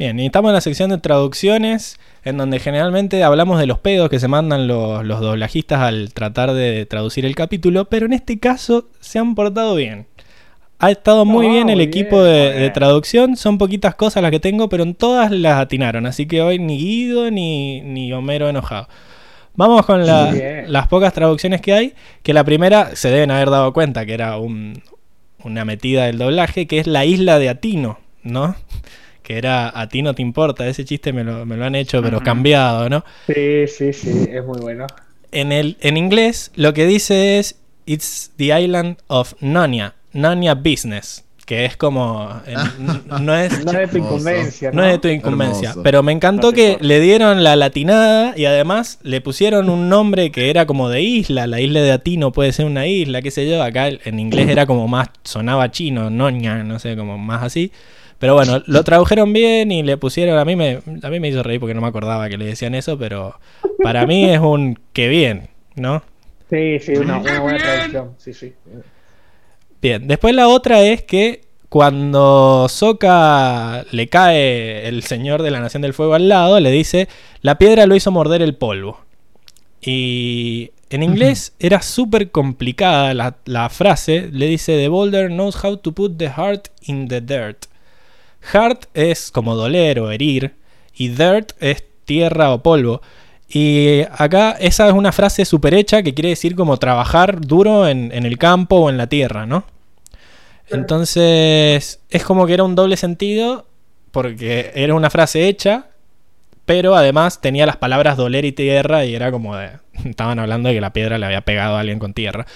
Bien, 0.00 0.18
y 0.18 0.24
estamos 0.24 0.48
en 0.48 0.54
la 0.54 0.62
sección 0.62 0.88
de 0.88 0.96
traducciones, 0.96 2.00
en 2.24 2.38
donde 2.38 2.58
generalmente 2.58 3.22
hablamos 3.22 3.58
de 3.60 3.66
los 3.66 3.78
pedos 3.80 4.08
que 4.08 4.18
se 4.18 4.28
mandan 4.28 4.66
los, 4.66 5.04
los 5.04 5.20
doblajistas 5.20 5.78
al 5.82 6.14
tratar 6.14 6.54
de 6.54 6.86
traducir 6.86 7.26
el 7.26 7.34
capítulo, 7.34 7.84
pero 7.84 8.06
en 8.06 8.14
este 8.14 8.38
caso 8.38 8.88
se 9.00 9.18
han 9.18 9.34
portado 9.34 9.74
bien. 9.74 10.06
Ha 10.78 10.90
estado 10.90 11.26
muy 11.26 11.48
Ah, 11.48 11.50
bien 11.50 11.68
el 11.68 11.82
equipo 11.82 12.22
de, 12.22 12.70
traducción, 12.70 13.36
son 13.36 13.58
poquitas 13.58 13.94
cosas 13.94 14.22
las 14.22 14.30
que 14.30 14.40
tengo, 14.40 14.70
pero 14.70 14.84
en 14.84 14.94
todas 14.94 15.30
las 15.30 15.58
atinaron, 15.60 16.06
así 16.06 16.24
que 16.24 16.40
hoy 16.40 16.58
ni 16.58 16.78
Guido 16.78 17.30
ni, 17.30 17.82
ni 17.82 18.10
Homero 18.14 18.48
enojado. 18.48 18.88
Vamos 19.54 19.84
con 19.84 20.06
la- 20.06 20.32
las 20.66 20.88
pocas 20.88 21.12
traducciones 21.12 21.60
que 21.60 21.74
hay, 21.74 21.94
que 22.22 22.32
la 22.32 22.42
primera 22.44 22.96
se 22.96 23.10
deben 23.10 23.30
haber 23.32 23.50
dado 23.50 23.74
cuenta 23.74 24.06
que 24.06 24.14
era 24.14 24.38
un- 24.38 24.82
una 25.44 25.66
metida 25.66 26.06
del 26.06 26.16
doblaje, 26.16 26.66
que 26.66 26.78
es 26.78 26.86
la 26.86 27.04
isla 27.04 27.38
de 27.38 27.50
Atino, 27.50 27.98
¿no? 28.22 28.56
Que 29.22 29.36
era 29.38 29.68
A 29.78 29.88
ti 29.88 30.02
no 30.02 30.14
te 30.14 30.22
importa, 30.22 30.66
ese 30.66 30.84
chiste 30.84 31.12
me 31.12 31.24
lo, 31.24 31.44
me 31.46 31.56
lo 31.56 31.64
han 31.64 31.74
hecho, 31.74 32.02
pero 32.02 32.20
cambiado, 32.22 32.88
¿no? 32.88 33.04
Sí, 33.26 33.66
sí, 33.68 33.92
sí, 33.92 34.26
es 34.30 34.44
muy 34.44 34.58
bueno. 34.58 34.86
En, 35.32 35.52
el, 35.52 35.76
en 35.80 35.96
inglés 35.96 36.50
lo 36.56 36.72
que 36.74 36.86
dice 36.86 37.38
es 37.38 37.56
It's 37.86 38.32
the 38.36 38.58
island 38.60 38.98
of 39.08 39.34
Narnia, 39.40 39.94
Narnia 40.12 40.54
Business, 40.54 41.24
que 41.46 41.64
es 41.64 41.76
como... 41.76 42.40
en- 42.46 42.74
no 43.24 43.34
es... 43.36 43.52
No 43.64 43.72
es 43.72 43.78
de 43.78 43.88
tu 43.88 43.98
incumbencia, 43.98 44.70
No 44.72 44.82
¿no? 44.82 44.84
es 44.84 44.92
de 44.92 44.98
tu 44.98 45.08
incumbencia, 45.08 45.70
Hermoso. 45.70 45.82
pero 45.82 46.02
me 46.02 46.12
encantó 46.12 46.52
que 46.52 46.68
importa. 46.68 46.84
le 46.86 47.00
dieron 47.00 47.42
la 47.44 47.56
latinada 47.56 48.34
y 48.36 48.44
además 48.44 48.98
le 49.02 49.20
pusieron 49.20 49.68
un 49.70 49.88
nombre 49.88 50.30
que 50.32 50.50
era 50.50 50.66
como 50.66 50.88
de 50.88 51.02
isla, 51.02 51.46
la 51.46 51.60
isla 51.60 51.80
de 51.80 51.92
Atino 51.92 52.32
puede 52.32 52.52
ser 52.52 52.66
una 52.66 52.86
isla, 52.86 53.22
qué 53.22 53.30
sé 53.30 53.48
yo, 53.48 53.62
acá 53.62 53.88
en 53.88 54.18
inglés 54.20 54.48
era 54.50 54.66
como 54.66 54.88
más, 54.88 55.08
sonaba 55.24 55.70
chino, 55.70 56.10
noña, 56.10 56.62
no 56.64 56.78
sé, 56.78 56.96
como 56.96 57.18
más 57.18 57.42
así. 57.42 57.72
Pero 58.20 58.34
bueno, 58.34 58.62
lo 58.66 58.84
tradujeron 58.84 59.32
bien 59.32 59.72
y 59.72 59.82
le 59.82 59.96
pusieron, 59.96 60.38
a 60.38 60.44
mí 60.44 60.54
me, 60.54 60.80
a 61.02 61.08
mí 61.08 61.20
me 61.20 61.28
hizo 61.28 61.42
reír 61.42 61.58
porque 61.58 61.72
no 61.72 61.80
me 61.80 61.86
acordaba 61.86 62.28
que 62.28 62.36
le 62.36 62.44
decían 62.44 62.74
eso, 62.74 62.98
pero 62.98 63.40
para 63.82 64.06
mí 64.06 64.30
es 64.30 64.38
un 64.38 64.78
que 64.92 65.08
bien, 65.08 65.48
¿no? 65.74 66.02
Sí, 66.50 66.78
sí, 66.80 66.92
una, 66.96 67.16
una 67.16 67.40
buena 67.40 67.58
traducción. 67.58 68.14
Sí, 68.18 68.34
sí. 68.34 68.52
Bien, 69.80 70.06
después 70.06 70.34
la 70.34 70.48
otra 70.48 70.82
es 70.82 71.02
que 71.02 71.46
cuando 71.70 72.66
Soka 72.68 73.86
le 73.90 74.08
cae 74.08 74.86
el 74.86 75.02
señor 75.02 75.42
de 75.42 75.50
la 75.50 75.60
Nación 75.60 75.80
del 75.80 75.94
Fuego 75.94 76.12
al 76.12 76.28
lado, 76.28 76.60
le 76.60 76.70
dice, 76.70 77.08
la 77.40 77.56
piedra 77.56 77.86
lo 77.86 77.96
hizo 77.96 78.10
morder 78.10 78.42
el 78.42 78.54
polvo. 78.54 79.00
Y 79.80 80.72
en 80.90 81.02
inglés 81.02 81.54
era 81.58 81.80
súper 81.80 82.30
complicada 82.30 83.14
la, 83.14 83.36
la 83.46 83.70
frase, 83.70 84.28
le 84.30 84.46
dice, 84.46 84.76
The 84.76 84.88
boulder 84.88 85.30
knows 85.30 85.64
how 85.64 85.78
to 85.78 85.92
put 85.92 86.18
the 86.18 86.28
heart 86.28 86.68
in 86.82 87.08
the 87.08 87.22
dirt. 87.22 87.69
Heart 88.42 88.86
es 88.94 89.30
como 89.30 89.54
doler 89.54 90.00
o 90.00 90.10
herir, 90.10 90.54
y 90.94 91.08
dirt 91.08 91.52
es 91.60 91.84
tierra 92.04 92.52
o 92.52 92.62
polvo. 92.62 93.02
Y 93.48 94.02
acá 94.16 94.52
esa 94.60 94.88
es 94.88 94.94
una 94.94 95.12
frase 95.12 95.44
super 95.44 95.74
hecha 95.74 96.02
que 96.02 96.14
quiere 96.14 96.30
decir 96.30 96.54
como 96.54 96.76
trabajar 96.76 97.40
duro 97.40 97.88
en, 97.88 98.12
en 98.12 98.24
el 98.24 98.38
campo 98.38 98.76
o 98.76 98.90
en 98.90 98.96
la 98.96 99.08
tierra, 99.08 99.46
¿no? 99.46 99.64
Entonces 100.68 102.00
es 102.08 102.24
como 102.24 102.46
que 102.46 102.54
era 102.54 102.64
un 102.64 102.76
doble 102.76 102.96
sentido 102.96 103.66
porque 104.12 104.70
era 104.74 104.94
una 104.94 105.10
frase 105.10 105.48
hecha, 105.48 105.86
pero 106.64 106.94
además 106.94 107.40
tenía 107.40 107.66
las 107.66 107.76
palabras 107.76 108.16
doler 108.16 108.44
y 108.44 108.52
tierra 108.52 109.04
y 109.04 109.14
era 109.14 109.32
como 109.32 109.56
de... 109.56 109.70
Estaban 110.04 110.38
hablando 110.38 110.68
de 110.68 110.76
que 110.76 110.80
la 110.80 110.92
piedra 110.92 111.18
le 111.18 111.26
había 111.26 111.40
pegado 111.42 111.76
a 111.76 111.80
alguien 111.80 111.98
con 111.98 112.14
tierra. 112.14 112.46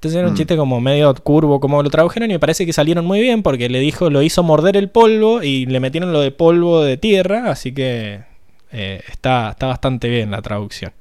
Entonces 0.00 0.18
era 0.18 0.28
un 0.28 0.32
Mm. 0.32 0.36
chiste 0.38 0.56
como 0.56 0.80
medio 0.80 1.14
curvo 1.14 1.60
como 1.60 1.82
lo 1.82 1.90
tradujeron 1.90 2.30
y 2.30 2.32
me 2.34 2.38
parece 2.40 2.64
que 2.64 2.72
salieron 2.72 3.04
muy 3.04 3.20
bien 3.20 3.42
porque 3.42 3.68
le 3.68 3.80
dijo, 3.80 4.08
lo 4.08 4.22
hizo 4.22 4.42
morder 4.42 4.78
el 4.78 4.88
polvo 4.88 5.42
y 5.42 5.66
le 5.66 5.78
metieron 5.78 6.10
lo 6.12 6.20
de 6.22 6.30
polvo 6.30 6.82
de 6.82 6.96
tierra, 6.96 7.50
así 7.50 7.72
que 7.72 8.20
eh, 8.72 9.02
está, 9.10 9.50
está 9.50 9.66
bastante 9.66 10.08
bien 10.08 10.30
la 10.30 10.40
traducción. 10.40 10.92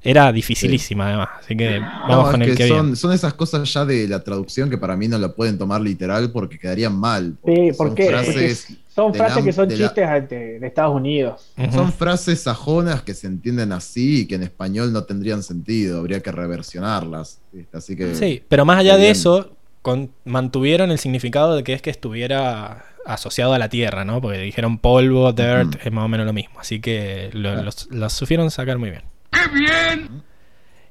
Era 0.00 0.30
dificilísima 0.32 1.08
además, 1.08 1.28
así 1.40 1.56
que 1.56 1.80
vamos 1.80 2.26
No, 2.26 2.30
con 2.30 2.42
el 2.42 2.50
que 2.50 2.54
que 2.54 2.68
son, 2.68 2.86
bien. 2.86 2.96
son 2.96 3.12
esas 3.12 3.34
cosas 3.34 3.72
ya 3.72 3.84
de 3.84 4.06
la 4.06 4.22
traducción 4.22 4.70
que 4.70 4.78
para 4.78 4.96
mí 4.96 5.08
no 5.08 5.18
la 5.18 5.32
pueden 5.32 5.58
tomar 5.58 5.80
literal 5.80 6.30
porque 6.30 6.60
quedarían 6.60 6.94
mal. 6.96 7.34
Sí, 7.44 7.74
son 7.74 7.88
¿por 7.88 7.94
qué? 7.96 8.06
frases, 8.06 8.34
Porque 8.68 8.76
son 9.04 9.14
frases 9.14 9.36
la- 9.36 9.44
que 9.44 9.52
son 9.52 9.68
de 9.68 9.76
la- 9.76 9.86
chistes 9.86 10.28
de, 10.28 10.58
de 10.58 10.66
Estados 10.66 10.94
Unidos. 10.94 11.52
Son 11.72 11.92
frases 11.92 12.40
sajonas 12.42 13.02
que 13.02 13.14
se 13.14 13.26
entienden 13.28 13.72
así 13.72 14.22
y 14.22 14.26
que 14.26 14.34
en 14.34 14.42
español 14.42 14.92
no 14.92 15.04
tendrían 15.04 15.42
sentido. 15.42 16.00
Habría 16.00 16.20
que 16.20 16.32
reversionarlas. 16.32 17.40
Así 17.72 17.94
que. 17.96 18.14
Sí, 18.14 18.42
pero 18.48 18.64
más 18.64 18.78
allá 18.78 18.94
de 18.94 19.02
bien. 19.02 19.12
eso, 19.12 19.52
con- 19.82 20.10
mantuvieron 20.24 20.90
el 20.90 20.98
significado 20.98 21.54
de 21.56 21.62
que 21.64 21.72
es 21.74 21.82
que 21.82 21.90
estuviera 21.90 22.84
asociado 23.06 23.54
a 23.54 23.58
la 23.58 23.68
tierra, 23.68 24.04
¿no? 24.04 24.20
Porque 24.20 24.38
dijeron 24.38 24.78
polvo, 24.78 25.32
dirt, 25.32 25.76
Ujú. 25.76 25.78
es 25.84 25.92
más 25.92 26.04
o 26.04 26.08
menos 26.08 26.26
lo 26.26 26.32
mismo. 26.32 26.60
Así 26.60 26.80
que 26.80 27.30
lo, 27.32 27.50
Claro. 27.50 27.62
los, 27.62 27.88
los 27.90 28.12
supieron 28.12 28.50
sacar 28.50 28.78
muy 28.78 28.90
bien. 28.90 29.02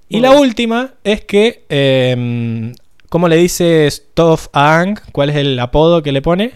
Y 0.10 0.20
la 0.22 0.32
última 0.32 0.94
es 1.04 1.24
que, 1.26 1.66
eh, 1.70 2.74
¿cómo 3.10 3.28
le 3.28 3.36
dice 3.36 3.86
Stoff 3.88 4.48
a 4.54 4.80
Ang? 4.80 5.00
¿Cuál 5.12 5.30
es 5.32 5.36
el 5.36 5.60
apodo 5.60 6.02
que 6.02 6.12
le 6.12 6.22
pone? 6.22 6.54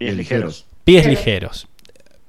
Pies 0.00 0.16
ligeros. 0.16 0.66
Pies 0.84 1.06
ligeros. 1.06 1.68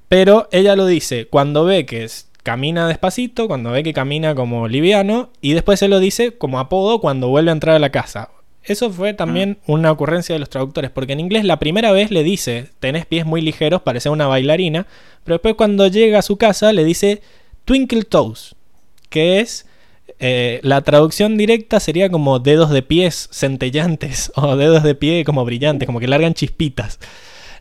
Pero 0.08 0.46
ella 0.52 0.76
lo 0.76 0.86
dice 0.86 1.26
cuando 1.26 1.64
ve 1.64 1.86
que 1.86 2.04
es- 2.04 2.28
camina 2.42 2.86
despacito, 2.86 3.48
cuando 3.48 3.70
ve 3.70 3.82
que 3.82 3.92
camina 3.94 4.34
como 4.34 4.68
liviano, 4.68 5.30
y 5.40 5.54
después 5.54 5.78
se 5.78 5.88
lo 5.88 6.00
dice 6.00 6.32
como 6.36 6.58
apodo 6.60 7.00
cuando 7.00 7.28
vuelve 7.28 7.50
a 7.50 7.54
entrar 7.54 7.76
a 7.76 7.78
la 7.78 7.90
casa. 7.90 8.28
Eso 8.64 8.90
fue 8.90 9.14
también 9.14 9.58
una 9.66 9.90
ocurrencia 9.90 10.34
de 10.34 10.38
los 10.38 10.50
traductores, 10.50 10.90
porque 10.90 11.14
en 11.14 11.20
inglés 11.20 11.44
la 11.44 11.58
primera 11.58 11.90
vez 11.92 12.10
le 12.10 12.22
dice, 12.22 12.68
tenés 12.78 13.06
pies 13.06 13.24
muy 13.26 13.40
ligeros, 13.40 13.82
parece 13.82 14.08
una 14.10 14.26
bailarina, 14.28 14.86
pero 15.24 15.36
después 15.36 15.54
cuando 15.54 15.86
llega 15.88 16.18
a 16.18 16.22
su 16.22 16.36
casa 16.36 16.72
le 16.72 16.84
dice 16.84 17.22
twinkle 17.64 18.02
toes, 18.04 18.54
que 19.08 19.40
es 19.40 19.66
eh, 20.18 20.60
la 20.62 20.82
traducción 20.82 21.36
directa 21.36 21.80
sería 21.80 22.10
como 22.10 22.38
dedos 22.38 22.70
de 22.70 22.82
pies 22.82 23.28
centellantes 23.32 24.30
o 24.36 24.56
dedos 24.56 24.82
de 24.82 24.94
pie 24.94 25.24
como 25.24 25.44
brillantes, 25.44 25.86
como 25.86 25.98
que 26.00 26.06
largan 26.06 26.34
chispitas. 26.34 26.98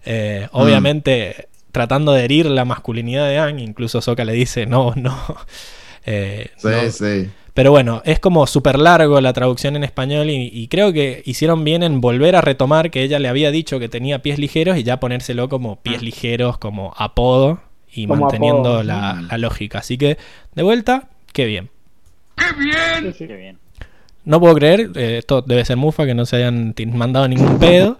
Eh, 0.05 0.47
obviamente 0.51 1.47
tratando 1.71 2.11
de 2.11 2.25
herir 2.25 2.47
la 2.47 2.65
masculinidad 2.65 3.27
de 3.29 3.37
Ang, 3.39 3.59
incluso 3.59 4.01
Soka 4.01 4.25
le 4.25 4.33
dice 4.33 4.65
no, 4.65 4.93
no. 4.95 5.17
Eh, 6.05 6.49
Sí, 6.57 6.67
no. 6.67 6.91
sí. 6.91 7.29
Pero 7.53 7.69
bueno, 7.71 8.01
es 8.05 8.19
como 8.19 8.47
súper 8.47 8.79
largo 8.79 9.19
la 9.21 9.33
traducción 9.33 9.75
en 9.75 9.83
español 9.83 10.29
y, 10.29 10.49
y 10.53 10.67
creo 10.69 10.93
que 10.93 11.21
hicieron 11.25 11.63
bien 11.65 11.83
en 11.83 11.99
volver 12.01 12.35
a 12.35 12.41
retomar 12.41 12.89
que 12.91 13.03
ella 13.03 13.19
le 13.19 13.27
había 13.27 13.51
dicho 13.51 13.77
que 13.77 13.89
tenía 13.89 14.21
pies 14.21 14.39
ligeros 14.39 14.77
y 14.77 14.83
ya 14.83 14.99
ponérselo 15.01 15.47
como 15.49 15.75
pies 15.81 16.01
ligeros, 16.01 16.57
como 16.57 16.93
apodo 16.97 17.59
y 17.93 18.07
Como 18.07 18.21
manteniendo 18.21 18.69
apodo. 18.69 18.83
la, 18.83 19.13
Mm. 19.15 19.27
la 19.29 19.37
lógica. 19.37 19.79
Así 19.79 19.97
que, 19.97 20.17
de 20.55 20.63
vuelta, 20.63 21.09
qué 21.33 21.45
bien. 21.45 21.69
Sí, 22.37 23.11
sí. 23.17 23.27
Qué 23.27 23.35
bien. 23.35 23.57
No 24.23 24.39
puedo 24.39 24.53
creer, 24.55 24.91
eh, 24.95 25.17
esto 25.19 25.41
debe 25.41 25.65
ser 25.65 25.77
mufa 25.77 26.05
que 26.05 26.13
no 26.13 26.25
se 26.25 26.35
hayan 26.35 26.75
mandado 26.93 27.27
ningún 27.27 27.57
pedo, 27.59 27.97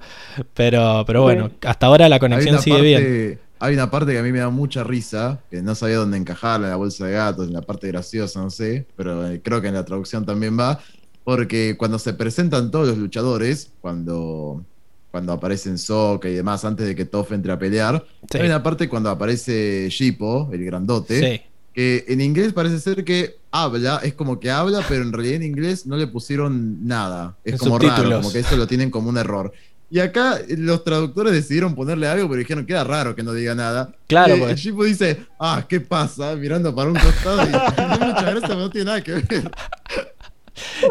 pero, 0.54 1.04
pero 1.08 1.24
bueno, 1.24 1.52
hasta 1.66 1.88
ahora 1.88 2.08
la 2.10 2.20
conexión 2.20 2.62
sigue 2.62 2.82
bien. 2.82 3.02
parte, 3.02 3.40
hay 3.60 3.74
una 3.74 3.90
parte 3.90 4.12
que 4.12 4.20
a 4.20 4.24
mí 4.24 4.32
me 4.32 4.40
da 4.40 4.50
mucha 4.50 4.84
risa, 4.84 5.40
que 5.50 5.62
no 5.62 5.74
sabía 5.76 5.98
dónde 5.98 6.18
encajarla, 6.18 6.68
en 6.68 6.72
la 6.72 6.78
bolsa 6.78 7.06
de 7.08 7.14
gatos, 7.14 7.48
en 7.48 7.54
la 7.54 7.62
parte 7.62 7.88
graciosa, 7.88 8.40
no 8.42 8.50
sé, 8.52 8.86
pero 8.96 9.28
eh, 9.28 9.42
creo 9.44 9.62
que 9.62 9.68
en 9.70 9.74
la 9.74 9.84
traducción 9.86 10.26
también 10.26 10.60
va, 10.60 10.80
porque 11.24 11.76
cuando 11.78 11.98
se 12.00 12.14
presentan 12.14 12.70
todos 12.72 12.88
los 12.88 12.98
luchadores, 12.98 13.72
cuando, 13.82 14.64
cuando 15.10 15.34
aparecen 15.34 15.78
Soka 15.80 16.30
y 16.30 16.34
demás, 16.34 16.64
antes 16.66 16.86
de 16.88 16.96
que 16.96 17.06
Toph 17.06 17.32
entre 17.32 17.52
a 17.52 17.58
pelear, 17.60 18.04
Sí. 18.32 18.38
hay 18.38 18.46
una 18.46 18.62
parte 18.64 18.88
cuando 18.90 19.10
aparece 19.10 19.88
Shippo, 19.90 20.50
el 20.54 20.64
grandote, 20.66 21.20
Sí. 21.20 21.42
que 21.74 22.06
en 22.08 22.22
inglés 22.22 22.54
parece 22.54 22.80
ser 22.80 23.04
que 23.04 23.41
habla, 23.52 24.00
es 24.04 24.14
como 24.14 24.40
que 24.40 24.50
habla, 24.50 24.84
pero 24.88 25.04
en 25.04 25.12
realidad 25.14 25.36
en 25.36 25.44
inglés 25.44 25.86
no 25.86 25.98
le 25.98 26.08
pusieron 26.08 26.86
nada. 26.88 27.36
Es 27.44 27.54
En 27.54 27.60
como 27.60 27.78
raro, 27.78 27.90
subtítulos. 27.96 28.22
como 28.22 28.34
que 28.34 28.40
eso 28.40 28.56
lo 28.58 28.68
tienen 28.68 28.90
como 28.90 29.10
un 29.10 29.18
error. 29.18 29.52
Y 29.90 30.00
acá 30.00 30.38
eh, 30.40 30.56
los 30.58 30.86
traductores 30.86 31.34
decidieron 31.34 31.76
ponerle 31.76 32.08
algo, 32.08 32.30
pero 32.30 32.40
dijeron, 32.40 32.66
queda 32.66 32.84
raro 32.86 33.14
que 33.14 33.24
no 33.24 33.34
diga 33.34 33.54
nada. 33.56 33.94
Claro, 34.08 34.38
y, 34.38 34.40
pues. 34.40 34.52
el 34.52 34.58
Shippo 34.58 34.84
dice, 34.86 35.26
ah, 35.38 35.66
¿qué 35.68 35.82
pasa? 35.82 36.34
Mirando 36.36 36.74
para 36.74 36.90
un 36.92 36.96
costado 36.98 37.44
y 37.44 37.52
"No, 37.52 37.60
muchas 37.60 38.22
gracias, 38.24 38.42
pero 38.48 38.60
no 38.60 38.70
tiene 38.70 38.86
nada 38.86 39.02
que 39.02 39.12
ver. 39.14 39.26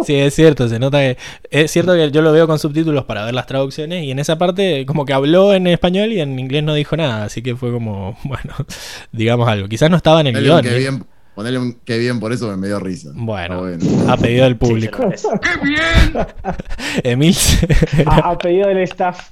Sí, 0.04 0.14
es 0.14 0.34
cierto, 0.34 0.68
se 0.68 0.78
nota 0.78 0.98
que. 0.98 1.18
Es 1.50 1.70
cierto 1.70 1.92
que 1.94 2.10
yo 2.10 2.22
lo 2.22 2.32
veo 2.32 2.46
con 2.46 2.58
subtítulos 2.58 3.04
para 3.04 3.24
ver 3.26 3.34
las 3.34 3.46
traducciones 3.46 4.02
y 4.04 4.10
en 4.10 4.18
esa 4.18 4.38
parte, 4.38 4.86
como 4.86 5.04
que 5.04 5.12
habló 5.12 5.52
en 5.52 5.66
español 5.66 6.10
y 6.12 6.20
en 6.20 6.38
inglés 6.38 6.64
no 6.64 6.74
dijo 6.74 6.96
nada, 6.96 7.24
así 7.24 7.42
que 7.42 7.54
fue 7.54 7.70
como, 7.70 8.18
bueno, 8.24 8.54
digamos 9.12 9.46
algo. 9.48 9.68
Quizás 9.68 9.90
no 9.90 9.96
estaba 9.98 10.22
en 10.22 10.28
el 10.28 10.42
guion. 10.42 10.62
que 10.62 10.74
¿eh? 10.74 10.78
bien, 10.78 11.04
ponele 11.34 11.58
un 11.58 11.74
que 11.84 11.98
bien, 11.98 12.20
por 12.20 12.32
eso 12.32 12.54
me 12.56 12.66
dio 12.66 12.78
risa. 12.80 13.10
Bueno, 13.14 13.68
Está 13.68 14.12
a 14.12 14.16
pedido 14.16 14.44
del 14.44 14.54
Sí, 14.54 14.58
público. 14.58 15.02
lo 15.02 15.08
merece. 15.08 15.28
Emil, 17.04 17.36
A, 18.06 18.30
a 18.30 18.38
pedido 18.38 18.68
del 18.68 18.78
staff. 18.78 19.30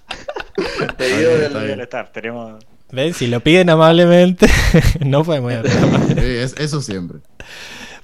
Pedido 0.97 1.37
bien, 1.39 1.53
del, 1.53 1.65
bien. 1.67 1.81
staff. 1.81 2.11
Tenemos. 2.13 2.65
¿ves? 2.91 3.17
Si 3.17 3.27
lo 3.27 3.41
piden 3.41 3.69
amablemente, 3.71 4.49
no 5.01 5.25
fue 5.25 5.41
muy 5.41 5.55
amable. 5.55 6.15
Sí, 6.15 6.21
es- 6.37 6.55
eso 6.59 6.81
siempre. 6.81 7.19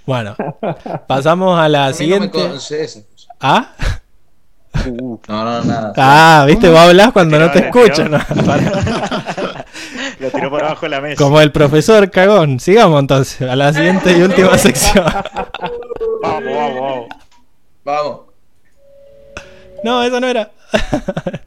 Bueno, 0.07 0.37
pasamos 1.09 1.59
a 1.59 1.69
la 1.69 1.87
A 1.87 1.91
mí 1.91 1.93
no 1.93 1.97
me 1.97 1.97
siguiente. 1.97 2.31
cosas. 2.31 3.05
¿Ah? 3.41 3.73
No, 4.87 5.19
no, 5.29 5.65
nada. 5.65 5.93
Ah, 5.97 6.45
viste, 6.47 6.69
vos 6.69 6.79
hablas 6.79 7.13
cuando 7.13 7.39
no 7.39 7.51
te 7.51 7.61
Tiró, 7.61 7.71
Lo 10.25 10.31
tiró 10.31 10.49
por 10.49 10.65
abajo 10.65 10.87
de 10.87 10.89
la 10.89 11.01
mesa. 11.03 11.23
Como 11.23 11.39
el 11.39 11.53
profesor 11.53 12.11
cagón. 12.11 12.59
Sigamos 12.59 12.99
entonces 12.99 13.43
a 13.43 13.55
la 13.57 13.75
siguiente 13.75 14.17
y 14.17 14.23
última 14.23 14.57
sección. 14.59 15.05
Vamos, 15.05 16.45
vamos, 16.55 16.81
vamos. 16.81 17.09
Vamos. 17.85 18.21
No, 19.83 20.03
eso 20.03 20.19
no 20.21 20.27
era. 20.27 20.51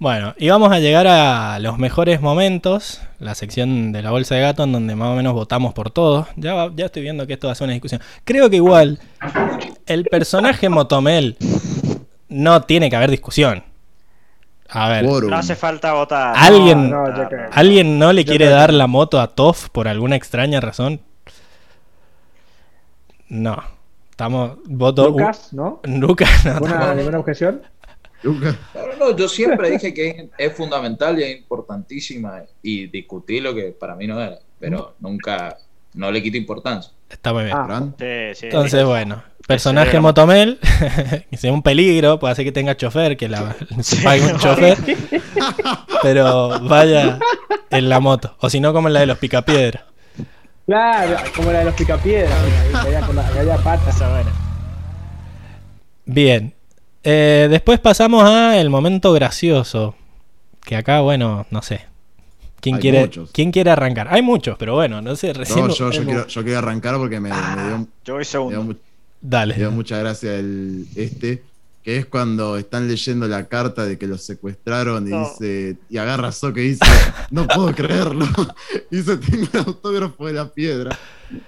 Bueno, 0.00 0.34
y 0.38 0.48
vamos 0.48 0.72
a 0.72 0.78
llegar 0.78 1.06
a 1.06 1.58
los 1.58 1.76
mejores 1.76 2.22
momentos, 2.22 3.02
la 3.18 3.34
sección 3.34 3.92
de 3.92 4.00
la 4.00 4.10
bolsa 4.10 4.34
de 4.34 4.40
gato 4.40 4.64
en 4.64 4.72
donde 4.72 4.96
más 4.96 5.08
o 5.08 5.14
menos 5.14 5.34
votamos 5.34 5.74
por 5.74 5.90
todos. 5.90 6.26
Ya, 6.36 6.54
va- 6.54 6.70
ya 6.74 6.86
estoy 6.86 7.02
viendo 7.02 7.26
que 7.26 7.34
esto 7.34 7.48
va 7.48 7.52
a 7.52 7.54
ser 7.54 7.66
una 7.66 7.74
discusión. 7.74 8.00
Creo 8.24 8.48
que 8.48 8.56
igual 8.56 8.98
el 9.84 10.04
personaje 10.06 10.70
Motomel 10.70 11.36
no 12.30 12.62
tiene 12.62 12.88
que 12.88 12.96
haber 12.96 13.10
discusión. 13.10 13.62
A 14.70 14.88
ver. 14.88 15.04
No 15.04 15.36
hace 15.36 15.54
falta 15.54 15.92
votar. 15.92 16.32
¿Alguien- 16.34 16.88
No. 16.90 17.04
¿alguien 17.52 17.98
no 17.98 18.12
le 18.14 18.24
Yo 18.24 18.30
quiere 18.30 18.46
dar 18.46 18.72
la 18.72 18.86
moto 18.86 19.20
a 19.20 19.26
Toff 19.28 19.68
por 19.68 19.86
alguna 19.86 20.16
extraña 20.16 20.60
razón? 20.60 21.02
No. 23.28 23.62
Estamos. 24.12 24.52
Voto. 24.64 25.08
Lucas, 25.08 25.52
¿no? 25.52 25.80
Lucas, 25.84 26.30
no. 26.46 26.52
¿Alguna, 26.52 26.94
¿Ninguna 26.94 27.18
objeción? 27.18 27.62
No, 28.22 28.96
no, 28.98 29.16
yo 29.16 29.28
siempre 29.28 29.70
dije 29.70 29.94
que 29.94 30.08
es, 30.08 30.24
es 30.36 30.52
fundamental 30.52 31.18
y 31.18 31.22
es 31.22 31.38
importantísima 31.38 32.42
y 32.62 32.86
discutí 32.86 33.40
lo 33.40 33.54
que 33.54 33.72
para 33.72 33.96
mí 33.96 34.06
no 34.06 34.20
era, 34.20 34.38
pero 34.58 34.94
nunca, 35.00 35.56
no 35.94 36.10
le 36.10 36.22
quito 36.22 36.36
importancia. 36.36 36.92
Está 37.08 37.32
muy 37.32 37.44
bien. 37.44 37.56
Ah. 37.56 37.64
Fran. 37.66 37.94
Sí, 37.98 38.34
sí. 38.34 38.46
Entonces, 38.46 38.84
bueno, 38.84 39.22
personaje. 39.46 39.98
Motomel, 40.00 40.58
que 41.30 41.36
sea 41.36 41.52
un 41.52 41.62
peligro, 41.62 42.18
puede 42.20 42.32
hacer 42.32 42.44
que 42.44 42.52
tenga 42.52 42.76
chofer, 42.76 43.16
que 43.16 43.28
la, 43.28 43.56
se 43.80 43.96
pague 43.96 44.32
un 44.32 44.38
chofer, 44.38 44.78
pero 46.02 46.60
vaya 46.60 47.18
en 47.70 47.88
la 47.88 48.00
moto, 48.00 48.36
o 48.40 48.48
si 48.48 48.60
no, 48.60 48.72
como 48.72 48.88
en 48.88 48.94
la 48.94 49.00
de 49.00 49.06
los 49.06 49.18
picapiedras. 49.18 49.84
Claro, 50.66 51.16
como 51.34 51.50
la 51.50 51.60
de 51.60 51.64
los 51.64 51.74
picapiedras, 51.74 52.32
que 53.32 53.38
había 53.38 53.56
patas. 53.56 54.00
Bien, 56.04 56.54
Eh, 57.02 57.48
después 57.50 57.80
pasamos 57.80 58.24
a 58.24 58.58
el 58.60 58.70
momento 58.70 59.12
gracioso, 59.12 59.94
que 60.64 60.76
acá, 60.76 61.00
bueno, 61.00 61.46
no 61.50 61.62
sé. 61.62 61.82
¿Quién 62.60 62.76
Hay 62.76 62.80
quiere, 62.82 63.00
muchos. 63.00 63.30
¿Quién 63.32 63.52
quiere 63.52 63.70
arrancar? 63.70 64.08
Hay 64.10 64.20
muchos, 64.22 64.56
pero 64.58 64.74
bueno, 64.74 65.00
no 65.00 65.16
sé, 65.16 65.32
recién... 65.32 65.66
No, 65.66 65.72
yo, 65.72 65.90
yo, 65.90 66.04
quiero, 66.04 66.26
yo 66.26 66.42
quiero 66.42 66.58
arrancar 66.58 66.96
porque 66.96 67.18
me, 67.18 67.30
me 67.30 67.36
dio, 67.68 67.88
Yo 68.04 68.14
voy 68.14 68.14
me 68.14 68.14
dio 68.18 68.24
segundo. 68.24 68.76
Dale. 69.22 69.54
me 69.54 69.60
dio 69.60 69.70
mucha 69.70 69.98
gracia 69.98 70.34
el 70.34 70.86
este, 70.94 71.42
que 71.82 71.96
es 71.96 72.06
cuando 72.06 72.58
están 72.58 72.86
leyendo 72.88 73.26
la 73.28 73.48
carta 73.48 73.86
de 73.86 73.96
que 73.96 74.06
los 74.06 74.22
secuestraron 74.22 75.06
y 75.06 75.10
No. 75.10 75.20
dice, 75.20 75.76
y 75.88 75.96
agarra 75.96 76.28
a 76.28 76.32
Soke 76.32 76.58
y 76.58 76.68
dice, 76.70 76.84
no 77.30 77.46
puedo 77.46 77.74
creerlo. 77.74 78.26
Y 78.90 78.96
dice, 78.96 79.16
tengo 79.16 79.46
el 79.52 79.58
autógrafo 79.60 80.26
de 80.26 80.32
la 80.34 80.48
piedra. 80.52 80.98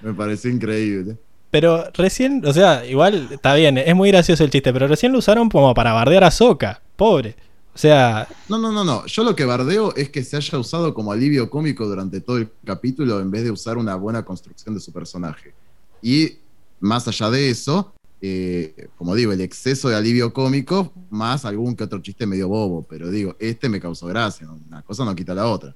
Me 0.00 0.14
pareció 0.14 0.50
increíble. 0.50 1.16
Pero 1.52 1.84
recién, 1.92 2.42
o 2.46 2.52
sea, 2.54 2.86
igual 2.86 3.28
está 3.30 3.52
bien, 3.54 3.76
es 3.76 3.94
muy 3.94 4.10
gracioso 4.10 4.42
el 4.42 4.48
chiste, 4.48 4.72
pero 4.72 4.88
recién 4.88 5.12
lo 5.12 5.18
usaron 5.18 5.50
como 5.50 5.74
para 5.74 5.92
bardear 5.92 6.24
a 6.24 6.30
Soca, 6.30 6.80
pobre. 6.96 7.36
O 7.74 7.78
sea, 7.78 8.26
No, 8.48 8.56
no, 8.56 8.72
no, 8.72 8.82
no. 8.84 9.04
Yo 9.04 9.22
lo 9.22 9.36
que 9.36 9.44
bardeo 9.44 9.94
es 9.94 10.08
que 10.08 10.24
se 10.24 10.38
haya 10.38 10.58
usado 10.58 10.94
como 10.94 11.12
alivio 11.12 11.50
cómico 11.50 11.86
durante 11.86 12.22
todo 12.22 12.38
el 12.38 12.48
capítulo 12.64 13.20
en 13.20 13.30
vez 13.30 13.44
de 13.44 13.50
usar 13.50 13.76
una 13.76 13.96
buena 13.96 14.24
construcción 14.24 14.74
de 14.74 14.80
su 14.80 14.94
personaje. 14.94 15.52
Y 16.00 16.38
más 16.80 17.06
allá 17.06 17.28
de 17.28 17.50
eso, 17.50 17.92
eh, 18.22 18.88
como 18.96 19.14
digo, 19.14 19.32
el 19.32 19.42
exceso 19.42 19.90
de 19.90 19.96
alivio 19.96 20.32
cómico, 20.32 20.90
más 21.10 21.44
algún 21.44 21.76
que 21.76 21.84
otro 21.84 22.00
chiste 22.00 22.24
medio 22.26 22.48
bobo. 22.48 22.86
Pero 22.88 23.10
digo, 23.10 23.36
este 23.38 23.68
me 23.68 23.78
causó 23.78 24.06
gracia. 24.06 24.48
Una 24.68 24.80
cosa 24.80 25.04
no 25.04 25.14
quita 25.14 25.34
la 25.34 25.48
otra. 25.48 25.74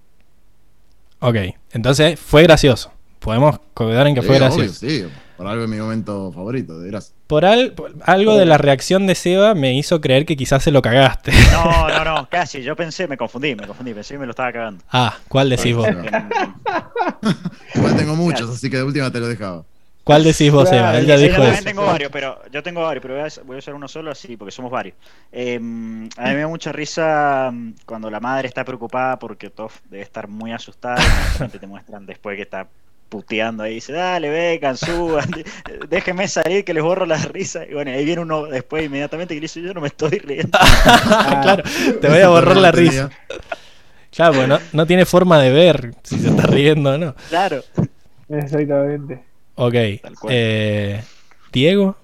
ok, 1.18 1.36
entonces 1.72 2.18
fue 2.18 2.44
gracioso. 2.44 2.90
Podemos 3.18 3.60
quedar 3.76 4.06
en 4.06 4.14
que 4.14 4.22
fue 4.22 4.36
gracioso. 4.36 4.86
obvio, 4.86 5.04
sí, 5.04 5.04
por 5.36 5.46
algo 5.46 5.64
es 5.64 5.68
mi 5.70 5.76
momento 5.76 6.32
favorito, 6.32 6.78
de 6.80 6.88
gracia. 6.88 7.14
Por, 7.26 7.44
al- 7.44 7.72
por 7.72 7.92
algo 8.04 8.36
de 8.36 8.46
la 8.46 8.56
reacción 8.58 9.06
de 9.06 9.14
Seba 9.14 9.54
me 9.54 9.74
hizo 9.76 10.00
creer 10.00 10.24
que 10.26 10.36
quizás 10.36 10.62
se 10.62 10.70
lo 10.70 10.80
cagaste. 10.82 11.32
No, 11.52 11.88
no, 11.88 12.04
no, 12.16 12.28
casi. 12.28 12.62
Yo 12.62 12.76
pensé, 12.76 13.06
me 13.08 13.16
confundí, 13.16 13.54
me 13.54 13.66
confundí. 13.66 13.92
Pensé 13.94 14.14
que 14.14 14.18
me 14.18 14.26
lo 14.26 14.30
estaba 14.30 14.52
cagando. 14.52 14.82
Ah, 14.92 15.16
¿cuál 15.28 15.50
decís 15.50 15.74
vos? 15.74 15.88
Igual 17.74 17.96
tengo 17.96 18.14
muchos, 18.16 18.50
así 18.50 18.70
que 18.70 18.76
de 18.78 18.82
última 18.84 19.10
te 19.10 19.20
lo 19.20 19.28
dejaba. 19.28 19.64
¿Cuál 20.04 20.22
decís 20.22 20.52
vos, 20.52 20.68
Claro, 20.68 20.86
Seba? 20.86 20.98
Él 20.98 21.06
ya 21.06 21.16
sí, 21.18 21.24
dijo 21.24 21.34
yo 21.38 21.42
también 21.42 21.54
eso. 21.56 21.64
tengo 21.64 21.84
varios, 21.84 22.12
pero 22.12 22.38
yo 22.52 22.62
tengo 22.62 22.82
varios, 22.82 23.02
pero 23.02 23.14
voy 23.14 23.24
a, 23.24 23.42
voy 23.44 23.56
a 23.56 23.58
usar 23.58 23.74
uno 23.74 23.88
solo 23.88 24.12
así, 24.12 24.36
porque 24.36 24.52
somos 24.52 24.70
varios. 24.70 24.94
Eh, 25.32 25.56
a 25.56 25.58
mí 25.60 26.08
me 26.34 26.36
da 26.42 26.46
mucha 26.46 26.70
risa 26.70 27.50
mm, 27.52 27.72
cuando 27.84 28.08
la 28.08 28.20
madre 28.20 28.46
está 28.46 28.64
preocupada 28.64 29.18
porque 29.18 29.50
Toff 29.50 29.80
debe 29.90 30.04
estar 30.04 30.28
muy 30.28 30.52
asustada 30.52 31.02
y 31.52 31.58
te 31.58 31.66
muestran 31.66 32.06
después 32.06 32.36
que 32.36 32.42
está 32.42 32.68
puteando 33.08 33.62
ahí, 33.62 33.74
dice, 33.74 33.92
dale, 33.92 34.28
vengan, 34.28 34.76
suban, 34.76 35.28
déjenme 35.88 36.28
salir 36.28 36.64
que 36.64 36.74
les 36.74 36.82
borro 36.82 37.06
la 37.06 37.18
risa. 37.18 37.64
Y 37.64 37.74
bueno, 37.74 37.90
ahí 37.90 38.04
viene 38.04 38.22
uno 38.22 38.46
después 38.46 38.84
inmediatamente 38.84 39.34
que 39.34 39.40
le 39.40 39.44
dice, 39.44 39.62
yo 39.62 39.72
no 39.74 39.80
me 39.80 39.88
estoy 39.88 40.18
riendo. 40.18 40.58
claro, 41.42 41.62
te 42.00 42.08
voy 42.08 42.20
a 42.20 42.28
borrar 42.28 42.56
la 42.56 42.72
risa. 42.72 43.10
Claro, 44.10 44.32
porque 44.32 44.48
no, 44.48 44.58
no 44.72 44.86
tiene 44.86 45.04
forma 45.04 45.38
de 45.38 45.50
ver 45.52 45.94
si 46.02 46.18
se 46.18 46.28
está 46.28 46.46
riendo 46.46 46.92
o 46.92 46.98
no. 46.98 47.14
Claro. 47.28 47.62
Exactamente. 48.28 49.22
Ok, 49.56 49.74
eh, 50.28 51.02
Diego. 51.52 51.96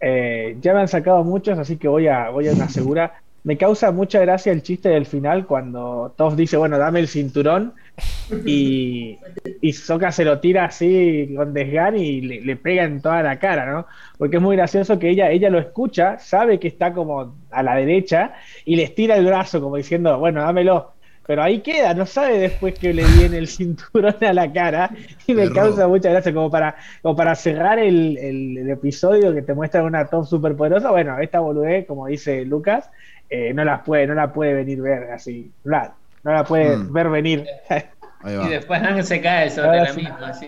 Eh, 0.00 0.56
ya 0.60 0.74
me 0.74 0.80
han 0.80 0.88
sacado 0.88 1.24
muchos, 1.24 1.58
así 1.58 1.76
que 1.76 1.88
voy 1.88 2.08
a, 2.08 2.30
voy 2.30 2.48
a 2.48 2.52
una 2.52 2.68
segura. 2.68 3.14
Me 3.44 3.58
causa 3.58 3.92
mucha 3.92 4.20
gracia 4.20 4.52
el 4.52 4.62
chiste 4.62 4.88
del 4.88 5.04
final 5.06 5.46
cuando 5.46 6.14
Toff 6.16 6.34
dice, 6.34 6.56
bueno, 6.56 6.78
dame 6.78 7.00
el 7.00 7.08
cinturón 7.08 7.74
y, 8.46 9.18
y 9.60 9.72
Sokka 9.74 10.12
se 10.12 10.24
lo 10.24 10.40
tira 10.40 10.64
así 10.64 11.32
con 11.36 11.52
desgán 11.52 11.96
y 11.96 12.22
le, 12.22 12.40
le 12.40 12.56
pega 12.56 12.84
en 12.84 13.02
toda 13.02 13.22
la 13.22 13.38
cara, 13.38 13.66
¿no? 13.70 13.86
Porque 14.18 14.36
es 14.36 14.42
muy 14.42 14.56
gracioso 14.56 14.98
que 14.98 15.10
ella, 15.10 15.30
ella 15.30 15.50
lo 15.50 15.58
escucha, 15.58 16.18
sabe 16.18 16.58
que 16.58 16.68
está 16.68 16.94
como 16.94 17.36
a 17.50 17.62
la 17.62 17.76
derecha 17.76 18.32
y 18.64 18.76
le 18.76 18.84
estira 18.84 19.16
el 19.16 19.26
brazo 19.26 19.60
como 19.60 19.76
diciendo, 19.76 20.18
bueno, 20.18 20.40
dámelo. 20.40 20.92
Pero 21.26 21.42
ahí 21.42 21.60
queda, 21.60 21.94
no 21.94 22.04
sabe 22.04 22.38
después 22.38 22.78
que 22.78 22.92
le 22.92 23.08
viene 23.08 23.38
el 23.38 23.48
cinturón 23.48 24.14
a 24.22 24.32
la 24.34 24.52
cara 24.52 24.90
y 25.26 25.32
me 25.34 25.44
Error. 25.44 25.54
causa 25.54 25.88
mucha 25.88 26.10
gracia 26.10 26.34
como 26.34 26.50
para, 26.50 26.76
como 27.00 27.16
para 27.16 27.34
cerrar 27.34 27.78
el, 27.78 28.18
el- 28.18 28.58
el 28.58 28.70
episodio 28.70 29.32
que 29.34 29.40
te 29.42 29.54
muestra 29.54 29.82
una 29.84 30.06
top 30.06 30.26
super 30.26 30.54
poderosa. 30.54 30.90
Bueno, 30.90 31.18
esta 31.18 31.40
boludez, 31.40 31.86
como 31.86 32.06
dice 32.08 32.44
Lucas, 32.44 32.90
eh, 33.30 33.52
no 33.54 33.64
la 33.64 33.82
puede, 33.82 34.06
no 34.06 34.14
la 34.14 34.32
puede 34.32 34.54
venir 34.54 34.80
ver 34.80 35.10
así, 35.12 35.50
no 35.64 35.80
no 36.22 36.32
la 36.32 36.44
puede 36.44 36.76
Mm. 36.76 36.92
ver 36.92 37.08
venir. 37.10 37.46
Ahí 37.68 38.38
Y 38.46 38.48
después 38.48 38.80
se 39.06 39.20
cae 39.20 39.50
sobre 39.50 39.80
la 39.82 39.92
misma, 39.92 40.18
así. 40.28 40.46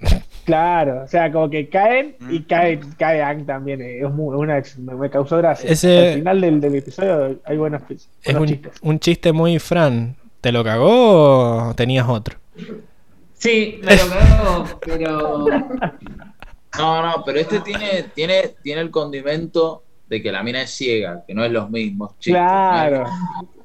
Claro, 0.44 1.02
o 1.02 1.06
sea, 1.06 1.30
como 1.30 1.50
que 1.50 1.68
caen 1.68 2.16
y 2.30 2.38
Mm. 2.38 2.44
cae, 2.48 2.80
cae 2.96 3.22
Ang 3.22 3.44
también. 3.44 3.82
eh, 3.82 3.98
Es 4.00 4.10
muy, 4.10 4.34
una, 4.34 4.62
me, 4.78 4.94
me 4.94 5.10
causó 5.10 5.36
gracia. 5.38 5.70
Ese- 5.70 6.08
Al 6.08 6.14
final 6.14 6.40
del, 6.40 6.60
del 6.60 6.74
episodio 6.76 7.38
hay 7.44 7.56
buenos, 7.58 7.82
Es 7.90 8.08
buenos 8.24 8.40
un, 8.42 8.48
chistes. 8.48 8.72
un 8.80 8.98
chiste 8.98 9.32
muy 9.32 9.58
Fran. 9.58 10.16
¿Te 10.40 10.50
lo 10.52 10.64
cagó 10.64 11.68
o 11.68 11.74
tenías 11.74 12.08
otro? 12.08 12.38
Sí, 13.34 13.80
me 13.82 13.96
lo 13.96 14.08
cago, 14.08 14.64
pero. 14.80 15.46
No, 16.78 17.02
no, 17.02 17.24
pero 17.24 17.40
este 17.40 17.60
tiene, 17.60 18.04
tiene, 18.14 18.54
tiene 18.62 18.82
el 18.82 18.90
condimento 18.90 19.82
de 20.08 20.22
que 20.22 20.32
la 20.32 20.42
mina 20.42 20.62
es 20.62 20.70
ciega, 20.70 21.22
que 21.26 21.34
no 21.34 21.44
es 21.44 21.50
los 21.52 21.68
mismos 21.70 22.18
chistes. 22.18 22.40
Claro, 22.42 23.04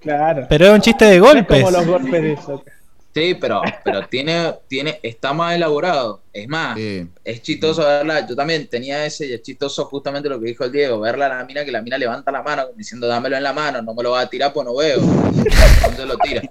claro. 0.02 0.46
Pero 0.50 0.66
es 0.68 0.72
un 0.74 0.82
chiste 0.82 1.06
de 1.06 1.20
No 1.20 1.28
es 1.28 1.34
golpes. 1.34 1.64
como 1.64 1.72
los 1.78 1.86
golpes 1.88 2.22
de 2.24 2.38
Sokka. 2.38 2.72
Sí, 3.16 3.36
pero, 3.40 3.62
pero 3.84 4.08
tiene, 4.08 4.56
tiene, 4.68 5.00
está 5.04 5.34
más 5.34 5.54
elaborado. 5.56 6.22
Es 6.34 6.48
más, 6.48 6.76
Sí. 6.76 7.08
es 7.24 7.42
chistoso 7.44 7.84
verla. 7.84 8.26
Yo 8.28 8.36
también 8.36 8.68
tenía 8.68 9.06
ese 9.06 9.28
y 9.28 9.34
es 9.34 9.44
chistoso 9.44 9.86
justamente 9.86 10.28
lo 10.28 10.40
que 10.40 10.48
dijo 10.48 10.64
el 10.64 10.72
Diego, 10.72 11.00
verla 11.00 11.28
a 11.28 11.38
la 11.38 11.46
mina 11.46 11.64
que 11.64 11.72
la 11.72 11.84
mina 11.84 12.00
levanta 12.00 12.32
la 12.32 12.42
mano 12.42 12.64
diciendo 12.76 13.06
dámelo 13.06 13.38
en 13.38 13.44
la 13.44 13.54
mano, 13.54 13.84
no 13.84 13.94
me 13.94 14.02
lo 14.02 14.10
va 14.12 14.22
a 14.22 14.28
tirar 14.30 14.52
pues 14.52 14.66
no 14.66 14.76
veo. 14.76 14.98
Entonces 14.98 16.06
lo 16.08 16.18
tira. 16.18 16.42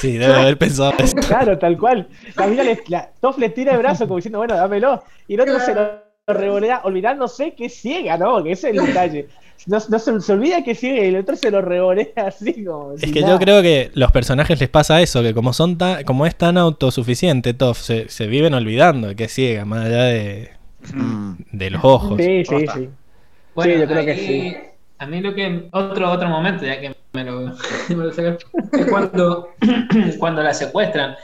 Sí, 0.00 0.18
debe 0.18 0.34
haber 0.34 0.56
pensado 0.58 0.92
eso. 0.98 1.16
Claro, 1.16 1.58
tal 1.58 1.76
cual. 1.78 2.08
La 2.36 2.46
mina 2.46 2.62
le, 2.62 2.80
la, 2.88 3.10
Toph 3.20 3.38
le 3.38 3.48
tira 3.50 3.72
el 3.72 3.78
brazo 3.78 4.04
como 4.06 4.16
diciendo, 4.16 4.38
bueno, 4.38 4.54
dámelo. 4.56 5.02
Y 5.26 5.34
el 5.34 5.40
otro 5.40 5.58
se 5.60 5.74
lo 5.74 6.00
revolea, 6.32 6.80
olvidándose 6.84 7.54
que 7.54 7.66
es 7.66 7.74
ciega, 7.74 8.16
¿no? 8.16 8.42
Que 8.42 8.52
ese 8.52 8.70
es 8.70 8.76
el 8.76 8.86
detalle. 8.86 9.28
No, 9.66 9.78
no 9.88 9.98
se, 10.00 10.20
se 10.20 10.32
olvida 10.32 10.64
que 10.64 10.72
es 10.72 10.80
ciega 10.80 11.04
y 11.04 11.08
el 11.08 11.16
otro 11.16 11.36
se 11.36 11.50
lo 11.50 11.60
revolea 11.60 12.08
así 12.26 12.64
como. 12.64 12.94
Es 12.94 13.12
que 13.12 13.20
nada. 13.20 13.34
yo 13.34 13.38
creo 13.38 13.62
que 13.62 13.90
los 13.94 14.10
personajes 14.10 14.58
les 14.58 14.68
pasa 14.68 15.00
eso, 15.00 15.22
que 15.22 15.34
como 15.34 15.52
son 15.52 15.78
tan, 15.78 16.02
como 16.04 16.26
es 16.26 16.34
tan 16.34 16.58
autosuficiente, 16.58 17.54
Toff, 17.54 17.78
se, 17.80 18.08
se 18.08 18.26
viven 18.26 18.54
olvidando 18.54 19.08
de 19.08 19.16
que 19.16 19.24
es 19.24 19.32
ciega, 19.32 19.64
más 19.64 19.86
allá 19.86 20.04
de, 20.04 20.50
Mm. 20.92 21.34
de 21.52 21.70
los 21.70 21.84
ojos. 21.84 22.16
Sí, 22.20 22.44
sí, 22.44 22.66
sí. 22.74 22.88
Bueno, 23.54 23.74
yo 23.74 23.86
creo 23.86 24.04
que 24.04 24.16
sí. 24.16 24.56
A 24.98 25.06
mí 25.06 25.20
lo 25.20 25.32
que. 25.34 25.68
Otro, 25.72 26.10
otro 26.10 26.28
momento, 26.28 26.64
ya 26.64 26.80
que 26.80 26.94
me 27.12 27.22
lo, 27.24 27.52
me 27.88 27.94
lo 27.94 28.12
saqué. 28.12 28.36
Es 28.72 28.86
cuando, 28.86 29.50
cuando 30.18 30.42
la 30.42 30.52
secuestran 30.54 31.14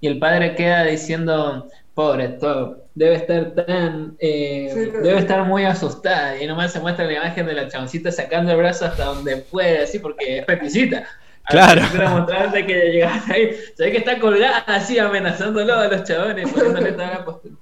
y 0.00 0.08
el 0.08 0.18
padre 0.18 0.54
queda 0.54 0.84
diciendo, 0.84 1.66
pobre 1.96 2.28
todo, 2.28 2.84
debe 2.94 3.14
estar 3.14 3.52
tan, 3.52 4.16
eh, 4.20 4.70
Sí, 4.72 4.88
pero- 4.92 5.02
debe 5.02 5.18
estar 5.18 5.44
muy 5.46 5.64
asustada 5.64 6.40
y 6.40 6.46
nomás 6.46 6.70
se 6.72 6.78
muestra 6.78 7.06
la 7.06 7.14
imagen 7.14 7.46
de 7.46 7.54
la 7.54 7.68
chaboncita 7.68 8.12
sacando 8.12 8.52
el 8.52 8.58
brazo 8.58 8.84
hasta 8.84 9.06
donde 9.06 9.38
puede, 9.38 9.78
así 9.82 9.98
porque 9.98 10.38
es 10.40 10.44
peticita. 10.44 11.04
Claro. 11.48 11.80
Para 11.96 12.10
mostrarte 12.10 12.66
que 12.66 12.74
llegaste 12.92 13.32
ahí, 13.32 13.50
se 13.74 13.84
ve 13.84 13.92
que 13.92 13.98
está 13.98 14.18
colgada 14.18 14.58
así 14.66 14.98
amenazándolo 14.98 15.72
a 15.74 15.88
los 15.88 16.04
chabones, 16.04 16.52
poniéndole 16.52 16.92
toda 16.92 17.10
la 17.10 17.24
postura. 17.24 17.54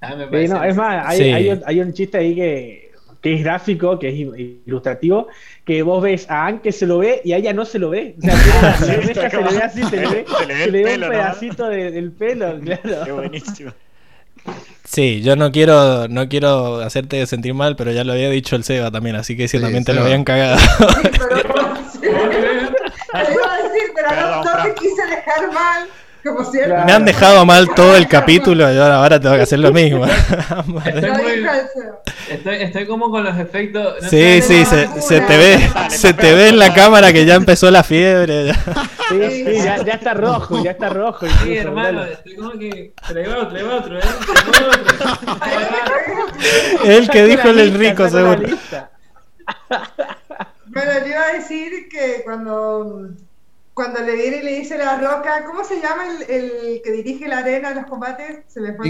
Ah, 0.00 0.14
me 0.16 0.24
Sí, 0.24 0.30
parece 0.30 0.54
no, 0.54 0.64
es 0.64 0.76
más, 0.76 1.06
hay, 1.06 1.16
Sí. 1.18 1.32
hay 1.32 1.48
un, 1.50 1.62
hay 1.66 1.80
un 1.80 1.92
chiste 1.92 2.16
ahí 2.18 2.34
que, 2.34 2.83
que 3.24 3.34
es 3.34 3.42
gráfico, 3.42 3.98
que 3.98 4.10
es 4.10 4.14
il- 4.14 4.58
ilustrativo, 4.66 5.26
que 5.64 5.82
vos 5.82 6.00
ves 6.02 6.30
a 6.30 6.46
Anne 6.46 6.60
que 6.62 6.70
se 6.70 6.86
lo 6.86 6.98
ve 6.98 7.22
y 7.24 7.32
a 7.32 7.38
ella 7.38 7.52
no 7.54 7.64
se 7.64 7.78
lo 7.80 7.90
ve. 7.90 8.14
O 8.18 8.20
sea, 8.20 8.34
tiene 8.36 8.60
la, 8.60 8.98
oreja 8.98 9.30
se 9.30 9.36
le 9.42 9.50
ve 9.56 9.62
así, 9.62 9.82
se 9.82 9.96
le 9.96 10.06
ve, 10.08 10.24
Se 10.38 10.46
le 10.46 10.54
ve 10.54 10.58
se 10.58 10.64
el 10.64 10.72
le 10.72 10.78
ve 10.78 10.84
pelo, 10.84 11.06
un 11.06 11.12
¿no? 11.12 11.18
pedacito 11.18 11.68
de- 11.68 11.90
del 11.90 12.12
pelo, 12.12 12.60
Qué 12.60 12.76
claro. 12.78 13.14
buenísimo. 13.16 13.72
Sí, 14.84 15.22
yo 15.22 15.36
no 15.36 15.50
quiero, 15.50 16.06
no 16.08 16.28
quiero 16.28 16.76
hacerte 16.80 17.24
sentir 17.26 17.54
mal, 17.54 17.76
pero 17.76 17.90
ya 17.92 18.04
lo 18.04 18.12
había 18.12 18.28
dicho 18.28 18.56
el 18.56 18.64
Seba 18.64 18.90
también, 18.90 19.16
así 19.16 19.36
que 19.38 19.48
sí, 19.48 19.56
Sí, 19.56 19.62
también 19.62 19.84
te 19.84 19.94
lo 19.94 20.02
habían 20.02 20.22
cagado. 20.22 20.58
Sí, 20.58 20.66
pero 21.12 21.76
sí. 21.90 22.00
Te 22.00 22.08
iba 23.32 23.54
a 23.54 23.62
decir, 23.62 23.90
pero 23.94 24.08
Perdón, 24.10 24.44
no, 24.44 24.56
no 24.56 24.62
te 24.64 24.74
quise 24.74 25.02
dejar 25.06 25.52
mal, 25.52 25.88
como 26.24 26.42
siempre. 26.44 26.72
Claro. 26.72 26.86
Me 26.86 26.92
han 26.92 27.04
dejado 27.04 27.44
mal 27.44 27.68
todo 27.74 27.96
el 27.96 28.08
capítulo 28.08 28.72
y 28.72 28.76
ahora, 28.76 28.96
ahora 28.96 29.20
tengo 29.20 29.36
que 29.36 29.42
hacer 29.42 29.58
lo 29.58 29.72
mismo. 29.72 30.04
Estoy 30.86 31.10
muy-. 31.10 31.46
Estoy, 32.30 32.56
estoy 32.56 32.86
como 32.86 33.10
con 33.10 33.22
los 33.24 33.38
efectos. 33.38 34.02
no 34.02 34.08
Sí, 34.08 34.40
sí, 34.42 34.64
se, 34.64 35.00
se 35.00 35.20
te 35.20 35.36
ve, 35.36 35.70
dale, 35.72 35.90
se 35.90 36.14
te 36.14 36.34
ve 36.34 36.48
en 36.48 36.58
la 36.58 36.72
cámara 36.72 37.12
que 37.12 37.26
ya 37.26 37.34
empezó 37.34 37.70
la 37.70 37.82
fiebre. 37.82 38.52
Sí, 39.10 39.44
sí, 39.44 39.56
ya, 39.62 39.84
ya 39.84 39.92
está 39.92 40.14
rojo, 40.14 40.62
ya 40.64 40.70
está 40.72 40.88
rojo. 40.88 41.26
Sí, 41.42 41.56
hermano, 41.56 42.00
dale. 42.00 42.12
estoy 42.14 42.34
como 42.36 42.52
que. 42.52 42.94
Traigo 43.06 43.32
otro, 43.34 43.48
traigo 43.48 43.74
otro, 43.74 43.98
¿eh? 43.98 44.02
Traigo 44.50 46.22
otro. 46.22 46.90
El 46.90 47.10
que 47.10 47.24
dijo 47.24 47.48
el 47.48 47.58
Enrico, 47.60 48.08
seguro. 48.08 48.42
Bueno, 50.66 50.92
le 51.00 51.08
iba 51.08 51.20
a 51.20 51.32
decir 51.34 51.88
que 51.88 52.22
cuando, 52.24 53.10
cuando 53.74 54.00
le 54.00 54.14
viene 54.14 54.36
y 54.38 54.42
le 54.42 54.54
dice 54.60 54.78
la 54.78 54.98
roca, 54.98 55.44
¿cómo 55.44 55.64
se 55.64 55.80
llama 55.80 56.04
el, 56.06 56.22
el 56.30 56.82
que 56.82 56.92
dirige 56.92 57.28
la 57.28 57.38
arena 57.38 57.70
de 57.70 57.74
los 57.76 57.86
combates? 57.86 58.44
Se 58.46 58.60
me 58.60 58.72
fue. 58.74 58.86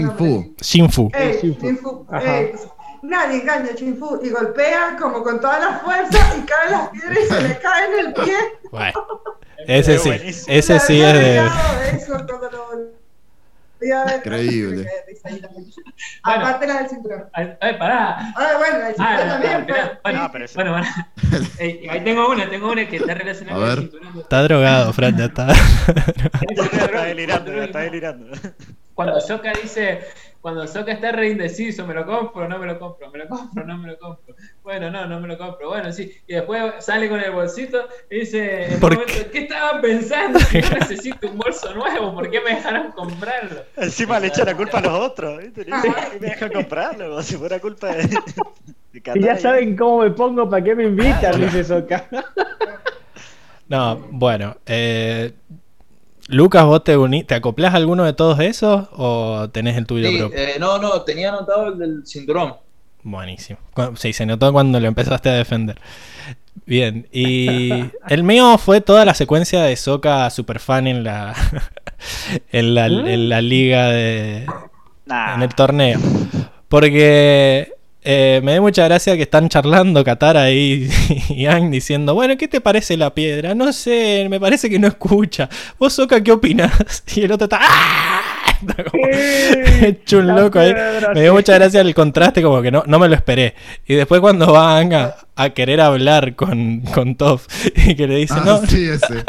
Shinfu. 0.61 1.11
Eh, 1.13 1.39
Shinfu. 1.41 2.05
Eh, 2.21 2.49
pues, 2.51 2.67
nadie 3.01 3.41
engaña 3.41 3.71
a 3.71 3.75
Shinfu 3.75 4.19
y 4.23 4.29
golpea 4.29 4.95
como 4.99 5.23
con 5.23 5.41
toda 5.41 5.59
la 5.59 5.79
fuerza 5.79 6.17
y 6.37 6.41
caen 6.45 6.71
las 6.71 6.89
piedras 6.89 7.17
y 7.17 7.27
se 7.27 7.41
le 7.41 7.59
cae 7.59 7.85
en 7.85 8.05
el 8.05 8.13
pie. 8.13 8.37
Bueno, 8.71 8.93
ese 9.67 9.97
sí, 9.97 10.09
ese 10.47 10.79
sí 10.79 11.01
es 11.01 11.13
de... 11.13 11.49
Eso 11.93 12.17
lo. 12.17 13.04
Increíble. 13.81 14.87
Aparte 16.23 16.67
la 16.67 16.79
del 16.79 16.89
cinturón. 16.89 17.25
Ay, 17.33 17.53
ay, 17.61 17.73
pará. 17.77 18.33
Ah, 18.35 18.53
bueno, 18.57 18.79
la 18.79 18.85
del 18.85 18.95
cinturón 18.95 19.27
también. 19.27 19.59
no, 19.59 19.65
pero- 19.67 19.99
bueno, 20.03 20.19
No, 20.23 20.31
pero 20.31 20.45
eso- 20.45 20.55
bueno, 20.55 20.71
bueno. 20.71 20.87
Eh, 21.59 21.87
ahí 21.89 22.03
tengo 22.03 22.29
una, 22.29 22.49
tengo 22.49 22.71
una 22.71 22.87
que 22.87 22.97
está 22.97 23.13
relacionada 23.15 23.57
A 23.57 23.59
con 23.59 23.69
el 23.69 23.75
ver. 23.75 23.89
cinturón. 23.91 24.19
Está 24.21 24.43
drogado, 24.43 24.93
Fran, 24.93 25.17
ya 25.17 25.25
está. 25.25 25.47
Está 26.49 27.03
delirando, 27.05 27.63
está 27.63 27.79
delirando. 27.79 28.37
Cuando 28.93 29.19
Soka 29.19 29.51
dice, 29.61 30.01
cuando 30.45 30.67
Soka 30.67 30.91
está 30.91 31.11
re 31.11 31.31
indeciso, 31.31 31.87
me 31.87 31.95
lo 31.95 32.05
compro, 32.05 32.47
no 32.47 32.59
me 32.59 32.67
lo 32.67 32.77
compro, 32.77 33.09
me 33.09 33.17
lo 33.17 33.27
compro, 33.27 33.65
no 33.65 33.79
me 33.79 33.87
lo 33.87 33.97
compro. 33.97 34.35
Bueno, 34.61 34.91
no, 34.91 35.07
no 35.07 35.19
me 35.19 35.27
lo 35.27 35.39
compro. 35.39 35.69
Bueno, 35.69 35.91
sí. 35.91 36.15
Y 36.27 36.35
después 36.35 36.85
sale 36.85 37.09
con 37.09 37.19
el 37.19 37.31
bolsito 37.31 37.87
y 38.11 38.19
dice, 38.19 38.77
¿Por 38.79 38.93
momento, 38.93 39.31
¿qué 39.31 39.39
estaban 39.39 39.81
pensando? 39.81 40.37
Si 40.37 40.59
no 40.59 40.69
necesito 40.69 41.31
un 41.31 41.39
bolso 41.39 41.73
nuevo, 41.73 42.13
¿por 42.13 42.29
qué 42.29 42.41
me 42.41 42.51
dejaron 42.51 42.91
comprarlo? 42.91 43.63
Encima 43.75 44.19
le 44.19 44.27
echa 44.27 44.45
la 44.45 44.55
culpa 44.55 44.77
a 44.77 44.81
los 44.81 44.93
otros. 44.93 45.39
¿viste? 45.39 45.65
Le 45.65 45.75
dice, 45.77 45.93
"Ay, 45.97 46.19
me 46.21 46.27
dejan 46.27 46.51
comprarlo, 46.51 47.09
como 47.09 47.23
si 47.23 47.37
fuera 47.37 47.59
culpa 47.59 47.87
de. 47.95 48.03
de 48.93 49.01
Y 49.15 49.23
ya 49.23 49.37
saben 49.37 49.75
cómo 49.75 50.01
me 50.03 50.11
pongo, 50.11 50.47
¿para 50.47 50.63
qué 50.63 50.75
me 50.75 50.83
invitan? 50.83 51.41
Dice 51.41 51.63
Soca. 51.63 52.07
No, 53.67 53.95
bueno. 54.11 54.57
Eh, 54.67 55.33
Lucas, 56.27 56.65
¿vos 56.65 56.83
te, 56.83 56.97
uní, 56.97 57.23
te 57.23 57.35
acoplás 57.35 57.73
a 57.73 57.77
alguno 57.77 58.03
de 58.03 58.13
todos 58.13 58.39
esos 58.39 58.87
o 58.93 59.47
tenés 59.51 59.77
el 59.77 59.85
tuyo 59.85 60.09
Sí, 60.09 60.17
propio? 60.17 60.37
eh, 60.39 60.55
no, 60.59 60.79
no, 60.79 61.01
tenía 61.01 61.29
anotado 61.29 61.67
el 61.67 61.77
del 61.77 62.07
cinturón. 62.07 62.55
Buenísimo. 63.03 63.59
Sí, 63.95 64.13
se 64.13 64.25
notó 64.25 64.51
cuando 64.51 64.79
lo 64.79 64.87
empezaste 64.87 65.29
a 65.29 65.33
defender. 65.33 65.79
Bien, 66.65 67.07
y 67.11 67.69
el 68.09 68.23
mío 68.23 68.57
fue 68.57 68.81
toda 68.81 69.05
la 69.05 69.13
secuencia 69.13 69.61
de 69.61 69.75
Soca 69.75 70.27
Superfan 70.31 70.87
en 70.87 71.03
la, 71.03 71.35
en 72.51 72.73
la, 72.73 72.87
en 72.87 73.29
la 73.29 73.41
liga 73.41 73.89
de, 73.89 74.47
Nah. 75.05 75.35
en 75.35 75.43
el 75.43 75.53
torneo. 75.53 75.99
Porque 76.67 77.74
eh, 78.05 78.39
me 78.43 78.53
dio 78.53 78.61
mucha 78.61 78.85
gracia 78.85 79.15
que 79.15 79.23
están 79.23 79.49
charlando 79.49 80.03
Katara 80.03 80.51
y, 80.53 80.89
y 81.29 81.45
Aang 81.47 81.71
diciendo, 81.71 82.13
bueno, 82.13 82.37
¿qué 82.37 82.47
te 82.47 82.61
parece 82.61 82.97
la 82.97 83.13
piedra? 83.13 83.55
No 83.55 83.73
sé, 83.73 84.27
me 84.29 84.39
parece 84.39 84.69
que 84.69 84.79
no 84.79 84.87
escucha. 84.87 85.49
¿Vos, 85.79 85.93
Soka, 85.93 86.21
qué 86.23 86.31
opinas? 86.31 86.71
Y 87.15 87.21
el 87.23 87.31
otro 87.31 87.45
está... 87.45 87.59
¡Ah! 87.61 88.34
Está 88.61 88.83
como 88.91 89.03
hecho 89.81 90.19
un 90.19 90.27
La 90.27 90.35
loco 90.35 90.59
ahí. 90.59 90.73
Me 91.13 91.21
dio 91.21 91.33
mucha 91.33 91.53
gracia 91.55 91.81
el 91.81 91.93
contraste, 91.95 92.41
como 92.41 92.61
que 92.61 92.71
no, 92.71 92.83
no 92.87 92.99
me 92.99 93.07
lo 93.07 93.15
esperé. 93.15 93.55
Y 93.85 93.95
después 93.95 94.21
cuando 94.21 94.51
va 94.51 94.79
a, 94.79 95.15
a 95.35 95.49
querer 95.51 95.81
hablar 95.81 96.35
con, 96.35 96.81
con 96.81 97.15
Toph 97.15 97.45
y 97.75 97.95
que 97.95 98.07
le 98.07 98.15
dice, 98.17 98.35
Ah, 98.37 98.43
no, 98.45 98.65
sí, 98.65 98.87
ese. 98.89 99.23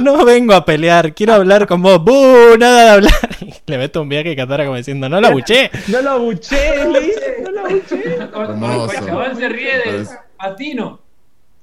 no 0.00 0.24
vengo 0.24 0.54
a 0.54 0.64
pelear, 0.64 1.14
quiero 1.14 1.34
hablar 1.34 1.66
con 1.66 1.82
vos. 1.82 2.02
¡Buh! 2.02 2.56
Nada 2.58 2.84
de 2.84 2.90
hablar. 2.90 3.12
Y 3.40 3.52
le 3.66 3.78
meto 3.78 4.02
un 4.02 4.08
viaje 4.08 4.32
y 4.32 4.36
Katara 4.36 4.64
como 4.64 4.76
diciendo, 4.76 5.08
no 5.08 5.20
la 5.20 5.30
buché. 5.30 5.70
No 5.88 6.00
lo 6.02 6.10
abuché, 6.10 6.84
le 6.92 7.00
dice, 7.00 7.36
no 7.42 7.50
lo 7.50 7.60
abuché. 7.66 8.18
Hermoso. 8.18 9.36
Se 9.38 9.48
ríe 9.48 9.78
de 9.78 10.06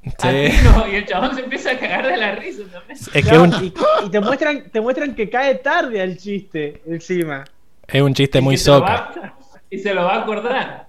Patino. 0.03 0.87
Y 0.91 0.95
el 0.95 1.05
chabón 1.05 1.35
se 1.35 1.41
empieza 1.41 1.71
a 1.71 1.77
cagar 1.79 2.07
de 2.07 2.17
la 2.17 2.35
risa 2.35 2.63
también. 2.71 2.91
Es 2.91 3.09
que 3.09 3.19
es 3.19 3.37
un, 3.37 3.53
y, 3.63 3.73
y 4.05 4.09
te 4.09 4.19
muestran, 4.19 4.69
te 4.71 4.81
muestran 4.81 5.13
que 5.15 5.29
cae 5.29 5.55
tarde 5.55 6.01
al 6.01 6.17
chiste 6.17 6.81
encima. 6.87 7.43
es 7.87 8.01
un 8.01 8.13
chiste 8.13 8.41
muy 8.41 8.55
Y 8.55 8.57
se 8.57 8.69
lo 8.71 8.77
soca. 8.79 8.91
va- 8.91 9.37
Y 9.69 9.77
se 9.79 9.93
lo 9.93 10.03
va 10.03 10.15
a 10.15 10.21
acordar. 10.23 10.87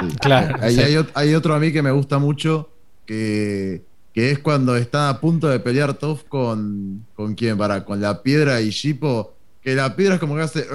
Sí. 0.00 0.16
Claro, 0.20 0.56
Ahí 0.60 0.74
sí. 0.74 0.80
hay, 0.82 0.94
ot- 0.94 1.10
hay 1.14 1.34
otro 1.34 1.54
a 1.54 1.58
mí 1.58 1.72
que 1.72 1.82
me 1.82 1.90
gusta 1.90 2.18
mucho, 2.18 2.70
que, 3.06 3.82
que 4.12 4.30
es 4.32 4.38
cuando 4.38 4.76
está 4.76 5.08
a 5.08 5.20
punto 5.20 5.48
de 5.48 5.60
pelear 5.60 5.94
Toph 5.94 6.24
con, 6.28 7.06
con 7.14 7.34
quién, 7.34 7.56
para, 7.56 7.84
con 7.84 8.00
la 8.00 8.22
piedra 8.22 8.60
y 8.60 8.68
Shippo, 8.70 9.34
que 9.68 9.74
la 9.74 9.94
piedra 9.96 10.14
es 10.14 10.20
como 10.20 10.36
que 10.36 10.42
hace, 10.42 10.66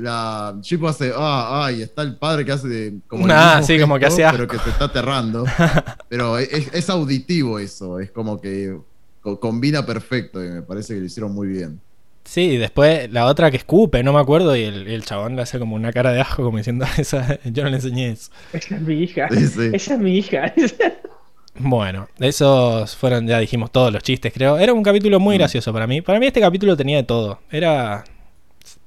la 0.00 0.56
Shippo 0.62 0.88
hace, 0.88 1.12
ah, 1.16 1.64
ah, 1.66 1.72
y 1.72 1.82
está 1.82 2.02
el 2.02 2.16
padre 2.16 2.44
que 2.44 2.52
hace 2.52 2.68
de, 2.68 3.00
como 3.06 3.26
el 3.26 3.32
Ah, 3.32 3.56
mismo 3.58 3.66
sí, 3.66 3.78
como 3.80 3.98
que 3.98 4.06
hace 4.06 4.24
asco. 4.24 4.36
pero 4.36 4.48
que 4.48 4.58
se 4.58 4.70
está 4.70 4.86
aterrando. 4.86 5.44
pero 6.08 6.38
es, 6.38 6.72
es 6.72 6.90
auditivo 6.90 7.58
eso, 7.58 7.98
es 8.00 8.10
como 8.10 8.40
que 8.40 8.76
co- 9.20 9.40
combina 9.40 9.84
perfecto 9.84 10.44
y 10.44 10.48
me 10.48 10.62
parece 10.62 10.94
que 10.94 11.00
lo 11.00 11.06
hicieron 11.06 11.32
muy 11.34 11.48
bien. 11.48 11.80
Sí, 12.24 12.42
y 12.42 12.56
después 12.56 13.10
la 13.12 13.26
otra 13.26 13.50
que 13.52 13.56
escupe, 13.56 14.02
no 14.02 14.12
me 14.12 14.18
acuerdo, 14.20 14.56
y 14.56 14.62
el, 14.64 14.88
el 14.88 15.04
chabón 15.04 15.36
le 15.36 15.42
hace 15.42 15.58
como 15.60 15.76
una 15.76 15.92
cara 15.92 16.12
de 16.12 16.20
asco, 16.20 16.42
como 16.44 16.58
diciendo, 16.58 16.84
esa, 16.98 17.38
yo 17.44 17.62
no 17.62 17.70
le 17.70 17.76
enseñé 17.76 18.10
eso. 18.10 18.30
Esa 18.52 18.76
es 18.76 18.80
mi 18.82 19.02
hija. 19.02 19.28
Sí, 19.30 19.46
sí. 19.46 19.70
Esa 19.72 19.94
es 19.94 20.00
mi 20.00 20.18
hija. 20.18 20.52
Bueno, 21.58 22.08
esos 22.18 22.94
fueron, 22.96 23.26
ya 23.26 23.38
dijimos, 23.38 23.70
todos 23.72 23.90
los 23.92 24.02
chistes, 24.02 24.30
creo. 24.32 24.58
Era 24.58 24.74
un 24.74 24.82
capítulo 24.82 25.18
muy 25.20 25.38
gracioso 25.38 25.72
para 25.72 25.86
mí. 25.86 26.02
Para 26.02 26.20
mí 26.20 26.26
este 26.26 26.40
capítulo 26.40 26.76
tenía 26.76 26.98
de 26.98 27.04
todo. 27.04 27.40
Era 27.50 28.04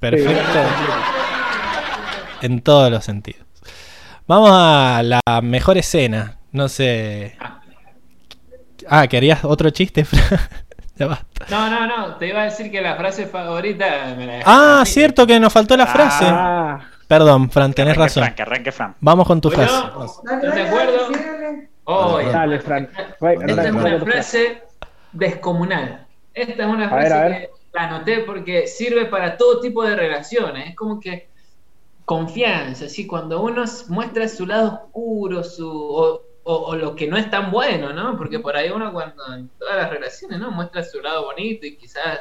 perfecto 0.00 0.58
en 2.42 2.60
todos 2.62 2.90
los 2.90 3.04
sentidos. 3.04 3.46
Vamos 4.26 4.50
a 4.52 5.02
la 5.04 5.20
mejor 5.42 5.76
escena. 5.78 6.38
No 6.52 6.68
sé. 6.68 7.36
Ah, 8.88 9.06
¿querías 9.06 9.44
otro 9.44 9.70
chiste? 9.70 10.04
Fran? 10.04 10.22
ya 10.96 11.06
basta. 11.06 11.46
No, 11.50 11.68
no, 11.70 11.86
no. 11.86 12.16
Te 12.16 12.28
iba 12.28 12.40
a 12.42 12.44
decir 12.44 12.70
que 12.70 12.80
la 12.80 12.96
frase 12.96 13.26
favorita 13.26 14.14
me 14.16 14.26
la 14.26 14.42
Ah, 14.46 14.82
cierto 14.86 15.26
que 15.26 15.38
nos 15.38 15.52
faltó 15.52 15.76
la 15.76 15.86
frase. 15.86 16.24
Ah, 16.28 16.80
Perdón, 17.06 17.50
Fran, 17.50 17.72
tenés 17.72 17.92
Arranque 17.94 18.08
razón. 18.08 18.22
Fran, 18.22 18.34
que 18.36 18.42
arranque 18.42 18.72
Fran. 18.72 18.96
Vamos 19.00 19.26
con 19.26 19.40
tu 19.40 19.50
Bueno, 19.50 19.66
frase. 19.66 20.20
Dale, 20.24 20.36
¿Estás 20.36 20.40
de 20.40 20.48
dale, 20.48 20.68
acuerdo? 20.68 20.92
dale, 20.92 21.18
síguele. 21.18 21.68
Oh, 21.84 22.12
Dale, 22.18 22.24
ya. 22.24 22.32
dale, 22.38 22.60
Fran. 22.60 22.88
Dale, 23.20 23.34
Esta 23.50 23.64
es 23.64 23.72
una 23.72 23.98
frase 23.98 24.62
descomunal. 25.12 26.06
Esta 26.34 26.62
es 26.62 26.68
una 26.68 26.88
A 26.88 26.94
ver, 26.94 27.06
frase 27.08 27.14
a 27.14 27.22
ver. 27.28 27.32
que 27.40 27.50
la 27.72 27.84
anoté 27.88 28.18
porque 28.20 28.66
sirve 28.66 29.06
para 29.06 29.36
todo 29.36 29.60
tipo 29.60 29.82
de 29.84 29.94
relaciones. 29.96 30.70
Es 30.70 30.76
como 30.76 30.98
que 31.00 31.28
confianza, 32.04 32.86
así 32.86 33.06
cuando 33.06 33.40
uno 33.42 33.64
muestra 33.88 34.28
su 34.28 34.46
lado 34.46 34.82
oscuro, 34.84 35.44
su 35.44 35.68
o, 35.70 36.22
o- 36.42 36.54
o 36.66 36.74
lo 36.76 36.96
que 36.96 37.06
no 37.06 37.16
es 37.16 37.30
tan 37.30 37.50
bueno, 37.52 37.92
¿no? 37.92 38.16
Porque 38.16 38.40
por 38.40 38.56
ahí 38.56 38.70
uno 38.70 38.92
cuando 38.92 39.22
en 39.34 39.48
todas 39.58 39.76
las 39.76 39.90
relaciones, 39.90 40.40
¿no? 40.40 40.50
Muestra 40.50 40.82
su 40.82 41.00
lado 41.00 41.24
bonito 41.26 41.66
y 41.66 41.76
quizás 41.76 42.18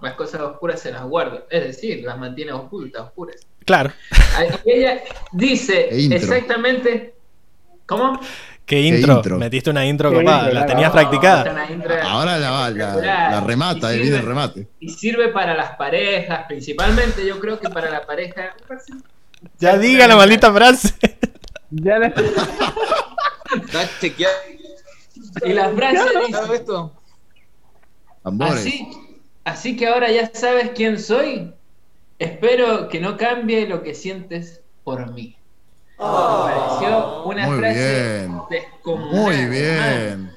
las 0.00 0.14
cosas 0.14 0.40
oscuras 0.40 0.80
se 0.80 0.90
las 0.92 1.04
guarda. 1.04 1.44
Es 1.50 1.64
decir, 1.64 2.02
las 2.04 2.16
mantiene 2.18 2.52
ocultas, 2.52 3.02
oscuras. 3.02 3.46
Claro. 3.66 3.90
Ella 4.64 5.02
dice 5.32 5.88
E 5.90 6.14
exactamente. 6.14 7.14
¿Cómo? 7.86 8.18
¿Qué 8.66 8.80
intro? 8.80 9.16
intro? 9.18 9.38
Metiste 9.38 9.70
una 9.70 9.86
intro 9.86 10.12
copada, 10.12 10.38
intro, 10.40 10.54
la 10.54 10.60
la 10.60 10.66
tenías 10.66 10.90
practicada. 10.90 11.52
Una 11.52 11.70
intro 11.70 11.94
Ahora 12.02 12.36
la, 12.36 12.70
la, 12.70 12.96
la 12.96 13.40
remata, 13.40 13.92
Y 13.92 13.94
ahí 13.94 14.02
viene 14.02 14.16
el 14.16 14.26
remate. 14.26 14.66
Y 14.80 14.88
sirve 14.88 15.28
para 15.28 15.54
las 15.54 15.76
parejas, 15.76 16.46
principalmente 16.48 17.24
yo 17.24 17.38
creo 17.38 17.60
que 17.60 17.70
para 17.70 17.88
la 17.90 18.04
pareja. 18.04 18.56
Ya 19.60 19.78
diga 19.78 20.08
la 20.08 20.16
maldita 20.16 20.52
frase. 20.52 20.94
Ya 21.70 21.96
¿Estás 21.96 23.90
chequeado 24.00 24.34
Y 25.44 25.52
la 25.52 25.70
frase 25.70 26.04
dice, 26.26 26.54
esto? 26.54 26.92
Así, 28.40 28.88
así 29.44 29.76
que 29.76 29.86
ahora 29.86 30.10
ya 30.10 30.28
sabes 30.34 30.72
quién 30.74 30.98
soy. 30.98 31.52
Espero 32.18 32.88
que 32.88 32.98
no 32.98 33.16
cambie 33.16 33.68
lo 33.68 33.84
que 33.84 33.94
sientes 33.94 34.62
por 34.82 35.12
mí. 35.12 35.36
Me 35.98 36.04
pareció 36.04 37.22
una 37.24 37.46
Muy 37.46 37.58
frase 37.58 38.18
bien. 38.26 38.40
descomunal. 38.50 39.14
Muy 39.14 39.44
bien. 39.46 40.32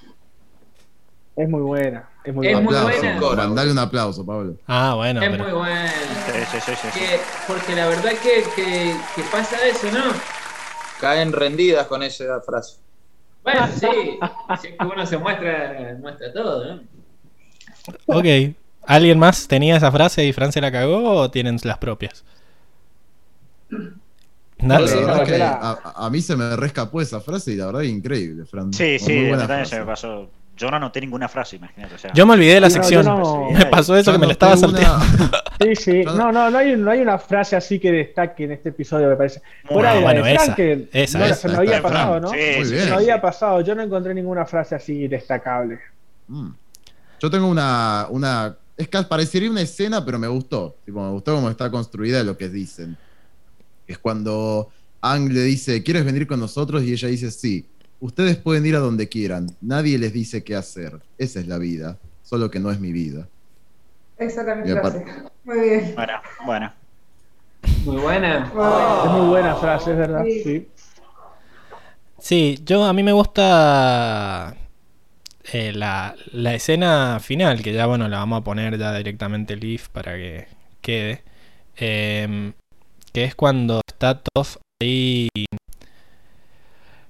Es 1.35 1.49
muy 1.49 1.61
buena. 1.61 2.09
Es 2.23 2.33
muy 2.33 2.47
Es 2.47 2.53
buena. 2.53 2.69
muy 2.69 2.75
aplauso. 2.93 3.27
buena. 3.27 3.43
Mandale 3.43 3.71
un 3.71 3.79
aplauso, 3.79 4.25
Pablo. 4.25 4.55
Ah, 4.67 4.93
bueno, 4.95 5.21
Es 5.21 5.29
pero- 5.29 5.43
muy 5.43 5.53
bueno. 5.53 5.89
Sí, 6.25 6.39
sí, 6.51 6.57
sí, 6.65 6.71
sí, 6.81 6.87
sí. 6.93 6.99
Que- 6.99 7.19
porque 7.47 7.75
la 7.75 7.87
verdad 7.87 8.11
que, 8.21 8.43
que, 8.55 8.95
que 9.15 9.21
pasa 9.31 9.57
eso, 9.65 9.87
¿no? 9.91 10.03
Caen 10.99 11.31
rendidas 11.33 11.87
con 11.87 12.03
esa 12.03 12.41
frase. 12.41 12.77
Bueno, 13.43 13.67
sí, 13.73 14.19
si 14.61 14.67
es 14.67 14.73
que 14.77 14.85
uno 14.85 15.05
se 15.05 15.17
muestra, 15.17 15.95
muestra 15.99 16.33
todo, 16.33 16.65
¿no? 16.75 16.81
Ok. 18.07 18.25
¿Alguien 18.85 19.17
más 19.19 19.47
tenía 19.47 19.77
esa 19.77 19.91
frase 19.91 20.25
y 20.25 20.33
Fran 20.33 20.51
se 20.51 20.59
la 20.61 20.71
cagó 20.71 21.13
o 21.21 21.31
tienen 21.31 21.57
las 21.63 21.77
propias? 21.77 22.25
Sí, 24.59 24.65
no, 24.67 25.23
que 25.23 25.41
a, 25.41 25.77
a 25.95 26.09
mí 26.09 26.21
se 26.21 26.35
me 26.35 26.55
rescapó 26.55 27.01
esa 27.01 27.21
frase 27.21 27.53
y 27.53 27.55
la 27.55 27.67
verdad 27.67 27.83
es 27.83 27.89
increíble, 27.89 28.45
Fran. 28.45 28.73
Sí, 28.73 28.83
Muy 28.83 28.99
sí, 28.99 29.29
también 29.37 29.65
se 29.65 29.79
me 29.79 29.85
pasó. 29.85 30.29
Yo 30.57 30.69
no 30.69 30.75
anoté 30.75 30.99
ninguna 30.99 31.29
frase, 31.29 31.55
imagínate. 31.55 31.95
O 31.95 31.97
sea, 31.97 32.11
Yo 32.13 32.25
me 32.25 32.33
olvidé 32.33 32.55
de 32.55 32.59
la 32.59 32.67
no, 32.67 32.73
sección. 32.73 33.05
no- 33.05 33.49
Me 33.53 33.65
pasó 33.67 33.95
eso 33.95 34.11
Yo 34.11 34.17
que 34.17 34.19
me 34.19 34.25
la 34.27 34.33
estaba 34.33 34.57
salteando. 34.57 34.97
una- 34.97 35.41
Sí, 35.61 35.75
sí. 35.77 36.03
No, 36.05 36.33
no, 36.33 36.49
no 36.51 36.57
hay, 36.57 36.75
no 36.75 36.91
hay 36.91 36.99
una 36.99 37.17
frase 37.17 37.55
así 37.55 37.79
que 37.79 37.89
destaque 37.93 38.43
en 38.43 38.51
este 38.51 38.69
episodio, 38.69 39.07
me 39.07 39.15
parece. 39.15 39.41
Fuera 39.65 39.91
de 39.93 40.01
la 40.01 40.01
bueno, 40.01 40.23
de 40.25 40.33
Frank, 40.35 40.43
esa, 40.49 40.55
que 40.55 40.89
esa, 40.91 41.19
no, 41.19 41.25
esa, 41.25 41.35
se 41.35 41.47
me 41.47 41.55
había 41.55 41.81
pasado, 41.81 42.19
¿no? 42.19 42.29
Sí, 42.31 42.37
Muy 42.57 42.65
sí, 42.65 42.71
bien. 42.73 42.83
Se 42.83 42.89
me 42.89 42.95
había 42.97 43.21
pasado. 43.21 43.61
Yo 43.61 43.73
no 43.75 43.81
encontré 43.81 44.13
ninguna 44.13 44.45
frase 44.45 44.75
así 44.75 45.07
destacable. 45.07 45.79
Mm. 46.27 46.49
Yo 47.21 47.29
tengo 47.31 47.47
una, 47.47 48.07
una. 48.09 48.57
Es 48.75 48.89
que 48.89 49.01
parecería 49.03 49.49
una 49.49 49.61
escena, 49.61 50.03
pero 50.03 50.19
me 50.19 50.27
gustó. 50.27 50.75
Tipo, 50.85 51.01
me 51.01 51.11
gustó 51.11 51.35
cómo 51.35 51.49
está 51.49 51.71
construida 51.71 52.21
lo 52.25 52.37
que 52.37 52.49
dicen. 52.49 52.97
Es 53.89 53.97
cuando 53.97 54.69
Ang 55.01 55.29
le 55.33 55.41
dice, 55.43 55.81
¿quieres 55.83 56.05
venir 56.05 56.27
con 56.27 56.39
nosotros? 56.39 56.83
Y 56.83 56.93
ella 56.93 57.07
dice, 57.07 57.31
sí. 57.31 57.65
Ustedes 57.99 58.37
pueden 58.37 58.65
ir 58.65 58.75
a 58.75 58.79
donde 58.79 59.09
quieran. 59.09 59.47
Nadie 59.61 59.97
les 59.97 60.13
dice 60.13 60.43
qué 60.43 60.55
hacer. 60.55 60.99
Esa 61.17 61.39
es 61.39 61.47
la 61.47 61.57
vida. 61.57 61.97
Solo 62.23 62.49
que 62.51 62.59
no 62.59 62.71
es 62.71 62.79
mi 62.79 62.91
vida. 62.93 63.27
Esa 64.17 64.41
era 64.43 64.55
mi 64.55 64.69
Y 64.69 64.73
frase. 64.73 64.97
aparte- 64.99 65.23
Muy 65.43 65.59
bien. 65.59 65.93
Bueno, 65.95 66.13
bueno. 66.45 66.73
Muy 67.85 67.97
buena. 67.97 68.45
Es 69.05 69.11
muy 69.11 69.27
buena 69.27 69.55
frase, 69.55 69.91
es 69.91 69.97
verdad. 69.97 70.23
Sí. 70.25 70.43
Sí. 70.43 70.67
Sí, 72.19 72.59
yo 72.65 72.83
a 72.83 72.93
mí 72.93 73.01
me 73.03 73.13
gusta 73.13 74.55
eh, 75.53 75.71
la, 75.73 76.15
la 76.31 76.53
escena 76.55 77.19
final, 77.21 77.61
que 77.63 77.73
ya 77.73 77.85
bueno, 77.85 78.07
la 78.09 78.19
vamos 78.19 78.41
a 78.41 78.43
poner 78.43 78.77
ya 78.77 78.93
directamente 78.95 79.55
live 79.55 79.83
para 79.91 80.15
que 80.15 80.47
quede. 80.81 81.23
Em, 81.77 82.53
que 83.13 83.23
es 83.23 83.35
cuando 83.35 83.81
está 83.87 84.21
Toph 84.21 84.57
ahí. 84.81 85.27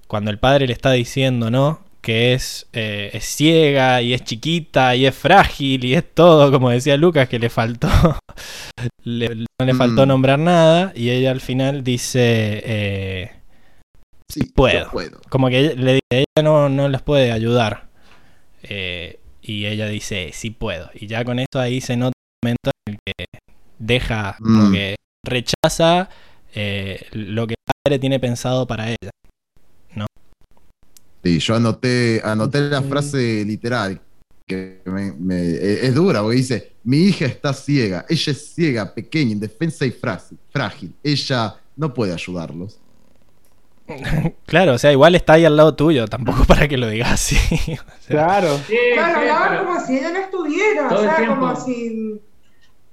Cuando 0.06 0.30
el 0.30 0.38
padre 0.38 0.66
le 0.66 0.72
está 0.72 0.90
diciendo, 0.92 1.50
¿no? 1.50 1.80
Que 2.00 2.32
es, 2.32 2.66
eh, 2.72 3.10
es 3.12 3.24
ciega 3.26 4.00
y 4.02 4.14
es 4.14 4.24
chiquita 4.24 4.96
y 4.96 5.06
es 5.06 5.14
frágil 5.14 5.84
y 5.84 5.94
es 5.94 6.04
todo, 6.14 6.50
como 6.50 6.70
decía 6.70 6.96
Lucas, 6.96 7.28
que 7.28 7.38
le 7.38 7.50
faltó. 7.50 7.88
le- 9.04 9.34
no 9.60 9.66
le 9.66 9.74
faltó 9.74 10.04
Mm. 10.04 10.08
nombrar 10.08 10.38
nada. 10.38 10.92
Y 10.96 11.10
ella 11.10 11.30
al 11.30 11.40
final 11.40 11.84
dice. 11.84 12.62
eh, 12.64 13.30
Sí, 14.32 14.44
Puedo. 14.54 14.88
como 15.28 15.48
que 15.48 15.58
ella- 15.58 15.74
le 15.74 15.92
dice, 15.94 16.00
ella 16.12 16.42
no, 16.44 16.68
no 16.68 16.88
los 16.88 17.02
puede 17.02 17.32
ayudar. 17.32 17.88
Eh, 18.62 19.18
y 19.42 19.66
ella 19.66 19.86
dice, 19.88 20.30
sí 20.32 20.50
puedo. 20.50 20.88
Y 20.94 21.08
ya 21.08 21.24
con 21.24 21.40
eso 21.40 21.58
ahí 21.58 21.80
se 21.80 21.96
nota 21.96 22.12
un 22.42 22.48
momento 22.48 22.70
en 22.86 22.94
el 22.94 22.98
que 23.04 23.24
deja, 23.78 24.36
como 24.38 24.68
Mm. 24.68 24.72
que 24.72 24.94
rechaza 25.24 26.08
eh, 26.54 27.06
lo 27.12 27.46
que 27.46 27.54
el 27.54 27.72
padre 27.84 27.98
tiene 27.98 28.18
pensado 28.20 28.66
para 28.66 28.88
ella. 28.90 29.10
Sí, 31.22 31.38
yo 31.38 31.54
anoté, 31.56 32.22
anoté 32.24 32.60
la 32.62 32.80
frase 32.80 33.44
literal, 33.44 34.00
que 34.46 34.80
me- 34.86 35.12
me- 35.12 35.36
e- 35.50 35.86
es 35.86 35.94
dura, 35.94 36.22
porque 36.22 36.36
dice, 36.38 36.72
mi 36.84 36.96
hija 37.02 37.26
está 37.26 37.52
ciega, 37.52 38.06
ella 38.08 38.32
es 38.32 38.54
ciega, 38.54 38.94
pequeña, 38.94 39.32
indefensa 39.32 39.84
y 39.84 39.90
frágil, 39.90 40.38
frágil. 40.50 40.94
ella 41.02 41.56
no 41.76 41.92
puede 41.92 42.14
ayudarlos. 42.14 42.78
Claro, 44.46 44.74
o 44.74 44.78
sea, 44.78 44.92
igual 44.92 45.14
está 45.14 45.34
ahí 45.34 45.44
al 45.44 45.56
lado 45.58 45.74
tuyo, 45.74 46.06
tampoco 46.08 46.44
para 46.48 46.66
que 46.68 46.78
lo 46.78 46.88
digas 46.88 47.12
así. 47.12 47.36
O 47.36 47.76
sea, 48.00 48.08
Claro. 48.08 48.58
Sí, 48.66 48.74
Claro, 48.94 49.20
sí, 49.20 49.26
pero- 49.50 49.66
como 49.66 49.86
si 49.86 49.98
ella 49.98 50.10
no 50.12 50.18
estuviera, 50.20 50.88
Todo 50.88 51.00
o 51.00 51.02
sea, 51.02 51.26
como 51.26 51.56
si 51.56 52.20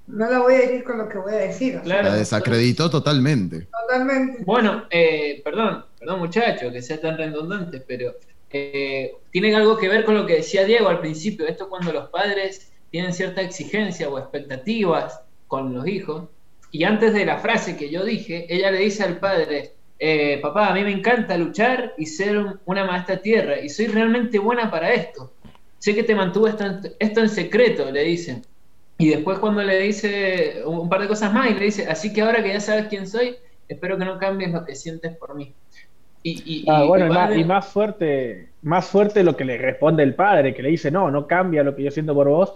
no 0.07 0.29
la 0.29 0.39
voy 0.39 0.53
a 0.55 0.63
herir 0.63 0.83
con 0.83 0.97
lo 0.97 1.07
que 1.09 1.17
voy 1.17 1.33
a 1.33 1.37
decir. 1.37 1.73
o 1.75 1.77
sea, 1.77 1.83
Claro. 1.83 2.09
La 2.09 2.15
desacreditó 2.15 2.89
totalmente. 2.89 3.67
totalmente. 3.81 4.43
Bueno, 4.45 4.85
eh, 4.89 5.41
perdón, 5.43 5.85
perdón 5.99 6.19
muchachos, 6.19 6.71
que 6.71 6.81
sea 6.81 6.99
tan 6.99 7.17
redundante, 7.17 7.79
pero 7.81 8.15
eh, 8.51 9.13
tiene 9.31 9.53
algo 9.55 9.77
que 9.77 9.89
ver 9.89 10.05
con 10.05 10.15
lo 10.15 10.25
que 10.25 10.35
decía 10.35 10.63
Diego 10.65 10.87
al 10.89 10.99
principio. 11.01 11.45
Esto 11.47 11.69
cuando 11.69 11.91
los 11.93 12.09
padres 12.09 12.71
tienen 12.89 13.13
cierta 13.13 13.41
exigencia 13.41 14.07
o 14.09 14.17
expectativas 14.17 15.19
con 15.47 15.73
los 15.73 15.85
hijos. 15.87 16.29
Y 16.71 16.83
antes 16.83 17.13
de 17.13 17.25
la 17.25 17.37
frase 17.37 17.75
que 17.77 17.89
yo 17.89 18.03
dije, 18.05 18.45
ella 18.49 18.71
le 18.71 18.79
dice 18.79 19.03
al 19.03 19.19
padre, 19.19 19.71
eh, 19.99 20.39
papá, 20.41 20.67
a 20.69 20.73
mí 20.73 20.83
me 20.83 20.91
encanta 20.91 21.37
luchar 21.37 21.93
y 21.97 22.05
ser 22.05 22.37
un- 22.37 22.59
una 22.65 22.85
maestra 22.85 23.17
tierra, 23.17 23.59
y 23.59 23.69
soy 23.69 23.87
realmente 23.87 24.37
buena 24.39 24.69
para 24.69 24.93
esto. 24.93 25.33
Sé 25.79 25.95
que 25.95 26.03
te 26.03 26.13
mantuvo 26.15 26.47
esto 26.47 26.65
en, 26.65 26.81
esto 26.99 27.21
en 27.21 27.29
secreto, 27.29 27.89
le 27.91 28.03
dicen. 28.03 28.43
Y 28.97 29.09
después 29.09 29.37
cuando 29.39 29.61
le 29.63 29.79
dice 29.79 30.63
un 30.65 30.89
par 30.89 31.01
de 31.01 31.07
cosas 31.07 31.31
más 31.33 31.49
y 31.51 31.53
le 31.53 31.65
dice, 31.65 31.87
así 31.87 32.11
que 32.13 32.21
ahora 32.21 32.41
que 32.41 32.49
ya 32.49 32.59
sabes 32.59 32.87
quién 32.87 33.07
soy, 33.07 33.35
espero 33.67 33.97
que 33.97 34.05
no 34.05 34.17
cambies 34.17 34.51
lo 34.51 34.65
que 34.65 34.75
sientes 34.75 35.15
por 35.17 35.35
mí. 35.35 35.53
Y, 36.23 36.41
y- 36.45 36.65
Ah, 36.67 36.83
y- 36.83 36.87
bueno, 36.87 37.05
y 37.05 37.09
más, 37.09 37.29
de- 37.29 37.37
y 37.39 37.43
más 37.45 37.65
fuerte, 37.67 38.49
más 38.63 38.85
fuerte 38.87 39.23
lo 39.23 39.37
que 39.37 39.45
le 39.45 39.57
responde 39.57 40.01
el 40.03 40.15
padre, 40.15 40.53
que 40.55 40.63
le 40.63 40.69
dice, 40.69 40.89
no, 40.89 41.11
no 41.11 41.27
cambia 41.27 41.63
lo 41.63 41.75
que 41.75 41.83
yo 41.83 41.91
siento 41.91 42.13
por 42.15 42.27
vos. 42.27 42.53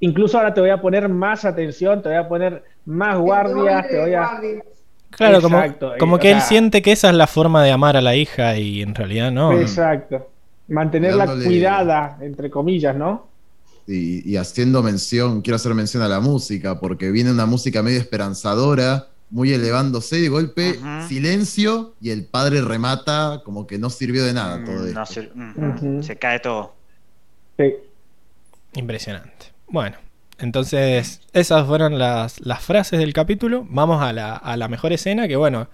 Incluso 0.00 0.38
ahora 0.38 0.54
te 0.54 0.60
voy 0.60 0.70
a 0.70 0.80
poner 0.80 1.08
más 1.08 1.44
atención, 1.44 2.00
te 2.02 2.08
voy 2.08 2.18
a 2.18 2.28
poner 2.28 2.62
más 2.86 3.18
guardias, 3.18 3.88
te 3.88 4.00
voy 4.00 4.14
a... 4.14 4.20
Guardias. 4.28 4.64
claro, 5.10 5.40
como, 5.42 5.58
Exacto, 5.58 5.92
como 5.98 6.16
o 6.16 6.18
que 6.18 6.30
él 6.30 6.38
sea- 6.38 6.48
siente 6.48 6.80
que 6.82 6.92
esa 6.92 7.10
es 7.10 7.16
la 7.16 7.26
forma 7.26 7.62
de 7.64 7.70
amar 7.72 7.96
a 7.96 8.00
la 8.00 8.14
hija 8.14 8.56
y 8.56 8.82
en 8.82 8.94
realidad 8.94 9.30
no. 9.32 9.52
Exacto. 9.52 10.28
Mantenerla 10.68 11.26
Dándole- 11.26 11.44
cuidada, 11.44 12.18
entre 12.20 12.50
comillas, 12.50 12.96
¿no? 12.96 13.31
Y, 13.86 14.28
y 14.30 14.36
haciendo 14.36 14.82
mención, 14.82 15.42
quiero 15.42 15.56
hacer 15.56 15.74
mención 15.74 16.02
a 16.02 16.08
la 16.08 16.20
música, 16.20 16.78
porque 16.80 17.10
viene 17.10 17.30
una 17.32 17.46
música 17.46 17.82
medio 17.82 17.98
esperanzadora, 17.98 19.08
muy 19.30 19.52
elevándose, 19.52 20.20
de 20.20 20.28
golpe 20.28 20.78
silencio, 21.08 21.94
y 22.00 22.10
el 22.10 22.24
padre 22.26 22.60
remata 22.62 23.40
como 23.44 23.66
que 23.66 23.78
no 23.78 23.90
sirvió 23.90 24.24
de 24.24 24.34
nada 24.34 24.62
todo 24.64 24.84
Mm, 24.84 24.86
esto. 24.88 25.00
no 25.00 25.06
sé, 25.06 25.30
mm. 25.34 26.02
Se 26.02 26.16
cae 26.16 26.38
todo. 26.40 26.74
Sí. 27.58 27.74
Impresionante. 28.74 29.46
Bueno, 29.68 29.96
entonces 30.38 31.20
esas 31.32 31.66
fueron 31.66 31.98
las, 31.98 32.40
las 32.40 32.62
frases 32.62 32.98
del 32.98 33.12
capítulo. 33.12 33.66
Vamos 33.68 34.02
a 34.02 34.12
la, 34.12 34.34
a 34.36 34.56
la 34.56 34.68
mejor 34.68 34.92
escena, 34.92 35.28
que 35.28 35.36
bueno, 35.36 35.68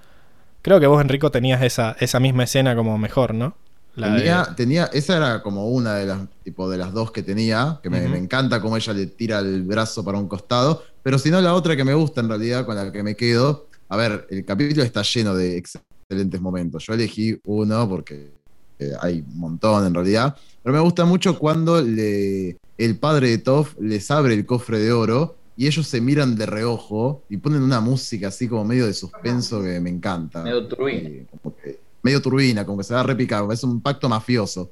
creo 0.63 0.81
que 0.81 0.87
vos, 0.87 1.01
Enrico, 1.01 1.31
tenías 1.31 1.63
esa, 1.63 1.97
esa 2.01 2.21
misma 2.21 2.45
escena 2.45 2.75
como 2.77 2.97
mejor, 2.99 3.35
¿no? 3.35 3.57
La 3.99 4.11
de- 4.11 4.19
Tenía, 4.19 4.55
tenía, 4.57 4.85
esa 4.93 5.17
era 5.17 5.43
como 5.43 5.69
una 5.69 5.95
de 5.97 6.07
las, 6.07 6.21
tipo, 6.45 6.71
de 6.71 6.79
las 6.79 6.93
dos 6.93 7.11
que 7.11 7.23
tenía, 7.23 7.81
que 7.83 7.91
me, 7.91 8.05
encanta 8.17 8.61
cómo 8.61 8.77
ella 8.77 8.93
le 8.93 9.07
tira 9.07 9.41
el 9.41 9.63
brazo 9.65 10.05
para 10.05 10.19
un 10.19 10.29
costado, 10.29 10.83
pero 11.03 11.19
si 11.19 11.31
no 11.31 11.41
la 11.41 11.55
otra 11.55 11.77
que 11.77 11.85
me 11.85 11.95
gusta 11.95 12.21
en 12.21 12.29
realidad, 12.29 12.65
con 12.65 12.77
la 12.77 12.93
que 12.93 13.03
me 13.03 13.17
quedo, 13.17 13.67
a 13.89 13.97
ver, 13.97 14.27
el 14.31 14.45
capítulo 14.45 14.83
está 14.83 15.03
lleno 15.03 15.35
de 15.35 15.57
excelentes 15.57 16.41
momentos. 16.41 16.87
Yo 16.87 16.95
elegí 16.95 17.41
uno 17.45 17.89
porque 17.89 18.31
eh, 18.79 18.93
hay 19.01 19.25
un 19.27 19.39
montón 19.39 19.87
en 19.87 19.95
realidad, 19.95 20.37
pero 20.63 20.75
me 20.75 20.81
gusta 20.81 21.05
mucho 21.05 21.39
cuando 21.39 21.83
le, 21.83 22.57
el 22.77 22.99
padre 22.99 23.31
de 23.31 23.39
Toph 23.39 23.75
les 23.81 24.11
abre 24.11 24.35
el 24.35 24.47
cofre 24.47 24.79
de 24.79 24.93
oro 24.93 25.37
y 25.57 25.67
ellos 25.67 25.89
se 25.89 26.01
miran 26.01 26.37
de 26.37 26.47
reojo 26.47 27.25
y 27.29 27.39
ponen 27.39 27.63
una 27.63 27.81
música 27.81 28.29
así 28.29 28.47
como 28.47 28.65
medio 28.65 28.87
de 28.87 28.95
suspenso 28.95 29.61
que 29.61 29.81
me 29.81 29.91
encanta. 29.91 30.45
Medio. 30.45 30.69
Eh, 30.89 31.27
como 31.43 31.57
que- 31.57 31.88
medio 32.03 32.21
turbina, 32.23 32.65
como 32.65 32.79
que 32.79 32.85
se 32.85 32.95
va 32.95 33.01
a 33.01 33.03
repicar, 33.05 33.45
es 33.53 33.63
un 33.65 33.81
pacto 33.83 34.09
mafioso. 34.09 34.71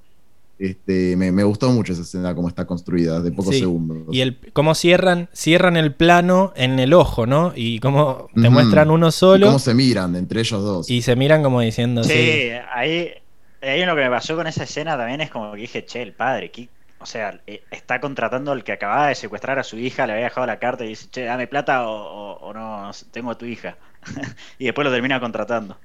Este, 0.58 1.16
me, 1.16 1.30
me 1.32 1.44
gustó 1.44 1.70
mucho 1.70 1.92
esa 1.92 2.00
escena 2.02 2.34
como 2.34 2.48
está 2.48 2.66
construida, 2.66 3.20
de 3.20 3.30
pocos 3.30 3.55
Sí, 3.55 3.60
segundos. 3.60 4.14
Y 4.14 4.22
el, 4.22 4.38
cómo 4.55 4.74
cierran, 4.74 5.28
cierran 5.34 5.76
el 5.76 5.94
plano 5.94 6.52
en 6.56 6.78
el 6.78 6.94
ojo, 6.94 7.26
¿no? 7.26 7.52
Y 7.55 7.78
cómo 7.80 8.28
te 8.40 8.48
muestran 8.48 8.90
uno 8.90 9.08
Y 9.08 9.12
solo 9.12 9.46
cómo 9.48 9.58
se 9.58 9.74
miran 9.74 10.16
entre 10.16 10.40
ellos 10.40 10.62
dos. 10.62 10.88
y 10.90 11.02
se 11.02 11.14
miran 11.14 11.42
como 11.42 11.60
diciendo, 11.60 12.02
Sí, 12.05 12.10
sí. 12.10 12.50
ahí 12.72 13.12
ahí 13.60 13.84
lo 13.84 13.94
que 13.96 14.02
me 14.02 14.10
pasó 14.10 14.36
con 14.36 14.46
esa 14.46 14.64
escena 14.64 14.96
también 14.96 15.20
es 15.20 15.30
como 15.30 15.52
que 15.52 15.60
dije, 15.62 15.84
che, 15.84 16.02
el 16.02 16.14
padre, 16.14 16.50
¿qué- 16.50 16.70
o 16.98 17.05
sea, 17.06 17.42
eh, 17.46 17.66
está 17.70 18.00
contratando 18.00 18.52
al 18.52 18.64
que 18.64 18.72
acababa 18.72 19.08
de 19.08 19.14
secuestrar 19.14 19.58
a 19.58 19.64
su 19.64 19.76
hija, 19.78 20.06
le 20.06 20.14
había 20.14 20.24
dejado 20.26 20.46
la 20.46 20.58
carta 20.58 20.84
y 20.84 20.88
dice, 20.88 21.08
che, 21.10 21.24
dame 21.24 21.46
plata 21.48 21.86
o, 21.88 21.92
o- 21.92 22.38
o 22.48 22.55
no, 22.55 22.90
tengo 23.10 23.30
a 23.32 23.38
tu 23.38 23.44
hija. 23.44 23.76
y 24.58 24.64
después 24.66 24.84
lo 24.86 24.92
termina 24.92 25.20
contratando. 25.20 25.80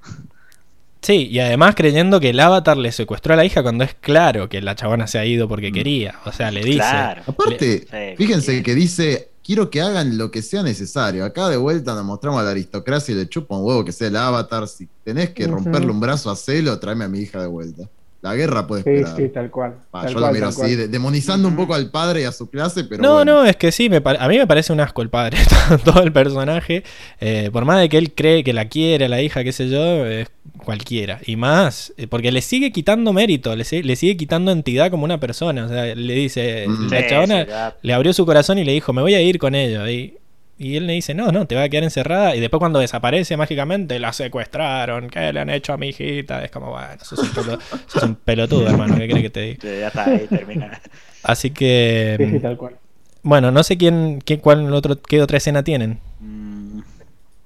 Sí, 1.02 1.28
y 1.30 1.40
además 1.40 1.74
creyendo 1.74 2.20
que 2.20 2.30
el 2.30 2.38
avatar 2.40 2.76
le 2.76 2.92
secuestró 2.92 3.34
a 3.34 3.36
la 3.36 3.44
hija 3.44 3.62
cuando 3.62 3.82
es 3.84 3.94
claro 3.94 4.48
que 4.48 4.62
la 4.62 4.76
chabona 4.76 5.06
se 5.08 5.18
ha 5.18 5.26
ido 5.26 5.48
porque 5.48 5.70
Mm. 5.70 5.74
quería. 5.74 6.14
O 6.24 6.32
sea, 6.32 6.50
le 6.50 6.62
dice. 6.62 6.78
Claro. 6.78 7.22
Aparte, 7.26 7.80
Sí, 7.80 8.14
fíjense 8.16 8.62
que 8.62 8.74
dice, 8.76 9.28
quiero 9.44 9.68
que 9.68 9.80
hagan 9.80 10.16
lo 10.16 10.30
que 10.30 10.42
sea 10.42 10.62
necesario. 10.62 11.24
Acá 11.24 11.48
de 11.48 11.56
vuelta 11.56 11.94
nos 11.96 12.04
mostramos 12.04 12.40
a 12.40 12.44
la 12.44 12.50
aristocracia 12.52 13.12
y 13.12 13.18
le 13.18 13.28
chupa 13.28 13.56
un 13.56 13.64
huevo 13.66 13.84
que 13.84 13.90
sea 13.92 14.06
el 14.08 14.16
avatar. 14.16 14.68
Si 14.68 14.88
tenés 15.04 15.30
que 15.30 15.46
romperle 15.48 15.90
un 15.90 15.98
brazo 16.00 16.30
a 16.30 16.36
celo, 16.36 16.78
tráeme 16.78 17.04
a 17.04 17.08
mi 17.08 17.18
hija 17.18 17.40
de 17.40 17.48
vuelta. 17.48 17.82
La 18.20 18.36
guerra 18.36 18.68
puede 18.68 18.84
Sí, 18.84 18.90
esperar. 18.90 19.16
sí, 19.16 19.28
tal 19.30 19.50
cual. 19.50 19.74
Ah, 19.92 20.02
tal 20.02 20.12
yo 20.12 20.20
cual, 20.20 20.26
lo 20.28 20.32
miro 20.34 20.46
así, 20.46 20.58
cual. 20.76 20.88
demonizando 20.92 21.48
un 21.48 21.56
poco 21.56 21.74
al 21.74 21.90
padre 21.90 22.20
y 22.20 22.24
a 22.24 22.30
su 22.30 22.48
clase, 22.48 22.84
pero 22.84 23.02
no, 23.02 23.14
bueno. 23.14 23.42
no, 23.42 23.44
es 23.44 23.56
que 23.56 23.72
sí, 23.72 23.88
me 23.90 23.96
a 23.96 24.28
mí 24.28 24.38
me 24.38 24.46
parece 24.46 24.72
un 24.72 24.78
asco 24.78 25.02
el 25.02 25.10
padre, 25.10 25.38
todo 25.84 26.04
el 26.04 26.12
personaje. 26.12 26.84
Eh, 27.20 27.50
por 27.52 27.64
más 27.64 27.80
de 27.80 27.88
que 27.88 27.98
él 27.98 28.12
cree 28.14 28.44
que 28.44 28.52
la 28.52 28.68
quiere, 28.68 29.06
a 29.06 29.08
la 29.08 29.20
hija, 29.20 29.42
qué 29.42 29.50
sé 29.50 29.68
yo, 29.68 30.06
es 30.06 30.28
cualquiera. 30.64 31.20
Y 31.26 31.36
más, 31.36 31.92
eh, 31.96 32.06
porque 32.06 32.30
le 32.32 32.40
sigue 32.42 32.70
quitando 32.72 33.12
mérito, 33.12 33.54
le, 33.56 33.64
si- 33.64 33.82
le 33.82 33.96
sigue 33.96 34.16
quitando 34.16 34.52
entidad 34.52 34.90
como 34.90 35.04
una 35.04 35.18
persona. 35.18 35.64
O 35.64 35.68
sea, 35.68 35.94
le 35.94 36.14
dice, 36.14 36.66
Mm. 36.68 36.90
la 36.90 37.06
chabona 37.06 37.44
sí, 37.44 37.50
le 37.82 37.92
abrió 37.94 38.12
su 38.12 38.24
corazón 38.26 38.58
y 38.58 38.64
le 38.64 38.72
dijo, 38.72 38.92
me 38.92 39.02
voy 39.02 39.14
a 39.14 39.20
ir 39.20 39.38
con 39.38 39.54
ellos. 39.54 39.88
Y, 39.88 40.18
y 40.58 40.76
él 40.76 40.86
le 40.86 40.92
dice, 40.92 41.14
no, 41.14 41.32
no, 41.32 41.46
te 41.46 41.56
va 41.56 41.64
a 41.64 41.68
quedar 41.68 41.82
encerrada. 41.84 42.36
Y 42.36 42.40
después 42.40 42.58
cuando 42.60 42.78
desaparece 42.78 43.36
mágicamente, 43.36 43.98
la 43.98 44.12
secuestraron. 44.12 45.08
¿Qué 45.10 45.32
le 45.32 45.40
han 45.40 45.50
hecho 45.50 45.72
a 45.72 45.76
mi 45.76 45.88
hijita? 45.88 46.44
Es 46.44 46.50
como, 46.52 46.70
bueno, 46.70 46.86
sos 47.02 47.18
un, 47.18 47.28
pelo- 47.30 47.58
sos 47.88 48.02
un 48.04 48.14
pelotudo, 48.14 48.68
hermano, 48.68 48.96
¿qué 48.96 49.08
crees 49.08 49.22
que 49.22 49.30
te 49.30 49.40
diga? 49.40 49.58
Sí, 49.62 49.68
ya 49.80 49.88
está, 49.88 50.04
ahí 50.04 50.26
termina. 50.28 50.80
Así 51.24 51.50
que, 51.50 52.16
Sí, 52.18 52.26
sí, 52.30 52.38
tal 52.40 52.56
cual. 52.56 52.76
bueno, 53.22 53.50
no 53.50 53.62
sé 53.64 53.76
quién, 53.76 54.20
qué, 54.24 54.38
cuál 54.38 54.72
otro, 54.72 55.00
qué 55.00 55.22
otra 55.22 55.38
escena 55.38 55.62
tienen. 55.64 55.98
Mm, 56.20 56.51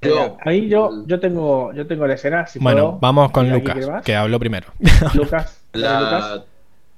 Yo- 0.08 0.36
Ahí 0.44 0.68
yo, 0.68 1.04
yo 1.06 1.20
tengo, 1.20 1.72
yo 1.72 1.86
tengo 1.86 2.06
la 2.06 2.14
escena. 2.14 2.46
Si 2.46 2.58
Bueno, 2.58 2.82
puedo. 2.92 2.98
vamos 3.00 3.30
con 3.30 3.50
¿Alguien 3.50 3.76
Lucas, 3.78 4.02
que 4.04 4.14
habló 4.16 4.38
primero. 4.38 4.68
Lucas. 5.14 5.60
La- 5.72 6.00
Lucas. 6.00 6.40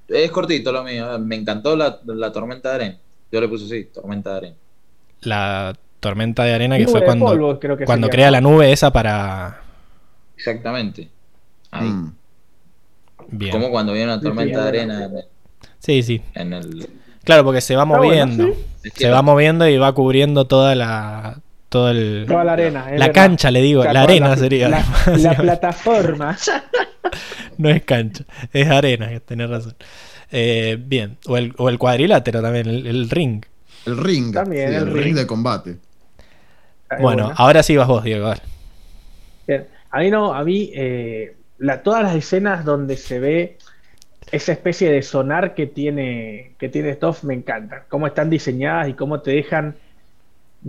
Es 0.08 0.30
cortito 0.30 0.72
lo 0.72 0.82
mío. 0.84 1.18
Me 1.18 1.36
encantó 1.36 1.76
la, 1.76 1.98
la 2.06 2.32
tormenta 2.32 2.70
de 2.70 2.74
arena. 2.74 2.98
Yo 3.30 3.40
le 3.40 3.48
puse 3.48 3.66
así, 3.66 3.84
tormenta 3.92 4.30
de 4.32 4.36
arena. 4.38 4.56
La 5.20 5.74
tormenta 6.00 6.44
de 6.44 6.54
arena 6.54 6.76
que 6.78 6.84
Nube 6.84 6.92
fue 6.92 7.04
cuando, 7.04 7.26
polvo, 7.26 7.58
creo 7.60 7.76
que 7.76 7.84
cuando 7.84 8.06
sería. 8.06 8.16
crea 8.16 8.30
la 8.30 8.40
nube 8.40 8.72
esa 8.72 8.92
para... 8.92 9.60
Exactamente. 10.36 11.08
Ahí. 11.70 11.88
Mm. 11.88 12.12
Bien. 13.30 13.52
Como 13.52 13.70
cuando 13.70 13.92
viene 13.92 14.12
una 14.12 14.20
tormenta 14.20 14.58
sí, 14.58 14.62
de 14.62 14.68
arena 14.68 15.04
en, 15.04 15.24
Sí, 15.80 16.02
sí. 16.02 16.22
en 16.34 16.52
el. 16.54 16.88
Claro, 17.24 17.44
porque 17.44 17.60
se 17.60 17.76
va 17.76 17.82
Está 17.82 17.98
bueno, 17.98 18.26
moviendo. 18.26 18.54
sí. 18.82 18.90
Se 18.94 19.10
va 19.10 19.20
moviendo 19.20 19.68
y 19.68 19.76
va 19.76 19.92
cubriendo 19.92 20.46
toda 20.46 20.74
la... 20.74 21.40
Todo 21.68 21.90
el... 21.90 22.24
Toda 22.26 22.44
la 22.44 22.52
arena. 22.54 22.84
La 22.84 22.90
verdad. 22.90 23.12
cancha, 23.12 23.50
le 23.50 23.60
digo. 23.60 23.84
La 23.84 24.02
arena 24.02 24.36
sería. 24.36 24.68
La, 24.68 24.84
la 25.18 25.34
plataforma. 25.34 26.36
No 27.56 27.68
es 27.70 27.82
cancha, 27.84 28.24
es 28.52 28.68
arena, 28.68 29.08
tenés 29.20 29.50
razón. 29.50 29.74
Eh, 30.30 30.76
bien, 30.80 31.16
o 31.26 31.36
el, 31.36 31.52
o 31.56 31.68
el 31.68 31.78
cuadrilátero 31.78 32.40
también, 32.40 32.68
el, 32.68 32.86
el 32.86 33.10
ring. 33.10 33.44
El 33.86 33.96
ring. 33.98 34.32
También, 34.32 34.68
sí, 34.68 34.74
el 34.76 34.82
el 34.82 34.92
ring. 34.92 35.04
ring. 35.04 35.16
de 35.16 35.26
combate. 35.26 35.76
Es 36.90 37.00
Bueno, 37.00 37.32
ahora 37.34 37.62
sí 37.62 37.76
vas 37.76 37.88
vos, 37.88 38.04
Diego. 38.04 38.28
dale. 38.28 38.42
Bien. 39.46 39.66
A 39.90 39.98
mí 40.00 40.10
no, 40.10 40.34
a 40.34 40.44
mí 40.44 40.70
eh, 40.74 41.34
la, 41.58 41.82
todas 41.82 42.02
las 42.02 42.14
escenas 42.14 42.64
donde 42.64 42.96
se 42.96 43.18
ve 43.18 43.58
esa 44.30 44.52
especie 44.52 44.90
de 44.92 45.02
sonar 45.02 45.54
que 45.54 45.66
tiene 45.66 46.52
que 46.58 46.68
tiene 46.68 46.90
Stoff 46.92 47.24
me 47.24 47.34
encantan. 47.34 47.82
Cómo 47.88 48.06
están 48.06 48.28
diseñadas 48.30 48.88
y 48.90 48.94
cómo 48.94 49.20
te 49.20 49.30
dejan 49.32 49.76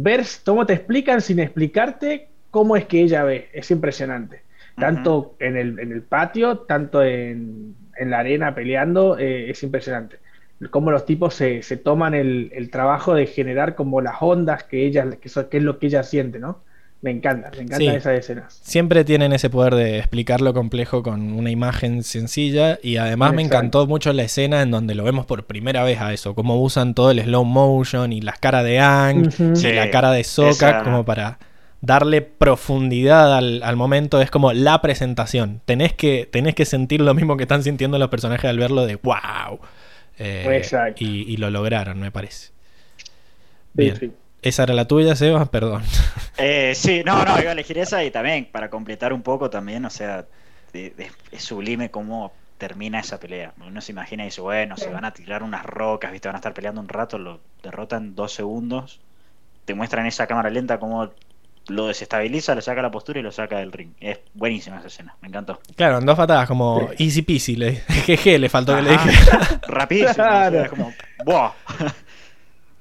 ver, 0.04 0.24
cómo 0.46 0.66
te 0.66 0.74
explican 0.74 1.22
sin 1.22 1.40
explicarte 1.40 2.32
cómo 2.50 2.76
es 2.76 2.86
que 2.86 3.02
ella 3.02 3.24
ve. 3.24 3.50
Es 3.54 3.72
impresionante. 3.72 4.46
Tanto 4.78 5.36
en, 5.40 5.58
el, 5.58 5.80
en 5.80 5.92
el 5.92 6.04
patio, 6.04 6.60
tanto 6.60 7.04
en, 7.04 7.76
en 7.98 8.10
la 8.10 8.20
arena 8.20 8.56
peleando, 8.56 9.18
eh, 9.18 9.50
es 9.52 9.62
impresionante. 9.64 10.20
Cómo 10.72 10.92
los 10.92 11.06
tipos 11.06 11.34
se, 11.36 11.62
se 11.64 11.78
toman 11.78 12.14
el, 12.14 12.52
el 12.54 12.70
trabajo 12.72 13.14
de 13.14 13.28
generar 13.28 13.76
como 13.76 14.02
las 14.02 14.16
ondas 14.22 14.64
que 14.66 14.86
ella, 14.86 15.10
que, 15.20 15.28
eso- 15.28 15.50
que 15.50 15.58
es 15.58 15.64
lo 15.64 15.80
que 15.80 15.88
ella 15.88 16.04
siente, 16.04 16.40
¿no? 16.40 16.64
Me 17.02 17.12
encanta, 17.12 17.50
me 17.52 17.64
encantan 17.64 17.80
Sí. 17.80 17.88
esas 17.88 18.20
escenas. 18.20 18.60
Siempre 18.62 19.06
tienen 19.06 19.32
ese 19.32 19.50
poder 19.50 19.74
de 19.76 20.00
explicar 20.00 20.42
lo 20.42 20.54
complejo 20.54 21.02
con 21.02 21.32
una 21.32 21.50
imagen 21.50 22.04
sencilla 22.04 22.78
y 22.84 22.98
además 22.98 23.34
me 23.34 23.42
encantó 23.42 23.88
mucho 23.88 24.12
la 24.12 24.24
escena 24.24 24.62
en 24.62 24.70
donde 24.72 24.96
lo 24.96 25.06
vemos 25.06 25.26
por 25.26 25.46
primera 25.46 25.84
vez 25.84 26.02
a 26.02 26.12
eso, 26.12 26.36
cómo 26.36 26.62
usan 26.62 26.94
todo 26.96 27.12
el 27.12 27.22
slow 27.22 27.46
motion 27.46 28.12
y 28.12 28.20
las 28.20 28.38
caras 28.38 28.66
de 28.66 28.80
Ang 28.80 29.28
y 29.28 29.56
Sí, 29.56 29.72
la 29.72 29.90
cara 29.92 30.12
de 30.12 30.26
Sokka 30.26 30.52
esa- 30.70 30.84
como 30.84 31.06
para 31.06 31.40
darle 31.80 32.22
profundidad 32.22 33.34
al, 33.38 33.64
al 33.64 33.78
momento, 33.78 34.22
es 34.22 34.30
como 34.30 34.52
la 34.52 34.82
presentación. 34.82 35.62
Tenés 35.66 35.94
que, 35.94 36.28
tenés 36.30 36.54
que 36.54 36.66
sentir 36.66 37.00
lo 37.00 37.14
mismo 37.14 37.38
que 37.38 37.44
están 37.44 37.64
sintiendo 37.64 37.98
los 37.98 38.10
personajes 38.10 38.50
al 38.50 38.60
verlo 38.60 38.86
de 38.86 38.98
wow. 38.98 39.60
Eh, 40.18 40.46
Exacto. 40.58 41.02
y, 41.02 41.22
y 41.32 41.38
lo 41.38 41.50
lograron, 41.50 41.98
me 42.02 42.12
parece. 42.12 42.48
Sí, 42.98 43.14
Bien. 43.74 44.14
Esa 44.42 44.64
era 44.64 44.74
la 44.74 44.86
tuya, 44.88 45.16
Sebas, 45.16 45.50
perdón. 45.50 45.84
Eh, 46.42 46.74
sí, 46.74 47.02
no, 47.06 47.26
no, 47.26 47.38
iba 47.42 47.50
a 47.50 47.52
elegir 47.52 47.78
esa 47.80 48.02
y 48.06 48.12
también 48.12 48.46
para 48.50 48.70
completar 48.70 49.12
un 49.12 49.22
poco 49.22 49.50
también, 49.50 49.84
o 49.84 49.90
sea, 49.90 50.26
es 50.72 51.44
sublime 51.44 51.92
cómo 51.92 52.32
termina 52.58 53.02
esa 53.02 53.20
pelea. 53.20 53.52
Uno 53.66 53.82
se 53.82 53.92
imagina 53.92 54.24
y 54.24 54.28
dice, 54.28 54.40
bueno, 54.40 54.78
se 54.78 54.88
van 54.90 55.04
a 55.04 55.12
tirar 55.12 55.44
unas 55.44 55.66
rocas, 55.66 56.14
¿viste? 56.14 56.30
Van 56.30 56.36
a 56.36 56.40
estar 56.40 56.54
peleando 56.54 56.80
un 56.80 56.88
rato, 56.88 57.18
lo 57.18 57.42
derrotan 57.62 58.16
dos 58.16 58.32
segundos, 58.32 59.02
te 59.66 59.74
muestran 59.74 60.06
esa 60.06 60.28
cámara 60.28 60.50
lenta 60.50 60.80
cómo 60.80 61.10
lo 61.68 61.88
desestabiliza, 61.88 62.56
le 62.56 62.62
saca 62.62 62.82
la 62.82 62.90
postura 62.90 63.20
y 63.20 63.24
lo 63.24 63.34
saca 63.34 63.58
del 63.58 63.74
ring. 63.74 63.92
Es 64.00 64.20
buenísima 64.34 64.78
esa 64.78 64.88
escena, 64.88 65.16
me 65.22 65.28
encantó. 65.28 65.60
Claro, 65.76 65.98
en 65.98 66.06
dos 66.06 66.16
patadas, 66.16 66.48
como 66.48 66.90
easy 66.98 67.22
peasy. 67.22 67.58
Le, 67.58 67.74
jeje, 68.06 68.40
le 68.40 68.48
faltó 68.48 68.78
que 68.78 68.82
le 68.84 68.92
Ajá. 68.96 69.10
dije. 69.10 69.60
Rapidísimo, 69.68 70.14
Claro. 70.14 70.62
es 70.64 70.70
como, 70.70 70.94
¡buah! 71.26 71.52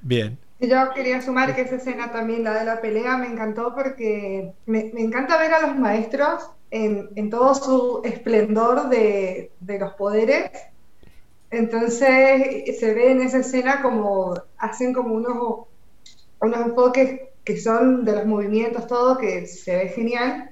Bien. 0.00 0.38
Yo 0.60 0.92
quería 0.94 1.22
sumar 1.22 1.54
que 1.54 1.62
esa 1.62 1.76
escena 1.76 2.10
también, 2.12 2.42
la 2.44 2.54
de 2.54 2.64
la 2.64 2.80
pelea, 2.80 3.16
me 3.16 3.28
encantó 3.28 3.74
porque 3.74 4.54
me, 4.66 4.90
me 4.92 5.02
encanta 5.02 5.38
ver 5.38 5.54
a 5.54 5.60
los 5.66 5.76
maestros 5.76 6.50
en, 6.70 7.10
en 7.16 7.30
todo 7.30 7.54
su 7.54 8.00
esplendor 8.04 8.88
de, 8.88 9.52
de 9.60 9.78
los 9.78 9.94
poderes. 9.94 10.50
Entonces 11.50 12.78
se 12.78 12.94
ve 12.94 13.10
en 13.12 13.22
esa 13.22 13.38
escena 13.38 13.82
como 13.82 14.34
hacen 14.58 14.92
como 14.92 15.14
unos, 15.14 15.66
unos 16.40 16.60
enfoques 16.66 17.20
que 17.44 17.58
son 17.60 18.04
de 18.04 18.12
los 18.14 18.26
movimientos, 18.26 18.86
todo, 18.86 19.18
que 19.18 19.46
se 19.46 19.76
ve 19.76 19.88
genial. 19.90 20.50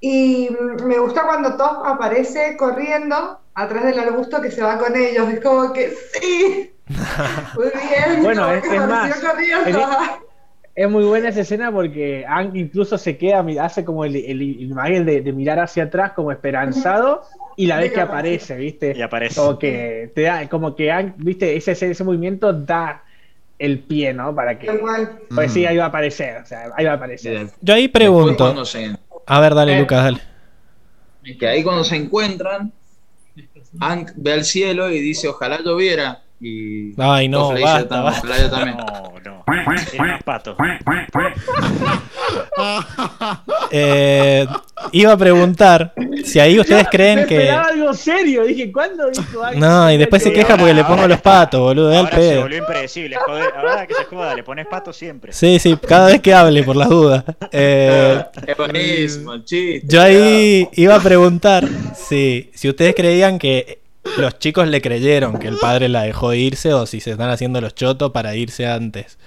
Y 0.00 0.50
me 0.84 0.98
gusta 0.98 1.24
cuando 1.26 1.56
Top 1.56 1.84
aparece 1.86 2.56
corriendo 2.56 3.40
atrás 3.54 3.84
del 3.84 3.98
arbusto 4.00 4.40
que 4.42 4.50
se 4.50 4.62
va 4.62 4.78
con 4.78 4.96
ellos. 4.96 5.28
Es 5.30 5.40
como 5.40 5.72
que 5.72 5.90
sí. 5.90 6.72
Muy 6.88 7.66
bien. 7.66 8.22
Bueno, 8.22 8.50
es- 8.52 8.64
más. 8.88 9.20
Es 10.74 10.88
muy 10.88 11.02
buena 11.04 11.30
esa 11.30 11.40
escena 11.40 11.72
porque 11.72 12.24
Ang 12.24 12.54
incluso 12.54 12.98
se 12.98 13.18
queda, 13.18 13.44
hace 13.60 13.84
como 13.84 14.04
el, 14.04 14.14
el, 14.14 14.40
imagen 14.42 15.04
de, 15.04 15.22
de 15.22 15.32
mirar 15.32 15.58
hacia 15.58 15.82
atrás 15.82 16.12
como 16.12 16.30
esperanzado 16.30 17.22
y 17.56 17.66
la 17.66 17.78
vez 17.78 17.90
que 17.92 18.00
aparece, 18.00 18.54
¿viste? 18.54 18.94
Y 18.96 19.02
aparece. 19.02 19.34
Como 19.40 19.58
que 19.58 20.12
te 20.14 20.22
da, 20.22 20.48
como 20.48 20.76
que 20.76 20.92
Ang, 20.92 21.14
¿viste? 21.16 21.56
Ese, 21.56 21.72
ese, 21.72 21.90
ese 21.90 22.04
movimiento 22.04 22.52
da 22.52 23.02
el 23.58 23.80
pie, 23.80 24.14
¿no? 24.14 24.32
Para 24.32 24.56
que. 24.56 24.70
Pues 25.34 25.50
sí, 25.52 25.64
Mm. 25.64 25.66
ahí 25.66 25.76
va 25.78 25.84
a 25.86 25.88
aparecer, 25.88 26.42
o 26.42 26.46
sea, 26.46 26.70
ahí 26.76 26.84
va 26.84 26.92
a 26.92 26.94
aparecer. 26.94 27.48
Yo 27.60 27.74
ahí 27.74 27.88
pregunto. 27.88 28.64
se- 28.64 28.96
A 29.26 29.40
ver, 29.40 29.56
dale, 29.56 29.76
Eh. 29.78 29.80
Lucas, 29.80 30.04
dale. 30.04 30.20
que 31.40 31.48
ahí 31.48 31.64
cuando 31.64 31.82
se 31.82 31.96
encuentran, 31.96 32.72
Hank 33.80 34.12
ve 34.14 34.32
al 34.32 34.44
cielo 34.44 34.88
y 34.90 35.00
dice, 35.00 35.26
ojalá 35.26 35.58
lloviera. 35.60 36.22
Y 36.40 36.92
Ay, 36.98 37.28
no, 37.28 37.50
basta, 37.60 37.88
"Tam- 37.88 38.04
basta. 38.04 38.38
yo 38.40 38.50
también. 38.50 38.76
No, 39.28 39.32
no. 39.32 39.74
Es 39.74 39.98
más 39.98 40.22
pato. 40.22 40.56
Eh, 43.70 44.46
iba 44.92 45.12
a 45.12 45.16
preguntar 45.16 45.92
si 46.24 46.38
ahí 46.40 46.58
ustedes 46.58 46.84
Me 46.84 46.88
creen 46.90 47.26
que. 47.26 47.36
esperaba 47.38 47.68
algo 47.68 47.94
serio, 47.94 48.44
dije, 48.44 48.70
¿cuándo 48.72 49.08
dijo 49.10 49.42
Ang? 49.44 49.58
No, 49.58 49.90
y 49.90 49.96
después 49.96 50.22
se 50.22 50.32
queja 50.32 50.52
ahora- 50.52 50.58
porque 50.58 50.74
le 50.74 50.80
ahora 50.82 50.94
pongo 50.94 51.08
los 51.08 51.20
patos, 51.20 51.60
boludo. 51.60 51.96
Ahora 51.96 52.10
se 52.16 52.38
volvió 52.38 52.58
impredecible. 52.58 53.16
Joder, 53.16 53.52
ahora 53.56 53.86
que 53.86 53.94
se 53.94 54.04
joda, 54.04 54.34
le 54.34 54.42
pones 54.42 54.66
pato 54.66 54.92
siempre. 54.92 55.32
Sí, 55.32 55.58
sí, 55.58 55.76
cada 55.76 56.08
vez 56.08 56.20
que 56.20 56.32
hable, 56.34 56.62
por 56.62 56.76
las 56.76 56.88
dudas. 56.88 57.24
Eh, 57.52 58.22
Es 58.46 58.56
buenísimo, 58.56 59.32
el 59.34 59.44
chiste. 59.44 59.86
yo 59.88 60.02
ahí 60.02 60.68
iba 60.72 60.94
a 60.94 61.00
preguntar 61.00 61.66
si, 61.94 62.50
si 62.54 62.68
ustedes 62.68 62.94
creían 62.94 63.38
que 63.38 63.80
los 64.16 64.38
chicos 64.38 64.66
le 64.68 64.80
creyeron 64.80 65.38
que 65.38 65.48
el 65.48 65.56
padre 65.58 65.88
la 65.88 66.02
dejó 66.02 66.34
irse 66.34 66.72
o 66.72 66.86
si 66.86 67.00
se 67.00 67.12
están 67.12 67.30
haciendo 67.30 67.60
los 67.60 67.74
chotos 67.74 68.10
para 68.12 68.34
irse 68.34 68.66
antes. 68.66 69.18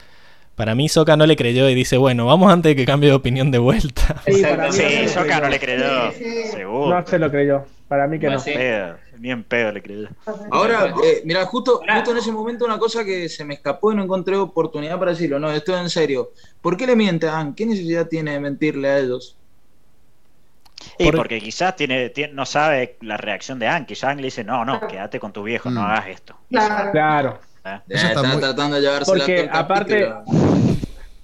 Para 0.56 0.76
mí 0.76 0.90
Soka 0.90 1.16
no 1.16 1.26
le 1.26 1.36
creyó 1.36 1.70
y 1.70 1.76
dice, 1.76 1.98
bueno, 1.98 2.26
vamos 2.26 2.52
antes 2.52 2.72
de 2.72 2.76
que 2.76 2.86
cambie 2.86 3.10
de 3.10 3.16
opinión 3.16 3.52
de 3.52 3.58
vuelta. 3.58 4.22
Sí, 4.26 4.34
Sí, 4.34 4.42
no 4.58 4.72
se 4.72 5.04
lo 5.04 5.10
Soka 5.10 5.40
no 5.40 5.50
le 5.50 5.60
creyó. 5.60 5.84
creyó. 5.86 6.12
Sí, 6.12 6.44
sí. 6.44 6.48
Seguro. 6.52 7.00
No 7.00 7.08
se 7.08 7.20
lo 7.20 7.32
creyó. 7.32 7.66
Para 7.88 8.08
mí 8.08 8.20
que 8.20 8.28
no. 8.30 8.40
sí. 8.40 8.52
Pedo, 8.54 8.96
Ni 9.20 9.32
en 9.32 9.44
pedo 9.44 9.72
le 9.72 9.82
creyó. 9.82 10.10
Ahora, 10.52 10.94
eh, 11.04 11.22
mira, 11.26 11.46
justo, 11.46 11.82
justo 11.88 12.12
en 12.12 12.18
ese 12.18 12.32
momento 12.32 12.66
una 12.66 12.78
cosa 12.78 13.04
que 13.04 13.28
se 13.28 13.44
me 13.44 13.56
escapó 13.56 13.92
y 13.92 13.96
no 13.96 14.04
encontré 14.04 14.36
oportunidad 14.38 15.00
para 15.00 15.12
decirlo. 15.12 15.40
No, 15.40 15.52
estoy 15.52 15.80
en 15.80 15.90
serio. 15.90 16.32
¿Por 16.62 16.78
qué 16.78 16.86
le 16.86 16.96
miente 16.96 17.28
a 17.28 17.40
Anne? 17.40 17.54
¿Qué 17.56 17.66
necesidad 17.66 18.08
tiene 18.08 18.32
de 18.34 18.40
mentirle 18.40 18.90
a 18.90 19.00
ellos? 19.00 19.38
Y 20.98 21.06
Por- 21.06 21.16
porque 21.18 21.40
quizás 21.40 21.76
tiene, 21.76 22.10
tiene- 22.10 22.34
no 22.34 22.46
sabe 22.46 22.98
la 23.02 23.18
reacción 23.18 23.60
de 23.60 23.68
Anne. 23.68 23.86
Quizás 23.86 24.12
Anne 24.12 24.22
le 24.22 24.28
dice, 24.28 24.44
no, 24.44 24.66
no, 24.66 24.88
quédate 24.88 25.20
con 25.20 25.32
tu 25.34 25.44
viejo, 25.44 25.70
no 25.70 25.82
Mm. 25.82 25.86
hagas 25.86 26.08
esto. 26.08 26.38
Claro. 26.50 26.92
Claro. 26.92 27.40
¿Eh? 27.64 27.70
Eh, 27.70 27.82
está 27.90 28.08
están 28.10 28.28
muy- 28.32 28.42
tratando 28.42 28.76
de 28.78 28.82
llevársela 28.82 29.18
Porque, 29.18 29.40
el 29.42 29.50
aparte-. 29.52 30.12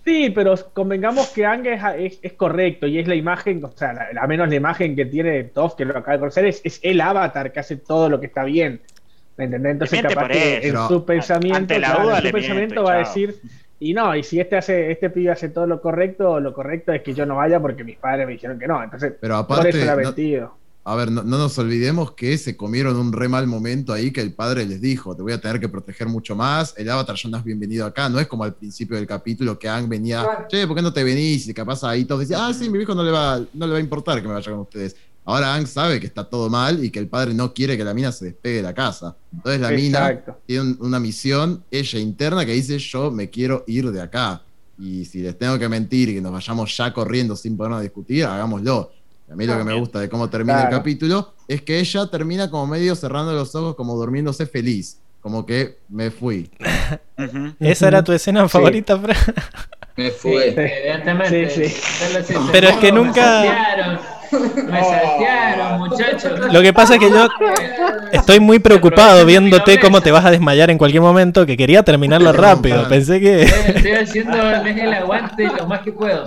Sí, 0.06 0.30
pero 0.30 0.56
convengamos 0.74 1.28
que 1.30 1.46
Ang 1.46 1.66
es, 1.68 1.82
es- 1.98 2.20
es 2.22 2.34
correcto 2.34 2.88
y 2.88 2.98
es 2.98 3.08
la 3.08 3.16
imagen, 3.16 3.64
o 3.66 3.72
sea, 3.76 3.92
la, 3.92 4.08
la 4.14 4.26
menos 4.28 4.48
la 4.48 4.56
imagen 4.56 4.96
que 4.96 5.06
tiene 5.06 5.44
Toph, 5.46 5.76
que 5.76 5.84
lo 5.84 5.98
acaba 5.98 6.14
de 6.14 6.20
conocer, 6.20 6.46
es, 6.46 6.62
es 6.64 6.80
el 6.82 7.02
avatar 7.02 7.52
que 7.52 7.60
hace 7.60 7.76
todo 7.76 8.08
lo 8.10 8.20
que 8.20 8.28
está 8.28 8.44
bien. 8.46 8.82
¿Me 9.36 9.46
entendés? 9.46 9.74
Entonces, 9.74 10.02
capaz 10.02 10.30
que 10.30 10.68
en 10.68 10.78
su 10.88 11.06
pensamiento, 11.06 11.58
ante 11.58 11.80
la 11.80 11.90
claro, 11.90 12.04
duda 12.06 12.14
en 12.14 12.18
su 12.18 12.24
miento 12.24 12.38
pensamiento 12.38 12.84
va 12.84 12.92
a 12.94 13.04
chao. 13.04 13.14
decir, 13.14 13.36
y 13.80 13.94
no, 13.94 14.16
y 14.16 14.24
si 14.24 14.40
este 14.40 14.58
hace, 14.58 14.92
este 14.92 15.10
pibe 15.10 15.32
hace 15.32 15.50
todo 15.50 15.68
lo 15.68 15.82
correcto, 15.82 16.40
lo 16.40 16.54
correcto 16.54 16.92
es 16.94 17.02
que 17.04 17.14
yo 17.14 17.26
no 17.26 17.36
vaya 17.36 17.60
porque 17.60 17.84
mis 17.84 17.98
padres 17.98 18.26
me 18.26 18.34
dijeron 18.34 18.58
que 18.58 18.68
no. 18.68 18.84
Entonces, 18.84 19.14
Pero 19.22 19.36
por 19.48 19.58
aparte, 19.60 19.70
eso 19.70 19.86
la 19.86 19.94
ha 19.94 19.96
no- 19.96 20.58
a 20.90 20.96
ver, 20.96 21.12
no, 21.12 21.22
no 21.22 21.38
nos 21.38 21.60
olvidemos 21.60 22.14
que 22.14 22.38
se 22.38 22.56
comieron 22.56 22.96
un 22.96 23.12
re 23.12 23.28
mal 23.28 23.46
momento 23.46 23.92
ahí 23.92 24.10
que 24.14 24.22
el 24.22 24.34
padre 24.34 24.66
les 24.66 24.80
dijo, 24.80 25.14
te 25.18 25.22
voy 25.22 25.34
a 25.34 25.42
tener 25.42 25.60
que 25.60 25.68
proteger 25.68 26.08
mucho 26.08 26.34
más, 26.34 26.74
el 26.78 26.90
avatar 26.90 27.18
ya 27.18 27.30
no 27.30 27.36
es 27.36 27.44
bienvenido 27.44 27.86
acá, 27.86 28.08
no 28.08 28.22
es 28.22 28.28
como 28.28 28.46
al 28.46 28.54
principio 28.54 28.96
del 28.96 29.06
capítulo 29.06 29.60
que 29.60 29.68
Ang 29.68 29.90
venía, 29.90 30.24
Claro. 30.24 30.46
che, 30.48 30.66
¿por 30.66 30.78
qué 30.78 30.82
no 30.82 30.94
te 30.94 31.04
venís? 31.04 31.46
Y 31.50 31.54
capaz 31.54 31.84
ahí 31.84 32.06
todos 32.06 32.22
decían, 32.22 32.40
ah, 32.42 32.54
sí, 32.54 32.70
mi 32.70 32.78
viejo 32.78 32.96
no 32.96 33.04
le 33.04 33.12
va, 33.12 33.38
no 33.54 33.66
le 33.68 33.72
va 33.74 33.78
a 33.80 33.82
importar 33.82 34.22
que 34.22 34.30
me 34.30 34.34
vaya 34.36 34.50
con 34.50 34.62
ustedes. 34.62 34.96
Ahora 35.30 35.54
Ang 35.56 35.68
sabe 35.68 36.00
que 36.00 36.08
está 36.08 36.24
todo 36.24 36.50
mal 36.50 36.84
y 36.84 36.90
que 36.90 37.00
el 37.00 37.08
padre 37.10 37.34
no 37.34 37.54
quiere 37.54 37.76
que 37.78 37.84
la 37.84 37.94
mina 37.94 38.12
se 38.14 38.26
despegue 38.26 38.56
de 38.58 38.62
la 38.64 38.74
casa. 38.74 39.16
Entonces 39.34 39.60
la 39.62 39.70
mina 39.72 40.22
tiene 40.46 40.62
un- 40.62 40.78
una 40.80 41.00
misión, 41.02 41.64
ella 41.70 42.00
interna, 42.00 42.46
que 42.46 42.54
dice, 42.54 42.80
yo 42.80 43.12
me 43.12 43.30
quiero 43.30 43.66
ir 43.68 43.92
de 43.92 44.02
acá. 44.02 44.42
Y 44.80 45.04
si 45.06 45.20
les 45.22 45.38
tengo 45.38 45.60
que 45.60 45.68
mentir 45.68 46.08
y 46.10 46.14
que 46.16 46.22
nos 46.22 46.32
vayamos 46.32 46.76
ya 46.78 46.94
corriendo 46.94 47.36
sin 47.36 47.58
podernos 47.58 47.82
discutir, 47.82 48.24
hagámoslo. 48.24 48.92
Y 49.28 49.34
a 49.34 49.36
mí 49.36 49.46
lo 49.46 49.58
que 49.58 49.66
me 49.66 49.74
gusta 49.78 50.00
de 50.00 50.08
cómo 50.08 50.30
termina 50.30 50.64
el 50.64 50.70
capítulo 50.70 51.34
es 51.46 51.62
que 51.62 51.78
ella 51.80 52.08
termina 52.10 52.50
como 52.50 52.66
medio 52.68 52.96
cerrando 52.96 53.34
los 53.34 53.54
ojos, 53.54 53.76
como 53.76 53.96
durmiéndose 53.96 54.46
feliz. 54.46 54.98
Como 55.20 55.46
que 55.46 55.80
me 55.90 56.10
fui. 56.10 56.50
¿Esa 57.60 57.88
era 57.90 58.02
tu 58.02 58.14
escena 58.14 58.44
Sí. 58.44 58.50
favorita, 58.50 58.98
Fran? 58.98 59.18
Me. 59.98 60.12
Sí, 60.12 61.50
sí. 61.50 61.68
Sé, 62.24 62.36
Pero 62.52 62.68
es 62.70 62.78
que 62.78 62.92
nunca- 62.92 63.44
Me 64.66 64.84
saltearon, 64.84 65.80
muchachos. 65.80 66.54
Lo 66.54 66.62
que 66.62 66.74
pasa 66.74 66.96
es 66.96 67.00
que 67.00 67.10
yo 67.10 67.28
estoy 68.12 68.40
muy 68.40 68.60
preocupado 68.60 69.26
viéndote 69.26 69.80
cómo 69.80 70.02
te 70.02 70.12
vas 70.12 70.26
a 70.26 70.32
desmayar 70.32 70.70
en 70.70 70.78
cualquier 70.78 71.02
momento, 71.02 71.46
que 71.46 71.56
quería 71.58 71.84
terminarlo 71.84 72.32
rápido. 72.34 72.88
Pensé 72.88 73.20
que... 73.20 73.44
Estoy 73.44 73.92
haciendo 73.92 74.38
el 74.38 74.94
aguante 74.94 75.46
lo 75.58 75.68
más 75.68 75.82
que 75.82 75.92
puedo. 75.92 76.26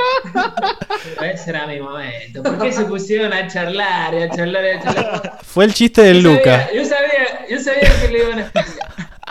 Pero 1.19 1.33
ese 1.33 1.51
era 1.51 1.67
mi 1.67 1.81
momento. 1.81 2.43
¿Por 2.43 2.59
qué 2.59 2.73
se 2.73 2.85
pusieron 2.85 3.33
a 3.33 3.47
charlar 3.47 4.15
y 4.15 4.23
a 4.23 4.31
charlar 4.31 4.65
y 4.65 4.69
a 4.69 4.81
charlar? 4.83 5.39
Fue 5.43 5.65
el 5.65 5.75
chiste 5.75 6.03
de 6.03 6.15
Yo 6.20 6.31
Luca. 6.31 6.67
sabía- 6.67 6.73
Yo 6.75 6.85
sabía, 6.85 7.47
yo 7.49 7.59
sabía 7.59 8.01
que 8.01 8.09
le 8.12 8.19
iban 8.25 8.39
a 8.41 8.51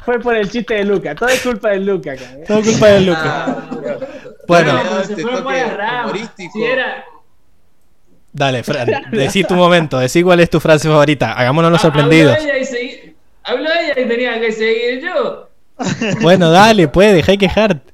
Fue 0.05 0.19
por 0.19 0.35
el 0.35 0.49
chiste 0.49 0.75
de 0.75 0.85
Luca. 0.85 1.15
Todo 1.15 1.29
es 1.29 1.41
culpa 1.41 1.69
de 1.69 1.79
Luca. 1.79 2.13
¿eh? 2.13 2.43
Todo 2.47 2.61
culpa 2.61 2.87
de 2.87 3.01
Luca. 3.01 3.45
Ah, 3.47 3.55
Bueno, 4.47 4.79
se 5.05 5.11
Este 5.13 5.21
fueron 5.21 5.43
por 5.43 5.53
ramas. 5.53 6.05
humorístico. 6.05 6.51
Si 6.53 6.63
era, 6.63 7.03
dale, 8.33 8.63
Fran, 8.63 8.87
decí 9.11 9.43
tu 9.43 9.55
momento, 9.55 9.97
decí 9.99 10.21
cuál 10.23 10.39
es 10.39 10.49
tu 10.49 10.59
frase 10.59 10.87
favorita. 10.87 11.33
Hagámonos 11.33 11.71
los 11.71 11.83
Ah, 11.83 11.87
habló 11.87 12.01
sorprendidos. 12.01 12.37
ella 12.39 12.57
y 12.57 12.65
seguí- 12.65 13.15
Habló 13.43 13.69
ella 13.71 13.99
y 13.99 14.07
tenía 14.07 14.39
que 14.39 14.51
seguir 14.51 15.01
yo. 15.01 15.49
Bueno, 16.21 16.51
dale, 16.51 16.87
puede, 16.87 17.13
dejá 17.13 17.31
de 17.33 17.37
quejarte. 17.37 17.93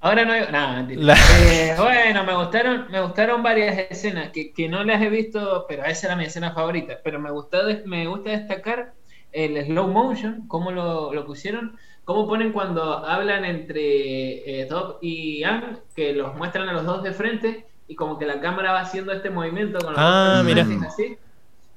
Ahora 0.00 0.24
no 0.24 0.32
hay. 0.32 0.42
Nada, 0.52 0.76
mentira. 0.76 1.02
La- 1.02 1.16
Eh, 1.40 1.74
bueno, 1.76 2.24
me 2.24 2.34
gustaron, 2.36 2.86
me 2.90 3.00
gustaron 3.00 3.42
varias 3.42 3.76
escenas 3.90 4.30
que, 4.30 4.52
que 4.52 4.68
no 4.68 4.84
las 4.84 5.02
he 5.02 5.10
visto, 5.10 5.66
pero 5.68 5.84
esa 5.84 6.06
era 6.06 6.16
mi 6.16 6.24
escena 6.24 6.52
favorita. 6.52 6.98
Pero 7.02 7.18
me 7.18 7.30
gustó, 7.32 7.58
me 7.84 8.06
gusta 8.06 8.30
destacar 8.30 8.92
el 9.32 9.62
slow 9.66 9.88
motion, 9.88 10.44
cómo 10.46 10.70
lo, 10.70 11.12
lo 11.12 11.26
pusieron, 11.26 11.76
cómo 12.04 12.28
ponen 12.28 12.52
cuando 12.52 13.04
hablan 13.04 13.44
entre 13.44 14.60
eh, 14.62 14.66
Dob 14.66 14.98
y 15.02 15.42
Ang, 15.42 15.78
que 15.96 16.12
los 16.12 16.34
muestran 16.36 16.68
a 16.68 16.72
los 16.72 16.84
dos 16.84 17.02
de 17.02 17.12
frente 17.12 17.66
y 17.88 17.94
como 17.96 18.18
que 18.18 18.26
la 18.26 18.40
cámara 18.40 18.72
va 18.72 18.80
haciendo 18.80 19.12
este 19.12 19.30
movimiento 19.30 19.78
con 19.80 19.92
los 19.94 20.00
Ah, 20.00 20.42
mira. 20.44 20.66
así. 20.86 21.16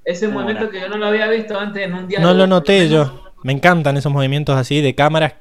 Ese 0.03 0.27
movimiento 0.27 0.69
que 0.69 0.81
yo 0.81 0.89
no 0.89 0.97
lo 0.97 1.05
había 1.07 1.27
visto 1.29 1.57
antes 1.59 1.83
en 1.83 1.93
un 1.93 2.07
diálogo. 2.07 2.31
No 2.33 2.37
lo 2.37 2.43
por 2.43 2.49
noté 2.49 2.89
yo. 2.89 3.23
Me 3.43 3.53
encantan 3.53 3.97
esos 3.97 4.11
movimientos 4.11 4.55
así 4.55 4.81
de 4.81 4.93
cámaras 4.93 5.33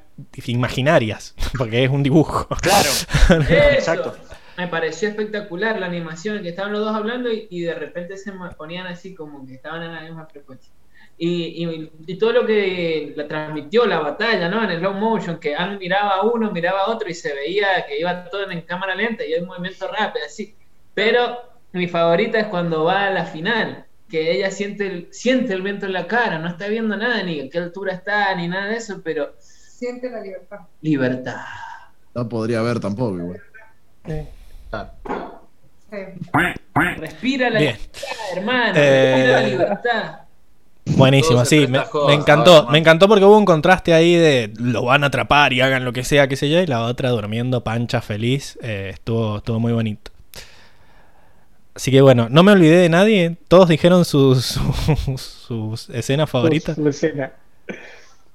imaginarias, 0.45 1.35
porque 1.57 1.83
es 1.83 1.89
un 1.89 2.03
dibujo. 2.03 2.47
Claro. 2.61 2.89
Eso. 3.29 3.43
Exacto. 3.71 4.15
Me 4.57 4.67
pareció 4.67 5.07
espectacular 5.09 5.79
la 5.79 5.85
animación, 5.87 6.41
que 6.43 6.49
estaban 6.49 6.71
los 6.73 6.81
dos 6.81 6.95
hablando 6.95 7.31
y, 7.31 7.47
y 7.49 7.61
de 7.61 7.73
repente 7.73 8.17
se 8.17 8.31
ponían 8.57 8.85
así 8.87 9.15
como 9.15 9.45
que 9.47 9.55
estaban 9.55 9.81
en 9.83 9.93
la 9.93 10.01
misma 10.01 10.25
frecuencia. 10.25 10.71
Y, 11.17 11.65
y- 11.65 11.91
y 12.07 12.17
todo 12.17 12.31
lo 12.33 12.45
que 12.45 13.13
la 13.15 13.27
transmitió 13.27 13.85
la 13.85 13.99
batalla, 13.99 14.49
¿no? 14.49 14.63
En 14.63 14.71
el 14.71 14.79
slow 14.79 14.93
motion, 14.93 15.39
que 15.39 15.55
Ang 15.55 15.77
miraba 15.77 16.15
a 16.15 16.21
uno, 16.23 16.51
miraba 16.51 16.81
a 16.81 16.89
otro 16.89 17.09
y 17.09 17.13
se 17.13 17.33
veía 17.33 17.85
que 17.87 17.99
iba 17.99 18.25
todo 18.25 18.49
en 18.49 18.61
cámara 18.61 18.95
lenta 18.95 19.23
y 19.25 19.33
el 19.33 19.45
movimiento 19.45 19.87
rápido, 19.87 20.25
así. 20.25 20.55
Pero 20.93 21.37
mi 21.73 21.87
favorita 21.87 22.39
es 22.39 22.47
cuando 22.47 22.83
va 22.83 23.07
a 23.07 23.11
la 23.11 23.25
final, 23.25 23.85
que 24.09 24.31
ella 24.33 24.51
siente 24.51 24.87
el, 24.87 25.07
siente 25.11 25.53
el 25.53 25.61
viento 25.61 25.85
en 25.85 25.93
la 25.93 26.07
cara, 26.07 26.37
no 26.39 26.49
está 26.49 26.67
viendo 26.67 26.97
nada, 26.97 27.23
ni 27.23 27.39
a 27.39 27.49
qué 27.49 27.57
altura 27.59 27.93
está, 27.93 28.35
ni 28.35 28.47
nada 28.47 28.67
de 28.67 28.77
eso, 28.77 29.01
pero 29.03 29.33
Siente 29.39 30.09
la 30.11 30.21
libertad. 30.21 30.59
libertad. 30.81 31.41
No 32.13 32.27
podría 32.29 32.59
haber 32.59 32.79
tampoco, 32.79 33.17
igual. 33.17 33.41
Sí. 34.05 34.27
Respira 36.99 37.49
la 37.49 37.59
Bien. 37.59 37.75
libertad, 37.75 38.09
hermano, 38.35 38.73
Eh, 38.75 39.13
respira 39.15 39.41
la 39.41 39.47
libertad. 39.47 40.15
Buenísimo, 40.97 41.45
sí, 41.45 41.67
me, 41.67 41.79
encantó, 42.13 42.67
me 42.69 42.77
encantó 42.79 43.07
porque 43.07 43.23
hubo 43.23 43.37
un 43.37 43.45
contraste 43.45 43.93
ahí 43.93 44.15
de 44.15 44.51
lo 44.57 44.83
van 44.83 45.03
a 45.03 45.07
atrapar 45.07 45.53
y 45.53 45.61
hagan 45.61 45.85
lo 45.85 45.93
que 45.93 46.03
sea, 46.03 46.27
qué 46.27 46.35
sé 46.35 46.49
yo, 46.49 46.59
y 46.59 46.65
la 46.67 46.81
otra 46.85 47.09
durmiendo 47.11 47.63
pancha 47.63 48.01
feliz, 48.01 48.57
eh, 48.61 48.89
estuvo, 48.93 49.37
estuvo 49.37 49.59
muy 49.59 49.73
bonito. 49.73 50.10
Así 51.73 51.89
que 51.91 52.01
bueno, 52.01 52.27
no 52.29 52.43
me 52.43 52.51
olvidé 52.51 52.77
de 52.77 52.89
nadie, 52.89 53.37
todos 53.47 53.69
dijeron 53.69 54.03
sus, 54.05 54.43
sus, 54.45 55.21
sus 55.21 55.89
escenas 55.91 56.29
favoritas. 56.29 56.75
Su- 56.75 56.81
su 56.83 56.89
escena. 56.89 57.31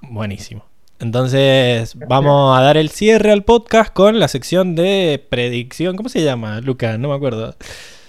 Buenísimo. 0.00 0.64
Entonces 0.98 1.94
vamos 2.08 2.58
a 2.58 2.62
dar 2.62 2.76
el 2.78 2.88
cierre 2.88 3.30
al 3.32 3.44
podcast 3.44 3.92
con 3.92 4.18
la 4.18 4.28
sección 4.28 4.74
de 4.74 5.22
predicción. 5.28 5.96
¿Cómo 5.96 6.08
se 6.08 6.22
llama, 6.22 6.60
Luca? 6.62 6.96
No 6.96 7.08
me 7.10 7.14
acuerdo. 7.14 7.54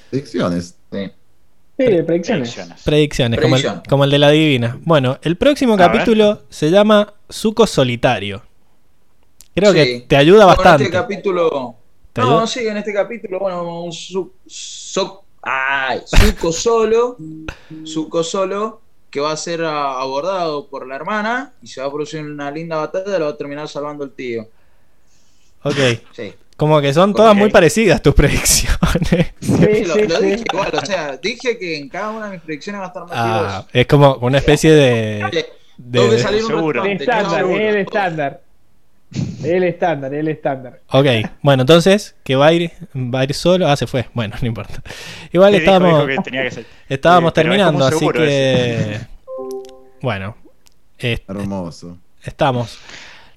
Predicciones. 0.09 0.75
Sí. 0.91 1.11
Sí, 1.77 1.83
de 1.83 2.03
predicciones. 2.03 2.49
Predicciones. 2.53 2.83
Predicciones, 2.83 3.39
como 3.41 3.55
el, 3.57 3.61
Predicción. 3.61 3.83
como 3.89 4.03
el 4.05 4.11
de 4.11 4.17
la 4.19 4.29
divina. 4.29 4.79
Bueno, 4.83 5.19
el 5.21 5.35
próximo 5.35 5.73
A 5.73 5.77
ver. 5.77 5.87
capítulo 5.91 6.43
se 6.49 6.71
llama 6.71 7.13
Suco 7.29 7.67
Solitario. 7.67 8.41
Creo 9.53 9.73
que 9.73 10.05
te 10.07 10.15
ayuda 10.15 10.45
Bueno, 10.45 10.57
bastante. 10.63 10.85
Este 10.85 10.95
capítulo. 10.97 11.75
¿Te 12.17 12.27
no, 12.27 12.47
sí, 12.47 12.67
en 12.67 12.77
este 12.77 12.93
capítulo, 12.93 13.39
bueno, 13.39 13.83
un 13.83 13.91
su, 13.93 14.33
so- 14.45 15.23
ay, 15.41 16.01
Zuko 16.05 16.51
solo. 16.51 17.17
Zuko 17.85 18.23
solo, 18.23 18.81
que 19.09 19.19
va 19.19 19.31
a 19.31 19.37
ser 19.37 19.63
abordado 19.63 20.67
por 20.67 20.87
la 20.87 20.95
hermana 20.95 21.53
y 21.61 21.67
se 21.67 21.79
va 21.81 21.87
a 21.87 21.91
producir 21.91 22.21
una 22.23 22.51
linda 22.51 22.77
batalla, 22.77 23.19
lo 23.19 23.25
va 23.25 23.31
a 23.31 23.37
terminar 23.37 23.67
salvando 23.67 24.03
el 24.03 24.11
tío. 24.11 24.47
Ok. 25.63 25.75
Sí. 26.13 26.33
Como 26.55 26.81
que 26.81 26.91
son 26.91 27.13
todas 27.13 27.35
muy 27.35 27.49
parecidas 27.51 28.01
tus 28.01 28.13
predicciones. 28.15 28.77
Sí, 29.39 29.83
lo, 29.85 29.93
sí, 29.95 30.07
lo 30.07 30.17
sí. 30.19 30.25
dije 30.25 30.43
igual, 30.51 30.71
o 30.81 30.85
sea, 30.85 31.17
dije 31.17 31.57
que 31.57 31.77
en 31.77 31.87
cada 31.89 32.09
una 32.11 32.25
de 32.27 32.31
mis 32.33 32.41
predicciones 32.41 32.81
va 32.81 32.85
a 32.85 32.87
estar 32.87 33.03
metido 33.03 33.17
Ah, 33.21 33.65
es 33.73 33.87
como 33.87 34.15
una 34.21 34.37
especie 34.39 34.71
de. 34.71 35.23
De- 35.31 35.99
tengo 35.99 36.09
que 36.11 36.19
salir 36.19 36.43
un 36.45 36.87
estándar, 36.87 37.41
el 37.45 37.73
no, 37.73 37.79
estándar. 37.79 38.41
El 39.43 39.63
estándar, 39.63 40.13
el 40.13 40.27
estándar. 40.27 40.81
Ok, 40.91 41.05
bueno, 41.41 41.61
entonces, 41.63 42.15
que 42.23 42.35
va 42.35 42.47
a 42.47 42.53
ir, 42.53 42.71
va 42.95 43.21
a 43.21 43.23
ir 43.23 43.33
solo. 43.33 43.67
Ah, 43.67 43.77
se 43.77 43.87
fue. 43.87 44.07
Bueno, 44.13 44.35
no 44.41 44.47
importa. 44.47 44.81
Igual 45.31 45.53
Sí, 45.53 45.59
estábamos, 45.59 45.93
dijo 46.07 46.07
que 46.07 46.23
tenía 46.23 46.43
que 46.43 46.51
ser. 46.51 46.65
estábamos 46.89 47.29
Sí, 47.29 47.31
pero 47.35 47.53
es 47.53 47.57
terminando, 47.57 47.85
así 47.85 48.07
que. 48.09 48.99
Bueno, 50.01 50.35
eh, 50.99 51.19
Hermoso. 51.27 51.97
estamos. 52.23 52.77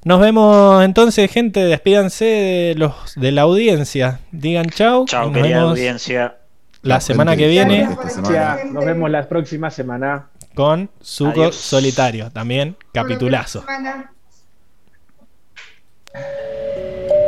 Nos 0.02 0.20
vemos 0.20 0.82
entonces, 0.84 1.30
gente. 1.30 1.60
Despídanse 1.64 2.24
de 2.24 2.74
los 2.76 3.14
de 3.16 3.32
la 3.32 3.42
audiencia. 3.42 4.20
Digan 4.32 4.66
chau. 4.70 5.04
y 5.04 5.06
Chao, 5.06 5.26
nos 5.26 5.34
querida 5.34 5.56
vemos 5.58 5.70
audiencia. 5.70 6.36
la 6.82 6.94
Chau, 6.98 7.06
semana 7.06 7.36
que 7.36 7.46
viene 7.48 7.88
semana. 8.08 8.58
Nos 8.72 8.84
vemos 8.84 9.10
la 9.10 9.28
próxima 9.28 9.70
semana. 9.70 10.26
con 10.54 10.90
Suco. 11.00 11.52
Solitario. 11.52 12.30
También 12.32 12.76
capitulazo. 12.92 13.64
え? 16.14 17.19